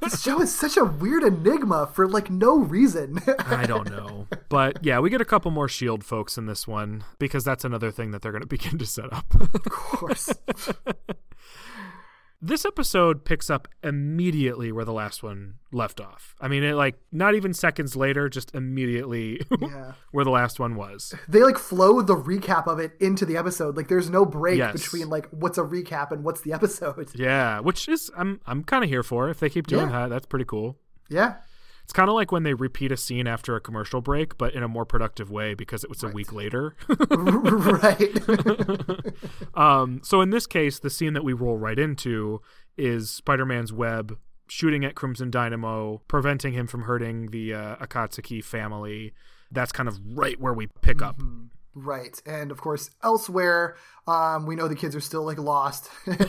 This 0.00 0.22
show 0.22 0.40
is 0.40 0.54
such 0.54 0.76
a 0.76 0.84
weird 0.84 1.22
enigma 1.24 1.88
for 1.92 2.06
like 2.08 2.30
no 2.30 2.58
reason. 2.58 3.18
I 3.46 3.66
don't 3.66 3.90
know. 3.90 4.26
But 4.48 4.84
yeah, 4.84 5.00
we 5.00 5.10
get 5.10 5.20
a 5.20 5.24
couple 5.24 5.50
more 5.50 5.68
shield 5.68 6.04
folks 6.04 6.38
in 6.38 6.46
this 6.46 6.66
one 6.68 7.04
because 7.18 7.44
that's 7.44 7.64
another 7.64 7.90
thing 7.90 8.10
that 8.12 8.22
they're 8.22 8.32
going 8.32 8.42
to 8.48 8.48
begin 8.48 8.78
to 8.78 8.86
set 8.86 9.12
up. 9.12 9.26
of 9.34 9.62
course. 9.64 10.32
this 12.44 12.64
episode 12.64 13.24
picks 13.24 13.48
up 13.48 13.68
immediately 13.84 14.72
where 14.72 14.84
the 14.84 14.92
last 14.92 15.22
one 15.22 15.54
left 15.70 16.00
off. 16.00 16.34
I 16.40 16.48
mean, 16.48 16.64
it 16.64 16.74
like 16.74 16.96
not 17.12 17.34
even 17.36 17.54
seconds 17.54 17.94
later, 17.96 18.28
just 18.28 18.52
immediately 18.54 19.40
Yeah. 19.60 19.92
where 20.10 20.24
the 20.24 20.30
last 20.32 20.58
one 20.58 20.74
was. 20.74 21.14
They 21.28 21.42
like 21.42 21.56
flow 21.56 22.02
the 22.02 22.16
recap 22.16 22.66
of 22.66 22.78
it 22.80 22.92
into 23.00 23.24
the 23.24 23.36
episode. 23.36 23.76
Like 23.76 23.86
there's 23.88 24.10
no 24.10 24.24
break 24.24 24.58
Yes. 24.58 24.72
between 24.72 25.08
like 25.08 25.28
what's 25.30 25.56
a 25.56 25.62
recap 25.62 26.10
and 26.10 26.24
what's 26.24 26.40
the 26.40 26.52
episode. 26.52 27.10
Yeah, 27.14 27.60
which 27.60 27.88
is 27.88 28.10
I'm 28.16 28.40
I'm 28.46 28.64
kind 28.64 28.82
of 28.82 28.90
here 28.90 29.02
for. 29.04 29.28
If 29.28 29.38
they 29.40 29.48
keep 29.48 29.68
doing 29.68 29.86
Yeah. 29.88 30.00
that, 30.02 30.08
that's 30.10 30.26
pretty 30.26 30.44
cool. 30.44 30.76
Yeah. 31.08 31.36
It's 31.92 31.96
kind 31.98 32.08
of 32.08 32.14
like 32.14 32.32
when 32.32 32.42
they 32.42 32.54
repeat 32.54 32.90
a 32.90 32.96
scene 32.96 33.26
after 33.26 33.54
a 33.54 33.60
commercial 33.60 34.00
break, 34.00 34.38
but 34.38 34.54
in 34.54 34.62
a 34.62 34.68
more 34.68 34.86
productive 34.86 35.30
way 35.30 35.52
because 35.52 35.84
it 35.84 35.90
was 35.90 36.02
a 36.02 36.08
week 36.08 36.32
later. 36.32 36.74
right. 37.10 38.18
um, 39.54 40.00
so 40.02 40.22
in 40.22 40.30
this 40.30 40.46
case, 40.46 40.78
the 40.78 40.88
scene 40.88 41.12
that 41.12 41.22
we 41.22 41.34
roll 41.34 41.58
right 41.58 41.78
into 41.78 42.40
is 42.78 43.10
Spider-Man's 43.10 43.74
web 43.74 44.16
shooting 44.48 44.86
at 44.86 44.94
Crimson 44.94 45.30
Dynamo, 45.30 46.00
preventing 46.08 46.54
him 46.54 46.66
from 46.66 46.84
hurting 46.84 47.26
the 47.26 47.52
uh, 47.52 47.76
Akatsuki 47.76 48.42
family. 48.42 49.12
That's 49.50 49.70
kind 49.70 49.86
of 49.86 49.98
right 50.16 50.40
where 50.40 50.54
we 50.54 50.68
pick 50.80 51.02
up. 51.02 51.20
Right. 51.74 52.20
And 52.26 52.50
of 52.50 52.60
course, 52.60 52.90
elsewhere, 53.02 53.76
um, 54.06 54.46
we 54.46 54.56
know 54.56 54.68
the 54.68 54.76
kids 54.76 54.94
are 54.94 55.00
still 55.00 55.24
like 55.24 55.38
lost. 55.38 55.88
and 56.06 56.20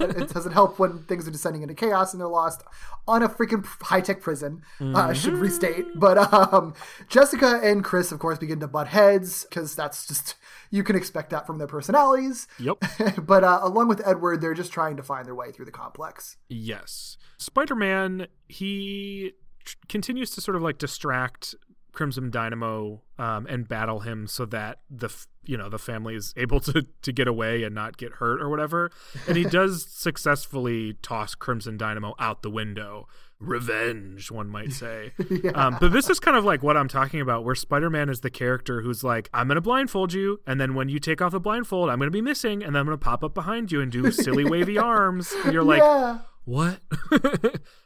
it 0.00 0.28
doesn't 0.32 0.52
help 0.52 0.78
when 0.78 1.02
things 1.04 1.26
are 1.26 1.30
descending 1.30 1.62
into 1.62 1.74
chaos 1.74 2.12
and 2.12 2.20
they're 2.20 2.28
lost 2.28 2.62
on 3.08 3.22
a 3.22 3.28
freaking 3.28 3.66
high 3.82 4.00
tech 4.00 4.20
prison. 4.20 4.62
Uh, 4.80 5.12
should 5.12 5.34
restate. 5.34 5.86
But 5.96 6.18
um, 6.32 6.74
Jessica 7.08 7.60
and 7.62 7.82
Chris, 7.82 8.12
of 8.12 8.20
course, 8.20 8.38
begin 8.38 8.60
to 8.60 8.68
butt 8.68 8.88
heads 8.88 9.44
because 9.44 9.74
that's 9.74 10.06
just, 10.06 10.36
you 10.70 10.84
can 10.84 10.94
expect 10.94 11.30
that 11.30 11.46
from 11.46 11.58
their 11.58 11.66
personalities. 11.66 12.46
Yep. 12.58 12.84
but 13.26 13.42
uh, 13.42 13.60
along 13.62 13.88
with 13.88 14.06
Edward, 14.06 14.40
they're 14.40 14.54
just 14.54 14.72
trying 14.72 14.96
to 14.98 15.02
find 15.02 15.26
their 15.26 15.34
way 15.34 15.50
through 15.50 15.64
the 15.64 15.72
complex. 15.72 16.36
Yes. 16.48 17.16
Spider 17.38 17.74
Man, 17.74 18.28
he 18.48 19.32
continues 19.88 20.30
to 20.30 20.40
sort 20.40 20.56
of 20.56 20.62
like 20.62 20.78
distract 20.78 21.54
Crimson 21.92 22.30
Dynamo 22.30 23.02
um, 23.18 23.46
and 23.48 23.68
battle 23.68 24.00
him 24.00 24.26
so 24.26 24.44
that 24.46 24.80
the 24.90 25.06
f- 25.06 25.26
you 25.44 25.56
know 25.56 25.68
the 25.68 25.78
family 25.78 26.14
is 26.14 26.32
able 26.36 26.60
to 26.60 26.86
to 27.02 27.12
get 27.12 27.28
away 27.28 27.62
and 27.64 27.74
not 27.74 27.96
get 27.96 28.12
hurt 28.14 28.40
or 28.40 28.48
whatever. 28.48 28.90
And 29.28 29.36
he 29.36 29.44
does 29.60 29.84
successfully 29.86 30.94
toss 31.02 31.34
Crimson 31.34 31.76
Dynamo 31.76 32.14
out 32.18 32.42
the 32.42 32.50
window. 32.50 33.06
revenge, 33.40 34.30
one 34.30 34.48
might 34.48 34.72
say. 34.82 35.12
um, 35.54 35.76
but 35.80 35.90
this 35.92 36.08
is 36.08 36.20
kind 36.20 36.36
of 36.36 36.44
like 36.44 36.62
what 36.62 36.76
I'm 36.76 36.86
talking 36.88 37.20
about, 37.20 37.44
where 37.44 37.54
Spider 37.56 37.90
Man 37.90 38.08
is 38.08 38.20
the 38.20 38.30
character 38.30 38.82
who's 38.82 39.02
like, 39.02 39.28
I'm 39.34 39.48
going 39.48 39.56
to 39.56 39.60
blindfold 39.60 40.12
you, 40.12 40.40
and 40.46 40.60
then 40.60 40.74
when 40.74 40.88
you 40.88 40.98
take 41.00 41.20
off 41.20 41.32
the 41.32 41.40
blindfold, 41.40 41.90
I'm 41.90 41.98
going 41.98 42.06
to 42.06 42.12
be 42.12 42.20
missing, 42.22 42.62
and 42.62 42.74
then 42.74 42.80
I'm 42.80 42.86
going 42.86 42.96
to 42.98 43.04
pop 43.04 43.24
up 43.24 43.34
behind 43.34 43.72
you 43.72 43.80
and 43.80 43.90
do 43.90 44.10
silly 44.12 44.44
wavy 44.44 44.78
arms. 44.94 45.32
And 45.44 45.52
you're 45.52 45.64
like, 45.64 45.80
yeah. 45.82 46.18
what? 46.44 46.78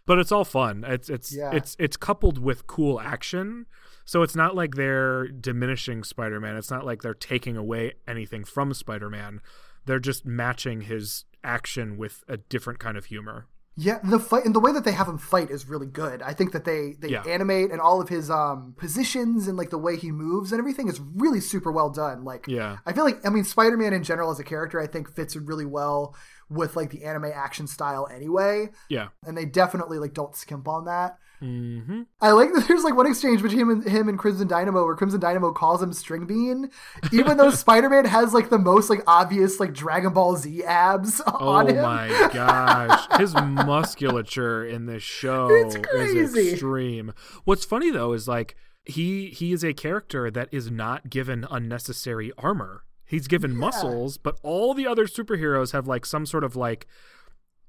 but 0.06 0.18
it's 0.18 0.30
all 0.30 0.44
fun. 0.44 0.84
It's 0.86 1.08
it's 1.08 1.34
Yeah. 1.34 1.50
it's 1.52 1.74
it's 1.78 1.96
coupled 1.96 2.38
with 2.38 2.66
cool 2.66 3.00
action. 3.00 3.66
So 4.06 4.22
it's 4.22 4.36
not 4.36 4.54
like 4.54 4.76
they're 4.76 5.26
diminishing 5.28 6.02
Spider-Man. 6.04 6.56
It's 6.56 6.70
not 6.70 6.86
like 6.86 7.02
they're 7.02 7.12
taking 7.12 7.56
away 7.56 7.94
anything 8.08 8.44
from 8.44 8.72
Spider-Man. 8.72 9.40
They're 9.84 9.98
just 10.00 10.24
matching 10.24 10.82
his 10.82 11.24
action 11.44 11.98
with 11.98 12.24
a 12.28 12.36
different 12.38 12.78
kind 12.78 12.96
of 12.96 13.06
humor. 13.06 13.46
Yeah, 13.78 13.98
the 14.02 14.18
fight 14.18 14.46
and 14.46 14.54
the 14.54 14.60
way 14.60 14.72
that 14.72 14.84
they 14.84 14.92
have 14.92 15.06
him 15.06 15.18
fight 15.18 15.50
is 15.50 15.68
really 15.68 15.86
good. 15.86 16.22
I 16.22 16.32
think 16.32 16.52
that 16.52 16.64
they 16.64 16.94
they 16.98 17.08
Yeah. 17.10 17.22
animate 17.24 17.70
and 17.70 17.78
all 17.80 18.00
of 18.00 18.08
his 18.08 18.30
um 18.30 18.74
positions 18.78 19.48
and 19.48 19.58
like 19.58 19.68
the 19.68 19.76
way 19.76 19.96
he 19.96 20.10
moves 20.10 20.50
and 20.50 20.58
everything 20.58 20.88
is 20.88 20.98
really 21.14 21.40
super 21.40 21.70
well 21.70 21.90
done. 21.90 22.24
Like 22.24 22.46
Yeah. 22.48 22.78
I 22.86 22.94
feel 22.94 23.04
like 23.04 23.24
I 23.26 23.28
mean 23.28 23.44
Spider-Man 23.44 23.92
in 23.92 24.02
general 24.02 24.30
as 24.30 24.38
a 24.40 24.44
character 24.44 24.80
I 24.80 24.86
think 24.86 25.14
fits 25.14 25.36
really 25.36 25.66
well 25.66 26.16
with 26.48 26.74
like 26.74 26.88
the 26.90 27.04
anime 27.04 27.26
action 27.34 27.66
style 27.66 28.08
anyway, 28.10 28.70
Yeah. 28.88 29.08
and 29.26 29.36
they 29.36 29.44
definitely 29.44 29.98
like 29.98 30.14
don't 30.14 30.34
skimp 30.34 30.66
on 30.68 30.86
that. 30.86 31.18
Mm-hmm. 31.42 32.02
I 32.20 32.30
like 32.32 32.52
that 32.54 32.66
there's 32.66 32.82
like 32.84 32.96
one 32.96 33.06
exchange 33.06 33.42
between 33.42 33.60
him 33.60 33.70
and 33.70 33.84
him 33.88 34.08
and 34.08 34.18
Crimson 34.18 34.48
Dynamo 34.48 34.84
where 34.84 34.96
Crimson 34.96 35.20
Dynamo 35.20 35.52
calls 35.52 35.82
him 35.82 35.92
String 35.92 36.26
Bean, 36.26 36.70
even 37.12 37.36
though 37.36 37.50
Spider-Man 37.64 38.06
has 38.06 38.32
like 38.32 38.48
the 38.48 38.58
most 38.58 38.88
like 38.88 39.02
obvious 39.06 39.60
like 39.60 39.72
Dragon 39.74 40.12
Ball 40.12 40.36
Z 40.36 40.64
abs 40.64 41.20
Oh 41.26 41.48
on 41.48 41.68
him. 41.68 41.82
my 41.82 42.30
gosh. 42.32 43.06
His 43.20 43.34
musculature 43.34 44.64
in 44.66 44.86
this 44.86 45.02
show 45.02 45.50
is 45.50 46.34
extreme. 46.36 47.12
What's 47.44 47.64
funny 47.64 47.90
though 47.90 48.12
is 48.12 48.26
like 48.26 48.56
he 48.84 49.28
he 49.28 49.52
is 49.52 49.64
a 49.64 49.74
character 49.74 50.30
that 50.30 50.48
is 50.52 50.70
not 50.70 51.10
given 51.10 51.46
unnecessary 51.50 52.32
armor. 52.38 52.84
He's 53.04 53.28
given 53.28 53.56
muscles, 53.56 54.16
but 54.18 54.38
all 54.42 54.74
the 54.74 54.86
other 54.86 55.06
superheroes 55.06 55.72
have 55.72 55.86
like 55.86 56.04
some 56.04 56.26
sort 56.26 56.42
of 56.42 56.56
like 56.56 56.86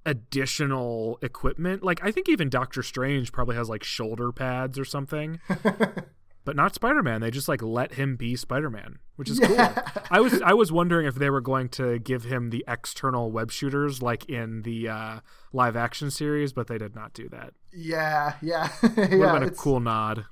additional 0.07 1.19
equipment. 1.21 1.83
Like 1.83 2.03
I 2.03 2.11
think 2.11 2.29
even 2.29 2.49
Doctor 2.49 2.81
Strange 2.81 3.31
probably 3.31 3.55
has 3.57 3.69
like 3.69 3.83
shoulder 3.83 4.31
pads 4.31 4.79
or 4.79 4.85
something. 4.85 5.39
but 6.47 6.55
not 6.55 6.73
Spider-Man. 6.73 7.19
They 7.19 7.29
just 7.29 7.49
like 7.49 7.61
let 7.61 7.95
him 7.95 8.15
be 8.15 8.37
Spider-Man, 8.37 8.99
which 9.17 9.29
is 9.29 9.37
cool. 9.37 9.57
I 10.09 10.21
was 10.21 10.41
I 10.41 10.53
was 10.53 10.71
wondering 10.71 11.05
if 11.05 11.15
they 11.15 11.29
were 11.29 11.41
going 11.41 11.67
to 11.69 11.99
give 11.99 12.23
him 12.23 12.51
the 12.51 12.63
external 12.69 13.33
web 13.33 13.51
shooters 13.51 14.01
like 14.01 14.23
in 14.29 14.61
the 14.61 14.87
uh, 14.87 15.19
live 15.51 15.75
action 15.75 16.09
series, 16.09 16.53
but 16.53 16.67
they 16.67 16.77
did 16.77 16.95
not 16.95 17.11
do 17.11 17.27
that. 17.29 17.53
Yeah, 17.73 18.35
yeah, 18.41 18.69
Would 18.81 18.97
yeah. 18.97 19.07
have 19.09 19.39
been 19.41 19.43
a 19.43 19.51
cool 19.51 19.81
nod. 19.81 20.25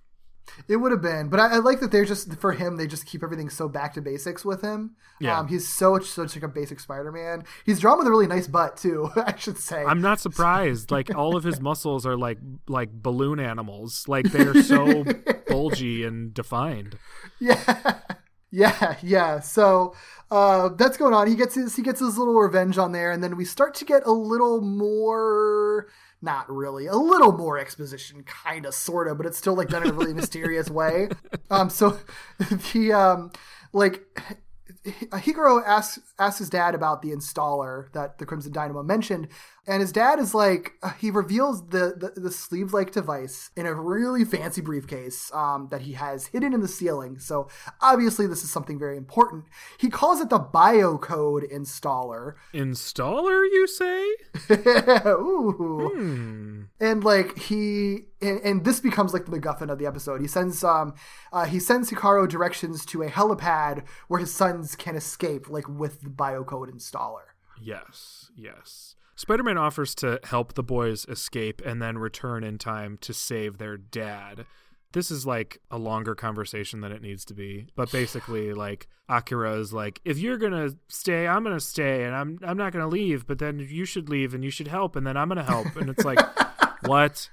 It 0.68 0.78
would 0.78 0.92
have 0.92 1.02
been, 1.02 1.30
but 1.30 1.40
I, 1.40 1.56
I 1.56 1.58
like 1.58 1.80
that 1.80 1.92
they're 1.92 2.06
just 2.06 2.34
for 2.36 2.52
him. 2.52 2.78
They 2.78 2.88
just 2.88 3.06
keep 3.06 3.24
everything 3.24 3.50
so 3.50 3.68
back 3.68 3.94
to 3.96 4.02
basics 4.02 4.46
with 4.46 4.62
him. 4.62 4.96
Yeah. 5.20 5.40
um, 5.40 5.48
he's 5.48 5.68
so 5.68 6.00
such 6.00 6.36
like 6.36 6.44
a 6.44 6.48
basic 6.48 6.80
Spider-Man. 6.80 7.44
He's 7.66 7.80
drawn 7.80 7.98
with 7.98 8.08
a 8.08 8.10
really 8.10 8.28
nice 8.28 8.48
butt 8.48 8.78
too. 8.78 9.10
I 9.16 9.36
should 9.36 9.58
say. 9.58 9.84
I'm 9.84 10.02
not 10.02 10.20
surprised. 10.20 10.92
Like 10.92 11.16
all 11.16 11.36
of 11.36 11.44
his 11.44 11.60
muscles 11.60 12.06
are 12.06 12.18
like 12.18 12.38
like 12.68 12.92
balloon 12.92 13.40
animals. 13.40 14.06
Like 14.08 14.32
they're 14.32 14.62
so 14.64 15.04
bulgy 15.48 16.04
and 16.04 16.34
defined. 16.34 16.98
Yeah. 17.40 18.00
Yeah, 18.52 18.96
yeah. 19.04 19.42
So 19.42 19.96
uh, 20.32 20.70
that's 20.70 20.96
going 20.96 21.14
on. 21.14 21.28
He 21.28 21.36
gets 21.36 21.56
his 21.56 21.76
he 21.76 21.82
gets 21.82 22.00
his 22.00 22.18
little 22.18 22.36
revenge 22.36 22.78
on 22.78 22.94
there, 22.94 23.12
and 23.12 23.22
then 23.22 23.36
we 23.36 23.44
start 23.44 23.74
to 23.76 23.86
get 23.86 24.06
a 24.06 24.14
little 24.14 24.62
more 24.62 25.88
not 26.26 26.52
really, 26.52 26.88
a 26.88 26.95
little 26.95 27.31
more 27.31 27.57
exposition, 27.57 28.26
kinda, 28.43 28.73
sorta, 28.73 29.15
but 29.15 29.26
it's 29.26 29.38
still 29.38 29.56
like 29.56 29.69
done 29.69 29.84
in 29.84 29.91
a 29.91 29.93
really 29.93 30.14
mysterious 30.22 30.69
way. 30.69 31.07
Um 31.49 31.69
so 31.69 31.97
the 32.73 32.91
um 32.91 33.31
like 33.72 34.03
Hikaru 34.85 35.64
asks 35.65 35.99
asks 36.19 36.39
his 36.39 36.49
dad 36.49 36.76
about 36.76 37.02
the 37.02 37.11
installer 37.11 37.91
that 37.93 38.18
the 38.18 38.26
Crimson 38.26 38.52
Dynamo 38.52 38.84
mentioned, 38.84 39.30
and 39.68 39.82
his 39.82 39.92
dad 39.92 40.20
is 40.20 40.34
like 40.36 40.74
uh, 40.84 40.92
he 41.00 41.10
reveals 41.10 41.68
the 41.70 41.96
the, 42.16 42.20
the 42.20 42.32
sleeve 42.32 42.74
like 42.74 42.92
device 42.92 43.50
in 43.56 43.66
a 43.66 43.74
really 43.74 44.24
fancy 44.26 44.62
briefcase 44.62 45.32
um, 45.34 45.68
that 45.72 45.82
he 45.82 45.94
has 45.94 46.28
hidden 46.28 46.54
in 46.54 46.62
the 46.62 46.68
ceiling. 46.68 47.20
So 47.20 47.48
obviously 47.82 48.28
this 48.28 48.44
is 48.44 48.52
something 48.52 48.78
very 48.78 48.98
important. 48.98 49.46
He 49.80 49.90
calls 49.90 50.22
it 50.22 50.30
the 50.30 50.40
biocode 50.40 51.52
installer. 51.52 52.34
Installer, 52.54 53.44
you 53.52 53.68
say? 53.68 54.16
Ooh. 55.08 55.92
Hmm. 55.96 56.64
and 56.80 57.04
like 57.04 57.38
he 57.38 58.06
and, 58.22 58.40
and 58.42 58.66
this 58.66 58.80
becomes 58.80 59.14
like 59.14 59.26
the 59.26 59.32
MacGuffin 59.32 59.72
of 59.72 59.80
the 59.80 59.86
episode. 59.86 60.22
He 60.22 60.28
sends 60.28 60.64
um 60.64 60.94
uh, 61.32 61.46
he 61.46 61.60
sends 61.60 61.92
Hikaru 61.92 62.30
directions 62.30 62.86
to 62.88 63.02
a 63.02 63.10
helipad 63.10 63.84
where 64.08 64.20
his 64.20 64.34
sons 64.34 64.76
can 64.76 64.96
escape, 64.96 65.50
like 65.50 65.68
with 65.68 66.02
the 66.02 66.10
biocode 66.10 66.74
installer. 66.74 67.34
Yes, 67.62 68.32
yes. 68.36 68.95
Spider 69.18 69.44
Man 69.44 69.58
offers 69.58 69.96
to 69.96 70.20
help 70.24 70.54
the 70.54 70.64
boys 70.64 71.06
escape 71.06 71.62
and 71.66 71.82
then 71.82 71.98
return 71.98 72.44
in 72.44 72.58
time 72.58 72.98
to 72.98 73.14
save 73.14 73.58
their 73.58 73.78
dad. 73.78 74.46
This 74.92 75.10
is 75.10 75.26
like 75.26 75.60
a 75.72 75.78
longer 75.78 76.16
conversation 76.16 76.82
than 76.82 76.92
it 76.92 77.02
needs 77.02 77.24
to 77.26 77.34
be. 77.34 77.68
But 77.76 77.92
basically, 77.92 78.54
like 78.54 78.88
Akira 79.08 79.54
is 79.54 79.72
like, 79.72 80.02
if 80.04 80.18
you're 80.18 80.38
gonna 80.38 80.72
stay, 80.90 81.28
I'm 81.28 81.44
gonna 81.44 81.62
stay, 81.62 82.04
and 82.04 82.14
I'm 82.14 82.40
I'm 82.44 82.58
not 82.58 82.74
gonna 82.74 82.88
leave. 82.88 83.26
But 83.26 83.40
then 83.40 83.60
you 83.60 83.86
should 83.86 84.10
leave, 84.10 84.34
and 84.34 84.44
you 84.44 84.52
should 84.52 84.68
help, 84.68 84.98
and 84.98 85.08
then 85.08 85.16
I'm 85.16 85.30
gonna 85.30 85.44
help. 85.44 85.76
And 85.78 85.90
it's 85.90 86.04
like, 86.04 86.20
what? 86.86 87.30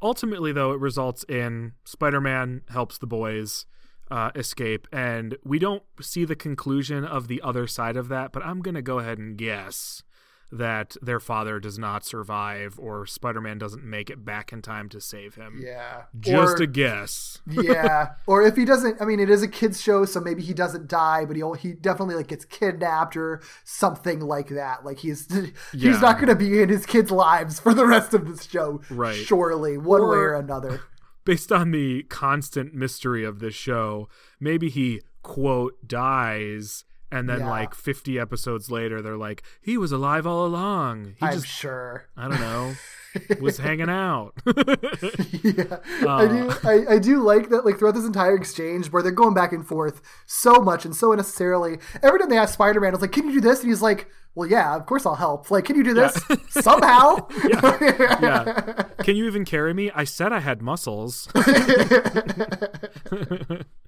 Ultimately, 0.00 0.52
though, 0.52 0.72
it 0.72 0.80
results 0.80 1.24
in 1.24 1.72
Spider 1.84 2.20
Man 2.20 2.62
helps 2.70 2.96
the 2.96 3.06
boys 3.06 3.66
uh, 4.10 4.30
escape, 4.34 4.88
and 4.90 5.36
we 5.44 5.58
don't 5.58 5.82
see 6.00 6.24
the 6.24 6.36
conclusion 6.36 7.04
of 7.04 7.28
the 7.28 7.42
other 7.42 7.66
side 7.66 7.98
of 7.98 8.08
that. 8.08 8.32
But 8.32 8.44
I'm 8.44 8.62
gonna 8.62 8.82
go 8.82 9.00
ahead 9.00 9.18
and 9.18 9.36
guess 9.36 10.02
that 10.52 10.96
their 11.02 11.18
father 11.20 11.58
does 11.58 11.78
not 11.78 12.04
survive, 12.04 12.78
or 12.78 13.04
Spider 13.06 13.40
Man 13.40 13.58
doesn't 13.58 13.82
make 13.84 14.08
it 14.10 14.24
back 14.24 14.52
in 14.52 14.62
time 14.62 14.88
to 14.90 15.00
save 15.00 15.34
him. 15.34 15.60
Yeah, 15.62 16.04
Just 16.18 16.60
or, 16.60 16.62
a 16.62 16.66
guess. 16.66 17.40
yeah, 17.50 18.10
or 18.26 18.42
if 18.42 18.54
he 18.56 18.64
doesn't, 18.64 19.00
I 19.02 19.04
mean, 19.06 19.18
it 19.20 19.28
is 19.28 19.42
a 19.42 19.48
kids 19.48 19.80
show, 19.82 20.04
so 20.04 20.20
maybe 20.20 20.42
he 20.42 20.54
doesn't 20.54 20.86
die, 20.88 21.24
but 21.24 21.36
he 21.36 21.42
he 21.58 21.72
definitely 21.74 22.14
like 22.14 22.28
gets 22.28 22.44
kidnapped 22.44 23.16
or 23.16 23.40
something 23.64 24.20
like 24.20 24.48
that. 24.48 24.84
Like 24.84 24.98
he's 24.98 25.26
Yeah. 25.72 25.90
he's 25.92 26.00
not 26.00 26.16
going 26.16 26.28
to 26.28 26.36
be 26.36 26.62
in 26.62 26.68
his 26.68 26.86
kids' 26.86 27.10
lives 27.10 27.58
for 27.60 27.74
the 27.74 27.86
rest 27.86 28.14
of 28.14 28.26
this 28.26 28.44
show, 28.44 28.80
Right. 28.90 29.16
Surely, 29.16 29.76
one 29.76 30.02
way 30.02 30.16
Or- 30.16 30.30
or 30.30 30.34
another. 30.34 30.80
Based 31.24 31.50
on 31.50 31.72
the 31.72 32.04
constant 32.04 32.72
mystery 32.72 33.24
of 33.24 33.40
this 33.40 33.54
show, 33.56 34.08
maybe 34.38 34.68
he 34.70 35.00
quote 35.24 35.74
dies. 35.88 36.84
And 37.10 37.28
then, 37.28 37.40
Yeah. 37.40 37.50
like 37.50 37.74
50 37.74 38.18
episodes 38.18 38.70
later, 38.70 39.00
they're 39.00 39.16
like, 39.16 39.42
he 39.60 39.78
was 39.78 39.92
alive 39.92 40.26
all 40.26 40.44
along. 40.44 41.14
He 41.20 41.24
I'm 41.26 41.34
just, 41.34 41.46
sure. 41.46 42.06
I 42.16 42.28
don't 42.28 42.40
know, 42.40 42.74
was 43.40 43.58
hanging 43.58 43.88
out. 43.88 44.34
yeah, 44.46 45.78
Uh. 46.02 46.08
I 46.16 46.26
do. 46.26 46.52
I, 46.64 46.94
I 46.94 46.98
do 46.98 47.22
like 47.22 47.48
that. 47.50 47.64
Like 47.64 47.78
throughout 47.78 47.94
this 47.94 48.04
entire 48.04 48.34
exchange, 48.34 48.90
where 48.92 49.02
they're 49.02 49.12
going 49.12 49.34
back 49.34 49.52
and 49.52 49.66
forth 49.66 50.02
so 50.26 50.56
much 50.60 50.84
and 50.84 50.94
so 50.94 51.12
unnecessarily. 51.12 51.78
Every 52.02 52.18
time 52.18 52.28
they 52.28 52.38
ask 52.38 52.54
Spider 52.54 52.80
Man, 52.80 52.92
it's 52.92 53.02
like, 53.02 53.12
"Can 53.12 53.26
you 53.28 53.34
do 53.34 53.40
this?" 53.40 53.60
And 53.60 53.68
he's 53.70 53.82
like, 53.82 54.08
"Well, 54.36 54.48
yeah, 54.48 54.76
of 54.76 54.86
course 54.86 55.04
I'll 55.04 55.16
help." 55.16 55.50
Like, 55.50 55.64
can 55.64 55.74
you 55.74 55.82
do 55.82 55.94
this 55.94 56.22
somehow? 56.50 57.26
yeah. 57.48 58.84
Can 59.02 59.16
you 59.16 59.26
even 59.26 59.44
carry 59.44 59.72
me? 59.72 59.90
I 59.94 60.04
said 60.04 60.32
I 60.32 60.40
had 60.40 60.62
muscles. 60.62 61.28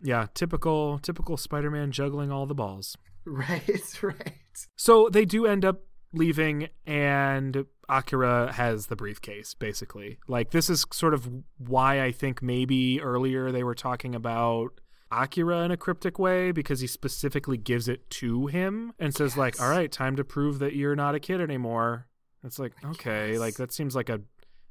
yeah, 0.02 0.26
typical 0.34 0.98
typical 1.00 1.36
Spider-Man 1.36 1.92
juggling 1.92 2.30
all 2.30 2.46
the 2.46 2.54
balls. 2.54 2.96
right, 3.24 4.02
right. 4.02 4.34
So 4.76 5.08
they 5.10 5.24
do 5.24 5.46
end 5.46 5.64
up 5.64 5.82
leaving 6.12 6.68
and 6.86 7.66
Akira 7.88 8.52
has 8.52 8.86
the 8.86 8.96
briefcase 8.96 9.54
basically. 9.54 10.18
Like 10.28 10.50
this 10.50 10.70
is 10.70 10.86
sort 10.92 11.14
of 11.14 11.28
why 11.58 12.02
I 12.02 12.12
think 12.12 12.42
maybe 12.42 13.00
earlier 13.00 13.50
they 13.50 13.64
were 13.64 13.74
talking 13.74 14.14
about 14.14 14.80
Akira 15.10 15.62
in 15.64 15.70
a 15.70 15.76
cryptic 15.76 16.18
way 16.18 16.52
because 16.52 16.80
he 16.80 16.86
specifically 16.86 17.56
gives 17.56 17.88
it 17.88 18.08
to 18.10 18.46
him 18.46 18.92
and 18.98 19.14
says 19.14 19.36
like, 19.36 19.60
"All 19.60 19.70
right, 19.70 19.90
time 19.90 20.16
to 20.16 20.24
prove 20.24 20.58
that 20.58 20.74
you're 20.74 20.96
not 20.96 21.14
a 21.14 21.20
kid 21.20 21.40
anymore." 21.40 22.06
It's 22.44 22.58
like, 22.58 22.72
okay, 22.84 23.38
like 23.38 23.54
that 23.54 23.72
seems 23.72 23.96
like 23.96 24.08
a 24.08 24.20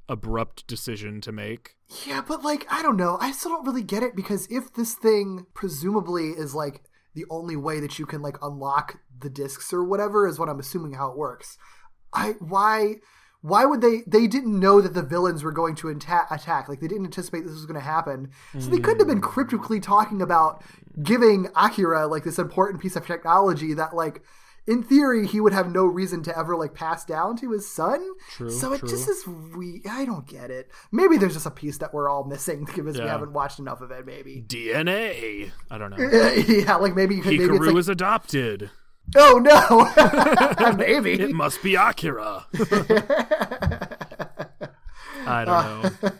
abrupt 0.09 0.65
decision 0.67 1.19
to 1.21 1.31
make. 1.31 1.75
Yeah, 2.05 2.21
but 2.25 2.43
like, 2.43 2.65
I 2.69 2.81
don't 2.81 2.97
know. 2.97 3.17
I 3.19 3.31
still 3.31 3.51
don't 3.51 3.65
really 3.65 3.83
get 3.83 4.03
it 4.03 4.15
because 4.15 4.47
if 4.49 4.73
this 4.73 4.93
thing 4.93 5.45
presumably 5.53 6.29
is 6.29 6.55
like 6.55 6.83
the 7.13 7.25
only 7.29 7.55
way 7.55 7.79
that 7.79 7.97
you 7.99 8.05
can 8.05 8.21
like 8.21 8.37
unlock 8.41 8.99
the 9.19 9.29
discs 9.29 9.73
or 9.73 9.83
whatever 9.83 10.27
is 10.27 10.39
what 10.39 10.49
I'm 10.49 10.59
assuming 10.59 10.93
how 10.93 11.09
it 11.09 11.17
works. 11.17 11.57
I 12.13 12.35
why 12.39 12.97
why 13.41 13.65
would 13.65 13.81
they 13.81 14.03
they 14.07 14.27
didn't 14.27 14.59
know 14.59 14.81
that 14.81 14.93
the 14.93 15.01
villains 15.03 15.43
were 15.43 15.51
going 15.51 15.75
to 15.75 15.89
atta- 15.89 16.27
attack 16.31 16.67
like 16.67 16.79
they 16.79 16.87
didn't 16.87 17.05
anticipate 17.05 17.41
this 17.41 17.53
was 17.53 17.65
going 17.65 17.79
to 17.79 17.85
happen 17.85 18.29
so 18.59 18.69
they 18.69 18.79
couldn't 18.79 18.99
have 18.99 19.07
been 19.07 19.21
cryptically 19.21 19.79
talking 19.79 20.21
about 20.21 20.63
giving 21.03 21.47
akira 21.55 22.07
like 22.07 22.23
this 22.23 22.39
important 22.39 22.81
piece 22.81 22.95
of 22.95 23.05
technology 23.05 23.73
that 23.73 23.95
like 23.95 24.21
in 24.67 24.83
theory, 24.83 25.25
he 25.25 25.39
would 25.39 25.53
have 25.53 25.71
no 25.71 25.85
reason 25.85 26.21
to 26.23 26.37
ever 26.37 26.55
like 26.57 26.73
pass 26.73 27.05
down 27.05 27.37
to 27.37 27.51
his 27.51 27.65
son. 27.65 28.05
True, 28.31 28.49
So 28.49 28.73
it 28.73 28.79
true. 28.79 28.89
just 28.89 29.07
is 29.07 29.25
we. 29.25 29.81
I 29.89 30.03
don't 30.03 30.27
get 30.27 30.51
it. 30.51 30.69
Maybe 30.91 31.17
there's 31.17 31.33
just 31.33 31.45
a 31.45 31.51
piece 31.51 31.77
that 31.77 31.93
we're 31.93 32.09
all 32.09 32.25
missing 32.25 32.65
because 32.75 32.97
we 32.97 33.07
haven't 33.07 33.31
watched 33.31 33.59
enough 33.59 33.79
of 33.79 33.91
it. 33.91 34.05
Maybe. 34.05 34.43
DNA. 34.45 35.51
I 35.71 35.77
don't 35.77 35.91
know. 35.91 35.97
yeah, 36.47 36.75
like 36.75 36.95
maybe 36.95 37.15
you 37.15 37.21
could. 37.21 37.31
Maybe 37.39 37.45
it's 37.55 37.65
like, 37.65 37.75
is 37.77 37.87
adopted. 37.89 38.69
Oh 39.15 39.39
no, 39.39 40.73
maybe. 40.77 41.13
It 41.13 41.33
must 41.33 41.61
be 41.63 41.75
Akira. 41.75 42.45
I 45.27 45.43
don't 45.43 46.01
know. 46.01 46.11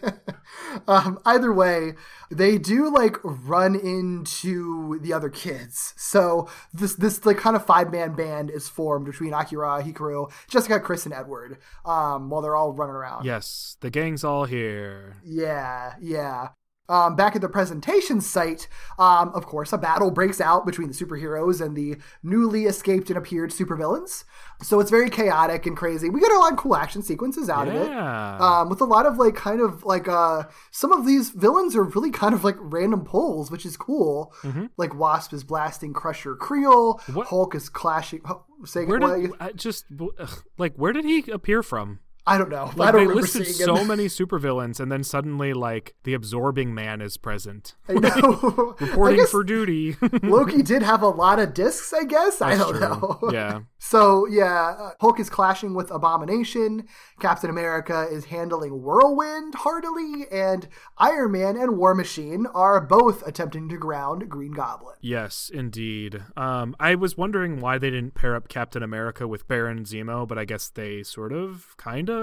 um, 0.88 1.20
either 1.26 1.54
way, 1.54 1.94
they 2.30 2.58
do 2.58 2.94
like 2.94 3.18
run 3.24 3.76
into 3.76 5.00
the 5.00 5.14
other 5.14 5.30
kids. 5.30 5.94
So 5.98 6.50
this 6.74 6.96
this 6.96 7.26
like 7.26 7.38
kind 7.38 7.56
of 7.56 7.66
five 7.66 7.92
man 7.92 8.16
band 8.16 8.50
is 8.50 8.68
formed 8.68 9.06
between 9.06 9.34
Akira, 9.34 9.82
Hikaru, 9.84 10.32
Jessica, 10.50 10.80
Chris, 10.80 11.06
and 11.06 11.14
Edward. 11.14 11.58
Um, 11.86 12.30
while 12.30 12.42
they're 12.42 12.56
all 12.56 12.74
running 12.74 12.96
around. 12.96 13.26
Yes, 13.26 13.78
the 13.80 13.90
gang's 13.90 14.24
all 14.24 14.46
here. 14.46 15.16
Yeah, 15.24 15.94
yeah. 16.02 16.50
Um, 16.90 17.18
back 17.18 17.36
at 17.36 17.42
the 17.42 17.50
presentation 17.50 18.22
site, 18.22 18.70
um, 18.98 19.30
of 19.36 19.46
course, 19.46 19.74
a 19.74 19.78
battle 19.78 20.10
breaks 20.10 20.40
out 20.40 20.66
between 20.66 20.88
the 20.88 20.94
superheroes 20.94 21.60
and 21.60 21.76
the 21.76 21.98
newly 22.24 22.64
escaped 22.66 23.10
and 23.10 23.18
appeared 23.18 23.52
supervillains. 23.52 24.24
So 24.64 24.80
it's 24.80 24.90
very 24.90 25.10
chaotic 25.10 25.66
and 25.66 25.76
crazy. 25.76 26.10
We 26.10 26.22
get 26.22 26.32
a 26.32 26.40
lot 26.40 26.54
of 26.54 26.58
cool 26.58 26.76
action 26.78 27.02
sequences 27.04 27.50
out 27.50 27.68
of 27.68 27.76
it. 27.76 27.92
Um, 27.92 28.70
with 28.70 28.80
a 28.80 28.86
lot 28.86 29.06
of 29.06 29.18
like 29.18 29.36
kind 29.36 29.60
of 29.62 29.84
like 29.84 30.08
uh 30.08 30.44
some 30.72 30.92
of 30.94 31.06
these 31.06 31.30
villains 31.32 31.76
are 31.76 31.84
really 31.84 32.10
kind 32.12 32.34
of 32.34 32.44
like 32.44 32.56
random 32.60 33.04
pulls, 33.04 33.52
which 33.52 33.66
is 33.66 33.76
cool. 33.76 34.34
Like 34.78 34.96
Wasp 34.96 35.34
is 35.34 35.44
blasting 35.44 35.94
Crusher 35.94 36.36
Creel, 36.36 36.96
Mm-hmm. 37.00 37.14
What- 37.16 37.28
Hulk 37.28 37.54
is 37.56 37.68
clashing. 37.70 38.22
Saying 38.66 38.88
Where 38.88 39.00
what- 39.00 39.22
did 39.22 39.32
I 39.40 39.52
just 39.52 39.86
ugh, 40.20 40.44
like 40.58 40.76
where 40.78 40.94
did 40.94 41.04
he 41.06 41.30
appear 41.32 41.62
from? 41.62 42.00
I 42.28 42.38
don't 42.38 42.50
know. 42.50 42.64
I 42.64 42.66
Like 42.66 42.76
don't 42.76 42.94
they 42.94 43.00
remember 43.00 43.22
listed 43.22 43.48
seeing 43.48 43.66
so 43.66 43.86
many 43.86 44.08
supervillains, 44.08 44.80
and 44.82 44.92
then 44.92 45.04
suddenly 45.04 45.54
like 45.54 45.96
the 46.04 46.14
absorbing 46.14 46.74
man 46.74 47.02
is 47.02 47.16
present, 47.16 47.76
I 47.88 47.94
know. 47.94 48.76
I 48.80 48.86
reporting 48.86 49.18
guess 49.18 49.32
for 49.32 49.44
duty. 49.44 49.96
Loki 50.24 50.62
did 50.62 50.84
have 50.84 51.02
a 51.02 51.08
lot 51.08 51.40
of 51.40 51.54
discs, 51.54 51.94
I 51.94 52.04
guess. 52.04 52.42
I 52.42 52.56
don't 52.56 52.72
true. 52.72 52.80
know. 52.82 53.20
Yeah. 53.38 53.62
So 53.80 54.26
yeah, 54.28 54.76
uh, 54.78 54.92
Hulk 55.00 55.20
is 55.20 55.30
clashing 55.30 55.74
with 55.74 55.92
Abomination. 55.92 56.88
Captain 57.20 57.50
America 57.50 58.08
is 58.12 58.26
handling 58.26 58.82
Whirlwind 58.82 59.56
heartily, 59.56 60.26
and 60.32 60.68
Iron 60.98 61.32
Man 61.32 61.56
and 61.56 61.78
War 61.78 61.96
Machine 61.96 62.46
are 62.54 62.82
both 62.82 63.26
attempting 63.26 63.70
to 63.70 63.78
ground 63.78 64.28
Green 64.28 64.52
Goblin. 64.52 64.96
Yes, 65.02 65.50
indeed. 65.54 66.24
Um, 66.36 66.76
I 66.80 66.96
was 66.96 67.16
wondering 67.16 67.62
why 67.62 67.78
they 67.78 67.90
didn't 67.90 68.16
pair 68.16 68.36
up 68.36 68.50
Captain 68.50 68.84
America 68.84 69.28
with 69.28 69.48
Baron 69.48 69.84
Zemo, 69.86 70.28
but 70.28 70.38
I 70.38 70.46
guess 70.46 70.70
they 70.70 71.04
sort 71.04 71.32
of, 71.32 71.76
kind 71.78 72.10
of 72.10 72.17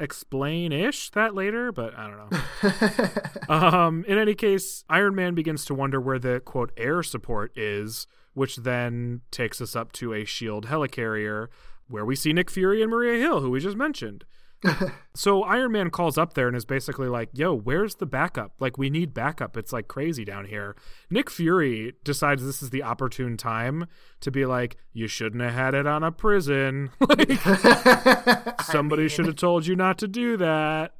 explain-ish 0.00 1.10
that 1.10 1.34
later, 1.34 1.72
but 1.72 1.96
I 1.96 2.08
don't 2.08 2.30
know. 2.30 3.48
um, 3.54 4.04
in 4.06 4.18
any 4.18 4.34
case, 4.34 4.84
Iron 4.88 5.14
Man 5.14 5.34
begins 5.34 5.64
to 5.66 5.74
wonder 5.74 6.00
where 6.00 6.18
the 6.18 6.40
quote 6.40 6.72
air 6.76 7.02
support 7.02 7.56
is, 7.56 8.06
which 8.34 8.56
then 8.56 9.22
takes 9.30 9.60
us 9.60 9.74
up 9.74 9.92
to 9.92 10.14
a 10.14 10.24
Shield 10.24 10.66
helicarrier, 10.66 11.48
where 11.88 12.04
we 12.04 12.14
see 12.14 12.32
Nick 12.32 12.50
Fury 12.50 12.82
and 12.82 12.90
Maria 12.90 13.18
Hill, 13.18 13.40
who 13.40 13.50
we 13.50 13.60
just 13.60 13.76
mentioned. 13.76 14.24
So 15.14 15.42
Iron 15.42 15.72
Man 15.72 15.90
calls 15.90 16.16
up 16.16 16.34
there 16.34 16.46
and 16.46 16.56
is 16.56 16.64
basically 16.64 17.08
like, 17.08 17.30
"Yo, 17.32 17.52
where's 17.52 17.96
the 17.96 18.06
backup? 18.06 18.52
Like, 18.60 18.78
we 18.78 18.88
need 18.88 19.14
backup. 19.14 19.56
It's 19.56 19.72
like 19.72 19.88
crazy 19.88 20.24
down 20.24 20.44
here." 20.44 20.76
Nick 21.10 21.28
Fury 21.28 21.94
decides 22.04 22.44
this 22.44 22.62
is 22.62 22.70
the 22.70 22.84
opportune 22.84 23.36
time 23.36 23.86
to 24.20 24.30
be 24.30 24.46
like, 24.46 24.76
"You 24.92 25.08
shouldn't 25.08 25.42
have 25.42 25.54
had 25.54 25.74
it 25.74 25.88
on 25.88 26.04
a 26.04 26.12
prison. 26.12 26.90
like, 27.00 27.32
somebody 28.62 29.08
should 29.08 29.26
have 29.26 29.34
told 29.34 29.66
you 29.66 29.74
not 29.74 29.98
to 29.98 30.06
do 30.06 30.36
that." 30.36 30.94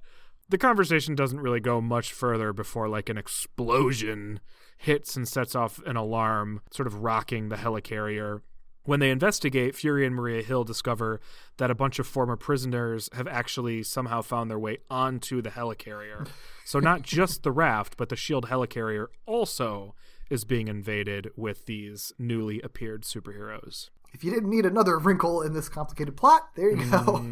The 0.48 0.58
conversation 0.58 1.14
doesn't 1.14 1.40
really 1.40 1.60
go 1.60 1.80
much 1.80 2.12
further 2.12 2.52
before 2.52 2.88
like 2.88 3.08
an 3.08 3.18
explosion 3.18 4.40
hits 4.78 5.14
and 5.14 5.28
sets 5.28 5.54
off 5.54 5.80
an 5.86 5.96
alarm, 5.96 6.60
sort 6.72 6.86
of 6.88 7.02
rocking 7.02 7.50
the 7.50 7.56
helicarrier. 7.56 8.40
When 8.88 9.00
they 9.00 9.10
investigate, 9.10 9.76
Fury 9.76 10.06
and 10.06 10.16
Maria 10.16 10.42
Hill 10.42 10.64
discover 10.64 11.20
that 11.58 11.70
a 11.70 11.74
bunch 11.74 11.98
of 11.98 12.06
former 12.06 12.36
prisoners 12.36 13.10
have 13.12 13.28
actually 13.28 13.82
somehow 13.82 14.22
found 14.22 14.50
their 14.50 14.58
way 14.58 14.78
onto 14.88 15.42
the 15.42 15.50
helicarrier. 15.50 16.26
So 16.64 16.78
not 16.80 17.02
just 17.02 17.42
the 17.42 17.52
raft, 17.52 17.98
but 17.98 18.08
the 18.08 18.16
shield 18.16 18.46
helicarrier 18.46 19.08
also 19.26 19.94
is 20.30 20.46
being 20.46 20.68
invaded 20.68 21.28
with 21.36 21.66
these 21.66 22.14
newly 22.18 22.62
appeared 22.62 23.02
superheroes. 23.02 23.90
If 24.14 24.24
you 24.24 24.30
didn't 24.30 24.48
need 24.48 24.64
another 24.64 24.98
wrinkle 24.98 25.42
in 25.42 25.52
this 25.52 25.68
complicated 25.68 26.16
plot, 26.16 26.48
there 26.56 26.70
you 26.70 26.90
go. 26.90 27.22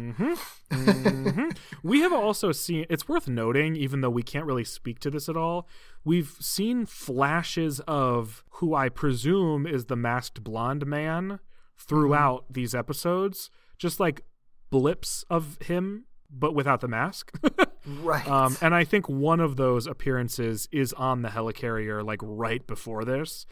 Mm-hmm. 0.69 1.49
We 1.81 2.01
have 2.01 2.13
also 2.13 2.51
seen, 2.51 2.85
it's 2.87 3.07
worth 3.07 3.27
noting, 3.27 3.75
even 3.75 4.01
though 4.01 4.11
we 4.11 4.21
can't 4.21 4.45
really 4.45 4.63
speak 4.63 4.99
to 4.99 5.09
this 5.09 5.27
at 5.27 5.35
all, 5.35 5.67
we've 6.05 6.35
seen 6.39 6.85
flashes 6.85 7.79
of 7.87 8.43
who 8.49 8.75
I 8.75 8.89
presume 8.89 9.65
is 9.65 9.85
the 9.85 9.95
masked 9.95 10.43
blonde 10.43 10.85
man 10.85 11.39
throughout 11.77 12.45
these 12.51 12.73
episodes, 12.75 13.49
just 13.77 13.99
like 13.99 14.21
blips 14.69 15.23
of 15.29 15.57
him, 15.61 16.05
but 16.29 16.53
without 16.53 16.81
the 16.81 16.87
mask. 16.87 17.31
Right. 18.01 18.27
um, 18.27 18.57
and 18.61 18.75
I 18.75 18.83
think 18.83 19.07
one 19.07 19.39
of 19.39 19.55
those 19.55 19.87
appearances 19.87 20.67
is 20.73 20.91
on 20.91 21.21
the 21.21 21.29
helicarrier, 21.29 22.05
like 22.05 22.19
right 22.21 22.67
before 22.67 23.05
this. 23.05 23.45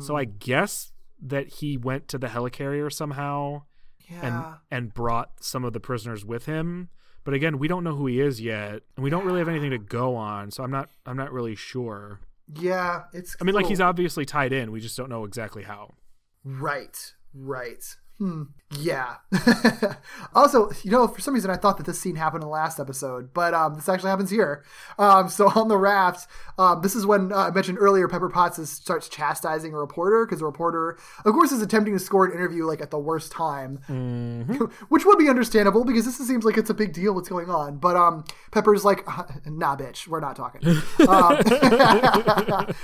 So 0.00 0.16
I 0.16 0.24
guess 0.24 0.92
that 1.20 1.48
he 1.48 1.76
went 1.76 2.08
to 2.08 2.16
the 2.16 2.28
helicarrier 2.28 2.90
somehow 2.90 3.64
and 4.08 4.16
yeah. 4.18 4.26
and 4.36 4.56
and 4.70 4.94
brought 4.94 5.44
some 5.44 5.62
of 5.64 5.74
the 5.74 5.80
prisoners 5.80 6.24
with 6.24 6.46
him. 6.46 6.88
But 7.24 7.34
again, 7.34 7.58
we 7.58 7.68
don't 7.68 7.84
know 7.84 7.94
who 7.94 8.06
he 8.06 8.18
is 8.18 8.40
yet, 8.40 8.80
and 8.96 9.04
we 9.04 9.10
don't 9.10 9.24
really 9.24 9.38
have 9.38 9.48
anything 9.48 9.70
to 9.70 9.78
go 9.78 10.16
on. 10.16 10.50
So 10.50 10.64
I'm 10.64 10.70
not 10.70 10.88
I'm 11.06 11.16
not 11.16 11.30
really 11.30 11.54
sure. 11.54 12.20
yeah. 12.58 13.02
It's. 13.12 13.36
I 13.40 13.44
mean, 13.44 13.54
like 13.54 13.66
he's 13.66 13.80
obviously 13.80 14.24
tied 14.24 14.52
in. 14.54 14.72
We 14.72 14.80
just 14.80 14.96
don't 14.96 15.10
know 15.10 15.24
exactly 15.24 15.62
how. 15.64 15.94
Right, 16.44 17.12
right. 17.34 17.82
Hmm. 18.22 18.42
Yeah. 18.78 19.16
also, 20.34 20.70
you 20.84 20.92
know, 20.92 21.08
for 21.08 21.20
some 21.20 21.34
reason 21.34 21.50
I 21.50 21.56
thought 21.56 21.76
that 21.78 21.86
this 21.86 21.98
scene 21.98 22.14
happened 22.14 22.44
in 22.44 22.46
the 22.46 22.52
last 22.52 22.78
episode, 22.78 23.34
but 23.34 23.52
um, 23.52 23.74
this 23.74 23.88
actually 23.88 24.10
happens 24.10 24.30
here. 24.30 24.62
Um, 24.96 25.28
so 25.28 25.48
on 25.48 25.66
the 25.66 25.76
raft, 25.76 26.28
um, 26.56 26.82
this 26.82 26.94
is 26.94 27.04
when 27.04 27.32
uh, 27.32 27.36
I 27.36 27.50
mentioned 27.50 27.78
earlier 27.80 28.06
Pepper 28.06 28.28
Potts 28.28 28.60
is, 28.60 28.70
starts 28.70 29.08
chastising 29.08 29.74
a 29.74 29.76
reporter 29.76 30.24
because 30.24 30.38
the 30.38 30.46
reporter, 30.46 30.98
of 31.24 31.32
course, 31.32 31.50
is 31.50 31.62
attempting 31.62 31.94
to 31.94 31.98
score 31.98 32.24
an 32.24 32.32
interview 32.32 32.64
like 32.64 32.80
at 32.80 32.92
the 32.92 32.98
worst 32.98 33.32
time, 33.32 33.78
which 34.88 35.04
would 35.04 35.18
be 35.18 35.28
understandable 35.28 35.84
because 35.84 36.04
this 36.04 36.16
seems 36.16 36.44
like 36.44 36.56
it's 36.56 36.70
a 36.70 36.74
big 36.74 36.92
deal 36.92 37.14
what's 37.14 37.28
going 37.28 37.50
on. 37.50 37.78
But 37.78 37.96
um, 37.96 38.24
Pepper's 38.52 38.84
like, 38.84 39.02
"Uh, 39.06 39.24
nah, 39.46 39.76
bitch, 39.76 40.06
we're 40.06 40.20
not 40.20 40.36
talking. 40.36 40.62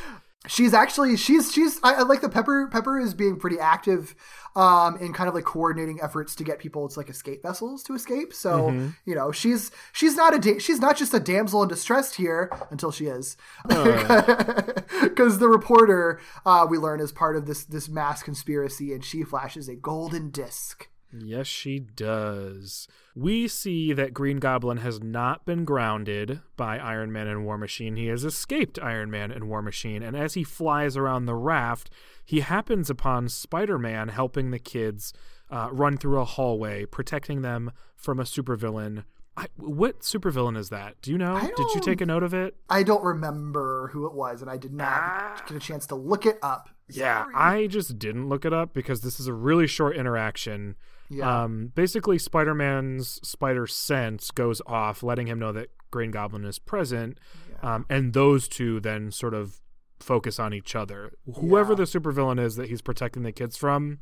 She's 0.47 0.73
actually 0.73 1.17
she's 1.17 1.53
she's 1.53 1.81
I, 1.83 1.95
I 1.95 2.03
like 2.03 2.21
the 2.21 2.29
Pepper 2.29 2.69
Pepper 2.71 2.99
is 2.99 3.13
being 3.13 3.39
pretty 3.39 3.59
active 3.59 4.15
um 4.55 4.97
in 4.99 5.13
kind 5.13 5.29
of 5.29 5.35
like 5.35 5.45
coordinating 5.45 5.99
efforts 6.01 6.35
to 6.37 6.45
get 6.45 6.59
people 6.59 6.89
to 6.89 6.99
like 6.99 7.11
escape 7.11 7.43
vessels 7.43 7.83
to 7.85 7.95
escape. 7.95 8.33
So 8.33 8.69
you 9.05 9.15
know 9.17 9.33
she's 9.33 9.73
she's 9.93 10.15
not 10.15 10.35
a 10.35 10.39
da- 10.39 10.59
she's 10.59 10.81
not 10.81 10.97
just 10.97 11.13
a 11.13 11.21
damsel 11.21 11.63
in 11.65 11.69
distress 11.69 12.15
here 12.15 12.51
until 12.71 12.93
she 12.93 13.07
is 13.07 13.37
because 13.67 15.39
the 15.39 15.49
reporter 15.49 16.21
uh, 16.47 16.67
we 16.71 16.79
learn 16.79 17.01
is 17.01 17.11
part 17.13 17.37
of 17.37 17.47
this 17.47 17.65
this 17.65 17.89
mass 17.89 18.23
conspiracy 18.23 18.93
and 18.93 19.05
she 19.05 19.25
flashes 19.25 19.69
a 19.69 19.75
golden 19.75 20.31
disc. 20.31 20.89
Yes, 21.13 21.47
she 21.47 21.79
does. 21.79 22.87
We 23.15 23.49
see 23.49 23.93
that 23.95 24.13
Green 24.13 24.39
Goblin 24.39 24.79
has 24.79 25.03
not 25.03 25.47
been 25.47 25.65
grounded 25.65 26.41
by 26.57 26.79
Iron 26.79 27.11
Man 27.13 27.27
and 27.27 27.45
War 27.45 27.57
Machine. 27.57 27.97
He 27.97 28.07
has 28.09 28.25
escaped 28.25 28.79
Iron 28.79 29.11
Man 29.11 29.31
and 29.31 29.49
War 29.49 29.63
Machine, 29.63 30.03
and 30.03 30.17
as 30.17 30.35
he 30.35 30.45
flies 30.45 30.97
around 30.97 31.25
the 31.25 31.35
raft, 31.35 31.91
he 32.25 32.41
happens 32.41 32.91
upon 32.91 33.29
Spider 33.29 33.79
Man 33.79 34.09
helping 34.09 34.51
the 34.51 34.59
kids 34.59 35.13
uh, 35.51 35.69
run 35.73 35.97
through 35.97 36.21
a 36.21 36.25
hallway, 36.25 36.85
protecting 36.85 37.43
them 37.43 37.73
from 37.97 38.21
a 38.21 38.25
supervillain. 38.25 39.05
I, 39.37 39.47
what 39.57 40.01
supervillain 40.01 40.57
is 40.57 40.69
that? 40.71 41.01
Do 41.01 41.13
you 41.13 41.19
know? 41.19 41.41
Did 41.41 41.75
you 41.75 41.81
take 41.81 42.01
a 42.01 42.07
note 42.07 42.25
of 42.25 42.35
it? 42.35 42.57
I 42.69 42.83
don't 42.83 43.05
remember 43.05 43.89
who 43.93 44.05
it 44.07 44.13
was, 44.13 44.43
and 44.43 44.51
I 44.51 44.57
did 44.57 44.73
not 44.75 45.47
get 45.47 45.57
a 45.57 45.61
chance 45.61 45.87
to 45.87 45.95
look 45.95 46.27
it 46.27 46.39
up. 46.43 46.69
Yeah, 46.91 47.23
Sorry. 47.23 47.35
I 47.35 47.67
just 47.69 47.99
didn't 47.99 48.29
look 48.29 48.45
it 48.45 48.53
up 48.53 48.75
because 48.75 49.03
this 49.03 49.21
is 49.21 49.27
a 49.27 49.33
really 49.33 49.67
short 49.67 49.97
interaction. 49.97 50.75
Yeah. 51.11 51.45
Um, 51.45 51.73
basically, 51.75 52.19
Spider 52.19 52.55
Man's 52.55 53.19
spider 53.27 53.67
sense 53.67 54.31
goes 54.31 54.61
off, 54.67 55.03
letting 55.03 55.27
him 55.27 55.39
know 55.39 55.53
that 55.53 55.71
Green 55.91 56.11
Goblin 56.11 56.45
is 56.45 56.59
present. 56.59 57.19
Um, 57.63 57.87
and 57.89 58.13
those 58.13 58.47
two 58.49 58.79
then 58.81 59.11
sort 59.11 59.35
of 59.35 59.61
focus 59.99 60.39
on 60.39 60.53
each 60.55 60.77
other. 60.77 61.13
Whoever 61.37 61.73
Yeah. 61.73 61.77
the 61.79 61.83
supervillain 61.85 62.39
is 62.39 62.57
that 62.57 62.69
he's 62.69 62.83
protecting 62.83 63.23
the 63.25 63.33
kids 63.33 63.57
from 63.57 63.99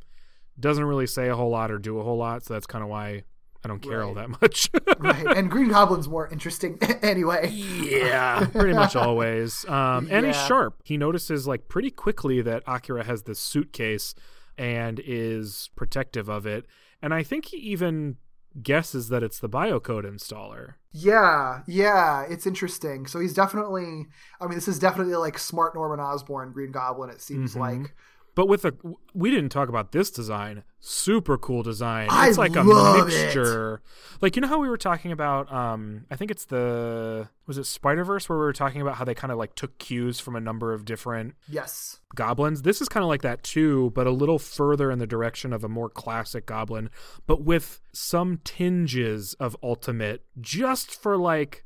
doesn't 0.58 0.84
really 0.84 1.06
say 1.06 1.28
a 1.28 1.36
whole 1.36 1.50
lot 1.50 1.70
or 1.70 1.78
do 1.78 1.98
a 1.98 2.02
whole 2.02 2.18
lot. 2.18 2.44
So 2.44 2.54
that's 2.54 2.66
kind 2.66 2.82
of 2.84 2.90
why 2.90 3.22
I 3.64 3.68
don't 3.68 3.80
care 3.80 4.02
all 4.02 4.14
that 4.14 4.28
much. 4.42 4.70
right, 4.98 5.26
and 5.36 5.50
Green 5.50 5.68
Goblin's 5.68 6.08
more 6.08 6.28
interesting 6.28 6.78
anyway. 7.02 7.48
Yeah, 7.50 8.46
pretty 8.46 8.74
much 8.74 8.94
always. 8.96 9.64
Um, 9.66 10.08
and 10.10 10.26
he's 10.26 10.36
sharp. 10.46 10.80
He 10.84 10.96
notices 10.96 11.46
like 11.46 11.68
pretty 11.68 11.90
quickly 11.90 12.42
that 12.42 12.62
Akira 12.66 13.04
has 13.04 13.22
this 13.22 13.38
suitcase 13.38 14.14
and 14.58 15.00
is 15.04 15.70
protective 15.76 16.28
of 16.28 16.46
it. 16.46 16.66
And 17.02 17.14
I 17.14 17.22
think 17.22 17.46
he 17.46 17.56
even 17.58 18.16
guesses 18.62 19.08
that 19.08 19.22
it's 19.22 19.38
the 19.38 19.48
biocode 19.48 20.04
installer. 20.04 20.74
Yeah, 20.92 21.62
yeah, 21.66 22.22
it's 22.28 22.46
interesting. 22.46 23.06
So 23.06 23.20
he's 23.20 23.34
definitely. 23.34 24.06
I 24.40 24.46
mean, 24.46 24.54
this 24.54 24.68
is 24.68 24.78
definitely 24.78 25.14
like 25.16 25.38
smart 25.38 25.74
Norman 25.74 26.00
Osborn 26.00 26.52
Green 26.52 26.72
Goblin. 26.72 27.10
It 27.10 27.20
seems 27.20 27.54
Mhm. 27.54 27.60
like. 27.60 27.94
But 28.36 28.46
with 28.46 28.64
a, 28.64 28.74
we 29.14 29.30
didn't 29.32 29.48
talk 29.48 29.68
about 29.68 29.90
this 29.90 30.10
design. 30.12 30.62
Super 30.78 31.36
cool 31.36 31.64
design. 31.64 32.06
I 32.10 32.28
it's 32.28 32.38
like 32.38 32.54
a 32.54 32.62
love 32.62 33.08
it. 33.08 33.12
mixture. 33.12 33.82
Like 34.20 34.36
you 34.36 34.42
know 34.42 34.46
how 34.48 34.60
we 34.60 34.68
were 34.68 34.76
talking 34.76 35.10
about. 35.10 35.50
Um, 35.52 36.04
I 36.10 36.14
think 36.16 36.30
it's 36.30 36.44
the 36.44 37.28
was 37.46 37.58
it 37.58 37.64
Spider 37.64 38.04
Verse 38.04 38.28
where 38.28 38.38
we 38.38 38.44
were 38.44 38.52
talking 38.52 38.80
about 38.82 38.96
how 38.96 39.04
they 39.04 39.14
kind 39.14 39.32
of 39.32 39.38
like 39.38 39.54
took 39.56 39.78
cues 39.78 40.20
from 40.20 40.36
a 40.36 40.40
number 40.40 40.72
of 40.72 40.84
different 40.84 41.34
Yes. 41.48 42.00
goblins. 42.14 42.62
This 42.62 42.80
is 42.80 42.88
kind 42.88 43.02
of 43.02 43.08
like 43.08 43.22
that 43.22 43.42
too, 43.42 43.90
but 43.94 44.06
a 44.06 44.10
little 44.12 44.38
further 44.38 44.90
in 44.90 44.98
the 45.00 45.06
direction 45.06 45.52
of 45.52 45.64
a 45.64 45.68
more 45.68 45.88
classic 45.88 46.46
goblin, 46.46 46.90
but 47.26 47.42
with 47.42 47.80
some 47.92 48.40
tinges 48.44 49.34
of 49.40 49.56
ultimate, 49.62 50.24
just 50.40 50.90
for 51.02 51.16
like 51.16 51.64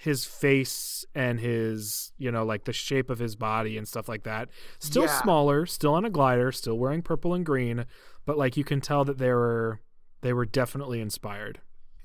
his 0.00 0.24
face 0.24 1.04
and 1.14 1.40
his, 1.40 2.12
you 2.18 2.30
know, 2.30 2.44
like 2.44 2.64
the 2.64 2.72
shape 2.72 3.10
of 3.10 3.18
his 3.18 3.34
body 3.34 3.76
and 3.76 3.86
stuff 3.88 4.08
like 4.08 4.22
that. 4.22 4.48
Still 4.78 5.02
Yeah. 5.06 5.20
smaller, 5.20 5.66
still 5.66 5.94
on 5.94 6.04
a 6.04 6.10
glider, 6.10 6.52
still 6.52 6.78
wearing 6.78 7.02
purple 7.02 7.34
and 7.34 7.44
green, 7.44 7.84
but 8.24 8.38
like 8.38 8.56
you 8.56 8.62
can 8.64 8.80
tell 8.80 9.04
that 9.04 9.18
they 9.18 9.30
were 9.30 9.80
they 10.20 10.32
were 10.32 10.46
definitely 10.46 11.00
inspired. 11.00 11.60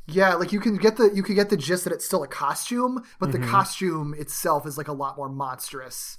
Yeah, 0.08 0.34
like 0.34 0.52
you 0.52 0.60
can 0.60 0.76
get 0.78 0.98
the 0.98 1.12
you 1.14 1.24
can 1.24 1.36
get 1.36 1.50
the 1.50 1.58
gist 1.58 1.84
that 1.86 1.94
it's 1.94 2.06
still 2.06 2.24
a 2.24 2.28
costume, 2.28 3.04
but 3.20 3.30
Mm-hmm. 3.30 3.42
the 3.44 3.48
costume 3.48 4.16
itself 4.18 4.66
is 4.66 4.78
like 4.78 4.88
a 4.88 4.94
lot 4.94 5.16
more 5.16 5.30
monstrous. 5.30 6.18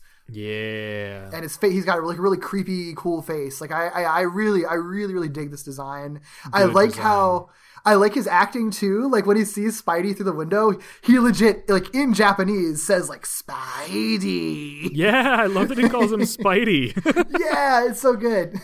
Yeah. 0.49 1.29
and 1.35 1.43
his 1.43 1.55
face 1.57 1.73
he's 1.73 1.85
got 1.85 1.99
a 1.99 2.03
like 2.07 2.19
really 2.19 2.39
creepy 2.39 2.95
cool 2.97 3.21
face 3.21 3.61
like 3.61 3.71
I, 3.73 3.89
I 3.89 4.03
i 4.05 4.21
really 4.23 4.65
i 4.65 4.73
really 4.73 5.13
really 5.13 5.29
dig 5.29 5.51
this 5.51 5.63
design 5.63 6.21
i 6.51 6.65
like 6.65 6.91
design. 6.91 7.03
how 7.05 7.49
i 7.85 7.95
like 7.95 8.15
his 8.15 8.27
acting 8.27 8.71
too 8.71 9.09
like 9.11 9.27
when 9.27 9.37
he 9.37 9.45
sees 9.45 9.81
spidey 9.81 10.15
through 10.15 10.25
the 10.25 10.33
window 10.33 10.73
he 11.03 11.19
legit 11.19 11.69
like 11.69 11.95
in 11.95 12.13
japanese 12.15 12.83
says 12.83 13.09
like 13.09 13.23
spidey 13.25 14.89
Yeah, 14.93 15.37
I 15.41 15.47
love 15.47 15.69
that 15.69 15.79
he 15.79 15.89
calls 15.89 16.13
him 16.13 16.21
Spidey. 16.35 16.95
yeah 17.41 17.87
it's 17.89 18.01
so 18.01 18.15
good 18.15 18.59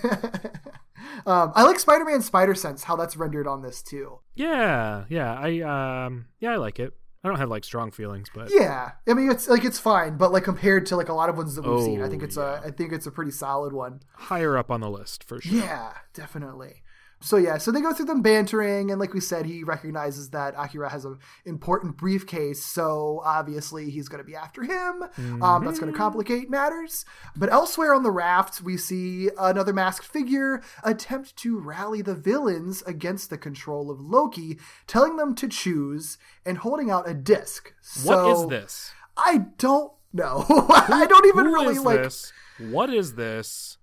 um 1.26 1.52
i 1.54 1.62
like 1.64 1.78
spider-man 1.78 2.22
spider 2.22 2.54
sense 2.54 2.84
how 2.84 2.96
that's 2.96 3.16
rendered 3.16 3.46
on 3.46 3.62
this 3.62 3.82
too 3.82 4.18
yeah, 4.34 5.04
yeah. 5.10 5.34
I 5.38 5.60
um 6.06 6.26
yeah, 6.38 6.52
I 6.52 6.56
like 6.56 6.78
it. 6.80 6.94
I 7.22 7.28
don't 7.28 7.36
have 7.36 7.50
like 7.50 7.64
strong 7.64 7.90
feelings, 7.90 8.28
but 8.34 8.50
yeah 8.50 8.92
i 9.06 9.12
mean 9.12 9.30
it's 9.30 9.46
like 9.48 9.62
it's 9.64 9.78
fine 9.78 10.16
but 10.16 10.32
like 10.32 10.44
compared 10.44 10.86
to 10.86 10.96
like 10.96 11.10
a 11.10 11.12
lot 11.12 11.28
of 11.28 11.36
ones 11.36 11.54
that 11.56 11.66
we've 11.66 11.82
seen 11.82 12.00
i 12.00 12.08
think 12.08 12.22
Oh, 12.22 12.24
it's 12.26 12.36
a 12.38 12.62
i 12.64 12.70
think 12.70 12.92
it's 12.94 13.04
a 13.06 13.10
pretty 13.10 13.32
solid 13.32 13.74
one 13.74 14.00
higher 14.14 14.56
up 14.56 14.70
on 14.70 14.80
the 14.80 14.88
list 14.88 15.24
for 15.24 15.40
sure. 15.42 15.58
Yeah, 15.58 15.92
definitely. 16.14 16.82
So 17.22 17.36
yeah, 17.36 17.58
so 17.58 17.70
they 17.70 17.82
go 17.82 17.92
through 17.92 18.06
them 18.06 18.22
bantering, 18.22 18.90
and 18.90 18.98
like 18.98 19.12
we 19.12 19.20
said, 19.20 19.44
he 19.44 19.62
recognizes 19.62 20.30
that 20.30 20.54
Akira 20.56 20.88
has 20.88 21.04
an 21.04 21.18
important 21.44 21.98
briefcase, 21.98 22.64
so 22.64 23.20
obviously 23.24 23.90
he's 23.90 24.08
going 24.08 24.22
to 24.22 24.26
be 24.26 24.34
after 24.34 24.62
him. 24.62 25.04
Um, 25.42 25.64
that's 25.66 25.78
going 25.78 25.92
to 25.92 25.98
complicate 25.98 26.48
matters. 26.48 27.04
But 27.36 27.52
elsewhere 27.52 27.94
on 27.94 28.04
the 28.04 28.10
raft, 28.10 28.62
we 28.62 28.78
see 28.78 29.28
another 29.38 29.74
masked 29.74 30.06
figure 30.06 30.62
attempt 30.82 31.36
to 31.36 31.58
rally 31.58 32.00
the 32.00 32.14
villains 32.14 32.80
against 32.86 33.28
the 33.28 33.36
control 33.36 33.90
of 33.90 34.00
Loki, 34.00 34.58
telling 34.86 35.16
them 35.16 35.34
to 35.34 35.46
choose 35.46 36.16
and 36.46 36.56
holding 36.58 36.90
out 36.90 37.06
a 37.06 37.12
disc. 37.12 37.74
What 38.02 38.16
So, 38.16 38.44
is 38.44 38.48
this? 38.48 38.92
I 39.18 39.44
don't 39.58 39.92
know. 40.14 40.46
I 40.48 41.04
don't 41.06 41.26
even 41.26 41.46
really 41.46 41.74
is 41.76 41.84
like. 41.84 42.02
this? 42.02 42.32
What 42.58 42.88
is 42.88 43.14
this? 43.14 43.76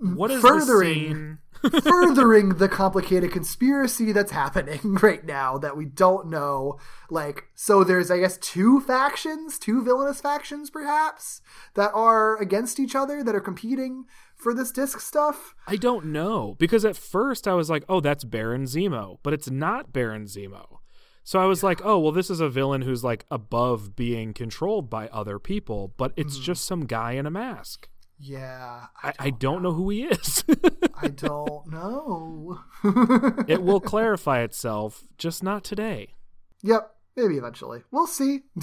What 0.00 0.32
is 0.32 0.42
this? 0.42 0.50
Furthering. 0.50 1.38
Furthering 1.70 2.50
the 2.56 2.68
complicated 2.68 3.32
conspiracy 3.32 4.12
that's 4.12 4.32
happening 4.32 4.80
right 5.02 5.24
now 5.24 5.58
that 5.58 5.76
we 5.76 5.84
don't 5.84 6.28
know. 6.28 6.78
Like, 7.10 7.48
so 7.54 7.84
there's, 7.84 8.10
I 8.10 8.18
guess, 8.18 8.36
two 8.38 8.80
factions, 8.80 9.58
two 9.58 9.82
villainous 9.82 10.20
factions, 10.20 10.70
perhaps, 10.70 11.40
that 11.74 11.92
are 11.94 12.36
against 12.40 12.80
each 12.80 12.94
other, 12.94 13.22
that 13.22 13.34
are 13.34 13.40
competing 13.40 14.04
for 14.34 14.54
this 14.54 14.70
disc 14.72 15.00
stuff. 15.00 15.54
I 15.66 15.76
don't 15.76 16.06
know 16.06 16.56
because 16.58 16.84
at 16.84 16.96
first 16.96 17.46
I 17.46 17.54
was 17.54 17.70
like, 17.70 17.84
"Oh, 17.88 18.00
that's 18.00 18.24
Baron 18.24 18.64
Zemo," 18.64 19.18
but 19.22 19.32
it's 19.32 19.50
not 19.50 19.92
Baron 19.92 20.24
Zemo. 20.24 20.78
So 21.24 21.38
I 21.38 21.44
was 21.46 21.62
like, 21.62 21.80
"Oh, 21.84 22.00
well, 22.00 22.10
this 22.10 22.28
is 22.30 22.40
a 22.40 22.48
villain 22.48 22.82
who's 22.82 23.04
like 23.04 23.24
above 23.30 23.94
being 23.94 24.32
controlled 24.32 24.90
by 24.90 25.06
other 25.08 25.38
people, 25.38 25.94
but 25.96 26.12
it's 26.16 26.34
Mm-hmm. 26.34 26.42
just 26.44 26.64
some 26.64 26.86
guy 26.86 27.12
in 27.12 27.26
a 27.26 27.30
mask." 27.30 27.88
Yeah, 28.24 28.86
I, 29.02 29.12
I 29.18 29.30
don't 29.30 29.62
know 29.64 29.72
who 29.72 29.90
he 29.90 30.04
is. 30.04 30.44
I 31.02 31.08
don't 31.08 31.66
know. 31.66 32.60
it 33.48 33.62
will 33.62 33.80
clarify 33.92 34.42
itself, 34.42 35.02
just 35.18 35.42
not 35.42 35.64
today. 35.64 36.14
Yep, 36.62 36.94
maybe 37.16 37.36
eventually. 37.36 37.82
We'll 37.90 38.06
see. 38.06 38.42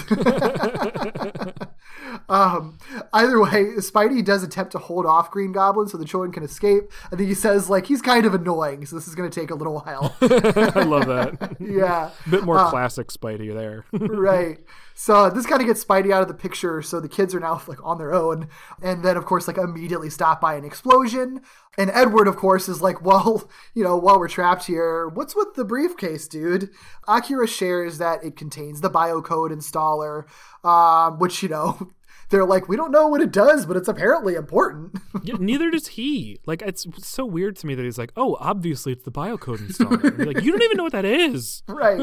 um, 2.29 2.77
either 3.13 3.41
way, 3.41 3.65
Spidey 3.77 4.23
does 4.23 4.43
attempt 4.43 4.71
to 4.73 4.77
hold 4.79 5.05
off 5.05 5.29
Green 5.31 5.51
Goblin 5.51 5.87
so 5.87 5.97
the 5.97 6.05
children 6.05 6.31
can 6.31 6.43
escape. 6.43 6.83
And 7.11 7.17
think 7.17 7.27
he 7.27 7.35
says 7.35 7.69
like 7.69 7.85
he's 7.85 8.01
kind 8.01 8.25
of 8.25 8.33
annoying, 8.33 8.85
so 8.85 8.95
this 8.95 9.07
is 9.07 9.15
going 9.15 9.29
to 9.29 9.39
take 9.39 9.51
a 9.51 9.55
little 9.55 9.75
while. 9.75 10.15
I 10.21 10.83
love 10.83 11.07
that. 11.07 11.57
yeah, 11.59 12.11
A 12.25 12.29
bit 12.29 12.43
more 12.43 12.57
Uh, 12.57 12.69
classic 12.69 13.07
Spidey 13.09 13.53
there. 13.53 13.85
right. 13.91 14.59
So 15.01 15.29
this 15.29 15.45
kind 15.45 15.61
of 15.61 15.67
gets 15.67 15.81
Spidey 15.81 16.11
out 16.11 16.23
of 16.23 16.27
the 16.27 16.33
picture. 16.33 16.81
So 16.81 16.99
the 16.99 17.07
kids 17.07 17.33
are 17.33 17.39
now 17.39 17.61
like 17.67 17.81
on 17.85 17.97
their 17.97 18.13
own, 18.13 18.49
and 18.81 19.01
then 19.01 19.15
of 19.15 19.25
course 19.25 19.47
like 19.47 19.57
immediately 19.57 20.09
stopped 20.09 20.41
by 20.41 20.55
an 20.55 20.65
explosion. 20.65 21.39
And 21.77 21.89
Edward, 21.91 22.27
of 22.27 22.35
course, 22.35 22.67
is 22.67 22.81
like, 22.81 23.01
well, 23.05 23.49
you 23.73 23.81
know, 23.81 23.95
while 23.95 24.19
we're 24.19 24.27
trapped 24.27 24.65
here, 24.65 25.07
what's 25.07 25.37
with 25.37 25.53
the 25.55 25.63
briefcase, 25.63 26.27
dude? 26.27 26.71
Akira 27.07 27.47
shares 27.47 27.97
that 27.99 28.25
it 28.25 28.35
contains 28.35 28.81
the 28.81 28.89
biocode 28.89 29.51
installer, 29.51 30.25
um, 30.69 31.17
which 31.17 31.41
you 31.41 31.47
know. 31.47 31.91
They're 32.29 32.45
like, 32.45 32.67
we 32.69 32.75
don't 32.75 32.91
know 32.91 33.07
what 33.07 33.21
it 33.21 33.31
does, 33.31 33.65
but 33.65 33.75
it's 33.75 33.87
apparently 33.87 34.35
important. 34.35 34.97
Yeah, 35.23 35.35
neither 35.39 35.69
does 35.69 35.87
he. 35.87 36.39
Like, 36.45 36.61
it's 36.61 36.87
so 36.99 37.25
weird 37.25 37.55
to 37.57 37.67
me 37.67 37.75
that 37.75 37.83
he's 37.83 37.97
like, 37.97 38.13
"Oh, 38.15 38.37
obviously 38.39 38.93
it's 38.93 39.03
the 39.03 39.11
biocode 39.11 39.57
installer." 39.57 40.25
Like, 40.25 40.43
you 40.43 40.51
don't 40.51 40.61
even 40.61 40.77
know 40.77 40.83
what 40.83 40.93
that 40.93 41.03
is. 41.05 41.61
right 41.67 41.99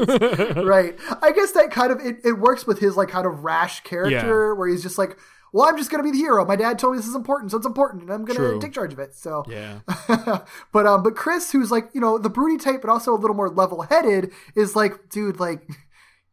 right 0.63 0.99
i 1.21 1.31
guess 1.31 1.51
that 1.53 1.71
kind 1.71 1.91
of 1.91 1.99
it, 1.99 2.17
it 2.23 2.33
works 2.33 2.67
with 2.67 2.79
his 2.79 2.95
like 2.95 3.09
kind 3.09 3.25
of 3.25 3.43
rash 3.43 3.81
character 3.81 4.53
where 4.55 4.67
he's 4.67 4.83
just 4.83 4.97
like 4.97 5.17
well 5.53 5.67
i'm 5.67 5.77
just 5.77 5.89
gonna 5.89 6.03
be 6.03 6.11
the 6.11 6.17
hero 6.17 6.45
my 6.45 6.55
dad 6.55 6.77
told 6.77 6.93
me 6.93 6.99
this 6.99 7.07
is 7.07 7.15
important 7.15 7.51
so 7.51 7.57
it's 7.57 7.65
important 7.65 8.03
and 8.03 8.11
i'm 8.11 8.23
gonna 8.25 8.59
take 8.59 8.73
charge 8.73 8.93
of 8.93 8.99
it 8.99 9.13
so 9.15 9.43
Yeah. 9.47 9.79
but 10.71 10.85
um 10.85 11.03
but 11.03 11.15
chris 11.15 11.51
who's 11.51 11.71
like 11.71 11.89
you 11.93 12.01
know 12.01 12.17
the 12.17 12.29
broody 12.29 12.57
type 12.57 12.81
but 12.81 12.89
also 12.89 13.13
a 13.13 13.17
little 13.19 13.35
more 13.35 13.49
level-headed 13.49 14.31
is 14.55 14.75
like 14.75 15.09
dude 15.09 15.39
like 15.39 15.67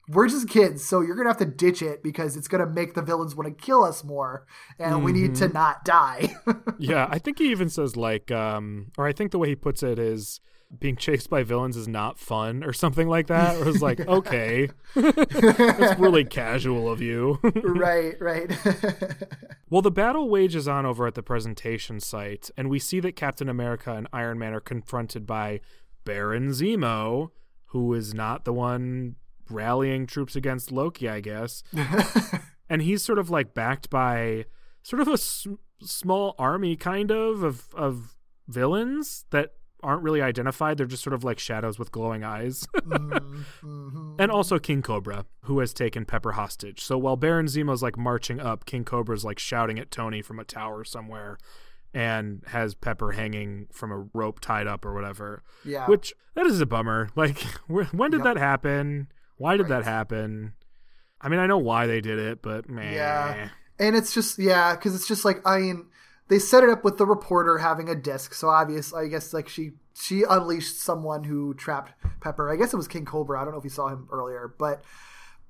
we're 0.08 0.28
just 0.28 0.48
kids 0.48 0.84
so 0.84 1.00
you're 1.00 1.16
gonna 1.16 1.28
have 1.28 1.38
to 1.38 1.44
ditch 1.44 1.80
it 1.82 2.02
because 2.02 2.36
it's 2.36 2.48
gonna 2.48 2.66
make 2.66 2.94
the 2.94 3.02
villains 3.02 3.34
want 3.34 3.46
to 3.46 3.64
kill 3.64 3.82
us 3.82 4.04
more 4.04 4.46
and 4.78 5.02
we 5.04 5.12
need 5.12 5.34
to 5.34 5.48
not 5.48 5.84
die 5.84 6.34
Yeah, 6.78 7.06
I 7.10 7.18
think 7.18 7.38
he 7.38 7.50
even 7.50 7.68
says 7.68 7.96
like, 7.96 8.30
um, 8.30 8.90
or 8.98 9.06
I 9.06 9.12
think 9.12 9.30
the 9.30 9.38
way 9.38 9.48
he 9.48 9.56
puts 9.56 9.82
it 9.82 9.98
is 9.98 10.40
being 10.78 10.96
chased 10.96 11.30
by 11.30 11.42
villains 11.42 11.76
is 11.76 11.86
not 11.86 12.18
fun 12.18 12.64
or 12.64 12.72
something 12.72 13.08
like 13.08 13.28
that. 13.28 13.56
Or 13.60 13.68
it's 13.70 13.80
like, 13.80 14.00
okay, 14.00 14.68
that's 14.94 15.98
really 15.98 16.24
casual 16.24 16.90
of 16.90 17.00
you. 17.00 17.38
right 17.42 18.20
right 18.20 18.50
well, 19.70 19.82
the 19.82 19.90
battle 19.90 20.28
wages 20.28 20.66
on 20.66 20.84
over 20.84 21.06
at 21.06 21.14
the 21.14 21.22
presentation 21.22 22.00
site, 22.00 22.50
and 22.56 22.68
we 22.68 22.78
see 22.78 23.00
that 23.00 23.16
Captain 23.16 23.48
America 23.48 23.94
and 23.94 24.08
Iron 24.12 24.38
Man 24.38 24.52
are 24.52 24.60
confronted 24.60 25.26
by 25.26 25.60
Baron 26.04 26.48
Zemo, 26.50 27.30
who 27.66 27.94
is 27.94 28.12
not 28.14 28.44
the 28.44 28.52
one 28.52 29.16
rallying 29.50 30.06
troops 30.06 30.34
against 30.36 30.70
Loki, 30.72 31.08
I 31.08 31.20
guess. 31.20 31.62
and 32.68 32.82
he's 32.82 33.02
sort 33.02 33.18
of 33.18 33.30
like 33.30 33.54
backed 33.54 33.90
by 33.90 34.46
sort 34.82 35.00
of 35.02 35.08
a 35.08 35.12
s- 35.12 35.46
small 35.82 36.34
army 36.38 36.76
kind 36.76 37.10
of 37.10 37.42
of 37.42 37.66
of 37.74 38.14
villains 38.48 39.24
that 39.30 39.54
aren't 39.82 40.02
really 40.02 40.22
identified. 40.22 40.78
They're 40.78 40.86
just 40.86 41.02
sort 41.02 41.12
of 41.14 41.24
like 41.24 41.38
shadows 41.38 41.78
with 41.78 41.92
glowing 41.92 42.24
eyes. 42.24 42.66
Mm-hmm. 43.62 44.16
And 44.18 44.30
also 44.30 44.58
king 44.58 44.82
cobra 44.82 45.26
who 45.42 45.58
has 45.60 45.72
taken 45.74 46.04
pepper 46.04 46.32
hostage. 46.32 46.80
So 46.82 46.96
while 46.98 47.16
baron 47.16 47.46
zemo's 47.46 47.82
like 47.82 47.96
marching 47.96 48.40
up 48.40 48.64
king 48.64 48.84
cobra's 48.84 49.24
like 49.24 49.38
shouting 49.38 49.78
at 49.78 49.90
tony 49.90 50.22
from 50.22 50.38
a 50.38 50.44
tower 50.44 50.84
somewhere 50.84 51.38
and 51.92 52.42
has 52.48 52.74
pepper 52.74 53.12
hanging 53.12 53.66
from 53.72 53.90
a 53.92 54.06
rope 54.14 54.40
tied 54.40 54.66
up 54.66 54.84
or 54.84 54.92
whatever. 54.94 55.42
Yeah. 55.64 55.86
Which 55.86 56.14
that 56.34 56.46
is 56.46 56.60
a 56.60 56.66
bummer. 56.66 57.08
Like 57.16 57.38
when 57.68 58.10
did 58.10 58.18
Yep. 58.18 58.24
that 58.24 58.36
happen 58.38 59.08
why 59.36 59.56
did 59.56 59.68
that 59.68 59.84
happen 59.84 60.54
i 61.20 61.28
mean 61.28 61.40
i 61.40 61.46
know 61.46 61.58
why 61.58 61.86
they 61.86 62.00
did 62.00 62.18
it 62.18 62.42
but 62.42 62.68
man 62.68 62.94
Yeah. 62.94 63.48
And 63.76 63.96
it's 63.96 64.14
just 64.14 64.38
yeah, 64.38 64.76
because 64.76 64.94
it's 64.94 65.08
just 65.08 65.24
like 65.24 65.44
I 65.44 65.58
mean, 65.58 65.86
they 66.28 66.38
set 66.38 66.62
it 66.62 66.70
up 66.70 66.84
with 66.84 66.96
the 66.96 67.06
reporter 67.06 67.58
having 67.58 67.88
a 67.88 67.96
disc, 67.96 68.32
so 68.32 68.48
obvious. 68.48 68.94
I 68.94 69.08
guess 69.08 69.34
like 69.34 69.48
she 69.48 69.72
she 69.94 70.22
unleashed 70.22 70.80
someone 70.80 71.24
who 71.24 71.54
trapped 71.54 71.92
Pepper. 72.20 72.52
I 72.52 72.56
guess 72.56 72.72
it 72.72 72.76
was 72.76 72.86
King 72.86 73.04
Cobra. 73.04 73.40
I 73.40 73.44
don't 73.44 73.52
know 73.52 73.58
if 73.58 73.64
you 73.64 73.70
saw 73.70 73.88
him 73.88 74.06
earlier, 74.12 74.54
but 74.60 74.84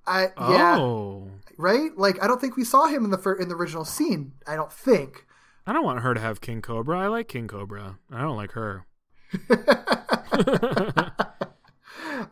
I 0.06 0.28
yeah 0.38 0.78
oh 0.78 1.32
right. 1.58 1.90
Like 1.98 2.22
I 2.22 2.26
don't 2.26 2.40
think 2.40 2.56
we 2.56 2.64
saw 2.64 2.86
him 2.86 3.04
in 3.04 3.10
the 3.10 3.18
fir- 3.18 3.38
in 3.38 3.50
the 3.50 3.56
original 3.56 3.84
scene. 3.84 4.32
I 4.46 4.56
don't 4.56 4.72
think. 4.72 5.26
I 5.66 5.74
don't 5.74 5.84
want 5.84 6.00
her 6.00 6.14
to 6.14 6.20
have 6.20 6.40
King 6.40 6.62
Cobra. 6.62 6.98
I 6.98 7.08
like 7.08 7.28
King 7.28 7.46
Cobra. 7.46 7.98
I 8.10 8.22
don't 8.22 8.38
like 8.38 8.52
her. 8.52 8.86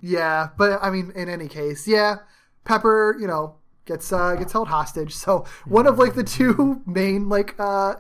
yeah, 0.01 0.49
but 0.59 0.79
I 0.83 0.91
mean, 0.91 1.13
in 1.15 1.29
any 1.29 1.49
case, 1.49 1.87
yeah, 1.89 2.17
Pepper, 2.65 3.17
you 3.21 3.27
know, 3.27 3.57
gets 3.87 4.13
uh, 4.13 4.35
gets 4.37 4.53
held 4.53 4.69
hostage. 4.69 5.15
So 5.15 5.45
one 5.67 5.87
of 5.87 5.99
like 5.99 6.15
the 6.15 6.25
two 6.25 6.83
main 6.87 7.29
like 7.29 7.55
uh, 7.59 7.97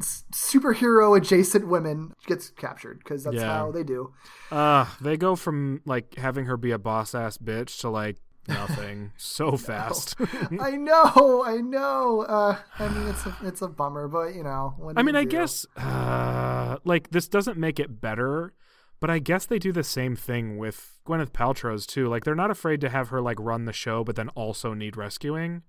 superhero 0.00 1.16
adjacent 1.16 1.66
women 1.68 2.12
gets 2.26 2.50
captured 2.50 2.98
because 2.98 3.24
that's 3.24 3.36
Yeah. 3.36 3.46
how 3.46 3.72
they 3.72 3.82
do. 3.82 4.12
Uh, 4.50 4.86
they 5.00 5.16
go 5.16 5.36
from 5.36 5.80
like 5.84 6.14
having 6.16 6.46
her 6.46 6.56
be 6.56 6.70
a 6.70 6.78
boss 6.78 7.14
ass 7.14 7.38
bitch 7.38 7.80
to 7.80 7.88
like 7.90 8.16
nothing 8.48 9.12
so 9.16 9.56
fast. 9.56 10.14
I 10.60 10.72
know, 10.76 11.42
I 11.44 11.56
know. 11.56 12.22
Uh, 12.28 12.56
I 12.78 12.88
mean, 12.88 13.08
it's 13.08 13.26
a 13.26 13.36
it's 13.42 13.62
a 13.62 13.68
bummer, 13.68 14.06
but 14.08 14.34
you 14.34 14.42
know. 14.44 14.74
I 14.96 15.02
mean, 15.02 15.16
I 15.16 15.24
do? 15.24 15.30
guess 15.30 15.66
uh, 15.76 16.76
like 16.84 17.10
this 17.10 17.26
doesn't 17.28 17.58
make 17.58 17.80
it 17.80 18.00
better, 18.00 18.52
but 19.00 19.10
I 19.10 19.18
guess 19.18 19.46
they 19.46 19.58
do 19.58 19.72
the 19.72 19.84
same 19.84 20.16
thing 20.16 20.58
with 20.58 20.98
Gwyneth 21.06 21.30
Paltrow's 21.30 21.86
too. 21.86 22.08
Like 22.08 22.24
they're 22.24 22.34
not 22.34 22.50
afraid 22.50 22.80
to 22.82 22.88
have 22.88 23.08
her 23.10 23.20
like 23.20 23.38
run 23.40 23.64
the 23.64 23.72
show, 23.72 24.02
but 24.04 24.16
then 24.16 24.28
also 24.30 24.74
need 24.74 24.96
rescuing. 24.96 25.62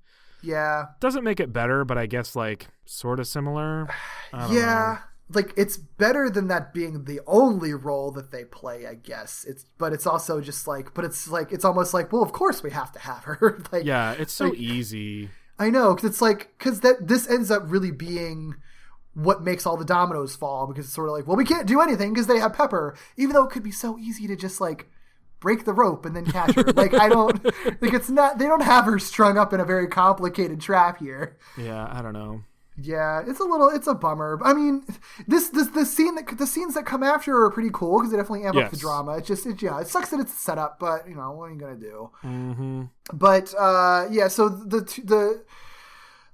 Yeah, 0.44 0.86
Doesn't 1.00 1.24
make 1.24 1.40
it 1.40 1.52
better, 1.52 1.84
but 1.84 1.98
I 1.98 2.06
guess 2.06 2.36
like 2.36 2.68
sort 2.86 3.20
of 3.20 3.28
similar. 3.28 3.88
Yeah. 4.52 5.00
Like 5.34 5.52
it's 5.58 5.76
better 5.78 6.30
than 6.30 6.48
that 6.48 6.74
being 6.74 7.04
the 7.04 7.20
only 7.28 7.74
role 7.74 8.12
that 8.12 8.32
they 8.32 8.46
play, 8.46 8.88
I 8.88 8.94
guess. 8.96 9.46
It's 9.48 9.66
but 9.78 9.92
it's 9.92 10.08
also 10.08 10.40
just 10.40 10.68
like 10.68 10.94
but 10.94 11.04
it's 11.04 11.28
like 11.28 11.52
it's 11.52 11.66
almost 11.66 11.94
like 11.94 12.14
well, 12.14 12.24
of 12.24 12.32
course 12.32 12.64
we 12.64 12.72
have 12.72 12.92
to 12.94 13.00
have 13.00 13.24
her. 13.26 13.62
like. 13.72 13.84
Yeah, 13.84 14.14
it's 14.14 14.32
so 14.32 14.46
Like- 14.46 14.58
easy. 14.58 15.30
I 15.60 15.70
know 15.72 15.96
because 15.96 16.12
it's 16.12 16.22
like 16.22 16.54
because 16.58 16.80
that 16.82 17.08
this 17.08 17.28
ends 17.30 17.50
up 17.52 17.64
really 17.66 17.92
being 17.92 18.56
what 19.18 19.42
makes 19.42 19.66
all 19.66 19.76
the 19.78 19.84
dominoes 19.84 20.36
fall 20.36 20.68
because 20.68 20.86
it's 20.86 20.94
sort 20.94 21.10
of 21.10 21.16
like 21.16 21.26
well 21.26 21.36
we 21.36 21.44
can't 21.44 21.66
do 21.66 21.82
anything 21.82 22.14
because 22.14 22.28
they 22.28 22.38
have 22.38 22.54
Pepper 22.54 22.96
even 23.18 23.34
though 23.34 23.44
it 23.46 23.50
could 23.50 23.64
be 23.64 23.72
so 23.72 23.98
easy 23.98 24.28
to 24.28 24.36
just 24.36 24.62
like 24.62 24.88
break 25.40 25.66
the 25.66 25.74
rope 25.74 26.06
and 26.06 26.16
then 26.16 26.26
catch 26.26 26.54
her. 26.56 26.64
Like 26.64 26.94
I 26.94 27.10
don't 27.10 27.44
like 27.82 27.94
it's 27.94 28.10
not 28.10 28.38
they 28.38 28.46
don't 28.46 28.62
have 28.62 28.86
her 28.86 29.00
strung 29.00 29.38
up 29.38 29.54
in 29.54 29.60
a 29.60 29.66
very 29.66 29.88
complicated 29.88 30.62
trap 30.62 31.00
here. 31.00 31.38
Yeah, 31.58 31.88
I 31.92 32.02
don't 32.04 32.14
know. 32.14 32.44
yeah 32.80 33.24
it's 33.28 33.40
a 33.40 33.44
little 33.44 33.70
it's 33.70 33.88
a 33.88 33.96
bummer. 33.96 34.40
I 34.44 34.54
mean 34.54 34.84
this 35.28 35.50
this 35.50 35.70
the 35.70 35.86
scene 35.86 36.14
that 36.16 36.38
the 36.38 36.46
scenes 36.46 36.76
that 36.76 36.86
come 36.86 37.02
after 37.02 37.44
are 37.44 37.50
pretty 37.50 37.72
cool 37.74 37.98
because 37.98 38.12
they 38.12 38.18
definitely 38.18 38.46
amp 38.46 38.56
up 38.58 38.72
the 38.72 38.78
drama. 38.78 39.18
It's 39.18 39.28
just 39.28 39.48
it, 39.48 39.62
yeah 39.64 39.80
it 39.82 39.88
sucks 39.88 40.10
that 40.12 40.20
it's 40.20 40.34
a 40.34 40.38
setup 40.38 40.80
but 40.80 41.08
you 41.10 41.16
know 41.16 41.32
what 41.32 41.46
are 41.46 41.54
you 41.54 41.60
gonna 41.60 41.76
do? 41.76 42.12
Hmm 42.22 42.84
but 43.14 43.54
uh, 43.58 44.06
yeah, 44.12 44.28
so 44.28 44.50
the 44.50 44.82
the 45.04 45.44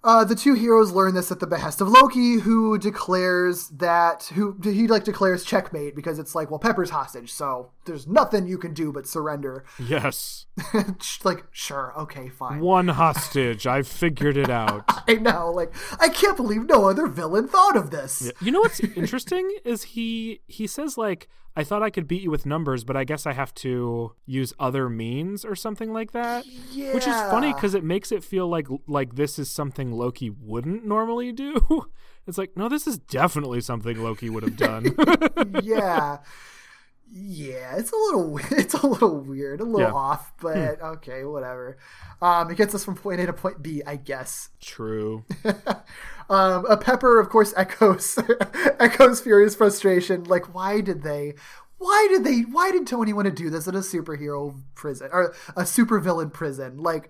uh, 0.03 0.25
the 0.25 0.35
two 0.35 0.53
heroes 0.53 0.91
learn 0.91 1.15
this 1.15 1.31
at 1.31 1.39
the 1.39 1.47
behest 1.47 1.79
of 1.79 1.87
Loki, 1.87 2.39
who 2.39 2.77
declares 2.77 3.69
that 3.69 4.23
who 4.35 4.57
he 4.61 4.87
like 4.87 5.05
declares 5.05 5.45
checkmate 5.45 5.95
because 5.95 6.19
it's 6.19 6.35
like, 6.35 6.49
well, 6.49 6.59
Pepper's 6.59 6.89
hostage, 6.89 7.31
so 7.31 7.71
there's 7.85 8.05
nothing 8.05 8.45
you 8.45 8.57
can 8.57 8.73
do 8.73 8.91
but 8.91 9.07
surrender. 9.07 9.63
Yes. 9.79 10.45
like, 11.23 11.45
sure, 11.51 11.93
okay, 11.97 12.27
fine. 12.27 12.59
One 12.59 12.89
hostage. 12.89 13.65
I've 13.65 13.87
figured 13.87 14.35
it 14.35 14.49
out. 14.49 14.83
I 15.07 15.13
know, 15.13 15.51
like, 15.51 15.73
I 15.99 16.09
can't 16.09 16.35
believe 16.35 16.65
no 16.65 16.89
other 16.89 17.07
villain 17.07 17.47
thought 17.47 17.77
of 17.77 17.91
this. 17.91 18.31
You 18.41 18.51
know 18.51 18.59
what's 18.59 18.81
interesting 18.81 19.49
is 19.63 19.83
he 19.83 20.41
he 20.47 20.67
says 20.67 20.97
like 20.97 21.29
I 21.55 21.63
thought 21.63 21.83
I 21.83 21.89
could 21.91 22.07
beat 22.07 22.23
you 22.23 22.31
with 22.31 22.45
numbers, 22.45 22.83
but 22.83 22.97
I 22.97 23.03
guess 23.03 23.25
I 23.27 23.33
have 23.33 23.53
to 23.55 24.13
use 24.25 24.53
other 24.59 24.89
means 24.89 25.45
or 25.45 25.55
something 25.55 25.93
like 25.93 26.11
that. 26.13 26.45
Yeah. 26.71 26.93
Which 26.93 27.07
is 27.07 27.13
funny 27.13 27.53
because 27.53 27.75
it 27.75 27.83
makes 27.83 28.11
it 28.11 28.23
feel 28.23 28.47
like 28.47 28.67
like 28.87 29.15
this 29.15 29.37
is 29.37 29.51
something 29.51 29.91
Loki 29.91 30.29
wouldn't 30.29 30.85
normally 30.85 31.31
do. 31.31 31.85
It's 32.25 32.37
like 32.37 32.55
no, 32.55 32.69
this 32.69 32.87
is 32.87 32.97
definitely 32.99 33.59
something 33.59 34.01
Loki 34.01 34.29
would 34.29 34.43
have 34.43 34.55
done. 34.55 34.95
yeah. 35.61 36.19
Yeah, 37.11 37.75
it's 37.75 37.91
a 37.91 37.95
little 37.97 38.37
it's 38.51 38.73
a 38.73 38.87
little 38.87 39.19
weird, 39.19 39.59
a 39.59 39.65
little 39.65 39.81
Yeah. 39.81 39.89
Hmm. 39.91 39.95
off, 39.97 40.33
but 40.41 40.81
okay, 40.81 41.25
whatever. 41.25 41.77
Um, 42.21 42.49
it 42.49 42.55
gets 42.55 42.73
us 42.73 42.85
from 42.85 42.95
point 42.95 43.19
A 43.19 43.25
to 43.25 43.33
point 43.33 43.61
B, 43.61 43.83
I 43.85 43.97
guess. 43.97 44.49
True. 44.61 45.25
Um, 46.29 46.65
a 46.67 46.77
Pepper, 46.77 47.19
of 47.19 47.29
course, 47.29 47.53
echoes 47.57 48.17
echoes 48.79 49.21
Fury's 49.21 49.55
frustration. 49.55 50.23
Like, 50.25 50.53
why 50.53 50.81
did 50.81 51.03
they? 51.03 51.35
Why 51.77 52.07
did 52.09 52.23
they? 52.23 52.41
Why 52.41 52.71
did 52.71 52.87
Tony 52.87 53.13
want 53.13 53.25
to 53.25 53.31
do 53.31 53.49
this 53.49 53.67
in 53.67 53.75
a 53.75 53.79
superhero 53.79 54.61
prison 54.75 55.09
or 55.11 55.33
a 55.55 55.63
supervillain 55.63 56.31
prison? 56.31 56.77
Like, 56.77 57.09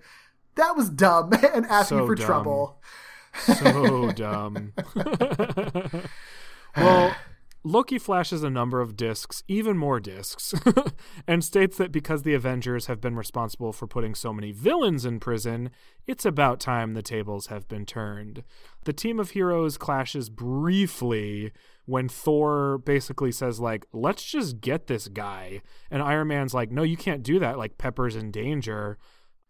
that 0.56 0.76
was 0.76 0.88
dumb 0.90 1.32
and 1.54 1.66
asking 1.66 1.98
So 1.98 2.06
for 2.06 2.14
dumb. 2.14 2.26
trouble. 2.26 2.82
So 3.38 4.12
dumb. 4.12 4.72
well, 6.76 7.16
Loki 7.66 7.98
flashes 7.98 8.42
a 8.42 8.50
number 8.50 8.82
of 8.82 8.94
discs, 8.94 9.42
even 9.48 9.78
more 9.78 9.98
discs, 9.98 10.52
and 11.26 11.42
states 11.42 11.78
that 11.78 11.90
because 11.90 12.22
the 12.22 12.34
Avengers 12.34 12.86
have 12.86 13.00
been 13.00 13.16
responsible 13.16 13.72
for 13.72 13.86
putting 13.86 14.14
so 14.14 14.34
many 14.34 14.52
villains 14.52 15.06
in 15.06 15.18
prison, 15.18 15.70
it's 16.06 16.26
about 16.26 16.60
time 16.60 16.92
the 16.92 17.00
tables 17.00 17.46
have 17.46 17.66
been 17.66 17.86
turned. 17.86 18.44
The 18.84 18.92
team 18.92 19.18
of 19.18 19.30
heroes 19.30 19.78
clashes 19.78 20.28
briefly 20.28 21.52
when 21.86 22.06
Thor 22.06 22.78
basically 22.78 23.32
says 23.32 23.60
like, 23.60 23.86
"Let's 23.94 24.24
just 24.24 24.60
get 24.60 24.86
this 24.86 25.08
guy." 25.08 25.62
And 25.90 26.02
Iron 26.02 26.28
Man's 26.28 26.52
like, 26.52 26.70
"No, 26.70 26.82
you 26.82 26.98
can't 26.98 27.22
do 27.22 27.38
that. 27.38 27.56
Like 27.56 27.78
Pepper's 27.78 28.14
in 28.14 28.30
danger." 28.30 28.98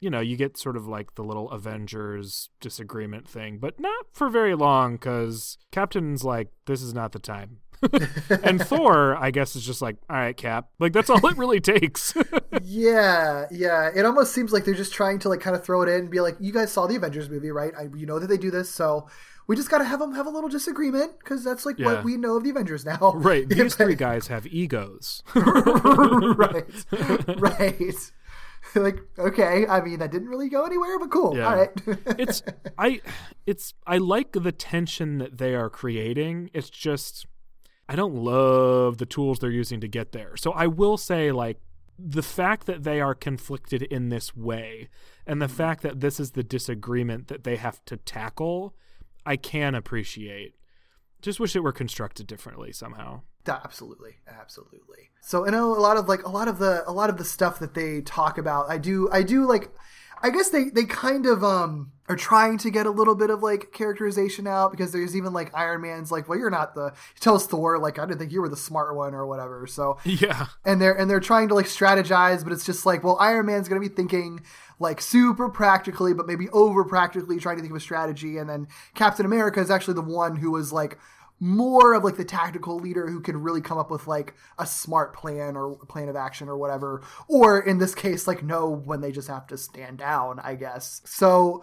you 0.01 0.11
know, 0.11 0.21
you 0.21 0.37
get 0.37 0.59
sort 0.59 0.77
of 0.77 0.87
like 0.87 1.15
the 1.15 1.25
little 1.25 1.51
Avengers 1.51 2.51
disagreement 2.61 3.27
thing, 3.27 3.57
but 3.57 3.81
not 3.81 4.05
for 4.13 4.29
very 4.29 4.55
long 4.55 4.97
because 4.97 5.57
Captain's 5.73 6.23
like, 6.23 6.49
this 6.67 6.83
is 6.83 6.93
not 6.93 7.13
the 7.13 7.19
time. 7.19 7.61
and 8.43 8.61
Thor, 8.61 9.17
I 9.17 9.31
guess, 9.31 9.57
is 9.57 9.65
just 9.65 9.83
like, 9.83 9.97
all 10.09 10.17
right, 10.17 10.37
Cap. 10.37 10.69
Like, 10.79 10.93
that's 10.93 11.11
all 11.11 11.25
it 11.27 11.37
really 11.37 11.61
takes. 11.61 12.15
Yeah, 12.63 13.47
yeah. 13.51 13.91
It 13.95 14.07
almost 14.07 14.33
seems 14.33 14.53
like 14.53 14.65
they're 14.65 14.75
just 14.75 14.93
trying 14.93 15.19
to 15.21 15.29
like 15.29 15.41
kind 15.41 15.57
of 15.57 15.65
throw 15.65 15.83
it 15.83 15.89
in 15.89 16.03
and 16.03 16.11
be 16.11 16.21
like, 16.21 16.37
"You 16.41 16.53
guys 16.53 16.71
saw 16.73 16.87
the 16.87 16.95
Avengers 16.97 17.29
movie, 17.29 17.51
right? 17.51 17.73
I, 17.77 17.89
you 17.97 18.07
know 18.07 18.19
that 18.21 18.29
they 18.29 18.37
do 18.39 18.51
this, 18.51 18.71
so 18.71 19.09
we 19.49 19.57
just 19.57 19.71
got 19.71 19.79
to 19.79 19.85
have 19.85 19.99
them 19.99 20.15
have 20.15 20.27
a 20.27 20.31
little 20.31 20.49
disagreement 20.49 21.19
because 21.19 21.43
that's 21.45 21.67
like 21.67 21.79
Yeah. 21.79 21.87
what 21.87 22.05
we 22.05 22.17
know 22.17 22.37
of 22.37 22.45
the 22.45 22.51
Avengers 22.51 22.85
now." 22.85 23.13
right. 23.17 23.49
These 23.49 23.75
three 23.75 23.97
guys 23.97 24.29
have 24.29 24.47
egos. 24.47 25.23
right, 25.35 26.65
right. 27.39 28.11
like, 28.75 28.99
okay. 29.19 29.67
I 29.67 29.81
mean, 29.81 29.99
that 29.99 30.11
didn't 30.13 30.29
really 30.29 30.49
go 30.49 30.65
anywhere, 30.65 30.99
but 30.99 31.11
cool. 31.11 31.37
Yeah. 31.37 31.49
All 31.49 31.57
right. 31.57 31.71
it's 32.19 32.43
I 32.79 33.01
it's 33.47 33.75
I 33.87 33.99
like 33.99 34.33
the 34.33 34.53
tension 34.53 35.19
that 35.19 35.39
they 35.39 35.55
are 35.55 35.69
creating. 35.69 36.51
It's 36.55 36.71
just 36.71 37.27
I 37.89 37.97
don't 37.97 38.15
love 38.15 38.99
the 38.99 39.07
tools 39.07 39.39
they're 39.39 39.51
using 39.51 39.81
to 39.81 39.89
get 39.89 40.13
there. 40.13 40.37
So 40.37 40.53
I 40.53 40.67
will 40.67 40.97
say 40.97 41.33
like 41.33 41.59
the 41.99 42.23
fact 42.23 42.67
that 42.67 42.83
they 42.83 43.01
are 43.01 43.15
conflicted 43.15 43.83
in 43.83 44.09
this 44.09 44.35
way 44.37 44.89
and 45.27 45.41
the 45.41 45.47
mm-hmm. 45.47 45.57
fact 45.57 45.83
that 45.83 46.01
this 46.01 46.19
is 46.19 46.33
the 46.33 46.43
disagreement 46.43 47.29
that 47.29 47.45
they 47.45 47.57
have 47.57 47.85
to 47.87 47.97
tackle, 47.97 48.75
I 49.25 49.37
can 49.37 49.75
appreciate. 49.75 50.55
Just 51.23 51.41
wish 51.41 51.55
it 51.57 51.61
were 51.61 51.73
constructed 51.73 52.27
differently 52.27 52.73
somehow. 52.73 53.23
Absolutely 53.47 54.17
absolutely 54.27 55.11
so 55.21 55.47
i 55.47 55.51
know 55.51 55.77
a 55.77 55.81
lot 55.81 55.99
of 55.99 56.09
like 56.09 56.23
a 56.23 56.31
lot 56.31 56.49
of 56.49 56.59
the 56.59 56.83
a 56.89 56.93
lot 56.93 57.11
of 57.11 57.19
the 57.19 57.25
stuff 57.25 57.59
that 57.59 57.75
they 57.75 58.01
talk 58.01 58.39
about 58.39 58.71
i 58.71 58.79
do 58.79 59.09
i 59.13 59.23
do 59.23 59.47
like 59.47 59.71
i 60.25 60.31
guess 60.31 60.49
they 60.49 60.65
they 60.71 60.85
kind 60.85 61.27
of 61.27 61.45
um 61.45 61.93
are 62.09 62.17
trying 62.17 62.59
to 62.59 62.71
get 62.71 62.85
a 62.85 62.91
little 62.91 63.15
bit 63.15 63.31
of 63.31 63.43
like 63.43 63.73
characterization 63.73 64.47
out 64.47 64.71
because 64.71 64.93
there's 64.93 65.15
even 65.17 65.33
like 65.33 65.51
iron 65.55 65.81
man's 65.83 66.11
like 66.11 66.29
well 66.29 66.39
you're 66.39 66.51
not 66.51 66.75
the 66.75 66.93
he 67.15 67.21
tells 67.21 67.47
thor 67.47 67.79
like 67.79 67.99
i 67.99 68.05
didn't 68.05 68.19
think 68.19 68.33
you 68.33 68.41
were 68.41 68.49
the 68.49 68.57
smart 68.57 68.97
one 68.97 69.15
or 69.15 69.27
whatever 69.27 69.67
so 69.67 69.97
Yeah. 70.05 70.47
and 70.65 70.81
they're 70.83 70.93
and 70.99 71.09
they're 71.09 71.21
trying 71.21 71.49
to 71.49 71.55
like 71.55 71.67
strategize 71.67 72.43
but 72.43 72.53
it's 72.53 72.67
just 72.67 72.85
like 72.85 73.05
well 73.05 73.17
iron 73.21 73.47
man's 73.47 73.69
gonna 73.69 73.81
be 73.81 73.89
thinking 73.89 74.41
like 74.81 75.01
super 75.01 75.49
practically 75.49 76.13
but 76.13 76.27
maybe 76.27 76.49
over 76.51 76.85
practically 76.85 77.39
trying 77.39 77.57
to 77.57 77.63
think 77.63 77.71
of 77.73 77.77
a 77.77 77.81
strategy 77.81 78.37
and 78.39 78.51
then 78.51 78.67
captain 78.95 79.25
america 79.25 79.61
is 79.61 79.71
actually 79.71 79.95
the 79.95 80.03
one 80.03 80.37
who 80.37 80.51
was 80.51 80.73
like 80.73 80.99
more 81.45 81.93
of 81.93 82.03
like 82.03 82.17
the 82.17 82.25
tactical 82.25 82.79
leader 82.79 83.07
who 83.07 83.21
can 83.21 83.37
really 83.37 83.61
come 83.61 83.77
up 83.77 83.91
with 83.91 84.07
like 84.07 84.35
a 84.59 84.65
smart 84.65 85.15
plan 85.15 85.57
or 85.57 85.77
plan 85.89 86.09
of 86.09 86.17
action 86.17 86.49
or 86.49 86.57
whatever 86.57 87.03
or 87.29 87.61
in 87.61 87.77
this 87.77 87.95
case 87.95 88.27
like 88.27 88.43
know 88.43 88.71
when 88.71 89.03
they 89.03 89.13
just 89.13 89.29
have 89.29 89.47
to 89.47 89.59
stand 89.59 89.99
down 89.99 90.41
i 90.43 90.55
guess 90.55 91.03
so 91.05 91.63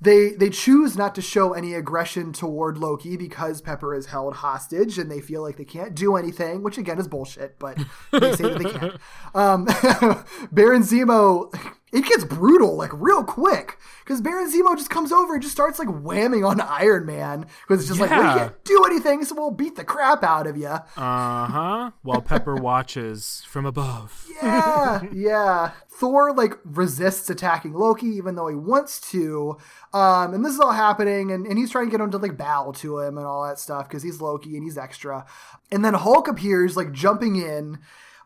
they 0.00 0.30
they 0.30 0.50
choose 0.50 0.96
not 0.96 1.14
to 1.14 1.22
show 1.22 1.52
any 1.52 1.74
aggression 1.74 2.32
toward 2.32 2.78
Loki 2.78 3.16
because 3.18 3.60
Pepper 3.60 3.94
is 3.94 4.06
held 4.06 4.36
hostage 4.36 4.98
and 4.98 5.10
they 5.10 5.20
feel 5.20 5.42
like 5.42 5.58
they 5.58 5.64
can't 5.66 5.94
do 5.94 6.16
anything, 6.16 6.62
which 6.62 6.78
again 6.78 6.98
is 6.98 7.06
bullshit, 7.06 7.58
but 7.58 7.76
they 8.10 8.34
say 8.34 8.44
that 8.44 8.58
they 8.58 8.70
can't. 8.70 8.94
Um, 9.34 9.64
Baron 10.50 10.82
Zemo, 10.82 11.54
it 11.92 12.04
gets 12.04 12.24
brutal 12.24 12.76
like 12.76 12.90
real 12.94 13.24
quick 13.24 13.78
because 14.04 14.20
Baron 14.20 14.50
Zemo 14.50 14.76
just 14.76 14.90
comes 14.90 15.10
over 15.12 15.34
and 15.34 15.42
just 15.42 15.54
starts 15.54 15.78
like 15.78 15.88
whamming 15.88 16.48
on 16.48 16.60
Iron 16.60 17.06
Man 17.06 17.46
because 17.66 17.80
it's 17.80 17.88
just 17.88 18.00
like, 18.00 18.10
well, 18.10 18.32
you 18.32 18.38
can't 18.38 18.64
do 18.64 18.84
anything, 18.84 19.24
so 19.24 19.34
we'll 19.34 19.50
beat 19.50 19.76
the 19.76 19.84
crap 19.84 20.22
out 20.22 20.46
of 20.46 20.56
you. 20.56 20.66
Uh 20.68 20.82
huh. 20.96 21.90
While 22.02 22.22
Pepper 22.22 22.54
watches 22.60 23.42
from 23.48 23.66
above. 23.66 24.26
Yeah, 24.42 25.02
yeah. 25.12 25.72
Thor 25.88 26.32
like 26.32 26.54
resists 26.64 27.28
attacking 27.28 27.74
Loki 27.74 28.06
even 28.06 28.34
though 28.34 28.48
he 28.48 28.56
wants 28.56 29.00
to. 29.10 29.58
Um, 29.92 30.32
and 30.32 30.44
this 30.44 30.54
is 30.54 30.60
all 30.60 30.72
happening, 30.72 31.30
and, 31.32 31.46
and 31.46 31.58
he's 31.58 31.70
trying 31.70 31.86
to 31.86 31.90
get 31.90 32.00
him 32.00 32.10
to 32.12 32.18
like 32.18 32.36
bow 32.38 32.72
to 32.76 33.00
him 33.00 33.18
and 33.18 33.26
all 33.26 33.46
that 33.46 33.58
stuff 33.58 33.88
because 33.88 34.02
he's 34.02 34.20
Loki 34.20 34.56
and 34.56 34.64
he's 34.64 34.78
extra. 34.78 35.26
And 35.70 35.84
then 35.84 35.94
Hulk 35.94 36.28
appears 36.28 36.76
like 36.76 36.92
jumping 36.92 37.36
in, 37.36 37.78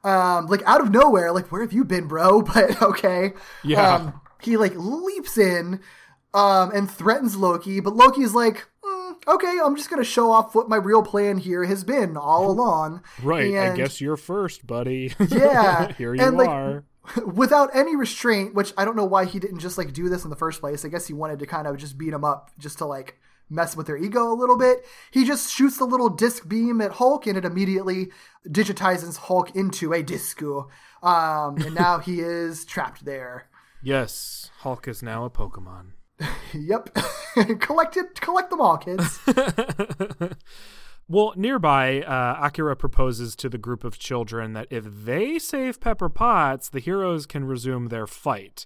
um, 0.04 0.46
like 0.46 0.62
out 0.66 0.80
of 0.80 0.90
nowhere, 0.90 1.32
like 1.32 1.50
where 1.50 1.62
have 1.62 1.72
you 1.72 1.84
been, 1.84 2.06
bro? 2.06 2.42
But 2.54 2.80
okay, 2.82 3.32
Yeah. 3.62 3.94
Um, 3.96 4.20
he 4.42 4.56
like 4.56 4.74
leaps 4.76 5.38
in, 5.38 5.80
um, 6.34 6.70
and 6.72 6.90
threatens 6.90 7.36
Loki, 7.36 7.80
but 7.80 7.94
Loki's 7.96 8.34
like. 8.34 8.66
"Mm, 8.84 9.14
Okay, 9.26 9.58
I'm 9.64 9.74
just 9.74 9.88
gonna 9.88 10.04
show 10.04 10.30
off 10.30 10.54
what 10.54 10.68
my 10.68 10.76
real 10.76 11.02
plan 11.02 11.38
here 11.38 11.64
has 11.64 11.82
been 11.82 12.16
all 12.16 12.50
along. 12.50 13.02
Right. 13.22 13.54
I 13.56 13.74
guess 13.74 14.00
you're 14.00 14.18
first, 14.18 14.66
buddy. 14.66 15.14
Yeah, 15.30 15.92
Here 15.92 16.14
you 16.14 16.20
and, 16.22 16.36
like, 16.36 16.48
are. 16.48 16.84
without 17.26 17.74
any 17.74 17.96
restraint, 17.96 18.54
which 18.54 18.72
I 18.76 18.84
don't 18.84 18.96
know 18.96 19.04
why 19.04 19.24
he 19.24 19.38
didn't 19.38 19.60
just 19.60 19.78
like 19.78 19.92
do 19.92 20.08
this 20.08 20.24
in 20.24 20.30
the 20.30 20.36
first 20.36 20.60
place. 20.60 20.84
I 20.84 20.88
guess 20.88 21.06
he 21.06 21.14
wanted 21.14 21.38
to 21.38 21.46
kind 21.46 21.66
of 21.66 21.76
just 21.78 21.96
beat 21.96 22.12
him 22.12 22.24
up 22.24 22.50
just 22.58 22.78
to 22.78 22.86
like 22.86 23.18
mess 23.50 23.76
with 23.76 23.86
their 23.86 23.96
ego 23.96 24.32
a 24.32 24.34
little 24.34 24.58
bit. 24.58 24.84
He 25.10 25.24
just 25.24 25.52
shoots 25.52 25.80
a 25.80 25.84
little 25.84 26.08
disc 26.08 26.48
beam 26.48 26.80
at 26.80 26.92
Hulk 26.92 27.26
and 27.26 27.36
it 27.36 27.44
immediately 27.44 28.08
digitizes 28.48 29.16
Hulk 29.16 29.54
into 29.54 29.92
a 29.92 30.02
disco. 30.02 30.68
Um, 31.02 31.56
and 31.58 31.74
now 31.74 31.98
he 31.98 32.20
is 32.20 32.64
trapped 32.64 33.04
there. 33.04 33.48
Yes, 33.82 34.50
Hulk 34.60 34.88
is 34.88 35.02
now 35.02 35.24
a 35.24 35.30
Pokemon. 35.30 35.92
Yep. 36.56 36.96
collect 37.58 37.96
it, 37.96 38.20
collect 38.20 38.48
them 38.50 38.60
all, 38.60 38.78
kids. 38.78 39.18
Well, 41.06 41.34
nearby, 41.36 42.00
uh, 42.00 42.38
Akira 42.40 42.76
proposes 42.76 43.36
to 43.36 43.50
the 43.50 43.58
group 43.58 43.84
of 43.84 43.98
children 43.98 44.54
that 44.54 44.68
if 44.70 44.84
they 44.86 45.38
save 45.38 45.80
Pepper 45.80 46.08
Potts, 46.08 46.70
the 46.70 46.80
heroes 46.80 47.26
can 47.26 47.44
resume 47.44 47.88
their 47.88 48.06
fight. 48.06 48.64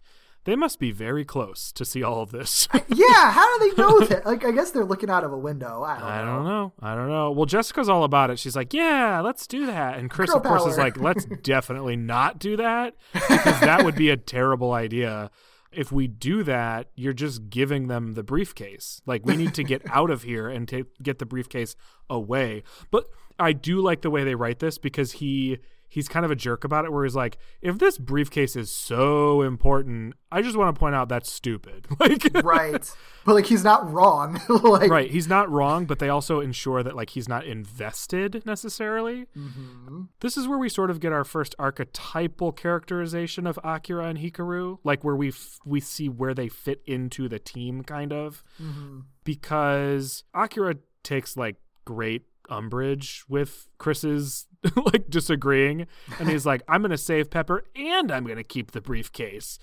They 0.49 0.57
must 0.57 0.79
be 0.79 0.93
very 0.93 1.27
close 1.27 1.71
to 1.73 1.85
see 1.85 2.03
all 2.03 2.23
of 2.23 2.31
this. 2.31 2.69
yeah, 2.89 3.33
how 3.33 3.59
do 3.59 3.69
they 3.69 3.83
know 3.83 4.01
that? 4.07 4.25
Like, 4.25 4.47
I 4.47 4.51
guess 4.51 4.71
they're 4.71 4.83
looking 4.83 5.11
out 5.11 5.23
of 5.23 5.31
a 5.31 5.37
window. 5.37 5.83
I 5.83 5.99
don't 5.99 6.07
know. 6.07 6.09
I 6.09 6.23
don't 6.23 6.45
know. 6.45 6.73
I 6.81 6.95
don't 6.95 7.09
know. 7.11 7.31
Well, 7.33 7.45
Jessica's 7.45 7.91
all 7.91 8.03
about 8.03 8.31
it. 8.31 8.39
She's 8.39 8.57
like, 8.57 8.73
"Yeah, 8.73 9.21
let's 9.21 9.47
do 9.47 9.67
that." 9.67 9.99
And 9.99 10.09
Chris, 10.09 10.31
Girl 10.31 10.39
of 10.39 10.45
course, 10.45 10.65
is 10.65 10.79
like, 10.79 10.99
"Let's 10.99 11.27
definitely 11.43 11.97
not 11.97 12.39
do 12.39 12.57
that 12.57 12.95
because 13.13 13.61
that 13.61 13.85
would 13.85 13.95
be 13.95 14.09
a 14.09 14.17
terrible 14.17 14.73
idea." 14.73 15.31
If 15.71 15.93
we 15.93 16.09
do 16.09 16.43
that, 16.45 16.89
you're 16.95 17.13
just 17.13 17.51
giving 17.51 17.89
them 17.89 18.15
the 18.15 18.23
briefcase. 18.23 19.03
Like 19.05 19.27
we 19.27 19.37
need 19.37 19.53
to 19.53 19.63
get 19.63 19.83
out 19.91 20.09
of 20.09 20.23
here 20.23 20.49
and 20.49 20.67
get 21.03 21.19
the 21.19 21.27
briefcase 21.27 21.77
away. 22.09 22.63
But 22.91 23.05
I 23.39 23.53
do 23.53 23.83
like 23.83 24.01
the 24.01 24.09
way 24.09 24.25
they 24.25 24.35
write 24.35 24.61
this 24.61 24.79
because 24.79 25.13
he 25.13 25.59
he's 25.89 26.09
kind 26.09 26.25
of 26.25 26.31
a 26.31 26.37
jerk 26.37 26.65
about 26.65 26.85
it 26.85 26.93
where 26.93 27.05
he's 27.05 27.17
like, 27.17 27.39
if 27.61 27.79
this 27.79 27.99
briefcase 27.99 28.57
is 28.57 28.71
so 28.71 29.43
important, 29.43 30.15
I 30.31 30.43
just 30.43 30.57
want 30.57 30.75
to 30.75 30.79
point 30.79 30.95
out 30.95 31.09
that's 31.09 31.31
stupid. 31.31 31.87
Like 32.01 32.31
Right. 32.45 32.91
But 33.25 33.35
like 33.35 33.47
he's 33.47 33.65
not 33.65 33.93
wrong. 33.93 34.41
like 34.49 34.91
right 34.91 35.11
he's 35.11 35.29
not 35.29 35.51
wrong 35.51 35.85
but 35.87 35.99
they 35.99 36.09
also 36.09 36.41
ensure 36.41 36.83
that 36.83 36.97
like 36.97 37.11
he's 37.11 37.29
not 37.29 37.45
invested 37.45 38.43
necessarily 38.45 39.27
mm-hmm. 39.37 40.03
this 40.21 40.37
is 40.37 40.49
where 40.49 40.59
we 40.59 40.69
sort 40.69 40.91
of 40.91 41.01
get 41.01 41.13
our 41.13 41.25
first 41.25 41.55
archetypal 41.59 42.53
characterization 42.53 43.47
of 43.47 43.59
akira 43.65 44.07
and 44.07 44.19
hikaru 44.19 44.79
like 44.85 45.05
where 45.05 45.17
we 45.17 45.29
f- 45.29 45.59
we 45.65 45.81
see 45.81 46.09
where 46.09 46.35
they 46.35 46.49
fit 46.49 46.83
into 46.87 47.29
the 47.29 47.39
team 47.39 47.83
kind 47.83 48.13
of 48.13 48.43
mm-hmm. 48.63 49.01
because 49.25 50.25
akira 50.35 50.77
takes 51.03 51.37
like 51.37 51.57
great 51.85 52.23
umbrage 52.49 53.25
with 53.29 53.69
chris's 53.79 54.47
like 54.93 55.09
disagreeing 55.09 55.87
and 56.19 56.29
he's 56.29 56.45
like 56.45 56.63
i'm 56.69 56.83
gonna 56.83 56.99
save 56.99 57.31
pepper 57.31 57.65
and 57.77 58.11
i'm 58.11 58.27
gonna 58.27 58.43
keep 58.43 58.73
the 58.73 58.81
briefcase 58.81 59.59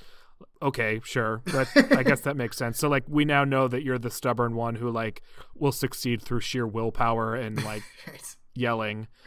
okay, 0.61 0.99
sure. 1.03 1.41
but 1.45 1.69
I 1.93 2.03
guess 2.03 2.21
that 2.21 2.35
makes 2.35 2.57
sense. 2.57 2.77
So 2.77 2.89
like 2.89 3.03
we 3.07 3.25
now 3.25 3.43
know 3.43 3.67
that 3.67 3.83
you're 3.83 3.99
the 3.99 4.11
stubborn 4.11 4.55
one 4.55 4.75
who 4.75 4.89
like 4.89 5.21
will 5.55 5.71
succeed 5.71 6.21
through 6.21 6.41
sheer 6.41 6.67
willpower 6.67 7.35
and 7.35 7.63
like 7.63 7.83
yelling. 8.55 9.07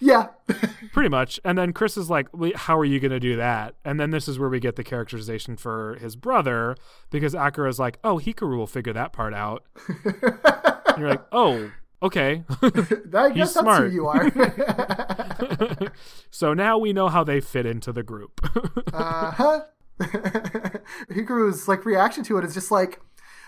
Yeah. 0.00 0.28
Pretty 0.92 1.08
much. 1.08 1.40
And 1.44 1.58
then 1.58 1.72
Chris 1.72 1.96
is 1.96 2.08
like, 2.08 2.28
"Wait, 2.32 2.54
how 2.54 2.78
are 2.78 2.84
you 2.84 3.00
going 3.00 3.10
to 3.10 3.18
do 3.18 3.34
that? 3.34 3.74
And 3.84 3.98
then 3.98 4.10
this 4.10 4.28
is 4.28 4.38
where 4.38 4.48
we 4.48 4.60
get 4.60 4.76
the 4.76 4.84
characterization 4.84 5.56
for 5.56 5.96
his 6.00 6.14
brother 6.14 6.76
because 7.10 7.34
akira 7.34 7.68
is 7.68 7.80
like, 7.80 7.98
oh, 8.04 8.18
Hikaru 8.18 8.56
will 8.56 8.68
figure 8.68 8.92
that 8.92 9.12
part 9.12 9.34
out. 9.34 9.64
and 10.06 10.98
you're 10.98 11.10
like, 11.10 11.24
oh, 11.32 11.72
okay. 12.02 12.44
I 12.62 12.68
He's 12.70 13.36
guess 13.36 13.36
that's 13.36 13.52
smart. 13.52 13.90
who 13.90 13.94
you 13.94 14.06
are. 14.08 14.30
so 16.30 16.54
now 16.54 16.78
we 16.78 16.92
know 16.92 17.08
how 17.08 17.24
they 17.24 17.40
fit 17.40 17.66
into 17.66 17.92
the 17.92 18.02
group. 18.02 18.40
uh-huh. 18.92 19.60
Hikaru's 21.10 21.68
like 21.68 21.84
reaction 21.84 22.24
to 22.24 22.38
it 22.38 22.44
is 22.44 22.54
just 22.54 22.70
like, 22.70 23.00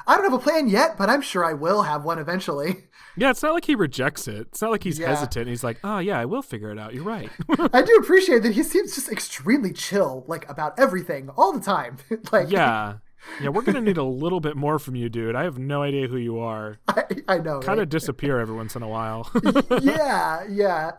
I 0.06 0.14
don't 0.16 0.24
have 0.24 0.32
a 0.32 0.38
plan 0.38 0.68
yet, 0.68 0.96
but 0.98 1.08
I'm 1.10 1.20
sure 1.22 1.44
I 1.44 1.52
will 1.52 1.82
have 1.82 2.04
one 2.04 2.18
eventually. 2.18 2.84
yeah, 3.16 3.30
it's 3.30 3.42
not 3.42 3.52
like 3.54 3.66
he 3.66 3.74
rejects 3.74 4.26
it. 4.26 4.48
It's 4.48 4.62
not 4.62 4.70
like 4.70 4.82
he's 4.82 4.98
Yeah. 4.98 5.08
hesitant. 5.10 5.46
He's 5.48 5.62
like, 5.62 5.78
oh, 5.84 5.98
yeah, 5.98 6.18
I 6.18 6.24
will 6.24 6.42
figure 6.42 6.70
it 6.72 6.78
out. 6.78 6.94
You're 6.94 7.04
right. 7.04 7.30
I 7.72 7.82
do 7.82 7.94
appreciate 7.96 8.42
that 8.42 8.52
he 8.52 8.62
seems 8.62 8.94
just 8.94 9.10
extremely 9.12 9.72
chill, 9.72 10.24
like 10.26 10.48
about 10.48 10.78
everything 10.78 11.28
all 11.36 11.52
the 11.52 11.60
time. 11.60 11.98
like 12.32 12.50
yeah. 12.50 12.94
Yeah, 13.40 13.48
we're 13.48 13.62
going 13.62 13.74
to 13.76 13.80
need 13.80 13.96
a 13.96 14.04
little 14.04 14.40
bit 14.40 14.56
more 14.56 14.78
from 14.78 14.94
you, 14.96 15.08
dude. 15.08 15.34
I 15.34 15.44
have 15.44 15.58
no 15.58 15.82
idea 15.82 16.08
who 16.08 16.16
you 16.16 16.38
are. 16.38 16.78
I, 16.88 17.04
I 17.28 17.38
know. 17.38 17.60
Kind 17.60 17.78
right? 17.78 17.78
of 17.80 17.88
disappear 17.88 18.38
every 18.38 18.54
once 18.54 18.76
in 18.76 18.82
a 18.82 18.88
while. 18.88 19.30
yeah, 19.82 20.44
yeah. 20.48 20.92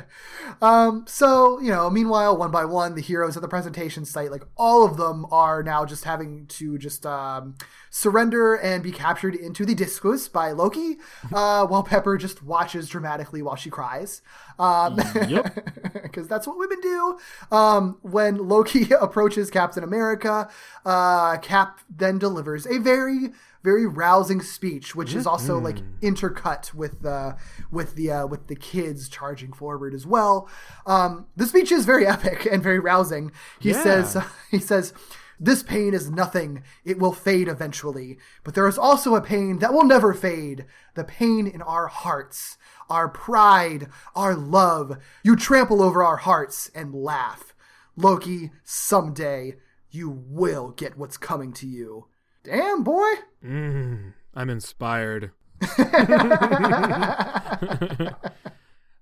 um, 0.62 1.04
so, 1.06 1.60
you 1.60 1.70
know, 1.70 1.90
meanwhile, 1.90 2.36
one 2.36 2.50
by 2.50 2.64
one, 2.64 2.94
the 2.94 3.00
heroes 3.02 3.36
at 3.36 3.42
the 3.42 3.48
presentation 3.48 4.04
site, 4.04 4.30
like 4.30 4.44
all 4.56 4.84
of 4.84 4.96
them 4.96 5.26
are 5.30 5.62
now 5.62 5.84
just 5.84 6.04
having 6.04 6.46
to 6.46 6.78
just 6.78 7.04
um, 7.06 7.56
surrender 7.96 8.56
and 8.56 8.82
be 8.82 8.90
captured 8.90 9.36
into 9.36 9.64
the 9.64 9.72
discus 9.72 10.26
by 10.26 10.50
Loki, 10.50 10.96
uh, 11.32 11.64
while 11.64 11.84
Pepper 11.84 12.16
just 12.18 12.42
watches 12.42 12.88
dramatically 12.88 13.40
while 13.40 13.54
she 13.54 13.70
cries. 13.70 14.20
Um, 14.58 14.98
Yep. 15.28 16.02
Because 16.02 16.26
that's 16.32 16.44
what 16.48 16.58
women 16.58 16.80
do. 16.80 17.18
Um, 17.52 17.98
when 18.02 18.48
Loki 18.48 18.88
approaches 19.00 19.48
Captain 19.48 19.84
America, 19.84 20.48
uh, 20.84 21.36
Cap 21.38 21.78
then 21.88 22.18
delivers 22.18 22.66
a 22.66 22.78
very, 22.78 23.30
very 23.62 23.86
rousing 23.86 24.42
speech, 24.42 24.96
which 24.96 25.14
is 25.14 25.24
also 25.24 25.56
like 25.58 25.78
intercut 26.00 26.74
with 26.74 27.00
the 27.02 27.36
with 27.70 27.94
the 27.94 28.10
uh, 28.10 28.26
with 28.26 28.48
the 28.48 28.56
kids 28.56 29.08
charging 29.08 29.52
forward 29.52 29.94
as 29.94 30.04
well. 30.04 30.48
Um, 30.84 31.26
the 31.36 31.46
speech 31.46 31.70
is 31.70 31.84
very 31.86 32.06
epic 32.08 32.44
and 32.50 32.60
very 32.60 32.80
rousing. 32.80 33.30
He 33.60 33.70
Yeah. 33.70 33.82
says 33.82 34.16
he 34.50 34.58
says. 34.58 34.92
This 35.38 35.62
pain 35.62 35.94
is 35.94 36.10
nothing. 36.10 36.62
It 36.84 36.98
will 36.98 37.12
fade 37.12 37.48
eventually. 37.48 38.18
But 38.42 38.54
there 38.54 38.68
is 38.68 38.78
also 38.78 39.14
a 39.14 39.20
pain 39.20 39.58
that 39.58 39.72
will 39.72 39.84
never 39.84 40.14
fade. 40.14 40.66
The 40.94 41.04
pain 41.04 41.46
in 41.46 41.62
our 41.62 41.88
hearts, 41.88 42.56
our 42.88 43.08
pride, 43.08 43.88
our 44.14 44.34
love. 44.34 44.98
You 45.22 45.36
trample 45.36 45.82
over 45.82 46.02
our 46.02 46.18
hearts 46.18 46.70
and 46.74 46.94
laugh. 46.94 47.54
Loki, 47.96 48.50
someday 48.64 49.56
you 49.90 50.10
will 50.10 50.70
get 50.70 50.98
what's 50.98 51.16
coming 51.16 51.52
to 51.54 51.66
you. 51.66 52.06
Damn, 52.42 52.82
boy. 52.82 53.10
Mm, 53.44 54.14
I'm 54.34 54.50
inspired. 54.50 55.30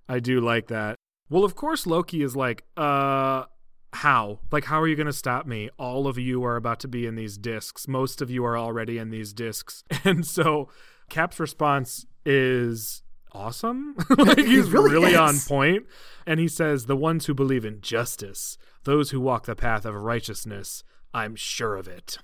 I 0.09 0.21
do 0.21 0.41
like 0.41 0.69
that. 0.69 0.97
Well, 1.31 1.45
of 1.45 1.55
course, 1.55 1.87
Loki 1.87 2.23
is 2.23 2.37
like, 2.37 2.65
uh, 2.77 3.45
how? 3.93 4.41
Like, 4.51 4.65
how 4.65 4.81
are 4.81 4.89
you 4.89 4.97
going 4.97 5.07
to 5.07 5.13
stop 5.13 5.47
me? 5.47 5.69
All 5.79 6.07
of 6.07 6.19
you 6.19 6.45
are 6.45 6.57
about 6.57 6.81
to 6.81 6.89
be 6.89 7.07
in 7.07 7.15
these 7.15 7.37
discs. 7.37 7.87
Most 7.87 8.23
of 8.23 8.31
you 8.31 8.45
are 8.45 8.57
already 8.57 8.99
in 8.99 9.11
these 9.11 9.33
discs. 9.33 9.85
And 10.05 10.27
so 10.27 10.69
Cap's 11.09 11.39
response 11.39 12.07
is 12.25 13.03
awesome. 13.33 13.95
like, 14.19 14.39
he's 14.39 14.71
really 14.71 14.91
really, 14.91 15.15
on 15.15 15.39
point. 15.39 15.87
And 16.27 16.41
he 16.41 16.49
says, 16.49 16.87
The 16.87 16.97
ones 16.97 17.27
who 17.27 17.35
believe 17.35 17.65
in 17.65 17.81
justice, 17.81 18.59
those 18.85 19.11
who 19.11 19.21
walk 19.21 19.47
the 19.47 19.55
path 19.55 19.85
of 19.85 19.95
righteousness, 19.95 20.83
I'm 21.15 21.37
sure 21.37 21.77
of 21.77 21.87
it. 21.87 22.19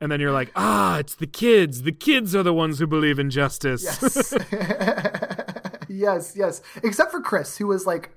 and 0.00 0.10
then 0.10 0.20
you're 0.20 0.32
like, 0.32 0.52
ah, 0.54 0.98
it's 0.98 1.16
the 1.16 1.26
kids. 1.26 1.82
The 1.82 1.92
kids 1.92 2.34
are 2.36 2.44
the 2.44 2.54
ones 2.54 2.78
who 2.78 2.86
believe 2.86 3.18
in 3.18 3.30
justice. 3.30 3.82
Yes. 3.84 4.34
yes, 5.88 6.34
yes. 6.36 6.62
Except 6.84 7.10
for 7.10 7.20
Chris, 7.20 7.58
who 7.58 7.66
was 7.66 7.86
like 7.86 8.10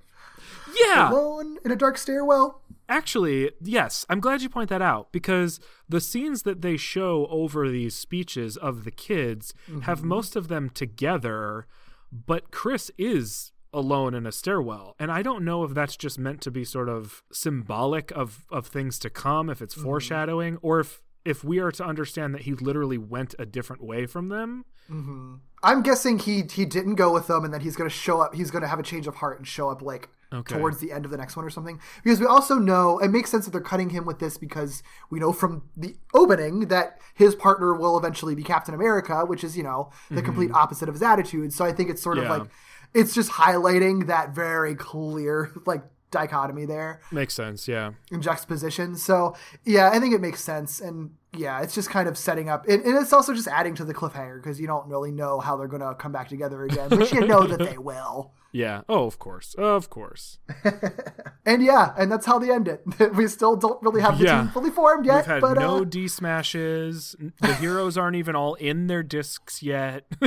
yeah. 0.85 1.11
alone 1.11 1.57
in 1.63 1.71
a 1.71 1.75
dark 1.75 1.97
stairwell. 1.97 2.61
Actually, 2.89 3.51
yes, 3.61 4.05
I'm 4.09 4.19
glad 4.19 4.41
you 4.41 4.49
point 4.49 4.69
that 4.69 4.81
out 4.81 5.11
because 5.11 5.59
the 5.87 6.01
scenes 6.01 6.43
that 6.43 6.61
they 6.61 6.77
show 6.77 7.27
over 7.27 7.69
these 7.69 7.95
speeches 7.95 8.57
of 8.57 8.83
the 8.83 8.91
kids 8.91 9.53
have 9.83 9.99
mm-hmm. 9.99 10.09
most 10.09 10.35
of 10.35 10.49
them 10.49 10.69
together, 10.69 11.65
but 12.11 12.51
Chris 12.51 12.91
is 12.97 13.53
alone 13.73 14.13
in 14.13 14.25
a 14.25 14.31
stairwell. 14.31 14.95
And 14.99 15.11
I 15.11 15.21
don't 15.21 15.43
know 15.43 15.63
if 15.63 15.73
that's 15.73 15.97
just 15.97 16.19
meant 16.19 16.41
to 16.41 16.51
be 16.51 16.63
sort 16.63 16.89
of 16.89 17.23
symbolic 17.31 18.11
of 18.11 18.45
of 18.49 18.67
things 18.67 18.99
to 18.99 19.09
come, 19.09 19.49
if 19.49 19.61
it's 19.61 19.75
mm-hmm. 19.75 19.85
foreshadowing, 19.85 20.57
or 20.61 20.81
if 20.81 21.01
if 21.25 21.43
we 21.43 21.59
are 21.59 21.71
to 21.71 21.85
understand 21.85 22.35
that 22.35 22.41
he 22.41 22.53
literally 22.53 22.97
went 22.97 23.33
a 23.39 23.45
different 23.45 23.81
way 23.81 24.05
from 24.05 24.29
them. 24.29 24.65
Mm-hmm. 24.91 25.35
I'm 25.63 25.81
guessing 25.81 26.19
he 26.19 26.43
he 26.51 26.65
didn't 26.65 26.95
go 26.95 27.13
with 27.13 27.27
them, 27.27 27.45
and 27.45 27.53
that 27.53 27.61
he's 27.61 27.75
going 27.75 27.89
to 27.89 27.95
show 27.95 28.21
up. 28.21 28.35
He's 28.35 28.51
going 28.51 28.61
to 28.61 28.67
have 28.67 28.79
a 28.79 28.83
change 28.83 29.07
of 29.07 29.15
heart 29.15 29.39
and 29.39 29.47
show 29.47 29.69
up 29.69 29.81
like 29.81 30.09
Okay. 30.33 30.55
towards 30.55 30.79
the 30.79 30.91
end 30.91 31.05
of 31.05 31.11
the 31.11 31.17
next 31.17 31.35
one 31.35 31.45
or 31.45 31.51
something. 31.51 31.79
Because 32.03 32.19
we 32.19 32.25
also 32.25 32.55
know 32.55 32.97
it 32.99 33.09
makes 33.09 33.29
sense 33.29 33.45
that 33.45 33.51
they're 33.51 33.61
cutting 33.61 33.91
him 33.91 34.05
with 34.05 34.17
this 34.19 34.37
because 34.37 34.81
we 35.11 35.19
know 35.19 35.31
from 35.31 35.69
the 35.77 35.95
opening 36.13 36.67
that 36.69 36.99
his 37.13 37.35
partner 37.35 37.75
will 37.75 37.97
eventually 37.97 38.33
be 38.33 38.41
Captain 38.43 38.73
America, 38.73 39.25
which 39.25 39.43
is 39.43 39.55
you 39.55 39.63
know 39.63 39.91
the 40.09 40.21
complete 40.21 40.51
opposite 40.51 40.89
of 40.89 40.95
his 40.95 41.03
attitude. 41.03 41.53
So 41.53 41.63
I 41.63 41.71
think 41.71 41.89
it's 41.89 42.01
sort 42.01 42.17
of 42.17 42.23
Mm-hmm. 42.23 42.43
Like 42.43 42.49
it's 42.93 43.13
just 43.13 43.31
highlighting 43.31 44.07
that 44.07 44.33
very 44.33 44.75
clear 44.75 45.51
like 45.65 45.83
dichotomy 46.11 46.65
there 46.65 47.01
Makes 47.11 47.33
sense, 47.33 47.67
yeah. 47.67 47.91
in 48.11 48.21
juxtaposition. 48.21 48.95
So 48.95 49.35
yeah, 49.65 49.89
I 49.91 49.99
think 49.99 50.13
it 50.13 50.21
makes 50.21 50.41
sense, 50.41 50.79
and 50.79 51.11
yeah, 51.35 51.61
it's 51.61 51.73
just 51.73 51.89
kind 51.89 52.07
of 52.07 52.17
setting 52.17 52.49
up, 52.49 52.67
and, 52.67 52.83
and 52.83 52.97
it's 52.97 53.11
also 53.11 53.33
just 53.33 53.47
adding 53.47 53.75
to 53.75 53.83
the 53.83 53.93
cliffhanger 53.93 54.41
because 54.41 54.59
you 54.61 54.67
don't 54.67 54.87
really 54.87 55.11
know 55.11 55.39
how 55.39 55.57
they're 55.57 55.67
gonna 55.67 55.95
come 55.95 56.11
back 56.11 56.29
together 56.29 56.63
again, 56.63 56.89
but 56.89 57.11
you 57.11 57.25
know 57.25 57.45
that 57.45 57.59
they 57.59 57.77
will. 57.79 58.31
Yeah. 58.53 58.83
Oh, 58.87 59.05
of 59.07 59.17
course. 59.19 59.53
Of 59.55 59.89
course. 59.89 60.37
And 61.45 61.61
yeah, 61.61 61.93
and 61.97 62.09
that's 62.09 62.25
how 62.25 62.39
they 62.39 62.49
end 62.49 62.69
it. 62.69 62.81
we 63.15 63.27
still 63.27 63.57
don't 63.57 63.81
really 63.83 63.99
have 64.01 64.17
the 64.17 64.23
Yeah. 64.23 64.43
team 64.43 64.47
fully 64.51 64.69
formed 64.69 65.05
yet, 65.05 65.17
We've 65.17 65.25
had 65.25 65.41
but 65.41 65.59
no 65.59 65.81
uh, 65.81 65.83
D 65.83 66.07
smashes. 66.07 67.17
The 67.41 67.55
heroes 67.55 67.97
aren't 67.97 68.15
even 68.15 68.33
all 68.33 68.53
in 68.53 68.87
their 68.87 69.03
discs 69.03 69.61
yet. 69.61 70.05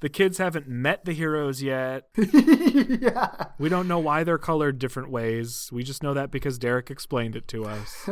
the 0.00 0.08
kids 0.10 0.36
haven't 0.36 0.68
met 0.68 1.06
the 1.06 1.14
heroes 1.14 1.62
yet. 1.62 2.08
yeah, 2.18 3.46
We 3.58 3.70
don't 3.70 3.88
know 3.88 3.98
why 4.00 4.22
they're 4.22 4.36
colored 4.36 4.78
different 4.78 5.10
ways. 5.10 5.70
We 5.72 5.82
just 5.82 6.02
know 6.02 6.12
that 6.12 6.30
because 6.30 6.58
Derek 6.58 6.90
explained 6.90 7.34
it 7.36 7.48
to 7.48 7.64
us. 7.64 8.06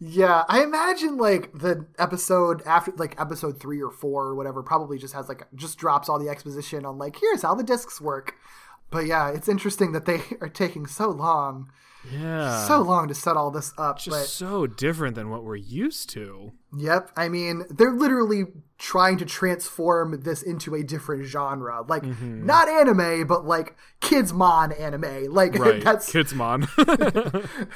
Yeah. 0.00 0.44
I 0.48 0.62
imagine 0.62 1.18
like 1.18 1.52
the 1.52 1.86
episode 1.98 2.62
after, 2.66 2.92
like 2.96 3.20
episode 3.20 3.60
three 3.60 3.82
or 3.82 3.90
four 3.90 4.24
or 4.24 4.34
whatever, 4.34 4.62
probably 4.62 4.98
just 4.98 5.14
has 5.14 5.28
like 5.28 5.46
just 5.54 5.78
drops 5.78 6.08
all 6.08 6.18
the 6.18 6.30
exposition 6.30 6.86
on 6.86 6.98
like 6.98 7.16
here's 7.20 7.42
how 7.42 7.54
the 7.54 7.62
discs 7.62 8.00
work. 8.00 8.34
But 8.90 9.06
yeah, 9.06 9.28
it's 9.28 9.48
interesting 9.48 9.92
that 9.92 10.06
they 10.06 10.22
are 10.40 10.48
taking 10.48 10.86
so 10.86 11.10
long, 11.10 11.70
Yeah. 12.10 12.66
so 12.66 12.80
long 12.80 13.08
to 13.08 13.14
set 13.14 13.36
all 13.36 13.50
this 13.50 13.72
up. 13.76 13.98
just 13.98 14.10
but 14.10 14.26
so 14.26 14.66
different 14.66 15.14
than 15.16 15.28
what 15.28 15.44
we're 15.44 15.56
used 15.56 16.08
to. 16.10 16.52
Yep. 16.76 17.10
I 17.16 17.28
mean, 17.28 17.64
they're 17.68 17.92
literally 17.92 18.44
trying 18.78 19.18
to 19.18 19.24
transform 19.26 20.20
this 20.22 20.42
into 20.42 20.74
a 20.74 20.82
different 20.82 21.24
genre. 21.26 21.82
Like, 21.86 22.02
Mm-hmm. 22.02 22.46
not 22.46 22.68
anime, 22.68 23.26
but 23.26 23.44
like 23.44 23.76
kids 24.00 24.32
mon 24.32 24.72
anime. 24.72 25.30
Like, 25.32 25.54
Right. 25.58 25.84
that's 25.84 26.10
kids 26.10 26.32
mon. 26.34 26.66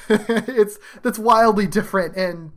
it's 0.09 0.79
that's 1.03 1.19
wildly 1.19 1.67
different 1.67 2.15
and 2.15 2.51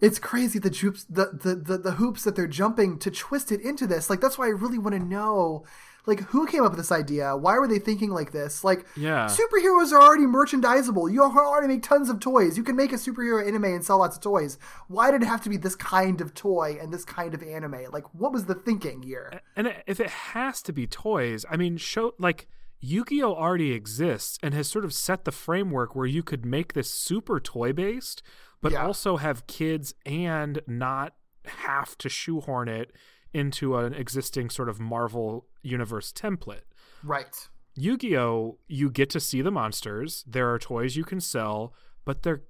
it's 0.00 0.18
crazy 0.18 0.58
the 0.58 0.70
the, 0.70 1.38
the 1.42 1.54
the 1.54 1.78
the 1.78 1.92
hoops 1.92 2.24
that 2.24 2.36
they're 2.36 2.46
jumping 2.46 2.98
to 2.98 3.10
twist 3.10 3.50
it 3.50 3.60
into 3.60 3.86
this. 3.86 4.10
Like 4.10 4.20
that's 4.20 4.36
why 4.38 4.46
I 4.46 4.50
really 4.50 4.78
want 4.78 4.94
to 4.96 5.02
know 5.04 5.64
like 6.06 6.20
who 6.20 6.46
came 6.46 6.62
up 6.64 6.70
with 6.72 6.78
this 6.78 6.92
idea? 6.92 7.36
Why 7.36 7.58
were 7.58 7.66
they 7.68 7.78
thinking 7.78 8.10
like 8.10 8.32
this? 8.32 8.62
Like 8.64 8.86
Yeah. 8.96 9.26
superheroes 9.26 9.92
are 9.92 10.00
already 10.02 10.24
merchandisable. 10.26 11.10
You 11.12 11.22
already 11.22 11.68
make 11.68 11.82
tons 11.82 12.08
of 12.10 12.20
toys. 12.20 12.56
You 12.56 12.62
can 12.62 12.76
make 12.76 12.92
a 12.92 12.96
superhero 12.96 13.46
anime 13.46 13.64
and 13.64 13.84
sell 13.84 13.98
lots 13.98 14.16
of 14.16 14.22
toys. 14.22 14.58
Why 14.88 15.10
did 15.10 15.22
it 15.22 15.26
have 15.26 15.42
to 15.44 15.48
be 15.48 15.56
this 15.56 15.74
kind 15.76 16.20
of 16.20 16.34
toy 16.34 16.76
and 16.80 16.92
this 16.92 17.04
kind 17.04 17.32
of 17.34 17.42
anime? 17.42 17.86
Like 17.92 18.04
what 18.14 18.32
was 18.32 18.46
the 18.46 18.54
thinking 18.54 19.02
here? 19.02 19.40
and 19.56 19.74
if 19.86 19.98
it 20.00 20.10
has 20.10 20.60
to 20.62 20.72
be 20.72 20.86
toys, 20.86 21.44
I 21.50 21.56
mean, 21.56 21.76
show 21.76 22.12
like 22.18 22.48
Yu-Gi-Oh 22.80 23.34
already 23.34 23.72
exists 23.72 24.38
and 24.42 24.52
has 24.52 24.68
sort 24.68 24.84
of 24.84 24.92
set 24.92 25.24
the 25.24 25.32
framework 25.32 25.96
where 25.96 26.04
you 26.06 26.22
could 26.22 26.44
make 26.44 26.74
this 26.74 26.90
super 26.90 27.40
toy 27.40 27.72
based, 27.72 28.22
but 28.60 28.72
Yeah. 28.72 28.84
also 28.84 29.16
have 29.16 29.46
kids 29.46 29.94
and 30.04 30.60
not 30.66 31.14
have 31.46 31.96
to 31.98 32.08
shoehorn 32.10 32.68
it 32.68 32.92
into 33.34 33.76
an 33.76 33.92
existing 33.92 34.48
sort 34.48 34.68
of 34.68 34.80
Marvel 34.80 35.46
universe 35.62 36.12
template. 36.12 36.62
Right. 37.02 37.48
Yu-Gi-Oh, 37.76 38.58
you 38.68 38.90
get 38.90 39.10
to 39.10 39.20
see 39.20 39.42
the 39.42 39.50
monsters. 39.50 40.24
There 40.26 40.52
are 40.52 40.58
toys 40.58 40.96
you 40.96 41.04
can 41.04 41.20
sell, 41.20 41.74
but 42.04 42.22
they're 42.22 42.42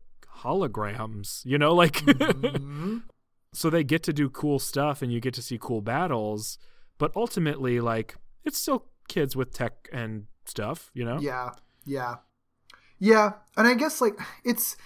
holograms. 0.43 1.45
You 1.45 1.59
know, 1.59 1.75
like 1.75 1.95
mm-hmm. 2.05 2.99
so 3.53 3.71
they 3.71 3.85
get 3.85 4.03
to 4.05 4.13
do 4.13 4.29
cool 4.29 4.59
stuff 4.59 5.03
and 5.03 5.13
you 5.13 5.21
get 5.21 5.35
to 5.35 5.43
see 5.43 5.59
cool 5.59 5.81
battles, 5.81 6.59
but 6.99 7.13
ultimately 7.17 7.81
like 7.81 8.17
it's 8.45 8.59
still 8.59 8.87
kids 9.09 9.35
with 9.35 9.53
tech 9.53 9.89
and 9.93 10.27
stuff, 10.45 10.91
you 10.95 11.05
know? 11.05 11.19
Yeah, 11.19 11.51
yeah, 11.87 12.17
yeah. 12.99 13.33
And 13.57 13.67
I 13.67 13.75
guess 13.75 14.01
like 14.01 14.19
it's. 14.45 14.77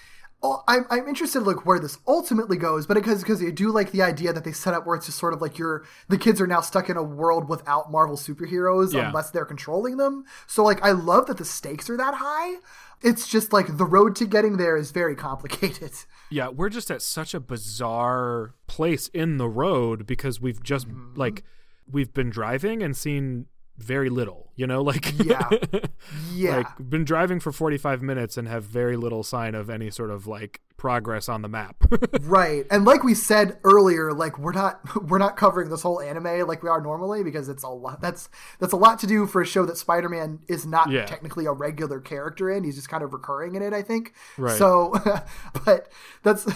Oh, 0.42 0.62
I'm, 0.68 0.84
I'm 0.90 1.08
interested 1.08 1.40
like 1.40 1.66
where 1.66 1.80
this 1.80 1.98
ultimately 2.06 2.56
goes, 2.56 2.86
but 2.86 2.94
because 2.94 3.22
because 3.22 3.42
I 3.42 3.50
do 3.50 3.70
like 3.72 3.90
the 3.90 4.02
idea 4.02 4.32
that 4.32 4.44
they 4.44 4.52
set 4.52 4.72
up 4.74 4.86
where 4.86 4.96
it's 4.96 5.06
just 5.06 5.18
sort 5.18 5.34
of 5.34 5.40
like 5.40 5.58
you're 5.58 5.84
the 6.08 6.18
kids 6.18 6.40
are 6.40 6.46
now 6.46 6.60
stuck 6.60 6.88
in 6.88 6.96
a 6.96 7.02
world 7.02 7.48
without 7.48 7.90
Marvel 7.90 8.16
superheroes 8.16 8.92
Yeah. 8.94 9.08
unless 9.08 9.30
they're 9.30 9.44
controlling 9.44 9.96
them. 9.96 10.24
So 10.46 10.62
like 10.62 10.82
I 10.84 10.92
love 10.92 11.26
that 11.26 11.38
the 11.38 11.44
stakes 11.44 11.90
are 11.90 11.96
that 11.96 12.14
high. 12.14 12.56
It's 13.00 13.28
just 13.28 13.52
like 13.52 13.76
the 13.76 13.84
road 13.84 14.16
to 14.16 14.26
getting 14.26 14.56
there 14.56 14.76
is 14.76 14.90
very 14.90 15.14
complicated. 15.16 15.92
Yeah, 16.30 16.48
we're 16.48 16.68
just 16.68 16.90
at 16.90 17.00
such 17.00 17.32
a 17.32 17.40
bizarre 17.40 18.52
place 18.66 19.08
in 19.08 19.38
the 19.38 19.48
road 19.48 20.06
because 20.06 20.40
we've 20.42 20.62
just 20.62 20.86
Mm-hmm. 20.88 21.14
like 21.16 21.42
we've 21.90 22.12
been 22.12 22.28
driving 22.28 22.82
and 22.82 22.94
seen 22.94 23.46
very 23.78 24.10
little, 24.10 24.50
you 24.56 24.66
know, 24.66 24.82
like 24.90 25.12
Yeah. 25.24 25.48
Yeah. 26.34 26.56
like 26.58 26.66
been 26.90 27.04
driving 27.04 27.40
for 27.40 27.52
45 27.52 28.02
minutes 28.02 28.36
and 28.36 28.48
have 28.48 28.64
very 28.64 28.96
little 28.96 29.22
sign 29.22 29.54
of 29.54 29.70
any 29.70 29.90
sort 29.90 30.10
of 30.10 30.26
like 30.26 30.60
progress 30.76 31.28
on 31.28 31.42
the 31.42 31.48
map. 31.48 31.76
Right. 32.22 32.66
And 32.70 32.84
like 32.84 33.02
we 33.04 33.14
said 33.14 33.58
earlier, 33.64 34.12
like 34.12 34.38
we're 34.38 34.52
not 34.52 34.80
we're 35.08 35.18
not 35.18 35.36
covering 35.36 35.70
this 35.70 35.82
whole 35.82 36.00
anime 36.00 36.46
like 36.46 36.62
we 36.62 36.68
are 36.68 36.80
normally 36.80 37.22
because 37.24 37.48
it's 37.48 37.62
a 37.62 37.68
lot 37.68 38.00
that's 38.00 38.28
that's 38.58 38.72
a 38.72 38.76
lot 38.76 38.98
to 39.00 39.06
do 39.06 39.26
for 39.26 39.40
a 39.40 39.46
show 39.46 39.64
that 39.66 39.76
Spider-Man 39.78 40.40
is 40.48 40.66
not 40.66 40.90
Yeah. 40.90 41.06
technically 41.06 41.46
a 41.46 41.52
regular 41.52 42.00
character 42.00 42.50
in. 42.50 42.64
He's 42.64 42.76
just 42.76 42.88
kind 42.88 43.02
of 43.02 43.12
recurring 43.12 43.54
in 43.54 43.62
it, 43.62 43.72
I 43.72 43.82
think. 43.82 44.12
Right. 44.36 44.58
So 44.58 44.92
but 45.64 45.88
that's 46.22 46.46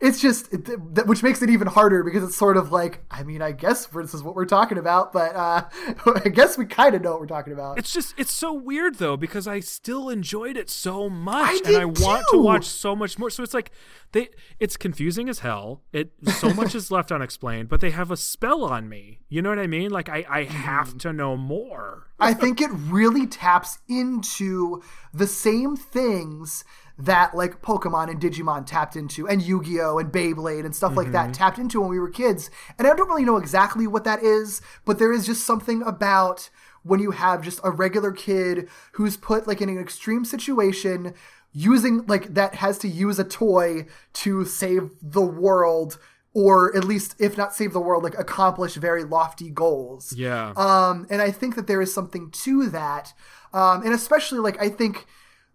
it's 0.00 0.20
just 0.20 0.52
it, 0.52 0.94
that, 0.94 1.06
which 1.06 1.22
makes 1.22 1.42
it 1.42 1.50
even 1.50 1.66
harder 1.66 2.02
because 2.02 2.24
it's 2.24 2.36
sort 2.36 2.56
of 2.56 2.72
like 2.72 3.04
I 3.10 3.22
mean, 3.22 3.42
I 3.42 3.52
guess 3.52 3.86
this 3.86 4.14
is 4.14 4.22
what 4.22 4.34
we're 4.34 4.46
talking 4.46 4.78
about, 4.78 5.12
but 5.12 5.36
uh 5.36 5.64
I 6.24 6.28
guess 6.30 6.56
we 6.56 6.64
kind 6.64 6.94
of 6.94 7.02
know 7.02 7.12
what 7.12 7.20
we're 7.20 7.26
talking 7.26 7.52
about. 7.52 7.78
It's 7.78 7.92
just 7.92 8.14
it's 8.16 8.32
so 8.32 8.52
weird 8.52 8.96
though 8.96 9.16
because 9.16 9.46
I 9.46 9.60
still 9.60 10.08
enjoyed 10.08 10.56
it 10.56 10.70
so 10.70 11.10
much 11.10 11.60
I 11.66 11.68
and 11.68 11.76
I 11.76 11.84
want 11.84 12.24
to 12.30 12.38
watch 12.38 12.64
so 12.64 12.96
much 12.96 13.18
more. 13.18 13.30
So 13.30 13.42
it's 13.42 13.54
like 13.54 13.70
they 14.12 14.30
it's 14.58 14.76
confusing 14.76 15.28
as 15.28 15.40
hell. 15.40 15.82
It 15.92 16.12
so 16.38 16.52
much 16.54 16.74
is 16.74 16.90
left 16.90 17.12
unexplained, 17.12 17.68
but 17.68 17.80
they 17.80 17.90
have 17.90 18.10
a 18.10 18.16
spell 18.16 18.64
on 18.64 18.88
me. 18.88 19.20
You 19.28 19.42
know 19.42 19.50
what 19.50 19.58
I 19.58 19.66
mean? 19.66 19.90
Like 19.90 20.08
I 20.08 20.24
I 20.28 20.44
have 20.44 20.96
to 20.98 21.12
know 21.12 21.36
more. 21.36 22.06
I 22.18 22.34
think 22.34 22.60
it 22.60 22.70
really 22.72 23.26
taps 23.26 23.78
into 23.88 24.82
the 25.12 25.26
same 25.26 25.76
things 25.76 26.64
that 27.04 27.34
like 27.34 27.62
Pokemon 27.62 28.10
and 28.10 28.20
Digimon 28.20 28.66
tapped 28.66 28.96
into, 28.96 29.26
and 29.28 29.40
Yu 29.42 29.62
Gi 29.62 29.80
Oh! 29.80 29.98
and 29.98 30.10
Beyblade 30.12 30.64
and 30.64 30.74
stuff 30.74 30.96
like 30.96 31.12
that 31.12 31.32
tapped 31.34 31.58
into 31.58 31.80
when 31.80 31.90
we 31.90 31.98
were 31.98 32.10
kids. 32.10 32.50
And 32.78 32.86
I 32.86 32.94
don't 32.94 33.08
really 33.08 33.24
know 33.24 33.36
exactly 33.36 33.86
what 33.86 34.04
that 34.04 34.22
is, 34.22 34.60
but 34.84 34.98
there 34.98 35.12
is 35.12 35.26
just 35.26 35.44
something 35.44 35.82
about 35.82 36.50
when 36.82 37.00
you 37.00 37.10
have 37.10 37.42
just 37.42 37.60
a 37.62 37.70
regular 37.70 38.10
kid 38.12 38.68
who's 38.92 39.16
put 39.16 39.46
like 39.46 39.60
in 39.60 39.68
an 39.68 39.78
extreme 39.78 40.24
situation 40.24 41.14
using 41.52 42.06
like 42.06 42.34
that 42.34 42.54
has 42.56 42.78
to 42.78 42.88
use 42.88 43.18
a 43.18 43.24
toy 43.24 43.84
to 44.14 44.44
save 44.44 44.90
the 45.02 45.20
world 45.20 45.98
or 46.32 46.74
at 46.76 46.84
least 46.84 47.16
if 47.18 47.36
not 47.36 47.52
save 47.54 47.72
the 47.72 47.80
world 47.80 48.04
like 48.04 48.16
accomplish 48.18 48.74
very 48.76 49.02
lofty 49.04 49.50
goals 49.50 50.12
Yeah. 50.16 50.52
um, 50.56 51.06
and 51.10 51.20
I 51.20 51.30
think 51.32 51.56
that 51.56 51.66
there 51.66 51.82
is 51.82 51.92
something 51.92 52.30
to 52.30 52.68
that. 52.70 53.12
Um, 53.52 53.82
and 53.82 53.92
especially 53.92 54.38
like 54.38 54.62
I 54.62 54.68
think 54.68 55.06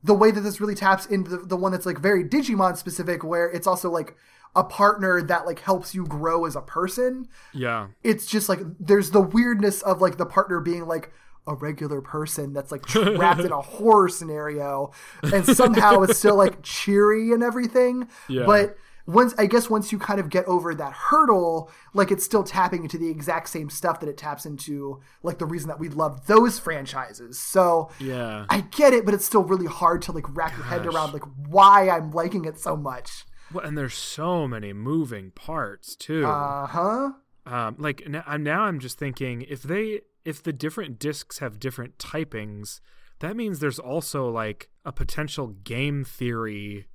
the 0.05 0.13
way 0.13 0.31
that 0.31 0.41
this 0.41 0.61
really 0.61 0.75
taps 0.75 1.05
into 1.07 1.31
the, 1.31 1.37
the 1.37 1.57
one 1.57 1.71
that's 1.71 1.85
like 1.85 1.99
very 1.99 2.23
Digimon 2.23 2.77
specific, 2.77 3.23
where 3.23 3.49
it's 3.49 3.67
also 3.67 3.89
like 3.89 4.15
a 4.55 4.63
partner 4.63 5.21
that 5.21 5.45
like 5.45 5.59
helps 5.59 5.93
you 5.93 6.05
grow 6.05 6.45
as 6.45 6.55
a 6.55 6.61
person. 6.61 7.27
yeah. 7.53 7.87
It's 8.03 8.25
just 8.25 8.47
like 8.47 8.59
there's 8.79 9.11
the 9.11 9.21
weirdness 9.21 9.81
of 9.81 10.01
like 10.01 10.17
the 10.17 10.25
partner 10.25 10.59
being 10.59 10.87
like 10.87 11.11
a 11.47 11.53
regular 11.53 12.01
person 12.01 12.53
that's 12.53 12.71
like 12.71 12.85
trapped 12.85 13.41
in 13.41 13.51
a 13.51 13.61
horror 13.75 14.09
scenario 14.09 14.91
and 15.21 15.45
somehow 15.45 16.01
it's 16.01 16.17
still 16.17 16.35
like 16.35 16.61
cheery 16.63 17.31
and 17.31 17.43
everything. 17.43 18.07
Yeah. 18.29 18.45
But 18.45 18.77
once 19.07 19.33
I 19.37 19.45
guess 19.45 19.69
once 19.69 19.91
you 19.91 19.99
kind 19.99 20.19
of 20.19 20.29
get 20.29 20.45
over 20.45 20.73
that 20.75 20.93
hurdle, 20.93 21.71
like 21.93 22.11
it's 22.11 22.23
still 22.25 22.43
tapping 22.43 22.83
into 22.83 22.97
the 22.97 23.09
exact 23.09 23.49
same 23.49 23.69
stuff 23.69 23.99
that 23.99 24.09
it 24.09 24.17
taps 24.17 24.45
into, 24.45 25.01
like 25.23 25.37
the 25.37 25.45
reason 25.45 25.67
that 25.69 25.79
we 25.79 25.89
love 25.89 26.25
those 26.27 26.57
franchises. 26.59 27.39
So 27.39 27.89
Yeah. 27.99 28.45
I 28.49 28.61
get 28.61 28.93
it, 28.93 29.05
but 29.05 29.13
it's 29.13 29.25
still 29.25 29.43
really 29.43 29.67
hard 29.67 30.01
to 30.03 30.11
like 30.11 30.25
wrap 30.35 30.55
your 30.57 30.65
head 30.65 30.85
around 30.85 31.13
like 31.13 31.23
why 31.47 31.89
I'm 31.89 32.11
liking 32.11 32.45
it 32.45 32.59
so 32.59 32.75
much. 32.75 33.25
Well, 33.53 33.63
and 33.63 33.77
there's 33.77 33.93
so 33.93 34.47
many 34.47 34.73
moving 34.73 35.31
parts 35.31 35.95
too. 35.95 36.25
Uh 36.25 36.65
huh. 36.67 37.11
um, 37.45 37.75
like 37.77 38.07
now, 38.07 38.23
now 38.37 38.63
I'm 38.63 38.79
just 38.79 38.97
thinking 38.97 39.43
if 39.47 39.61
they 39.61 40.01
if 40.25 40.41
the 40.41 40.51
different 40.51 40.97
discs 40.97 41.37
have 41.37 41.59
different 41.59 41.99
typings, 41.99 42.79
that 43.19 43.37
means 43.37 43.59
there's 43.59 43.77
also 43.77 44.27
like 44.29 44.69
a 44.83 44.91
potential 44.91 45.49
game 45.63 46.03
theory 46.03 46.87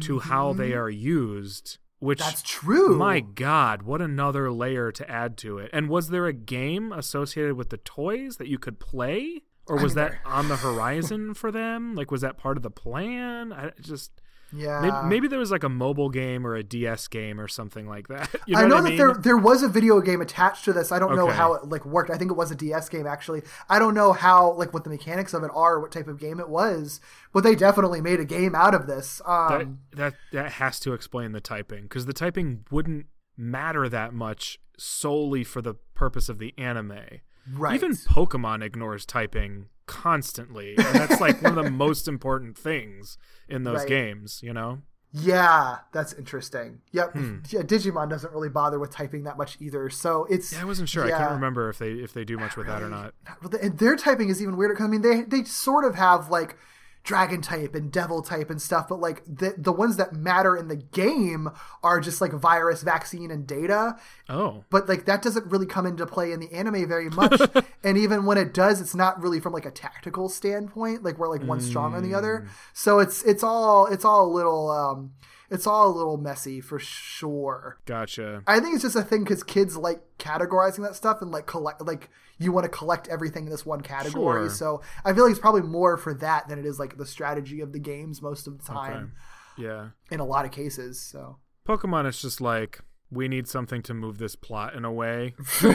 to 0.00 0.18
how 0.18 0.52
they 0.52 0.72
are 0.74 0.90
used. 0.90 1.78
Which 1.98 2.18
Mm-hmm. 2.18 2.28
That's 2.28 2.42
true. 2.42 2.96
My 2.96 3.20
God, 3.20 3.82
what 3.82 4.00
another 4.00 4.50
layer 4.50 4.90
to 4.90 5.10
add 5.10 5.36
to 5.38 5.58
it. 5.58 5.70
And 5.72 5.88
was 5.88 6.08
there 6.08 6.26
a 6.26 6.32
game 6.32 6.92
associated 6.92 7.54
with 7.54 7.68
the 7.68 7.76
toys 7.76 8.38
that 8.38 8.48
you 8.48 8.58
could 8.58 8.80
play? 8.80 9.42
Or 9.66 9.76
was 9.76 9.94
that 9.94 10.14
on 10.24 10.48
the 10.48 10.56
horizon 10.66 11.34
for 11.34 11.52
them? 11.52 11.94
Like, 11.94 12.10
was 12.10 12.22
that 12.22 12.38
part 12.38 12.56
of 12.56 12.62
the 12.62 12.70
plan? 12.70 13.52
I 13.52 13.72
just. 13.80 14.19
Yeah. 14.52 14.80
Maybe, 14.80 15.08
maybe 15.08 15.28
there 15.28 15.38
was 15.38 15.50
like 15.50 15.62
a 15.62 15.68
mobile 15.68 16.10
game 16.10 16.46
or 16.46 16.54
a 16.54 16.62
DS 16.62 17.08
game 17.08 17.40
or 17.40 17.48
something 17.48 17.86
like 17.88 18.08
that. 18.08 18.28
You 18.46 18.56
know 18.56 18.62
I 18.62 18.66
know 18.66 18.76
that 18.82 18.88
mean? 18.88 18.96
there 18.96 19.14
there 19.14 19.36
was 19.36 19.62
a 19.62 19.68
video 19.68 20.00
game 20.00 20.20
attached 20.20 20.64
to 20.64 20.72
this. 20.72 20.90
I 20.90 20.98
don't 20.98 21.14
know 21.14 21.28
how 21.28 21.54
it 21.54 21.68
like 21.68 21.84
worked. 21.84 22.10
I 22.10 22.16
think 22.16 22.30
it 22.30 22.36
was 22.36 22.50
a 22.50 22.56
DS 22.56 22.88
game 22.88 23.06
actually. 23.06 23.42
I 23.68 23.78
don't 23.78 23.94
know 23.94 24.12
how 24.12 24.52
like 24.52 24.72
what 24.72 24.84
the 24.84 24.90
mechanics 24.90 25.34
of 25.34 25.44
it 25.44 25.50
are, 25.54 25.78
what 25.80 25.92
type 25.92 26.08
of 26.08 26.18
game 26.18 26.40
it 26.40 26.48
was, 26.48 27.00
but 27.32 27.44
they 27.44 27.54
definitely 27.54 28.00
made 28.00 28.18
a 28.18 28.24
game 28.24 28.54
out 28.54 28.74
of 28.74 28.86
this. 28.86 29.20
that, 29.26 29.60
Um, 29.60 29.80
that 29.92 30.14
that 30.32 30.52
has 30.52 30.80
to 30.80 30.92
explain 30.94 31.32
the 31.32 31.40
typing 31.40 31.82
because 31.82 32.06
the 32.06 32.12
typing 32.12 32.64
wouldn't 32.70 33.06
matter 33.36 33.88
that 33.88 34.12
much 34.12 34.58
solely 34.78 35.44
for 35.44 35.62
the 35.62 35.74
purpose 35.94 36.28
of 36.28 36.38
the 36.38 36.54
anime. 36.58 37.20
Right. 37.54 37.74
Even 37.74 37.92
Pokemon 37.92 38.62
ignores 38.62 39.04
typing 39.06 39.66
constantly, 39.86 40.74
and 40.76 40.94
that's 40.94 41.20
like 41.20 41.42
one 41.42 41.56
of 41.58 41.64
the 41.64 41.70
most 41.86 42.08
important 42.08 42.56
things 42.56 43.18
in 43.48 43.64
those 43.64 43.78
Right. 43.80 43.88
games. 43.88 44.40
You 44.42 44.52
know? 44.52 44.82
yeah, 45.12 45.78
that's 45.92 46.12
interesting. 46.12 46.82
Yep. 46.92 47.12
Hmm. 47.14 47.38
Yeah, 47.48 47.62
Digimon 47.62 48.08
doesn't 48.08 48.32
really 48.32 48.48
bother 48.48 48.78
with 48.78 48.90
typing 48.90 49.24
that 49.24 49.36
much 49.36 49.56
either. 49.60 49.90
So 49.90 50.24
it's 50.30 50.52
Yeah, 50.52 50.62
I 50.62 50.64
wasn't 50.64 50.88
sure. 50.88 51.04
I 51.04 51.08
yeah. 51.08 51.18
can't 51.18 51.32
remember 51.32 51.68
if 51.68 51.78
they 51.78 51.90
if 51.94 52.12
they 52.12 52.24
do 52.24 52.36
much 52.38 52.56
with 52.56 52.68
that 52.68 52.80
or 52.82 52.88
not. 52.88 53.14
And 53.60 53.76
their 53.78 53.96
typing 53.96 54.28
is 54.28 54.40
even 54.40 54.56
weirder 54.56 54.74
because 54.74 54.86
I 54.86 54.88
mean, 54.90 55.02
they 55.02 55.22
they 55.22 55.42
sort 55.44 55.84
of 55.84 55.96
have 55.96 56.28
like 56.30 56.56
dragon 57.02 57.40
type 57.40 57.74
and 57.74 57.90
devil 57.90 58.22
type 58.22 58.50
and 58.50 58.60
stuff, 58.60 58.88
but 58.88 59.00
like 59.00 59.22
the 59.24 59.54
the 59.56 59.72
ones 59.72 59.96
that 59.96 60.12
matter 60.12 60.56
in 60.56 60.68
the 60.68 60.76
game 60.76 61.50
are 61.82 62.00
just 62.00 62.20
like 62.20 62.32
virus, 62.32 62.82
vaccine, 62.82 63.30
and 63.30 63.46
data. 63.46 63.96
Oh, 64.28 64.64
But 64.70 64.88
like 64.88 65.06
that 65.06 65.22
doesn't 65.22 65.46
really 65.46 65.66
come 65.66 65.86
into 65.86 66.06
play 66.06 66.32
in 66.32 66.40
the 66.40 66.52
anime 66.52 66.86
very 66.86 67.08
much. 67.10 67.40
and 67.84 67.96
even 67.96 68.26
when 68.26 68.38
it 68.38 68.52
does, 68.52 68.80
it's 68.80 68.94
not 68.94 69.20
really 69.20 69.40
from 69.40 69.52
like 69.52 69.66
a 69.66 69.70
tactical 69.70 70.28
standpoint, 70.28 71.02
like 71.02 71.18
where 71.18 71.28
like 71.28 71.42
one's 71.42 71.66
stronger 71.66 72.00
than 72.00 72.10
the 72.10 72.16
other. 72.16 72.48
So 72.74 72.98
it's 72.98 73.22
it's 73.24 73.42
all 73.42 73.86
it's 73.86 74.04
all 74.04 74.26
a 74.26 74.32
little 74.32 74.70
um 74.70 75.12
it's 75.50 75.66
all 75.66 75.88
a 75.88 75.96
little 75.96 76.16
messy 76.16 76.60
for 76.60 76.78
sure. 76.78 77.78
gotcha. 77.86 78.42
I 78.46 78.60
think 78.60 78.74
it's 78.74 78.84
just 78.84 78.94
a 78.94 79.02
thing 79.02 79.24
because 79.24 79.42
kids 79.42 79.76
like 79.76 80.00
categorizing 80.18 80.82
that 80.84 80.94
stuff 80.94 81.22
and 81.22 81.30
like 81.30 81.46
collect 81.46 81.84
like 81.84 82.08
you 82.40 82.52
want 82.52 82.64
to 82.64 82.70
collect 82.70 83.06
everything 83.08 83.44
in 83.44 83.50
this 83.50 83.66
one 83.66 83.82
category. 83.82 84.48
Sure. 84.48 84.50
So 84.50 84.82
I 85.04 85.12
feel 85.12 85.24
like 85.24 85.32
it's 85.32 85.40
probably 85.40 85.62
more 85.62 85.96
for 85.96 86.14
that 86.14 86.48
than 86.48 86.58
it 86.58 86.66
is 86.66 86.78
like 86.78 86.96
the 86.96 87.06
strategy 87.06 87.60
of 87.60 87.72
the 87.72 87.78
games 87.78 88.22
most 88.22 88.46
of 88.46 88.58
the 88.58 88.64
time 88.64 89.12
Yeah, 89.56 89.90
in 90.10 90.20
a 90.20 90.24
lot 90.24 90.44
of 90.44 90.50
cases. 90.50 91.00
So 91.00 91.36
Pokemon 91.68 92.08
is 92.08 92.20
just 92.20 92.40
like 92.40 92.80
we 93.10 93.28
need 93.28 93.48
something 93.48 93.82
to 93.82 93.94
move 93.94 94.18
this 94.18 94.36
plot 94.36 94.74
in 94.74 94.84
a 94.84 94.92
way. 94.92 95.34
so 95.46 95.72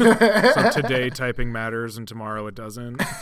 today 0.71 1.09
typing 1.09 1.51
matters 1.51 1.97
and 1.97 2.07
tomorrow 2.07 2.47
it 2.47 2.55
doesn't. 2.55 2.97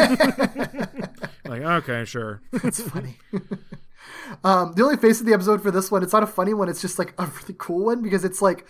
like 1.45 1.61
okay, 1.61 2.05
sure. 2.05 2.41
it's 2.53 2.81
funny. 2.81 3.17
um, 4.43 4.73
the 4.73 4.83
only 4.83 4.97
face 4.97 5.19
of 5.19 5.25
the 5.25 5.33
episode 5.33 5.61
for 5.61 5.71
this 5.71 5.91
one, 5.91 6.03
it's 6.03 6.13
not 6.13 6.23
a 6.23 6.27
funny 6.27 6.53
one. 6.53 6.69
It's 6.69 6.81
just 6.81 6.99
like 6.99 7.13
a 7.17 7.25
really 7.25 7.55
cool 7.57 7.85
one 7.85 8.01
because 8.01 8.23
it's 8.23 8.41
like 8.41 8.65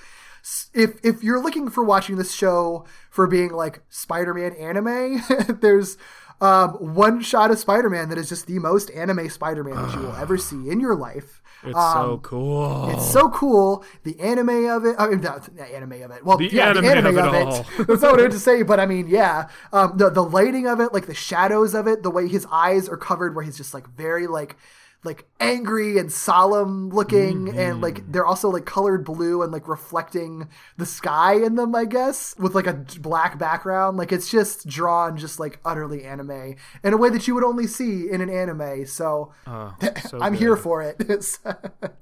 if 0.73 1.03
if 1.03 1.23
you're 1.23 1.41
looking 1.41 1.69
for 1.69 1.83
watching 1.83 2.15
this 2.17 2.33
show 2.33 2.85
for 3.09 3.27
being 3.27 3.51
like 3.51 3.81
Spider-Man 3.89 4.53
anime, 4.53 5.21
there's 5.61 5.97
um, 6.41 6.71
one 6.95 7.21
shot 7.21 7.51
of 7.51 7.59
Spider-Man 7.59 8.09
that 8.09 8.17
is 8.17 8.27
just 8.29 8.47
the 8.47 8.59
most 8.59 8.91
anime 8.91 9.29
Spider-Man 9.29 9.75
that 9.75 9.93
you 9.95 10.01
will 10.01 10.15
ever 10.15 10.37
see 10.49 10.69
in 10.69 10.79
your 10.79 10.95
life. 10.95 11.41
It's 11.65 11.75
Um, 11.77 11.93
so 11.93 12.17
cool. 12.23 12.89
It's 12.89 13.09
so 13.09 13.29
cool. 13.29 13.85
The 14.03 14.19
anime 14.19 14.65
of 14.65 14.83
it. 14.83 14.97
I 14.99 15.07
mean, 15.07 15.21
the, 15.21 15.49
the 15.55 15.63
anime 15.63 16.01
of 16.01 16.11
it. 16.11 16.25
Well, 16.25 16.37
The 16.37 16.49
yeah, 16.49 16.69
anime 16.71 16.83
the 16.83 16.91
anime 16.91 17.17
of 17.19 17.25
of 17.27 17.33
it 17.33 17.37
it. 17.37 17.47
all. 17.47 17.65
That's 17.85 18.01
not 18.01 18.11
what 18.11 18.19
I 18.19 18.23
meant 18.23 18.33
to 18.33 18.39
say, 18.49 18.63
but 18.63 18.81
I 18.81 18.85
mean, 18.85 19.07
yeah. 19.07 19.47
Um, 19.71 19.97
the 19.97 20.09
the 20.09 20.23
lighting 20.23 20.67
of 20.67 20.81
it, 20.81 20.91
like 20.93 21.05
the 21.05 21.13
shadows 21.13 21.73
of 21.73 21.87
it, 21.87 22.03
the 22.03 22.09
way 22.11 22.27
his 22.27 22.45
eyes 22.51 22.89
are 22.89 22.97
covered, 22.97 23.33
where 23.33 23.45
he's 23.45 23.55
just 23.55 23.73
like 23.73 23.87
very 23.95 24.27
like 24.27 24.57
like 25.03 25.25
angry 25.39 25.97
and 25.97 26.11
solemn 26.11 26.89
looking, 26.89 27.57
and 27.57 27.81
like 27.81 27.95
mm-hmm. 27.95 28.11
they're 28.11 28.25
also 28.25 28.49
like 28.49 28.65
colored 28.65 29.03
blue 29.03 29.41
and 29.41 29.51
like 29.51 29.67
reflecting 29.67 30.49
the 30.77 30.85
sky 30.85 31.35
in 31.35 31.55
them. 31.55 31.75
I 31.75 31.85
guess 31.85 32.35
with 32.37 32.55
like 32.55 32.67
a 32.67 32.73
black 32.99 33.37
background. 33.37 33.97
Like 33.97 34.11
it's 34.11 34.29
just 34.29 34.67
drawn 34.67 35.17
just 35.17 35.39
like 35.39 35.59
utterly 35.65 36.03
anime 36.03 36.55
in 36.83 36.93
a 36.93 36.97
way 36.97 37.09
that 37.09 37.27
you 37.27 37.35
would 37.35 37.43
only 37.43 37.67
see 37.67 38.09
in 38.09 38.21
an 38.21 38.29
anime. 38.29 38.85
So. 38.85 39.33
Oh, 39.47 39.75
so 40.09 40.19
I'm 40.21 40.33
good. 40.33 40.39
here 40.39 40.55
for 40.55 40.81
it. 40.81 41.01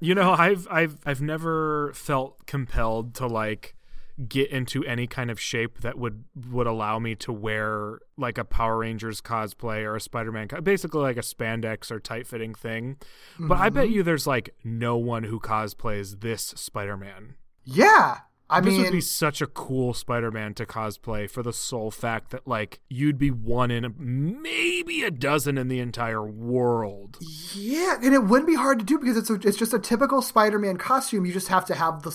You 0.00 0.14
know, 0.14 0.32
I've 0.32 0.66
I've 0.70 0.98
I've 1.06 1.22
never 1.22 1.92
felt 1.94 2.44
compelled 2.46 3.14
to 3.16 3.26
like 3.26 3.76
get 4.28 4.50
into 4.50 4.84
any 4.84 5.06
kind 5.06 5.30
of 5.30 5.40
shape 5.40 5.80
that 5.80 5.98
would 5.98 6.24
would 6.50 6.66
allow 6.66 6.98
me 6.98 7.14
to 7.16 7.32
wear 7.32 7.98
like 8.16 8.38
a 8.38 8.44
Power 8.44 8.78
Rangers 8.78 9.20
cosplay 9.20 9.82
or 9.84 9.96
a 9.96 10.00
Spider-Man 10.00 10.48
co- 10.48 10.60
basically 10.60 11.00
like 11.00 11.16
a 11.16 11.20
spandex 11.20 11.90
or 11.90 11.98
tight 11.98 12.26
fitting 12.26 12.54
thing. 12.54 12.96
But 13.38 13.58
I 13.58 13.66
Mm-hmm. 13.68 13.74
bet 13.74 13.90
you 13.90 14.02
there's 14.02 14.26
like 14.26 14.54
no 14.62 14.96
one 14.96 15.24
who 15.24 15.40
cosplays 15.40 16.20
this 16.20 16.52
Spider-Man. 16.56 17.34
yeah. 17.64 18.18
I 18.50 18.60
mean, 18.60 18.64
this 18.66 18.72
mean, 18.74 18.82
would 18.82 18.92
be 18.92 19.00
such 19.00 19.40
a 19.40 19.46
cool 19.46 19.94
Spider-Man 19.94 20.52
to 20.54 20.66
cosplay 20.66 21.30
for 21.30 21.42
the 21.42 21.54
sole 21.54 21.90
fact 21.90 22.32
that 22.32 22.46
like 22.46 22.80
you'd 22.90 23.16
be 23.16 23.30
one 23.30 23.70
in 23.70 23.82
a, 23.86 23.88
maybe 23.88 25.02
a 25.04 25.10
dozen 25.10 25.56
in 25.56 25.68
the 25.68 25.80
entire 25.80 26.22
world. 26.22 27.16
yeah, 27.54 27.96
and 28.02 28.12
it 28.12 28.24
wouldn't 28.24 28.46
be 28.48 28.54
hard 28.56 28.78
to 28.78 28.84
do 28.84 28.98
because 28.98 29.16
it's 29.16 29.30
a, 29.30 29.34
it's 29.48 29.56
just 29.56 29.72
a 29.72 29.78
typical 29.78 30.20
Spider-Man 30.20 30.76
costume. 30.76 31.24
You 31.24 31.32
just 31.32 31.48
have 31.48 31.64
to 31.66 31.74
have 31.74 32.02
the 32.02 32.10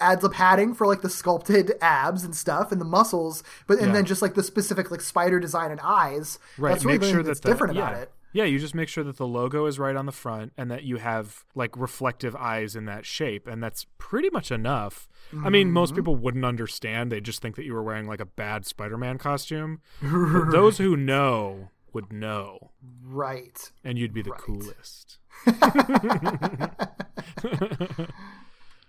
adds 0.00 0.22
the 0.22 0.30
padding 0.30 0.74
for 0.74 0.86
like 0.86 1.02
the 1.02 1.10
sculpted 1.10 1.72
abs 1.80 2.24
and 2.24 2.34
stuff 2.34 2.72
and 2.72 2.80
the 2.80 2.84
muscles, 2.84 3.42
but 3.66 3.78
and 3.78 3.88
Yeah. 3.88 3.92
then 3.94 4.04
just 4.04 4.22
like 4.22 4.34
the 4.34 4.42
specific 4.42 4.90
like 4.90 5.00
spider 5.00 5.40
design 5.40 5.70
and 5.70 5.80
eyes. 5.82 6.38
Right. 6.58 6.70
That's 6.72 6.84
really 6.84 6.98
make 6.98 7.10
sure 7.10 7.22
that's 7.22 7.40
that 7.40 7.48
the, 7.48 7.52
different 7.54 7.74
yeah. 7.74 7.88
about 7.90 8.02
it. 8.02 8.10
Yeah, 8.32 8.44
you 8.44 8.58
just 8.58 8.74
make 8.74 8.88
sure 8.88 9.04
that 9.04 9.16
the 9.16 9.28
logo 9.28 9.66
is 9.66 9.78
right 9.78 9.94
on 9.94 10.06
the 10.06 10.12
front 10.12 10.52
and 10.58 10.68
that 10.68 10.82
you 10.82 10.96
have 10.96 11.44
like 11.54 11.76
reflective 11.76 12.34
eyes 12.34 12.74
in 12.74 12.84
that 12.86 13.06
shape, 13.06 13.46
and 13.46 13.62
that's 13.62 13.86
pretty 13.98 14.28
much 14.30 14.50
enough. 14.50 15.08
I 15.44 15.50
mean, 15.50 15.70
most 15.70 15.90
Mm-hmm. 15.90 15.96
people 15.96 16.16
wouldn't 16.16 16.44
understand; 16.44 17.12
they 17.12 17.20
just 17.20 17.40
think 17.40 17.54
that 17.54 17.64
you 17.64 17.74
were 17.74 17.82
wearing 17.84 18.08
like 18.08 18.20
a 18.20 18.26
bad 18.26 18.66
Spider-Man 18.66 19.18
costume. 19.18 19.80
But 20.02 20.50
those 20.50 20.78
who 20.78 20.96
know 20.96 21.70
would 21.92 22.12
know, 22.12 22.72
Right. 23.04 23.70
and 23.84 23.96
you'd 23.98 24.12
be 24.12 24.22
the 24.22 24.32
coolest. 24.32 25.18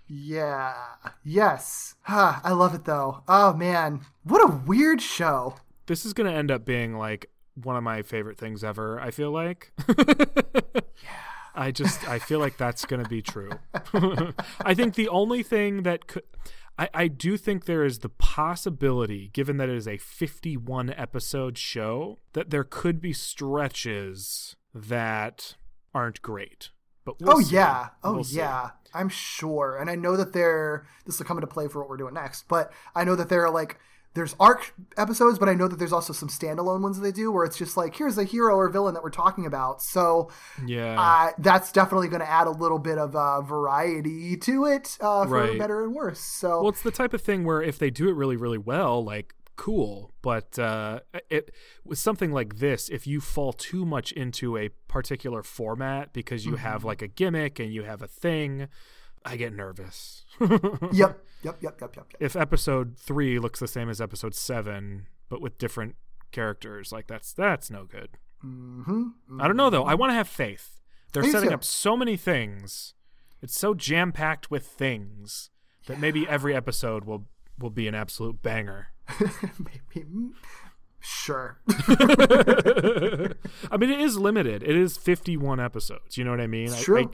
Yeah. 0.08 0.76
Yes. 1.24 1.96
Ah, 2.08 2.42
I 2.44 2.52
love 2.54 2.74
it 2.76 2.86
though. 2.86 3.24
Oh 3.28 3.54
man, 3.54 4.02
what 4.24 4.42
a 4.42 4.54
weird 4.66 5.02
show. 5.02 5.56
This 5.88 6.06
is 6.06 6.14
gonna 6.14 6.32
end 6.32 6.52
up 6.52 6.66
being 6.66 6.98
like 6.98 7.30
one 7.56 7.76
of 7.76 7.84
my 7.84 8.02
favorite 8.02 8.38
things 8.38 8.64
ever. 8.64 9.00
I 9.00 9.12
feel 9.12 9.32
like. 9.32 9.72
Yeah. 11.04 11.10
I 11.54 11.72
just 11.72 12.08
I 12.08 12.20
feel 12.20 12.40
like 12.40 12.58
that's 12.58 12.86
going 12.86 13.04
to 13.04 13.08
be 13.10 13.22
true. 13.22 13.50
I 14.66 14.74
think 14.74 14.96
the 14.96 15.08
only 15.10 15.44
thing 15.44 15.84
that 15.84 16.08
could 16.08 16.24
I, 16.78 16.90
I 16.94 17.08
do 17.08 17.38
think 17.38 17.66
there 17.66 17.86
is 17.86 18.00
the 18.00 18.10
possibility, 18.10 19.30
given 19.34 19.58
that 19.58 19.70
it 19.70 19.76
is 19.76 19.88
a 19.88 19.98
51 19.98 20.90
episode 20.90 21.58
show, 21.58 22.20
that 22.34 22.50
there 22.50 22.64
could 22.66 23.00
be 23.00 23.14
stretches 23.14 24.56
that 24.74 25.56
aren't 25.94 26.22
great. 26.22 26.72
But 27.06 27.22
we'll 27.22 27.38
oh 27.38 27.42
see. 27.42 27.56
yeah. 27.56 27.90
Oh 28.04 28.16
We'll 28.16 28.26
yeah. 28.28 28.72
I'm 28.96 29.10
sure. 29.10 29.78
And 29.78 29.90
I 29.90 29.96
know 29.96 30.16
that 30.18 30.34
they're 30.34 30.88
this 31.06 31.20
will 31.20 31.26
come 31.26 31.38
into 31.38 31.48
play 31.48 31.68
for 31.68 31.80
what 31.80 31.90
we're 31.90 31.98
doing 31.98 32.14
next, 32.16 32.48
but 32.48 32.72
I 32.96 33.04
know 33.04 33.16
that 33.16 33.30
there 33.30 33.46
are 33.46 33.52
like 33.54 33.78
there's 34.14 34.34
arc 34.40 34.74
episodes, 34.98 35.38
but 35.38 35.50
I 35.50 35.54
know 35.54 35.68
that 35.68 35.78
there's 35.78 35.92
also 35.92 36.14
some 36.14 36.30
standalone 36.30 36.82
ones 36.82 36.98
that 36.98 37.04
they 37.04 37.12
do 37.12 37.34
where 37.34 37.44
it's 37.44 37.58
just 37.58 37.76
like 37.76 37.98
here's 37.98 38.18
a 38.18 38.24
hero 38.24 38.56
or 38.56 38.70
villain 38.70 38.94
that 38.94 39.04
we're 39.04 39.10
talking 39.10 39.46
about. 39.46 39.82
So 39.82 40.32
Yeah. 40.66 40.96
uh, 40.98 41.32
that's 41.38 41.70
definitely 41.74 42.08
going 42.08 42.22
to 42.22 42.30
add 42.30 42.48
a 42.48 42.52
little 42.52 42.80
bit 42.80 42.98
of 42.98 43.14
uh, 43.14 43.42
variety 43.42 44.38
to 44.38 44.66
it 44.66 44.98
uh, 45.02 45.26
for 45.26 45.30
Right. 45.32 45.60
better 45.60 45.84
and 45.84 45.94
worse. 45.94 46.20
So 46.22 46.62
Well, 46.62 46.70
it's 46.70 46.82
the 46.82 46.92
type 46.92 47.14
of 47.14 47.22
thing 47.22 47.44
where 47.44 47.62
if 47.62 47.78
they 47.78 47.90
do 47.90 48.08
it 48.08 48.14
really, 48.14 48.38
really 48.38 48.58
well, 48.58 49.04
like 49.04 49.36
cool. 49.56 50.12
But 50.22 50.58
uh, 50.60 51.02
it 51.30 51.52
with 51.84 52.00
something 52.00 52.32
like 52.32 52.58
this, 52.58 52.90
if 52.90 53.08
you 53.08 53.22
fall 53.22 53.54
too 53.54 53.86
much 53.86 54.12
into 54.12 54.58
a 54.58 54.70
particular 54.88 55.44
format 55.44 56.14
because 56.14 56.46
you 56.46 56.56
have 56.56 56.84
like 56.84 57.02
a 57.02 57.08
gimmick 57.08 57.60
and 57.60 57.74
you 57.74 57.84
have 57.84 58.02
a 58.02 58.08
thing, 58.08 58.68
I 59.24 59.38
get 59.38 59.54
nervous. 59.54 60.26
yep, 60.42 60.52
yep, 60.92 61.24
yep, 61.44 61.58
yep, 61.62 61.82
yep, 61.82 61.96
yep. 61.96 62.14
if 62.20 62.36
episode 62.36 62.98
three 62.98 63.40
looks 63.40 63.60
the 63.60 63.68
same 63.68 63.90
as 63.90 64.00
episode 64.00 64.36
seven, 64.36 65.08
but 65.30 65.42
with 65.42 65.58
different 65.58 65.96
characters, 66.32 66.92
like 66.92 67.08
that's 67.08 67.34
that's 67.34 67.72
no 67.72 67.86
good. 67.86 68.18
Mm-hmm. 68.44 69.42
I 69.42 69.48
don't 69.48 69.58
know 69.58 69.70
though. 69.70 69.86
I 69.86 69.96
want 69.96 70.12
to 70.12 70.16
have 70.16 70.28
faith. 70.28 70.82
They're 71.14 71.24
setting 71.24 71.50
too. 71.50 71.56
up 71.56 71.64
so 71.64 71.96
many 71.96 72.18
things. 72.18 72.94
It's 73.42 73.58
so 73.58 73.74
jam 73.74 74.12
packed 74.12 74.52
with 74.52 74.66
things 74.66 75.50
that 75.88 76.00
maybe 76.00 76.28
every 76.28 76.56
episode 76.56 77.06
will 77.06 77.26
will 77.58 77.70
be 77.70 77.88
an 77.88 77.96
absolute 77.96 78.42
banger. 78.42 78.90
Maybe, 79.60 80.06
Sure. 81.08 81.60
I 81.70 81.76
mean, 83.78 83.92
it 83.92 84.02
is 84.02 84.18
limited. 84.18 84.64
It 84.64 84.76
is 84.76 84.98
51 84.98 85.60
episodes. 85.60 86.18
You 86.18 86.24
know 86.24 86.32
what 86.32 86.42
I 86.42 86.48
mean? 86.48 86.66
It's 86.66 86.90
I- 86.90 87.02
I, 87.02 87.06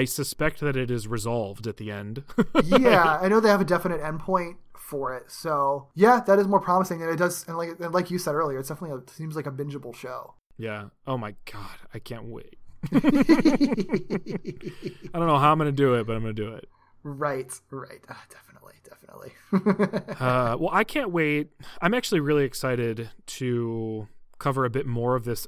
I 0.00 0.04
suspect 0.06 0.58
that 0.60 0.76
it 0.76 0.90
is 0.90 1.06
resolved 1.06 1.68
at 1.68 1.76
the 1.76 1.92
end. 1.92 2.24
yeah, 2.64 3.16
I 3.22 3.28
know 3.28 3.38
they 3.38 3.48
have 3.48 3.60
a 3.60 3.64
definite 3.64 4.00
endpoint 4.02 4.56
for 4.76 5.14
it. 5.16 5.30
So 5.30 5.86
yeah, 5.94 6.18
that 6.26 6.40
is 6.40 6.48
more 6.48 6.58
promising, 6.60 7.00
and 7.00 7.12
it 7.12 7.16
does. 7.16 7.46
And 7.46 7.56
like 7.56 7.78
and 7.78 7.94
like 7.94 8.10
you 8.10 8.18
said 8.18 8.34
earlier, 8.34 8.58
it's 8.58 8.70
definitely 8.70 9.00
a, 9.06 9.10
seems 9.10 9.36
like 9.36 9.46
a 9.46 9.52
bingeable 9.52 9.94
show. 9.94 10.34
yeah. 10.56 10.86
Oh 11.06 11.16
my 11.16 11.36
god, 11.50 11.76
I 11.94 12.00
can't 12.00 12.24
wait. 12.24 12.56
I 12.92 12.98
don't 15.14 15.26
know 15.28 15.38
how 15.38 15.52
I'm 15.52 15.58
gonna 15.58 15.70
do 15.72 15.94
it, 15.94 16.06
but 16.08 16.16
I'm 16.16 16.22
gonna 16.22 16.32
do 16.32 16.54
it. 16.54 16.68
Right, 17.04 17.52
right. 17.70 18.00
Ah, 18.08 18.24
definitely, 18.28 18.47
definitely. 18.84 19.32
Uh, 20.18 20.56
well, 20.58 20.70
I 20.72 20.84
can't 20.84 21.10
wait. 21.10 21.50
I'm 21.80 21.94
actually 21.94 22.20
really 22.20 22.44
excited 22.44 23.10
to 23.26 24.08
cover 24.38 24.64
a 24.64 24.70
bit 24.70 24.86
more 24.86 25.14
of 25.14 25.24
this 25.24 25.46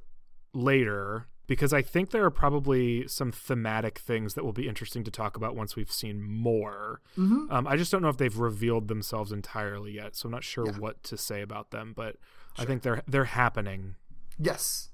later 0.53 1.27
because 1.51 1.73
I 1.73 1.83
think 1.83 2.11
there 2.11 2.25
are 2.25 2.31
probably 2.31 3.09
some 3.09 3.33
thematic 3.33 3.99
things 3.99 4.35
that 4.35 4.45
will 4.45 4.53
be 4.53 4.69
interesting 4.69 5.03
to 5.03 5.11
talk 5.11 5.37
about 5.37 5.57
once 5.57 5.75
we've 5.75 5.91
seen 5.91 6.23
more. 6.23 7.01
Mm-hmm. 7.19 7.51
Um, 7.51 7.67
I 7.67 7.77
just 7.77 7.91
don't 7.91 8.03
know 8.03 8.09
if 8.09 8.19
they've 8.19 8.39
revealed 8.39 8.87
themselves 8.87 9.33
entirely 9.33 9.93
yet, 9.93 10.15
so 10.15 10.29
I'm 10.29 10.31
not 10.31 10.45
sure 10.45 10.67
what 10.67 11.03
to 11.03 11.17
say 11.17 11.43
about 11.43 11.73
them. 11.73 11.93
But 11.97 12.17
I 12.57 12.65
think 12.65 12.83
they're 12.83 13.03
they're 13.09 13.25
happening. 13.25 13.97
yes, 14.39 14.91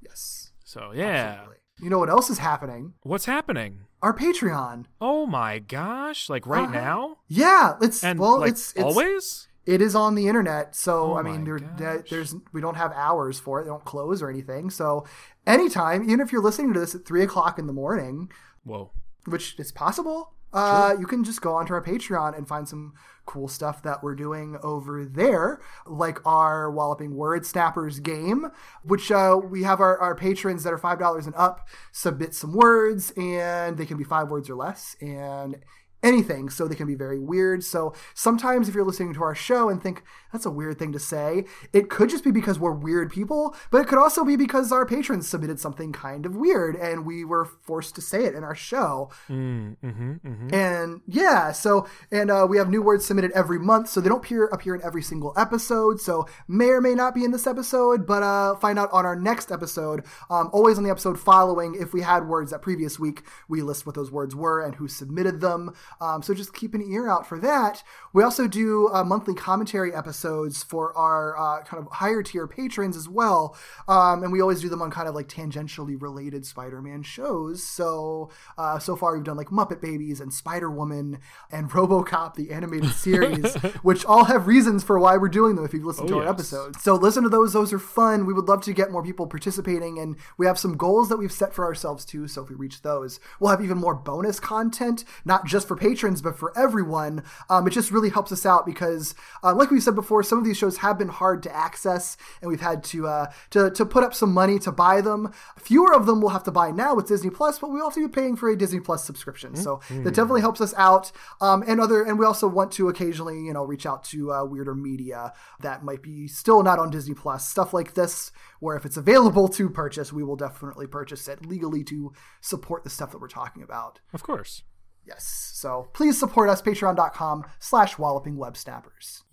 yes. 0.00 0.52
So 0.64 0.92
yeah, 0.94 1.38
Absolutely. 1.40 1.56
You 1.80 1.90
know 1.90 1.98
what 1.98 2.08
else 2.08 2.30
is 2.30 2.38
happening? 2.38 2.94
what's 3.02 3.26
happening? 3.26 3.80
Our 4.02 4.16
Patreon. 4.16 4.86
Oh 5.00 5.26
my 5.26 5.58
gosh! 5.58 6.28
Like 6.30 6.46
right 6.46 6.64
Uh-huh. 6.64 6.72
now, 6.72 7.16
Yeah, 7.28 7.74
it's 7.80 8.02
and 8.04 8.18
well, 8.18 8.40
like 8.40 8.50
it's, 8.50 8.72
it's 8.72 8.82
always. 8.82 9.48
It 9.66 9.82
is 9.82 9.96
on 9.96 10.14
the 10.14 10.28
internet, 10.28 10.76
so 10.76 11.12
Oh 11.14 11.16
I 11.18 11.22
mean, 11.22 11.44
there, 11.44 11.58
there- 11.58 12.04
there's 12.08 12.34
we 12.52 12.60
don't 12.60 12.76
have 12.76 12.92
hours 12.92 13.38
for 13.40 13.60
it. 13.60 13.64
They 13.64 13.70
don't 13.70 13.84
close 13.84 14.22
or 14.22 14.30
anything. 14.30 14.70
So 14.70 15.04
anytime, 15.46 16.04
even 16.04 16.20
if 16.20 16.30
you're 16.30 16.42
listening 16.42 16.72
to 16.74 16.80
this 16.80 16.94
at 16.94 17.04
three 17.04 17.22
o'clock 17.24 17.58
in 17.58 17.66
the 17.66 17.72
morning, 17.72 18.30
Whoa. 18.64 18.92
which 19.26 19.58
is 19.58 19.72
possible, 19.72 20.32
uh, 20.56 20.94
you 20.98 21.06
can 21.06 21.22
just 21.22 21.42
go 21.42 21.54
onto 21.54 21.74
our 21.74 21.82
Patreon 21.82 22.36
and 22.36 22.48
find 22.48 22.66
some 22.66 22.94
cool 23.26 23.46
stuff 23.46 23.82
that 23.82 24.02
we're 24.02 24.14
doing 24.14 24.56
over 24.62 25.04
there, 25.04 25.60
like 25.84 26.18
our 26.26 26.70
Walloping 26.70 27.14
Word 27.14 27.44
Snappers 27.44 28.00
game, 28.00 28.46
which 28.82 29.12
uh, 29.12 29.38
we 29.38 29.64
have 29.64 29.80
our, 29.80 29.98
our 29.98 30.14
patrons 30.14 30.64
that 30.64 30.72
are 30.72 30.78
$5 30.78 31.26
and 31.26 31.34
up 31.34 31.68
submit 31.92 32.34
some 32.34 32.54
words, 32.54 33.12
and 33.18 33.76
they 33.76 33.84
can 33.84 33.98
be 33.98 34.04
five 34.04 34.28
words 34.28 34.48
or 34.48 34.54
less, 34.54 34.96
and 35.02 35.58
anything 36.02 36.48
so 36.48 36.66
they 36.66 36.74
can 36.74 36.86
be 36.86 36.94
very 36.94 37.18
weird 37.18 37.64
so 37.64 37.92
sometimes 38.14 38.68
if 38.68 38.74
you're 38.74 38.84
listening 38.84 39.14
to 39.14 39.22
our 39.22 39.34
show 39.34 39.68
and 39.68 39.82
think 39.82 40.02
that's 40.32 40.46
a 40.46 40.50
weird 40.50 40.78
thing 40.78 40.92
to 40.92 40.98
say 40.98 41.44
it 41.72 41.88
could 41.88 42.08
just 42.08 42.24
be 42.24 42.30
because 42.30 42.58
we're 42.58 42.72
weird 42.72 43.10
people 43.10 43.54
but 43.70 43.80
it 43.80 43.88
could 43.88 43.98
also 43.98 44.24
be 44.24 44.36
because 44.36 44.72
our 44.72 44.86
patrons 44.86 45.28
submitted 45.28 45.58
something 45.58 45.92
kind 45.92 46.26
of 46.26 46.36
weird 46.36 46.76
and 46.76 47.04
we 47.04 47.24
were 47.24 47.44
forced 47.44 47.94
to 47.94 48.00
say 48.00 48.24
it 48.24 48.34
in 48.34 48.44
our 48.44 48.54
show 48.54 49.10
Mm, 49.28 49.76
mm-hmm, 49.82 50.12
mm-hmm. 50.26 50.54
and 50.54 51.00
yeah, 51.06 51.52
so 51.52 51.86
and 52.10 52.30
uh, 52.30 52.46
we 52.48 52.58
have 52.58 52.68
new 52.68 52.82
words 52.82 53.04
submitted 53.04 53.32
every 53.32 53.58
month, 53.58 53.88
so 53.88 54.00
they 54.00 54.08
don't 54.08 54.18
appear 54.18 54.46
appear 54.46 54.74
in 54.74 54.82
every 54.82 55.02
single 55.02 55.32
episode. 55.36 56.00
So 56.00 56.26
may 56.48 56.68
or 56.68 56.80
may 56.80 56.94
not 56.94 57.14
be 57.14 57.24
in 57.24 57.32
this 57.32 57.46
episode, 57.46 58.06
but 58.06 58.22
uh, 58.22 58.56
find 58.56 58.78
out 58.78 58.90
on 58.92 59.04
our 59.04 59.16
next 59.16 59.50
episode. 59.50 60.04
Um, 60.30 60.50
always 60.52 60.78
on 60.78 60.84
the 60.84 60.90
episode 60.90 61.18
following, 61.18 61.76
if 61.78 61.92
we 61.92 62.02
had 62.02 62.28
words 62.28 62.50
that 62.50 62.62
previous 62.62 62.98
week, 62.98 63.22
we 63.48 63.62
list 63.62 63.84
what 63.86 63.94
those 63.94 64.10
words 64.10 64.34
were 64.34 64.62
and 64.62 64.76
who 64.76 64.88
submitted 64.88 65.40
them. 65.40 65.74
Um, 66.00 66.22
so 66.22 66.34
just 66.34 66.54
keep 66.54 66.74
an 66.74 66.82
ear 66.82 67.08
out 67.08 67.26
for 67.26 67.38
that. 67.40 67.82
We 68.12 68.22
also 68.22 68.46
do 68.46 68.88
uh, 68.92 69.04
monthly 69.04 69.34
commentary 69.34 69.94
episodes 69.94 70.62
for 70.62 70.96
our 70.96 71.36
uh, 71.38 71.62
kind 71.64 71.82
of 71.84 71.92
higher 71.92 72.22
tier 72.22 72.46
patrons 72.46 72.96
as 72.96 73.08
well, 73.08 73.56
um, 73.88 74.22
and 74.22 74.32
we 74.32 74.40
always 74.40 74.60
do 74.60 74.68
them 74.68 74.82
on 74.82 74.90
kind 74.90 75.08
of 75.08 75.14
like 75.14 75.28
tangentially 75.28 76.00
related 76.00 76.46
Spider-Man 76.46 77.02
shows. 77.02 77.62
So 77.62 78.30
uh, 78.58 78.78
so 78.78 78.96
far 78.96 79.14
we've 79.14 79.24
done 79.24 79.36
like 79.36 79.48
Muppet 79.48 79.80
Babies 79.80 80.20
and 80.20 80.32
Spider 80.32 80.70
Woman 80.70 81.18
and 81.50 81.70
RoboCop 81.70 82.34
the 82.34 82.50
animated 82.52 82.90
series, 82.94 83.54
which 83.82 84.04
all 84.04 84.24
have 84.24 84.46
reasons 84.46 84.82
for 84.84 84.98
why 84.98 85.16
we're 85.16 85.28
doing 85.28 85.56
them. 85.56 85.64
If 85.64 85.72
you've 85.74 85.84
listened 85.84 86.06
Oh, 86.10 86.14
to 86.14 86.18
our 86.18 86.24
yes. 86.24 86.30
episodes, 86.30 86.82
so 86.82 86.94
listen 86.94 87.22
to 87.22 87.28
those; 87.28 87.52
those 87.52 87.72
are 87.72 87.78
fun. 87.78 88.26
We 88.26 88.32
would 88.34 88.48
love 88.48 88.62
to 88.62 88.72
get 88.72 88.90
more 88.90 89.02
people 89.02 89.26
participating, 89.26 89.98
and 89.98 90.16
we 90.38 90.46
have 90.46 90.58
some 90.58 90.76
goals 90.76 91.08
that 91.08 91.16
we've 91.16 91.32
set 91.32 91.52
for 91.54 91.64
ourselves 91.64 92.04
too. 92.04 92.26
So 92.28 92.42
if 92.42 92.48
we 92.50 92.56
reach 92.56 92.82
those, 92.82 93.20
we'll 93.40 93.50
have 93.50 93.62
even 93.62 93.78
more 93.78 93.94
bonus 93.94 94.40
content, 94.40 95.04
not 95.24 95.46
just 95.46 95.68
for 95.68 95.75
patrons 95.76 96.22
but 96.22 96.38
for 96.38 96.56
everyone. 96.56 97.22
Um, 97.48 97.66
it 97.66 97.70
just 97.70 97.90
really 97.90 98.10
helps 98.10 98.32
us 98.32 98.46
out 98.46 98.66
because, 98.66 99.14
uh, 99.42 99.54
like 99.54 99.70
we 99.70 99.80
said 99.80 99.94
before, 99.94 100.22
some 100.22 100.38
of 100.38 100.44
these 100.44 100.56
shows 100.56 100.78
have 100.78 100.98
been 100.98 101.08
hard 101.08 101.42
to 101.44 101.54
access, 101.54 102.16
and 102.40 102.50
we've 102.50 102.60
had 102.60 102.82
to 102.84 103.06
uh, 103.06 103.32
to 103.50 103.70
to 103.70 103.86
put 103.86 104.04
up 104.04 104.14
some 104.14 104.32
money 104.32 104.58
to 104.60 104.72
buy 104.72 105.00
them. 105.00 105.32
Fewer 105.58 105.94
of 105.94 106.06
them 106.06 106.20
we'll 106.20 106.30
have 106.30 106.44
to 106.44 106.50
buy 106.50 106.70
now 106.70 106.94
with 106.94 107.08
Disney 107.08 107.30
Plus, 107.30 107.58
but 107.58 107.70
we 107.70 107.80
also 107.80 108.00
be 108.00 108.08
paying 108.08 108.36
for 108.36 108.48
a 108.48 108.56
Disney 108.56 108.80
Plus 108.80 109.04
subscription. 109.04 109.54
So 109.56 109.80
that 109.88 110.14
definitely 110.14 110.40
helps 110.40 110.60
us 110.60 110.74
out. 110.76 111.12
Um, 111.40 111.62
and 111.66 111.80
other, 111.80 112.02
and 112.02 112.18
we 112.18 112.24
also 112.24 112.48
want 112.48 112.72
to 112.72 112.88
occasionally, 112.88 113.44
you 113.44 113.52
know, 113.52 113.64
reach 113.64 113.86
out 113.86 114.04
to 114.04 114.32
uh, 114.32 114.44
weirder 114.44 114.74
media 114.74 115.32
that 115.60 115.84
might 115.84 116.02
be 116.02 116.28
still 116.28 116.62
not 116.62 116.78
on 116.78 116.90
Disney 116.90 117.14
Plus. 117.14 117.48
Stuff 117.48 117.72
like 117.72 117.94
this, 117.94 118.32
where 118.60 118.76
if 118.76 118.84
it's 118.84 118.96
available 118.96 119.48
to 119.48 119.68
purchase, 119.68 120.12
we 120.12 120.22
will 120.22 120.36
definitely 120.36 120.86
purchase 120.86 121.28
it 121.28 121.46
legally 121.46 121.84
to 121.84 122.12
support 122.40 122.84
the 122.84 122.90
stuff 122.90 123.12
that 123.12 123.20
we're 123.20 123.28
talking 123.28 123.62
about. 123.62 124.00
Of 124.12 124.22
course. 124.22 124.62
Yes. 125.06 125.52
So 125.54 125.88
please 125.92 126.18
support 126.18 126.50
us, 126.50 126.60
patreon.com 126.60 127.44
slash 127.60 127.96
walloping 127.96 128.36
web 128.36 128.56
snappers. 128.56 129.22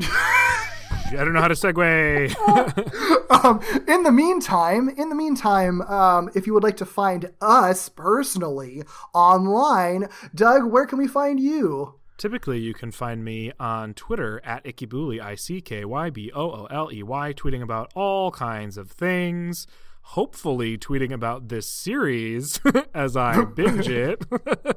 I 0.00 1.24
don't 1.24 1.32
know 1.32 1.40
how 1.40 1.48
to 1.48 1.54
segue. 1.54 2.34
um, 3.44 3.60
in 3.88 4.04
the 4.04 4.12
meantime, 4.12 4.88
in 4.88 5.08
the 5.08 5.14
meantime, 5.14 5.82
um, 5.82 6.30
if 6.34 6.46
you 6.46 6.54
would 6.54 6.62
like 6.62 6.76
to 6.78 6.86
find 6.86 7.30
us 7.40 7.88
personally 7.88 8.84
online, 9.12 10.08
Doug, 10.34 10.64
where 10.64 10.86
can 10.86 10.98
we 10.98 11.08
find 11.08 11.40
you? 11.40 11.96
Typically, 12.16 12.60
you 12.60 12.72
can 12.72 12.92
find 12.92 13.24
me 13.24 13.52
on 13.58 13.94
Twitter 13.94 14.40
at 14.44 14.64
Ickybooley, 14.64 15.20
I 15.20 15.34
C 15.34 15.60
K 15.60 15.84
Y 15.84 16.08
B 16.10 16.30
O 16.32 16.52
O 16.52 16.66
L 16.66 16.90
E 16.92 17.02
Y, 17.02 17.32
tweeting 17.32 17.62
about 17.62 17.90
all 17.96 18.30
kinds 18.30 18.76
of 18.76 18.92
things. 18.92 19.66
Hopefully, 20.02 20.76
tweeting 20.76 21.12
about 21.12 21.48
this 21.48 21.68
series 21.68 22.60
as 22.94 23.16
I 23.16 23.44
binge 23.44 23.88
it. 23.88 24.24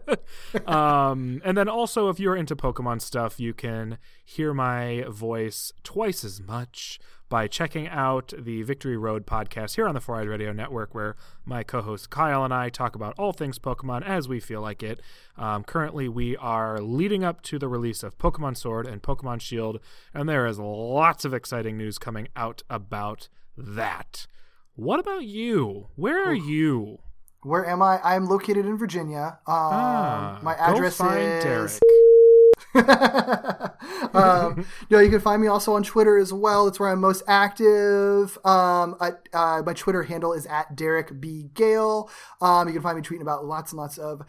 um, 0.68 1.42
and 1.44 1.58
then 1.58 1.68
also, 1.68 2.10
if 2.10 2.20
you're 2.20 2.36
into 2.36 2.56
Pokemon 2.56 3.02
stuff, 3.02 3.40
you 3.40 3.54
can 3.54 3.98
hear 4.24 4.54
my 4.54 5.04
voice 5.10 5.74
twice 5.84 6.24
as 6.24 6.40
much 6.40 7.00
by 7.28 7.48
checking 7.48 7.88
out 7.88 8.34
the 8.38 8.62
Victory 8.64 8.98
Road 8.98 9.26
podcast 9.26 9.76
here 9.76 9.88
on 9.88 9.95
the 9.95 10.02
Four 10.02 10.18
Eyed 10.18 10.28
Radio 10.28 10.54
Network, 10.54 10.94
where 10.94 11.16
my 11.44 11.64
co 11.64 11.82
host 11.82 12.10
Kyle 12.10 12.44
and 12.44 12.54
I 12.54 12.70
talk 12.70 12.95
about 12.95 13.16
all 13.18 13.34
things 13.34 13.60
Pokemon 13.60 14.04
as 14.06 14.28
we 14.28 14.40
feel 14.40 14.62
like 14.62 14.84
it. 14.84 15.02
Um, 15.38 15.64
currently, 15.64 16.08
we 16.08 16.38
are 16.38 16.80
leading 16.80 17.24
up 17.24 17.42
to 17.44 17.58
the 17.58 17.68
release 17.68 18.04
of 18.04 18.18
Pokemon 18.18 18.58
Sword 18.58 18.88
and 18.88 19.02
Pokemon 19.02 19.42
Shield, 19.42 19.80
and 20.14 20.30
there 20.30 20.45
is 20.45 20.60
lots 20.60 21.26
of 21.26 21.34
exciting 21.34 21.78
news 21.78 21.98
coming 21.98 22.28
out 22.36 22.64
about 22.70 23.28
that. 23.58 24.28
What 24.76 25.00
about 25.00 25.24
you? 25.24 25.88
Where 25.95 26.28
are 26.28 26.34
you? 26.34 27.00
Where 27.44 27.66
am 27.66 27.82
I? 27.82 28.00
I'm 28.04 28.26
located 28.26 28.66
in 28.66 28.78
Virginia. 28.78 29.40
Um, 29.48 29.56
Ah, 29.56 30.40
my 30.42 30.54
address 30.56 31.00
is. 31.00 31.44
Derek. 31.44 31.72
um, 34.14 34.66
no, 34.90 35.00
you 35.00 35.10
can 35.10 35.22
find 35.22 35.42
me 35.42 35.48
also 35.48 35.76
on 35.76 35.84
Twitter 35.84 36.18
as 36.18 36.34
well. 36.34 36.68
It's 36.68 36.78
where 36.80 36.90
I'm 36.90 37.00
most 37.00 37.24
active. 37.28 38.38
Um, 38.44 38.98
I, 39.00 39.12
uh, 39.34 39.62
my 39.66 39.74
Twitter 39.74 40.04
handle 40.04 40.34
is 40.34 40.45
at 40.48 40.76
Derek 40.76 41.22
B 41.22 41.50
Gale. 41.54 42.10
Um, 42.42 42.68
you 42.68 42.74
can 42.74 42.82
find 42.82 42.98
me 42.98 43.02
tweeting 43.04 43.22
about 43.22 43.45
lots 43.45 43.72
and 43.72 43.80
lots 43.80 43.98
of 43.98 44.24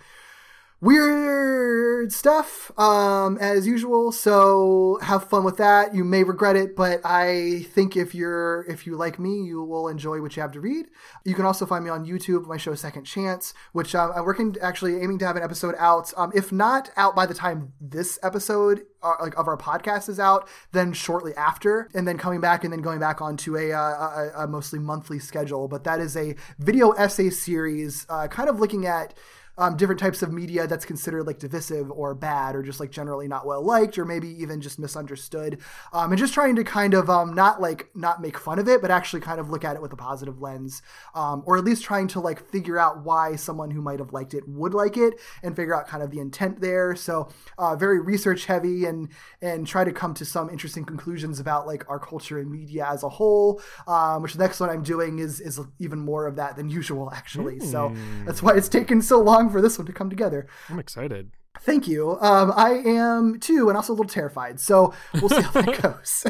weird 0.80 2.12
stuff 2.12 2.70
um, 2.78 3.38
as 3.38 3.66
usual. 3.66 4.12
So 4.12 4.98
have 5.02 5.28
fun 5.28 5.44
with 5.44 5.56
that. 5.56 5.94
You 5.94 6.04
may 6.04 6.22
regret 6.22 6.56
it, 6.56 6.76
but 6.76 7.00
I 7.04 7.66
think 7.70 7.96
if 7.96 8.14
you're 8.14 8.64
if 8.68 8.86
you 8.86 8.96
like 8.96 9.18
me, 9.18 9.42
you 9.42 9.62
will 9.62 9.88
enjoy 9.88 10.20
what 10.20 10.36
you 10.36 10.42
have 10.42 10.52
to 10.52 10.60
read. 10.60 10.86
You 11.24 11.34
can 11.34 11.44
also 11.44 11.66
find 11.66 11.84
me 11.84 11.90
on 11.90 12.04
YouTube. 12.04 12.46
My 12.46 12.56
show 12.56 12.74
Second 12.74 13.04
Chance, 13.04 13.54
which 13.72 13.94
um, 13.94 14.12
I'm 14.14 14.24
working 14.24 14.56
actually 14.60 15.00
aiming 15.00 15.18
to 15.20 15.26
have 15.26 15.36
an 15.36 15.42
episode 15.42 15.74
out. 15.78 16.12
Um, 16.16 16.30
if 16.34 16.52
not 16.52 16.90
out 16.96 17.16
by 17.16 17.26
the 17.26 17.34
time 17.34 17.72
this 17.80 18.18
episode 18.22 18.82
uh, 19.02 19.14
like 19.20 19.36
of 19.38 19.48
our 19.48 19.56
podcast 19.56 20.08
is 20.08 20.20
out, 20.20 20.48
then 20.72 20.92
shortly 20.92 21.34
after, 21.34 21.88
and 21.94 22.06
then 22.06 22.18
coming 22.18 22.40
back 22.40 22.64
and 22.64 22.72
then 22.72 22.80
going 22.80 23.00
back 23.00 23.20
onto 23.20 23.56
a, 23.56 23.72
uh, 23.72 23.78
a, 23.78 24.30
a 24.44 24.46
mostly 24.46 24.78
monthly 24.78 25.18
schedule. 25.18 25.68
But 25.68 25.84
that 25.84 26.00
is 26.00 26.16
a 26.16 26.34
video 26.58 26.90
essay 26.92 27.30
series, 27.30 28.06
uh, 28.08 28.28
kind 28.28 28.48
of 28.48 28.60
looking 28.60 28.86
at 28.86 29.14
um, 29.58 29.76
different 29.76 30.00
types 30.00 30.22
of 30.22 30.32
media 30.32 30.66
that's 30.66 30.84
considered 30.84 31.26
like 31.26 31.38
divisive 31.38 31.90
or 31.90 32.14
bad 32.14 32.54
or 32.54 32.62
just 32.62 32.80
like 32.80 32.90
generally 32.90 33.28
not 33.28 33.46
well 33.46 33.62
liked 33.62 33.98
or 33.98 34.04
maybe 34.04 34.28
even 34.42 34.60
just 34.60 34.78
misunderstood. 34.78 35.58
Um, 35.92 36.12
and 36.12 36.18
just 36.18 36.34
trying 36.34 36.56
to 36.56 36.64
kind 36.64 36.94
of 36.94 37.08
um, 37.08 37.34
not 37.34 37.60
like 37.60 37.88
not 37.94 38.20
make 38.20 38.38
fun 38.38 38.58
of 38.58 38.68
it, 38.68 38.82
but 38.82 38.90
actually 38.90 39.20
kind 39.20 39.40
of 39.40 39.50
look 39.50 39.64
at 39.64 39.76
it 39.76 39.82
with 39.82 39.92
a 39.92 39.96
positive 39.96 40.40
lens, 40.40 40.82
um, 41.14 41.42
or 41.46 41.56
at 41.56 41.64
least 41.64 41.84
trying 41.84 42.08
to 42.08 42.20
like 42.20 42.50
figure 42.50 42.78
out 42.78 43.04
why 43.04 43.36
someone 43.36 43.70
who 43.70 43.80
might 43.80 43.98
have 43.98 44.12
liked 44.12 44.34
it 44.34 44.46
would 44.46 44.74
like 44.74 44.96
it 44.96 45.14
and 45.42 45.56
figure 45.56 45.74
out 45.74 45.86
kind 45.86 46.02
of 46.02 46.10
the 46.10 46.18
intent 46.18 46.60
there. 46.60 46.94
So 46.94 47.28
uh, 47.58 47.76
very 47.76 48.00
research 48.00 48.46
heavy 48.46 48.84
and 48.84 49.08
and 49.40 49.66
try 49.66 49.84
to 49.84 49.92
come 49.92 50.14
to 50.14 50.24
some 50.24 50.50
interesting 50.50 50.84
conclusions 50.84 51.40
about 51.40 51.66
like 51.66 51.88
our 51.88 51.98
culture 51.98 52.38
and 52.38 52.50
media 52.50 52.86
as 52.88 53.02
a 53.02 53.08
whole. 53.08 53.62
Um, 53.86 54.22
which 54.22 54.34
the 54.34 54.38
next 54.42 54.60
one 54.60 54.70
I'm 54.70 54.82
doing 54.82 55.18
is 55.18 55.40
is 55.40 55.60
even 55.78 55.98
more 55.98 56.26
of 56.26 56.36
that 56.36 56.56
than 56.56 56.68
usual 56.68 57.10
actually. 57.12 57.60
So 57.60 57.94
that's 58.24 58.42
why 58.42 58.54
it's 58.56 58.68
taken 58.68 59.00
so 59.00 59.20
long 59.20 59.45
for 59.50 59.60
this 59.60 59.78
one 59.78 59.86
to 59.86 59.92
come 59.92 60.10
together. 60.10 60.46
I'm 60.68 60.78
excited. 60.78 61.32
Thank 61.60 61.88
you. 61.88 62.18
Um, 62.20 62.52
I 62.54 62.82
am 62.84 63.40
too, 63.40 63.68
and 63.68 63.76
also 63.76 63.92
a 63.92 63.94
little 63.94 64.10
terrified. 64.10 64.60
So 64.60 64.94
we'll 65.14 65.28
see 65.28 65.40
how 65.42 65.62
that 65.62 65.82
goes. 65.82 66.26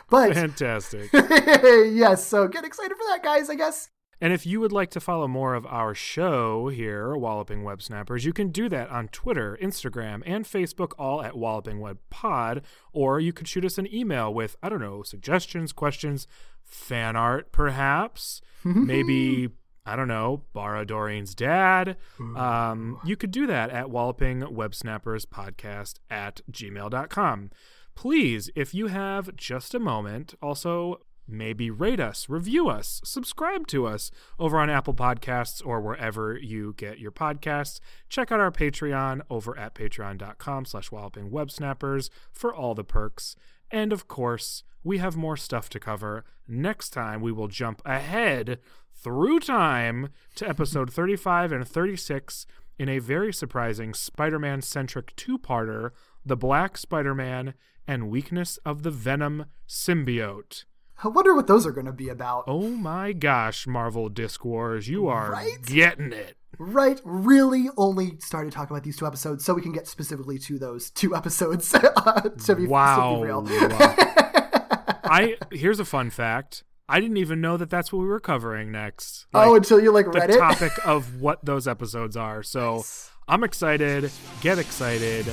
but 0.10 0.34
Fantastic. 0.34 1.10
yes, 1.12 2.26
so 2.26 2.48
get 2.48 2.64
excited 2.64 2.96
for 2.96 3.04
that, 3.10 3.22
guys. 3.22 3.48
I 3.48 3.54
guess. 3.54 3.90
And 4.20 4.32
if 4.32 4.46
you 4.46 4.60
would 4.60 4.72
like 4.72 4.90
to 4.92 5.00
follow 5.00 5.28
more 5.28 5.54
of 5.54 5.66
our 5.66 5.94
show 5.94 6.68
here, 6.68 7.16
Walloping 7.16 7.62
Web 7.62 7.82
Snappers, 7.82 8.24
you 8.24 8.32
can 8.32 8.50
do 8.50 8.68
that 8.68 8.88
on 8.88 9.08
Twitter, 9.08 9.58
Instagram, 9.60 10.22
and 10.24 10.44
Facebook, 10.44 10.92
all 10.98 11.20
at 11.22 11.36
Walloping 11.36 11.80
Web 11.80 11.98
Pod. 12.10 12.62
Or 12.92 13.20
you 13.20 13.32
could 13.32 13.48
shoot 13.48 13.64
us 13.64 13.76
an 13.76 13.92
email 13.92 14.32
with, 14.32 14.56
I 14.62 14.68
don't 14.68 14.80
know, 14.80 15.02
suggestions, 15.02 15.72
questions, 15.72 16.26
fan 16.64 17.16
art, 17.16 17.52
perhaps. 17.52 18.40
Maybe, 18.64 19.50
I 19.86 19.96
don't 19.96 20.08
know, 20.08 20.42
borrow 20.52 20.84
Doreen's 20.84 21.34
dad. 21.34 21.96
Um, 22.36 22.98
you 23.04 23.16
could 23.16 23.30
do 23.30 23.46
that 23.46 23.70
at 23.70 23.90
Walloping 23.90 24.54
Web 24.54 24.74
Snappers 24.74 25.26
Podcast 25.26 25.96
at 26.08 26.40
gmail.com. 26.50 27.50
Please, 27.94 28.50
if 28.56 28.74
you 28.74 28.86
have 28.88 29.36
just 29.36 29.74
a 29.74 29.78
moment, 29.78 30.34
also 30.42 31.00
maybe 31.28 31.70
rate 31.70 32.00
us, 32.00 32.28
review 32.28 32.68
us, 32.68 33.00
subscribe 33.04 33.66
to 33.68 33.86
us 33.86 34.10
over 34.38 34.58
on 34.58 34.68
Apple 34.70 34.94
Podcasts 34.94 35.64
or 35.64 35.80
wherever 35.80 36.36
you 36.36 36.74
get 36.76 36.98
your 36.98 37.12
podcasts. 37.12 37.78
Check 38.08 38.32
out 38.32 38.40
our 38.40 38.50
Patreon 38.50 39.20
over 39.30 39.56
at 39.58 39.74
patreon.com 39.74 40.64
slash 40.64 40.90
walloping 40.90 41.30
websnappers 41.30 42.10
for 42.32 42.54
all 42.54 42.74
the 42.74 42.84
perks. 42.84 43.36
And 43.70 43.92
of 43.92 44.08
course, 44.08 44.64
we 44.82 44.98
have 44.98 45.16
more 45.16 45.36
stuff 45.36 45.68
to 45.70 45.80
cover. 45.80 46.24
Next 46.46 46.90
time, 46.90 47.22
we 47.22 47.32
will 47.32 47.48
jump 47.48 47.80
ahead 47.86 48.58
through 49.04 49.38
time 49.38 50.08
to 50.34 50.48
episode 50.48 50.90
35 50.90 51.52
and 51.52 51.68
36 51.68 52.46
in 52.78 52.88
a 52.88 52.98
very 52.98 53.32
surprising 53.34 53.92
Spider 53.92 54.38
Man 54.38 54.62
centric 54.62 55.14
two 55.14 55.38
parter 55.38 55.90
The 56.24 56.36
Black 56.38 56.78
Spider 56.78 57.14
Man 57.14 57.52
and 57.86 58.08
Weakness 58.08 58.56
of 58.64 58.82
the 58.82 58.90
Venom 58.90 59.44
Symbiote. 59.68 60.64
I 61.04 61.08
wonder 61.08 61.34
what 61.34 61.46
those 61.46 61.66
are 61.66 61.72
going 61.72 61.84
to 61.86 61.92
be 61.92 62.08
about. 62.08 62.44
Oh 62.46 62.70
my 62.70 63.12
gosh, 63.12 63.66
Marvel 63.66 64.08
Disc 64.08 64.42
Wars, 64.44 64.88
you 64.88 65.06
are 65.06 65.32
Right? 65.32 65.58
getting 65.66 66.12
it. 66.14 66.36
Right, 66.58 67.00
really 67.04 67.68
only 67.76 68.16
started 68.20 68.52
talking 68.52 68.74
about 68.74 68.84
these 68.84 68.96
two 68.96 69.06
episodes 69.06 69.44
so 69.44 69.52
we 69.54 69.60
can 69.60 69.72
get 69.72 69.86
specifically 69.86 70.38
to 70.38 70.58
those 70.58 70.90
two 70.90 71.14
episodes. 71.14 71.74
uh, 71.74 72.20
to 72.46 72.54
be, 72.56 72.66
Wow. 72.66 73.16
to 73.16 73.20
be 73.20 73.24
real. 73.26 73.42
wow. 73.42 73.94
I 75.04 75.36
here's 75.52 75.78
a 75.80 75.84
fun 75.84 76.08
fact. 76.10 76.64
I 76.88 77.00
didn't 77.00 77.16
even 77.16 77.40
know 77.40 77.56
that 77.56 77.70
that's 77.70 77.92
what 77.92 78.00
we 78.00 78.06
were 78.06 78.20
covering 78.20 78.70
next. 78.70 79.26
oh, 79.32 79.52
Like, 79.52 79.56
until 79.58 79.80
you 79.80 79.90
like 79.90 80.04
the 80.06 80.20
read 80.20 80.30
it. 80.30 80.38
topic 80.38 80.72
of 80.84 81.20
what 81.20 81.44
those 81.44 81.66
episodes 81.66 82.16
are. 82.16 82.42
So 82.42 82.84
I'm 83.26 83.42
excited. 83.42 84.10
Get 84.42 84.58
excited. 84.58 85.24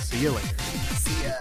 See 0.00 0.18
you 0.20 0.30
later. 0.30 0.58
See 0.58 1.24
ya. 1.24 1.34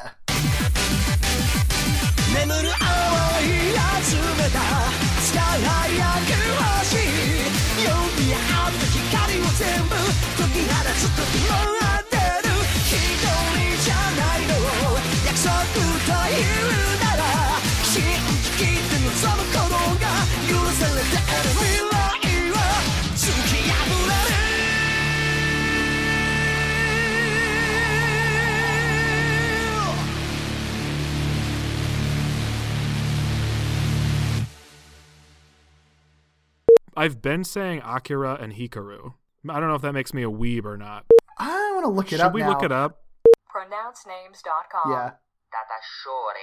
I've 36.95 37.21
been 37.21 37.43
saying 37.43 37.81
Akira 37.83 38.35
and 38.35 38.53
Hikaru. 38.53 39.13
I 39.49 39.59
don't 39.59 39.69
know 39.69 39.75
if 39.75 39.81
that 39.81 39.93
makes 39.93 40.13
me 40.13 40.23
a 40.23 40.29
weeb 40.29 40.65
or 40.65 40.77
not. 40.77 41.05
I 41.37 41.71
want 41.73 41.85
to 41.85 41.89
look 41.89 42.07
it 42.07 42.11
Should 42.11 42.21
up 42.21 42.31
Should 42.31 42.35
we 42.35 42.41
now. 42.41 42.49
look 42.49 42.63
it 42.63 42.71
up? 42.71 43.01
pronouncenames.com. 43.49 44.91
Yeah. 44.91 45.11
Tatashore. 45.53 46.33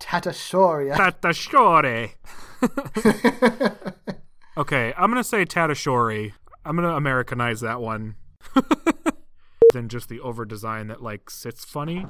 Tatashoria. 0.00 0.96
Tatashore. 0.96 2.14
Okay, 4.56 4.92
I'm 4.98 5.10
gonna 5.10 5.22
say 5.24 5.44
Tatashori. 5.46 6.32
I'm 6.66 6.76
gonna 6.76 6.94
Americanize 6.94 7.60
that 7.60 7.80
one. 7.80 8.16
than 9.72 9.88
just 9.88 10.08
the 10.08 10.20
over 10.20 10.44
design 10.44 10.88
that 10.88 11.02
like 11.02 11.30
sits 11.30 11.64
funny. 11.64 12.04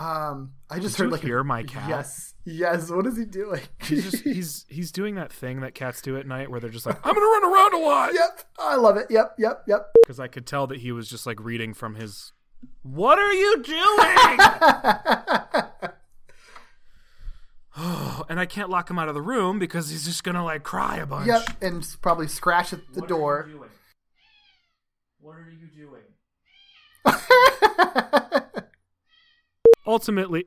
Um, 0.00 0.52
I 0.70 0.78
just 0.78 0.96
Did 0.96 1.02
heard 1.02 1.08
you 1.08 1.12
like 1.12 1.20
hear 1.20 1.44
my 1.44 1.62
cat? 1.62 1.90
Yes, 1.90 2.34
yes. 2.46 2.90
What 2.90 3.06
is 3.06 3.18
he 3.18 3.26
doing? 3.26 3.60
He's 3.82 4.10
just 4.10 4.24
he's 4.24 4.64
he's 4.70 4.90
doing 4.90 5.16
that 5.16 5.30
thing 5.30 5.60
that 5.60 5.74
cats 5.74 6.00
do 6.00 6.16
at 6.16 6.26
night 6.26 6.50
where 6.50 6.58
they're 6.58 6.70
just 6.70 6.86
like, 6.86 6.96
I'm 7.04 7.12
gonna 7.12 7.26
run 7.26 7.44
around 7.52 7.74
a 7.74 7.78
lot. 7.84 8.14
yep, 8.14 8.42
I 8.58 8.76
love 8.76 8.96
it. 8.96 9.08
Yep, 9.10 9.34
yep, 9.38 9.62
yep. 9.68 9.90
Because 10.02 10.18
I 10.18 10.26
could 10.26 10.46
tell 10.46 10.66
that 10.68 10.78
he 10.78 10.90
was 10.90 11.06
just 11.06 11.26
like 11.26 11.38
reading 11.38 11.74
from 11.74 11.96
his 11.96 12.32
What 12.82 13.18
are 13.18 13.34
you 13.34 13.62
doing? 13.62 13.76
and 18.30 18.40
I 18.40 18.46
can't 18.46 18.70
lock 18.70 18.88
him 18.88 18.98
out 18.98 19.08
of 19.08 19.14
the 19.14 19.20
room 19.20 19.58
because 19.58 19.90
he's 19.90 20.06
just 20.06 20.24
gonna 20.24 20.44
like 20.44 20.62
cry 20.62 20.96
a 20.96 21.04
bunch. 21.04 21.26
Yep, 21.26 21.42
and 21.60 21.86
probably 22.00 22.26
scratch 22.26 22.72
at 22.72 22.80
the 22.94 23.02
door. 23.02 23.50
What 25.20 25.36
are 25.36 25.50
you 25.50 25.68
doing? 25.76 26.04
Ultimately, 29.90 30.44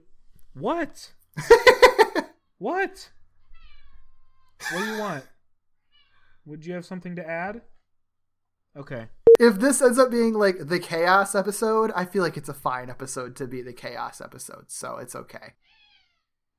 what? 0.53 1.11
what? 2.59 3.09
What 4.72 4.80
do 4.80 4.85
you 4.85 4.97
want? 4.97 5.25
Would 6.45 6.65
you 6.65 6.73
have 6.75 6.85
something 6.85 7.17
to 7.17 7.30
add? 7.30 7.61
Okay. 8.77 9.07
if 9.41 9.55
this 9.55 9.81
ends 9.81 9.99
up 9.99 10.11
being 10.11 10.33
like 10.33 10.67
the 10.69 10.80
chaos 10.80 11.35
episode, 11.35 11.91
I 11.93 12.05
feel 12.05 12.23
like 12.23 12.38
it's 12.38 12.47
a 12.47 12.53
fine 12.53 12.89
episode 12.89 13.35
to 13.35 13.45
be 13.45 13.61
the 13.61 13.73
chaos 13.73 14.22
episode, 14.22 14.72
so 14.72 14.95
it's 14.95 15.13
okay. 15.13 15.55